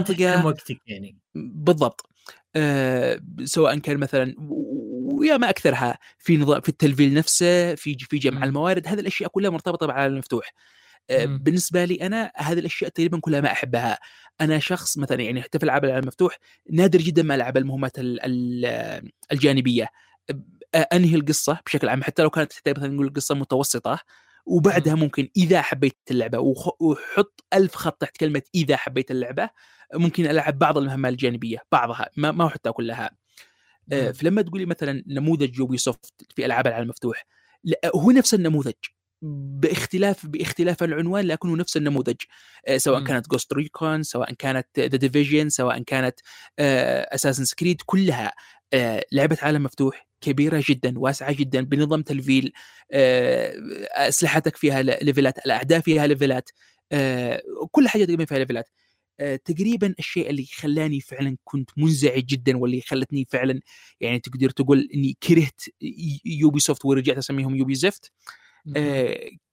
وقتك 0.45 0.77
يعني. 0.87 1.17
بالضبط. 1.35 2.09
آه، 2.55 3.19
سواء 3.43 3.77
كان 3.79 3.97
مثلا 3.97 4.35
ويا 4.39 5.37
ما 5.37 5.49
أكثرها 5.49 5.97
في 6.17 6.37
نظام 6.37 6.61
في 6.61 6.69
التلفيل 6.69 7.13
نفسه 7.13 7.75
في 7.75 7.97
في 7.99 8.17
جمع. 8.17 8.43
الموارد 8.43 8.87
هذه 8.87 8.99
الأشياء 8.99 9.29
كلها 9.29 9.49
مرتبطة 9.49 9.87
بالعالم 9.87 10.13
المفتوح. 10.13 10.53
آه،. 11.09 11.25
بالنسبة 11.25 11.85
لي 11.85 11.95
أنا 11.95 12.31
هذه 12.35 12.59
الأشياء 12.59 12.89
تقريبا 12.89 13.19
كلها 13.19 13.41
ما 13.41 13.51
أحبها. 13.51 13.99
أنا 14.41 14.59
شخص 14.59 14.97
مثلا 14.97 15.21
يعني 15.21 15.41
حتى 15.41 15.59
في 15.59 15.65
العاب 15.65 15.85
العالم 15.85 16.01
المفتوح 16.01 16.37
نادر 16.71 16.99
جدا 16.99 17.23
ما 17.23 17.35
ألعب 17.35 17.57
المهمات 17.57 17.99
ال- 17.99 18.19
ال- 18.25 19.11
الجانبية. 19.31 19.89
أنهي 20.75 21.15
القصة 21.15 21.59
بشكل 21.65 21.89
عام؟ 21.89 22.03
حتى 22.03 22.23
لو 22.23 22.29
كانت 22.29 22.53
حتى 22.53 22.71
مثلا 22.71 22.87
نقول 22.87 23.13
قصه 23.13 23.35
متوسطه 23.35 23.99
وبعدها 24.47 24.95
ممكن 24.95 25.29
إذا 25.37 25.61
حبيت 25.61 25.97
اللعبه 26.11 26.39
وحط 26.79 27.43
ألف 27.53 27.75
خط 27.75 28.01
تحت 28.01 28.17
كلمة 28.17 28.41
إذا 28.55 28.77
حبيت 28.77 29.11
اللعبه 29.11 29.49
ممكن 29.93 30.25
ألعب 30.25 30.59
بعض 30.59 30.77
المهمات 30.77 31.11
الجانبية 31.11 31.57
بعضها 31.71 32.09
ما 32.17 32.31
ما 32.31 32.49
حتى 32.49 32.71
كلها 32.71 33.11
آه،. 33.91 34.11
فلما 34.11 34.41
تقولي 34.41 34.65
مثلا 34.65 35.03
نموذج 35.07 35.59
يوبي 35.59 35.77
سوفت 35.77 36.13
في 36.35 36.45
ألعاب 36.45 36.67
العالم 36.67 36.83
المفتوح 36.83 37.25
هو 37.95 38.11
نفس 38.11 38.33
النموذج 38.33 38.73
باختلاف 39.21 40.25
باختلاف 40.25 40.83
العنوان 40.83 41.25
لكنه 41.25 41.55
نفس 41.55 41.77
النموذج 41.77 42.15
آه، 42.67 42.77
سواء. 42.77 43.03
كانت 43.03 43.29
Ghost 43.29 43.53
Recon 43.53 44.03
سواء 44.03 44.33
كانت 44.33 44.67
The 44.79 44.97
Division 44.97 45.49
سواء 45.49 45.83
كانت 45.83 46.19
Assassin's 46.59 47.45
Creed 47.45 47.81
كلها 47.85 48.33
آه، 48.73 49.05
لعبة 49.11 49.37
عالم 49.41 49.63
مفتوح 49.63 50.06
كبيرة 50.21 50.63
جدا 50.69 50.99
واسعة 50.99 51.33
جدا 51.33 51.61
بنظام 51.61 52.01
تلفيل 52.01 52.53
آه، 52.91 53.53
أسلحتك 53.91 54.55
فيها 54.55 54.81
ليفلات 54.81 55.45
الأعداء 55.45 55.79
فيها 55.79 56.07
ليفلات 56.07 56.49
آه، 56.91 57.41
كل 57.71 57.87
حاجة 57.87 58.03
تقريبا 58.03 58.25
فيها 58.25 58.37
ليفلات. 58.39 58.69
آه، 59.19 59.35
تقريبا 59.35 59.95
الشيء 59.99 60.29
اللي 60.29 60.45
خلاني 60.45 61.01
فعلا 61.01 61.37
كنت 61.43 61.69
منزعج 61.77 62.25
جدا 62.25 62.57
واللي 62.57 62.81
خلتني 62.81 63.27
فعلا 63.31 63.59
يعني 64.01 64.19
تقدر 64.19 64.49
تقول 64.49 64.89
إني 64.93 65.17
كرهت 65.23 65.61
Ubisoft 66.25 66.85
ورجعت 66.85 67.17
أسميهم 67.17 67.55
Ubi 67.55 67.75
زفت 67.75 68.11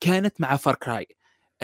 كانت 0.01 0.41
مع 0.41 0.57
Far 0.56 0.74
Cry 0.74 1.06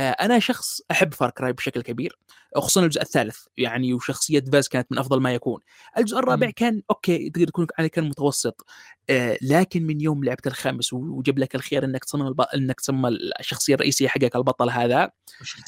أنا 0.00 0.38
شخص 0.38 0.80
أحب 0.90 1.14
Far 1.14 1.30
Cry 1.30 1.52
بشكل 1.52 1.82
كبير 1.82 2.18
خصوصا 2.56 2.84
الجزء 2.84 3.02
الثالث 3.02 3.36
يعني 3.56 3.94
وشخصية 3.94 4.40
Vaas 4.52 4.68
كانت 4.68 4.92
من 4.92 4.98
أفضل 4.98 5.20
ما 5.20 5.34
يكون 5.34 5.60
الجزء 5.98 6.18
الرابع. 6.18 6.50
كان 6.50 6.82
أوكي 6.90 7.30
تقدر 7.30 7.46
تكون 7.46 7.66
عليه 7.78 7.88
كان 7.88 8.04
متوسط 8.04 8.66
آه، 9.10 9.38
لكن 9.42 9.86
من 9.86 10.00
يوم 10.00 10.24
لعبت 10.24 10.46
الخامس 10.46 10.92
وجاب 10.92 11.38
لك 11.38 11.54
الخيار 11.54 11.84
إنك 11.84 12.04
تصمم 12.04 12.26
الب... 12.26 12.40
إنك 12.40 12.80
تصمم 12.80 13.06
الشخصية 13.40 13.74
الرئيسية 13.74 14.08
حقك 14.08 14.36
البطل 14.36 14.70
هذا. 14.70 15.10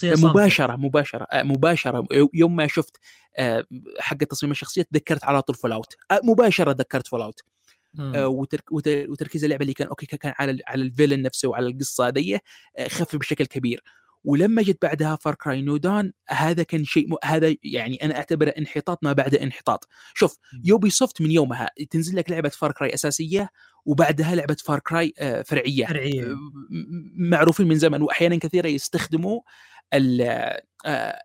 مباشرة 0.04 0.76
مباشرة 0.76 1.26
آه، 1.32 1.42
مباشرة 1.42 2.06
يوم 2.34 2.56
ما 2.56 2.66
شفت 2.66 2.96
آه، 3.36 3.64
حق 3.98 4.16
تصميم 4.16 4.52
الشخصية 4.52 4.82
تذكرت 4.82 5.24
على 5.24 5.42
طول 5.42 5.56
Fallout 5.56 5.96
آه، 6.10 6.20
مباشرة 6.24 6.72
ذكرت 6.72 7.06
Fallout. 7.06 7.40
آه، 8.00 8.28
وترك 8.28 8.72
وتركيز 8.72 9.44
اللعبة 9.44 9.62
اللي 9.62 9.74
كان 9.74 9.88
أوكي 9.88 10.06
كان 10.06 10.34
على 10.38 10.58
على 10.66 10.82
ال 10.82 10.87
villain 10.87 11.22
نفسه 11.22 11.48
وعلى 11.48 11.66
القصة 11.66 12.12
آه، 12.78 12.88
خف 12.88 13.16
بشكل 13.16 13.46
كبير 13.46 13.82
ولما 14.24 14.62
جت 14.62 14.78
بعدها 14.82 15.16
Far 15.16 15.34
Cry 15.34 15.62
New 15.62 15.76
Dawn 15.76 16.12
هذا 16.28 16.62
كان 16.62 16.84
شيء 16.84 17.12
م... 17.12 17.16
هذا 17.24 17.54
يعني 17.64 18.04
أنا 18.04 18.16
أعتبره 18.16 18.50
انحطاط 18.50 19.04
ما 19.04 19.12
بعد 19.12 19.34
انحطاط. 19.34 19.88
شوف. 20.14 20.36
Ubisoft 20.64 21.20
من 21.20 21.30
يومها 21.30 21.70
تنزل 21.90 22.16
لك 22.16 22.30
لعبة 22.30 22.48
Far 22.48 22.72
Cry 22.72 22.94
أساسية 22.94 23.50
وبعدها 23.84 24.34
لعبة 24.34 24.56
Far 24.64 24.78
Cry 24.78 25.14
آه، 25.18 25.42
فرعية. 25.42 25.86
فرعية. 25.86 26.22
آه، 26.24 26.36
معروفين 27.16 27.68
من 27.68 27.78
زمن 27.78 28.02
واحيانا 28.02 28.36
كثيرة 28.36 28.68
يستخدموا 28.68 29.40
آه، 29.94 30.62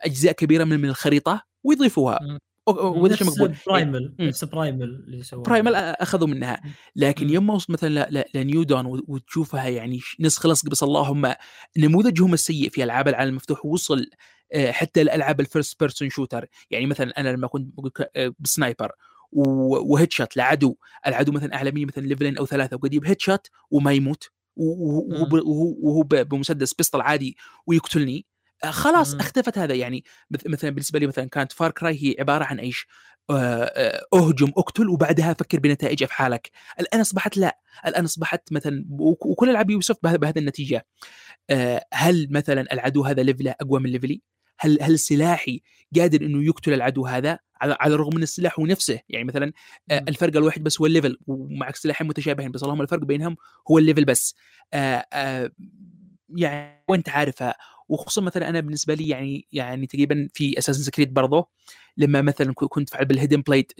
أجزاء 0.01 0.31
كبيرة 0.31 0.63
من 0.63 0.85
الخريطة 0.85 1.43
ويضيفوها. 1.63 2.39
نفس 2.69 3.23
مقبول. 3.23 3.55
Primal 3.67 4.15
مم. 4.19 4.27
نفس 4.27 4.43
Primal 4.43 4.83
اللي 4.83 5.23
سووه 5.23 5.43
Primal 5.43 5.75
أخذوا 5.75 6.27
منها. 6.27 6.61
لكن. 6.95 7.29
يوم 7.29 7.47
ما 7.47 7.53
وصلت 7.53 7.71
مثلا 7.71 8.25
ل 8.35 8.42
New 8.42 8.63
Dawn 8.63 9.01
وتشوفها 9.07 9.67
يعني 9.67 9.99
نسخ 10.19 10.45
لصق 10.45 10.69
بس 10.69 10.83
اللهم 10.83 11.33
نموذجهم 11.77 12.33
السيء 12.33 12.69
في 12.69 12.83
ألعاب 12.83 13.07
العالم 13.07 13.29
المفتوح 13.29 13.65
وصل 13.65 14.05
آه، 14.53 14.71
حتى 14.71 15.01
الالعاب 15.01 15.39
ال 15.39 15.46
first 15.46 15.79
person 15.79 16.09
shooter 16.09 16.45
يعني 16.71 16.85
مثلا 16.85 17.19
أنا 17.19 17.29
لما 17.29 17.47
كنت 17.47 17.69
آه، 18.15 18.33
ب 18.39 18.46
sniper 18.46 18.85
و 18.85 18.91
headshot 19.31 20.37
لعدو 20.37 20.75
العدو 21.07 21.31
مثلا 21.31 21.55
أعلى 21.55 21.71
مني 21.71 21.85
مثلا 21.85 22.07
ليفلين 22.07 22.37
أو 22.37 22.45
ثلاثة 22.45 22.75
وقد 22.75 22.85
يجيب 22.85 23.05
headshot 23.05 23.47
وما 23.71 23.91
يموت 23.93 24.29
وهو 24.55 25.41
وهو 25.83 26.03
بمسدس 26.03 26.73
pistol 26.73 27.01
عادي 27.01 27.37
ويقتلني. 27.67 28.25
خلاص 28.65 29.13
مم. 29.13 29.19
اختفت 29.19 29.57
هذا. 29.57 29.75
يعني 29.75 30.03
مثلا 30.45 30.69
بالنسبة 30.69 30.99
لي 30.99 31.07
مثلا 31.07 31.25
كانت 31.29 31.51
Far 31.51 31.71
Cry 31.71 32.03
هي 32.03 32.15
عبارة 32.19 32.43
عن 32.43 32.59
إيش؟ 32.59 32.87
أهجم 34.13 34.51
اقتل 34.57 34.89
وبعدها 34.89 35.33
فكر 35.33 35.59
بنتائج 35.59 36.03
أفعالك. 36.03 36.49
الآن 36.79 36.99
أصبحت 36.99 37.37
لا. 37.37 37.59
الآن 37.87 38.03
أصبحت 38.03 38.53
مثلا 38.53 38.85
وكل 38.99 39.49
ألعاب 39.49 39.69
Ubisoft 39.69 39.95
بهذه 40.03 40.39
النتيجة. 40.39 40.85
هل 41.93 42.27
مثلا 42.31 42.73
العدو 42.73 43.03
هذا 43.03 43.23
ليفله 43.23 43.55
أقوى 43.61 43.79
من 43.79 43.89
ليفلي 43.89 44.21
هل 44.59 44.77
هل 44.81 44.99
سلاحي 44.99 45.61
قادر 45.97 46.21
إنه 46.21 46.43
يقتل 46.43 46.73
العدو 46.73 47.05
هذا؟ 47.05 47.39
على 47.61 47.93
الرغم 47.93 48.15
من 48.15 48.23
السلاح 48.23 48.59
هو 48.59 48.65
نفسه 48.65 48.99
يعني 49.09 49.25
مثلا 49.25 49.53
الفرق 49.91 50.37
الواحد 50.37 50.63
بس 50.63 50.81
هو 50.81 50.85
ال 50.85 50.91
level 50.91 51.17
ومعك 51.27 51.75
سلاحين 51.75 52.07
متشابهين 52.07 52.51
بس 52.51 52.63
اللهم 52.63 52.81
الفرق 52.81 53.03
بينهم 53.03 53.37
هو 53.71 53.77
ال 53.77 53.82
level 53.82 54.05
بس. 54.05 54.35
يعني 56.29 56.83
وأنت 56.87 57.09
عارفها. 57.09 57.55
وخصوصا 57.89 58.21
مثلا 58.21 58.49
أنا 58.49 58.59
بالنسبة 58.59 58.93
لي 58.93 59.07
يعني 59.07 59.47
يعني 59.51 59.87
تقريبا 59.87 60.27
في 60.33 60.57
Assassin's 60.57 60.75
Creed 60.75 61.09
برضه 61.09 61.49
لما 61.97 62.21
مثلا 62.21 62.53
كنت 62.53 62.89
تفعل 62.89 63.05
بال 63.05 63.14
hidden 63.14 63.41
blade 63.41 63.71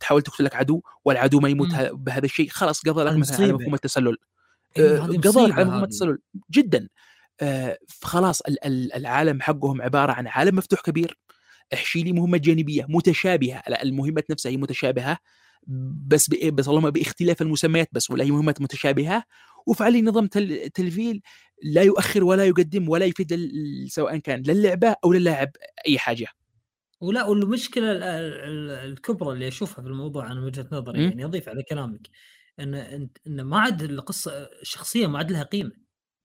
تحاول 0.00 0.22
تقتل 0.22 0.44
لك 0.44 0.56
عدو 0.56 0.82
والعدو 1.04 1.40
ما 1.40 1.48
يموت. 1.48 1.74
بهذا 1.74 2.24
الشيء 2.24 2.48
خلاص 2.48 2.82
قضى 2.82 3.04
لك 3.04 3.16
مثلا 3.16 3.36
على 3.36 3.52
مفهوم 3.52 3.74
التسلل. 3.74 4.16
إيه 4.76 4.98
قضى 4.98 5.46
لك 5.46 5.52
على 5.52 5.64
مفهوم 5.64 5.84
التسلل. 5.84 6.18
جدا. 6.50 6.88
آه 7.40 7.78
فخلاص 7.88 8.42
العالم 8.66 9.40
حقهم 9.42 9.82
عبارة 9.82 10.12
عن 10.12 10.26
عالم 10.26 10.56
مفتوح 10.56 10.80
كبير 10.80 11.18
احشي 11.74 12.02
لي 12.02 12.12
مهمة 12.12 12.38
جانبية 12.38 12.86
متشابهة 12.88 13.62
المهمات 13.82 14.30
نفسها 14.30 14.52
هي 14.52 14.56
متشابهة 14.56 15.18
بس 16.06 16.30
بس 16.30 16.68
اللهم 16.68 16.90
بإختلاف 16.90 17.42
المسميات 17.42 17.88
بس 17.92 18.10
ولا 18.10 18.24
هي 18.24 18.30
مهمات 18.30 18.60
متشابهة. 18.60 19.24
وفعل 19.66 19.92
لي 19.92 20.02
نظام 20.02 20.26
تل... 20.26 20.70
تلفيل 20.70 21.22
لا 21.62 21.82
يؤخر 21.82 22.24
ولا 22.24 22.44
يقدم 22.44 22.88
ولا 22.88 23.06
يفيد 23.06 23.50
سواء 23.88 24.16
كان 24.16 24.42
للعبة 24.42 24.94
أو 25.04 25.12
للاعب 25.12 25.50
أي 25.88 25.98
حاجة. 25.98 26.26
ولا 27.00 27.24
والمشكلة 27.24 27.92
الكبرى 28.84 29.32
اللي 29.32 29.48
أشوفها 29.48 29.82
في 29.82 29.88
الموضوع 29.88 30.26
أنا 30.32 30.40
من 30.40 30.46
وجهة 30.46 30.68
نظري 30.72 31.02
يعني 31.04 31.24
اضيف 31.24 31.48
على 31.48 31.62
كلامك 31.62 32.08
إن 32.60 32.74
إن 33.26 33.40
ما 33.42 33.60
عاد 33.60 33.82
القصة 33.82 34.32
الشخصيه 34.62 35.06
ما 35.06 35.18
عاد 35.18 35.32
لها 35.32 35.42
قيمة. 35.42 35.72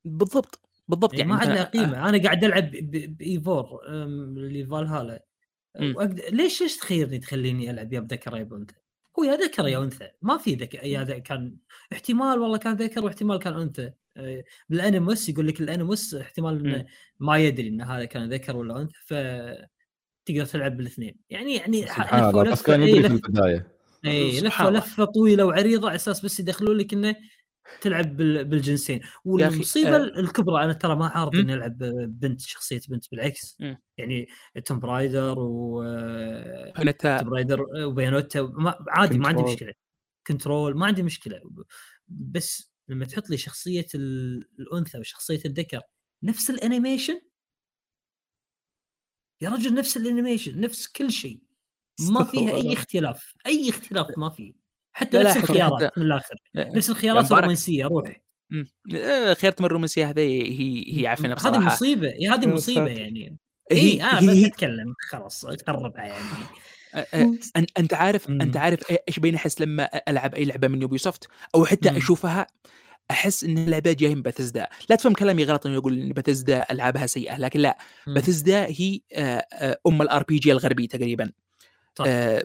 بالضبط 0.05 0.59
بالضبط 0.87 1.13
يعني, 1.13 1.31
يعني 1.31 1.33
ما 1.33 1.39
عاد 1.39 1.49
لها 1.49 1.63
قيمة. 1.63 2.09
أنا 2.09 2.23
قاعد 2.23 2.43
ألعب 2.43 2.71
بإيفور 2.71 3.79
اللي 3.87 4.65
فالهالا 4.65 5.25
ليش 6.31 6.61
ليش 6.61 6.77
تخيرني 6.77 7.19
تخليني 7.19 7.71
ألعب 7.71 7.93
يا 7.93 7.99
بذكر 7.99 8.37
يا 8.37 8.49
انثى؟ 8.51 8.75
هو 9.19 9.23
يا 9.23 9.35
ذكر 9.35 9.67
يا 9.67 9.83
أنثى. 9.83 10.09
ما 10.21 10.37
في 10.37 10.55
ذكر 10.55 10.85
يا 10.85 11.03
ذكر 11.03 11.19
كان 11.19 11.57
احتمال 11.93 12.39
والله 12.39 12.57
كان 12.57 12.75
ذكر 12.75 13.05
واحتمال 13.05 13.39
كان 13.39 13.53
أنثى. 13.53 13.81
آه، 13.85 13.93
بالانيموس 14.69 15.29
يقول 15.29 15.47
لك 15.47 15.61
الانيموس 15.61 16.15
احتمال 16.15 16.67
إنه 16.67 16.85
ما 17.19 17.37
يدري 17.37 17.67
إن 17.67 17.81
هذا 17.81 18.05
كان 18.05 18.33
ذكر 18.33 18.57
ولا 18.57 18.81
أنثى 18.81 18.93
ف 19.05 19.13
تقدر 20.25 20.45
تلعب 20.45 20.77
بالاثنين. 20.77 21.15
يعني 21.29 21.55
يعني 21.55 21.81
سبحان 21.81 22.29
الله 22.29 22.51
بس 22.51 22.61
كان 22.61 22.83
يدري 22.83 23.09
في 23.09 23.15
البداية. 23.27 23.73
اي 24.05 24.41
لفه 24.41 24.69
لفة 24.69 25.05
طويلة 25.05 25.45
وعريضة 25.45 25.87
على 25.87 25.95
أساس 25.95 26.25
بس 26.25 26.39
يدخلون 26.39 26.77
لك 26.77 26.93
إنه 26.93 27.15
تلعب 27.81 28.17
بالجنسين. 28.17 29.01
والمصيبة 29.25 29.95
آه. 29.95 30.03
الكبرى 30.03 30.63
أنا 30.63 30.73
ترى 30.73 30.95
ما 30.95 31.07
عارض 31.07 31.35
إني 31.35 31.53
ألعب 31.53 31.77
بنت 32.07 32.41
شخصية 32.41 32.81
بنت 32.89 33.11
بالعكس. 33.11 33.57
م. 33.59 33.75
يعني 33.97 34.27
Tomb 34.65 34.79
Raider 34.79 35.39
و 35.39 35.83
Tomb 36.75 37.23
Raider 37.29 37.65
و 37.77 37.85
Bayonetta 37.85 38.53
عادي 38.87 39.17
ما 39.17 39.27
عندي 39.27 39.43
مشكلة. 39.43 39.73
Control 40.27 40.77
ما 40.77 40.85
عندي 40.85 41.03
مشكلة. 41.03 41.41
بس 42.07 42.72
لما 42.89 43.05
تحط 43.05 43.29
لي 43.29 43.37
شخصية 43.37 43.87
الأنثى 44.59 44.99
وشخصية 44.99 45.41
الذكر 45.45 45.81
نفس 46.23 46.49
ال 46.49 46.56
animation؟ 46.56 47.21
يا 49.41 49.49
رجل 49.49 49.73
نفس 49.73 49.97
ال 49.97 50.04
animation 50.04 50.59
نفس 50.59 50.87
كل 50.87 51.11
شيء. 51.11 51.39
ما 52.11 52.23
فيها 52.23 52.55
أي 52.55 52.73
اختلاف 52.73 53.33
أي 53.45 53.69
اختلاف 53.69 54.07
ما 54.17 54.29
فيه. 54.29 54.53
حتى 54.91 55.17
نفس 55.17 55.37
الخيارات 55.37 55.97
من 55.97 56.05
الآخر. 56.05 56.35
نفس 56.55 56.89
الخيارات 56.89 57.31
الرومانسية 57.31 57.85
روح. 57.85 58.21
آه، 58.95 59.33
خيارات 59.33 59.61
من 59.61 59.65
الرومانسية 59.65 60.09
هذه 60.09 60.19
هي 60.21 61.01
هي 61.01 61.07
عفنه 61.07 61.33
بصراحه 61.33 61.57
هذه 61.57 61.65
مصيبة 61.65 62.33
هذه 62.33 62.47
مصيبة 62.47 62.87
يعني. 62.87 63.37
اي 63.71 64.03
أنا 64.03 64.31
بس 64.31 64.43
أتكلم 64.43 64.93
خلاص 65.09 65.45
قربها 65.45 66.03
يعني. 66.03 66.25
أنت 67.77 67.93
عارف 67.93 68.29
أنت 68.29 68.57
عارف 68.57 68.79
إيش 69.07 69.19
بين 69.19 69.35
أحس 69.35 69.61
لما 69.61 69.83
ألعب 70.07 70.35
أي 70.35 70.45
لعبة 70.45 70.67
من 70.67 70.81
Ubisoft 70.81 71.27
أو 71.55 71.65
حتى 71.65 71.97
أشوفها 71.97 72.47
أحس 73.11 73.43
إن 73.43 73.57
اللعبة 73.57 73.93
جاية 73.93 74.15
من 74.15 74.21
باتزدا 74.21 74.67
لا 74.89 74.95
تفهم 74.95 75.13
كلامي 75.13 75.43
غلط 75.43 75.65
إنه 75.65 75.75
يقول 75.75 76.01
إن 76.01 76.09
باتزدا 76.09 76.65
ألعابها 76.71 77.05
سيئة 77.07 77.37
لكن 77.37 77.59
لا 77.59 77.77
باتزدا 78.07 78.65
هي 78.65 79.01
ام 79.87 80.01
ال 80.01 80.23
RPG 80.23 80.51
الغربي 80.51 80.87
تقريبا. 80.87 81.31
صح. 81.99 82.05
آه 82.07 82.43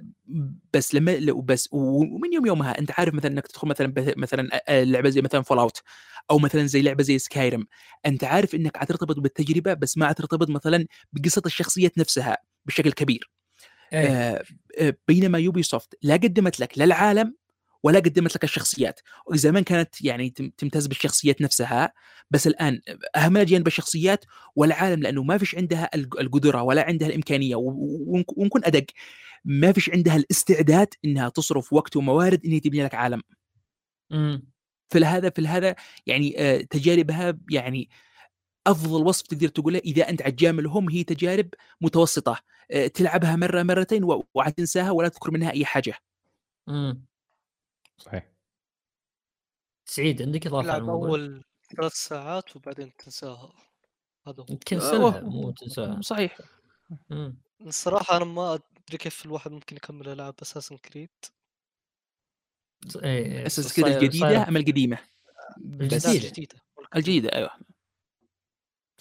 بس 0.75 0.94
لما 0.94 1.33
بس 1.44 1.68
ومن 1.73 2.33
يوم 2.33 2.47
يومها 2.47 2.78
أنت 2.78 2.91
عارف 2.99 3.15
مثلا 3.15 3.31
إنك 3.33 3.47
تدخل 3.47 3.68
مثلا 3.68 3.94
مثلا 4.17 4.62
لعبة 4.85 5.09
زي 5.10 5.20
مثلا 5.23 5.43
Fallout 5.42 5.82
أو 6.31 6.39
مثلا 6.39 6.67
زي 6.67 6.83
لعبة 6.83 7.02
زي 7.02 7.18
Skyrim 7.18 7.66
أنت 8.07 8.25
عارف 8.25 8.55
إنك 8.55 8.77
حترتبط 8.77 9.18
بالتجربة 9.20 9.75
بس 9.75 9.99
ما 9.99 10.09
حترتبط 10.09 10.51
مثلا 10.51 10.86
بقصة 11.12 11.43
الشخصيات 11.47 11.99
نفسها 11.99 12.39
بشكل 12.67 12.93
كبير. 12.93 13.31
أيه. 13.92 14.44
آه 14.78 14.97
بينما 15.08 15.39
Ubisoft 15.39 15.94
لا 16.02 16.15
قدمت 16.15 16.60
لك 16.60 16.78
لا 16.78 16.84
العالم 16.84 17.34
ولا 17.83 17.99
قدمت 17.99 18.34
لك 18.34 18.44
الشخصيات. 18.44 19.00
زمان 19.33 19.65
كانت 19.65 20.05
يعني 20.05 20.31
تمتاز 20.31 20.86
بالشخصيات 20.86 21.41
نفسها 21.41 21.92
بس 22.31 22.47
الآن 22.47 22.81
أهم 23.17 23.39
جانب 23.39 23.67
الشخصيات 23.67 24.25
والعالم 24.57 25.02
لأنه 25.02 25.23
ما 25.23 25.39
فيش 25.39 25.55
عندها 25.55 25.91
القدرة 25.94 26.62
ولا 26.62 26.86
عندها 26.86 27.08
الإمكانية 27.08 27.57
ونكون 27.57 28.65
أدق. 28.65 28.86
ما 29.44 29.73
فيش 29.73 29.91
عندها 29.91 30.17
الاستعداد 30.17 30.89
إنها 31.05 31.28
تصرف 31.28 31.73
وقت 31.73 31.97
وموارد 31.97 32.44
انها 32.44 32.58
تبني 32.58 32.84
لك 32.84 32.94
عالم. 32.94 33.23
إمم. 34.12 34.49
في 34.91 35.05
هذا 35.05 35.31
في 35.31 35.47
هذا 35.47 35.75
يعني 36.07 36.34
آه، 36.39 36.60
تجاربها 36.60 37.39
يعني 37.50 37.89
أفضل 38.70 39.06
وصف 39.06 39.26
تقدر 39.26 39.48
تقوله 39.48 39.78
إذا 39.78 40.08
أنت 40.08 40.22
عجاملهم 40.22 40.90
هي 40.90 41.05
تجارب 41.05 41.48
متوسطة 41.80 42.38
آه، 42.70 42.86
تلعبها 42.86 43.36
مرة 43.36 43.62
مرتين 43.62 44.24
وحتنساها 44.34 44.90
ولا 44.90 45.08
تذكر 45.08 45.30
منها 45.30 45.52
أي 45.52 45.64
حاجة. 45.64 45.94
امم 46.68 47.05
صحيح. 47.98 48.32
سعيد 49.84 50.22
عندك 50.22 50.47
إضافة 50.47 50.70
على 50.72 50.80
الموضوع؟ 50.80 51.08
أول 51.08 51.44
ثلاث 51.76 51.92
ساعات 51.92 52.56
وبعدين 52.56 52.97
تنساها. 52.97 53.52
هذا 54.26 54.40
هو. 54.40 54.44
تكنسلها 54.44 55.20
مو 55.20 55.50
تنساها. 55.50 56.00
صحيح. 56.00 56.38
امم 57.12 57.36
الصراحه 57.66 58.16
أنا 58.16 58.24
ما 58.24 58.55
أدري 58.55 58.98
كيف 58.98 59.26
الواحد 59.26 59.50
ممكن 59.50 59.76
يكمل 59.76 60.08
ألعاب 60.08 60.34
اساسن 60.42 60.76
كريد 60.76 61.10
Assassin's 62.97 63.74
Creed 63.74 63.94
الجديدة 63.94 64.48
أم 64.48 64.56
القديمة؟ 64.56 64.98
الجديدة. 65.80 66.58
الجديدة 66.97 67.28
أيوه. 67.32 67.50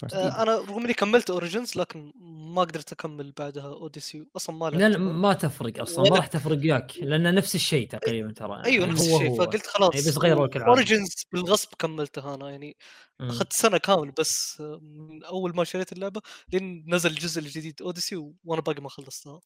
أنا 0.04 0.56
رغم 0.56 0.84
إني 0.84 0.94
كملت 0.94 1.30
Origins 1.30 1.78
لكن 1.78 2.12
ما 2.56 2.62
قدرت 2.62 2.92
أكمل 2.92 3.32
بعدها 3.32 3.64
Odyssey 3.74 4.26
أصلا 4.36 4.56
ما 4.56 4.70
لا, 4.70 4.90
لا 4.90 4.98
ما 4.98 5.34
تفرق 5.34 5.82
أصلا 5.82 6.10
ما 6.10 6.16
راح 6.16 6.28
تفرق 6.28 6.58
وياك 6.58 6.98
لأن 6.98 7.36
نفس 7.36 7.56
الشيء 7.56 7.88
تقريبا 7.90 8.34
ترى. 8.34 8.64
أيوه 8.66 8.80
يعني 8.82 8.92
نفس 8.94 9.14
الشيء. 9.14 9.38
فقلت 9.38 9.68
خلاص 9.68 9.96
يعني 9.96 10.08
بس 10.08 10.18
غيروا 10.18 10.48
لك 10.48 10.58
Origins 10.58 11.26
بالغصب 11.32 11.70
كملتها 11.80 12.36
أنا. 12.36 12.50
يعني 12.50 12.78
أخذت 13.22 13.54
سنة 13.54 13.78
كاملة 13.78 14.14
بس 14.20 14.62
من 14.82 15.24
أول 15.24 15.56
ما 15.56 15.64
شريت 15.64 15.94
اللعبة 15.94 16.22
لين 16.54 16.86
نزل 16.88 17.10
الجزء 17.10 17.42
الجديد 17.42 17.82
Odyssey 17.82 18.16
وأنا 18.46 18.62
باقي 18.62 18.82
ما 18.82 18.90
خلصتها. 18.90 19.42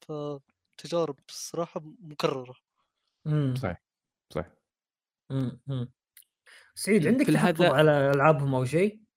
فتجارب 0.00 1.16
الصراحه 1.28 1.82
مكررة. 2.00 2.54
امم 3.26 3.54
صحيح 3.54 3.82
صحيح. 4.34 4.52
امم 5.30 5.92
سعيد 6.74 7.06
عندك 7.06 7.26
تحفظ 7.26 7.62
على 7.62 8.10
ألعابهم 8.10 8.54
أو 8.54 8.64
شيء؟ 8.64 9.07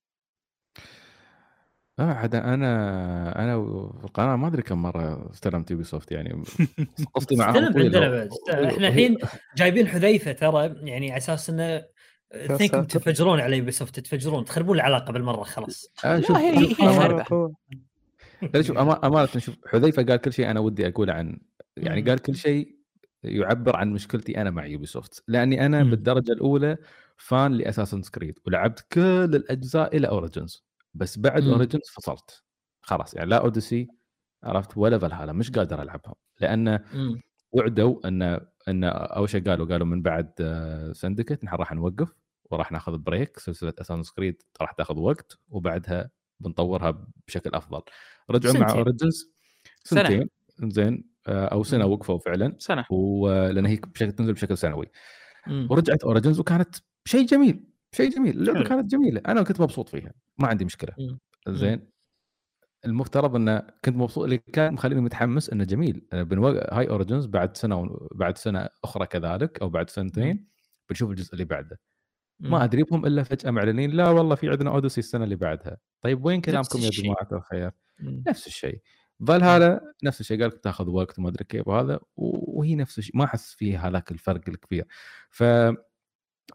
لا 2.01 2.13
عاد 2.13 2.35
أنا 2.35 3.43
أنا 3.43 3.63
في 3.99 4.05
القناة 4.05 4.35
ما 4.35 4.47
أدري 4.47 4.61
كم 4.61 4.81
مرة 4.81 5.31
استلمت 5.31 5.71
Ubisoft 5.71 6.11
يعني 6.11 6.43
قصدي 7.13 7.35
معاهم 7.35 7.65
عندنا 7.65 8.09
بعد 8.09 8.29
إحنا 8.49 8.87
الحين 8.87 9.17
جايبين 9.57 9.87
حذيفة 9.87 10.31
ترى 10.31 10.75
يعني 10.83 11.11
على 11.11 11.17
أساس 11.17 11.49
إنه 11.49 11.83
اثنينكم 12.57 12.83
تفجرون 12.83 13.39
على 13.39 13.57
Ubisoft 13.57 13.99
تفجرون 13.99 14.45
تخربون 14.45 14.75
العلاقة 14.75 15.13
بالمرة 15.13 15.43
خلاص. 15.43 15.91
آه 16.05 16.19
شوف 16.19 16.31
لا 16.31 16.39
هي 16.39 16.75
هي 18.55 18.63
شوف 18.63 18.77
أمانة 18.77 19.25
شوف 19.25 19.55
حذيفة 19.67 20.03
قال 20.03 20.17
كل 20.17 20.33
شيء 20.33 20.51
أنا 20.51 20.59
ودي 20.59 20.87
اقوله 20.87 21.13
عن 21.13 21.39
يعني 21.77 22.01
قال 22.01 22.19
كل 22.19 22.35
شيء 22.35 22.75
يعبر 23.23 23.75
عن 23.75 23.91
مشكلتي 23.91 24.41
أنا 24.41 24.49
مع 24.49 24.65
Ubisoft 24.65 25.23
لأني 25.27 25.65
أنا 25.65 25.83
بالدرجة 25.83 26.31
الأولى 26.31 26.77
fan 27.17 27.51
ل 27.51 27.56
Assassin's 27.56 28.01
Creed 28.01 28.39
ولعبت 28.47 28.85
كل 28.91 29.35
الأجزاء 29.35 29.97
إلى 29.97 30.07
Origins 30.07 30.70
بس 30.93 31.19
بعد 31.19 31.43
Origins 31.47 31.89
فصلت. 31.93 32.43
خلاص 32.81 33.13
يعني 33.13 33.29
لا 33.29 33.37
Odyssey 33.37 33.87
عرفت؟ 34.43 34.77
ولا 34.77 34.97
فالهالا 34.97 35.33
مش 35.33 35.51
قادر 35.51 35.81
العبهم 35.81 36.15
لأن 36.39 36.79
مم. 36.93 37.21
وعدوا 37.51 38.07
إن 38.07 38.39
إن 38.67 38.83
أول 38.83 39.29
شيء 39.29 39.49
قالوا 39.49 39.65
قالوا 39.67 39.87
من 39.87 40.01
بعد 40.01 40.31
Syndicate 40.95 41.43
نحن 41.43 41.55
راح 41.55 41.73
نوقف 41.73 42.15
وراح 42.51 42.71
ناخذ 42.71 42.97
break 42.97 43.39
سلسلة 43.39 43.73
Assassin's 43.81 44.13
Creed 44.15 44.43
راح 44.61 44.71
تاخذ 44.71 44.99
وقت 44.99 45.39
وبعدها 45.49 46.09
بنطورها 46.39 47.05
بشكل 47.27 47.49
أفضل. 47.53 47.81
رجعوا 48.29 48.57
مع. 48.57 48.71
Origins. 48.71 49.31
سنتين. 49.83 50.29
زين. 50.63 51.11
آه، 51.27 51.45
أو 51.45 51.63
سنة 51.63 51.85
مم. 51.85 51.91
وقفوا 51.91 52.19
فعلا. 52.19 52.55
سنة. 52.59 52.85
ولان 52.89 53.65
هي 53.65 53.75
بشكل 53.75 54.11
تنزل 54.11 54.33
بشكل 54.33 54.57
سنوي. 54.57 54.91
مم. 55.47 55.67
ورجعت 55.69 56.03
Origins 56.03 56.39
وكانت 56.39 56.75
شيء 57.05 57.25
جميل. 57.25 57.63
شيء 57.95 58.09
جميل 58.09 58.39
اللعبة. 58.39 58.63
كانت 58.63 58.91
جميلة. 58.91 59.21
أنا 59.27 59.43
كنت 59.43 59.61
مبسوط 59.61 59.89
فيها 59.89 60.13
ما 60.37 60.47
عندي 60.47 60.65
مشكلة. 60.65 60.93
مم. 60.99 61.19
زين. 61.47 61.91
المفترض 62.85 63.35
انه 63.35 63.59
كنت 63.59 63.95
مبسوط 63.95 64.23
اللي 64.23 64.37
كان 64.37 64.73
مخليني 64.73 65.01
متحمس 65.01 65.49
إنه 65.49 65.63
جميل. 65.63 66.07
أنا 66.13 66.23
بنوق... 66.23 66.73
هاي 66.73 66.89
Origins 66.89 67.25
بعد 67.25 67.57
سنة 67.57 67.79
و... 67.81 68.07
بعد 68.15 68.37
سنة 68.37 68.69
أخرى 68.83 69.05
كذلك 69.05 69.61
أو 69.61 69.69
بعد 69.69 69.89
سنتين 69.89 70.47
بنشوف 70.89 71.09
الجزء 71.09 71.33
اللي 71.33 71.45
بعده. 71.45 71.79
ما 72.39 72.63
أدري 72.63 72.83
بهم 72.83 73.05
إلا 73.05 73.23
فجأة 73.23 73.51
معلنين 73.51 73.91
لا 73.91 74.09
والله 74.09 74.35
في 74.35 74.49
عندنا 74.49 74.69
Odyssey 74.69 74.99
السنة 74.99 75.23
اللي 75.23 75.35
بعدها. 75.35 75.77
طيب 76.01 76.25
وين 76.25 76.41
كلامكم 76.41 76.79
يا. 76.79 76.89
جماعة؟ 76.89 77.27
الخير. 77.31 77.71
نفس 78.01 78.47
الشيء. 78.47 78.81
فالهالا 79.27 79.93
نفس 80.03 80.21
الشيء. 80.21 80.41
قال 80.41 80.61
تاخذ 80.61 80.89
وقت 80.89 81.19
وما 81.19 81.29
أدري 81.29 81.43
كيف 81.43 81.67
وهذا 81.67 81.99
وهي 82.15 82.75
نفس 82.75 82.97
الشيء. 82.97 83.17
ما 83.17 83.23
أحس 83.23 83.53
فيه 83.53 83.87
هذاك 83.87 84.11
الفرق 84.11 84.41
الكبير. 84.49 84.85
ف 85.29 85.43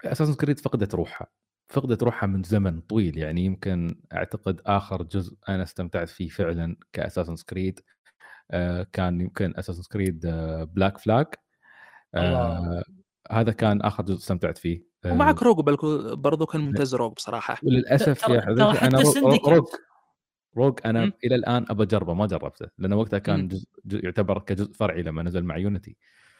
Assassin's 0.04 0.34
Creed 0.34 0.60
فقدت 0.60 0.94
روحها 0.94 1.26
فقدت 1.68 2.02
روحها 2.02 2.26
من 2.26 2.42
زمن 2.42 2.80
طويل 2.80 3.18
يعني 3.18 3.44
يمكن 3.44 4.00
أعتقد 4.12 4.60
آخر 4.66 5.02
جزء 5.02 5.36
أنا 5.48 5.62
استمتعت 5.62 6.08
فيه 6.08 6.28
فعلا 6.28 6.76
ك 6.92 6.96
Assassin's 6.96 7.34
Creed 7.48 7.80
آه 8.50 8.86
كان 8.92 9.20
يمكن 9.20 9.54
Assassin's 9.56 9.82
Creed 9.92 10.26
Black 10.74 10.98
Flag 10.98 11.26
آه. 12.14 12.82
هذا 13.30 13.52
كان 13.52 13.82
آخر 13.82 14.02
جزء 14.02 14.16
استمتعت 14.16 14.58
فيه 14.58 14.82
آه 15.04 15.12
ومعك 15.12 15.42
روج 15.42 15.60
برضو 16.14 16.46
كان 16.46 16.60
ممتاز 16.60 16.94
روج 16.94 17.12
بصراحة 17.12 17.58
وللأسف 17.64 18.28
يا 18.28 18.40
حبيبي 18.40 18.62
أنا. 18.62 19.02
روج 19.48 19.64
روج 20.56 20.80
أنا. 20.84 21.12
إلى 21.24 21.34
الآن 21.34 21.66
أبى 21.70 21.82
أجربه 21.82 22.14
ما 22.14 22.26
جربته 22.26 22.66
لأن 22.78 22.92
وقتها 22.92 23.18
كان 23.18 23.48
جزء 23.48 23.66
يعتبر 23.84 24.38
كجزء 24.38 24.72
فرعي 24.72 25.02
لما 25.02 25.22
نزل 25.22 25.44
مع 25.44 25.56
يونيتي 25.56 25.96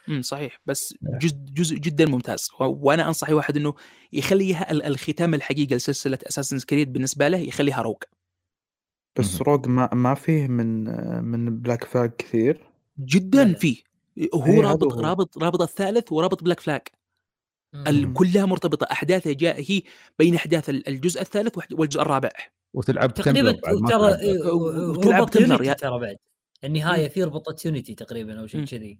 إمم 0.08 0.22
صحيح 0.22 0.60
بس 0.66 0.94
جزء 1.02 1.36
جزء 1.36 1.76
جدا 1.76 2.06
ممتاز 2.06 2.48
وأنا 2.60 3.08
أنصح 3.08 3.28
أي 3.28 3.34
واحد 3.34 3.56
إنه 3.56 3.74
يخليها 4.12 4.70
ال- 4.72 4.82
الختام 4.82 5.34
الحقيقي 5.34 5.76
لسلسلة 5.76 6.18
اساسن 6.28 6.58
كريد 6.58 6.92
بالنسبة 6.92 7.28
له 7.28 7.38
يخليها 7.38 7.82
روج 7.82 7.96
بس. 9.18 9.42
روج 9.42 9.66
ما 9.68 9.88
ما 9.94 10.14
فيه 10.14 10.46
من 10.48 10.84
من 11.24 11.58
Black 11.60 11.84
Flag 11.84 12.10
كثير 12.18 12.66
جدا. 13.00 13.54
فيه 13.54 13.76
هو 14.34 14.46
إيه، 14.46 14.52
هذا 14.60 14.68
رابط 14.68 14.92
هو. 14.92 15.00
رابط 15.00 15.38
رابط 15.38 15.62
الثالث 15.62 16.12
ورابط 16.12 16.42
Black 16.44 16.60
Flag. 16.60 16.82
كلها 18.14 18.46
مرتبطة 18.46 18.84
أحداثها 18.92 19.32
جاء 19.32 19.60
هي 19.60 19.82
بين 20.18 20.34
أحداث 20.34 20.70
ال- 20.70 20.88
الجزء 20.88 21.20
الثالث 21.20 21.58
والجزء 21.72 22.00
الرابع 22.02 22.30
وتلعب 22.74 23.14
تقريبا 23.14 23.52
ترى 23.52 23.60
تلعب. 23.88 24.18
وتلعب 24.96 25.20
ربط 25.22 25.32
Templar 25.32 25.50
Unity 25.52 25.64
يا- 25.68 25.72
ترى 25.74 26.00
بعد 26.00 26.16
النهاية 26.64 27.08
في 27.08 27.22
ربطت 27.24 27.64
Unity 27.64 27.94
تقريبا 27.94 28.40
أو 28.40 28.46
شيء 28.46 28.60
مم. 28.60 28.66
كذي. 28.66 28.98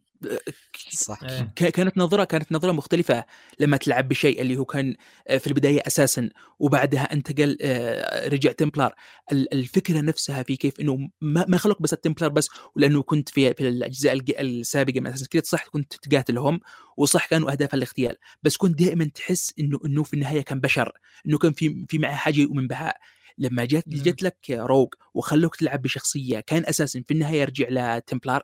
صح. 0.93 1.19
إيه. 1.23 1.53
ك- 1.57 1.69
كانت 1.69 1.99
نظرة 1.99 2.25
كانت 2.25 2.53
نظرة 2.53 2.73
مختلفة 2.73 3.25
لما 3.61 3.77
تلعب 3.77 4.09
بشيء 4.09 4.41
اللي 4.41 4.57
هو 4.57 4.65
كان 4.65 4.95
آه، 5.29 5.39
في 5.39 5.47
البداية 5.47 5.81
أساسا 5.87 6.31
وبعدها 6.59 7.13
انتقل 7.13 7.59
آه، 7.63 8.29
رجع 8.29 8.53
Templar 8.53 8.93
ال- 9.33 9.55
الفكرة 9.55 10.01
نفسها 10.01 10.43
في 10.43 10.57
كيف 10.57 10.81
إنه 10.81 11.09
ما 11.21 11.59
خلق 11.59 11.83
بس 11.83 11.93
التمبلر 11.93 12.29
بس 12.29 12.49
ولأنه 12.77 13.03
كنت 13.03 13.29
في 13.29 13.55
في 13.55 13.69
الأجزاء 13.69 14.21
السابقة 14.41 15.01
من 15.01 15.07
أساس 15.07 15.29
صح 15.45 15.67
كنت 15.69 15.95
تقاتلهم 15.95 16.61
وصح 16.97 17.27
كانوا 17.27 17.51
أهداف 17.51 17.75
الاغتيال. 17.75 18.17
بس 18.43 18.57
كنت 18.57 18.79
دائما 18.79 19.05
تحس 19.15 19.53
إنه 19.59 19.79
إنه 19.85 20.03
في 20.03 20.15
النهاية 20.15 20.41
كان 20.41 20.61
بشر 20.61 20.93
إنه 21.27 21.39
كان 21.39 21.53
في 21.53 21.87
في 21.89 21.99
معه 21.99 22.15
حاجة 22.17 22.41
يؤمن 22.41 22.67
بها. 22.69 22.95
لما 23.39 23.65
جت 23.65 23.85
مم. 23.87 24.03
جت 24.03 24.23
لك 24.23 24.37
روج 24.51 24.89
وخلوك 25.15 25.57
تلعب 25.57 25.83
بشخصية 25.83 26.41
كان 26.41 26.65
أساسا 26.67 27.03
في 27.09 27.15
النهاية 27.15 27.41
يرجع 27.41 27.67
لتمبلر 27.71 28.43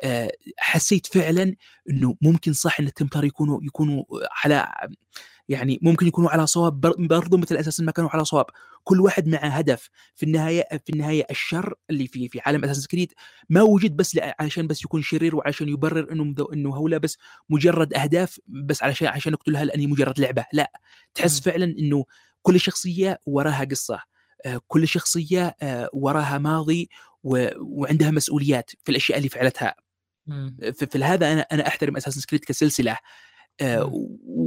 آه، 0.00 0.32
حسيت 0.58 1.06
فعلا 1.06 1.54
إنه 1.90 2.16
ممكن 2.20 2.52
صح 2.52 2.80
إن 2.80 2.86
التمبلر 2.86 3.24
يكونوا 3.24 3.60
يكونوا 3.62 4.04
على 4.44 4.68
يعني 5.48 5.78
ممكن 5.82 6.06
يكونوا 6.06 6.30
على 6.30 6.46
صواب 6.46 6.80
بر- 6.80 7.06
برضو 7.06 7.36
مثل 7.36 7.56
أساس 7.56 7.80
ما 7.80 7.92
كانوا 7.92 8.10
على 8.10 8.24
صواب 8.24 8.46
كل 8.84 9.00
واحد 9.00 9.28
مع 9.28 9.38
هدف 9.38 9.90
في 10.16 10.22
النهاية 10.22 10.68
في 10.84 10.92
النهاية 10.92 11.26
الشر 11.30 11.74
اللي 11.90 12.06
في 12.06 12.28
في 12.28 12.40
عالم 12.46 12.64
أساس 12.64 12.86
كريد 12.86 13.12
ما 13.48 13.62
وجد 13.62 13.96
بس 13.96 14.18
علشان 14.40 14.66
بس 14.66 14.84
يكون 14.84 15.02
شرير 15.02 15.36
وعشان 15.36 15.68
يبرر 15.68 16.12
إنه 16.12 16.34
إنه 16.52 16.76
هؤلاء 16.76 17.00
بس 17.00 17.18
مجرد 17.50 17.94
أهداف 17.94 18.38
بس 18.46 18.82
علشان 18.82 19.08
عشان 19.08 19.32
اقتلها 19.34 19.64
لأني 19.64 19.86
مجرد 19.86 20.20
لعبة 20.20 20.44
لأ 20.52 20.72
تحس 21.14 21.34
مم. 21.46 21.52
فعلا 21.52 21.64
إنه 21.78 22.04
كل 22.42 22.60
شخصية 22.60 23.20
وراها 23.26 23.64
قصة 23.64 24.00
كل 24.66 24.88
شخصية 24.88 25.56
آه، 25.62 25.90
وراها 25.92 26.38
ماضي 26.38 26.88
و- 27.22 27.48
وعندها 27.58 28.10
مسؤوليات 28.10 28.70
في 28.84 28.90
الأشياء 28.90 29.18
اللي 29.18 29.28
فعلتها. 29.28 29.74
مم. 30.26 30.56
في, 30.60 30.86
في 30.86 31.04
هذا 31.04 31.32
أنا 31.32 31.40
أنا 31.40 31.66
أحترم 31.66 31.96
اساسن 31.96 32.22
كريد 32.30 32.44
كسلسلة. 32.44 32.96
آه، 33.60 33.90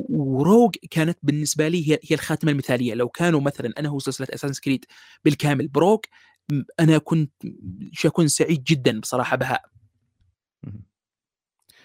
وروج 0.10 0.76
كانت 0.92 1.18
بالنسبة 1.24 1.68
لي 1.68 1.92
هي 1.92 2.00
هي 2.04 2.16
الخاتمة 2.16 2.52
المثالية. 2.52 2.94
لو 2.94 3.10
كانوا 3.10 3.42
مثلا 3.42 3.74
أنا 3.80 3.90
هو 3.90 4.00
سلسلة 4.00 4.28
اساسن 4.34 4.62
كريد 4.62 4.86
بالكامل 5.26 5.68
بروج 5.68 6.00
م- 6.52 6.64
أنا 6.80 6.98
كنت 6.98 7.32
شكون 7.92 8.28
سعيد 8.28 8.64
جدا 8.64 9.00
بصراحة 9.00 9.38
بها. 9.38 9.60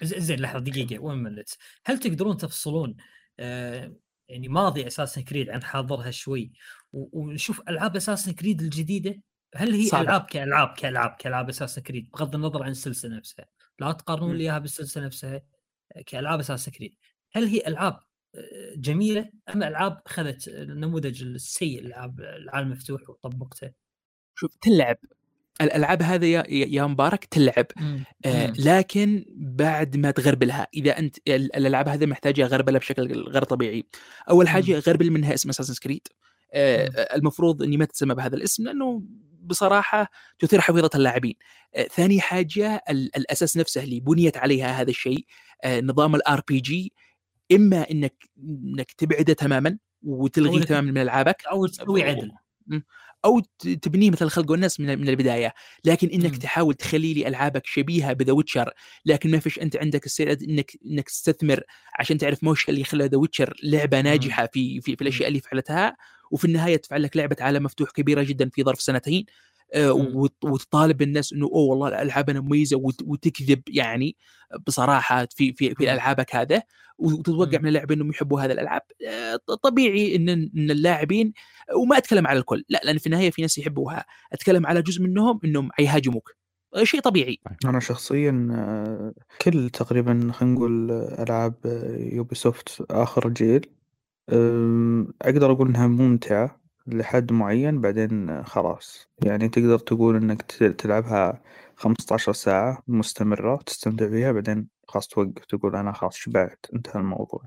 زين 0.03 0.41
لحظة 0.41 0.59
دقيقة 0.59 0.99
وين 0.99 1.19
ملت؟ 1.19 1.57
هل 1.87 1.99
تقدرون 1.99 2.37
تفصلون؟ 2.37 2.97
آه 3.41 3.93
يعني 4.31 4.49
ماضي 4.49 4.87
اساسن 4.87 5.23
كريد 5.23 5.51
عن 5.51 5.63
حاضرها 5.63 6.11
شوي 6.11 6.53
ونشوف 6.93 7.61
ألعاب 7.69 7.97
اساسن 7.97 8.33
كريد 8.33 8.63
الجديدة 8.63 9.21
هل 9.57 9.75
هي 9.75 9.87
صعبة. 9.87 10.03
ألعاب 10.03 10.25
كألعاب 10.25 10.75
كألعاب 10.79 11.17
كألعاب 11.19 11.49
اساسن 11.49 11.83
كريد 11.83 12.11
بغض 12.11 12.35
النظر 12.35 12.63
عن 12.63 12.71
السلسلة 12.71 13.17
نفسها 13.17 13.47
لا 13.79 13.93
تقارنون. 13.93 14.37
لي 14.37 14.45
اياها 14.45 14.59
بالسلسلة 14.59 15.05
نفسها 15.05 15.43
كألعاب 16.07 16.39
اساسن 16.39 16.73
كريد 16.73 16.97
هل 17.33 17.45
هي 17.45 17.63
ألعاب 17.67 18.01
آه، 18.35 18.75
جميلة 18.77 19.31
أم 19.55 19.63
ألعاب 19.63 20.03
أخذت 20.07 20.49
النموذج 20.49 21.23
السيء 21.23 21.81
العاب 21.81 22.21
العالم 22.21 22.67
المفتوح 22.67 23.11
وطبقته؟ 23.11 23.73
شوف 24.35 24.57
تلعب 24.57 24.97
الألعاب 25.61 26.03
هذه 26.03 26.27
يا, 26.27 26.45
يا 26.49 26.87
مبارك 26.87 27.25
تلعب. 27.25 27.67
آه. 28.27 28.53
لكن 28.59 29.25
بعد 29.37 29.97
ما 29.97 30.11
تغربلها 30.11 30.67
إذا 30.75 30.99
أنت 30.99 31.17
ال- 31.29 31.57
الألعاب 31.57 31.89
هذه 31.89 32.07
محتاجة 32.07 32.47
غربلة 32.47 32.79
بشكل 32.79 33.13
غير 33.29 33.45
طبيعي. 33.45 33.85
أول 34.31 34.49
حاجة 34.49 34.79
غربل 34.79 35.11
منها 35.11 35.35
اسم 35.35 35.49
اساسن 35.49 35.75
كريد 35.83 36.09
آه. 36.55 36.87
المفروض 37.17 37.63
إني 37.63 37.77
ما 37.77 37.85
تسمى 37.85 38.15
بهذا 38.15 38.37
الاسم 38.37 38.65
لأنه 38.65 39.03
بصراحة 39.43 40.11
تثير 40.39 40.61
حفيظة 40.61 40.91
اللاعبين. 40.95 41.35
آه 41.75 41.83
ثاني 41.83 42.21
حاجة 42.21 42.83
ال- 42.91 43.17
الأساس 43.17 43.57
نفسه 43.57 43.83
اللي 43.83 44.01
بنيت 44.01 44.37
عليها 44.37 44.81
هذا 44.81 44.91
الشيء 44.91 45.27
آه 45.65 45.81
نظام 45.81 46.15
ال 46.15 46.43
RPG 46.49 46.93
إما 47.53 47.91
انك 47.91 48.15
إنك 48.39 48.93
تبعده 48.93 49.33
تماما 49.33 49.79
وتلغيه 50.03 50.63
تماما 50.65 50.91
من 50.91 50.99
ألعابك. 50.99 51.43
أو 51.53 51.67
تسوي 51.67 52.03
عدل. 52.03 52.33
أو 53.25 53.41
تبنيه 53.83 54.11
مثل 54.11 54.25
الخلق 54.25 54.51
والناس 54.51 54.81
من 54.81 54.99
من 54.99 55.09
البداية. 55.09 55.55
لكن 55.85 56.09
إنك 56.09 56.33
مم. 56.33 56.39
تحاول 56.39 56.75
تخلي 56.75 57.15
لي 57.15 57.29
ألعابك 57.29 57.67
شبيهة 57.67 58.13
ب 58.13 58.18
The 58.18 58.33
Witcher 58.33 58.73
لكن 59.07 59.31
ما 59.31 59.39
فيش 59.41 59.59
أنت 59.59 59.77
عندك 59.77 60.07
السير 60.07 60.33
إنك 60.33 60.73
إنك 60.87 61.09
تستثمر 61.09 61.63
عشان 61.99 62.19
تعرف 62.19 62.45
موش 62.45 62.69
اللي 62.69 62.85
خلى 62.85 63.05
The 63.07 63.19
Witcher 63.19 63.55
لعبة 63.63 64.01
ناجحة 64.01 64.47
في 64.53 64.81
في, 64.81 64.97
في 64.97 65.03
الأشياء 65.03 65.29
اللي 65.29 65.41
فعلتها. 65.41 65.97
وفي 66.31 66.45
النهاية 66.45 66.77
تفعل 66.77 67.03
لك 67.03 67.17
لعبة 67.17 67.37
عالم 67.41 67.63
مفتوح 67.65 67.91
كبيرة 67.91 68.23
جدا 68.23 68.49
في 68.51 68.63
ظرف 68.65 68.81
سنتين. 68.83 69.25
وتطالب 70.45 71.03
الناس 71.03 71.33
إنه 71.33 71.47
أوه 71.47 71.63
والله 71.71 71.89
الالعابنا 71.89 72.41
مميزة 72.41 72.77
وت- 72.77 73.03
وتكذب 73.07 73.63
يعني 73.69 74.17
بصراحة 74.67 75.27
في 75.37 75.53
في 75.53 75.75
في 75.75 75.85
مم. 75.85 75.91
ألعابك 75.91 76.37
هذا 76.37 76.63
وتتوقع 76.99 77.59
مم. 77.59 77.63
من 77.63 77.69
اللاعبين 77.69 77.97
إنهم 77.99 78.11
يحبوا 78.11 78.41
هذه 78.41 78.53
الألعاب. 78.53 78.83
آه، 79.09 79.37
طبيعي 79.63 80.17
إن 80.17 80.29
إن 80.29 80.71
اللاعبين 80.71 81.33
وما 81.77 81.99
أتكلم 81.99 82.27
على 82.27 82.39
الكل 82.39 82.65
لا 82.69 82.81
لأن 82.85 82.99
في 82.99 83.07
النهاية 83.07 83.31
في 83.31 83.43
ناس 83.43 83.59
يحبوها. 83.59 84.05
أتكلم 84.33 84.67
على 84.67 84.83
جزء 84.83 85.03
منهم 85.03 85.41
إنهم 85.45 85.69
يهاجموك 85.81 86.35
آه، 86.77 86.85
شيء 86.85 87.01
طبيعي. 87.01 87.39
أنا 87.65 87.81
شخصيا 87.81 88.49
آه، 88.53 89.13
كل 89.43 89.71
تقريبا 89.71 90.31
خلينا 90.33 90.55
نقول 90.55 90.91
آه، 90.91 91.23
ألعاب 91.23 91.55
Ubisoft 92.13 92.83
آخر 92.91 93.29
جيل 93.29 93.67
أم، 94.33 95.09
أقدر 95.23 95.53
أقول 95.53 95.69
إنها 95.69 95.87
ممتعة. 95.87 96.60
لحد 96.95 97.33
معين 97.33 97.81
بعدين 97.81 98.45
خلاص. 98.45 99.09
يعني 99.25 99.49
تقدر 99.49 99.79
تقول 99.79 100.17
إنك 100.17 100.43
ت- 100.43 100.65
تلعبها 100.65 101.43
15 101.77 102.33
ساعة 102.33 102.83
مستمرة 102.89 103.57
تستمتع 103.57 104.09
فيها 104.09 104.33
بعدين 104.33 104.69
خلاص 104.89 105.09
توقف 105.09 105.45
تقول 105.45 105.77
أنا 105.77 105.93
خلاص 105.93 106.17
شبعت 106.17 106.67
انتهى 106.75 107.01
الموضوع. 107.01 107.45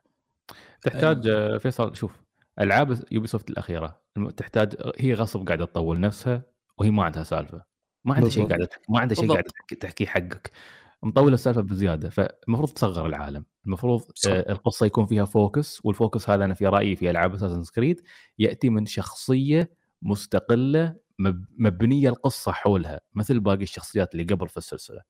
تحتاج 0.82 1.28
آه، 1.28 1.58
فيصل 1.58 1.96
شوف 1.96 2.12
ألعاب 2.60 3.04
Ubisoft 3.12 3.50
الاخيره 3.50 4.02
تحتاج 4.38 4.76
هي 5.00 5.14
غصب 5.14 5.48
قاعدة 5.48 5.66
تطول 5.66 6.00
نفسها 6.00 6.42
وهي 6.78 6.92
ما 6.92 7.04
عندها 7.04 7.24
سالفة. 7.24 7.64
ما 8.06 8.16
عنده 8.16 8.30
شيء 8.30 8.44
بالضبط. 8.44 8.60
قاعد 8.70 8.82
ما 8.90 9.00
عنده 9.00 9.16
شيء 9.16 9.28
قاعد 9.32 9.44
بالضبط. 9.44 9.56
تحكي- 9.60 9.76
تحكيه 9.76 10.06
حقك. 10.06 10.52
مطول 11.04 11.34
السالفة 11.34 11.62
بزيادة 11.62 12.10
فالمفروض 12.10 12.70
تصغر 12.70 13.06
العالم. 13.06 13.46
المفروض 13.66 14.02
صح. 14.16 14.32
آه، 14.32 14.52
القصة 14.52 14.86
يكون 14.86 15.06
فيها 15.06 15.26
focus 15.26 15.82
وال 15.86 15.98
focus 15.98 16.30
هذا 16.30 16.46
أنا 16.46 16.54
في 16.54 16.68
رأيي 16.68 16.96
في 16.96 17.10
ألعاب 17.10 17.34
Assassin's 17.34 17.64
Creed 17.76 18.02
يأتي 18.40 18.70
من 18.70 18.86
شخصية 18.86 19.72
مستقلة 20.02 20.96
مب- 21.20 21.46
مبنية 21.58 22.10
القصة 22.10 22.52
حولها 22.52 23.02
مثل 23.14 23.40
باقي 23.40 23.64
الشخصيات 23.64 24.16
اللي 24.16 24.24
قبل 24.24 24.50
في 24.50 24.58
السلسلة. 24.58 25.02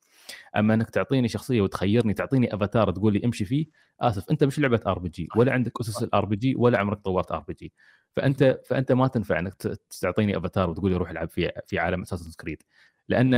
أما 0.55 0.73
أنك 0.73 0.89
تعطيني 0.89 1.27
شخصية 1.27 1.61
وتخيرني 1.61 2.13
تعطيني 2.13 2.55
أفاتار 2.55 2.91
تقول 2.91 3.13
لي 3.13 3.21
امشي 3.25 3.45
فيه 3.45 3.65
آسف 4.01 4.31
أنت 4.31 4.43
مش 4.43 4.59
لعبة 4.59 4.79
RPG 4.87 5.27
ولا 5.35 5.53
عندك 5.53 5.71
أسس 5.81 6.03
ال 6.03 6.25
RPG 6.25 6.55
ولا 6.55 6.77
عمرك 6.79 6.99
طورت 6.99 7.31
RPG 7.31 7.73
فأنت 8.15 8.59
فأنت 8.65 8.91
ما 8.91 9.07
تنفع 9.07 9.39
إنك 9.39 9.53
تعطيني 10.01 10.37
أفاتار 10.37 10.69
وتقول 10.69 10.91
لي 10.91 10.97
روح 10.97 11.09
العب 11.09 11.29
في 11.29 11.51
في 11.67 11.79
عالم 11.79 12.01
Assassin's 12.01 12.31
Creed 12.39 12.63
لأن. 13.09 13.33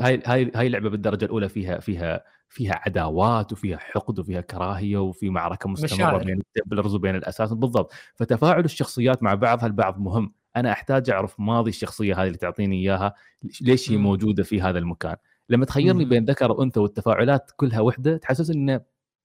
هاي 0.00 0.22
هاي 0.26 0.50
هاي 0.54 0.66
اللعبه 0.66 0.90
بالدرجة 0.90 1.24
الأولى 1.24 1.48
فيها 1.48 1.78
فيها 1.78 2.24
فيها 2.48 2.80
عداوات 2.86 3.52
وفيها 3.52 3.78
حقد 3.78 4.18
وفيها 4.18 4.40
كراهية 4.40 4.98
وفي 4.98 5.30
معركة 5.30 5.68
مستمرة 5.68 5.94
مشاعر. 5.94 6.24
بين 6.24 6.38
التمبلرز 6.38 6.94
وبين 6.94 7.16
الأساس. 7.16 7.52
بالضبط. 7.52 7.92
فتفاعل 8.14 8.64
الشخصيات 8.64 9.22
مع 9.22 9.34
بعضها 9.34 9.66
البعض 9.66 9.98
مهم. 9.98 10.34
أنا 10.56 10.72
أحتاج 10.72 11.10
أعرف 11.10 11.40
ماضي 11.40 11.70
الشخصية 11.70 12.22
هذه 12.22 12.26
اللي 12.26 12.38
تعطيني 12.38 12.76
إياها 12.76 13.14
ليش 13.60 13.90
هي. 13.90 13.96
موجودة 13.96 14.42
في 14.42 14.62
هذا 14.62 14.78
المكان. 14.78 15.16
لما 15.48 15.64
تخيرني. 15.64 16.04
بين 16.04 16.24
ذكر 16.24 16.52
وأنثى 16.52 16.80
والتفاعلات 16.80 17.50
كلها 17.56 17.80
وحدة 17.80 18.16
تحسس 18.16 18.50
انه 18.50 18.80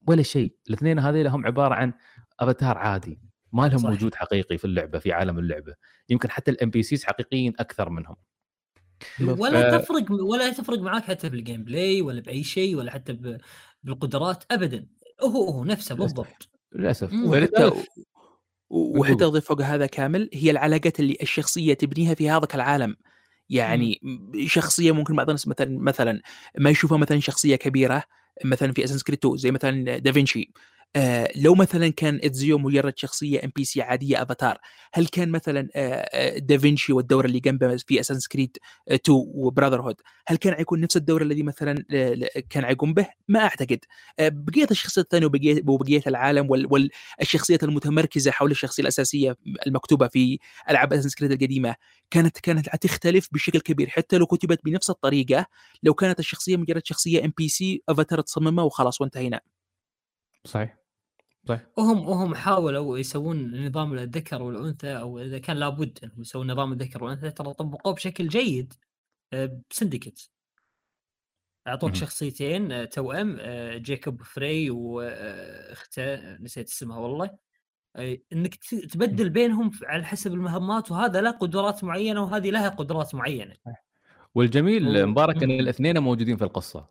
ولا 0.08 0.24
شيء. 0.24 0.56
الاثنين 0.70 1.00
هذيل 1.00 1.28
هم 1.28 1.46
عبارة 1.46 1.76
عن 1.76 1.94
أفاتار 2.40 2.78
عادي. 2.78 3.20
ما 3.54 3.68
لهم 3.68 3.78
صح. 3.78 3.90
وجود 3.90 4.16
حقيقي 4.16 4.58
في 4.58 4.66
اللعبة 4.66 5.00
في 5.00 5.12
عالم 5.12 5.40
اللعبة. 5.40 5.76
يمكن 6.10 6.30
حتى 6.30 6.52
ال 6.52 6.70
NPCs 6.70 7.04
حقيقيين 7.04 7.54
أكثر 7.60 7.90
منهم. 7.90 8.16
ولا 9.22 9.78
ف- 9.78 9.82
تفرق 9.82 10.12
ولا 10.12 10.50
تفرق 10.50 10.80
معاك 10.80 11.04
حتى 11.04 11.30
في 11.30 11.36
ال 11.36 11.64
gameplay 11.64 12.02
ولا 12.02 12.22
بأي 12.22 12.44
شيء 12.44 12.76
ولا 12.76 12.92
حتى 12.92 13.14
ب- 13.14 13.38
بالقدرات 13.84 14.44
ابدا. 14.52 14.86
هو 15.24 15.44
هو 15.50 15.64
نفسه. 15.66 15.96
بالضبط. 15.96 16.50
للأسف. 16.76 17.14
وحتى. 18.70 19.26
أضيف 19.26 19.46
فوق 19.46 19.62
هذا 19.62 19.86
كامل 19.86 20.30
هي 20.34 20.52
العلاقات 20.52 21.00
اللي 21.00 21.18
الشخصية 21.22 21.74
تبنيها 21.74 22.14
في 22.14 22.30
هذاك 22.30 22.56
العالم. 22.56 22.96
يعني 23.50 24.00
شخصية 24.46 24.92
ممكن 24.92 25.16
بعض 25.16 25.30
الناس 25.30 25.48
مثلا 25.48 25.80
مثلا 25.80 26.22
ما 26.58 26.70
يشوفها 26.70 26.98
مثلا 26.98 27.20
شخصية 27.20 27.56
كبيرة 27.56 28.04
مثلا 28.46 28.72
في 28.72 28.84
Assassin's 28.84 29.04
Creed 29.04 29.30
2 29.30 29.36
زي 29.36 29.52
مثلا 29.52 29.98
دافنشي 29.98 30.54
آه 30.96 31.30
لو 31.36 31.56
مثلا 31.56 31.90
كان 31.90 32.20
إتزيو 32.24 32.58
مجرد 32.58 32.98
شخصية 32.98 33.44
NPC 33.44 33.82
عادية 33.82 34.22
أفاتار 34.22 34.58
هل 34.94 35.08
كان 35.08 35.30
مثلا 35.32 35.70
آه 35.76 35.94
آه، 36.14 36.38
دافنشي 36.38 36.94
والدور 36.94 37.26
اللي 37.26 37.40
جنبه 37.40 37.78
في 37.78 38.00
Assassin's 38.00 38.28
Creed 38.28 38.58
2 38.92 39.18
و 39.36 39.82
Brotherhood 39.82 39.96
هل 40.28 40.38
كان 40.38 40.54
حيكون 40.56 40.82
نفس 40.82 40.98
الدور 40.98 41.22
الذي 41.22 41.44
مثلا 41.44 41.86
آه، 41.92 42.30
كان 42.50 42.66
حيقوم 42.66 42.94
به؟ 42.94 43.08
ما 43.28 43.40
أعتقد. 43.40 43.80
آه، 44.20 44.30
بقية 44.30 44.68
الشخصيات 44.72 45.06
الثانية 45.06 45.26
وبقية 45.26 45.62
وبقية 45.68 46.02
العالم 46.08 46.50
وال- 46.50 46.68
والشخصيات 47.20 47.64
المتمركزة 47.64 48.32
حول 48.32 48.52
الشخصية 48.52 48.84
الأساسية 48.84 49.38
المكتوبة 49.68 50.08
في 50.08 50.40
ألعاب 50.70 50.94
Assassin's 50.94 51.16
Creed 51.16 51.32
القديمة 51.32 51.76
كانت 52.12 52.38
كانت 52.40 52.70
حتختلف 52.70 53.28
بشكل 53.32 53.60
كبير. 53.60 53.90
حتى 53.90 54.18
لو 54.18 54.26
كتبت 54.26 54.60
بنفس 54.66 54.90
الطريقة 54.90 55.46
لو 55.84 55.94
كانت 55.94 56.20
الشخصية 56.20 56.58
مجرد 56.58 56.86
شخصية 56.86 57.26
NPC 57.26 57.84
avatar 57.90 58.22
تصممها 58.22 58.64
وخلاص 58.66 59.02
وانتهينا. 59.02 59.42
صحيح. 60.46 60.83
صحيح 61.48 61.62
وهم 61.78 62.10
وهم 62.10 62.36
حاولوا 62.36 62.98
يسوون 62.98 63.68
نظام 63.68 63.94
الذكر 63.94 64.42
والأنثى 64.42 64.98
أو 64.98 65.20
إذا 65.20 65.40
كان 65.40 65.58
لابد 65.58 66.00
انهم 66.04 66.22
يسوون 66.22 66.52
نظام 66.52 66.74
الذكر 66.74 67.04
والأنثى 67.04 67.32
ترى 67.32 67.54
طبقوه 67.54 67.94
بشكل 67.94 68.28
جيد 68.28 68.74
آه، 69.34 69.62
بسندكت. 69.70 70.30
أعطوك. 71.68 71.96
شخصيتين 71.96 72.72
آه، 72.72 72.86
توأم 72.86 73.38
آه، 73.40 73.78
جيكوب 73.78 74.24
فري 74.24 74.70
واخته 74.70 76.38
نسيت 76.38 76.70
اسمها 76.70 76.98
والله. 76.98 77.54
إنك 78.34 78.56
تبدل 78.92 79.30
بينهم 79.30 79.72
على 79.84 80.04
حسب 80.04 80.34
المهمات 80.34 80.92
وهذا 80.92 81.22
له 81.22 81.32
قدرات 81.32 81.84
معينة 81.84 82.24
وهذه 82.24 82.50
لها 82.50 82.70
قدرات 82.70 83.16
معينة. 83.16 83.56
والجميل 84.36 85.08
مبارك 85.08 85.44
إن. 85.44 85.52
الاثنين 85.52 86.00
موجودين 86.00 86.38
في 86.38 86.44
القصة. 86.44 86.90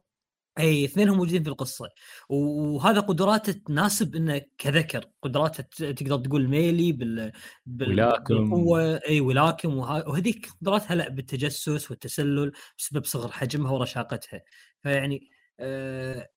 إي 0.58 0.84
اثنينهم 0.84 1.16
موجودين 1.16 1.42
في 1.42 1.48
القصة 1.48 1.88
وهذا 2.28 3.00
قدراته 3.00 3.52
تناسب 3.52 4.16
إنه 4.16 4.42
كذكر 4.58 5.04
قدراته 5.22 5.92
تقدر 5.92 6.16
تقول 6.16 6.48
ميلي 6.48 6.92
بال, 6.92 7.32
بال... 7.66 7.90
ولاكم. 7.90 8.34
بالقوة 8.34 9.00
إي 9.08 9.20
ولاكم 9.20 9.76
وه... 9.76 10.08
وهذيك 10.08 10.48
قدراتها 10.60 10.94
لأ 10.94 11.08
بالتجسس 11.08 11.90
والتسلل 11.90 12.52
بسبب 12.78 13.04
صغر 13.04 13.32
حجمها 13.32 13.72
ورشاقتها 13.72 14.42
فيعني 14.82 15.30
آه... 15.60 16.28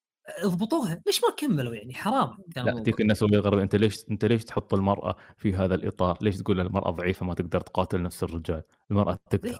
اضبطوها 0.43 1.01
ليش 1.05 1.21
ما 1.23 1.35
كملوا 1.37 1.75
يعني 1.75 1.93
حرام 1.93 2.37
لا. 2.55 2.83
تيك 2.83 3.01
الناس 3.01 3.23
اللي 3.23 3.37
يغرب 3.37 3.59
أنت 3.59 3.75
ليش 3.75 3.95
أنت 4.11 4.25
ليش 4.25 4.43
تحط 4.43 4.73
المرأة 4.73 5.15
في 5.37 5.53
هذا 5.53 5.75
الإطار؟ 5.75 6.17
ليش 6.21 6.37
تقول 6.37 6.59
المرأة 6.59 6.91
ضعيفة 6.91 7.25
ما 7.25 7.33
تقدر 7.33 7.61
تقاتل 7.61 8.01
نفس 8.01 8.23
الرجال؟ 8.23 8.63
المرأة 8.91 9.19
تقدر 9.29 9.57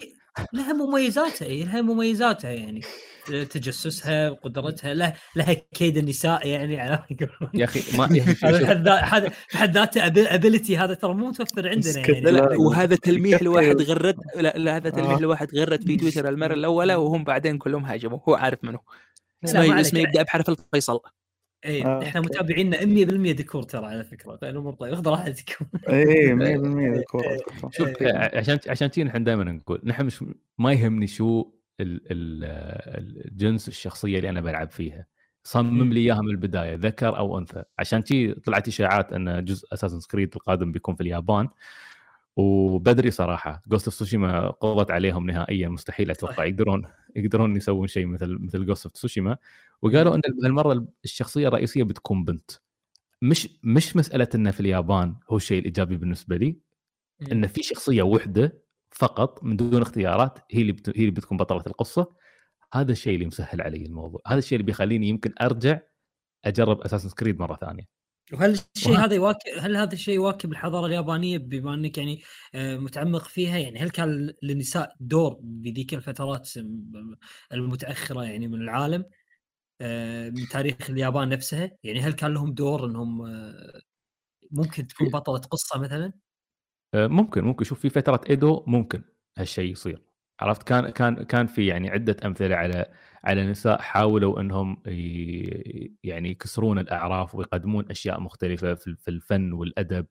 لها 0.53 0.73
مميزاتها 0.73 1.45
إيه، 1.45 1.65
لها 1.65 1.81
مميزاتها 1.81 2.51
يعني 2.51 2.81
تجسسها 3.25 4.29
قدرتها 4.29 4.93
لها 4.93 5.13
لها 5.35 5.53
كيد 5.53 5.97
النساء 5.97 6.47
يعني 6.47 6.79
على. 6.79 7.03
يا 7.53 7.65
أخي 7.65 7.97
ما 7.97 8.05
هذا 9.13 9.31
بحد 9.53 9.77
ذاته 9.77 10.07
ability 10.07 10.77
هذا 10.77 10.93
ترى 10.93 11.13
مو 11.13 11.27
متوفر 11.27 11.69
عندنا 11.69 11.99
يعني 11.99 12.21
لا 12.21 12.29
لا 12.29 12.57
وهذا 12.57 12.95
تلميح. 12.95 13.43
لواحد 13.43 13.81
غرد 13.81 14.17
لا, 14.35 14.53
لا 14.57 14.75
هذا 14.75 14.89
تلميح 14.89 15.11
آه. 15.11 15.19
لواحد 15.19 15.55
غرد 15.55 15.83
في 15.83 15.97
تويتر 15.97 16.29
المرة 16.29 16.53
الأولى 16.53 16.95
وهم 16.95 17.23
بعدين 17.23 17.57
كلهم 17.57 17.85
هاجموا 17.85 18.19
هو 18.29 18.35
عارف 18.35 18.63
منه 18.63 18.79
اسمه. 19.43 19.81
اسمه 19.81 19.99
يبدأ 19.99 20.23
بحرف 20.23 20.49
ال 20.49 20.59
فيصل 20.59 20.99
اي 21.65 21.85
آه، 21.85 22.03
إحنا. 22.03 22.21
متابعينا 22.21 22.77
100% 22.77 23.35
ذكور 23.35 23.63
ترى 23.63 23.85
على 23.85 24.03
فكرة 24.03 24.35
فالامور 24.35 24.73
طيب 24.73 24.93
اخذ 24.93 25.07
راحتكم 25.09 25.65
اي 25.89 26.35
100% 26.35 26.97
الكورة 26.97 27.29
إيه. 27.29 27.37
شوف 27.77 28.01
إيه. 28.01 28.07
آه، 28.07 28.37
عشان 28.37 28.59
عشان 28.67 28.87
كذي 28.87 29.03
نحن 29.03 29.23
دائما 29.23 29.43
نقول 29.43 29.81
نحن 29.83 30.05
مش 30.05 30.23
ما 30.57 30.73
يهمني 30.73 31.07
شو 31.07 31.51
ال 31.79 32.01
ال 32.11 32.43
الجنس 33.31 33.67
الشخصية 33.67 34.17
اللي 34.17 34.29
أنا 34.29 34.41
بلعب 34.41 34.71
فيها 34.71 35.05
صمم 35.43 35.93
لي 35.93 35.99
إياها 35.99 36.21
من 36.21 36.29
البداية 36.29 36.75
ذكر 36.75 37.17
أو 37.17 37.37
أنثى 37.37 37.63
عشان 37.79 38.01
كذي 38.01 38.33
طلعت 38.33 38.67
إشاعات 38.67 39.13
إن 39.13 39.45
جزء 39.45 39.67
Assassin's 39.73 39.99
Creed 40.11 40.31
القادم 40.35 40.71
بيكون 40.71 40.95
في 40.95 41.01
اليابان 41.01 41.49
وبدري 42.35 43.11
صراحة 43.11 43.61
Ghost 43.67 43.85
of 43.85 43.93
Tsushima 43.93 44.49
قضت 44.49 44.91
عليهم 44.91 45.25
نهائيا 45.25 45.69
مستحيل 45.69 46.11
أتوقع. 46.11 46.45
يقدرون 46.45 46.87
يقدرون 47.15 47.55
يسوون 47.55 47.87
شيء 47.87 48.05
مثل 48.05 48.37
مثل 48.39 48.65
Ghost 48.65 48.85
of 48.85 48.97
Tsushima 48.97 49.37
وقالوا 49.81 50.15
إن 50.15 50.21
هالمرة 50.43 50.87
الشخصية 51.03 51.47
الرئيسية 51.47 51.83
بتكون 51.83 52.23
بنت. 52.25 52.51
مش 53.21 53.49
مش 53.63 53.95
مسألة 53.95 54.27
إنه 54.35 54.51
في 54.51 54.59
اليابان 54.59 55.15
هو 55.29 55.37
الشيء 55.37 55.59
الإيجابي 55.59 55.97
بالنسبة 55.97 56.37
لي 56.37 56.57
إن 57.31 57.47
في 57.47 57.63
شخصية 57.63 58.03
وحدة 58.03 58.61
فقط 58.91 59.43
من 59.43 59.57
دون 59.57 59.81
اختيارات 59.81 60.39
هي 60.51 60.61
اللي 60.61 60.71
بت... 60.71 60.89
هي 60.89 61.01
اللي 61.01 61.11
بتكون 61.11 61.37
بطلة 61.37 61.63
القصة. 61.67 62.15
هذا 62.73 62.91
الشيء 62.91 63.15
اللي 63.15 63.25
مسهل 63.25 63.61
علي 63.61 63.85
الموضوع. 63.85 64.21
هذا 64.27 64.39
الشيء 64.39 64.55
اللي 64.55 64.65
بيخليني 64.65 65.07
يمكن 65.09 65.33
أرجع 65.41 65.79
أجرب 66.45 66.81
اساسن 66.81 67.09
كريد 67.09 67.39
مرة 67.39 67.55
ثانية. 67.55 67.83
وهل 68.33 68.59
الشيء 68.75 68.91
وه- 68.93 69.05
هذا 69.05 69.15
يواكب 69.15 69.51
هل 69.59 69.75
هذا 69.75 69.93
الشيء 69.93 70.15
يواكب 70.15 70.51
الحضارة 70.51 70.85
اليابانية 70.85 71.37
بما 71.37 71.73
إنك 71.73 71.97
يعني 71.97 72.21
آه، 72.55 72.77
متعمق 72.77 73.23
فيها؟ 73.27 73.57
يعني 73.57 73.79
هل 73.79 73.89
كان 73.89 74.33
للنساء 74.43 74.95
دور 74.99 75.37
بذيك 75.41 75.93
الفترات 75.93 76.49
المتأخرة 77.53 78.23
يعني 78.23 78.47
من 78.47 78.61
العالم؟ 78.61 79.05
من 80.29 80.47
تاريخ 80.51 80.89
اليابان 80.89 81.29
نفسها. 81.29 81.71
يعني 81.83 81.99
هل 82.01 82.13
كان 82.13 82.33
لهم 82.33 82.53
دور 82.53 82.85
إنهم 82.85 83.21
آه، 83.21 83.81
ممكن 84.51 84.87
تكون 84.87 85.09
بطلة 85.09 85.37
قصة 85.39 85.79
مثلا؟ 85.79 86.13
آه، 86.93 87.07
ممكن 87.07 87.43
ممكن. 87.43 87.65
شوف 87.65 87.79
في 87.79 87.89
فترة 87.89 88.21
إيدو 88.29 88.63
ممكن 88.67 89.01
هالشيء 89.37 89.71
يصير. 89.71 90.01
عرفت؟ 90.39 90.63
كان 90.63 90.89
كان 90.89 91.15
كان 91.23 91.47
في 91.47 91.65
يعني 91.67 91.89
عدة 91.89 92.17
أمثلة 92.25 92.55
على 92.55 92.85
على 93.23 93.45
نساء 93.47 93.81
حاولوا 93.81 94.41
إنهم 94.41 94.83
يعني 96.03 96.29
يكسرون 96.29 96.79
الأعراف 96.79 97.35
ويقدمون 97.35 97.85
أشياء 97.91 98.19
مختلفة 98.21 98.75
في 98.75 99.07
الفن 99.07 99.53
والأدب 99.53 100.05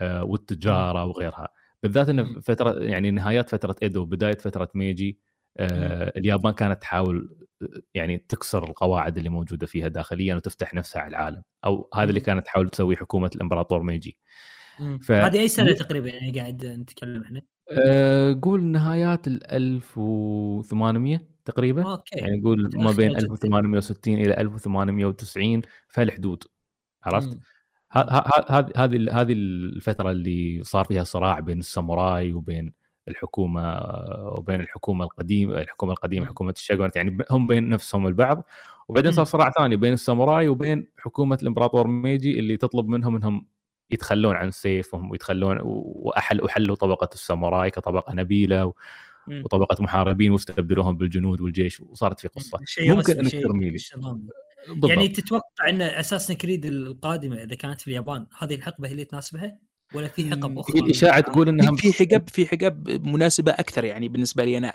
آه، 0.00 0.24
والتجارة 0.24 1.04
وغيرها. 1.04 1.48
بالذات. 1.82 2.08
إن 2.08 2.40
فترة 2.40 2.72
يعني 2.84 3.10
نهايات 3.10 3.48
فترة 3.50 3.76
إيدو 3.82 4.02
وبدايه 4.02 4.34
فترة 4.38 4.68
ميجي 4.74 5.18
آه، 5.58 6.12
اليابان 6.18 6.52
كانت 6.54 6.82
تحاول 6.82 7.36
آه، 7.42 7.45
يعني 7.94 8.18
تكسر 8.18 8.64
القواعد 8.64 9.16
اللي 9.16 9.28
موجودة 9.28 9.66
فيها 9.66 9.88
داخليا 9.88 10.34
وتفتح 10.34 10.74
نفسها 10.74 11.02
على 11.02 11.10
العالم 11.10 11.42
أو 11.64 11.88
هذا 11.94 12.08
اللي. 12.08 12.20
كانت 12.20 12.46
تحاول 12.46 12.68
تسويه 12.68 12.96
حكومة 12.96 13.30
الإمبراطور 13.34 13.82
ميجي. 13.82 14.18
ف- 15.02 15.10
هذه 15.12 15.40
أي 15.40 15.48
سنة 15.48 15.72
تقريبا 15.72 16.08
يعني 16.08 16.40
قاعد 16.40 16.66
نتكلم 16.66 17.22
إحنا؟ 17.22 17.42
أه 17.70 18.38
قول 18.42 18.64
نهايات 18.64 19.26
ال 19.26 19.52
1800 19.52 21.20
تقريبا 21.44 21.90
أوكي 21.90 22.18
يعني 22.18 22.36
نقول 22.36 22.70
ما 22.74 22.92
بين 22.92 23.10
متأخرة 23.10 23.26
جداً. 23.26 23.58
1860 23.58 24.14
إلى 24.14 24.40
1890 24.40 25.62
في 25.88 26.02
الحدود 26.02 26.44
عرفت؟ 27.04 27.38
هذه 27.92 28.72
هذه 29.12 29.32
الفترة 29.32 30.10
اللي 30.10 30.60
صار 30.64 30.84
فيها 30.84 31.04
صراع 31.04 31.40
بين 31.40 31.58
الساموراي 31.58 32.32
وبين 32.32 32.72
الحكومة 33.08 33.80
وبين 34.38 34.60
الحكومة 34.60 35.04
القديمة 35.04 35.60
الحكومة 35.60 35.92
القديمة. 35.92 36.26
حكومة 36.26 36.50
الشاغونات 36.50 36.96
يعني 36.96 37.24
هم 37.30 37.46
بين 37.46 37.68
نفسهم 37.68 38.06
البعض 38.06 38.44
وبعدين 38.88 39.12
صار. 39.12 39.24
صراع 39.24 39.50
ثاني 39.50 39.76
بين 39.76 39.92
الساموراي 39.92 40.48
وبين 40.48 40.88
حكومة 40.98 41.38
الإمبراطور 41.42 41.86
ميجي 41.86 42.38
اللي 42.38 42.56
تطلب 42.56 42.88
منهم 42.88 43.16
إنهم 43.16 43.46
يتخلون 43.90 44.36
عن 44.36 44.50
سيفهم 44.50 45.10
ويتخلون 45.10 45.58
واحل 45.62 46.44
احلوا 46.44 46.76
طبقة 46.76 47.08
الساموراي 47.14 47.70
كطبقة 47.70 48.14
نبيلة. 48.14 48.72
وطبقة 49.44 49.82
محاربين 49.82 50.32
واستبدلوهم 50.32 50.96
بالجنود 50.96 51.40
والجيش 51.40 51.80
وصارت 51.80 52.20
في 52.20 52.28
قصة 52.28 52.60
شيء 52.64 52.94
ممكن 52.96 53.18
أنك 53.18 53.32
ترمي 53.32 53.70
لي. 53.70 53.78
يعني 54.84 55.08
تتوقع 55.08 55.68
إن 55.68 55.82
أساسا 55.82 56.34
كريد 56.34 56.66
القادمة 56.66 57.36
إذا 57.36 57.54
كانت 57.54 57.80
في 57.80 57.88
اليابان 57.88 58.26
هذه 58.38 58.54
الحقبة 58.54 58.88
هي 58.88 58.92
اللي 58.92 59.04
تناسبها 59.04 59.58
ولا 59.96 60.08
في 60.08 60.30
حقب. 60.30 60.58
أخرى. 60.58 60.80
الإشاعة 60.80 61.20
تقول 61.20 61.48
انها 61.48 61.76
في 61.76 61.92
حقب 61.92 62.28
في 62.28 62.46
حقب 62.46 63.06
مناسبة 63.06 63.52
أكثر 63.52 63.84
يعني 63.84 64.08
بالنسبة 64.08 64.44
لي 64.44 64.58
أنا. 64.58 64.74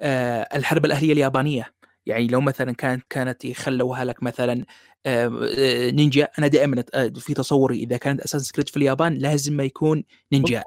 آه 0.00 0.48
الحرب 0.56 0.84
الأهلية 0.84 1.12
اليابانية. 1.12 1.74
يعني 2.06 2.26
لو 2.26 2.40
مثلا 2.40 2.72
كانت 2.72 3.04
كانت 3.10 3.44
يخلوها 3.44 4.04
لك 4.04 4.22
مثلا 4.22 4.64
آه 5.06 5.40
آه، 5.58 5.90
نينجا 5.90 6.28
أنا 6.38 6.46
دائما 6.46 6.84
آه، 6.94 7.08
في 7.08 7.34
تصوري 7.34 7.76
إذا 7.82 7.96
كانت 7.96 8.20
أساس 8.20 8.52
كريد 8.52 8.68
في 8.68 8.76
اليابان 8.76 9.14
لازم 9.14 9.52
ما 9.56 9.64
يكون 9.64 10.04
نينجا. 10.32 10.64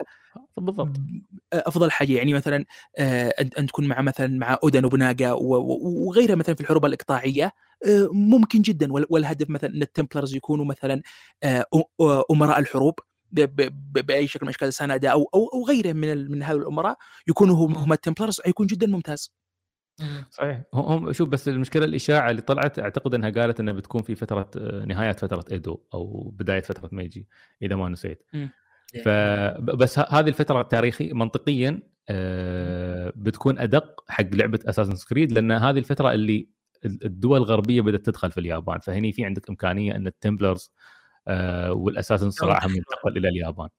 بالضبط. 0.58 0.98
أفضل 1.53 1.92
حاجة. 1.92 2.14
يعني 2.14 2.34
مثلا 2.34 2.66
آه، 2.98 3.30
ان 3.42 3.50
أن 3.59 3.66
تكون 3.67 3.88
مع 3.88 4.01
مثلا 4.01 4.27
مع 4.40 4.58
اودا 4.64 4.82
نوبوناغا 4.82 5.32
وغيرها 5.32 6.35
مثلا 6.35 6.56
في 6.56 6.61
الحروب 6.61 6.85
الإقطاعية. 6.85 7.51
آه، 7.88 8.09
ممكن 8.11 8.61
جدا. 8.61 8.93
وال- 8.93 9.06
والهدف 9.09 9.50
مثلا 9.50 9.69
إن 9.69 9.82
التمبلرز 9.82 10.35
يكونوا 10.35 10.66
مثلا 10.66 11.01
آه، 11.43 11.66
أمراء 12.32 12.59
الحروب. 12.59 13.00
بأي 13.31 14.27
شكل 14.27 14.45
من 14.45 14.49
أشكال 14.49 14.67
السناده 14.67 15.09
أو 15.09 15.29
أو 15.33 15.47
أو 15.53 15.65
غيره 15.67 15.93
من 15.93 16.11
ال- 16.11 16.31
من 16.31 16.43
هذول 16.43 16.61
الأمراء 16.61 16.97
يكونوا 17.27 17.55
هم 17.55 17.75
هم 17.75 17.93
التمبلرز 17.93 18.41
حيكون 18.41 18.67
جدا 18.67 18.87
ممتاز. 18.87 19.33
مم. 20.01 20.25
صحيح. 20.31 20.61
هم- 20.73 21.13
شوف 21.13 21.29
بس 21.29 21.47
المشكلة 21.47 21.85
الإشاعة 21.85 22.31
اللي 22.31 22.41
طلعت 22.41 22.79
أعتقد 22.79 23.13
إنها 23.13 23.29
قالت 23.29 23.59
إنها 23.59 23.73
بتكون 23.73 24.01
في 24.01 24.15
فترة 24.15 24.49
نهاية 24.85 25.11
فترة 25.11 25.45
إيدو 25.51 25.77
أو 25.93 26.33
بداية 26.35 26.61
فترة 26.61 26.89
ميجي 26.91 27.27
إذا 27.61 27.75
ما 27.75 27.89
نسيت. 27.89 28.23
فبس 29.05 29.99
هذه 29.99 30.27
الفترة 30.27 30.61
التاريخيه 30.61 31.13
منطقيا 31.13 31.79
آه، 32.09 33.13
بتكون 33.15 33.59
أدق 33.59 34.03
حق 34.07 34.25
لعبة 34.33 34.59
اساسن 34.65 35.07
كريد 35.09 35.31
لأن 35.31 35.51
هذه 35.51 35.77
الفترة 35.79 36.11
اللي 36.13 36.49
الدول 36.85 37.37
الغربية 37.37 37.81
بدأت 37.81 38.05
تدخل 38.05 38.31
في 38.31 38.39
اليابان 38.39 38.79
فهني 38.79 39.11
في 39.11 39.25
عندك 39.25 39.49
إمكانية 39.49 39.95
إن 39.95 40.07
التمبلرز 40.07 40.71
والاساسن 41.71 42.31
صراحة. 42.31 42.69
ينتقل 42.69 43.17
إلى 43.17 43.29
اليابان 43.29 43.69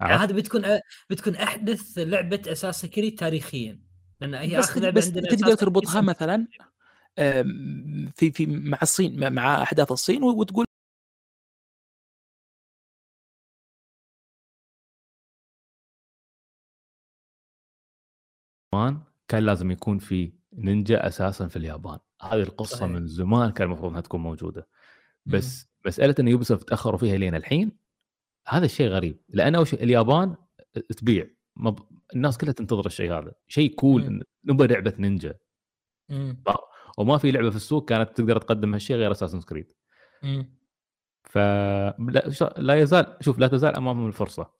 يعني؟ 0.00 0.12
هذه 0.14 0.32
بتكون 0.32 0.62
بتكون 1.10 1.34
أحدث 1.36 1.98
لعبة 1.98 2.42
أساس 2.46 2.86
كريد 2.86 3.18
تاريخيا 3.18 3.80
لأن 4.20 4.34
هي 4.34 4.58
بس 4.58 4.68
آخر 4.70 4.80
لعبة 4.80 4.96
بس 4.96 5.06
عندنا 5.06 5.28
تقدر 5.28 5.54
تربطها. 5.54 6.00
مثلا 6.00 6.46
في 8.14 8.30
في 8.32 8.46
مع 8.46 8.78
الصين 8.82 9.32
مع- 9.32 9.62
أحداث 9.62 9.92
الصين 9.92 10.22
وتقول 10.22 10.66
كان 19.28 19.42
لازم 19.46 19.70
يكون 19.70 19.98
في 19.98 20.32
نينجا 20.52 21.06
أساسا 21.06 21.48
في 21.48 21.56
اليابان 21.56 21.98
هذه 22.22 22.42
القصة 22.42 22.76
صحيح. 22.76 22.88
من 22.90 23.06
زمان 23.06 23.50
كان 23.52 23.66
المفروض 23.66 23.90
إنها 23.90 24.00
تكون 24.00 24.20
موجودة 24.20 24.68
بس 25.26 25.71
مسألة 25.86 26.14
إن 26.20 26.28
Ubisoft 26.28 26.68
تاخروا 26.68 26.98
فيها 26.98 27.16
لين 27.16 27.34
الحين 27.34 27.72
هذا 28.48 28.64
الشيء 28.64 28.88
غريب. 28.88 29.20
لأن 29.28 29.54
أول 29.54 29.66
شيء 29.66 29.82
اليابان 29.82 30.36
تبيع. 30.96 31.26
مب... 31.56 31.78
الناس 32.14 32.38
كلها 32.38 32.52
تنتظر 32.52 32.86
الشيء 32.86 33.12
هذا. 33.12 33.32
شيء 33.48 33.74
cool 33.74 34.10
مم. 34.10 34.22
نبغى 34.44 34.66
لعبة 34.66 34.94
نينجا. 34.98 35.34
مم. 36.08 36.42
وما 36.98 37.18
في 37.18 37.30
لعبة 37.30 37.50
في 37.50 37.56
السوق 37.56 37.88
كانت 37.88 38.16
تقدر 38.16 38.38
تقدم 38.38 38.72
هالشيء 38.72 38.96
غير 38.96 39.12
Assassin's 39.12 39.40
Creed 39.40 39.72
مم. 40.22 40.54
ف 41.24 41.38
لا, 41.38 42.52
لا 42.56 42.74
يزال 42.74 43.16
شوف 43.20 43.38
لا 43.38 43.48
تزال 43.48 43.76
أمامهم 43.76 44.06
الفرصة. 44.06 44.50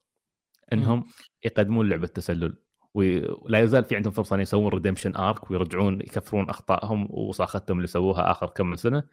إنهم 0.73 1.05
يقدمون 1.45 1.89
لعبة 1.89 2.07
تسلل. 2.07 2.55
ولا 2.93 3.59
يزال 3.59 3.83
في 3.83 3.95
عندهم 3.95 4.13
فرصة 4.13 4.35
إن 4.35 4.41
يسوون 4.41 4.73
redemption 4.73 5.15
arc 5.15 5.51
ويرجعون 5.51 6.01
يكفرون 6.01 6.49
أخطائهم 6.49 7.07
وصاختهم 7.11 7.77
اللي 7.77 7.87
سووها 7.87 8.31
آخر 8.31 8.47
كم 8.47 8.67
من 8.67 8.75
سنة. 8.75 8.97
مم. 8.97 9.07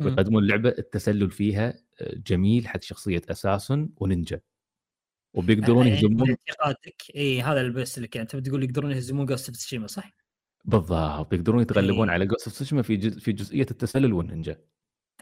ويقدمون 0.00 0.46
لعبة 0.46 0.68
التسلل 0.68 1.30
فيها 1.30 1.74
جميل 2.02 2.68
حق 2.68 2.82
شخصية 2.82 3.22
assassin 3.30 3.88
ونينجا 3.96 4.40
وبيقدرون 5.34 5.86
يعني 5.86 5.98
يهزمون 5.98 6.30
اعتقادك 6.30 7.02
إي 7.16 7.42
هذا 7.42 7.60
اللي 7.60 7.72
بس 7.72 7.98
لك 7.98 8.16
يعني 8.16 8.28
انت 8.32 8.36
بتقول 8.36 8.64
يقدرون 8.64 8.90
يهزمون 8.90 9.26
Ghost 9.26 9.48
of 9.48 9.56
Tsushima 9.56 9.86
صح؟ 9.86 10.10
بالضبط 10.64 11.30
بيقدرون 11.30 11.62
يتغلبون 11.62 12.08
إيه. 12.08 12.14
على 12.14 12.26
Ghost 12.26 12.46
of 12.46 12.54
Tsushima 12.54 12.82
في 12.82 12.96
جزء 12.96 13.20
في 13.20 13.32
جزئية 13.32 13.66
التسلل 13.70 14.12
والنينجا 14.12 14.64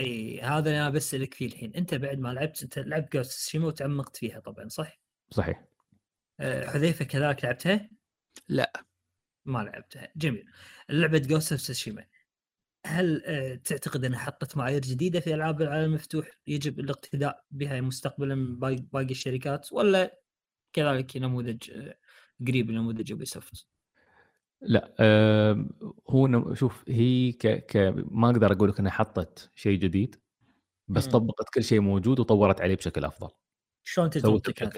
إي 0.01 0.41
هذا 0.41 0.59
اللي 0.59 0.81
أنا 0.81 0.91
بسالك 0.91 1.35
فيه 1.35 1.47
الحين 1.47 1.75
أنت 1.75 1.95
بعد 1.95 2.19
ما 2.19 2.29
لعبت 2.29 2.63
أنت 2.63 2.79
لعبت 2.79 3.13
Ghost 3.13 3.31
of 3.31 3.39
Tsushima 3.41 3.67
وتعمقت 3.67 4.17
فيها 4.17 4.41
طبعا 4.41 4.69
صح؟ 4.69 5.01
صحيح 5.31 5.65
أه، 6.41 6.71
حذيفة 6.71 7.05
كذلك 7.05 7.45
لعبتها؟ 7.45 7.91
لا. 8.49 8.85
ما 9.45 9.59
لعبتها 9.59 10.09
جميل 10.17 10.45
لعبة 10.89 11.19
Ghost 11.19 11.53
of 11.53 11.61
Tsushima 11.61 12.05
هل 12.87 13.23
أه، 13.27 13.55
تعتقد 13.55 14.05
إنها 14.05 14.19
حطت 14.19 14.57
معايير 14.57 14.81
جديدة 14.81 15.21
في 15.21 15.35
ألعاب 15.35 15.63
العالم 15.63 15.85
المفتوح 15.85 16.27
يجب 16.47 16.81
الاقتداء 16.81 17.45
بها 17.51 17.81
مستقبلا 17.81 18.35
من 18.35 18.59
باقي 18.93 19.11
الشركات 19.11 19.73
ولا 19.73 20.19
كذلك 20.73 21.17
نموذج 21.17 21.71
أه، 21.71 21.97
قريب 22.47 22.71
لنموذج 22.71 23.11
Ubisoft؟ 23.11 23.67
لا 24.61 24.95
آه 25.01 25.67
هو 26.11 26.55
شوف 26.55 26.85
هي 26.89 27.33
ك... 27.33 27.47
ك 27.47 27.77
ما 27.97 28.31
أقدر 28.31 28.53
أقول 28.53 28.69
لك 28.69 28.81
إنها 28.81 28.93
حطت 28.93 29.51
شيء 29.55 29.79
جديد 29.79 30.21
بس 30.89 31.07
مم. 31.07 31.13
طبقت 31.13 31.55
كل 31.55 31.65
شيء 31.65 31.81
موجود 31.81 32.21
وطورت 32.21 32.61
عليه 32.61 32.77
بشكل 32.77 33.05
أفضل 33.05 33.29
شلون 33.85 34.11
تجربتك 34.11 34.55
كانت 34.55 34.77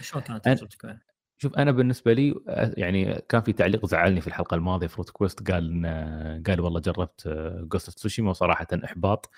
شلون 0.00 0.22
كانت 0.24 0.44
تجربتك؟ 0.44 1.09
شوف 1.42 1.54
أنا 1.54 1.70
بالنسبة 1.70 2.12
لي 2.12 2.34
آه، 2.48 2.74
يعني 2.76 3.22
كان 3.28 3.40
في 3.42 3.52
تعليق 3.52 3.86
زعلني 3.86 4.20
في 4.20 4.26
الحلقة 4.26 4.54
الماضية 4.54 4.86
فروت 4.86 5.10
كويست 5.10 5.50
قال 5.50 5.84
إن 5.86 6.42
قال 6.46 6.60
والله 6.60 6.80
جربت 6.80 7.28
Ghost 7.72 7.86
of 7.86 7.94
Tsushima 7.94 8.30
وصراحة 8.30 8.66
إحباط 8.84 9.30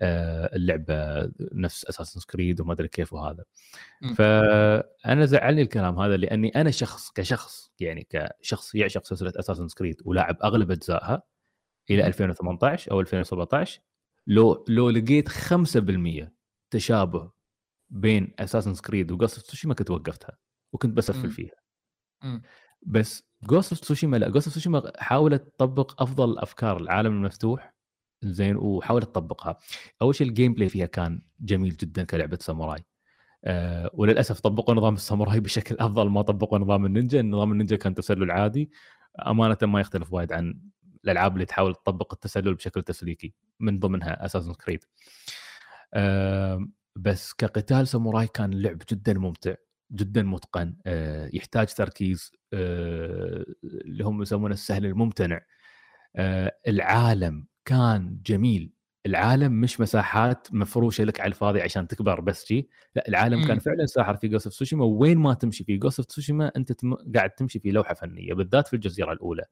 آه، 0.00 0.56
اللعبة 0.56 1.30
نفس 1.52 1.84
Assassin's 1.84 2.20
Creed 2.30 2.60
وما 2.60 2.72
أدري 2.72 2.88
كيف 2.88 3.12
وهذا. 3.12 3.44
فأنا 4.16 5.26
زعلني 5.26 5.62
الكلام 5.62 5.98
هذا 5.98 6.16
لأني 6.16 6.48
أنا 6.48 6.70
شخص 6.70 7.10
كشخص 7.10 7.72
يعني 7.80 8.06
كشخص 8.10 8.74
يعشق 8.74 9.04
سلسلة 9.04 9.32
Assassin's 9.36 9.66
Creed 9.78 10.02
ولاعب 10.04 10.36
أغلب 10.44 10.70
أجزائها 10.70 11.22
إلى 11.90 12.02
مم. 12.02 12.08
2018 12.08 12.92
أو 12.92 13.00
2017 13.00 13.80
لو 14.26 14.64
لو 14.68 14.90
لقيت 14.90 15.28
5% 15.28 16.30
تشابه 16.70 17.30
بين 17.90 18.34
Assassin's 18.38 18.74
Creed 18.74 19.12
و 19.12 19.16
Ghost 19.16 19.36
of 19.36 19.46
Tsushima 19.46 19.74
كنت 19.74 19.90
وقفتها 19.90 20.38
وكنت 20.72 20.96
بسفل 20.96 21.28
مم. 21.28 21.30
فيها. 21.30 21.54
مم. 22.24 22.42
بس 22.82 23.24
Ghost 23.42 23.72
of 23.72 23.80
Tsushima 23.80 24.16
لا 24.16 24.28
Ghost 24.28 24.46
of 24.46 24.54
Tsushima 24.54 24.92
حاولت 24.98 25.42
تطبق 25.58 26.02
أفضل 26.02 26.38
أفكار 26.38 26.76
العالم 26.76 27.12
المفتوح. 27.12 27.74
زين 28.24 28.56
وحاولت 28.56 29.04
تطبقها. 29.04 29.58
أول 30.02 30.14
شيء 30.14 30.28
ال 30.28 30.54
gameplay 30.54 30.68
فيها 30.68 30.86
كان 30.86 31.22
جميل 31.40 31.76
جدا 31.76 32.04
كلعبة 32.04 32.38
ساموراي. 32.40 32.84
أه 33.44 33.90
وللأسف 33.94 34.40
طبقوا 34.40 34.74
نظام 34.74 34.94
الساموراي 34.94 35.40
بشكل 35.46 35.76
أفضل 35.80 36.08
ما 36.10 36.22
طبقوا 36.22 36.58
نظام 36.58 36.86
النينجا. 36.86 37.22
نظام 37.22 37.52
النينجا 37.52 37.76
كان 37.76 37.94
تسلل 37.94 38.30
عادي. 38.30 38.70
أمانة 39.26 39.58
ما 39.62 39.80
يختلف 39.80 40.12
وايد 40.12 40.32
عن 40.32 40.60
الألعاب 41.04 41.34
اللي 41.34 41.44
تحاول 41.46 41.74
تطبق 41.74 42.12
التسلل 42.14 42.54
بشكل 42.54 42.82
تسليكي 42.82 43.34
من 43.60 43.78
ضمنها 43.78 44.24
Assassin's 44.26 44.54
Creed 44.54 44.84
أه 45.94 46.68
بس 46.96 47.32
كقتال 47.32 47.88
ساموراي 47.88 48.26
كان 48.26 48.62
لعب 48.62 48.78
جدا 48.90 49.14
ممتع. 49.14 49.54
جدا 49.92 50.22
متقن. 50.22 50.76
أه 50.86 51.30
يحتاج 51.32 51.74
تركيز 51.74 52.32
أه 52.52 53.44
اللي 53.64 54.04
هم 54.04 54.22
يسمونه 54.22 54.54
السهل 54.54 54.86
الممتنع. 54.86 55.40
أه 56.16 56.56
العالم 56.68 57.46
كان 57.64 58.18
جميل. 58.26 58.72
العالم 59.06 59.52
مش 59.52 59.80
مساحات 59.80 60.48
مفروشة 60.52 61.04
لك 61.04 61.20
على 61.20 61.28
الفاضي 61.28 61.62
عشان 61.62 61.88
تكبر 61.88 62.20
بس 62.20 62.44
شي. 62.46 62.68
لا 62.96 63.08
العالم 63.08 63.40
مم. 63.40 63.46
كان 63.46 63.58
فعلا 63.58 63.86
ساحر 63.86 64.16
في 64.16 64.28
Ghost 64.28 64.46
of 64.46 64.54
Tsushima 64.54 64.84
وين 64.84 65.18
ما 65.18 65.34
تمشي 65.34 65.64
في 65.64 65.76
Ghost 65.76 65.98
of 65.98 66.06
Tsushima 66.06 66.52
أنت 66.56 66.72
تم... 66.72 66.94
قاعد 67.14 67.30
تمشي 67.30 67.58
في 67.58 67.70
لوحة 67.70 67.94
فنية 67.94 68.34
بالذات 68.34 68.68
في 68.68 68.74
الجزيرة 68.74 69.12
الأولى. 69.12 69.44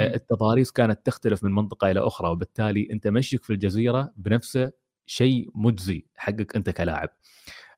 آه، 0.00 0.14
التضاريس 0.14 0.70
كانت 0.70 1.06
تختلف 1.06 1.44
من 1.44 1.52
منطقة 1.52 1.90
إلى 1.90 2.00
أخرى 2.00 2.28
وبالتالي 2.28 2.88
أنت 2.92 3.08
مشيك 3.08 3.44
في 3.44 3.52
الجزيرة 3.52 4.12
بنفسه 4.16 4.72
شيء 5.06 5.50
مجزي 5.54 6.06
حقك 6.16 6.56
أنت 6.56 6.70
كلاعب. 6.70 7.08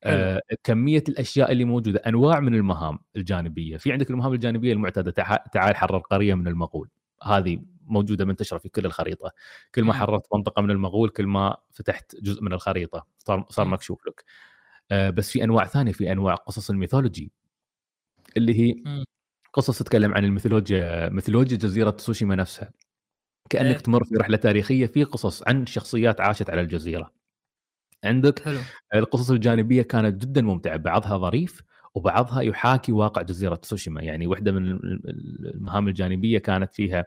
آه 0.05 0.41
كمية 0.65 1.05
الأشياء 1.09 1.53
اللي 1.53 1.65
موجودة 1.65 1.99
أنواع 2.07 2.41
من 2.41 2.55
المهام 2.55 2.99
الجانبية 3.17 3.77
في 3.77 3.93
عندك 3.93 4.11
المهام 4.11 4.33
الجانبية 4.33 4.73
المعتادة 4.73 5.11
تع- 5.11 5.45
تعال 5.53 5.77
حرر 5.77 5.99
قرية 5.99 6.35
من 6.35 6.49
المغول 6.49 6.89
هذه 7.23 7.59
موجودة 7.87 8.25
منتشرة 8.25 8.59
في 8.59 8.69
كل 8.69 8.87
الخريطة 8.87 9.33
كل 9.75 9.85
ما. 9.85 9.93
حررت 9.93 10.23
منطقة 10.35 10.63
من 10.63 10.71
المغول 10.71 11.09
كل 11.09 11.27
ما 11.27 11.57
فتحت 11.73 12.17
جزء 12.17 12.43
من 12.43 12.53
الخريطة 12.53 13.07
صار 13.19 13.47
صار. 13.51 13.69
مكشوف 13.69 14.07
لك 14.07 14.25
آه 14.91 15.11
بس 15.11 15.31
في 15.31 15.45
أنواع 15.45 15.67
ثانية 15.67 15.93
في 15.93 16.13
أنواع 16.13 16.35
قصص 16.35 16.71
الميثولوجي 16.71 17.33
اللي 18.37 18.61
هي. 18.61 18.83
قصص 19.53 19.79
تتكلم 19.79 20.15
عن 20.15 20.25
الميثولوجيا 20.25 21.09
ميثولوجيا 21.09 21.57
جزيرة 21.57 21.91
تسوشيما 21.91 22.35
نفسها 22.35 22.71
كأنك 23.51 23.77
إيه. 23.77 23.83
تمر 23.83 24.05
في 24.05 24.15
رحلة 24.15 24.37
تاريخية 24.37 24.87
في 24.87 25.05
قصص 25.05 25.43
عن 25.49 25.67
شخصيات 25.67 26.21
عاشت 26.21 26.51
على 26.51 26.61
الجزيرة 26.61 27.18
عندك. 28.05 28.39
حلو. 28.39 28.59
القصص 28.95 29.31
الجانبية 29.31 29.83
كانت 29.83 30.23
جدا 30.23 30.43
ممتعة 30.43 30.77
بعضها 30.77 31.19
ظريف 31.19 31.63
وبعضها 31.95 32.41
يحاكي 32.41 32.93
واقع 32.93 33.23
جزيرة 33.23 33.55
تسوشيما. 33.55 34.03
يعني 34.03 34.27
واحدة 34.27 34.53
من 34.53 34.79
المهام 35.55 35.89
الجانبية 35.89 36.39
كانت 36.39 36.75
فيها 36.75 37.07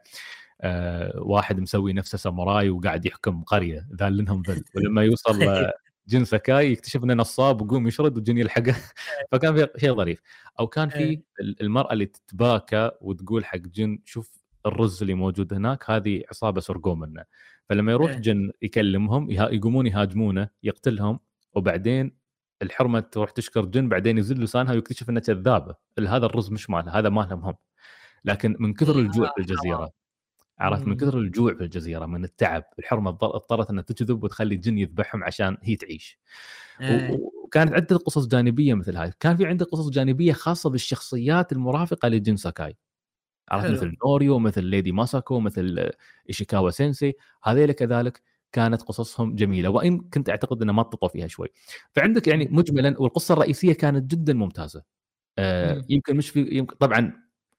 آه، 0.62 1.20
واحد 1.22 1.60
مسوي 1.60 1.94
نفسه 1.94 2.18
ساموراي 2.18 2.70
وقاعد 2.70 3.06
يحكم 3.06 3.44
قرية 3.44 3.88
ذالنهم 3.96 4.44
ذل 4.48 4.64
ولما 4.76 5.04
يوصل 5.04 5.68
جن 6.08 6.26
سكاي 6.26 6.72
يكتشف 6.72 7.04
إنه 7.04 7.14
نصاب 7.14 7.62
ويقوم 7.62 7.88
يشرد 7.88 8.16
والجن 8.16 8.38
يلحقه. 8.38 8.76
فكان 9.32 9.56
في 9.56 9.68
شيء 9.78 9.96
ظريف. 9.96 10.22
أو 10.60 10.68
كان 10.68 10.90
في 10.90 10.98
إيه. 10.98 11.24
المرأة 11.62 11.94
اللي 11.94 12.06
تتباكى 12.06 12.92
وتقول 13.02 13.46
حق 13.46 13.58
جن 13.58 14.00
شوف 14.06 14.41
الرز 14.66 15.02
اللي 15.02 15.14
موجود 15.14 15.54
هناك 15.54 15.90
هذه 15.90 16.24
عصابة 16.30 16.62
سرقوه 16.62 16.96
منه. 16.96 17.24
فلما 17.70 17.92
يروح 17.92 18.12
إيه. 18.12 18.18
جن 18.18 18.52
يكلمهم 18.62 19.32
يقومون 19.32 19.88
يهاجمونه 19.88 20.50
يقتلهم 20.64 21.20
وبعدين 21.54 22.18
الحرمة 22.62 23.00
تروح 23.00 23.32
تشكر 23.32 23.66
جن 23.66 23.90
بعدين 23.90 24.18
يزل 24.18 24.44
لسانها 24.44 24.74
ويكتشف 24.74 25.10
إنها 25.10 25.22
كذابة. 25.22 25.76
هذا 26.00 26.26
الرز 26.26 26.52
مش 26.52 26.70
ماله 26.70 27.00
هذا 27.00 27.10
مالهم 27.10 27.40
هم. 27.46 27.56
لكن 28.26 28.56
من 28.60 28.74
كثر 28.74 29.00
الجوع 29.00 29.32
في 29.36 29.42
الجزيرة 29.42 29.92
عرفت؟ 30.60 30.82
من 30.84 30.90
مم. 30.90 30.98
كثر 30.98 31.18
الجوع 31.18 31.54
في 31.54 31.64
الجزيرة 31.64 32.06
من 32.06 32.24
التعب 32.24 32.64
الحرمة 32.80 33.10
اضطر- 33.10 33.36
اضطرت 33.36 33.70
إنها 33.70 33.84
تكذب 33.84 34.24
وتخلي 34.24 34.56
الجن 34.56 34.78
يذبحهم 34.78 35.24
عشان 35.24 35.58
هي 35.64 35.76
تعيش. 35.76 36.20
إيه. 36.82 37.20
وكانت 37.44 37.74
عدة 37.74 37.98
قصص 37.98 38.28
جانبية 38.28 38.74
مثل 38.74 38.98
هاي. 38.98 39.14
كان 39.20 39.38
في 39.38 39.46
عندك 39.46 39.66
قصص 39.66 39.90
جانبية 39.90 40.34
خاصة 40.34 40.70
بالشخصيات 40.70 41.52
المرافقة 41.52 42.08
لجين 42.08 42.38
ساكاي. 42.38 42.78
عرفت 43.52 43.66
حلو. 43.66 43.76
مثل 43.76 43.96
نوريو 44.06 44.40
مثل 44.40 44.64
Lady 44.64 44.92
ماساكو 44.92 45.40
مثل 45.40 45.92
إيشيكاوا 46.30 46.70
sensei 46.70 47.14
هذيل 47.44 47.72
كذلك 47.72 48.22
كانت 48.52 48.82
قصصهم 48.82 49.36
جميلة 49.36 49.70
وإن 49.70 50.00
كنت 50.00 50.30
أعتقد 50.30 50.62
إنه 50.62 50.74
مططوا 50.74 51.10
فيها 51.10 51.28
شوي 51.28 51.48
فعندك 51.94 52.28
يعني 52.28 52.48
مجملا 52.52 53.02
والقصة 53.02 53.34
الرئيسية 53.34 53.74
كانت 53.74 54.12
جدا 54.12 54.34
ممتازة 54.34 54.84
آه،. 55.40 55.86
يمكن 55.90 56.16
مش 56.18 56.30
في 56.30 56.48
يمكن 56.52 56.76
طبعا 56.76 57.14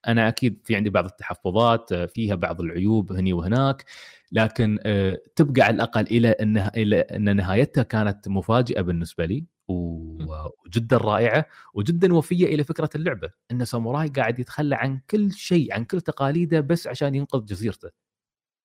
أنا 0.09 0.29
أكيد 0.29 0.61
في 0.65 0.77
عندي 0.77 0.91
بعض 0.91 1.05
التحفظات 1.05 1.93
آه، 1.93 2.07
فيها 2.07 2.35
بعض 2.35 2.61
العيوب 2.61 3.13
هني 3.13 3.33
وهناك 3.33 3.85
لكن 4.33 4.79
آه، 4.83 5.19
تبقى 5.37 5.63
على 5.63 5.75
الأقل 5.75 6.03
إلى 6.03 6.29
ان 6.29 6.57
إلى 6.59 7.01
إن 7.01 7.37
نهايتها 7.37 7.83
كانت 7.83 8.29
مفاجئة 8.29 8.81
بالنسبة 8.81 9.25
لي 9.25 9.45
و- 9.69 10.12
وجدا 10.67 10.97
رائعة 10.97 11.47
وجدا 11.75 12.15
وفية 12.15 12.47
إلى 12.47 12.65
فكرة 12.65 12.91
اللعبة 12.95 13.31
إن 13.51 13.65
ساموراي 13.65 14.09
قاعد 14.09 14.39
يتخلى 14.39 14.75
عن 14.75 15.01
كل 15.11 15.33
شيء 15.33 15.75
عن 15.75 15.85
كل 15.85 16.01
تقاليده 16.01 16.61
بس 16.61 16.87
عشان 16.87 17.15
ينقذ 17.15 17.45
جزيرته 17.45 17.91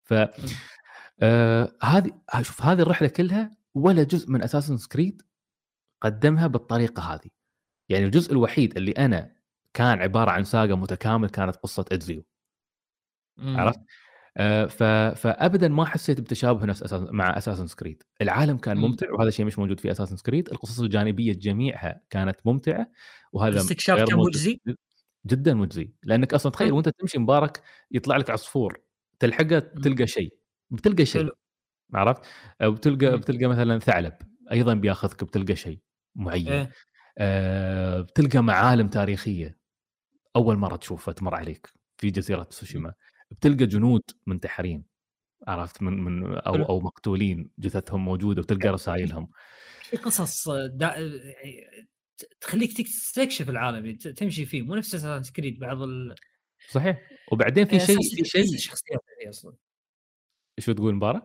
ف 0.04 0.14
آه 1.20 1.72
هذه 1.84 2.12
شوف 2.42 2.62
هذه 2.62 2.82
الرحلة 2.82 3.08
كلها 3.08 3.58
ولا 3.76 4.04
جزء 4.04 4.32
من 4.32 4.44
اساسن 4.44 4.78
سكريد 4.78 5.22
قدمها 6.02 6.48
بالطريقة 6.48 7.14
هذه 7.14 7.30
يعني 7.90 8.06
الجزء 8.06 8.32
الوحيد 8.32 8.78
اللي 8.78 8.92
أنا 8.92 9.36
كان 9.74 10.02
عبارة 10.02 10.32
عن 10.32 10.44
ساقة 10.44 10.76
متكامل 10.76 11.30
كانت 11.30 11.56
قصة 11.56 11.86
ادزيو 11.92 12.24
مم. 13.38 13.58
عرفت؟ 13.58 13.80
آه،. 14.38 14.66
فابدا 15.14 15.67
ما 15.67 15.85
حسيت 15.85 16.22
بتشابه 16.22 16.66
نفس 16.66 16.83
أساس... 16.83 17.01
مع 17.11 17.38
Assassin's 17.38 17.68
Creed 17.68 18.03
العالم 18.22 18.57
كان 18.57 18.77
مم. 18.77 18.83
ممتع 18.83 19.11
وهذا 19.11 19.30
شيء 19.30 19.45
مش 19.45 19.59
موجود 19.59 19.80
في 19.80 19.91
Assassin's 19.92 20.18
Creed 20.18 20.50
القصص 20.49 20.80
الجانبية 20.80 21.33
جميعها 21.33 22.01
كانت 22.09 22.38
ممتعة 22.45 22.91
وهذا 23.32 23.53
الاستكشاف 23.53 23.98
غير 23.98 24.07
كان 24.07 24.17
مجزي؟ 24.17 24.61
جدا 25.25 25.53
مجزي 25.53 25.91
لأنك 26.03 26.33
أصلا 26.33 26.51
تخيل. 26.51 26.72
وأنت 26.72 26.90
تمشي 26.90 27.17
مبارك 27.19 27.61
يطلع 27.91 28.17
لك 28.17 28.30
عصفور 28.30 28.82
تلحقه. 29.19 29.59
تلقى 29.59 30.07
شيء 30.07 30.33
بتلقى 30.69 31.06
شيء. 31.06 31.30
عرفت 31.93 32.22
بتلقى. 32.61 33.17
بتلقى 33.17 33.48
مثلا 33.48 33.80
ثعلب 33.80 34.14
أيضا 34.51 34.74
بياخذك 34.74 35.24
بتلقى 35.24 35.56
شيء 35.56 35.80
معين 36.16 36.48
إيه. 36.48 36.72
آه، 37.17 38.01
بتلقى 38.01 38.43
معالم 38.43 38.88
تاريخية 38.88 39.57
أول 40.35 40.57
مرة 40.57 40.75
تشوفها 40.75 41.14
تمر 41.14 41.35
عليك 41.35 41.69
في 41.98 42.09
جزيرة 42.09 42.43
تسوشيما 42.43 42.93
بتلقى 43.32 43.66
جنود 43.66 44.02
منتحرين 44.26 44.84
عرفت؟ 45.48 45.82
من 45.82 46.04
من 46.04 46.36
أو. 46.36 46.56
أو 46.56 46.80
مقتولين 46.80 47.50
جثثهم 47.60 48.06
موجودة 48.06 48.42
وتلقى 48.42 48.70
رسائلهم. 48.70 49.30
في 49.82 49.98
قصص 49.98 50.50
دا... 50.50 50.88
يعني 50.88 51.88
تخليك 52.42 52.78
تستكشف 52.78 53.50
العالم 53.50 53.86
يعني 53.86 53.98
تمشي 53.98 54.46
فيه 54.46 54.62
مو 54.62 54.76
نفس 54.76 54.96
اساسن 54.96 55.34
كريد 55.34 55.60
بعض 55.60 55.82
ال... 55.82 56.16
صحيح. 56.70 57.10
وبعدين 57.32 57.66
في 57.66 57.80
شيء 57.80 58.02
في 58.16 58.26
شيء 58.26 58.54
الشخصيات 58.54 59.02
هذه 59.22 59.30
أصلا. 59.30 59.54
شو 60.60 60.72
تقول 60.72 60.96
مبارك؟ 60.96 61.24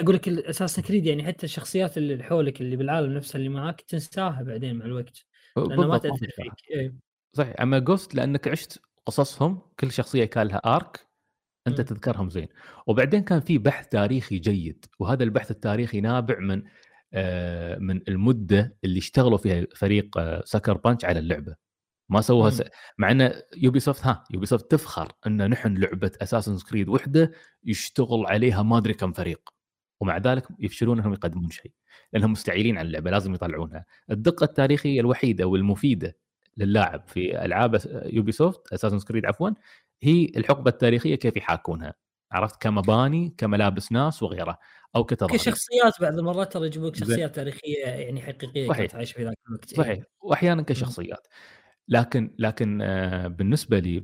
أقول 0.00 0.14
لك 0.14 0.28
اساسن 0.28 0.82
كريد 0.82 1.06
يعني 1.06 1.24
حتى 1.24 1.46
الشخصيات 1.46 1.98
اللي 1.98 2.24
حولك 2.24 2.60
اللي 2.60 2.76
بالعالم 2.76 3.12
نفسها 3.12 3.38
اللي 3.38 3.48
معاك 3.48 3.80
تنساها 3.80 4.42
بعدين 4.42 4.78
مع 4.78 4.84
الوقت 4.84 5.26
لأنه 5.56 5.86
ما 5.86 5.98
تأثر 5.98 6.16
في 6.16 6.26
فيك. 6.26 6.70
إيه. 6.70 6.94
صحيح. 7.32 7.60
أما 7.60 7.78
Ghost 7.78 8.14
لأنك 8.14 8.48
عشت 8.48 8.80
قصصهم 9.06 9.62
كل 9.80 9.92
شخصية 9.92 10.24
كان 10.24 10.46
لها 10.46 10.56
arc 10.56 11.09
أنت 11.66 11.80
مم. 11.80 11.86
تذكرهم 11.86 12.30
زين 12.30 12.48
وبعدين 12.86 13.22
كان 13.22 13.40
في 13.40 13.58
بحث 13.58 13.88
تاريخي 13.88 14.38
جيد 14.38 14.84
وهذا 14.98 15.24
البحث 15.24 15.50
التاريخي 15.50 16.00
نابع 16.00 16.38
من 16.38 16.62
آه، 17.14 17.78
من 17.78 18.00
المدة 18.08 18.76
اللي 18.84 18.98
اشتغلوا 18.98 19.38
فيها 19.38 19.66
فريق 19.76 20.18
آه، 20.18 20.42
Sucker 20.44 20.76
Punch 20.76 21.04
على 21.04 21.18
اللعبة 21.18 21.56
ما 22.08 22.20
سووها 22.20 22.50
س... 22.50 22.60
مم. 22.60 22.68
مع 22.98 23.10
إن 23.10 23.32
Ubisoft 23.56 24.06
ها 24.06 24.24
Ubisoft 24.30 24.70
تفخر 24.70 25.12
إن 25.26 25.50
نحن 25.50 25.76
لعبة 25.76 26.12
Assassin's 26.22 26.58
Creed 26.58 26.88
وحدة 26.88 27.32
يشتغل 27.64 28.26
عليها 28.26 28.62
ما 28.62 28.78
أدري 28.78 28.94
كم 28.94 29.12
فريق 29.12 29.50
ومع 30.00 30.18
ذلك 30.18 30.46
يفشلون 30.58 30.98
إنهم 30.98 31.12
يقدمون 31.12 31.50
شيء 31.50 31.72
لأنهم 32.12 32.32
مستعيلين 32.32 32.78
عن 32.78 32.86
اللعبة 32.86 33.10
لازم 33.10 33.34
يطلعونها 33.34 33.84
الدقة 34.10 34.44
التاريخية 34.44 35.00
الوحيدة 35.00 35.44
والمفيدة 35.44 36.16
للاعب 36.56 37.08
في 37.08 37.44
ألعاب 37.44 37.80
Ubisoft 38.04 38.72
Assassin's 38.72 38.98
Creed 39.00 39.26
عفوا 39.26 39.50
هي 40.02 40.32
الحقبة 40.36 40.70
التاريخية 40.70 41.14
كيف 41.14 41.36
يحاكونها؟ 41.36 41.94
عرفت؟ 42.32 42.62
كمباني 42.62 43.34
كملابس 43.38 43.92
ناس 43.92 44.22
وغيره 44.22 44.58
أو 44.96 45.04
كتضاريس 45.04 45.42
كشخصيات 45.42 46.00
بعض 46.00 46.18
المرات 46.18 46.52
ترى 46.52 46.66
يجيبوك 46.66 46.96
زين. 46.96 47.08
شخصيات 47.08 47.34
تاريخية 47.36 47.84
يعني 47.84 48.22
حقيقية 48.22 48.68
صحيح. 48.68 48.94
عايشة 48.94 49.14
في 49.14 49.24
ذاك 49.24 49.38
الوقت. 49.48 49.72
إيه. 49.72 49.78
صحيح. 49.78 50.04
واحيانا 50.20 50.62
كشخصيات. 50.62 51.26
لكن 51.88 52.34
لكن 52.38 52.82
آه، 52.82 53.26
بالنسبة 53.26 53.78
لي 53.78 54.00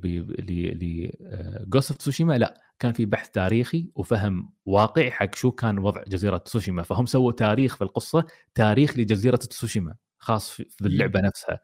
of 1.75 1.93
Tsushima 1.93 2.39
لا. 2.39 2.61
كان 2.79 2.93
في 2.93 3.07
بحث 3.07 3.31
تاريخي 3.31 3.91
وفهم 3.95 4.53
واقعي 4.65 5.11
حق 5.11 5.35
شو 5.35 5.51
كان 5.51 5.79
وضع 5.79 6.03
جزيرة 6.07 6.37
تسوشيما 6.37 6.83
فهم 6.83 7.07
سووا 7.07 7.33
تاريخ 7.33 7.77
في 7.77 7.83
القصة 7.83 8.25
تاريخ 8.55 8.99
لجزيرة 8.99 9.37
تسوشيما 9.37 9.95
خاص 10.19 10.51
في 10.51 10.67
اللعبة 10.81 11.21
نفسها. 11.21 11.55
آه، 11.55 11.61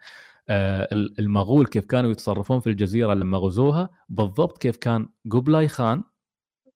المغول 0.50 1.66
كيف 1.66 1.84
كانوا 1.84 2.10
يتصرفون 2.10 2.60
في 2.60 2.70
الجزيرة 2.70 3.14
لما 3.14 3.38
غزوها 3.38 3.90
بالضبط 4.08 4.58
كيف 4.58 4.76
كان 4.76 5.08
قبلاي 5.30 5.68
خان 5.68 6.02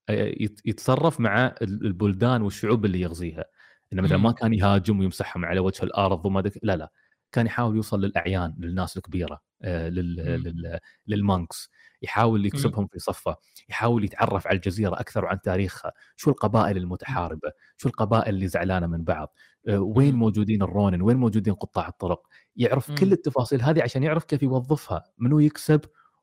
آه، 0.09 0.35
يت- 0.41 0.61
يتصرف 0.65 1.21
مع 1.21 1.47
ال- 1.47 1.87
البلدان 1.87 2.43
والشعوب 2.43 2.85
اللي 2.85 3.01
يغزيها. 3.01 3.45
إنه 3.93 4.03
مثلا. 4.03 4.17
ما 4.19 4.33
كان 4.33 4.55
يهاجم 4.55 4.99
ويمسحهم 5.01 5.45
على 5.45 5.61
وجه 5.61 5.83
الأرض 5.83 6.27
وما 6.27 6.41
دك... 6.41 6.59
لا 6.63 6.77
لا. 6.77 6.93
كان 7.33 7.47
يحاول 7.47 7.77
يوصل 7.77 8.01
للأعيان 8.01 8.55
للناس 8.59 8.97
الكبيرة 8.97 9.41
آه، 9.63 9.89
لل... 9.89 10.79
لل 11.07 11.23
monks. 11.23 11.71
يحاول 12.03 12.47
يكسبهم 12.47 12.87
في 12.87 12.99
صفه 12.99 13.37
يحاول 13.69 14.05
يتعرف 14.05 14.47
على 14.47 14.57
الجزيرة 14.57 15.01
أكثر 15.01 15.25
وعن 15.25 15.41
تاريخها. 15.41 15.93
شو 16.17 16.31
القبائل 16.31 16.77
المتحاربة؟ 16.77 17.53
شو 17.77 17.89
القبائل 17.89 18.35
اللي 18.35 18.49
زعلانة 18.49 18.87
من 18.87 19.05
بعض؟ 19.05 19.35
آه، 19.35 19.56
وين. 19.69 20.15
موجودين 20.15 20.63
ال 20.63 20.70
ronin 20.70 21.03
وين 21.03 21.17
موجودين 21.17 21.55
قطاع 21.55 21.89
الطرق 21.89 22.27
يعرف 22.57 22.93
كل. 22.93 23.13
التفاصيل 23.13 23.63
هذه 23.63 23.83
عشان 23.83 24.03
يعرف 24.03 24.25
كيف 24.25 24.43
يوظفها 24.43 25.05
منو 25.19 25.39
يكسب 25.39 25.81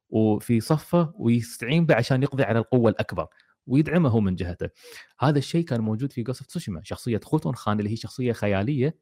وفي 0.09 0.59
صفه 0.59 1.13
ويستعين 1.15 1.85
به 1.85 1.95
عشان 1.95 2.23
يقضي 2.23 2.43
على 2.43 2.59
القوة 2.59 2.89
الأكبر 2.89 3.27
ويدعمه 3.67 4.09
هو 4.09 4.19
من 4.19 4.35
جهته 4.35 4.69
هذا 5.19 5.38
الشيء 5.38 5.65
كان 5.65 5.81
موجود 5.81 6.11
في 6.11 6.23
Ghost 6.24 6.43
Tsushima 6.43 6.82
شخصية 6.83 7.19
خوتون 7.23 7.55
خان 7.55 7.80
اللي 7.80 7.91
هي 7.91 7.95
شخصية 7.95 8.31
خيالية. 8.31 8.97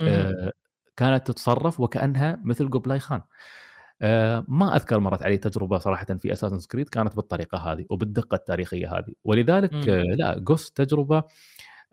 آه، 0.00 0.52
كانت 0.96 1.26
تتصرف 1.26 1.80
وكأنها 1.80 2.40
مثل 2.44 2.70
قبلاي 2.70 3.00
خان 3.00 3.22
آه، 4.02 4.44
ما 4.48 4.76
أذكر 4.76 5.00
مرت 5.00 5.22
علي 5.22 5.36
تجربة 5.36 5.78
صراحة 5.78 6.04
في 6.04 6.32
Assassin's 6.32 6.58
Creed 6.58 6.88
كانت 6.88 7.16
بالطريقة 7.16 7.58
هذه 7.58 7.86
وبالدقة 7.90 8.34
التاريخية 8.34 8.98
هذه 8.98 9.12
ولذلك. 9.24 9.74
آه، 9.88 10.02
لا 10.02 10.38
Ghost 10.38 10.76
تجربة 10.76 11.22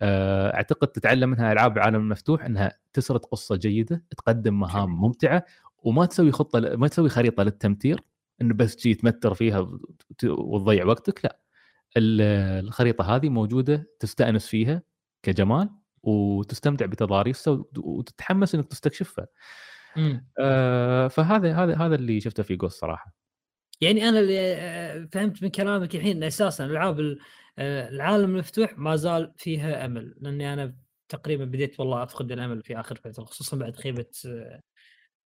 أعتقد 0.03 0.87
تتعلم 0.87 1.29
منها 1.29 1.51
ألعاب 1.51 1.77
العالم 1.77 1.95
المفتوح 1.95 2.45
إنها 2.45 2.71
تسرد 2.93 3.19
قصة 3.19 3.55
جيدة 3.55 4.03
تقدم 4.17 4.59
مهام. 4.59 4.89
ممتعة 5.01 5.45
وما 5.83 6.05
تسوي 6.05 6.31
خطة 6.31 6.59
ما 6.75 6.87
تسوي 6.87 7.09
خريطة 7.09 7.43
للتمتير 7.43 8.01
إنه 8.41 8.53
بس 8.53 8.75
تجي 8.75 8.93
تمتر 8.93 9.33
فيها 9.33 9.59
وت- 9.59 10.23
وتضيع 10.23 10.85
وقتك 10.85 11.25
لا 11.25 11.39
ال- 11.97 12.21
الخريطة 12.65 13.15
هذه 13.15 13.29
موجودة 13.29 13.89
تستأنس 13.99 14.47
فيها 14.47 14.81
كجمال 15.23 15.69
وتستمتع 16.03 16.85
بتضاريسها 16.85 17.53
وت- 17.53 17.77
وتتحمس 17.77 18.55
إنك 18.55 18.65
تستكشفها. 18.67 19.27
آه، 20.39 21.07
فهذا 21.07 21.55
هذا 21.55 21.75
هذا 21.77 21.95
اللي 21.95 22.19
شفته 22.21 22.43
في 22.43 22.55
جوست 22.55 22.79
صراحة 22.81 23.13
يعني 23.81 24.09
أنا 24.09 24.19
اللي 24.19 24.39
آه، 24.55 25.07
فهمت 25.11 25.43
من 25.43 25.49
كلامك 25.49 25.95
الحين 25.95 26.23
أساسا 26.23 26.65
ألعاب 26.65 26.99
ال- 26.99 27.19
آه، 27.19 27.23
العالم 27.59 28.29
المفتوح 28.29 28.77
ما 28.77 28.95
زال 28.95 29.33
فيها 29.37 29.85
أمل 29.85 30.15
لأني 30.21 30.53
أنا 30.53 30.75
تقريبا 31.09 31.45
بديت 31.45 31.79
والله 31.79 32.03
أفقد 32.03 32.31
الأمل 32.31 32.63
في 32.63 32.79
آخر 32.79 32.95
فترة 32.95 33.23
خصوصا 33.23 33.57
بعد 33.57 33.75
خيبة 33.75 34.05
آه، 34.25 34.61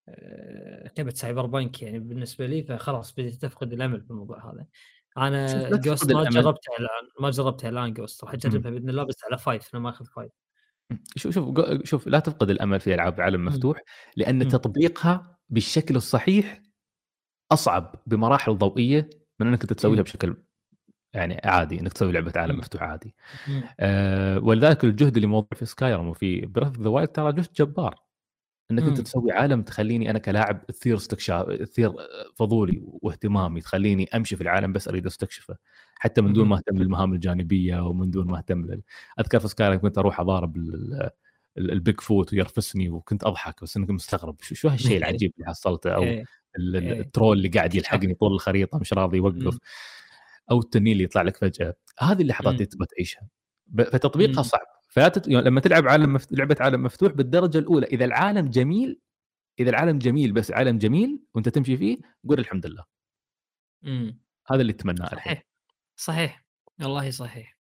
آه، 0.08 0.90
خيبة 0.96 1.10
Cyberpunk 1.10 1.82
يعني 1.82 1.98
بالنسبة 1.98 2.46
لي 2.46 2.62
فخلاص 2.62 3.12
بديت 3.12 3.44
أفقد 3.44 3.72
الأمل 3.72 4.00
في 4.00 4.10
الموضوع 4.10 4.52
هذا 4.52 4.66
أنا 5.18 5.76
Ghost 5.76 6.12
ما. 6.12 6.22
جربتها 6.22 6.76
الآن 6.78 7.08
ما 7.20 7.30
جربتها 7.30 7.68
الآن 7.68 7.92
Ghost 7.92 8.24
راح 8.24 8.34
أجربها 8.34 8.70
بإذن 8.70 8.90
الله 8.90 9.04
بس 9.04 9.24
على 9.24 9.38
five 9.38 9.74
أنا 9.74 9.82
ماخذ 9.82 10.06
five 10.06 10.32
شوف 11.16 11.34
شوف 11.34 11.60
شوف 11.84 12.06
لا 12.06 12.18
تفقد 12.18 12.50
الأمل 12.50 12.80
في 12.80 12.94
ألعاب 12.94 13.20
عالم. 13.20 13.44
مفتوح 13.44 13.80
لأن 14.16 14.38
مم. 14.38 14.48
تطبيقها 14.48 15.38
بالشكل 15.48 15.96
الصحيح 15.96 16.62
أصعب 17.52 18.02
بمراحل 18.06 18.58
ضوئية 18.58 19.10
من 19.40 19.46
أنك 19.46 19.62
تسويها 19.66 19.96
مم. 19.96 20.02
بشكل 20.02 20.36
يعني 21.14 21.40
عادي 21.44 21.80
إنك 21.80 21.92
تسوي 21.92 22.12
لعبة 22.12 22.32
عالم. 22.36 22.58
مفتوح 22.58 22.82
عادي. 22.82 23.14
أه 23.80 24.38
ولذلك 24.38 24.84
الجهد 24.84 25.14
اللي 25.16 25.26
موضوع 25.26 25.48
في 25.54 25.66
Skyrim 25.66 26.08
وفي 26.08 26.46
Breath 26.46 26.68
the 26.80 26.88
Wild 26.88 27.08
ترى 27.08 27.32
جهد 27.32 27.48
جبار 27.56 27.94
إنك 28.70 28.82
أنت. 28.82 29.00
تسوي 29.00 29.32
عالم 29.32 29.62
تخليني 29.62 30.10
أنا 30.10 30.18
كلاعب 30.18 30.66
تثير 30.66 30.96
استكشاف 30.96 31.46
تثير 31.48 31.92
فضولي 32.36 32.82
واهتمامي 32.84 33.60
تخليني 33.60 34.08
أمشي 34.14 34.36
في 34.36 34.42
العالم 34.42 34.72
بس 34.72 34.88
أريد 34.88 35.06
أستكشفه 35.06 35.56
حتى 35.94 36.20
من 36.20 36.32
دون. 36.32 36.48
ما 36.48 36.56
أهتم 36.56 36.78
للمهام 36.78 37.14
الجانبية 37.14 37.86
ومن 37.86 38.10
دون 38.10 38.26
ما 38.26 38.38
أهتم 38.38 38.66
لل... 38.66 38.82
أذكر 39.20 39.40
في 39.40 39.48
Skyrim 39.48 39.78
كنت 39.78 39.98
أروح 39.98 40.20
أضارب 40.20 40.56
ال- 40.56 41.10
ال- 41.58 41.70
ال 41.70 42.00
Bigfoot 42.00 42.32
ويرفسني 42.32 42.88
وكنت 42.88 43.24
أضحك 43.24 43.62
بس 43.62 43.76
إنك 43.76 43.90
مستغرب 43.90 44.36
شو 44.42 44.54
شو 44.54 44.68
هالشيء 44.68 44.96
العجيب 44.98 45.32
اللي 45.38 45.46
حصلته 45.46 45.90
أو 45.94 46.02
إيه. 46.02 46.10
إيه. 46.58 47.00
الترول 47.00 47.36
اللي 47.36 47.48
قاعد. 47.48 47.74
يلحقني 47.84 48.14
طول 48.14 48.32
الخريطة 48.32 48.78
مش 48.78 48.92
راضي 48.92 49.16
يوقف. 49.16 49.58
أو 50.50 50.60
التنين 50.60 50.92
اللي 50.92 51.04
يطلع 51.04 51.22
لك 51.22 51.36
فجأة. 51.36 51.74
هذه 51.98 52.22
اللحظات. 52.22 52.54
اللي 52.54 52.66
تبغى 52.66 52.86
تعيشها. 52.86 53.28
فتطبيقها. 53.78 54.42
صعب. 54.42 54.66
فاتت... 54.88 55.28
يعني 55.28 55.44
لما 55.44 55.60
تلعب 55.60 55.88
عالم 55.88 56.12
مفت... 56.12 56.32
لعبة 56.32 56.56
عالم 56.60 56.82
مفتوح 56.82 57.12
بالدرجة 57.12 57.58
الأولى 57.58 57.86
إذا 57.86 58.04
العالم 58.04 58.50
جميل 58.50 59.00
إذا 59.60 59.70
العالم 59.70 59.98
جميل 59.98 60.32
بس 60.32 60.50
عالم 60.50 60.78
جميل 60.78 61.20
وأنت 61.34 61.48
تمشي 61.48 61.76
فيه 61.76 61.98
قول 62.28 62.38
الحمد 62.38 62.66
لله. 62.66 62.84
مم. 63.82 64.20
هذا 64.50 64.60
اللي 64.60 64.72
أتمناه 64.72 65.12
الحين 65.12 65.34
صحيح. 65.34 65.46
صحيح. 65.96 66.44
والله 66.80 67.10
صحيح. 67.10 67.56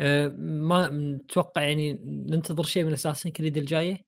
أه 0.00 0.28
ما 0.38 0.90
متوقع 0.90 1.62
يعني 1.62 1.92
ننتظر 2.04 2.62
شيء 2.62 2.84
من 2.84 2.92
اساسن 2.92 3.30
كريد 3.30 3.56
الجاية؟ 3.56 4.04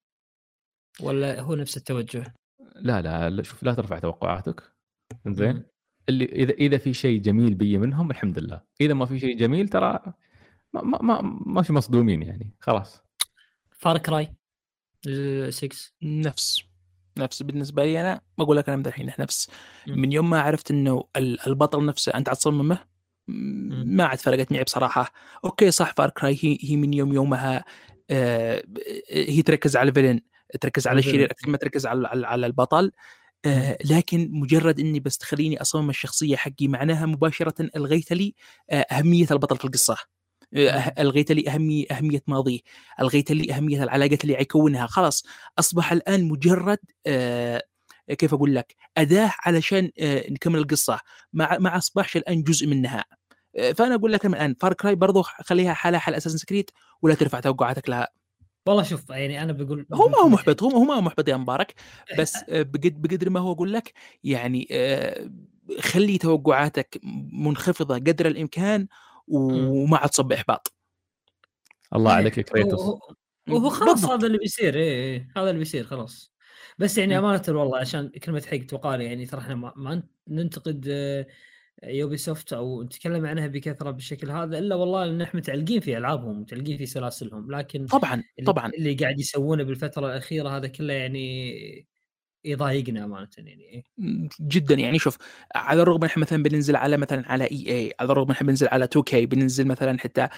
ولا 1.01 1.41
هو 1.41 1.55
نفس 1.55 1.77
التوجه؟ 1.77 2.35
لا 2.77 3.31
لا 3.31 3.43
شوف 3.43 3.63
لا 3.63 3.75
ترفع 3.75 3.99
توقعاتك. 3.99 4.73
زين. 5.27 5.65
اللي 6.09 6.25
إذا 6.25 6.53
إذا 6.53 6.79
في 6.79 6.95
شيء 6.95 7.21
جميل 7.21 7.55
بي 7.55 7.79
منهم 7.79 8.11
الحمد 8.11 8.39
لله. 8.39 8.61
إذا 8.81 8.95
ما 8.95 9.07
في 9.07 9.19
شيء 9.21 9.37
جميل 9.37 9.69
ترى 9.69 9.99
ما 10.73 10.83
ما 10.83 11.03
ما, 11.03 11.41
ما 11.47 11.63
في 11.63 11.73
مصدومين 11.73 12.23
يعني 12.23 12.51
خلاص. 12.61 13.03
Far 13.71 13.99
Cry 13.99 14.35
6 15.51 15.93
نفس. 16.03 16.63
نفس. 17.19 17.43
بالنسبة 17.43 17.85
لي 17.85 18.01
أنا 18.01 18.21
بقول 18.39 18.57
لك 18.57 18.69
أنا 18.69 18.77
من 18.77 18.87
الحين 18.87 19.13
نفس. 19.19 19.51
من 19.87 20.13
يوم 20.13 20.31
ما 20.31 20.41
عرفت 20.41 20.71
إنه 20.71 21.05
ال- 21.17 21.47
البطل 21.47 21.87
نفسه 21.87 22.13
أنت 22.15 22.31
تصممه 22.31 22.79
ما 23.29 24.05
عاد 24.05 24.19
فرقت 24.19 24.53
معي 24.53 24.65
بصراحة. 24.65 25.13
okay 25.45 25.71
صح 25.71 25.95
Far 25.97 26.11
Cry 26.11 26.39
هي, 26.43 26.59
هي 26.61 26.77
من 26.77 26.95
يوم 26.95 27.13
يومها 27.13 27.65
آه 28.11 28.63
هي 29.11 29.43
تركز 29.43 29.77
على 29.77 29.89
الفيلن 29.89 30.21
تركز 30.61 30.87
على. 30.87 30.99
الشرير 30.99 31.31
أكثر 31.31 31.51
ما 31.51 31.57
تركز 31.57 31.87
على 31.87 32.09
على, 32.09 32.27
على 32.27 32.47
البطل. 32.47 32.93
آه 33.47 33.79
لكن 33.85 34.29
مجرد 34.33 34.81
إني 34.81 35.01
بس 35.01 35.19
تخليني 35.19 35.61
أصمم 35.63 35.91
الشخصية 35.91 36.37
حقي 36.37 36.69
معناها 36.69 37.07
مباشرة 37.07 37.55
ألغيت 37.77 38.13
لي 38.13 38.35
آه 38.71 38.81
أهمية 38.81 39.27
البطل 39.31 39.57
في 39.59 39.65
القصة. 39.65 39.97
آه، 40.57 40.71
أه- 40.91 40.93
ألغيت 41.01 41.33
لي 41.33 41.49
اهميه 41.51 41.87
أهمية 41.91 42.23
ماضيه. 42.27 42.61
ألغيت 43.01 43.31
لي 43.33 43.55
أهمية 43.55 43.83
العلاقات 43.85 44.25
اللي 44.25 44.35
يكونها. 44.41 44.87
خلاص 44.87 45.25
أصبح 45.59 45.93
الآن 45.93 46.25
مجرد 46.29 46.79
آه 47.07 47.63
كيف 48.19 48.35
أقول 48.35 48.55
لك؟ 48.55 48.77
أداة 48.99 49.33
علشان 49.47 49.91
آه 50.01 50.25
نكمل 50.31 50.59
القصة. 50.59 51.01
ما 51.33 51.59
ما 51.59 51.77
أصبحش 51.79 52.17
الآن 52.17 52.43
جزء 52.43 52.67
منها. 52.67 53.05
آه 53.59 53.73
فأنا 53.73 53.95
أقول 53.95 54.13
لك 54.13 54.27
الآن 54.27 54.55
Far 54.61 54.73
Cry 54.75 54.95
برضو 54.95 55.23
خليها 55.23 55.75
حالها 55.75 55.99
حال 56.01 56.15
Assassin's 56.15 56.39
Creed 56.39 56.71
ولا 57.03 57.15
ترفع 57.15 57.41
توقعاتك 57.41 57.89
لها. 57.89 58.09
والله 58.69 58.83
شوف 58.83 59.11
يعني 59.11 59.43
أنا 59.43 59.53
بقول 59.53 59.87
هو 59.95 60.09
ما 60.09 60.19
هو 60.19 60.29
محبط 60.29 60.63
هو 60.63 60.71
هو 60.71 60.85
ما 60.85 60.95
هو 60.95 61.01
محبط 61.01 61.29
يا 61.29 61.37
مبارك 61.37 61.75
بس 62.19 62.37
آه، 62.49 62.63
بقد 62.63 63.03
بقدر 63.03 63.31
ما 63.31 63.41
هو 63.41 63.53
أقول 63.53 63.73
لك 63.73 63.93
يعني 64.25 64.69
آه، 64.71 65.31
خلي 65.81 66.19
توقعاتك 66.19 67.01
منخفضة 67.33 67.95
قدر 67.95 68.27
الإمكان 68.27 68.89
وما 69.29 69.97
عاد 69.97 70.11
تصاب 70.11 70.33
بإحباط. 70.33 70.73
الله 71.95 72.11
إيه، 72.11 72.17
عليك 72.17 72.39
يا 72.39 72.43
Kratos. 72.43 72.81
وهو- 72.81 73.01
وهو 73.51 73.71
خلاص. 73.71 74.05
هذا 74.05 74.27
اللي 74.27 74.39
بيصير 74.39 74.75
إيه 74.75 74.93
إيه، 74.93 75.29
هذا 75.37 75.49
اللي 75.51 75.59
بيصير 75.59 75.85
خلاص. 75.85 76.33
بس 76.79 76.99
يعني 76.99 77.19
مم. 77.21 77.25
أمانة 77.25 77.43
والله 77.49 77.79
عشان 77.79 78.09
كلمة 78.09 78.43
حق 78.51 78.59
وقال 78.75 79.01
يعني 79.01 79.27
ترى 79.27 79.41
إحنا 79.41 79.55
ما, 79.55 79.73
ما 79.77 80.03
ننتقد 80.29 80.87
آه، 80.91 81.27
Ubisoft 81.85 82.53
أو 82.53 82.83
نتكلم 82.83 83.27
عنها 83.27 83.47
بكثرة 83.47 83.91
بالشكل 83.91 84.31
هذا 84.31 84.59
إلا 84.59 84.75
والله 84.75 85.05
إن 85.05 85.21
إحنا 85.21 85.41
متعلقين 85.41 85.81
في 85.81 85.99
ألعابهم 85.99 86.41
متعلقين 86.41 86.79
في 86.79 86.87
سلاسلهم 86.87 87.51
لكن 87.53 87.87
طبعا 87.87 88.15
اللي, 88.15 88.53
طبعا. 88.53 88.71
اللي 88.79 88.95
قاعد 88.95 89.21
يسوونه 89.21 89.63
بالفترة 89.63 90.07
الأخيرة 90.07 90.49
هذا 90.49 90.69
كله 90.69 90.93
يعني 90.93 91.89
يضايقنا 92.49 93.05
امانه 93.05 93.29
يعني 93.39 93.63
إيه. 93.63 93.85
جدا. 94.41 94.75
يعني 94.75 94.99
شوف 94.99 95.17
على 95.55 95.83
الرغم 95.83 96.01
إن 96.03 96.07
إحنا 96.11 96.21
مثلا 96.23 96.43
بننزل 96.43 96.77
على 96.77 96.97
مثلا 96.97 97.33
على 97.33 97.45
EA 97.45 97.95
على 98.01 98.13
الرغم 98.13 98.27
إن 98.27 98.33
إحنا 98.33 98.47
بننزل 98.47 98.69
على 98.69 98.85
2K 98.85 99.27
بننزل 99.27 99.67
مثلا 99.67 99.99
حتى 99.99 100.29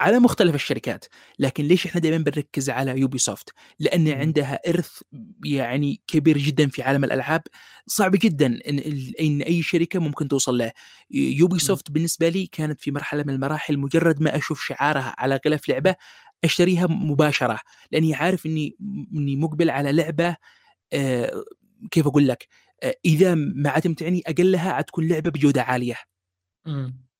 على 0.00 0.18
مختلف 0.18 0.54
الشركات 0.54 1.04
لكن 1.38 1.64
ليش 1.64 1.86
إحنا 1.86 2.00
دائما 2.00 2.18
بنركز 2.24 2.70
على 2.70 3.00
Ubisoft 3.00 3.50
لأن. 3.78 4.08
عندها 4.20 4.60
إرث 4.68 5.00
يعني 5.44 6.00
كبير 6.06 6.38
جدا 6.38 6.68
في 6.68 6.82
عالم 6.82 7.04
الألعاب. 7.04 7.42
صعب 7.86 8.12
جدا 8.22 8.46
إن 8.46 8.78
إن 9.20 9.40
أي 9.42 9.62
شركة 9.62 9.98
ممكن 9.98 10.28
توصل 10.28 10.58
له. 10.58 10.72
Ubisoft 11.10 11.90
بالنسبة 11.90 12.28
لي 12.28 12.46
كانت 12.46 12.80
في 12.80 12.90
مرحلة 12.90 13.22
من 13.22 13.34
المراحل 13.34 13.78
مجرد 13.78 14.22
ما 14.22 14.36
أشوف 14.36 14.64
شعارها 14.64 15.14
على 15.18 15.40
غلاف 15.46 15.68
لعبة 15.68 15.94
أشتريها 16.44 16.86
مباشرة 16.86 17.60
لأني 17.92 18.14
عارف 18.14 18.46
إني 18.46 18.76
إني 19.14 19.36
مقبل 19.36 19.70
على 19.70 19.92
لعبة 19.92 20.36
كيف 21.90 22.06
أقول 22.06 22.28
لك؟ 22.28 22.48
آه، 22.82 22.94
إذا 23.04 23.34
ما 23.34 23.70
عاد 23.70 23.82
تمتعني 23.82 24.22
أقلها 24.26 24.72
عاد 24.72 24.84
تكون 24.84 25.08
لعبة 25.08 25.30
بجودة 25.30 25.62
عالية. 25.62 25.96
مم. 26.66 27.10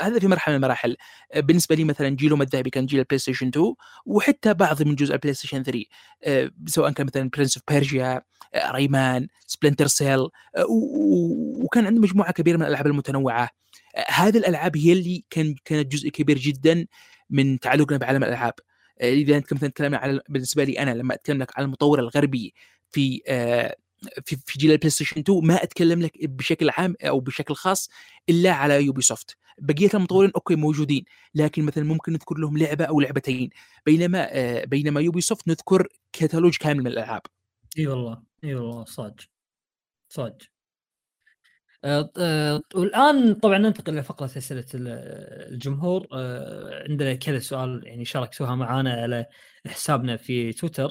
هذا 0.00 0.18
في 0.18 0.26
مرحلة 0.26 0.52
من 0.52 0.56
المراحل. 0.56 0.96
آه، 1.32 1.40
بالنسبة 1.40 1.74
لي 1.74 1.84
مثلا 1.84 2.08
جيلهم 2.08 2.42
الذهبي 2.42 2.70
كان 2.70 2.86
جيل 2.86 3.00
ال 3.00 3.18
PlayStation 3.18 3.48
2 3.48 3.74
وحتى 4.06 4.54
بعض 4.54 4.82
من 4.82 4.94
جزء 4.94 5.14
ال 5.14 5.34
PlayStation 5.34 5.62
3 5.62 5.84
آه، 6.24 6.50
سواء 6.66 6.92
كان 6.92 7.06
مثلا 7.06 7.30
Prince 7.36 7.56
of 7.56 7.64
Persia 7.70 8.22
Rayman 8.56 9.28
Splinter 9.46 9.86
Cell 9.86 10.28
وكان 11.64 11.86
عندنا 11.86 12.02
مجموعة 12.02 12.32
كبيرة 12.32 12.56
من 12.56 12.62
الألعاب 12.62 12.86
المتنوعة. 12.86 13.50
آه، 13.96 14.04
هذه 14.10 14.38
الألعاب 14.38 14.76
هي 14.76 14.92
اللي 14.92 15.24
كان 15.30 15.54
كانت 15.64 15.92
جزء 15.92 16.08
كبير 16.08 16.38
جدا 16.38 16.86
من 17.30 17.58
تعلقنا 17.58 17.98
بعالم 17.98 18.24
الألعاب. 18.24 18.54
آه، 19.00 19.12
إذا 19.12 19.36
أنت 19.36 19.52
مثلا 19.52 19.68
تكلمنا 19.68 19.98
على 19.98 20.20
بالنسبة 20.28 20.64
لي 20.64 20.78
أنا 20.78 20.90
لما 20.90 21.14
أتكلم 21.14 21.38
لك 21.38 21.58
على 21.58 21.64
المطور 21.64 21.98
الغربي 22.00 22.54
في 22.92 23.22
آه، 23.28 23.76
في 24.24 24.36
في 24.46 24.58
جيل 24.58 24.72
ال 24.72 24.90
PlayStation 24.90 25.20
2 25.20 25.46
ما 25.46 25.62
أتكلم 25.62 26.02
لك 26.02 26.12
بشكل 26.26 26.70
عام 26.70 26.96
أو 27.02 27.20
بشكل 27.20 27.54
خاص 27.54 27.88
إلا 28.28 28.52
على 28.52 28.84
Ubisoft 28.84 29.36
بقية 29.58 29.90
المطورين 29.94 30.30
okay 30.36 30.54
موجودين 30.56 31.04
لكن 31.34 31.62
مثلا 31.64 31.84
ممكن 31.84 32.12
نذكر 32.12 32.38
لهم 32.38 32.58
لعبة 32.58 32.84
أو 32.84 33.00
لعبتين. 33.00 33.50
بينما 33.86 34.28
آه، 34.30 34.64
بينما 34.64 35.00
Ubisoft 35.00 35.48
نذكر 35.48 35.88
كتالوج 36.12 36.56
كامل 36.56 36.80
من 36.80 36.86
الألعاب. 36.86 37.22
إي 37.78 37.86
والله 37.86 38.22
إي 38.44 38.54
والله 38.54 38.84
صاج 38.84 39.20
صاج 40.08 40.32
آه، 41.84 42.12
آه، 42.18 42.62
والآن 42.74 43.34
طبعا 43.34 43.58
ننتقل 43.58 43.96
لفقره 43.96 44.26
اسئله 44.38 44.66
ال- 44.74 44.88
الجمهور. 45.54 46.06
آه، 46.12 46.84
عندنا 46.90 47.14
كذا 47.14 47.38
سؤال 47.38 47.82
يعني 47.84 48.04
شاركتوها 48.04 48.54
معنا 48.54 48.92
على 49.02 49.26
حسابنا 49.66 50.16
في 50.16 50.52
تويتر. 50.52 50.90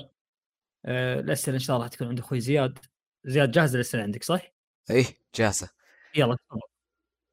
الأسئلة 0.85 1.55
إن 1.55 1.59
شاء 1.59 1.75
الله 1.75 1.85
راح 1.85 1.93
تكون 1.93 2.07
عند 2.07 2.19
أخوي 2.19 2.39
زياد. 2.39 2.79
زياد 3.25 3.51
جاهز 3.51 3.75
الاسئله 3.75 4.03
عندك 4.03 4.23
صح؟ 4.23 4.41
إيه 4.89 5.05
جاهزة. 5.35 5.69
يلا 6.15 6.35
تفضل. 6.35 6.61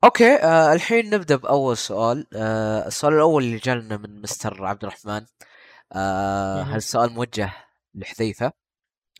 أوكي 0.05 0.35
آه 0.35 0.73
الحين 0.73 1.10
نبدأ 1.10 1.36
بأول 1.36 1.77
سؤال. 1.77 2.27
آه 2.35 2.86
السؤال 2.86 3.15
الأول 3.15 3.44
اللي 3.44 3.57
جالنا 3.57 3.97
من 3.97 4.23
مستر 4.23 4.65
عبد 4.65 4.85
الرحمن. 4.85 5.27
آه. 5.93 6.62
هالسؤال 6.62 7.12
موجه 7.12 7.52
لحذيفة؟ 7.94 8.52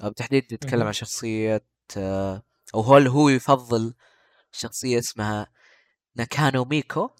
آه 0.03 0.05
بالتحديد 0.05 0.53
يتكلم. 0.53 0.87
عن 0.87 0.93
شخصية 0.93 1.65
آه 1.97 2.43
أو 2.75 2.81
هل 2.81 3.09
هو 3.09 3.29
يفضل 3.29 3.95
شخصية 4.53 4.99
اسمها 4.99 5.47
ناكانو 6.17 6.65
ميكو؟ 6.65 7.11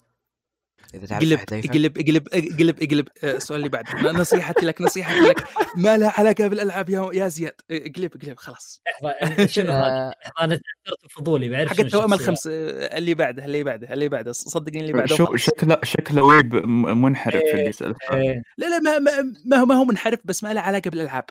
إذا 0.93 1.05
تعرف 1.05 1.23
قلب 1.23 1.97
قلب 1.97 1.97
قلب 1.97 2.27
قلب 2.59 2.79
قلب 2.91 3.07
آه، 3.23 3.31
السؤال 3.35 3.59
اللي 3.59 3.69
بعده 3.69 4.11
نصيحتي 4.11 4.65
لك 4.65 4.81
نصيحتي 4.81 5.19
لك. 5.19 5.43
ما 5.75 5.97
لها 5.97 6.13
علاقة 6.17 6.47
بالألعاب 6.47 6.89
يا 6.89 7.09
يا 7.13 7.27
زياد. 7.27 7.53
آه، 7.71 7.77
قلب 7.77 8.11
قلب 8.25 8.37
خلاص. 8.37 8.81
لحظة 8.87 9.45
شنو 9.45 9.71
هذا؟ 9.71 9.85
آه، 9.85 10.13
أنا 10.41 10.55
تأثرت 10.55 11.05
بفضولي 11.05 11.49
بعرف 11.49 11.69
حق 11.69 11.79
الشخصية. 11.79 12.15
الخمس 12.15 12.47
اللي 12.47 13.13
بعده 13.13 13.45
اللي 13.45 13.63
بعده 13.63 13.93
اللي 13.93 14.09
بعده. 14.09 14.31
صدقني 14.31 14.79
اللي 14.81 14.93
بعده 14.93 15.15
شو. 15.15 15.35
شكله 15.35 15.77
شكله 15.83 16.23
ويب 16.23 16.55
منحرف 16.65 17.43
اللي 17.43 17.65
يسال 17.65 17.95
السؤال. 18.01 18.21
إيه، 18.21 18.43
لا 18.57 18.65
لا 18.65 18.79
ما 18.79 18.99
ما 18.99 19.11
ما 19.45 19.57
هو 19.57 19.65
ما 19.65 19.75
هو 19.75 19.85
منحرف 19.85 20.19
بس 20.25 20.43
ما 20.43 20.53
له 20.53 20.61
علاقة 20.61 20.89
بالألعاب. 20.89 21.25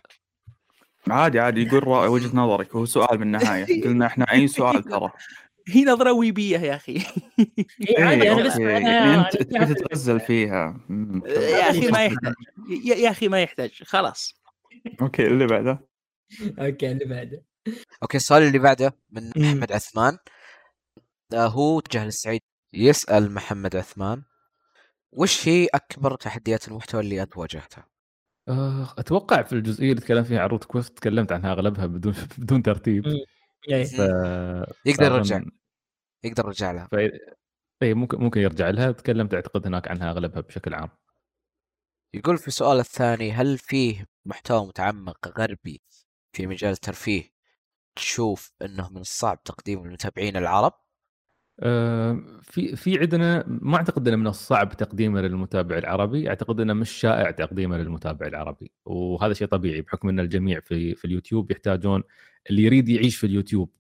عادي 1.11 1.41
عادي. 1.41 1.63
يقول 1.63 1.89
وجهة 1.89 2.37
نظرك 2.37 2.75
وهو 2.75 2.85
سؤال 2.85 3.19
بالنهاية. 3.19 3.85
قلنا 3.85 4.07
إحنا 4.07 4.33
أي 4.33 4.49
سؤال 4.49 4.83
ترى. 4.85 5.11
هي 5.69 5.85
نظرة 5.85 6.13
ويبية 6.13 6.59
يا 6.59 6.77
أخي. 6.77 6.99
عادي 7.99 8.23
إيه، 8.23 8.33
أنا 8.33 8.47
بس 8.47 8.57
يعني 8.57 9.15
أنت 9.15 9.73
تتغزل 9.73 10.21
فيها. 10.21 10.81
يا 11.27 11.71
أخي 11.71 11.89
ما 11.89 12.05
يحتاج. 12.05 12.35
يا 12.87 13.11
أخي 13.11 13.29
ما 13.29 13.43
يحتاج. 13.43 13.83
خلاص. 13.85 14.35
أوكي 15.01 15.27
اللي 15.27 15.47
بعده. 15.47 15.89
أوكي 16.59 16.93
اللي 16.93 17.05
بعده. 17.05 17.43
okay 18.03 18.17
السؤال 18.17 18.43
اللي 18.43 18.59
بعده 18.59 18.97
من. 19.11 19.31
محمد 19.37 19.73
عثمان. 19.73 20.19
آه، 21.35 21.47
هو 21.47 21.81
توجه 21.81 22.05
للسعيد 22.05 22.41
يسأل 22.73 23.35
محمد 23.35 23.77
عثمان 23.77 24.23
وش 25.13 25.49
هي 25.49 25.67
أكبر 25.75 26.17
تحديات 26.17 26.69
المحتوى 26.69 27.01
اللي 27.01 27.23
أنت 27.23 27.37
واجهتها؟ 27.37 27.87
آه، 28.49 28.95
أتوقع 28.99 29.43
في 29.43 29.53
الجزئية 29.53 29.91
اللي 29.91 30.01
تكلمت 30.01 30.27
فيها 30.27 30.41
عن 30.41 30.49
روت 30.49 30.65
كويست 30.65 30.97
تكلمت 30.99 31.33
عنها 31.33 31.53
أغلبها 31.53 31.87
بدون 31.87 32.15
بدون 32.39 32.63
ترتيب. 32.63 33.05
ف... 33.67 33.99
يقدر 34.87 35.13
يرجع 35.13 35.43
يقدر 36.25 36.45
يرجع 36.47 36.71
لها. 36.71 36.89
ف... 36.93 36.95
اي 37.83 37.95
ممكن 37.95 38.19
ممكن 38.19 38.41
يرجع 38.41 38.71
لها. 38.71 38.93
تكلمت 38.93 39.35
أعتقد 39.35 39.67
هناك 39.67 39.89
عنها 39.89 40.11
أغلبها 40.11 40.41
بشكل 40.41 40.75
عام. 40.75 40.89
يقول 42.15 42.39
في 42.39 42.49
السؤال 42.49 42.79
الثاني 42.79 43.33
هل 43.33 43.59
فيه 43.59 44.07
محتوى 44.27 44.67
متعمق 44.67 45.39
غربي 45.39 45.83
في 46.33 46.47
مجال 46.47 46.71
الترفيه 46.71 47.23
تشوف 47.97 48.53
إنه 48.63 48.91
من 48.91 49.01
الصعب 49.01 49.43
تقديمه 49.43 49.85
للمتابعين 49.85 50.37
العرب؟ 50.37 50.73
آه، 51.61 52.23
في 52.43 52.77
في 52.77 52.99
عندنا 52.99 53.45
ما 53.47 53.77
أعتقد 53.77 54.09
إنه 54.09 54.17
من 54.17 54.27
الصعب 54.27 54.77
تقديمه 54.77 55.21
للمتابع 55.21 55.79
العربي، 55.79 56.29
أعتقد 56.29 56.61
إنه 56.61 56.73
مش 56.73 56.91
شائع 56.91 57.31
تقديمه 57.31 57.77
للمتابع 57.77 58.27
العربي، 58.27 58.73
وهذا 58.85 59.33
شيء 59.33 59.49
طبيعي 59.49 59.81
بحكم 59.81 60.09
إن 60.09 60.21
الجميع 60.21 60.61
في 60.61 60.95
في 60.95 61.05
اليوتيوب 61.05 61.51
يحتاجون 61.51 62.03
اللي 62.51 62.63
يريد 62.63 62.89
يعيش 62.89 63.17
في 63.17 63.27
اليوتيوب 63.27 63.71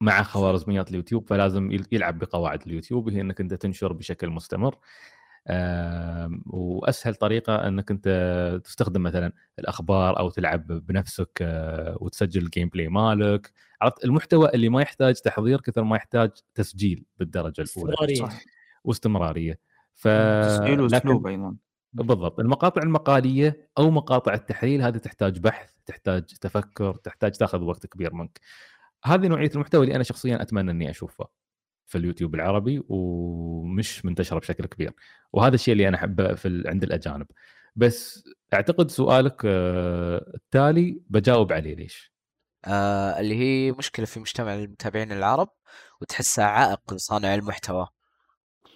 مع 0.00 0.22
خوارزميات 0.22 0.90
اليوتيوب 0.90 1.28
فلازم 1.28 1.72
يل- 1.72 1.86
يلعب 1.92 2.18
بقواعد 2.18 2.62
اليوتيوب 2.66 3.08
هي 3.08 3.20
إنك 3.20 3.40
أنت 3.40 3.54
تنشر 3.54 3.92
بشكل 3.92 4.30
مستمر. 4.30 4.76
آم، 5.48 6.42
وأسهل 6.46 7.14
طريقة 7.14 7.68
إنك 7.68 7.90
أنت 7.90 8.60
تستخدم 8.64 9.02
مثلا 9.02 9.32
الأخبار 9.58 10.18
أو 10.18 10.30
تلعب 10.30 10.66
بنفسك 10.66 11.30
آه، 11.42 11.96
وتسجل 12.00 12.42
ال 12.42 12.68
gameplay 12.68 12.88
مالك. 12.88 13.52
عرفت؟ 13.82 14.04
المحتوى 14.04 14.48
اللي 14.54 14.68
ما 14.68 14.82
يحتاج 14.82 15.14
تحضير 15.14 15.60
كثر 15.60 15.84
ما 15.84 15.96
يحتاج 15.96 16.30
تسجيل 16.54 17.04
بالدرجة 17.18 17.62
الأولى. 17.62 17.92
استمرارية. 17.92 18.14
صح. 18.14 18.40
واستمرارية. 18.84 19.58
ف 19.94 20.08
تسجيل 20.46 20.72
لكن 20.72 20.82
وأسلوب 20.82 21.26
أيضا. 21.26 21.56
بالضبط. 21.94 22.40
المقاطع 22.40 22.82
المقالية 22.82 23.68
أو 23.78 23.90
مقاطع 23.90 24.34
التحليل 24.34 24.82
هذه 24.82 24.96
تحتاج 24.96 25.38
بحث 25.38 25.70
تحتاج 25.86 26.22
تفكر 26.24 26.94
تحتاج 26.94 27.32
تاخذ 27.32 27.62
وقت 27.62 27.86
كبير 27.86 28.14
منك. 28.14 28.40
هذه 29.04 29.26
نوعية 29.26 29.50
المحتوى 29.54 29.84
اللي 29.84 29.94
أنا 29.94 30.04
شخصيا 30.04 30.42
أتمنى 30.42 30.70
إني 30.70 30.90
أشوفه 30.90 31.28
في 31.86 31.98
اليوتيوب 31.98 32.34
العربي 32.34 32.82
ومش 32.88 34.04
منتشرة 34.04 34.38
بشكل 34.38 34.66
كبير. 34.66 34.92
وهذا 35.32 35.54
الشيء 35.54 35.72
اللي 35.72 35.88
أنا 35.88 35.96
أحبه 35.96 36.34
في 36.34 36.48
ال- 36.48 36.68
عند 36.68 36.82
الأجانب. 36.82 37.26
بس 37.76 38.24
أعتقد 38.54 38.90
سؤالك 38.90 39.42
آه، 39.44 40.32
التالي 40.34 41.00
بجاوب 41.10 41.52
عليه 41.52 41.74
ليش؟ 41.74 42.14
آه 42.64 43.20
اللي 43.20 43.34
هي 43.34 43.72
مشكلة 43.72 44.06
في 44.06 44.20
مجتمع 44.20 44.54
المتابعين 44.54 45.12
العرب 45.12 45.48
وتحسها 46.00 46.44
عائق 46.44 46.94
لصانع 46.94 47.34
المحتوى. 47.34 47.86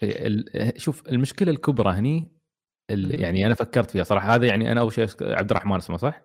ال- 0.02 0.72
شوف 0.80 1.08
المشكلة 1.08 1.50
الكبرى 1.50 1.90
هني. 1.92 2.38
يعني 2.91 3.47
أنا 3.47 3.55
فكرت 3.55 3.91
فيها 3.91 4.05
صراحة 4.05 4.34
هذا 4.34 4.47
يعني 4.47 4.73
أنا 4.73 4.81
أول 4.81 4.92
شيء 4.92 5.08
عبد 5.20 5.50
الرحمن 5.50 5.76
اسمه 5.76 5.97
صح؟ 5.97 6.23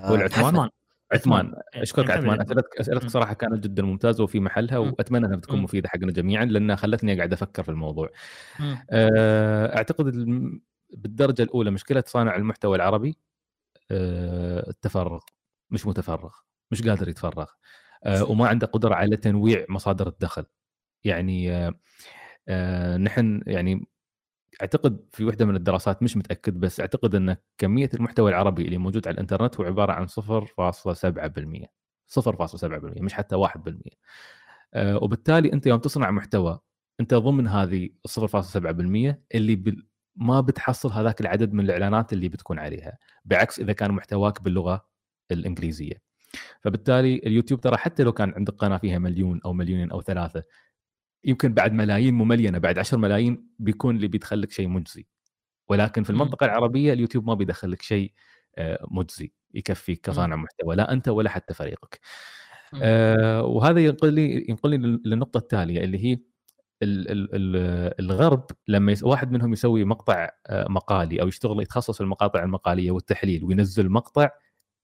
آه 0.00 0.12
ولا 0.12 0.24
عثمان؟ 0.24 0.46
عثمان 0.46 0.70
عثمان 1.12 1.54
أشكرك 1.74 2.10
نكمل 2.10 2.30
عثمان. 2.30 2.40
اسئلتك 2.40 2.80
اسئلتك. 2.80 3.08
صراحة 3.08 3.34
كانت 3.34 3.64
جدا 3.64 3.82
ممتازة 3.82 4.24
وفي 4.24 4.40
محلها. 4.40 4.78
وأتمنى 4.78 5.26
أنها 5.26 5.36
تكون 5.36 5.58
مم. 5.58 5.64
مفيدة 5.64 5.88
حقنا 5.88 6.12
جميعا 6.12 6.44
لأنها 6.44 6.76
خلتني 6.76 7.16
قاعد 7.16 7.32
أفكر 7.32 7.62
في 7.62 7.68
الموضوع. 7.68 8.10
أه، 8.90 9.76
أعتقد 9.76 10.04
بالدرجة 10.90 11.42
الأولى 11.42 11.70
مشكلة 11.70 12.04
صانع 12.06 12.36
المحتوى 12.36 12.76
العربي 12.76 13.18
أه، 13.90 14.70
التفرغ 14.70 15.20
مش 15.70 15.86
متفرغ 15.86 16.32
مش 16.70 16.82
قادر 16.88 17.08
يتفرغ 17.08 17.50
أه، 18.04 18.24
وما 18.24 18.48
عنده 18.48 18.66
قدرة 18.66 18.94
على 18.94 19.16
تنويع 19.16 19.66
مصادر 19.68 20.08
الدخل 20.08 20.44
يعني 21.04 21.70
نحن 22.98 23.42
يعني 23.46 23.86
أعتقد 24.60 25.06
في 25.12 25.24
وحدة 25.24 25.44
من 25.44 25.56
الدراسات 25.56 26.02
مش 26.02 26.16
متأكد 26.16 26.60
بس 26.60 26.80
أعتقد 26.80 27.14
أن 27.14 27.36
كمية 27.58 27.90
المحتوى 27.94 28.30
العربي 28.30 28.62
اللي 28.62 28.78
موجود 28.78 29.08
على 29.08 29.14
الإنترنت 29.14 29.56
هو 29.60 29.64
عبارة 29.66 29.92
عن 29.92 30.08
0.7% 30.08 31.66
0.7% 32.20 33.02
مش 33.02 33.14
حتى 33.14 33.36
1% 33.36 33.48
آه، 34.74 34.96
وبالتالي 34.96 35.52
أنت 35.52 35.66
يوم 35.66 35.78
تصنع 35.78 36.10
محتوى 36.10 36.60
أنت 37.00 37.14
ضمن 37.14 37.48
هذه 37.48 37.84
ال 37.84 38.10
0.7% 38.10 39.14
اللي 39.34 39.56
بال... 39.56 39.86
ما 40.16 40.40
بتحصل 40.40 40.92
هذاك 40.92 41.20
العدد 41.20 41.52
من 41.52 41.64
الإعلانات 41.64 42.12
اللي 42.12 42.28
بتكون 42.28 42.58
عليها 42.58 42.98
بعكس 43.24 43.60
إذا 43.60 43.72
كان 43.72 43.92
محتواك 43.92 44.42
باللغة 44.42 44.86
الإنجليزية. 45.30 46.02
فبالتالي 46.60 47.16
اليوتيوب 47.16 47.60
ترى 47.60 47.76
حتى 47.76 48.02
لو 48.02 48.12
كان 48.12 48.32
عندك 48.36 48.54
قناة 48.54 48.78
فيها 48.78 48.98
مليون 48.98 49.40
أو 49.44 49.52
مليونين 49.52 49.90
أو 49.90 50.02
ثلاثة 50.02 50.42
يمكن 51.24 51.54
بعد 51.54 51.72
ملايين 51.72 52.14
مملينه 52.14 52.58
بعد 52.58 52.78
10 52.78 52.98
ملايين 52.98 53.48
بيكون 53.58 53.96
اللي 53.96 54.08
بيدخل 54.08 54.40
لك 54.42 54.50
شيء 54.50 54.68
مجزي 54.68 55.06
ولكن 55.68 56.02
في. 56.02 56.10
المنطقة 56.10 56.44
العربية 56.46 56.92
اليوتيوب 56.92 57.26
ما 57.26 57.34
بيدخل 57.34 57.70
لك 57.70 57.82
شيء 57.82 58.12
آه، 58.58 58.86
مجزي 58.90 59.32
يكفيك 59.54 60.00
كصانع 60.00 60.36
محتوى 60.36 60.76
لا 60.76 60.92
أنت 60.92 61.08
ولا 61.08 61.30
حتى 61.30 61.54
فريقك. 61.54 62.00
آه، 62.82 63.42
وهذا 63.44 63.80
ينقلني 63.80 64.46
ينقلني 64.48 64.86
لل- 64.86 65.02
للنقطة 65.04 65.38
التالية 65.38 65.84
اللي 65.84 66.04
هي 66.04 66.12
ال- 66.82 67.10
ال- 67.10 67.28
ال- 67.34 67.94
الغرب 68.00 68.46
لما. 68.68 68.96
واحد 69.02 69.32
منهم 69.32 69.52
يسوي 69.52 69.84
مقطع 69.84 70.28
آه، 70.46 70.66
مقالي 70.68 71.20
أو 71.22 71.28
يشتغل 71.28 71.62
يتخصص 71.62 71.94
في 71.96 72.00
المقاطع 72.00 72.42
المقالية 72.42 72.90
والتحليل 72.90 73.44
وينزل 73.44 73.88
مقطع 73.90 74.28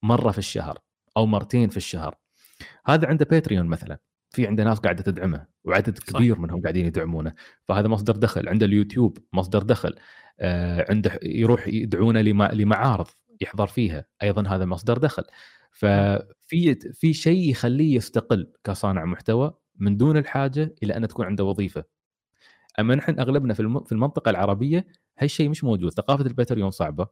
مرة 0.02 0.30
في 0.30 0.38
الشهر 0.38 0.78
أو 1.16 1.26
مرتين 1.26 1.68
في 1.68 1.76
الشهر 1.76 2.14
هذا 2.86 3.08
عنده 3.08 3.24
باتريون 3.30 3.66
مثلا 3.66 3.98
في 4.30 4.46
عنده 4.46 4.64
ناس 4.64 4.78
قاعدة 4.78 5.02
تدعمه 5.02 5.46
وعدد 5.64 5.98
صح. 5.98 6.04
كبير 6.04 6.38
منهم 6.38 6.62
قاعدين 6.62 6.86
يدعمونه. 6.86 7.34
فهذا 7.68 7.88
مصدر 7.88 8.16
دخل. 8.16 8.48
عنده 8.48 8.66
اليوتيوب 8.66 9.18
مصدر 9.32 9.62
دخل. 9.62 9.94
آه، 10.40 10.86
عنده 10.90 11.18
يروح 11.22 11.68
يدعونه 11.68 12.20
لما... 12.20 12.50
لمعارض 12.52 13.06
يحضر 13.40 13.66
فيها. 13.66 14.04
أيضا 14.22 14.48
هذا 14.48 14.64
مصدر 14.64 14.98
دخل. 14.98 15.24
ففي 15.70 16.74
في 16.74 17.12
شيء 17.12 17.50
يخليه 17.50 17.96
يستقل 17.96 18.52
كصانع 18.64 19.04
محتوى 19.04 19.54
من 19.76 19.96
دون 19.96 20.16
الحاجة 20.16 20.74
إلى 20.82 20.96
أن 20.96 21.08
تكون 21.08 21.26
عنده 21.26 21.44
وظيفة. 21.44 21.84
أما 22.78 22.94
نحن 22.94 23.20
أغلبنا 23.20 23.54
في 23.54 23.60
الم- 23.60 23.84
في 23.84 23.92
المنطقة 23.92 24.30
العربية 24.30 24.86
هالشيء 25.18 25.48
مش 25.48 25.64
موجود 25.64 25.92
ثقافة 25.92 26.26
الباتريون 26.26 26.70
صعبة. 26.70 27.06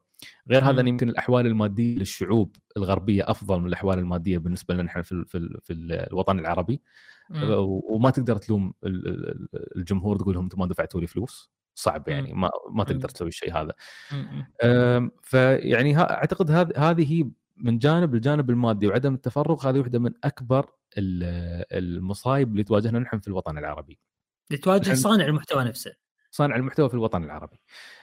غير 0.50 0.64
هذا 0.64 0.88
يمكن 0.88 1.08
الأحوال 1.08 1.46
المادية 1.46 1.98
للشعوب 1.98 2.56
الغربية 2.76 3.30
أفضل 3.30 3.60
من 3.60 3.66
الأحوال 3.66 3.98
المادية 3.98 4.38
بالنسبة 4.38 4.74
لنا 4.74 4.82
نحن 4.82 5.02
في 5.02 5.24
في, 5.26 5.58
في 5.62 5.72
ال- 5.72 5.92
الوطن 5.92 6.38
العربي. 6.38 6.82
مم. 7.30 7.42
وما 7.88 8.10
تقدر 8.10 8.36
تلوم 8.36 8.74
ال- 8.84 9.08
ال- 9.08 9.76
الجمهور 9.76 10.16
تقول 10.16 10.34
لهم 10.34 10.44
أنتم 10.44 10.58
ما 10.60 10.66
دفعتوا 10.66 11.00
لي 11.00 11.06
فلوس. 11.06 11.50
صعب 11.74 12.08
يعني 12.08 12.32
ما 12.32 12.50
ما 12.70 12.84
تقدر. 12.84 13.08
تسوي 13.08 13.28
الشيء 13.28 13.52
هذا. 13.56 13.72
فيعني 15.22 15.98
أعتقد 15.98 16.50
هذه 16.76 17.30
من 17.56 17.78
جانب 17.78 18.14
الجانب 18.14 18.50
المادي 18.50 18.86
وعدم 18.86 19.14
التفرغ 19.14 19.68
هذه 19.68 19.78
واحدة 19.78 19.98
من 19.98 20.10
أكبر 20.24 20.66
ال- 20.98 21.64
المصايب 21.72 22.52
اللي 22.52 22.64
تواجهنا 22.64 22.98
نحن 22.98 23.18
في 23.18 23.28
الوطن 23.28 23.58
العربي. 23.58 23.98
لتواجه 24.50 24.94
صانع 24.94 25.26
المحتوى 25.26 25.64
نفسه. 25.64 25.92
صانع 26.30 26.56
المحتوى 26.56 26.88
في 26.88 26.94
الوطن 26.94 27.24
العربي. 27.24 27.60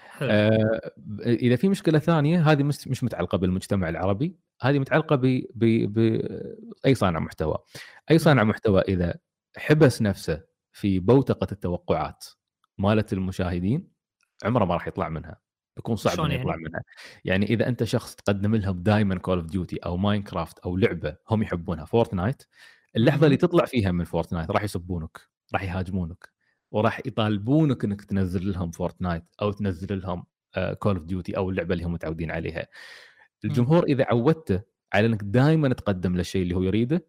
حلو. 0.10 0.30
آه، 0.32 0.92
إذا 1.26 1.56
في 1.56 1.70
مشكلة 1.70 2.00
ثانية 2.00 2.52
هذه 2.52 2.64
مش 2.64 2.88
مش 2.88 3.04
متعلقة 3.04 3.38
بالمجتمع 3.38 3.90
العربي 3.90 4.36
هذه 4.62 4.80
متعلقة 4.80 5.16
ب 5.16 5.22
ب 5.56 5.66
ب 5.94 6.22
أي 6.86 6.96
صانع 6.96 7.20
محتوى. 7.20 7.58
أي 8.12 8.18
صانع 8.18 8.44
محتوى 8.44 8.82
إذا 8.82 9.16
حبس 9.58 10.02
نفسه 10.02 10.44
في 10.72 11.00
بوتقة 11.00 11.48
التوقعات 11.52 12.26
مالت 12.78 13.14
المشاهدين 13.14 13.88
عمره 14.44 14.66
ما 14.66 14.74
راح 14.74 14.88
يطلع 14.88 15.10
منها. 15.10 15.40
بيكون 15.76 15.96
صعب 15.96 16.20
إنه 16.20 16.30
يعني؟ 16.30 16.42
يطلع 16.42 16.56
منها. 16.56 16.82
يعني 17.26 17.46
إذا 17.46 17.68
أنت 17.68 17.84
شخص 17.84 18.16
تقدم 18.16 18.56
لهم 18.56 18.84
دائما 18.84 19.16
Call 19.16 19.38
of 19.38 19.48
Duty 19.48 19.78
أو 19.78 19.98
Minecraft 19.98 20.60
أو 20.60 20.78
لعبة 20.78 21.16
هم 21.30 21.42
يحبونها 21.44 21.86
Fortnite 21.86 22.44
اللحظة. 22.96 23.26
اللي 23.26 23.38
تطلع 23.38 23.66
فيها 23.66 23.92
من 23.92 24.06
Fortnite 24.06 24.52
راح 24.52 24.64
يسبونك 24.64 25.22
راح 25.54 25.64
يهاجمونك. 25.64 26.35
وراح 26.76 27.02
يطالبونك 27.06 27.84
إنك 27.84 28.02
تنزل 28.02 28.52
لهم 28.52 28.72
Fortnite 28.72 29.24
أو 29.42 29.52
تنزل 29.52 30.02
لهم 30.02 30.26
Call 30.80 30.96
of 30.96 31.06
Duty 31.06 31.38
أو 31.38 31.50
اللعبة 31.50 31.74
اللي 31.74 31.86
هم 31.86 31.94
متعودين 31.94 32.32
عليها. 32.32 32.68
الجمهور 33.46 33.84
إذا 33.84 34.06
عودته 34.10 34.62
على 34.94 35.08
إنك 35.08 35.24
دائما 35.24 35.74
تقدم 35.74 36.14
له 36.14 36.22
الشيء 36.22 36.42
اللي 36.42 36.56
هو 36.56 36.62
يريده 36.62 37.08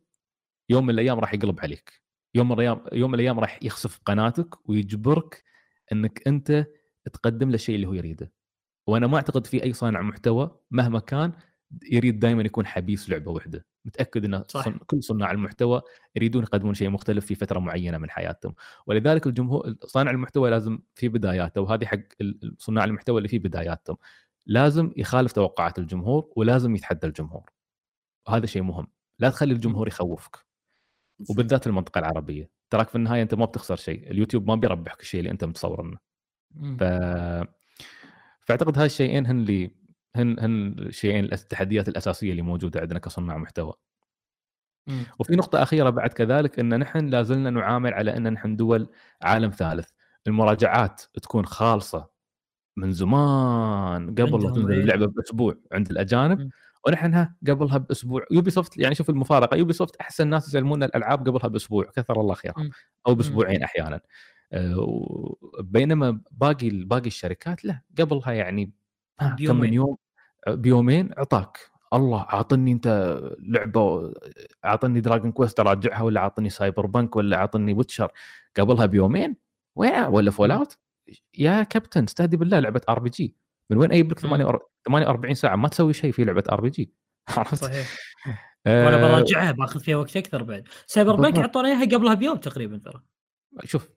يوم 0.71 0.85
من 0.87 0.91
الأيام 0.95 1.19
راح 1.19 1.35
يقلب 1.35 1.61
عليك. 1.61 2.03
يوم 2.35 2.49
من 2.49 2.55
الأيام 2.55 2.81
يوم 2.93 3.11
من 3.11 3.15
الأيام 3.15 3.41
راح 3.41 3.59
يخسف 3.63 4.01
قناتك 4.05 4.69
ويجبرك 4.69 5.43
إنك 5.93 6.29
أنت 6.29 6.67
تقدم 7.13 7.49
له 7.49 7.55
الشيء 7.55 7.75
اللي 7.75 7.87
هو 7.87 7.95
يريده. 7.95 8.33
وأنا 8.87 9.07
ما 9.07 9.17
أعتقد 9.17 9.47
في 9.47 9.63
أي 9.63 9.73
صانع 9.73 10.03
محتوى 10.03 10.59
مهما 10.71 10.99
كان 10.99 11.33
يريد 11.93 12.19
دائما 12.19 12.43
يكون 12.43 12.67
حبيس 12.67 13.11
لعبة 13.11 13.31
واحدة. 13.31 13.67
متأكد 13.85 14.25
إن 14.25 14.45
صح. 14.49 14.69
كل 14.69 15.03
صناع 15.03 15.31
المحتوى 15.31 15.83
يريدون 16.17 16.43
يقدمون 16.43 16.75
شيء 16.75 16.91
مختلف 16.91 17.27
في 17.27 17.35
فترة 17.35 17.59
معينة 17.59 17.99
من 17.99 18.11
حياتهم. 18.11 18.55
ولذلك 18.87 19.27
الجمهور 19.27 19.75
صانع 19.85 20.11
المحتوى 20.11 20.51
لازم 20.51 20.79
في 20.95 21.09
بداياته 21.09 21.61
وهذه 21.61 21.85
حق 21.85 21.99
صناع 22.59 22.85
المحتوى 22.85 23.19
اللي 23.19 23.29
في 23.29 23.39
بداياتهم. 23.39 23.97
لازم 24.47 24.93
يخالف 24.97 25.33
توقعات 25.33 25.79
الجمهور 25.79 26.33
ولازم 26.37 26.77
يتحدى 26.77 27.07
الجمهور. 27.07 27.51
وهذا 28.29 28.47
شيء 28.47 28.63
مهم. 28.63 28.87
لا 29.19 29.31
تخلي 29.31 29.55
الجمهور 29.55 29.89
يخوفك. 29.89 30.47
وبالذات 31.31 31.67
المنطقة 31.67 31.99
العربية. 31.99 32.51
تراك 32.71 32.89
في 32.89 32.95
النهاية 32.95 33.23
أنت 33.23 33.35
ما 33.35 33.45
بتخسر 33.45 33.77
شيء. 33.77 34.11
اليوتيوب 34.11 34.49
ما 34.49 34.55
بيربحك 34.55 35.01
الشيء 35.01 35.21
اللي 35.21 35.31
أنت 35.31 35.45
متصور 35.45 35.99
مم. 36.55 36.77
ف 36.77 36.83
فأعتقد 38.47 38.79
هاي 38.79 38.87
الشيئين 38.87 39.27
هن 39.27 39.41
اللي 39.41 39.71
هن 40.17 40.37
هن 40.41 40.75
الشيئين 40.79 41.25
التحديات 41.25 41.89
الأساسية 41.89 42.31
اللي 42.31 42.43
موجودة 42.43 42.81
عندنا 42.81 42.99
كصناع 42.99 43.37
محتوى 43.37 43.73
مم. 44.87 45.05
وفي 45.19 45.37
نقطة 45.37 45.63
أخيرة 45.63 45.91
بعد 45.91 46.13
كذلك 46.13 46.59
أن 46.59 46.79
نحن 46.79 47.07
لازلنا 47.07 47.51
نعامل 47.51 47.95
على 47.95 48.17
أن 48.17 48.33
نحن 48.33 48.57
دول 48.57 48.89
عالم 49.23 49.51
ثالث 49.51 49.89
المراجعات 50.27 51.03
تكون 51.23 51.47
خالصة 51.47 52.11
من 52.77 52.93
زمان 52.93 54.11
قبل 54.11 54.45
لا 54.45 54.51
تنزل 54.51 54.73
إيه. 54.73 54.81
اللعبة 54.81 55.07
بأسبوع 55.07 55.57
عند 55.73 55.91
الأجانب 55.91 56.41
مم. 56.41 56.51
ونحن 56.87 57.15
ها 57.15 57.37
قبلها 57.49 57.79
بأسبوع 57.79 58.27
Ubisoft 58.31 58.79
يعني 58.79 58.95
شوف 58.95 59.11
المفارقة 59.11 59.57
Ubisoft 59.57 59.97
أحسن 59.97 60.29
ناس 60.29 60.49
يسلمون 60.49 60.83
الألعاب 60.83 61.29
قبلها 61.29 61.49
بأسبوع 61.49 61.85
كثر 61.85 62.21
الله 62.21 62.35
خيرهم 62.35 62.65
مم. 62.65 62.71
أو 63.07 63.15
بأسبوعين 63.15 63.63
أحيانا 63.63 64.01
آه، 64.53 65.37
بينما 65.61 66.21
باقي 66.31 66.71
باقي 66.71 67.07
الشركات 67.07 67.65
لا 67.65 67.81
قبلها 67.99 68.33
يعني 68.33 68.73
كم 69.47 69.57
من. 69.57 69.73
يوم 69.75 69.97
بيومين 70.49 71.11
اعطاك 71.19 71.59
الله 71.93 72.21
أعطني 72.21 72.73
أنت 72.73 73.19
لعبة 73.39 74.13
أعطني 74.65 75.01
Dragon 75.01 75.33
Quest 75.33 75.61
أراجعها 75.61 76.03
ولا 76.03 76.21
أعطني 76.21 76.51
Cyberpunk 76.51 77.17
ولا 77.17 77.37
أعطني 77.37 77.73
Witcher 77.73 78.13
قبلها 78.59 78.87
بيومين؟ 78.87 79.37
وين 79.77 80.03
ولا 80.05 80.31
Fallout 80.31 80.79
يا 81.39 81.63
كابتن 81.63 82.05
استهدي 82.05 82.37
بالله 82.37 82.59
لعبة 82.59 82.81
RPG 82.89 83.35
من 83.71 83.77
وين 83.77 83.93
أجيب 83.93 84.11
لك 84.11 84.25
مم. 84.25 84.31
48 84.31 84.61
48 84.87 85.35
ساعة؟ 85.35 85.57
ما 85.57 85.69
تسوي 85.69 85.93
شيء 85.93 86.13
في 86.13 86.25
لعبة 86.25 86.45
RPG 86.53 86.93
عرفت؟ 87.29 87.55
صحيح. 87.65 87.97
آه، 88.67 88.85
وأنا 88.87 88.97
براجعها 88.97 89.53
بأخذ 89.53 89.81
فيها 89.81 89.97
وقت 89.97 90.17
أكثر 90.17 90.43
بعد. 90.43 90.69
Cyberpunk. 90.87 91.39
اعطونا 91.39 91.69
إياها 91.69 91.97
قبلها 91.97 92.15
بيوم 92.15 92.37
تقريبا 92.37 92.79
ترى. 92.79 93.03
شوف 93.65 93.89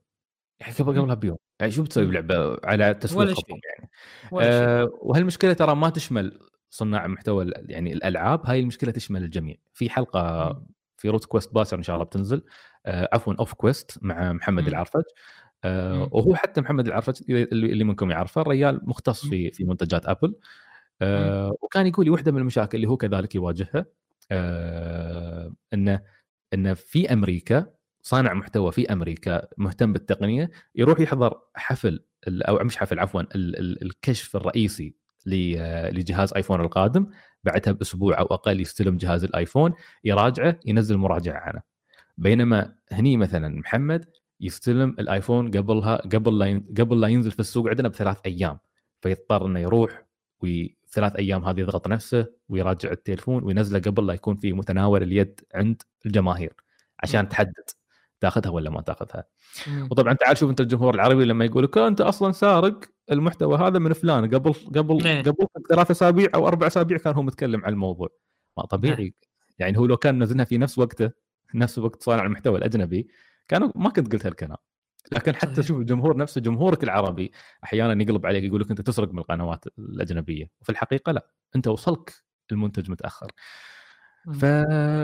يعني 0.59 0.73
قبل 0.73 0.99
قبلها 0.99 1.15
بيوم. 1.15 1.37
يعني 1.59 1.71
شو 1.71 1.83
بتسوي. 1.83 2.05
بلعبة 2.05 2.57
على 2.63 2.83
ولا 2.85 2.93
تسويق 2.93 3.33
شيء. 3.33 3.45
يعني 3.49 3.89
ولا 4.31 4.51
شيء 4.51 4.67
آه 4.69 4.91
وهالمشكلة 5.01 5.53
ترى 5.53 5.75
ما 5.75 5.89
تشمل 5.89 6.39
صناع 6.69 7.07
محتوى 7.07 7.51
يعني 7.55 7.93
الألعاب 7.93 8.45
هاي 8.45 8.59
المشكلة 8.59 8.91
تشمل 8.91 9.23
الجميع 9.23 9.55
في 9.73 9.89
حلقة. 9.89 10.63
في 10.97 11.09
روت 11.09 11.25
كويست 11.25 11.53
باكر 11.53 11.77
إن 11.77 11.83
شاء 11.83 11.95
الله 11.95 12.05
بتنزل 12.05 12.43
آه 12.85 13.09
عفوا 13.13 13.33
أوف 13.39 13.53
كويست 13.53 13.97
مع 14.01 14.33
محمد 14.33 14.63
مم. 14.63 14.69
العرفج 14.69 15.03
آه. 15.63 16.09
وهو 16.11 16.35
حتى 16.35 16.61
محمد 16.61 16.87
العرفج 16.87 17.21
اللي 17.29 17.83
منكم 17.83 18.11
يعرفه 18.11 18.41
الرجال 18.41 18.81
مختص. 18.83 19.27
في 19.27 19.51
في 19.51 19.63
منتجات 19.63 20.05
أبل 20.05 20.35
آه 21.01 21.55
وكان 21.61 21.87
يقول 21.87 22.05
لي 22.05 22.11
واحدة 22.11 22.31
من 22.31 22.37
المشاكل 22.37 22.75
اللي 22.77 22.87
هو 22.87 22.97
كذلك 22.97 23.35
يواجهها 23.35 23.85
آه 24.31 25.53
إنه 25.73 26.01
إنه 26.53 26.73
في 26.73 27.13
أمريكا 27.13 27.65
صانع 28.01 28.33
محتوى 28.33 28.71
في 28.71 28.93
أمريكا 28.93 29.47
مهتم 29.57 29.93
بالتقنية 29.93 30.49
يروح 30.75 30.99
يحضر 30.99 31.41
حفل 31.55 32.03
أو 32.27 32.63
مش 32.63 32.77
حفل 32.77 32.99
عفوا 32.99 33.21
ال- 33.21 33.59
ال- 33.59 33.83
الكشف 33.83 34.35
الرئيسي 34.35 34.93
لجهاز 35.25 36.33
آيفون 36.33 36.61
القادم 36.61 37.07
بعدها 37.43 37.73
بأسبوع 37.73 38.19
أو 38.19 38.25
أقل 38.25 38.59
يستلم 38.61 38.97
جهاز 38.97 39.23
الآيفون 39.23 39.73
يراجعه 40.03 40.59
ينزل 40.65 40.97
مراجعة 40.97 41.39
عنه. 41.39 41.61
بينما 42.17 42.75
هني 42.91 43.17
مثلا 43.17 43.59
محمد 43.59 44.05
يستلم 44.41 44.95
الآيفون 44.99 45.51
قبلها 45.51 45.95
قبل 45.95 46.39
لا 46.39 46.63
قبل 46.79 47.01
لا 47.01 47.07
ينزل 47.07 47.31
في 47.31 47.39
السوق 47.39 47.69
عندنا 47.69 47.87
بثلاث 47.87 48.17
أيام. 48.25 48.59
فيضطر 49.01 49.45
إنه 49.45 49.59
يروح 49.59 50.05
وثلاث 50.41 51.15
أيام 51.15 51.45
هذه 51.45 51.59
يضغط 51.59 51.87
نفسه 51.87 52.27
ويراجع 52.49 52.91
التليفون 52.91 53.43
وينزله 53.43 53.79
قبل 53.79 54.07
لا 54.07 54.13
يكون 54.13 54.35
في 54.35 54.53
متناول 54.53 55.03
اليد 55.03 55.41
عند 55.55 55.81
الجماهير 56.05 56.53
عشان. 57.03 57.29
تحدد. 57.29 57.69
تاخذها 58.21 58.49
ولا 58.49 58.69
ما 58.69 58.81
تاخذها 58.81 59.23
مم. 59.67 59.87
وطبعا 59.91 60.13
تعال 60.13 60.37
شوف 60.37 60.49
أنت 60.49 60.61
الجمهور 60.61 60.95
العربي 60.95 61.25
لما 61.25 61.45
يقول 61.45 61.63
لك 61.63 61.77
أنت 61.77 62.01
أصلا 62.01 62.31
سارق 62.31 62.79
المحتوى 63.11 63.57
هذا 63.57 63.79
من 63.79 63.93
فلان 63.93 64.35
قبل 64.35 64.53
قبل 64.53 65.05
إيه. 65.07 65.21
قبل 65.21 65.47
ثلاث 65.69 65.91
أسابيع 65.91 66.29
أو 66.35 66.47
أربع 66.47 66.67
أسابيع 66.67 66.97
كان 66.97 67.13
هو 67.13 67.21
متكلم 67.21 67.65
عن 67.65 67.73
الموضوع 67.73 68.09
ما 68.57 68.65
طبيعي 68.65 69.13
يعني 69.59 69.77
هو 69.77 69.85
لو 69.85 69.97
كان 69.97 70.19
منزلها 70.19 70.45
في 70.45 70.57
نفس 70.57 70.79
وقته 70.79 71.11
نفس 71.55 71.79
وقت 71.79 72.03
صانع 72.03 72.23
المحتوى 72.25 72.57
الأجنبي 72.57 73.07
كانوا 73.47 73.71
ما 73.75 73.89
كنت 73.89 74.13
قلت 74.13 74.25
هالكلام 74.25 74.57
لكن 75.11 75.35
حتى 75.35 75.53
صحيح. 75.53 75.67
شوف 75.67 75.77
الجمهور 75.77 76.17
نفسه 76.17 76.41
جمهورك 76.41 76.83
العربي 76.83 77.31
أحيانا 77.63 78.03
يقلب 78.03 78.25
عليك 78.25 78.43
يقول 78.43 78.61
لك 78.61 78.69
أنت 78.69 78.81
تسرق 78.81 79.13
من 79.13 79.19
القنوات 79.19 79.65
الأجنبية 79.79 80.49
وفي 80.61 80.69
الحقيقة 80.69 81.11
لا 81.11 81.27
أنت 81.55 81.67
وصلك 81.67 82.13
المنتج 82.51 82.91
متأخر 82.91 83.27
مم. 83.27 83.31
ف... 84.33 84.45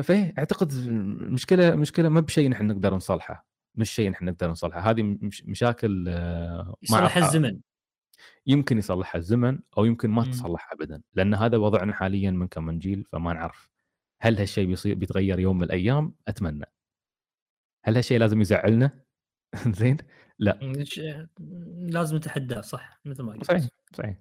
فإيه 0.08 0.34
أعتقد 0.38 0.72
المشكلة 0.72 1.76
مشكلة 1.76 2.10
ما 2.10 2.20
بشيء 2.20 2.50
نحن 2.50 2.68
نقدر 2.68 2.96
نصلحه 2.96 3.48
مش 3.76 3.92
شيء 3.92 4.10
نحن 4.10 4.26
نقدر 4.26 4.52
نصلحه. 4.52 4.80
هذه 4.80 5.04
مش 5.04 5.46
مشاكل 5.46 6.06
آه، 6.10 6.64
ما 6.64 6.76
يصلح 6.84 7.14
أعرف- 7.20 7.24
الزمن. 7.24 7.60
يمكن 8.48 8.78
يصلحها 8.78 9.20
الزمن 9.20 9.60
أو 9.78 9.86
يمكن 9.86 10.10
ما. 10.10 10.24
تصلح 10.24 10.72
ابدا 10.72 11.02
لأن 11.14 11.34
هذا 11.34 11.58
وضعنا 11.58 11.94
حاليا 11.94 12.32
من 12.32 12.48
كم 12.48 12.66
من 12.66 12.80
جيل 12.80 13.04
فما 13.12 13.34
نعرف 13.34 13.70
هل 14.22 14.38
هالشيء 14.38 14.68
بيصير 14.68 14.96
بيتغير 14.96 15.40
يوم 15.40 15.58
من 15.58 15.64
الأيام؟ 15.64 16.16
أتمنى. 16.28 16.66
هل 17.86 17.96
هالشيء 17.96 18.20
لازم 18.20 18.42
يزعلنا؟ 18.42 18.92
زين؟ 19.80 19.98
لا. 20.40 20.60
لازم 21.78 22.16
نتحداه 22.16 22.62
صح 22.62 23.00
مثل 23.06 23.24
ما 23.24 23.34
قلت. 23.34 23.44
صحيح 23.44 23.68
صحيح. 23.94 24.16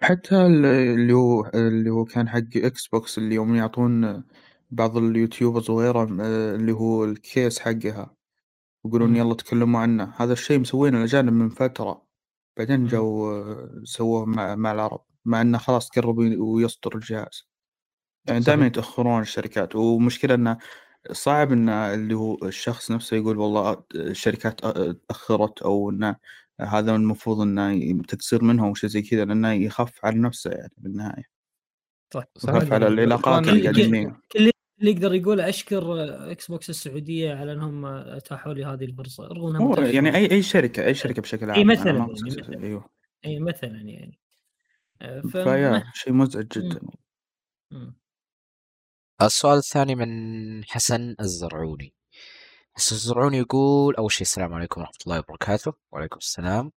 حتى 0.00 0.46
ال- 0.46 0.64
اللي 0.66 1.12
هو 1.12 1.50
اللي 1.54 1.90
هو 1.90 2.04
كان 2.04 2.28
حق 2.28 2.56
Xbox 2.56 3.18
اللي 3.18 3.34
يوم 3.34 3.54
يعطون 3.54 4.24
بعض 4.70 4.96
ال 4.96 5.03
YouTubers 5.03 5.70
وغيرهم 5.70 6.20
آه، 6.20 6.54
اللي 6.54 6.72
هو 6.72 7.04
ال 7.04 7.15
case 7.15 7.58
حقها. 7.58 8.14
يقولون. 8.86 9.16
يلا 9.16 9.34
تكلموا 9.34 9.80
عنه. 9.80 10.12
هذا 10.16 10.32
الشيء 10.32 10.58
مسوينه 10.58 10.98
الأجانب 10.98 11.32
من 11.32 11.48
فترة. 11.48 12.06
بعدين. 12.56 12.86
جو 12.86 13.32
سووه 13.84 14.24
مع, 14.26 14.54
مع 14.54 14.72
العرب. 14.72 15.00
مع 15.24 15.40
إنه 15.40 15.58
خلاص 15.58 15.88
قرب 15.90 16.18
ويصدر 16.18 16.94
الجهاز. 16.94 17.48
يعني 18.28 18.40
دائما 18.40 18.60
صحيح. 18.62 18.72
يتأخرون 18.72 19.22
الشركات. 19.22 19.76
ومشكلة 19.76 20.34
إنه 20.34 20.58
صعب 21.12 21.52
ان 21.52 21.68
اللي 21.68 22.14
هو 22.14 22.38
الشخص 22.44 22.90
نفسه 22.90 23.16
يقول 23.16 23.38
والله 23.38 23.84
الشركات 23.94 24.60
تأخرت 25.08 25.62
أو 25.62 25.90
إنه 25.90 26.16
هذا 26.60 26.94
المفروض 26.96 27.40
إنه 27.40 28.02
تقصير 28.02 28.44
منهم 28.44 28.70
وشيء 28.70 28.90
زي 28.90 29.02
كذا 29.02 29.24
لأنه 29.24 29.52
يخاف 29.52 30.04
على 30.04 30.18
نفسه 30.18 30.50
يعني 30.50 30.72
بالنهاية. 30.76 31.24
صح 32.14 32.24
يخاف 32.36 32.72
على 32.72 32.86
العلاقات 32.88 33.44
كل- 33.44 33.50
اللي 33.50 33.62
قاعدين 33.62 34.16
اللي 34.80 34.90
يقدر 34.90 35.14
يقوله 35.14 35.48
أشكر 35.48 36.04
Xbox 36.30 36.70
السعودية 36.70 37.34
على 37.34 37.52
إنهم 37.52 37.86
أتاحوا 37.86 38.54
لي 38.54 38.64
هذه 38.64 38.84
الفرصة. 38.84 39.24
رغم 39.26 39.56
إنها. 39.72 39.88
يعني 39.88 40.14
أي 40.16 40.30
أي 40.30 40.42
شركة 40.42 40.84
أي 40.86 40.94
شركة 40.94 41.22
بشكل 41.22 41.50
عام 41.50 41.58
اي 41.58 41.64
مثلا 41.64 41.96
يعني 41.98 42.12
مثلا. 42.12 42.62
أيوه. 42.62 42.90
أي 43.24 43.40
مثلا 43.40 43.80
يعني. 43.80 44.18
آه، 45.02 45.20
ف 45.20 45.36
فيا 45.36 45.84
شيء 45.94 46.12
مزعج 46.12 46.46
جدا. 46.48 46.80
مم. 47.70 47.96
السؤال 49.22 49.58
الثاني 49.58 49.94
من 49.94 50.64
حسن 50.64 51.14
الزرعوني. 51.20 51.94
حسن 52.76 52.94
الزرعوني 52.96 53.38
يقول 53.38 53.94
أول 53.94 54.12
شيء 54.12 54.22
السلام 54.22 54.54
عليكم 54.54 54.80
ورحمة 54.80 54.96
الله 55.06 55.18
وبركاته. 55.18 55.72
وعليكم 55.92 56.16
السلام. 56.16 56.72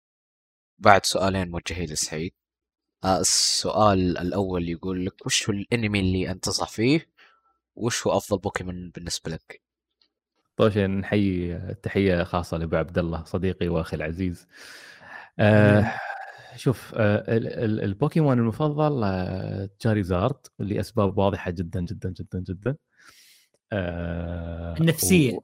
بعد 0.79 1.05
سؤالين 1.05 1.51
موجهين 1.51 1.89
لسعيد. 1.89 2.33
آه، 3.03 3.19
السؤال 3.19 4.17
الأول 4.17 4.69
يقول 4.69 5.05
لك 5.05 5.25
وش 5.25 5.49
هو 5.49 5.55
الأنمي 5.55 5.99
اللي 5.99 6.31
أنت 6.31 6.43
تنصح 6.43 6.69
فيه؟ 6.69 7.09
وش 7.75 8.07
هو 8.07 8.17
أفضل 8.17 8.37
بوكيمون 8.39 8.91
بالنسبة 8.95 9.31
لك؟ 9.31 9.61
طيب 10.57 10.71
شيء 10.71 10.87
نحيي 10.87 11.57
تحية 11.83 12.23
خاصة 12.23 12.57
لأبو 12.57 12.75
عبد 12.75 12.97
الله 12.97 13.23
صديقي 13.23 13.67
وأخي 13.67 13.95
العزيز. 13.95 14.47
آه 15.39 15.93
شوف 16.55 16.93
آه 16.95 17.37
ال- 17.37 17.47
ال- 17.47 17.83
البوكيمون 17.83 18.39
المفضل 18.39 19.03
آه 19.03 19.69
Charizard 19.79 20.37
لاسباب 20.59 21.17
واضحة 21.17 21.51
جدا 21.51 21.81
جدا 21.81 22.09
جدا 22.09 22.39
جدا. 22.39 22.75
آه 23.71 24.75
النفسية. 24.77 25.33
و- 25.33 25.41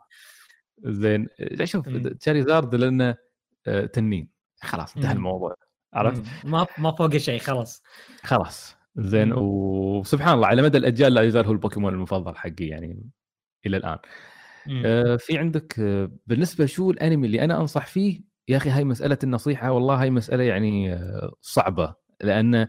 زين 0.84 1.28
شوف. 1.64 1.90
Charizard 1.90 2.76
لأنه 2.76 3.16
آه، 3.68 3.86
تنين 3.86 4.30
خلاص 4.62 4.96
انتهى. 4.96 5.12
الموضوع 5.12 5.56
عرفت. 5.94 6.24
ما 6.46 6.68
ما 6.78 6.92
فوق 6.92 7.18
شيء 7.18 7.40
خلاص 7.40 7.84
خلاص 8.24 8.76
زين. 8.96 9.34
وسبحان 9.34 10.34
الله 10.34 10.48
على 10.48 10.62
مدى 10.62 10.78
الأجيال 10.78 11.14
لا 11.14 11.22
يزال 11.22 11.46
هو 11.46 11.52
البوكيمون 11.52 11.94
المفضل 11.94 12.36
حقي 12.36 12.66
يعني 12.66 13.10
إلى 13.66 13.78
الآن. 13.78 13.98
آه، 14.86 15.16
في 15.16 15.38
عندك 15.38 15.80
آه، 15.80 16.12
بالنسبة 16.28 16.66
شو 16.66 16.92
الأنمي 16.92 17.28
اللي 17.28 17.44
أنا 17.44 17.62
أنصح 17.62 17.86
فيه 17.88 18.22
يا 18.48 18.58
أخي 18.58 18.70
هاي 18.70 18.84
مسألة 18.84 19.18
النصيحة 19.24 19.72
والله 19.72 20.02
هاي 20.02 20.10
مسألة 20.10 20.44
يعني 20.44 20.94
آه، 20.94 21.34
صعبة 21.42 21.96
لأن 22.22 22.68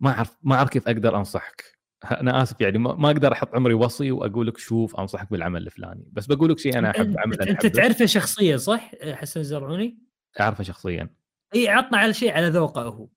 ما 0.00 0.10
أعرف 0.10 0.36
ما 0.42 0.54
أعرف 0.54 0.70
كيف 0.70 0.88
أقدر 0.88 1.16
أنصحك 1.16 1.64
أنا 2.04 2.42
آسف 2.42 2.60
يعني 2.60 2.78
ما 2.78 3.10
أقدر 3.10 3.32
أحط 3.32 3.54
عمري 3.54 3.74
وصي 3.74 4.12
وأقول 4.12 4.46
لك 4.46 4.58
شوف 4.58 4.96
أنصحك 4.96 5.30
بالعمل 5.30 5.66
الفلاني 5.66 6.08
بس 6.12 6.26
بقول 6.26 6.50
لك 6.50 6.58
شيء 6.58 6.78
أنا 6.78 6.90
أحب 6.90 7.18
عمل 7.18 7.42
أنت. 7.42 7.66
تعرفه 7.66 8.06
شخصيا 8.06 8.56
صح 8.56 8.90
حسن 9.12 9.40
الزرعوني؟ 9.40 9.98
أعرفه 10.40 10.64
شخصيا 10.64 11.08
إي 11.54 11.68
عطنا 11.68 11.98
على 11.98 12.12
شيء 12.12 12.32
على 12.32 12.48
ذوقه 12.48 12.82
هو 12.82 13.08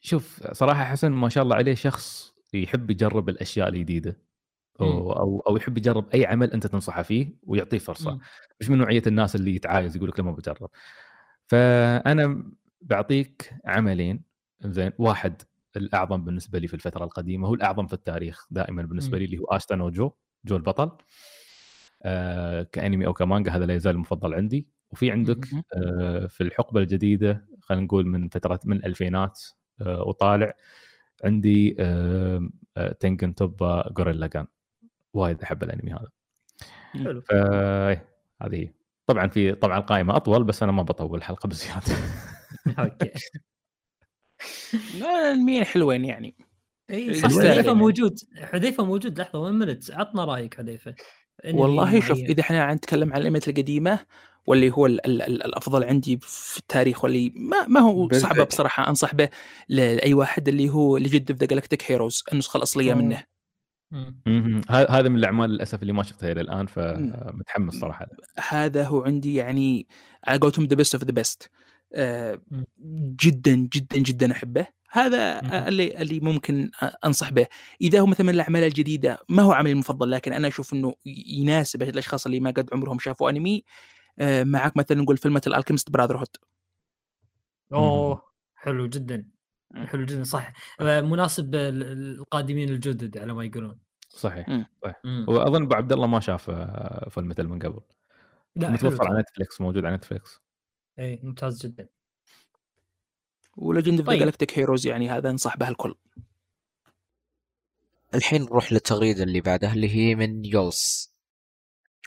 شوف 0.00 0.46
صراحة 0.52 0.84
حسن 0.84 1.12
ما 1.12 1.28
شاء 1.28 1.44
الله 1.44 1.56
عليه 1.56 1.74
شخص 1.74 2.34
يحب 2.54 2.90
يجرب 2.90 3.28
الأشياء 3.28 3.68
الجديدة 3.68 4.16
أو 4.80 5.12
أو, 5.12 5.40
أو 5.40 5.56
يحب 5.56 5.78
يجرب 5.78 6.10
أي 6.14 6.26
عمل 6.26 6.52
أنت 6.52 6.66
تنصحه 6.66 7.02
فيه 7.02 7.28
ويعطيه 7.42 7.78
فرصة 7.78 8.10
مم. 8.10 8.20
مش 8.60 8.70
من 8.70 8.78
نوعية 8.78 9.02
الناس 9.06 9.36
اللي 9.36 9.54
يتعايز 9.54 9.96
يقول 9.96 10.08
لك 10.08 10.20
لما 10.20 10.32
بجرب 10.32 10.70
فأنا 11.46 12.52
بعطيك 12.80 13.54
عملين 13.64 14.22
زين 14.64 14.92
واحد 14.98 15.42
الأعظم 15.76 16.24
بالنسبة 16.24 16.58
لي 16.58 16.68
في 16.68 16.74
الفترة 16.74 17.04
القديمة 17.04 17.48
هو 17.48 17.54
الأعظم 17.54 17.86
في 17.86 17.92
التاريخ 17.92 18.46
دائما 18.50 18.82
بالنسبة. 18.82 19.18
لي 19.18 19.24
اللي 19.24 19.38
هو 19.38 19.44
اشتن 19.44 19.80
وجو 19.80 20.12
جو 20.44 20.56
البطل. 20.56 20.90
آه 22.02 22.62
كأنمي 22.62 23.06
أو 23.06 23.12
كمانجا 23.12 23.50
هذا 23.52 23.66
لا 23.66 23.74
يزال 23.74 23.94
المفضل 23.94 24.34
عندي. 24.34 24.66
وفي 24.90 25.10
عندك. 25.10 25.46
آه 25.76 26.26
في 26.26 26.40
الحقبة 26.42 26.80
الجديدة 26.80 27.46
خلينا 27.60 27.84
نقول 27.84 28.06
من 28.06 28.28
فترة 28.28 28.60
من 28.64 28.76
الألفينات 28.76 29.40
آه 29.80 30.02
وطالع 30.02 30.52
عندي 31.24 31.76
آه 31.80 32.48
Tengen 33.00 33.34
Toppa 33.34 33.92
Gurren 33.98 34.26
Lagann 34.26 34.46
وايد 35.14 35.42
أحب 35.42 35.62
الأنمي 35.62 35.92
هذا. 35.92 36.08
حلو. 37.04 37.22
إيه، 37.32 38.08
هذه. 38.42 38.70
طبعا 39.06 39.26
في 39.28 39.52
طبعا 39.54 39.78
القائمة 39.78 40.16
أطول 40.16 40.44
بس 40.44 40.62
أنا 40.62 40.72
ما 40.72 40.82
بطول 40.82 41.18
الحلقة 41.18 41.46
بزيادة. 41.46 41.94
okay. 42.78 43.10
المين 45.32 45.64
حلوين 45.64 46.04
يعني 46.04 46.34
اي 46.90 47.14
صح 47.14 47.26
يستاهل 47.26 47.48
حذيفة 47.48 47.66
يعني. 47.66 47.78
موجود 47.78 48.18
حذيفة 48.42 48.84
موجود 48.84 49.20
لحظة 49.20 49.38
وين 49.38 49.54
منت 49.54 49.90
عطنا 49.90 50.24
رأيك 50.24 50.54
حذيفة 50.54 50.94
والله 51.52 52.00
شوف. 52.00 52.18
إذا 52.18 52.40
إحنا 52.40 52.74
نتكلم 52.74 53.12
عن 53.12 53.20
الانميات 53.20 53.48
القديمة 53.48 53.98
واللي 54.46 54.70
هو 54.70 54.86
ال 54.86 55.06
ال 55.06 55.22
ال 55.22 55.44
الأفضل 55.44 55.84
عندي 55.84 56.18
في 56.22 56.58
التاريخ 56.58 57.04
واللي 57.04 57.32
ما, 57.36 57.66
ما 57.66 57.80
هو. 57.80 58.08
صعبة 58.12 58.44
بصراحة 58.44 58.88
أنصح 58.88 59.14
به 59.14 59.28
لأي 59.68 60.14
واحد 60.14 60.48
اللي 60.48 60.70
هو 60.70 60.96
of 61.30 61.38
the 61.38 61.46
Galactic 61.46 61.90
Heroes 61.90 62.24
النسخة 62.32 62.56
الأصلية. 62.56 62.94
منه 62.94 63.24
هذا 64.68 65.08
من 65.08 65.16
الأعمال 65.16 65.50
للأسف 65.50 65.82
اللي 65.82 65.92
ما 65.92 66.02
شفتها 66.02 66.32
إلى 66.32 66.40
الآن 66.40 66.66
فمتحمس 66.66 67.74
صراحة 67.74 68.06
هذا 68.48 68.84
هو 68.84 69.02
عندي 69.02 69.34
يعني 69.34 69.86
على 70.24 70.38
قولتهم 70.38 70.64
the 70.64 70.76
best 70.76 70.94
of 70.94 71.04
the 71.04 71.12
best. 71.12 71.50
جدا 73.22 73.54
جدا 73.54 73.98
جدا 73.98 74.32
أحبه. 74.32 74.66
هذا 74.92 75.40
اللي 75.68 76.02
اللي 76.02 76.20
ممكن 76.20 76.70
أنصح 77.04 77.30
به. 77.30 77.46
إذا 77.80 78.00
هو 78.00 78.06
مثلا 78.06 78.26
من 78.26 78.34
الأعمال 78.34 78.64
الجديدة 78.64 79.18
ما 79.28 79.42
هو 79.42 79.52
عملي 79.52 79.72
المفضل 79.72 80.10
لكن 80.10 80.32
أنا 80.32 80.48
أشوف 80.48 80.72
إنه 80.72 80.94
يناسب 81.06 81.82
الأشخاص 81.82 82.26
اللي 82.26 82.40
ما 82.40 82.50
قد 82.50 82.68
عمرهم 82.72 82.98
شافوا 82.98 83.30
أنمي 83.30 83.64
آه، 84.18 84.44
معك 84.44 84.76
مثلا 84.76 85.02
نقول 85.02 85.16
Fullmetal 85.16 85.36
Alchemist 85.36 85.90
Brotherhood 85.90 86.36
اوه 87.72 88.22
حلو 88.54 88.86
جدا. 88.86 89.26
حلو 89.74 90.04
جدا 90.04 90.24
صح. 90.24 90.52
آه، 90.80 91.00
مناسب 91.00 91.54
ال- 91.54 92.18
القادمين 92.18 92.68
الجدد 92.68 93.18
على 93.18 93.32
ما 93.34 93.44
يقولون. 93.44 93.78
صحيح. 94.08 94.46
صحيح. 94.82 94.96
وأظن 95.28 95.62
أبو 95.62 95.74
عبد 95.74 95.92
الله 95.92 96.06
ما 96.06 96.20
شاف 96.20 96.50
آه، 96.50 97.08
Fullmetal 97.10 97.44
من 97.44 97.58
قبل. 97.58 97.80
لا 98.56 98.70
متوفر 98.70 99.08
على. 99.08 99.20
Netflix 99.20 99.60
موجود 99.60 99.84
على 99.84 99.96
Netflix 99.96 100.40
اي 101.00 101.20
ممتاز 101.22 101.66
جدا. 101.66 101.88
و 103.56 103.62
Legend 103.62 103.98
of 103.98 104.06
طيب. 104.06 104.18
Galactic 104.18 104.58
Heroes 104.58 104.86
يعني 104.86 105.10
هذا 105.10 105.30
انصح 105.30 105.56
به 105.56 105.68
الكل. 105.68 105.94
الحين 108.14 108.42
نروح 108.42 108.72
للتغريدة 108.72 109.22
اللي 109.22 109.40
بعدها 109.40 109.72
اللي 109.72 109.88
هي 109.96 110.14
من 110.14 110.44
يولس. 110.44 111.12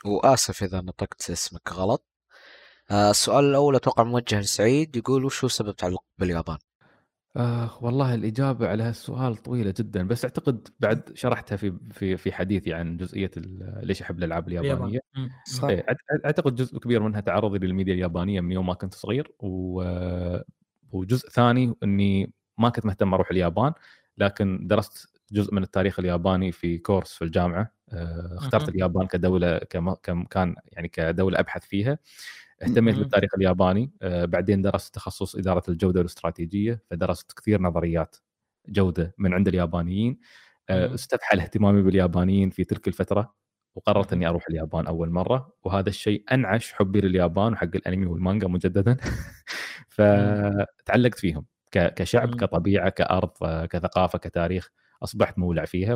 وآسف 0.04 0.62
إذا 0.62 0.80
نطقت 0.80 1.30
اسمك 1.30 1.72
غلط. 1.72 2.04
آه 2.90 3.10
السؤال 3.10 3.44
الأول 3.44 3.76
أتوقع 3.76 4.02
موجه 4.02 4.40
لسعيد. 4.40 4.96
يقول 4.96 5.24
وش 5.24 5.44
هو 5.44 5.48
سبب 5.48 5.76
تعلق 5.76 6.04
باليابان؟ 6.18 6.58
آه 7.36 7.78
والله 7.84 8.14
الإجابة 8.14 8.68
على 8.68 8.82
هالسؤال 8.82 9.36
طويلة 9.36 9.74
جدا 9.78 10.02
بس 10.08 10.24
أعتقد 10.24 10.68
بعد 10.80 11.10
شرحتها 11.14 11.56
في 11.56 11.74
في 11.92 12.16
في 12.16 12.32
حديثي 12.32 12.74
عن 12.74 12.96
جزئية 12.96 13.30
ال- 13.36 13.80
ليش 13.82 14.02
أحب 14.02 14.18
الألعاب 14.18 14.48
اليابانية 14.48 14.74
اليابان 14.76 15.00
مم. 15.16 15.30
صح 15.46 15.64
إيه، 15.64 15.82
أعت- 15.90 16.24
أعتقد 16.24 16.54
جزء 16.54 16.78
كبير 16.78 17.02
منها 17.02 17.20
تعرضي 17.20 17.58
للميديا 17.66 17.94
اليابانية 17.94 18.40
من 18.40 18.52
يوم 18.52 18.66
ما 18.66 18.74
كنت 18.74 18.94
صغير 18.94 19.32
و... 19.40 19.82
وجزء 20.92 21.28
ثاني 21.28 21.74
إني 21.82 22.32
ما 22.58 22.68
كنت 22.68 22.86
مهتم 22.86 23.14
أروح 23.14 23.30
اليابان 23.30 23.72
لكن 24.18 24.66
درست 24.66 25.20
جزء 25.32 25.54
من 25.54 25.62
التاريخ 25.62 25.98
الياباني 25.98 26.52
في 26.52 26.78
كورس 26.78 27.12
في 27.14 27.22
الجامعة 27.24 27.72
آه، 27.92 28.34
اخترت. 28.38 28.68
اليابان 28.68 29.06
كدولة 29.06 29.58
كم... 29.58 29.92
كمكان 29.94 30.54
يعني 30.72 30.88
كدولة 30.88 31.40
أبحث 31.40 31.64
فيها 31.66 31.98
اهتميت. 32.62 32.96
بالتاريخ 32.96 33.30
الياباني 33.34 33.92
آه، 34.02 34.24
بعدين 34.24 34.62
درست 34.62 34.94
تخصص 34.94 35.36
إدارة 35.36 35.62
الجودة 35.68 36.00
والاستراتيجيه 36.00 36.82
فدرست 36.90 37.32
كثير 37.32 37.62
نظريات 37.62 38.16
جودة 38.68 39.14
من 39.18 39.34
عند 39.34 39.48
اليابانيين 39.48 40.18
آه،. 40.70 40.94
استفحل 40.94 41.40
اهتمامي 41.40 41.82
باليابانيين 41.82 42.50
في 42.50 42.64
تلك 42.64 42.88
الفترة 42.88 43.34
وقررت. 43.74 44.12
إني 44.12 44.28
أروح 44.28 44.44
اليابان 44.50 44.86
أول 44.86 45.10
مرة 45.10 45.52
وهذا 45.62 45.88
الشيء 45.88 46.24
أنعش 46.32 46.72
حبي 46.72 47.00
لليابان 47.00 47.52
وحق 47.52 47.70
الأنمي 47.76 48.06
والمانجا 48.06 48.48
مجددا 48.48 48.96
فتعلقت 49.96 51.18
فيهم 51.18 51.46
كشعب. 51.72 52.34
كطبيعة 52.34 52.88
كأرض 52.88 53.30
كثقافة 53.66 54.18
كتاريخ 54.18 54.70
أصبحت 55.02 55.38
مولع 55.38 55.64
فيها 55.64 55.94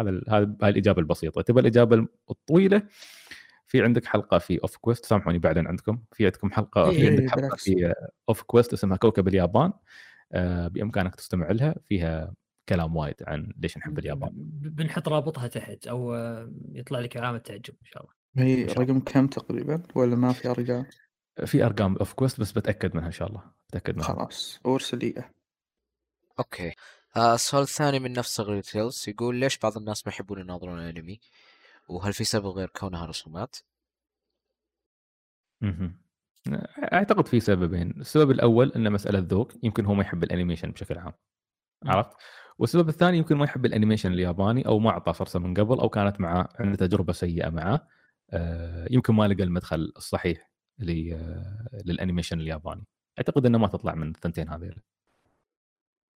هذا 0.00 0.10
ال- 0.10 0.24
هذا 0.30 0.56
هاي 0.62 0.70
الإجابة 0.70 1.00
البسيطة 1.00 1.42
تبى 1.42 1.60
الإجابة 1.60 2.06
الطويلة 2.30 2.82
في 3.70 3.82
عندك 3.82 4.04
حلقة 4.04 4.38
في 4.38 4.58
Off 4.62 4.76
Quest 4.76 5.06
سامحوني 5.06 5.38
بعدين 5.38 5.66
عندكم. 5.66 6.02
في 6.12 6.24
عندكم 6.24 6.50
حلقة 6.50 6.90
إيه، 6.90 6.98
في 6.98 7.06
عندك 7.06 7.20
إيه، 7.22 7.28
حلقة 7.28 7.40
بالعكس. 7.42 7.64
في 7.64 7.94
Off 8.28 8.42
Quest 8.42 8.72
اسمها 8.72 8.96
كوكب 8.96 9.28
اليابان. 9.28 9.72
آه، 10.32 10.68
بإمكانك 10.68 11.14
تستمع 11.14 11.50
لها. 11.50 11.74
فيها 11.88 12.34
كلام 12.68 12.96
وايد 12.96 13.14
عن 13.26 13.52
ليش 13.56 13.78
نحب 13.78 13.98
اليابان. 13.98 14.30
بنحط 14.34 15.08
رابطها 15.08 15.46
تحت 15.46 15.86
أو 15.86 16.14
آه، 16.14 16.52
يطلع 16.72 17.00
لك 17.00 17.16
علامه 17.16 17.38
تعجب 17.38 17.74
إن 17.82 17.86
شاء 17.86 18.02
الله. 18.02 18.14
هي 18.36 18.64
رقم 18.64 19.00
كم 19.00 19.26
تقريبا؟ 19.26 19.82
ولا 19.94 20.16
ما 20.16 20.32
في 20.32 20.48
أرقام؟ 20.50 20.86
في 21.46 21.64
أرقام 21.64 21.96
Off 21.96 22.12
Quest 22.12 22.40
بس 22.40 22.52
بتأكد 22.52 22.96
منها 22.96 23.06
إن 23.06 23.12
شاء 23.12 23.28
الله. 23.28 23.42
بتأكد 23.68 23.96
منها. 23.96 24.06
خلاص 24.06 24.60
ارسل 24.66 24.98
لي 24.98 25.24
okay. 26.38 26.74
آه 27.16 27.34
السؤال 27.34 27.62
الثاني 27.62 27.98
من 27.98 28.12
نفس 28.12 28.40
غريتيلز 28.40 29.04
يقول 29.08 29.36
ليش 29.36 29.58
بعض 29.58 29.76
الناس 29.76 30.06
ما 30.06 30.12
يحبون 30.12 30.40
يناظرون 30.40 30.78
الأنمي؟ 30.78 31.20
وهل 31.90 32.12
في 32.12 32.24
سبب 32.24 32.46
غير 32.46 32.68
كونها 32.68 33.06
رسومات؟ 33.06 33.56
مهم. 35.60 36.00
أعتقد 36.92 37.28
في 37.28 37.40
سببين 37.40 38.00
السبب 38.00 38.30
الأول 38.30 38.72
انه 38.72 38.90
مسألة 38.90 39.18
ذوق 39.18 39.52
يمكن 39.62 39.84
هو 39.84 39.94
ما 39.94 40.02
يحب 40.02 40.24
ال 40.24 40.29
animation 40.29 40.70
بشكل 40.70 40.98
عام. 40.98 41.12
عرفت 41.86 42.16
والسبب 42.58 42.88
الثاني 42.88 43.18
يمكن 43.18 43.36
ما 43.36 43.44
يحب 43.44 43.66
ال 43.66 43.71
animation 43.71 44.12
الياباني 44.12 44.66
أو 44.66 44.78
ما 44.78 44.90
اعطى 44.90 45.14
فرصة 45.14 45.38
من 45.38 45.54
قبل 45.54 45.80
أو 45.80 45.88
كانت 45.88 46.20
معه 46.20 46.48
عنده 46.58 46.76
تجربة 46.76 47.12
سيئة 47.12 47.50
معه 47.50 47.88
آه، 48.30 48.88
يمكن 48.90 49.14
ما 49.14 49.28
لقى 49.28 49.42
المدخل 49.42 49.92
الصحيح 49.96 50.50
آه، 50.80 51.68
لل 51.84 51.94
animation 51.94 52.40
الياباني 52.40 52.86
أعتقد 53.18 53.46
إنه 53.46 53.58
ما 53.58 53.66
تطلع 53.68 53.94
من 53.94 54.08
الثنتين 54.08 54.48
هذيل 54.48 54.82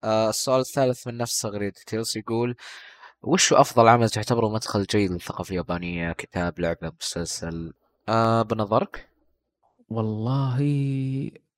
آه 0.03 0.30
السؤال 0.30 0.60
الثالث 0.60 1.08
من 1.08 1.18
نفس 1.18 1.45
غريتيلز 1.45 2.18
يقول 2.18 2.56
وش 3.24 3.53
أفضل 3.53 3.88
عمل 3.88 4.10
تعتبره 4.10 4.50
مدخل 4.50 4.84
جيد 4.84 5.11
للثقافة 5.11 5.52
اليابانية؟ 5.52 6.11
كتاب، 6.11 6.60
لعبة، 6.60 6.92
مسلسل؟ 7.02 7.74
آه 8.10 8.42
بنظرك؟ 8.42 9.10
والله 9.90 10.60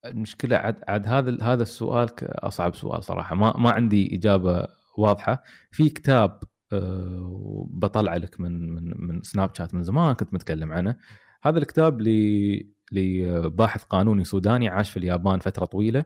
المشكلة 0.05 0.57
عاد 0.57 0.75
عاد 0.87 1.07
هذا 1.07 1.43
هذا 1.43 1.63
السؤال 1.63 2.09
أصعب 2.21 2.75
سؤال 2.75 3.03
صراحة 3.03 3.35
ما 3.35 3.57
ما 3.57 3.71
عندي 3.71 4.15
إجابة 4.15 4.67
واضحة 4.97 5.43
في 5.71 5.89
كتاب 5.89 6.39
آه، 6.73 7.67
بطلع 7.69 8.15
لك 8.15 8.39
من 8.39 8.75
من 8.75 8.93
من 8.97 9.21
سناب 9.21 9.55
شات 9.55 9.73
من 9.73 9.83
زمان 9.83 10.13
كنت 10.15 10.33
متكلم 10.33 10.71
عنه 10.71 10.95
هذا 11.43 11.59
الكتاب 11.59 12.01
لباحث 12.91 13.83
قانوني 13.83 14.23
سوداني 14.23 14.69
عاش 14.69 14.89
في 14.91 14.97
اليابان 14.97 15.39
فترة 15.39 15.65
طويلة 15.65 16.05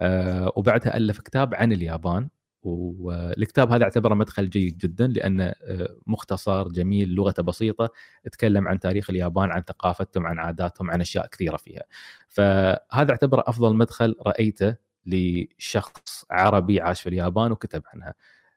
آه، 0.00 0.52
وبعدها 0.56 0.96
ألف 0.96 1.20
كتاب 1.20 1.54
عن 1.54 1.72
اليابان 1.72 2.28
والكتاب 2.66 3.72
هذا 3.72 3.84
اعتبره 3.84 4.14
مدخل 4.14 4.50
جيد 4.50 4.78
جدا 4.78 5.06
لأنه 5.06 5.44
آه، 5.62 5.96
مختصر 6.06 6.68
جميل 6.68 7.14
لغته 7.14 7.42
بسيطة 7.42 7.90
تكلم 8.32 8.68
عن 8.68 8.78
تاريخ 8.78 9.10
اليابان 9.10 9.50
عن 9.50 9.62
ثقافتهم 9.62 10.26
عن 10.26 10.38
عاداتهم 10.38 10.90
عن 10.90 11.00
أشياء 11.00 11.26
كثيرة 11.26 11.56
فيها. 11.56 11.82
فهذا 12.28 13.10
اعتبره 13.10 13.44
أفضل 13.46 13.76
مدخل 13.76 14.16
رأيته 14.26 14.76
لشخص 15.06 16.24
عربي 16.30 16.80
عاش 16.80 17.02
في 17.02 17.08
اليابان 17.08 17.52
وكتب 17.52 17.82
عنها. 17.94 18.14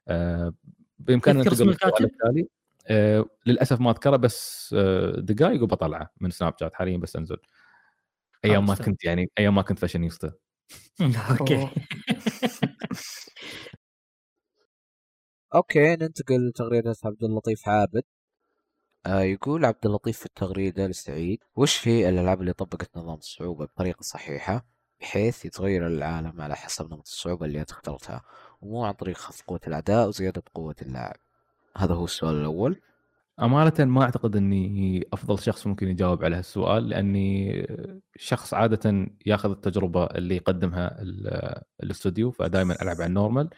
آه، 0.08 0.54
بإمكاننا 0.98 1.42
تذكر 1.42 1.54
اسم 1.54 1.68
السؤال 1.68 1.92
الكاتب؟ 1.92 2.04
التالي. 2.04 2.48
آه، 2.86 3.24
للأسف 3.46 3.80
ما 3.80 3.90
أذكره 3.90 4.16
بس 4.16 4.74
دقائق 5.18 5.62
وبطلعه 5.62 6.10
من 6.20 6.30
سناب 6.30 6.54
شات 6.60 6.74
حاليا 6.74 6.96
بس 6.96 7.16
أنزل. 7.16 7.38
أيام 8.44 8.66
ما 8.66 8.74
كنت 8.74 9.04
يعني 9.04 9.30
أيام 9.38 9.54
ما 9.54 9.62
كنت 9.62 9.78
فاشينيستا. 9.78 10.32
okay. 11.40 11.68
okay 15.54 15.96
ننتقل 15.96 16.48
لتغريدة 16.48 16.94
عبد 17.04 17.24
اللطيف 17.24 17.68
عابد. 17.68 18.02
آه 19.06 19.20
يقول 19.20 19.64
عبد 19.64 19.86
اللطيف 19.86 20.18
في 20.18 20.26
التغريدة 20.26 20.86
لسعيد 20.86 21.38
وش 21.56 21.88
هي 21.88 22.08
الألعاب 22.08 22.40
اللي 22.40 22.52
طبقت 22.52 22.96
نظام 22.96 23.16
الصعوبة 23.18 23.64
بطريقة 23.64 24.02
صحيحة 24.02 24.66
بحيث 25.00 25.44
يتغير 25.44 25.86
العالم 25.86 26.40
على 26.40 26.56
حسب 26.56 26.86
نمط 26.92 27.06
الصعوبة 27.06 27.46
اللي 27.46 27.60
أنت 27.60 27.70
اخترتها 27.70 28.22
ومو 28.60 28.84
عن 28.84 28.92
طريق 28.92 29.16
خفض 29.16 29.44
قوة 29.46 29.60
الأعداء 29.66 30.08
وزيادة 30.08 30.42
قوة 30.54 30.76
اللاعب؟ 30.82 31.16
هذا 31.76 31.94
هو 31.94 32.04
السؤال 32.04 32.34
الأول. 32.36 32.80
أمانة 33.42 33.84
ما 33.84 34.02
أعتقد 34.02 34.36
أني 34.36 35.04
أفضل 35.12 35.38
شخص 35.38 35.66
ممكن 35.66 35.88
يجاوب 35.88 36.24
على 36.24 36.36
هالسؤال 36.36 36.88
لأني 36.88 37.52
شخص 38.16 38.54
عادة 38.54 39.06
ياخذ 39.26 39.50
التجربة 39.50 40.04
اللي 40.04 40.36
يقدمها 40.36 41.02
ال- 41.02 41.62
الأستوديو 41.82 42.30
فدائما 42.30 42.82
ألعب 42.82 42.96
على 42.96 43.06
ال 43.06 43.11
normal. 43.11 43.50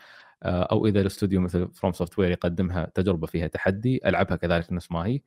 آه، 0.43 0.63
أو 0.63 0.87
إذا 0.87 1.01
الاستوديو 1.01 1.41
مثل 1.41 1.69
FromSoftware 1.75 2.31
يقدمها 2.31 2.93
تجربة 2.95 3.27
فيها 3.27 3.47
تحدي 3.47 4.01
ألعبها 4.07 4.37
كذلك 4.37 4.73
نفس 4.73 4.93
ما 4.93 5.07
هي 5.07 5.21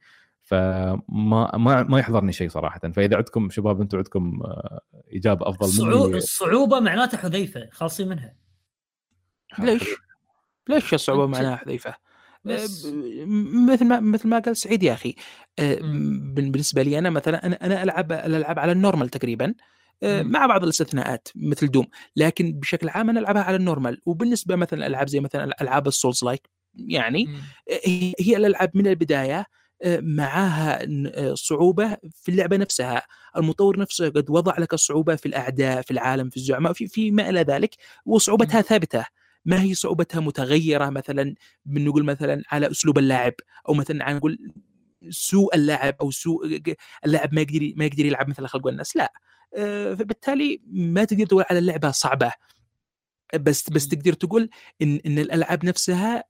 فما 0.43 1.57
ما 1.57 1.83
ما 1.83 1.99
يحضرني 1.99 2.31
شيء 2.31 2.49
صراحة 2.49 2.79
فإذا 2.79 3.15
عندكم 3.15 3.49
شباب 3.49 3.81
أنتم 3.81 3.97
عندكم 3.97 4.41
آه، 4.45 4.81
إجابة 5.13 5.49
أفضل 5.49 5.67
الصعو... 5.67 6.07
مني 6.07 6.17
الصعوبه 6.17 6.79
معناته 6.79 7.17
حذيفة 7.17 7.69
خالصين 7.71 8.07
منها 8.07 8.35
ليش؟ 9.59 9.83
ليش 10.69 10.93
الصعوبه 10.93 11.27
معناها 11.27 11.55
حذيفة؟ 11.55 11.95
بس 12.45 12.85
آه، 12.85 13.25
مثل 13.67 13.85
ما 13.85 13.99
مثل 13.99 14.27
ما 14.27 14.39
قال 14.39 14.57
سعيد 14.57 14.83
يا 14.83 14.93
أخي 14.93 15.15
آه، 15.59 15.77
بالنسبة 16.33 16.83
لي 16.83 16.99
أنا 16.99 17.09
مثلا 17.09 17.45
أنا 17.45 17.65
أنا 17.65 17.83
ألعب 17.83 18.11
الالعاب 18.11 18.59
على 18.59 18.71
ال 18.71 18.76
normal 18.76 19.09
تقريبا 19.09 19.45
آه،. 19.45 19.53
مع 20.03 20.45
بعض 20.45 20.63
الاستثناءات 20.63 21.27
مثل 21.35 21.71
Doom. 21.71 21.87
لكن 22.15 22.53
بشكل 22.53 22.89
عام 22.89 23.09
أنا 23.09 23.19
ألعبها 23.19 23.43
على 23.43 23.55
ال 23.55 23.61
normal. 23.61 24.01
وبالنسبة 24.05 24.55
مثلا 24.55 24.79
الالعاب 24.79 25.09
زي 25.09 25.19
مثلا 25.19 25.61
ألعاب 25.61 25.87
ال 25.87 26.23
souls-like 26.23 26.49
يعني 26.75 27.25
مم. 27.25 27.41
هي 28.19 28.37
الألعاب 28.37 28.71
من 28.73 28.87
البداية 28.87 29.45
آه، 29.83 29.99
معاها 29.99 30.79
آه، 31.07 31.33
صعوبة 31.33 31.97
في 32.13 32.29
اللعبة 32.29 32.57
نفسها، 32.57 33.01
المطور 33.37 33.79
نفسه 33.79 34.09
قد 34.09 34.29
وضع 34.29 34.57
لك 34.57 34.73
الصعوبه 34.73 35.15
في 35.15 35.25
الأعداء، 35.25 35.81
في 35.81 35.91
العالم، 35.91 36.29
في 36.29 36.37
الزعماء، 36.37 36.73
في 36.73 36.87
في 36.87 37.11
ما 37.11 37.29
إلى 37.29 37.41
ذلك، 37.41 37.75
وصعوبتها 38.05 38.61
ثابتة، 38.61 39.05
ما 39.45 39.61
هي 39.61 39.73
صعوبتها 39.73 40.19
متغيرة 40.19 40.89
مثلا 40.89 41.35
بنقول 41.65 42.05
مثلا 42.05 42.43
على 42.51 42.71
أسلوب 42.71 42.97
اللاعب 42.97 43.33
أو 43.69 43.73
مثلا 43.73 44.13
نقول 44.13 44.51
سوء 45.09 45.55
اللاعب 45.55 45.95
أو 46.01 46.11
سوء 46.11 46.61
اللاعب 47.05 47.33
ما 47.33 47.41
يقدر 47.41 47.73
ما 47.75 47.85
يقدر 47.85 48.05
يلعب 48.05 48.29
مثل 48.29 48.45
خلق 48.45 48.67
الناس، 48.67 48.97
لا. 48.97 49.03
آه، 49.03 49.09
فبالتالي 49.55 50.61
ما 50.67 51.03
تقدر 51.03 51.25
تقول 51.25 51.43
على 51.49 51.59
اللعبة 51.59 51.91
صعبة 51.91 52.33
بس 53.33 53.69
بس. 53.69 53.87
تقدر 53.87 54.13
تقول 54.13 54.49
إن 54.81 54.99
إن 55.05 55.19
الألعاب 55.19 55.65
نفسها 55.65 56.23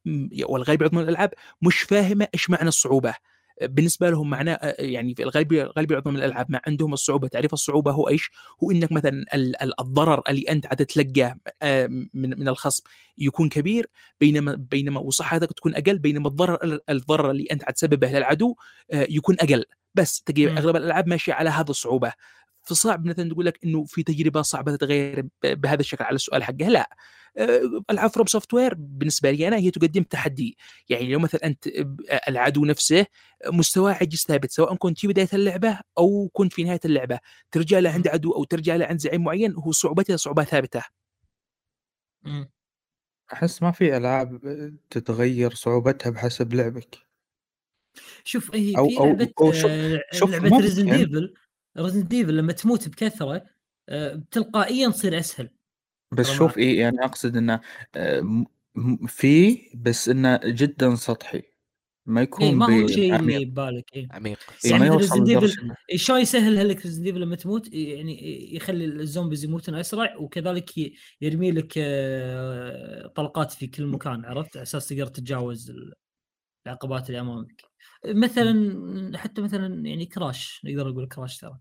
والغالب 0.44 0.82
يعظم 0.82 1.00
الألعاب 1.00 1.34
مش 1.62 1.82
فاهمة 1.82 2.28
إيش 2.34 2.50
معنى 2.50 2.68
الصعوبة 2.68 3.14
بالنسبة 3.62 4.10
لهم 4.10 4.30
معناه 4.30 4.54
آه، 4.54 4.82
يعني 4.82 5.16
في 5.16 5.24
الغالب 5.24 5.54
الغالب 5.54 5.92
يعظم 5.92 6.16
الألعاب 6.16 6.52
ما 6.52 6.62
عندهم 6.68 6.94
الصعوبة 6.94 7.28
تعريف 7.28 7.54
الصعوبة 7.54 7.92
هو 7.92 8.10
إيش؟ 8.10 8.32
هو 8.64 8.72
إنك 8.72 8.92
مثلا 8.92 9.26
ال- 9.34 9.62
ال- 9.64 9.82
الضرر 9.82 10.22
اللي 10.30 10.42
أنت 10.42 10.66
عتتلقاه 10.66 11.36
آه، 11.62 11.88
من 11.88 12.40
من 12.40 12.48
الخصم 12.48 12.84
يكون 13.18 13.50
كبير 13.50 13.90
بينما 14.20 14.56
بينما 14.72 15.00
وصحتك 15.00 15.54
تكون 15.54 15.76
أقل 15.76 16.00
بينما 16.00 16.28
الضرر 16.28 16.80
الضرر 16.90 17.32
اللي 17.32 17.48
أنت 17.52 17.64
عتسببه 17.64 18.08
للعدو 18.12 18.56
آه، 18.92 19.08
يكون 19.10 19.36
أقل 19.40 19.66
بس 19.96 20.22
تقريبا. 20.22 20.58
أغلب 20.58 20.76
الألعاب 20.76 21.08
ماشية 21.08 21.34
على 21.34 21.50
هذا 21.50 21.70
الصعوبة 21.70 22.14
فصعب 22.64 23.06
مثلا 23.06 23.30
تقول 23.30 23.46
لك 23.46 23.60
إنه 23.64 23.84
في 23.86 24.04
تجربة 24.04 24.42
صعبة 24.42 24.76
تتغير 24.76 25.26
بهذا 25.44 25.80
الشكل 25.80 26.04
على 26.04 26.16
السؤال 26.16 26.44
حقه 26.44 26.68
لا 26.70 26.90
آه، 27.38 27.82
العاب 27.90 28.10
FromSoftware 28.10 28.74
بالنسبة 28.78 29.32
لي 29.32 29.48
أنا 29.48 29.58
هي 29.58 29.72
تقدم 29.72 30.04
تحدي 30.04 30.58
يعني 30.90 31.12
لو 31.14 31.20
مثلا 31.20 31.46
أنت 31.46 31.68
العدو 32.28 32.66
نفسه 32.66 33.06
مستواه 33.48 33.92
عجز 33.94 34.20
ثابت 34.28 34.52
سواء 34.52 34.76
كنت 34.76 35.00
في 35.00 35.08
بداية 35.08 35.28
اللعبة 35.34 35.80
أو 35.98 36.30
كنت 36.34 36.54
في 36.54 36.64
نهاية 36.64 36.80
اللعبة 36.86 37.20
ترجع 37.52 37.80
له 37.80 37.90
عند. 37.90 38.08
عدو 38.08 38.32
أو 38.32 38.44
ترجع 38.44 38.76
له 38.76 38.86
عند 38.86 39.00
زعيم 39.00 39.24
معين 39.24 39.54
هو 39.56 39.72
صعوبته 39.72 40.16
صعوبة 40.16 40.44
ثابتة. 40.44 40.84
أحس 43.34 43.62
ما 43.64 43.72
في 43.72 43.98
ألعاب 43.98 44.40
تتغير 44.90 45.54
صعوبتها 45.54 46.10
بحسب 46.10 46.54
لعبك 46.54 46.98
شوف 48.24 48.56
هي 48.56 48.74
أو- 48.76 48.80
في 48.90 48.96
لعبة 49.00 49.34
أو 49.42 49.52
شوف- 49.52 49.72
آه، 49.72 50.02
شوف 50.14 50.30
لعبة. 50.32 50.58
Resident 50.60 50.98
Evil 50.98 51.34
Resident 51.78 52.08
Evil 52.08 52.38
لما 52.38 52.54
تموت 52.54 52.88
بكثرة 52.88 53.46
آه، 53.90 54.24
تلقائيا 54.32 54.90
تصير 54.90 55.20
أسهل. 55.20 55.50
بس 56.12 56.32
شوف. 56.32 56.58
إيه 56.58 56.80
يعني 56.80 56.98
أقصد 57.06 57.38
إنه 57.38 57.62
آه، 57.96 58.46
في 59.08 59.62
بس 59.76 60.10
إنه 60.10 60.40
جدا 60.46 60.96
سطحي. 60.96 61.42
ما 62.06 62.20
اي 62.20 62.24
يكون 62.24 62.56
ما 62.56 62.66
هو 62.66 62.70
بعميق. 63.10 63.36
اللي 63.36 63.46
ببالك 63.46 63.96
اي 63.96 64.08
عميق. 64.12 64.40
إيه، 64.66 64.72
يعني 64.72 64.90
ما 64.90 64.96
يوصل 64.96 65.08
شلون 65.96 66.20
يسهل 66.22 66.70
لك 66.70 66.86
Resident 66.86 67.04
Evil 67.04 67.22
لما 67.22 67.36
تموت 67.36 67.74
يعني 67.74 68.56
يخلي 68.56 68.86
ال 68.86 68.93
zombies 68.93 69.44
يموتون 69.44 69.76
أسرع 69.76 70.16
وكذلك 70.18 70.72
يرمي 71.22 71.52
لك 71.52 71.74
آه، 71.78 73.08
طلقات 73.08 73.52
في 73.52 73.68
كل 73.68 73.86
مكان 73.86 74.26
عرفت؟ 74.26 74.58
على 74.58 74.64
أساس 74.64 74.88
تقدر 74.88 75.08
تتجاوز 75.08 75.70
ال- 75.70 75.94
العقبات 76.68 77.08
اللي 77.08 77.20
أمامك. 77.20 77.62
مثلا 78.08 79.18
حتى 79.18 79.42
مثلا 79.42 79.86
يعني 79.88 80.06
كراش 80.06 80.62
نقدر 80.66 80.90
نقول 80.90 81.08
كراش 81.08 81.38
ترى 81.38 81.60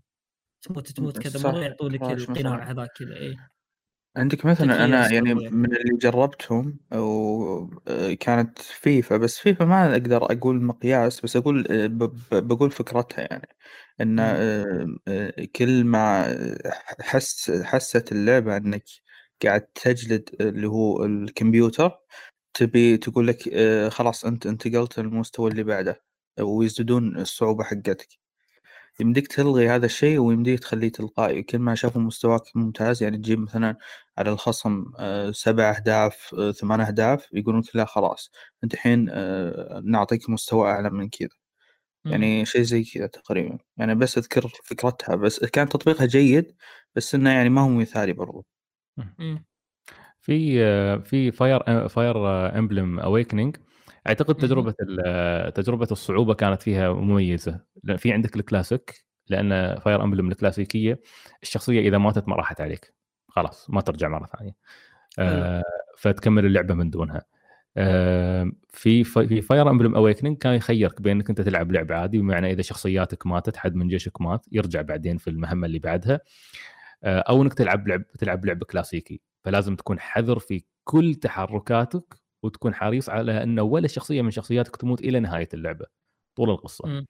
تموت 0.61 0.87
تموت 0.87 1.17
كذا 1.17 1.51
مرة 1.51 1.97
كراش 1.97 2.29
القناع. 2.29 2.71
هذاك 2.71 2.89
كذا 2.97 3.17
اي 3.17 3.37
عندك 4.17 4.45
مثلا 4.45 4.85
أنا 4.85 5.11
يعني. 5.11 5.33
من 5.33 5.75
اللي 5.75 5.97
جربتهم 5.97 6.79
وكانت 6.95 8.59
فيفا 8.59 9.17
بس 9.17 9.39
فيفا 9.39 9.65
ما 9.65 9.91
أقدر 9.91 10.25
أقول 10.25 10.61
مقياس 10.61 11.21
بس 11.21 11.35
أقول 11.35 11.67
آه، 11.71 11.87
بقول 12.39 12.71
فكرتها 12.71 13.21
يعني 13.21 13.47
إن. 14.01 14.19
آه، 14.19 14.97
آه، 15.07 15.45
كل 15.55 15.83
ما 15.83 16.35
حس 17.01 17.51
حست 17.51 18.11
اللعبة 18.11 18.57
إنك 18.57 18.83
قاعد 19.43 19.61
تجلد 19.61 20.29
اللي 20.41 20.67
هو 20.67 21.05
الكمبيوتر 21.05 21.99
تبي 22.53 22.97
تقول 22.97 23.27
لك 23.27 23.49
آه، 23.53 23.89
خلاص 23.89 24.25
أنت 24.25 24.45
انتقلت 24.45 24.99
للمستوى 24.99 25.51
اللي 25.51 25.63
بعده 25.63 26.03
ويزيدون 26.39 27.17
الصعوبة 27.17 27.63
حقتك. 27.63 28.23
يمديك 28.99 29.27
تلغي 29.27 29.69
هذا 29.69 29.85
الشيء 29.85 30.19
ويمديك 30.19 30.59
تخليه 30.59 30.89
تلقائي 30.91 31.43
كل 31.43 31.59
ما 31.59 31.75
شافوا 31.75 32.01
مستواك 32.01 32.41
ممتاز 32.55 33.03
يعني 33.03 33.17
تجيب 33.17 33.39
مثلا 33.39 33.77
على 34.17 34.29
الخصم 34.31 34.85
آه، 34.99 35.31
سبع 35.31 35.69
أهداف 35.69 36.35
آه، 36.39 36.51
ثمان 36.51 36.81
أهداف 36.81 37.27
يقولون 37.33 37.61
لك 37.61 37.75
لا 37.75 37.85
خلاص. 37.85 38.31
أنت 38.63 38.73
الحين 38.73 39.09
آه، 39.11 39.81
نعطيك 39.85 40.29
مستوى 40.29 40.69
أعلى 40.71 40.89
من 40.89 41.09
كذا. 41.09 41.29
يعني 42.05 42.45
شيء 42.45 42.61
زي 42.61 42.83
كذا 42.83 43.07
تقريبا. 43.07 43.57
يعني 43.77 43.95
بس 43.95 44.17
أذكر 44.17 44.47
فكرتها 44.63 45.15
بس 45.15 45.45
كان 45.45 45.69
تطبيقها 45.69 46.05
جيد 46.05 46.55
بس 46.95 47.15
إنه 47.15 47.29
يعني 47.29 47.49
ما 47.49 47.61
هو 47.61 47.69
مثالي 47.69 48.13
برضو. 48.13 48.45
في 50.21 50.59
في 51.03 51.31
Fire 51.31 51.87
Fire 51.89 52.27
Emblem 52.59 52.99
Awakening 52.99 53.57
أعتقد. 54.07 54.35
تجربة 54.35 54.71
تجربة 55.49 55.87
الصعوبة 55.91 56.33
كانت 56.33 56.61
فيها 56.61 56.93
مميزة. 56.93 57.59
لأن 57.83 57.97
في 57.97 58.13
عندك 58.13 58.35
الكلاسيك 58.35 59.05
لأن 59.29 59.79
Fire 59.79 60.03
Emblem 60.03 60.31
الكلاسيكية 60.31 61.01
الشخصية 61.43 61.79
إذا 61.79 61.97
ماتت 61.97 62.27
ما 62.27 62.35
راحت 62.35 62.61
عليك. 62.61 62.93
خلاص 63.27 63.69
ما 63.69 63.81
ترجع 63.81 64.07
مرة 64.07 64.29
ثانية. 64.37 64.55
آه، 65.19 65.63
فتكمل 65.97 66.45
اللعبة 66.45 66.73
من 66.73 66.89
دونها. 66.89 67.21
آه، 67.77 68.51
في 68.69 69.03
في 69.03 69.41
Fire 69.41 69.69
Emblem 69.69 69.95
Awakening 69.95 70.37
كان 70.37 70.53
يخيرك 70.53 71.01
بين 71.01 71.17
انك 71.17 71.29
أنت 71.29 71.41
تلعب 71.41 71.71
لعب 71.71 71.91
عادي 71.91 72.17
بمعنى 72.17 72.51
إذا 72.51 72.61
شخصياتك 72.61 73.27
ماتت 73.27 73.57
حد 73.57 73.75
من 73.75 73.87
جيشك 73.87 74.21
مات 74.21 74.45
يرجع 74.51 74.81
بعدين 74.81 75.17
في 75.17 75.29
المهمة 75.29 75.67
اللي 75.67 75.79
بعدها. 75.79 76.19
آه، 77.03 77.19
أو 77.19 77.41
إنك 77.41 77.53
تلعب 77.53 77.87
لعب 77.87 78.03
تلعب 78.19 78.45
لعب 78.45 78.63
كلاسيكي. 78.63 79.21
فلازم 79.43 79.75
تكون 79.75 79.99
حذر 79.99 80.39
في 80.39 80.63
كل 80.83 81.15
تحركاتك 81.15 82.22
وتكون 82.43 82.73
حريص 82.73 83.09
على 83.09 83.43
إنه 83.43 83.61
ولا 83.61 83.87
شخصية 83.87 84.21
من 84.21 84.31
شخصياتك 84.31 84.75
تموت 84.75 85.01
إلى 85.01 85.19
نهاية 85.19 85.49
اللعبة. 85.53 85.85
طول 86.35 86.49
القصة. 86.49 86.87
مم. 86.87 87.07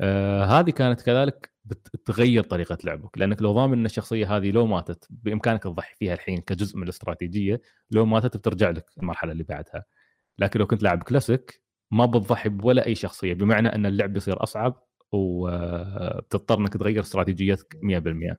آه 0.00 0.44
هذه 0.44 0.70
كانت 0.70 1.02
كذلك 1.02 1.52
بتغير 1.64 2.42
طريقة 2.42 2.78
لعبك. 2.84 3.18
لأنك 3.18 3.42
لو 3.42 3.52
ضامن 3.52 3.78
إن 3.78 3.86
الشخصية 3.86 4.36
هذه 4.36 4.50
لو 4.50 4.66
ماتت 4.66 5.06
بإمكانك 5.10 5.62
تضحي 5.62 5.94
فيها 5.94 6.14
الحين 6.14 6.40
كجزء 6.40 6.76
من 6.76 6.82
الاستراتيجية 6.82 7.60
لو 7.90 8.06
ماتت 8.06 8.36
بترجع 8.36 8.70
لك 8.70 8.90
المرحلة 8.98 9.32
اللي 9.32 9.44
بعدها. 9.44 9.84
لكن 10.38 10.60
لو 10.60 10.66
كنت 10.66 10.82
لاعب 10.82 11.02
كلاسيك 11.02 11.62
ما 11.90 12.06
بتضحي 12.06 12.48
بولا 12.48 12.86
أي 12.86 12.94
شخصية 12.94 13.34
بمعنى 13.34 13.68
إن 13.68 13.86
اللعب 13.86 14.12
بيصير 14.12 14.42
أصعب 14.42 14.86
وبتضطر 15.12 16.58
إنك 16.58 16.72
تغير 16.72 17.00
استراتيجيتك 17.00 17.76
100% 17.82 18.36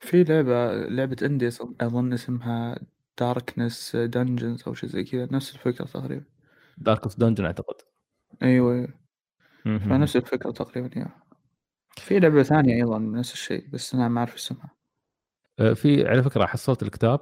في 0.00 0.24
لعبة 0.24 0.72
لعبة 0.88 1.16
indie 1.22 1.48
أظن 1.80 2.12
اسمها 2.12 2.78
Darkness 3.18 3.96
Dungeons 3.96 4.62
أو 4.66 4.74
شيء 4.74 4.88
زي 4.88 5.04
كذا 5.04 5.28
نفس 5.32 5.54
الفكرة 5.54 5.84
تقريبا. 5.84 6.24
Darkest 6.78 7.14
Dungeon 7.14 7.44
أعتقد. 7.44 7.74
أيوه 8.42 8.72
أيوة. 8.72 8.88
فنفس 9.64 10.16
الفكرة 10.16 10.50
تقريبا 10.50 10.98
يا. 10.98 11.08
في 11.96 12.18
لعبة 12.18 12.42
ثانية 12.42 12.74
أيضا 12.74 12.98
نفس 12.98 13.32
الشيء 13.32 13.68
بس 13.68 13.94
أنا 13.94 14.08
ما 14.08 14.18
أعرف 14.18 14.34
اسمها. 14.34 14.70
آه، 15.58 15.72
في 15.72 16.08
على 16.08 16.22
فكرة 16.22 16.46
حصلت 16.46 16.82
الكتاب. 16.82 17.20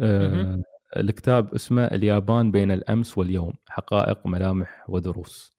آه، 0.00 0.28
مهم. 0.28 0.62
الكتاب 0.96 1.54
اسمه 1.54 1.84
اليابان 1.84 2.50
بين 2.50 2.70
الأمس 2.70 3.18
واليوم 3.18 3.52
حقائق 3.68 4.26
ملامح 4.26 4.84
ودروس. 4.88 5.54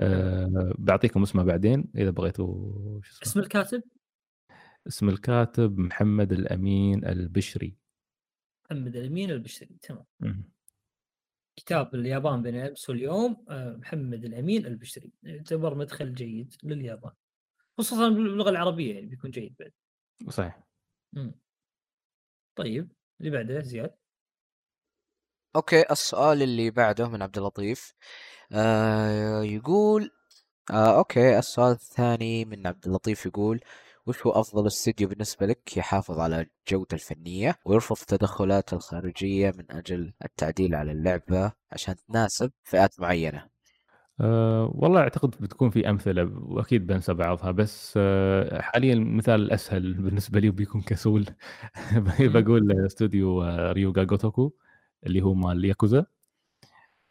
أه 0.00 0.74
بعطيكم 0.78 1.22
اسمه 1.22 1.42
بعدين 1.42 1.92
إذا 1.96 2.10
بغيتوا 2.10 3.00
شو 3.02 3.12
اسمه؟ 3.12 3.22
اسم 3.22 3.40
الكاتب؟ 3.40 3.82
اسم 4.86 5.08
الكاتب 5.08 5.78
محمد 5.78 6.32
الأمين 6.32 7.04
البشري. 7.04 7.76
محمد 8.72 8.96
الامين 8.96 9.30
البشري 9.30 9.78
تمام. 9.82 10.04
كتاب 11.56 11.94
اليابان 11.94 12.42
بين 12.42 12.56
الامس 12.56 12.88
واليوم 12.88 13.44
آه، 13.48 13.76
محمد 13.76 14.24
الأمين 14.24 14.66
البشري 14.66 15.12
يعتبر 15.22 15.74
مدخل 15.74 16.14
جيد 16.14 16.54
لليابان. 16.62 17.12
خصوصا 17.78 18.08
باللغة 18.08 18.50
العربية 18.50 18.94
يعني 18.94 19.06
بيكون 19.06 19.30
جيد 19.30 19.56
بعد. 19.58 19.72
صحيح. 20.28 20.62
مم. 21.12 21.34
طيب 22.56 22.92
اللي 23.20 23.30
بعده 23.30 23.60
زياد. 23.60 23.94
أوكي 25.56 25.84
السؤال 25.90 26.42
اللي 26.42 26.70
بعده 26.70 27.08
من 27.08 27.22
عبد 27.22 27.38
اللطيف. 27.38 27.94
آه 28.52 29.42
يقول 29.42 30.10
آه 30.70 30.98
أوكي 30.98 31.38
السؤال 31.38 31.72
الثاني 31.72 32.44
من 32.44 32.66
عبد 32.66 32.86
اللطيف 32.86 33.26
يقول 33.26 33.60
وش 34.06 34.26
هو 34.26 34.32
أفضل 34.32 34.66
استديو 34.66 35.08
بالنسبة 35.08 35.46
لك؟ 35.46 35.76
يحافظ 35.76 36.18
على 36.20 36.46
الجوده 36.66 36.88
الفنية 36.92 37.58
ويرفض 37.64 37.96
التدخلات 38.00 38.72
الخارجية 38.72 39.52
من 39.58 39.64
أجل 39.70 40.12
التعديل 40.24 40.74
على 40.74 40.92
اللعبة 40.92 41.52
عشان 41.72 41.94
تناسب 42.08 42.50
فئات 42.64 43.00
معينة. 43.00 43.48
أه 44.20 44.70
والله 44.74 45.00
أعتقد 45.00 45.30
بتكون 45.40 45.70
في 45.70 45.90
أمثلة 45.90 46.30
وأكيد 46.34 46.86
بنسى 46.86 47.14
بعضها 47.14 47.50
بس 47.50 47.94
أه 47.96 48.60
حاليا 48.60 48.94
المثال 48.94 49.34
الأسهل 49.42 49.94
بالنسبة 50.02 50.40
لي 50.40 50.50
بيكون 50.50 50.82
كسول. 50.82 51.26
بقول 52.20 52.86
استوديو 52.86 53.42
آه، 53.42 53.72
ريوغا 53.72 54.04
جوتوكو 54.04 54.52
اللي 55.06 55.22
هو 55.22 55.34
مال 55.34 55.64
ياكوزا. 55.64 56.06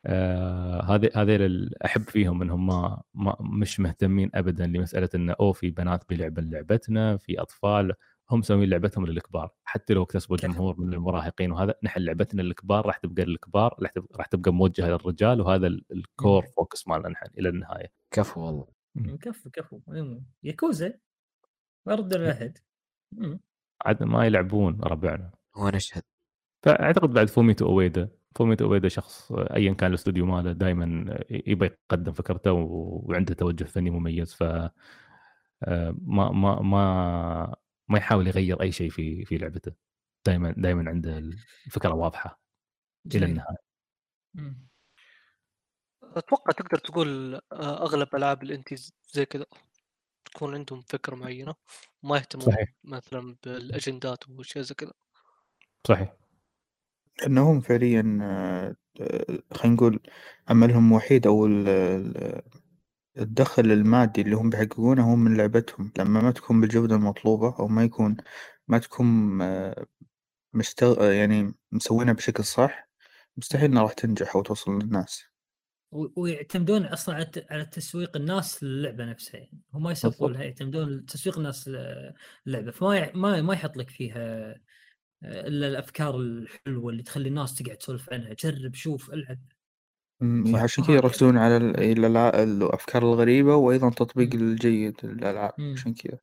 آه، 0.06 0.82
هذه 0.82 1.10
هذيل 1.16 1.76
أحب 1.86 2.02
فيهم 2.10 2.42
إنهم 2.42 2.68
ما, 2.68 3.02
ما 3.14 3.36
مش 3.40 3.80
مهتمين 3.80 4.30
ابدا 4.34 4.68
لمسألة 4.68 5.10
انه 5.16 5.36
اوه 5.40 5.54
في 5.54 5.70
بنات 5.72 6.10
بيلعبن 6.10 6.50
لعبتنا 6.50 7.18
في 7.18 7.42
أطفال 7.42 7.94
هم 8.32 8.40
مسوين 8.40 8.70
لعبتهم 8.70 9.06
للكبار. 9.06 9.50
حتى 9.64 9.94
لو 9.94 10.04
اكتسبوا؟ 10.04 10.38
جمهور 10.38 10.80
من 10.82 10.94
المراهقين 10.94 11.52
وهذا 11.52 11.76
نحن 11.84 12.00
لعبتنا 12.02 12.42
للكبار 12.42 12.86
راح 12.86 12.98
تبقى 12.98 13.26
للكبار 13.26 13.76
راح 14.16 14.26
تبقى, 14.28 14.54
موجهة 14.54 14.88
للرجال 14.88 15.42
وهذا 15.42 15.68
ال- 15.68 15.86
ال 15.92 16.02
core 16.02 16.46
focus 16.58 16.88
مالنا 16.88 17.10
نحن 17.10 17.26
إلى 17.40 17.50
النهاية. 17.50 17.92
كفو 18.12 18.42
والله. 18.42 18.68
كفو 19.18 19.50
كفو. 19.50 19.82
ياكوزا؟ 20.44 20.94
ما 21.86 21.96
رد 21.96 22.14
الاحد 22.14 22.58
عاد 23.86 24.04
ما 24.04 24.26
يلعبون 24.26 24.80
ربعنا. 24.84 25.32
ونشهد. 25.58 26.04
فأعتقد 26.64 27.10
بعد 27.10 27.30
فوميتو 27.30 27.66
أويدا. 27.66 28.10
فوميتو 28.36 28.66
اويدا 28.66 28.88
شخص 28.88 29.32
ايا 29.32 29.74
كان 29.74 29.90
الاستوديو 29.90 30.26
ماله 30.26 30.52
دائما 30.52 31.20
يبغى 31.30 31.68
يقدم 31.68 32.14
فكرته 32.14 32.52
وعنده 32.52 33.34
توجه 33.34 33.64
فني 33.64 33.90
مميز 33.90 34.34
ف 34.34 34.44
آه، 35.64 35.96
ما 36.02 36.32
ما 36.32 36.62
ما 36.62 37.56
ما 37.88 37.98
يحاول 37.98 38.28
يغير 38.28 38.62
أي 38.62 38.72
شيء 38.72 38.90
في 38.90 39.26
في 39.26 39.38
لعبته 39.38 39.72
دائما 40.26 40.54
دائما 40.58 40.90
عنده 40.90 41.18
الفكرة 41.68 41.94
واضحة 41.94 42.42
إلى 43.06 43.20
جميل. 43.20 43.30
النهاية 43.30 43.58
مم. 44.34 44.68
أتوقع 46.04 46.52
تقدر 46.52 46.78
تقول 46.78 47.36
آه، 47.36 47.84
أغلب 47.84 48.16
ألعاب 48.16 48.44
الانتي 48.44 48.76
زي 49.14 49.26
كذا 49.26 49.46
تكون 50.26 50.56
عندهم 50.56 50.82
فكرة 50.82 51.16
معينة 51.16 51.56
ما 52.04 52.18
يهتمون 52.18 52.46
صحيح. 52.46 52.74
مثلا 52.84 53.36
بالأجندات 53.44 54.30
وأشياء 54.30 54.64
زي 54.64 54.76
كذا 54.76 54.94
صحيح 55.88 56.21
إنهم 57.26 57.62
فعليا 57.62 58.20
آه، 58.22 58.76
خلينا 59.54 59.76
نقول 59.76 60.00
عملهم 60.50 60.92
وحيد 60.92 61.28
أو 61.28 61.46
ال- 61.46 61.68
ال- 61.70 62.42
الدخل 63.18 63.72
المادي 63.72 64.22
اللي 64.22 64.36
هم 64.36 64.50
بيحققونه 64.50 65.12
هو 65.12 65.16
من 65.16 65.38
لعبتهم. 65.38 65.92
لما 66.00 66.22
ما 66.22 66.32
تكون 66.32 66.62
بالجودة 66.62 66.96
المطلوبة 66.96 67.56
أو 67.60 67.68
ما 67.68 67.84
يكون 67.84 68.18
ما 68.68 68.78
تكون 68.78 69.42
آه، 69.42 69.86
مشتغل 70.54 71.14
يعني 71.14 71.54
مسوينها 71.72 72.14
بشكل 72.14 72.44
صح 72.44 72.90
مستحيل 73.38 73.72
إنها 73.72 73.84
راح 73.84 73.94
تنجح 73.94 74.36
أو 74.36 74.42
توصل 74.42 74.80
للناس. 74.80 75.24
و- 75.92 76.22
ويعتمدون 76.22 76.86
أصلا 76.86 77.16
على 77.16 77.24
الت- 77.24 77.52
على 77.52 77.66
تسويق 77.66 78.18
الناس 78.18 78.64
للعبة 78.64 79.06
نفسها. 79.06 79.40
يعني 79.40 79.62
هم 79.74 79.84
ما 79.84 79.92
يسوقون 79.92 80.18
بالضبط. 80.20 80.38
لها 80.38 80.44
يعتمدون 80.44 81.06
تسويق 81.06 81.38
الناس 81.38 81.70
للعبة. 82.46 82.72
فما 82.72 82.98
يع- 82.98 83.12
ما 83.16 83.42
ما 83.42 83.54
يحط 83.54 83.78
لك 83.78 83.90
فيها 83.90 84.56
إلا 85.24 85.68
الأفكار 85.68 86.16
الحلوة 86.16 86.92
اللي 86.92 87.04
تخلي 87.04 87.30
الناس 87.30 87.56
تقعد 87.56 87.78
تسولف 87.78 88.14
عنها 88.14 88.34
جرب 88.34 88.74
شوف 88.74 89.14
ألعب. 89.14 89.40
عشان 90.56 90.84
كذا 90.84 90.96
يركزون 90.96 91.38
على 91.38 91.58
الأفكار 92.44 93.04
الغريبة 93.04 93.56
وأيضا 93.56 93.90
تطبيق. 93.90 94.34
الجيد 94.34 94.96
للألعاب. 95.04 95.54
عشان 95.60 95.94
كذا. 95.94 96.20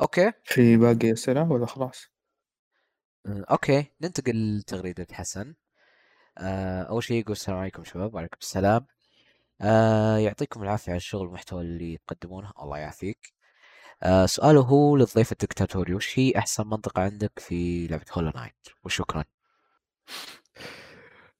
أوكي 0.00 0.32
في 0.44 0.76
باقي 0.76 1.12
أسئلة 1.12 1.52
ولا 1.52 1.66
خلاص؟ 1.66 2.06
آه، 3.26 3.44
أوكي 3.50 3.86
ننتقل 4.00 4.58
لتغريدة 4.58 5.06
حسن 5.12 5.54
آه، 6.38 6.82
أول 6.82 7.02
شيء 7.02 7.20
يقول 7.20 7.32
السلام 7.32 7.58
عليكم 7.58 7.84
شباب 7.84 8.14
وعليكم 8.14 8.36
السلام 8.42 8.86
آه، 9.60 10.16
يعطيكم 10.16 10.62
العافية 10.62 10.92
على 10.92 10.96
الشغل 10.96 11.20
والمحتوى 11.26 11.62
اللي 11.62 11.98
تقدمونه 12.06 12.52
الله 12.62 12.78
يعافيك 12.78 13.34
آه، 14.02 14.26
سؤاله 14.26 14.60
هو 14.60 14.96
للضيف 14.96 15.32
الدكتاتوري 15.32 15.94
وش 15.94 16.18
هي 16.18 16.32
أحسن 16.38 16.66
منطقة 16.66 17.02
عندك 17.02 17.32
في 17.38 17.86
لعبة 17.86 18.04
Hollow 18.12 18.30
Knight 18.34 18.68
وشكرا. 18.84 19.24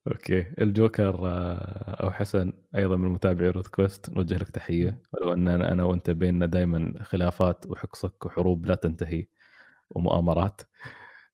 أوكي. 0.06 0.40
الجوكر 0.60 1.28
آه، 1.28 1.96
أو 2.02 2.10
حسن 2.10 2.52
أيضا 2.76 2.96
من 2.96 3.08
متابعي 3.08 3.50
روت 3.50 3.66
quest 3.66 4.10
نوجه 4.10 4.34
لك 4.38 4.50
تحية. 4.50 5.02
ولو 5.12 5.32
أن 5.32 5.48
أنا 5.48 5.72
أنا 5.72 5.84
وأنت 5.84 6.10
بيننا 6.10 6.46
دائما 6.46 6.94
خلافات 7.02 7.66
وقصص 7.66 8.26
وحروب 8.26 8.66
لا 8.66 8.74
تنتهي 8.74 9.26
ومؤامرات. 9.90 10.60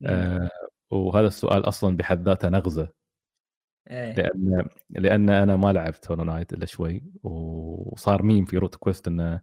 آه 0.06 0.50
وهذا 0.90 1.26
السؤال 1.26 1.68
أصلا 1.68 1.96
بحد 1.96 2.28
ذاته 2.28 2.48
نغزة. 2.48 2.88
إيه. 3.90 4.12
لأن 4.12 4.68
لأن 4.90 5.30
أنا 5.30 5.56
ما 5.56 5.72
لعبت 5.72 6.10
Hollow 6.10 6.24
Knight 6.24 6.52
إلا 6.52 6.66
شوي 6.66 7.02
وصار 7.22 8.22
ميم 8.22 8.44
في 8.44 8.58
روت 8.58 8.74
quest 8.74 9.08
ان 9.08 9.40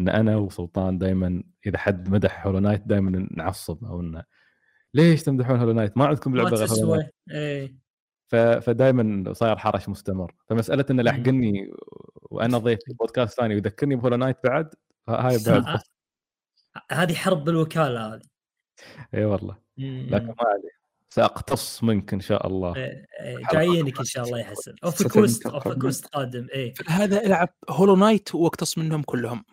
إن 0.00 0.08
أنا 0.08 0.36
وسلطان 0.36 0.98
دائما 0.98 1.42
إذا 1.66 1.78
حد 1.78 2.08
مدح 2.08 2.46
Hollow 2.46 2.58
Knight 2.58 2.82
دائما 2.86 3.28
نعصب 3.30 3.84
أو 3.84 4.00
إنه 4.00 4.24
ليش 4.94 5.22
تمدحون 5.22 5.58
Hollow 5.58 5.72
Knight 5.72 5.96
ما 5.96 6.06
عندكم 6.06 6.36
لعبة 6.36 6.50
غير 6.50 6.68
Hollow 6.68 6.94
Knight 6.94 7.14
إيه. 7.30 7.86
فدائما 8.60 9.32
صاير 9.32 9.56
تحرش 9.56 9.88
مستمر. 9.88 10.34
فمسألة 10.48 10.84
إنه 10.90 11.02
لاحقني 11.02 11.72
وأنا 12.22 12.58
ضيف 12.58 12.78
في 12.84 12.92
بودكاست 12.92 13.36
ثاني 13.36 13.54
ويذكرني 13.54 13.96
ب 13.96 13.99
Hollow 13.99 14.16
Knight 14.16 14.36
بعد 14.44 14.74
هاي 15.08 15.38
بعد. 15.46 15.80
هذه 16.92 17.14
حرب 17.14 17.44
بالوكالة 17.44 18.14
هذه. 18.14 18.22
إي 19.14 19.24
والله. 19.24 19.56
لكن 19.78 20.26
ما 20.26 20.34
عليه. 20.40 20.76
سأقتص 21.10 21.84
منك 21.84 22.12
إن 22.12 22.20
شاء 22.20 22.46
الله. 22.46 22.76
إيه، 22.76 23.06
إيه، 23.20 23.38
جايينك 23.52 23.98
إن 23.98 24.04
شاء 24.04 24.24
الله 24.24 24.38
يا 24.38 24.44
حسن. 24.44 24.74
أوف. 24.84 25.06
quest 25.06 25.46
أوف 25.46 25.68
quest 25.68 26.06
قادم. 26.06 26.46
إيه. 26.52 26.74
هذا 26.86 27.26
العب 27.26 27.48
Hollow 27.70 27.96
Knight 27.96 28.34
وأقتص 28.34 28.78
منهم 28.78 29.02
كلهم. 29.02 29.44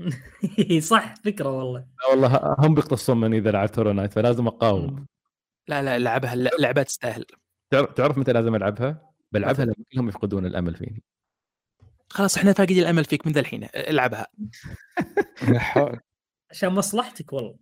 صح 0.90 1.14
فكرة 1.14 1.48
والله. 1.48 1.80
لا 1.80 2.10
والله 2.10 2.56
هم 2.58 2.74
بيقتصون 2.74 3.20
من 3.20 3.34
إذا 3.34 3.50
لعبت 3.50 3.78
Hollow 3.78 3.92
Knight 3.92 4.12
فلازم 4.12 4.46
أقاوم. 4.46 5.06
لا 5.68 5.82
لا 5.82 5.98
لعبها 5.98 6.34
اللعبه 6.34 6.82
تستاهل. 6.82 7.24
تعرف 7.70 8.18
متى 8.18 8.32
لازم 8.32 8.54
ألعبها؟ 8.54 9.10
بلعبها 9.32 9.64
لما 9.64 9.74
كلهم 9.92 10.08
يفقدون 10.08 10.46
الأمل 10.46 10.74
فيني. 10.74 11.02
خلاص 12.08 12.36
إحنا 12.36 12.52
فاقدين 12.52 12.78
الأمل 12.78 13.04
فيك 13.04 13.26
من 13.26 13.32
ذا 13.32 13.40
الحين 13.40 13.68
العبها. 13.74 14.26
لا 15.48 15.58
حول. 15.70 16.00
عشان 16.50 16.68
مصلحتك 16.68 17.32
والله. 17.32 17.56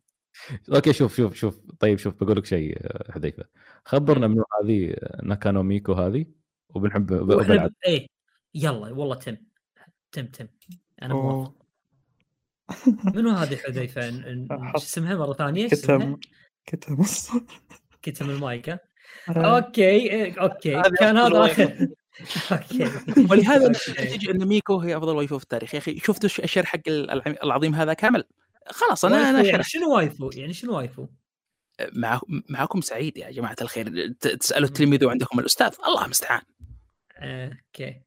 أوكي 0.75 0.92
شوف 0.92 1.17
شوف 1.17 1.34
شوف. 1.34 1.60
طيب 1.81 1.99
شوف 1.99 2.25
بقول 2.25 2.36
لك 2.36 2.47
شيء 2.47 2.78
حذيفة. 3.12 3.44
خبرنا. 3.84 4.26
منو 4.28 4.44
هذه 4.62 4.94
ناكانو 5.23 5.62
ميكو 5.62 5.92
هذه 5.92 6.26
وبنحب. 6.68 7.31
إيه 7.86 8.07
يلا 8.55 8.78
والله 8.78 9.15
تم. 9.15 9.36
تم 10.12 10.26
تم. 10.26 10.49
أنا. 11.02 11.15
موافق. 11.15 11.57
منو 13.14 13.30
هذه 13.30 13.56
حذيفة؟ 13.56 14.10
شو 14.72 14.76
اسمها 14.76 15.14
مرة 15.16 15.32
ثانية؟ 15.32 15.68
كتم. 15.68 16.16
كتم. 16.66 16.97
كتم 18.02 18.30
المايك 18.30 18.68
ها؟ 18.68 18.80
آه، 19.28 19.56
أوكي 19.56 19.84
إيه، 19.88 20.40
أوكي. 20.40 20.82
كان 20.98 21.16
هذا. 21.16 21.44
آخر. 21.44 21.88
أوكي. 22.52 22.90
ولهذا. 23.30 23.68
نتج 23.68 24.28
إن 24.30 24.47
ميكو 24.48 24.80
هي 24.80 24.97
أفضل 24.97 25.16
waifu 25.16 25.39
في 25.38 25.44
التاريخ. 25.44 25.74
يا 25.74 25.78
أخي 25.78 25.98
شفتوا 25.98 26.24
الش- 26.24 26.40
الشرح 26.40 26.66
حق 26.68 26.80
الع- 26.88 27.22
العظيم 27.44 27.74
هذا 27.74 27.92
كامل؟ 27.92 28.24
خلاص 28.66 29.05
أنا 29.05 29.30
أنا 29.30 29.42
يعني 29.42 29.62
شنو 29.62 29.94
waifu؟ 29.97 30.31
يعني 30.34 30.52
شنو 30.52 30.76
waifu؟ 30.76 31.07
مع 31.92 32.20
معكم 32.48 32.80
سعيد 32.80 33.16
يا 33.16 33.30
جماعة 33.30 33.56
الخير. 33.62 34.12
تسألوا. 34.20 34.68
التلميذ 34.68 35.05
وعندكم 35.05 35.38
الأستاذ. 35.40 35.70
الله 35.86 36.05
المستعان. 36.05 36.42
آه، 37.16 37.52
أوكي. 37.66 38.02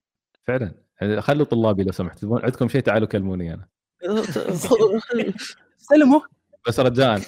فعلا. 0.47 0.73
خلوا 1.19 1.45
طلابي 1.45 1.83
لو 1.83 1.91
سمحت. 1.91 2.19
تبون 2.19 2.41
عندكم 2.43 2.67
شيء 2.67 2.81
تعالوا 2.81 3.07
كلموني 3.07 3.53
أنا. 3.53 3.67
سلموا. 5.77 6.19
بس 6.67 6.79
رجاء 6.79 7.21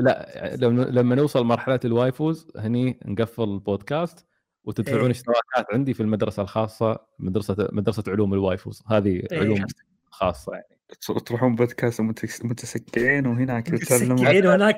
لا 0.00 0.56
لما 0.90 1.14
نوصل 1.14 1.44
مرحلة 1.44 1.80
ال 1.84 1.93
waifus 1.93 2.50
هني 2.56 3.00
نقفل 3.04 3.42
البودكاست 3.42 4.26
وتدفعون 4.64 5.04
إيه. 5.04 5.10
اشتراكات 5.10 5.66
عندي 5.72 5.94
في 5.94 6.00
المدرسة 6.00 6.42
الخاصة 6.42 6.98
مدرسة 7.18 7.68
مدرسة 7.72 8.02
علوم 8.08 8.34
ال 8.34 8.41
waifus 8.41 8.82
هذه 8.86 9.22
إيه. 9.32 9.38
علوم 9.38 9.64
خاصة 10.10 10.52
يعني. 10.52 10.66
تروحون 11.26 11.54
بودكاست 11.54 12.00
متس- 12.02 12.44
متسكعين 12.44 13.26
وهناك 13.26 13.70
متسكعين 13.70 14.46
هناك 14.46 14.76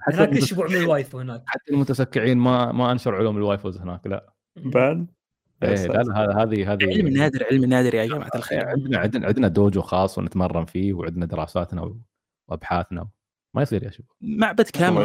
حتى 0.00 0.16
هناك 0.16 0.36
أسبوع 0.38 0.66
من 0.66 0.76
ال 0.76 0.83
waifu 0.83 1.18
هناك. 1.18 1.42
حتى 1.46 1.72
المتسكعين 1.74 2.38
ما 2.38 2.72
ما 2.72 2.92
انشر 2.92 3.14
علوم 3.14 3.36
ال 3.36 3.42
waifus 3.42 3.78
هناك 3.78 4.06
لا. 4.06 4.32
بعد؟ 4.56 5.06
إيه 5.62 5.74
ساتر. 5.76 5.92
لا 5.92 6.02
لا 6.02 6.18
هذا- 6.18 6.42
هذه 6.42 6.72
هذه 6.72 6.84
علم 6.84 7.08
نادر 7.08 7.44
علم 7.50 7.64
نادر 7.64 7.94
يا 7.94 8.06
جماعة 8.06 8.30
الخير. 8.34 8.68
عندنا 8.68 8.98
عندنا 8.98 9.26
عندنا 9.26 9.48
dojo 9.48 9.82
خاص 9.82 10.18
ونتمرن 10.18 10.64
فيه 10.64 10.92
وعندنا 10.92 11.26
دراساتنا 11.26 11.94
وأبحاثنا. 12.48 13.08
ما 13.54 13.62
يصير 13.62 13.82
يا 13.82 13.90
شباب. 13.90 14.08
معبد 14.20 14.68
كامل. 14.70 14.96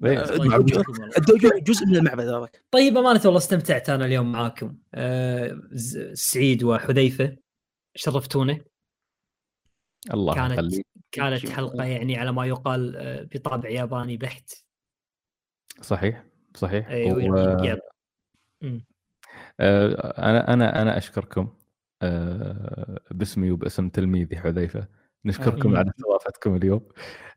ما 0.00 0.10
إيه. 0.10 0.22
الله 0.22 0.56
الدوجو 1.18 1.50
جزء 1.62 1.86
من 1.86 1.96
المعبد 1.96 2.28
هذاك. 2.28 2.64
طيب 2.70 2.96
أمانة 2.96 3.20
والله 3.24 3.38
استمتعت 3.38 3.90
أنا 3.90 4.04
اليوم 4.04 4.32
معاكم. 4.32 4.76
آه، 4.94 5.60
ز- 5.72 6.12
سعيد 6.12 6.62
وحذيفة 6.64 7.36
شرفتونا. 7.94 8.60
الله 10.14 10.34
كانت- 10.34 10.52
يخليك. 10.52 10.86
كانت 11.12 11.48
حلقة 11.48 11.84
يعني 11.84 12.16
على 12.16 12.32
ما 12.32 12.46
يقال 12.46 12.96
آه، 12.96 13.28
بطابع 13.34 13.68
ياباني 13.68 14.16
بحت. 14.16 14.50
صحيح 15.80 16.24
صحيح. 16.56 16.88
أيوة، 16.88 17.30
و-. 17.30 17.36
آه، 17.36 17.78
أنا 19.60 20.52
أنا 20.52 20.82
أنا 20.82 20.98
أشكركم 20.98 21.48
آه، 22.02 23.00
باسمي 23.10 23.50
وباسم 23.50 23.88
تلميذي 23.88 24.36
حذيفة. 24.36 24.86
نشكركم. 25.24 25.76
على 25.76 25.90
استضافتكم 25.90 26.56
اليوم. 26.56 26.88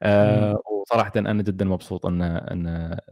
آه، 0.03 0.61
وصراحه 0.81 1.11
أنا 1.15 1.43
جدا 1.43 1.65
مبسوط 1.65 2.05
أن 2.05 2.21
أن 2.21 2.67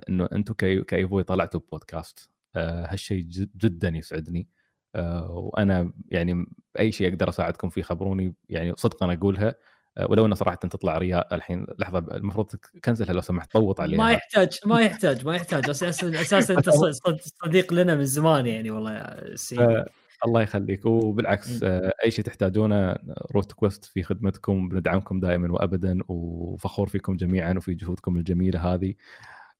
انه 0.09 0.30
أنتم 0.33 0.53
كايفوي 0.83 1.23
طلعتوا 1.23 1.61
بودكاست 1.72 2.30
آه، 2.56 2.85
هالشيء 2.93 3.23
جد- 3.23 3.51
جدا 3.57 3.90
يسعدني. 3.90 4.48
آه، 4.95 5.30
وأنا 5.32 5.93
يعني 6.09 6.45
أي 6.80 6.91
شيء 6.91 7.09
أقدر 7.14 7.30
أساعدكم 7.30 7.69
فيه 7.69 7.82
خبروني 7.82 8.35
يعني 8.49 8.73
صدقا 8.77 9.14
أقولها. 9.14 9.48
آه، 9.48 9.56
ولو 10.01 10.25
إنه 10.25 10.35
صراحة 10.35 10.55
تطلع 10.55 10.97
رياء 10.97 11.35
الحين 11.35 11.65
لحظة 11.80 11.99
المفروض 11.99 12.51
كنسلها 12.85 13.13
لو 13.13 13.22
سمحت 13.22 13.51
طوط 13.51 13.81
عليها 13.81 13.97
ما 13.97 14.11
يحتاج 14.11 14.59
ما 14.65 14.81
يحتاج 14.81 15.25
ما 15.25 15.35
يحتاج. 15.35 15.69
أساسا 15.69 16.22
أساسا 16.22 16.53
أنت 16.53 16.69
صديق 17.43 17.73
لنا 17.73 17.95
من 17.95 18.05
زمان 18.05 18.45
يعني 18.45 18.72
والله 18.72 18.93
يا 18.93 19.35
آه، 19.59 19.85
الله 20.25 20.41
يخليك. 20.41 20.85
وبالعكس. 20.85 21.63
آه، 21.63 21.93
أي 22.03 22.11
شيء 22.11 22.25
تحتاجونه 22.25 22.95
روت 23.35 23.51
كويست 23.51 23.85
في 23.85 24.03
خدمتكم 24.03 24.69
بندعمكم 24.69 25.19
دائما 25.19 25.51
وابدا 25.51 25.99
وفخور 26.07 26.88
فيكم 26.89 27.15
جميعا 27.15 27.53
وفي 27.57 27.73
جهودكم 27.73 28.17
الجميلة 28.17 28.73
هذه. 28.73 28.93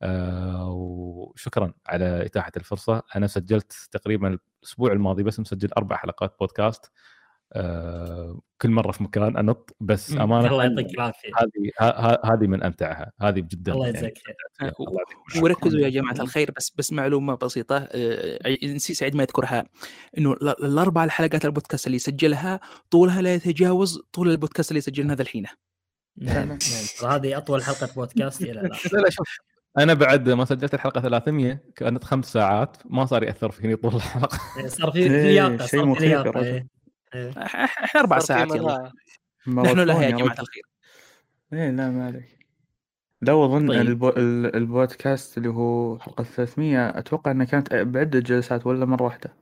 آه، 0.02 0.70
وشكرا 0.70 1.74
على 1.88 2.26
إتاحة 2.26 2.52
الفرصة. 2.58 3.04
أنا 3.16 3.28
سجلت 3.28 3.74
تقريبا 3.92 4.38
الأسبوع 4.64 4.92
الماضي 4.92 5.24
بس 5.24 5.40
مسجل 5.40 5.70
أربع 5.78 5.96
حلقات 5.96 6.36
بودكاست. 6.40 6.92
آه، 7.56 8.40
كل 8.62 8.70
مرة 8.70 8.92
في 8.92 9.04
مكان 9.04 9.38
أنط 9.38 9.76
بس. 9.80 10.12
أمانة 10.12 10.48
الله 10.48 10.64
يعطيك 10.64 10.94
العافية. 10.96 11.30
هذه 11.82 12.20
هذه 12.34 12.48
من 12.48 12.64
أمتعها 12.64 13.12
هذه 13.22 13.40
جدا 13.40 13.74
الله 13.74 13.86
يعني. 13.86 13.98
يجزاك 13.98 14.14
يعطيكم 14.62 15.44
وركزوا 15.44 15.80
يا 15.80 15.90
جماعة 15.90 16.14
الخير 16.22 16.52
بس 16.58 16.74
بس 16.78 16.94
معلومة 16.94 17.36
بسيطة 17.36 17.78
آه، 17.92 18.58
نسي 18.64 18.94
سعيد 18.94 19.16
ما 19.16 19.24
يذكرها 19.24 19.66
إنه 20.18 20.32
ال- 20.34 20.66
الأربع 20.66 21.04
الحلقات 21.04 21.46
البودكاست 21.46 21.88
اللي 21.88 22.00
سجلها 22.00 22.60
طولها 22.92 23.22
لا 23.22 23.34
يتجاوز 23.34 24.02
طول 24.14 24.30
البودكاست 24.32 24.72
اللي 24.72 24.82
سجلنا 24.82 25.16
ذا 25.16 25.22
الحين. 25.22 25.46
نعم 26.18 26.48
نعم 26.48 26.58
ترى 27.00 27.10
هذه 27.16 27.38
أطول 27.38 27.64
حلقة 27.64 27.90
بودكاست 27.96 28.42
إلى 28.42 28.52
الآن. 28.52 28.70
لا 28.94 28.98
لا 29.00 29.10
شوف 29.10 29.38
أنا 29.78 29.94
بعد 29.94 30.30
ما 30.30 30.46
سجلت 30.46 30.74
الحلقة 30.74 31.02
300 31.02 31.62
كأنت 31.76 32.04
خمس 32.04 32.34
ساعات 32.34 32.78
ما 32.86 33.06
صار 33.06 33.24
يأثر 33.24 33.52
فيني 33.52 33.76
طول 33.76 33.96
الحلقة. 33.96 34.38
صار 34.68 34.92
في 34.92 35.10
في 35.10 35.16
إيه، 35.16 35.24
لياقه 35.24 35.66
شيء 35.66 35.80
صار 35.80 35.86
مخيف 35.86 36.28
إيه. 37.16 37.30
إحنا 37.38 38.02
أربع 38.02 38.20
ساعات 38.20 38.56
يلا. 38.56 38.92
نحن 39.48 39.80
لها 39.80 40.04
يا 40.04 40.10
جماعة. 40.12 40.40
الخير 40.40 40.64
إيه 41.54 41.70
لا 41.72 41.90
ما 41.90 42.06
عليك 42.06 42.48
لا 43.22 43.34
واظن 43.34 43.68
طيب. 43.68 43.82
البو... 43.82 44.10
ال- 44.10 44.56
البودكاست 44.56 45.38
اللي 45.38 45.50
هو 45.50 46.00
حلقة 46.00 46.24
300 46.24 46.90
أتوقع 47.00 47.32
انها 47.32 47.46
كانت 47.46 47.74
بعدة 47.76 48.20
جلسات 48.20 48.66
ولا 48.68 48.86
مرة 48.86 49.04
واحدة 49.04 49.34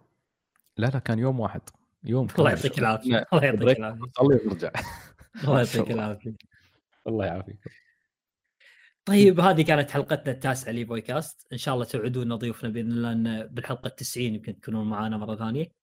لا 0.78 0.88
لا 0.88 1.00
كان 1.00 1.20
يوم 1.20 1.40
واحد 1.40 1.62
يوم 2.04 2.28
الله. 2.40 2.50
يعطيك 2.50 2.80
العافية 2.80 3.26
الله 3.34 3.44
يعطيك 3.46 3.78
العافية 3.80 4.02
الله 4.22 5.64
شاء 5.64 5.78
يعطيك 5.78 5.92
الله. 5.92 5.94
العافية 6.06 6.34
الله 7.08 7.26
يعافيك 7.26 7.58
طيب 9.06 9.40
هذه 9.40 9.62
كانت 9.62 9.92
حلقتنا 9.92 10.32
التاسعة 10.34 10.72
لبويكاست 10.72 11.48
إن 11.54 11.58
شاء 11.58 11.74
الله 11.74 11.86
توعدون 11.86 12.36
ضيوفنا 12.36 12.70
بإذن 12.70 12.92
الله 12.92 13.12
إن 13.12 13.48
بالحلقة 13.48 13.90
90 13.90 14.26
يمكن 14.26 14.60
تكونون 14.60 14.90
معنا 14.90 15.18
مرة 15.18 15.36
ثانية 15.36 15.81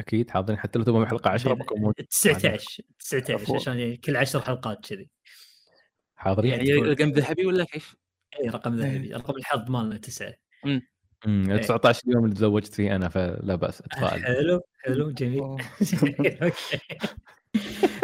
أكيد 0.00 0.30
حاضرين 0.30 0.58
حتى 0.58 0.78
لو 0.78 0.84
تبغى 0.84 1.06
حلقة 1.06 1.30
10 1.30 1.54
بكون 1.54 1.80
موجود. 1.80 2.06
19 2.10 2.82
19 2.98 3.34
عفوا. 3.34 3.56
عشان 3.56 3.78
يعني 3.78 3.96
كل 3.96 4.16
10 4.16 4.40
حلقات 4.40 4.86
كذي. 4.86 5.08
حاضرين. 6.16 6.52
يعني 6.52 6.68
يعني 6.68 6.80
رقم 6.80 7.10
ذهبي 7.10 7.46
ولا 7.46 7.64
كيف؟ 7.64 7.96
اي 8.40 8.48
رقم 8.48 8.76
ذهبي. 8.76 9.14
رقم 9.14 9.36
الحظ 9.36 9.70
مالنا 9.70 9.96
تسعة. 9.96 10.34
امم 10.64 11.50
إيه. 11.50 11.56
19 11.56 12.02
يوم 12.06 12.24
اللي 12.24 12.34
تزوجت 12.34 12.74
فيه 12.74 12.96
أنا 12.96 13.08
فلا 13.08 13.54
بأس 13.54 13.80
أتفائل. 13.86 14.24
حلو 14.24 14.60
حلو 14.84 15.10
جميل. 15.10 15.42
أوكي. 16.42 16.78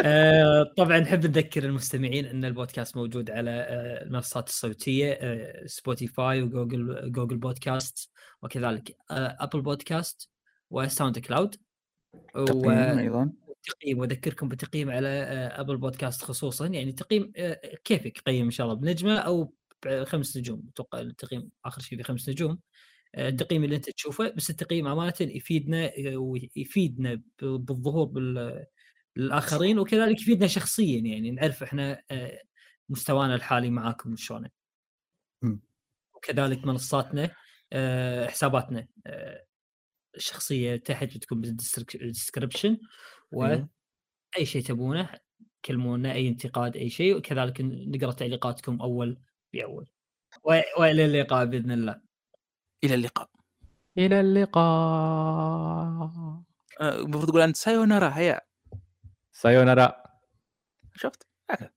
آه، 0.01 0.73
طبعا 0.77 0.99
نحب 0.99 1.25
نذكر 1.25 1.63
المستمعين 1.63 2.25
إن 2.25 2.45
البودكاست 2.45 2.97
موجود 2.97 3.31
على 3.31 3.51
آه، 3.51 4.03
المنصات 4.03 4.47
الصوتية 4.47 5.19
Spotify 5.65 6.41
و 6.41 6.51
Google 6.51 7.11
Google 7.11 7.37
Podcast 7.37 8.11
وكذلك 8.41 8.95
Apple 9.11 9.61
Podcast 9.61 10.29
و 10.69 11.19
SoundCloud 11.19 11.55
تقييم 12.33 12.69
أيضا. 12.99 13.31
تقييم 13.63 13.99
وأذكركم 13.99 14.49
بالتقييم 14.49 14.91
على 14.91 15.07
آه، 15.07 15.61
Apple 15.61 15.77
Podcast 15.77 16.21
خصوصا 16.21 16.67
يعني 16.67 16.91
تقييم 16.91 17.31
آه، 17.37 17.61
كيفك 17.83 18.19
قيم 18.19 18.45
إن 18.45 18.51
شاء 18.51 18.67
الله 18.67 18.79
بنجمة 18.79 19.17
أو 19.17 19.53
بخمس 19.85 20.37
نجوم. 20.37 20.63
أتوقع 20.73 20.99
التقييم 20.99 21.49
آخر 21.65 21.81
شيء 21.81 21.99
بخمس 21.99 22.29
نجوم. 22.29 22.59
آه، 23.15 23.29
التقييم 23.29 23.63
اللي 23.63 23.75
أنت 23.75 23.89
تشوفه 23.89 24.29
بس 24.29 24.49
التقييم 24.49 24.87
امانه 24.87 25.13
يفيدنا 25.21 25.85
آه، 25.97 26.17
ويفيدنا 26.17 27.21
بالظهور 27.41 28.05
بال- 28.05 28.65
للاخرين 29.15 29.79
وكذلك 29.79 30.21
يفيدنا 30.21 30.47
شخصيا 30.47 30.99
يعني 30.99 31.31
نعرف 31.31 31.63
إحنا 31.63 32.03
آه، 32.11 32.41
مستوانا 32.89 33.35
الحالي 33.35 33.69
معاكم 33.69 34.15
شلون. 34.15 34.47
وكذلك 36.15 36.65
منصاتنا 36.65 37.31
آه، 37.73 38.27
حساباتنا 38.27 38.87
آه، 39.07 39.45
الشخصيه 40.15 40.75
تحت 40.75 41.03
بتكون 41.03 41.41
بال 41.41 41.60
description. 41.60 42.77
واي 43.31 43.67
شيء 44.43 44.63
تبونه 44.63 45.09
كلمونا 45.65 46.11
أي 46.11 46.27
انتقاد 46.27 46.77
أي 46.77 46.89
شيء 46.89 47.17
وكذلك 47.17 47.61
نقرأ 47.61 48.11
تعليقاتكم 48.11 48.81
أول 48.81 49.19
بأول. 49.53 49.89
وإلى 50.77 51.05
اللقاء 51.05 51.45
بإذن 51.45 51.71
الله. 51.71 52.01
إلى 52.83 52.95
اللقاء. 52.95 53.29
إلى 53.97 54.19
اللقاء. 54.19 54.61
آه، 56.81 56.99
المفروض 56.99 57.29
تقول 57.29 57.41
أنت 57.41 57.55
سايونارا 57.55 58.17
هيا. 58.17 58.41
سايونارا. 59.31 60.03
شفت؟ 60.95 61.27
هكذا. 61.49 61.69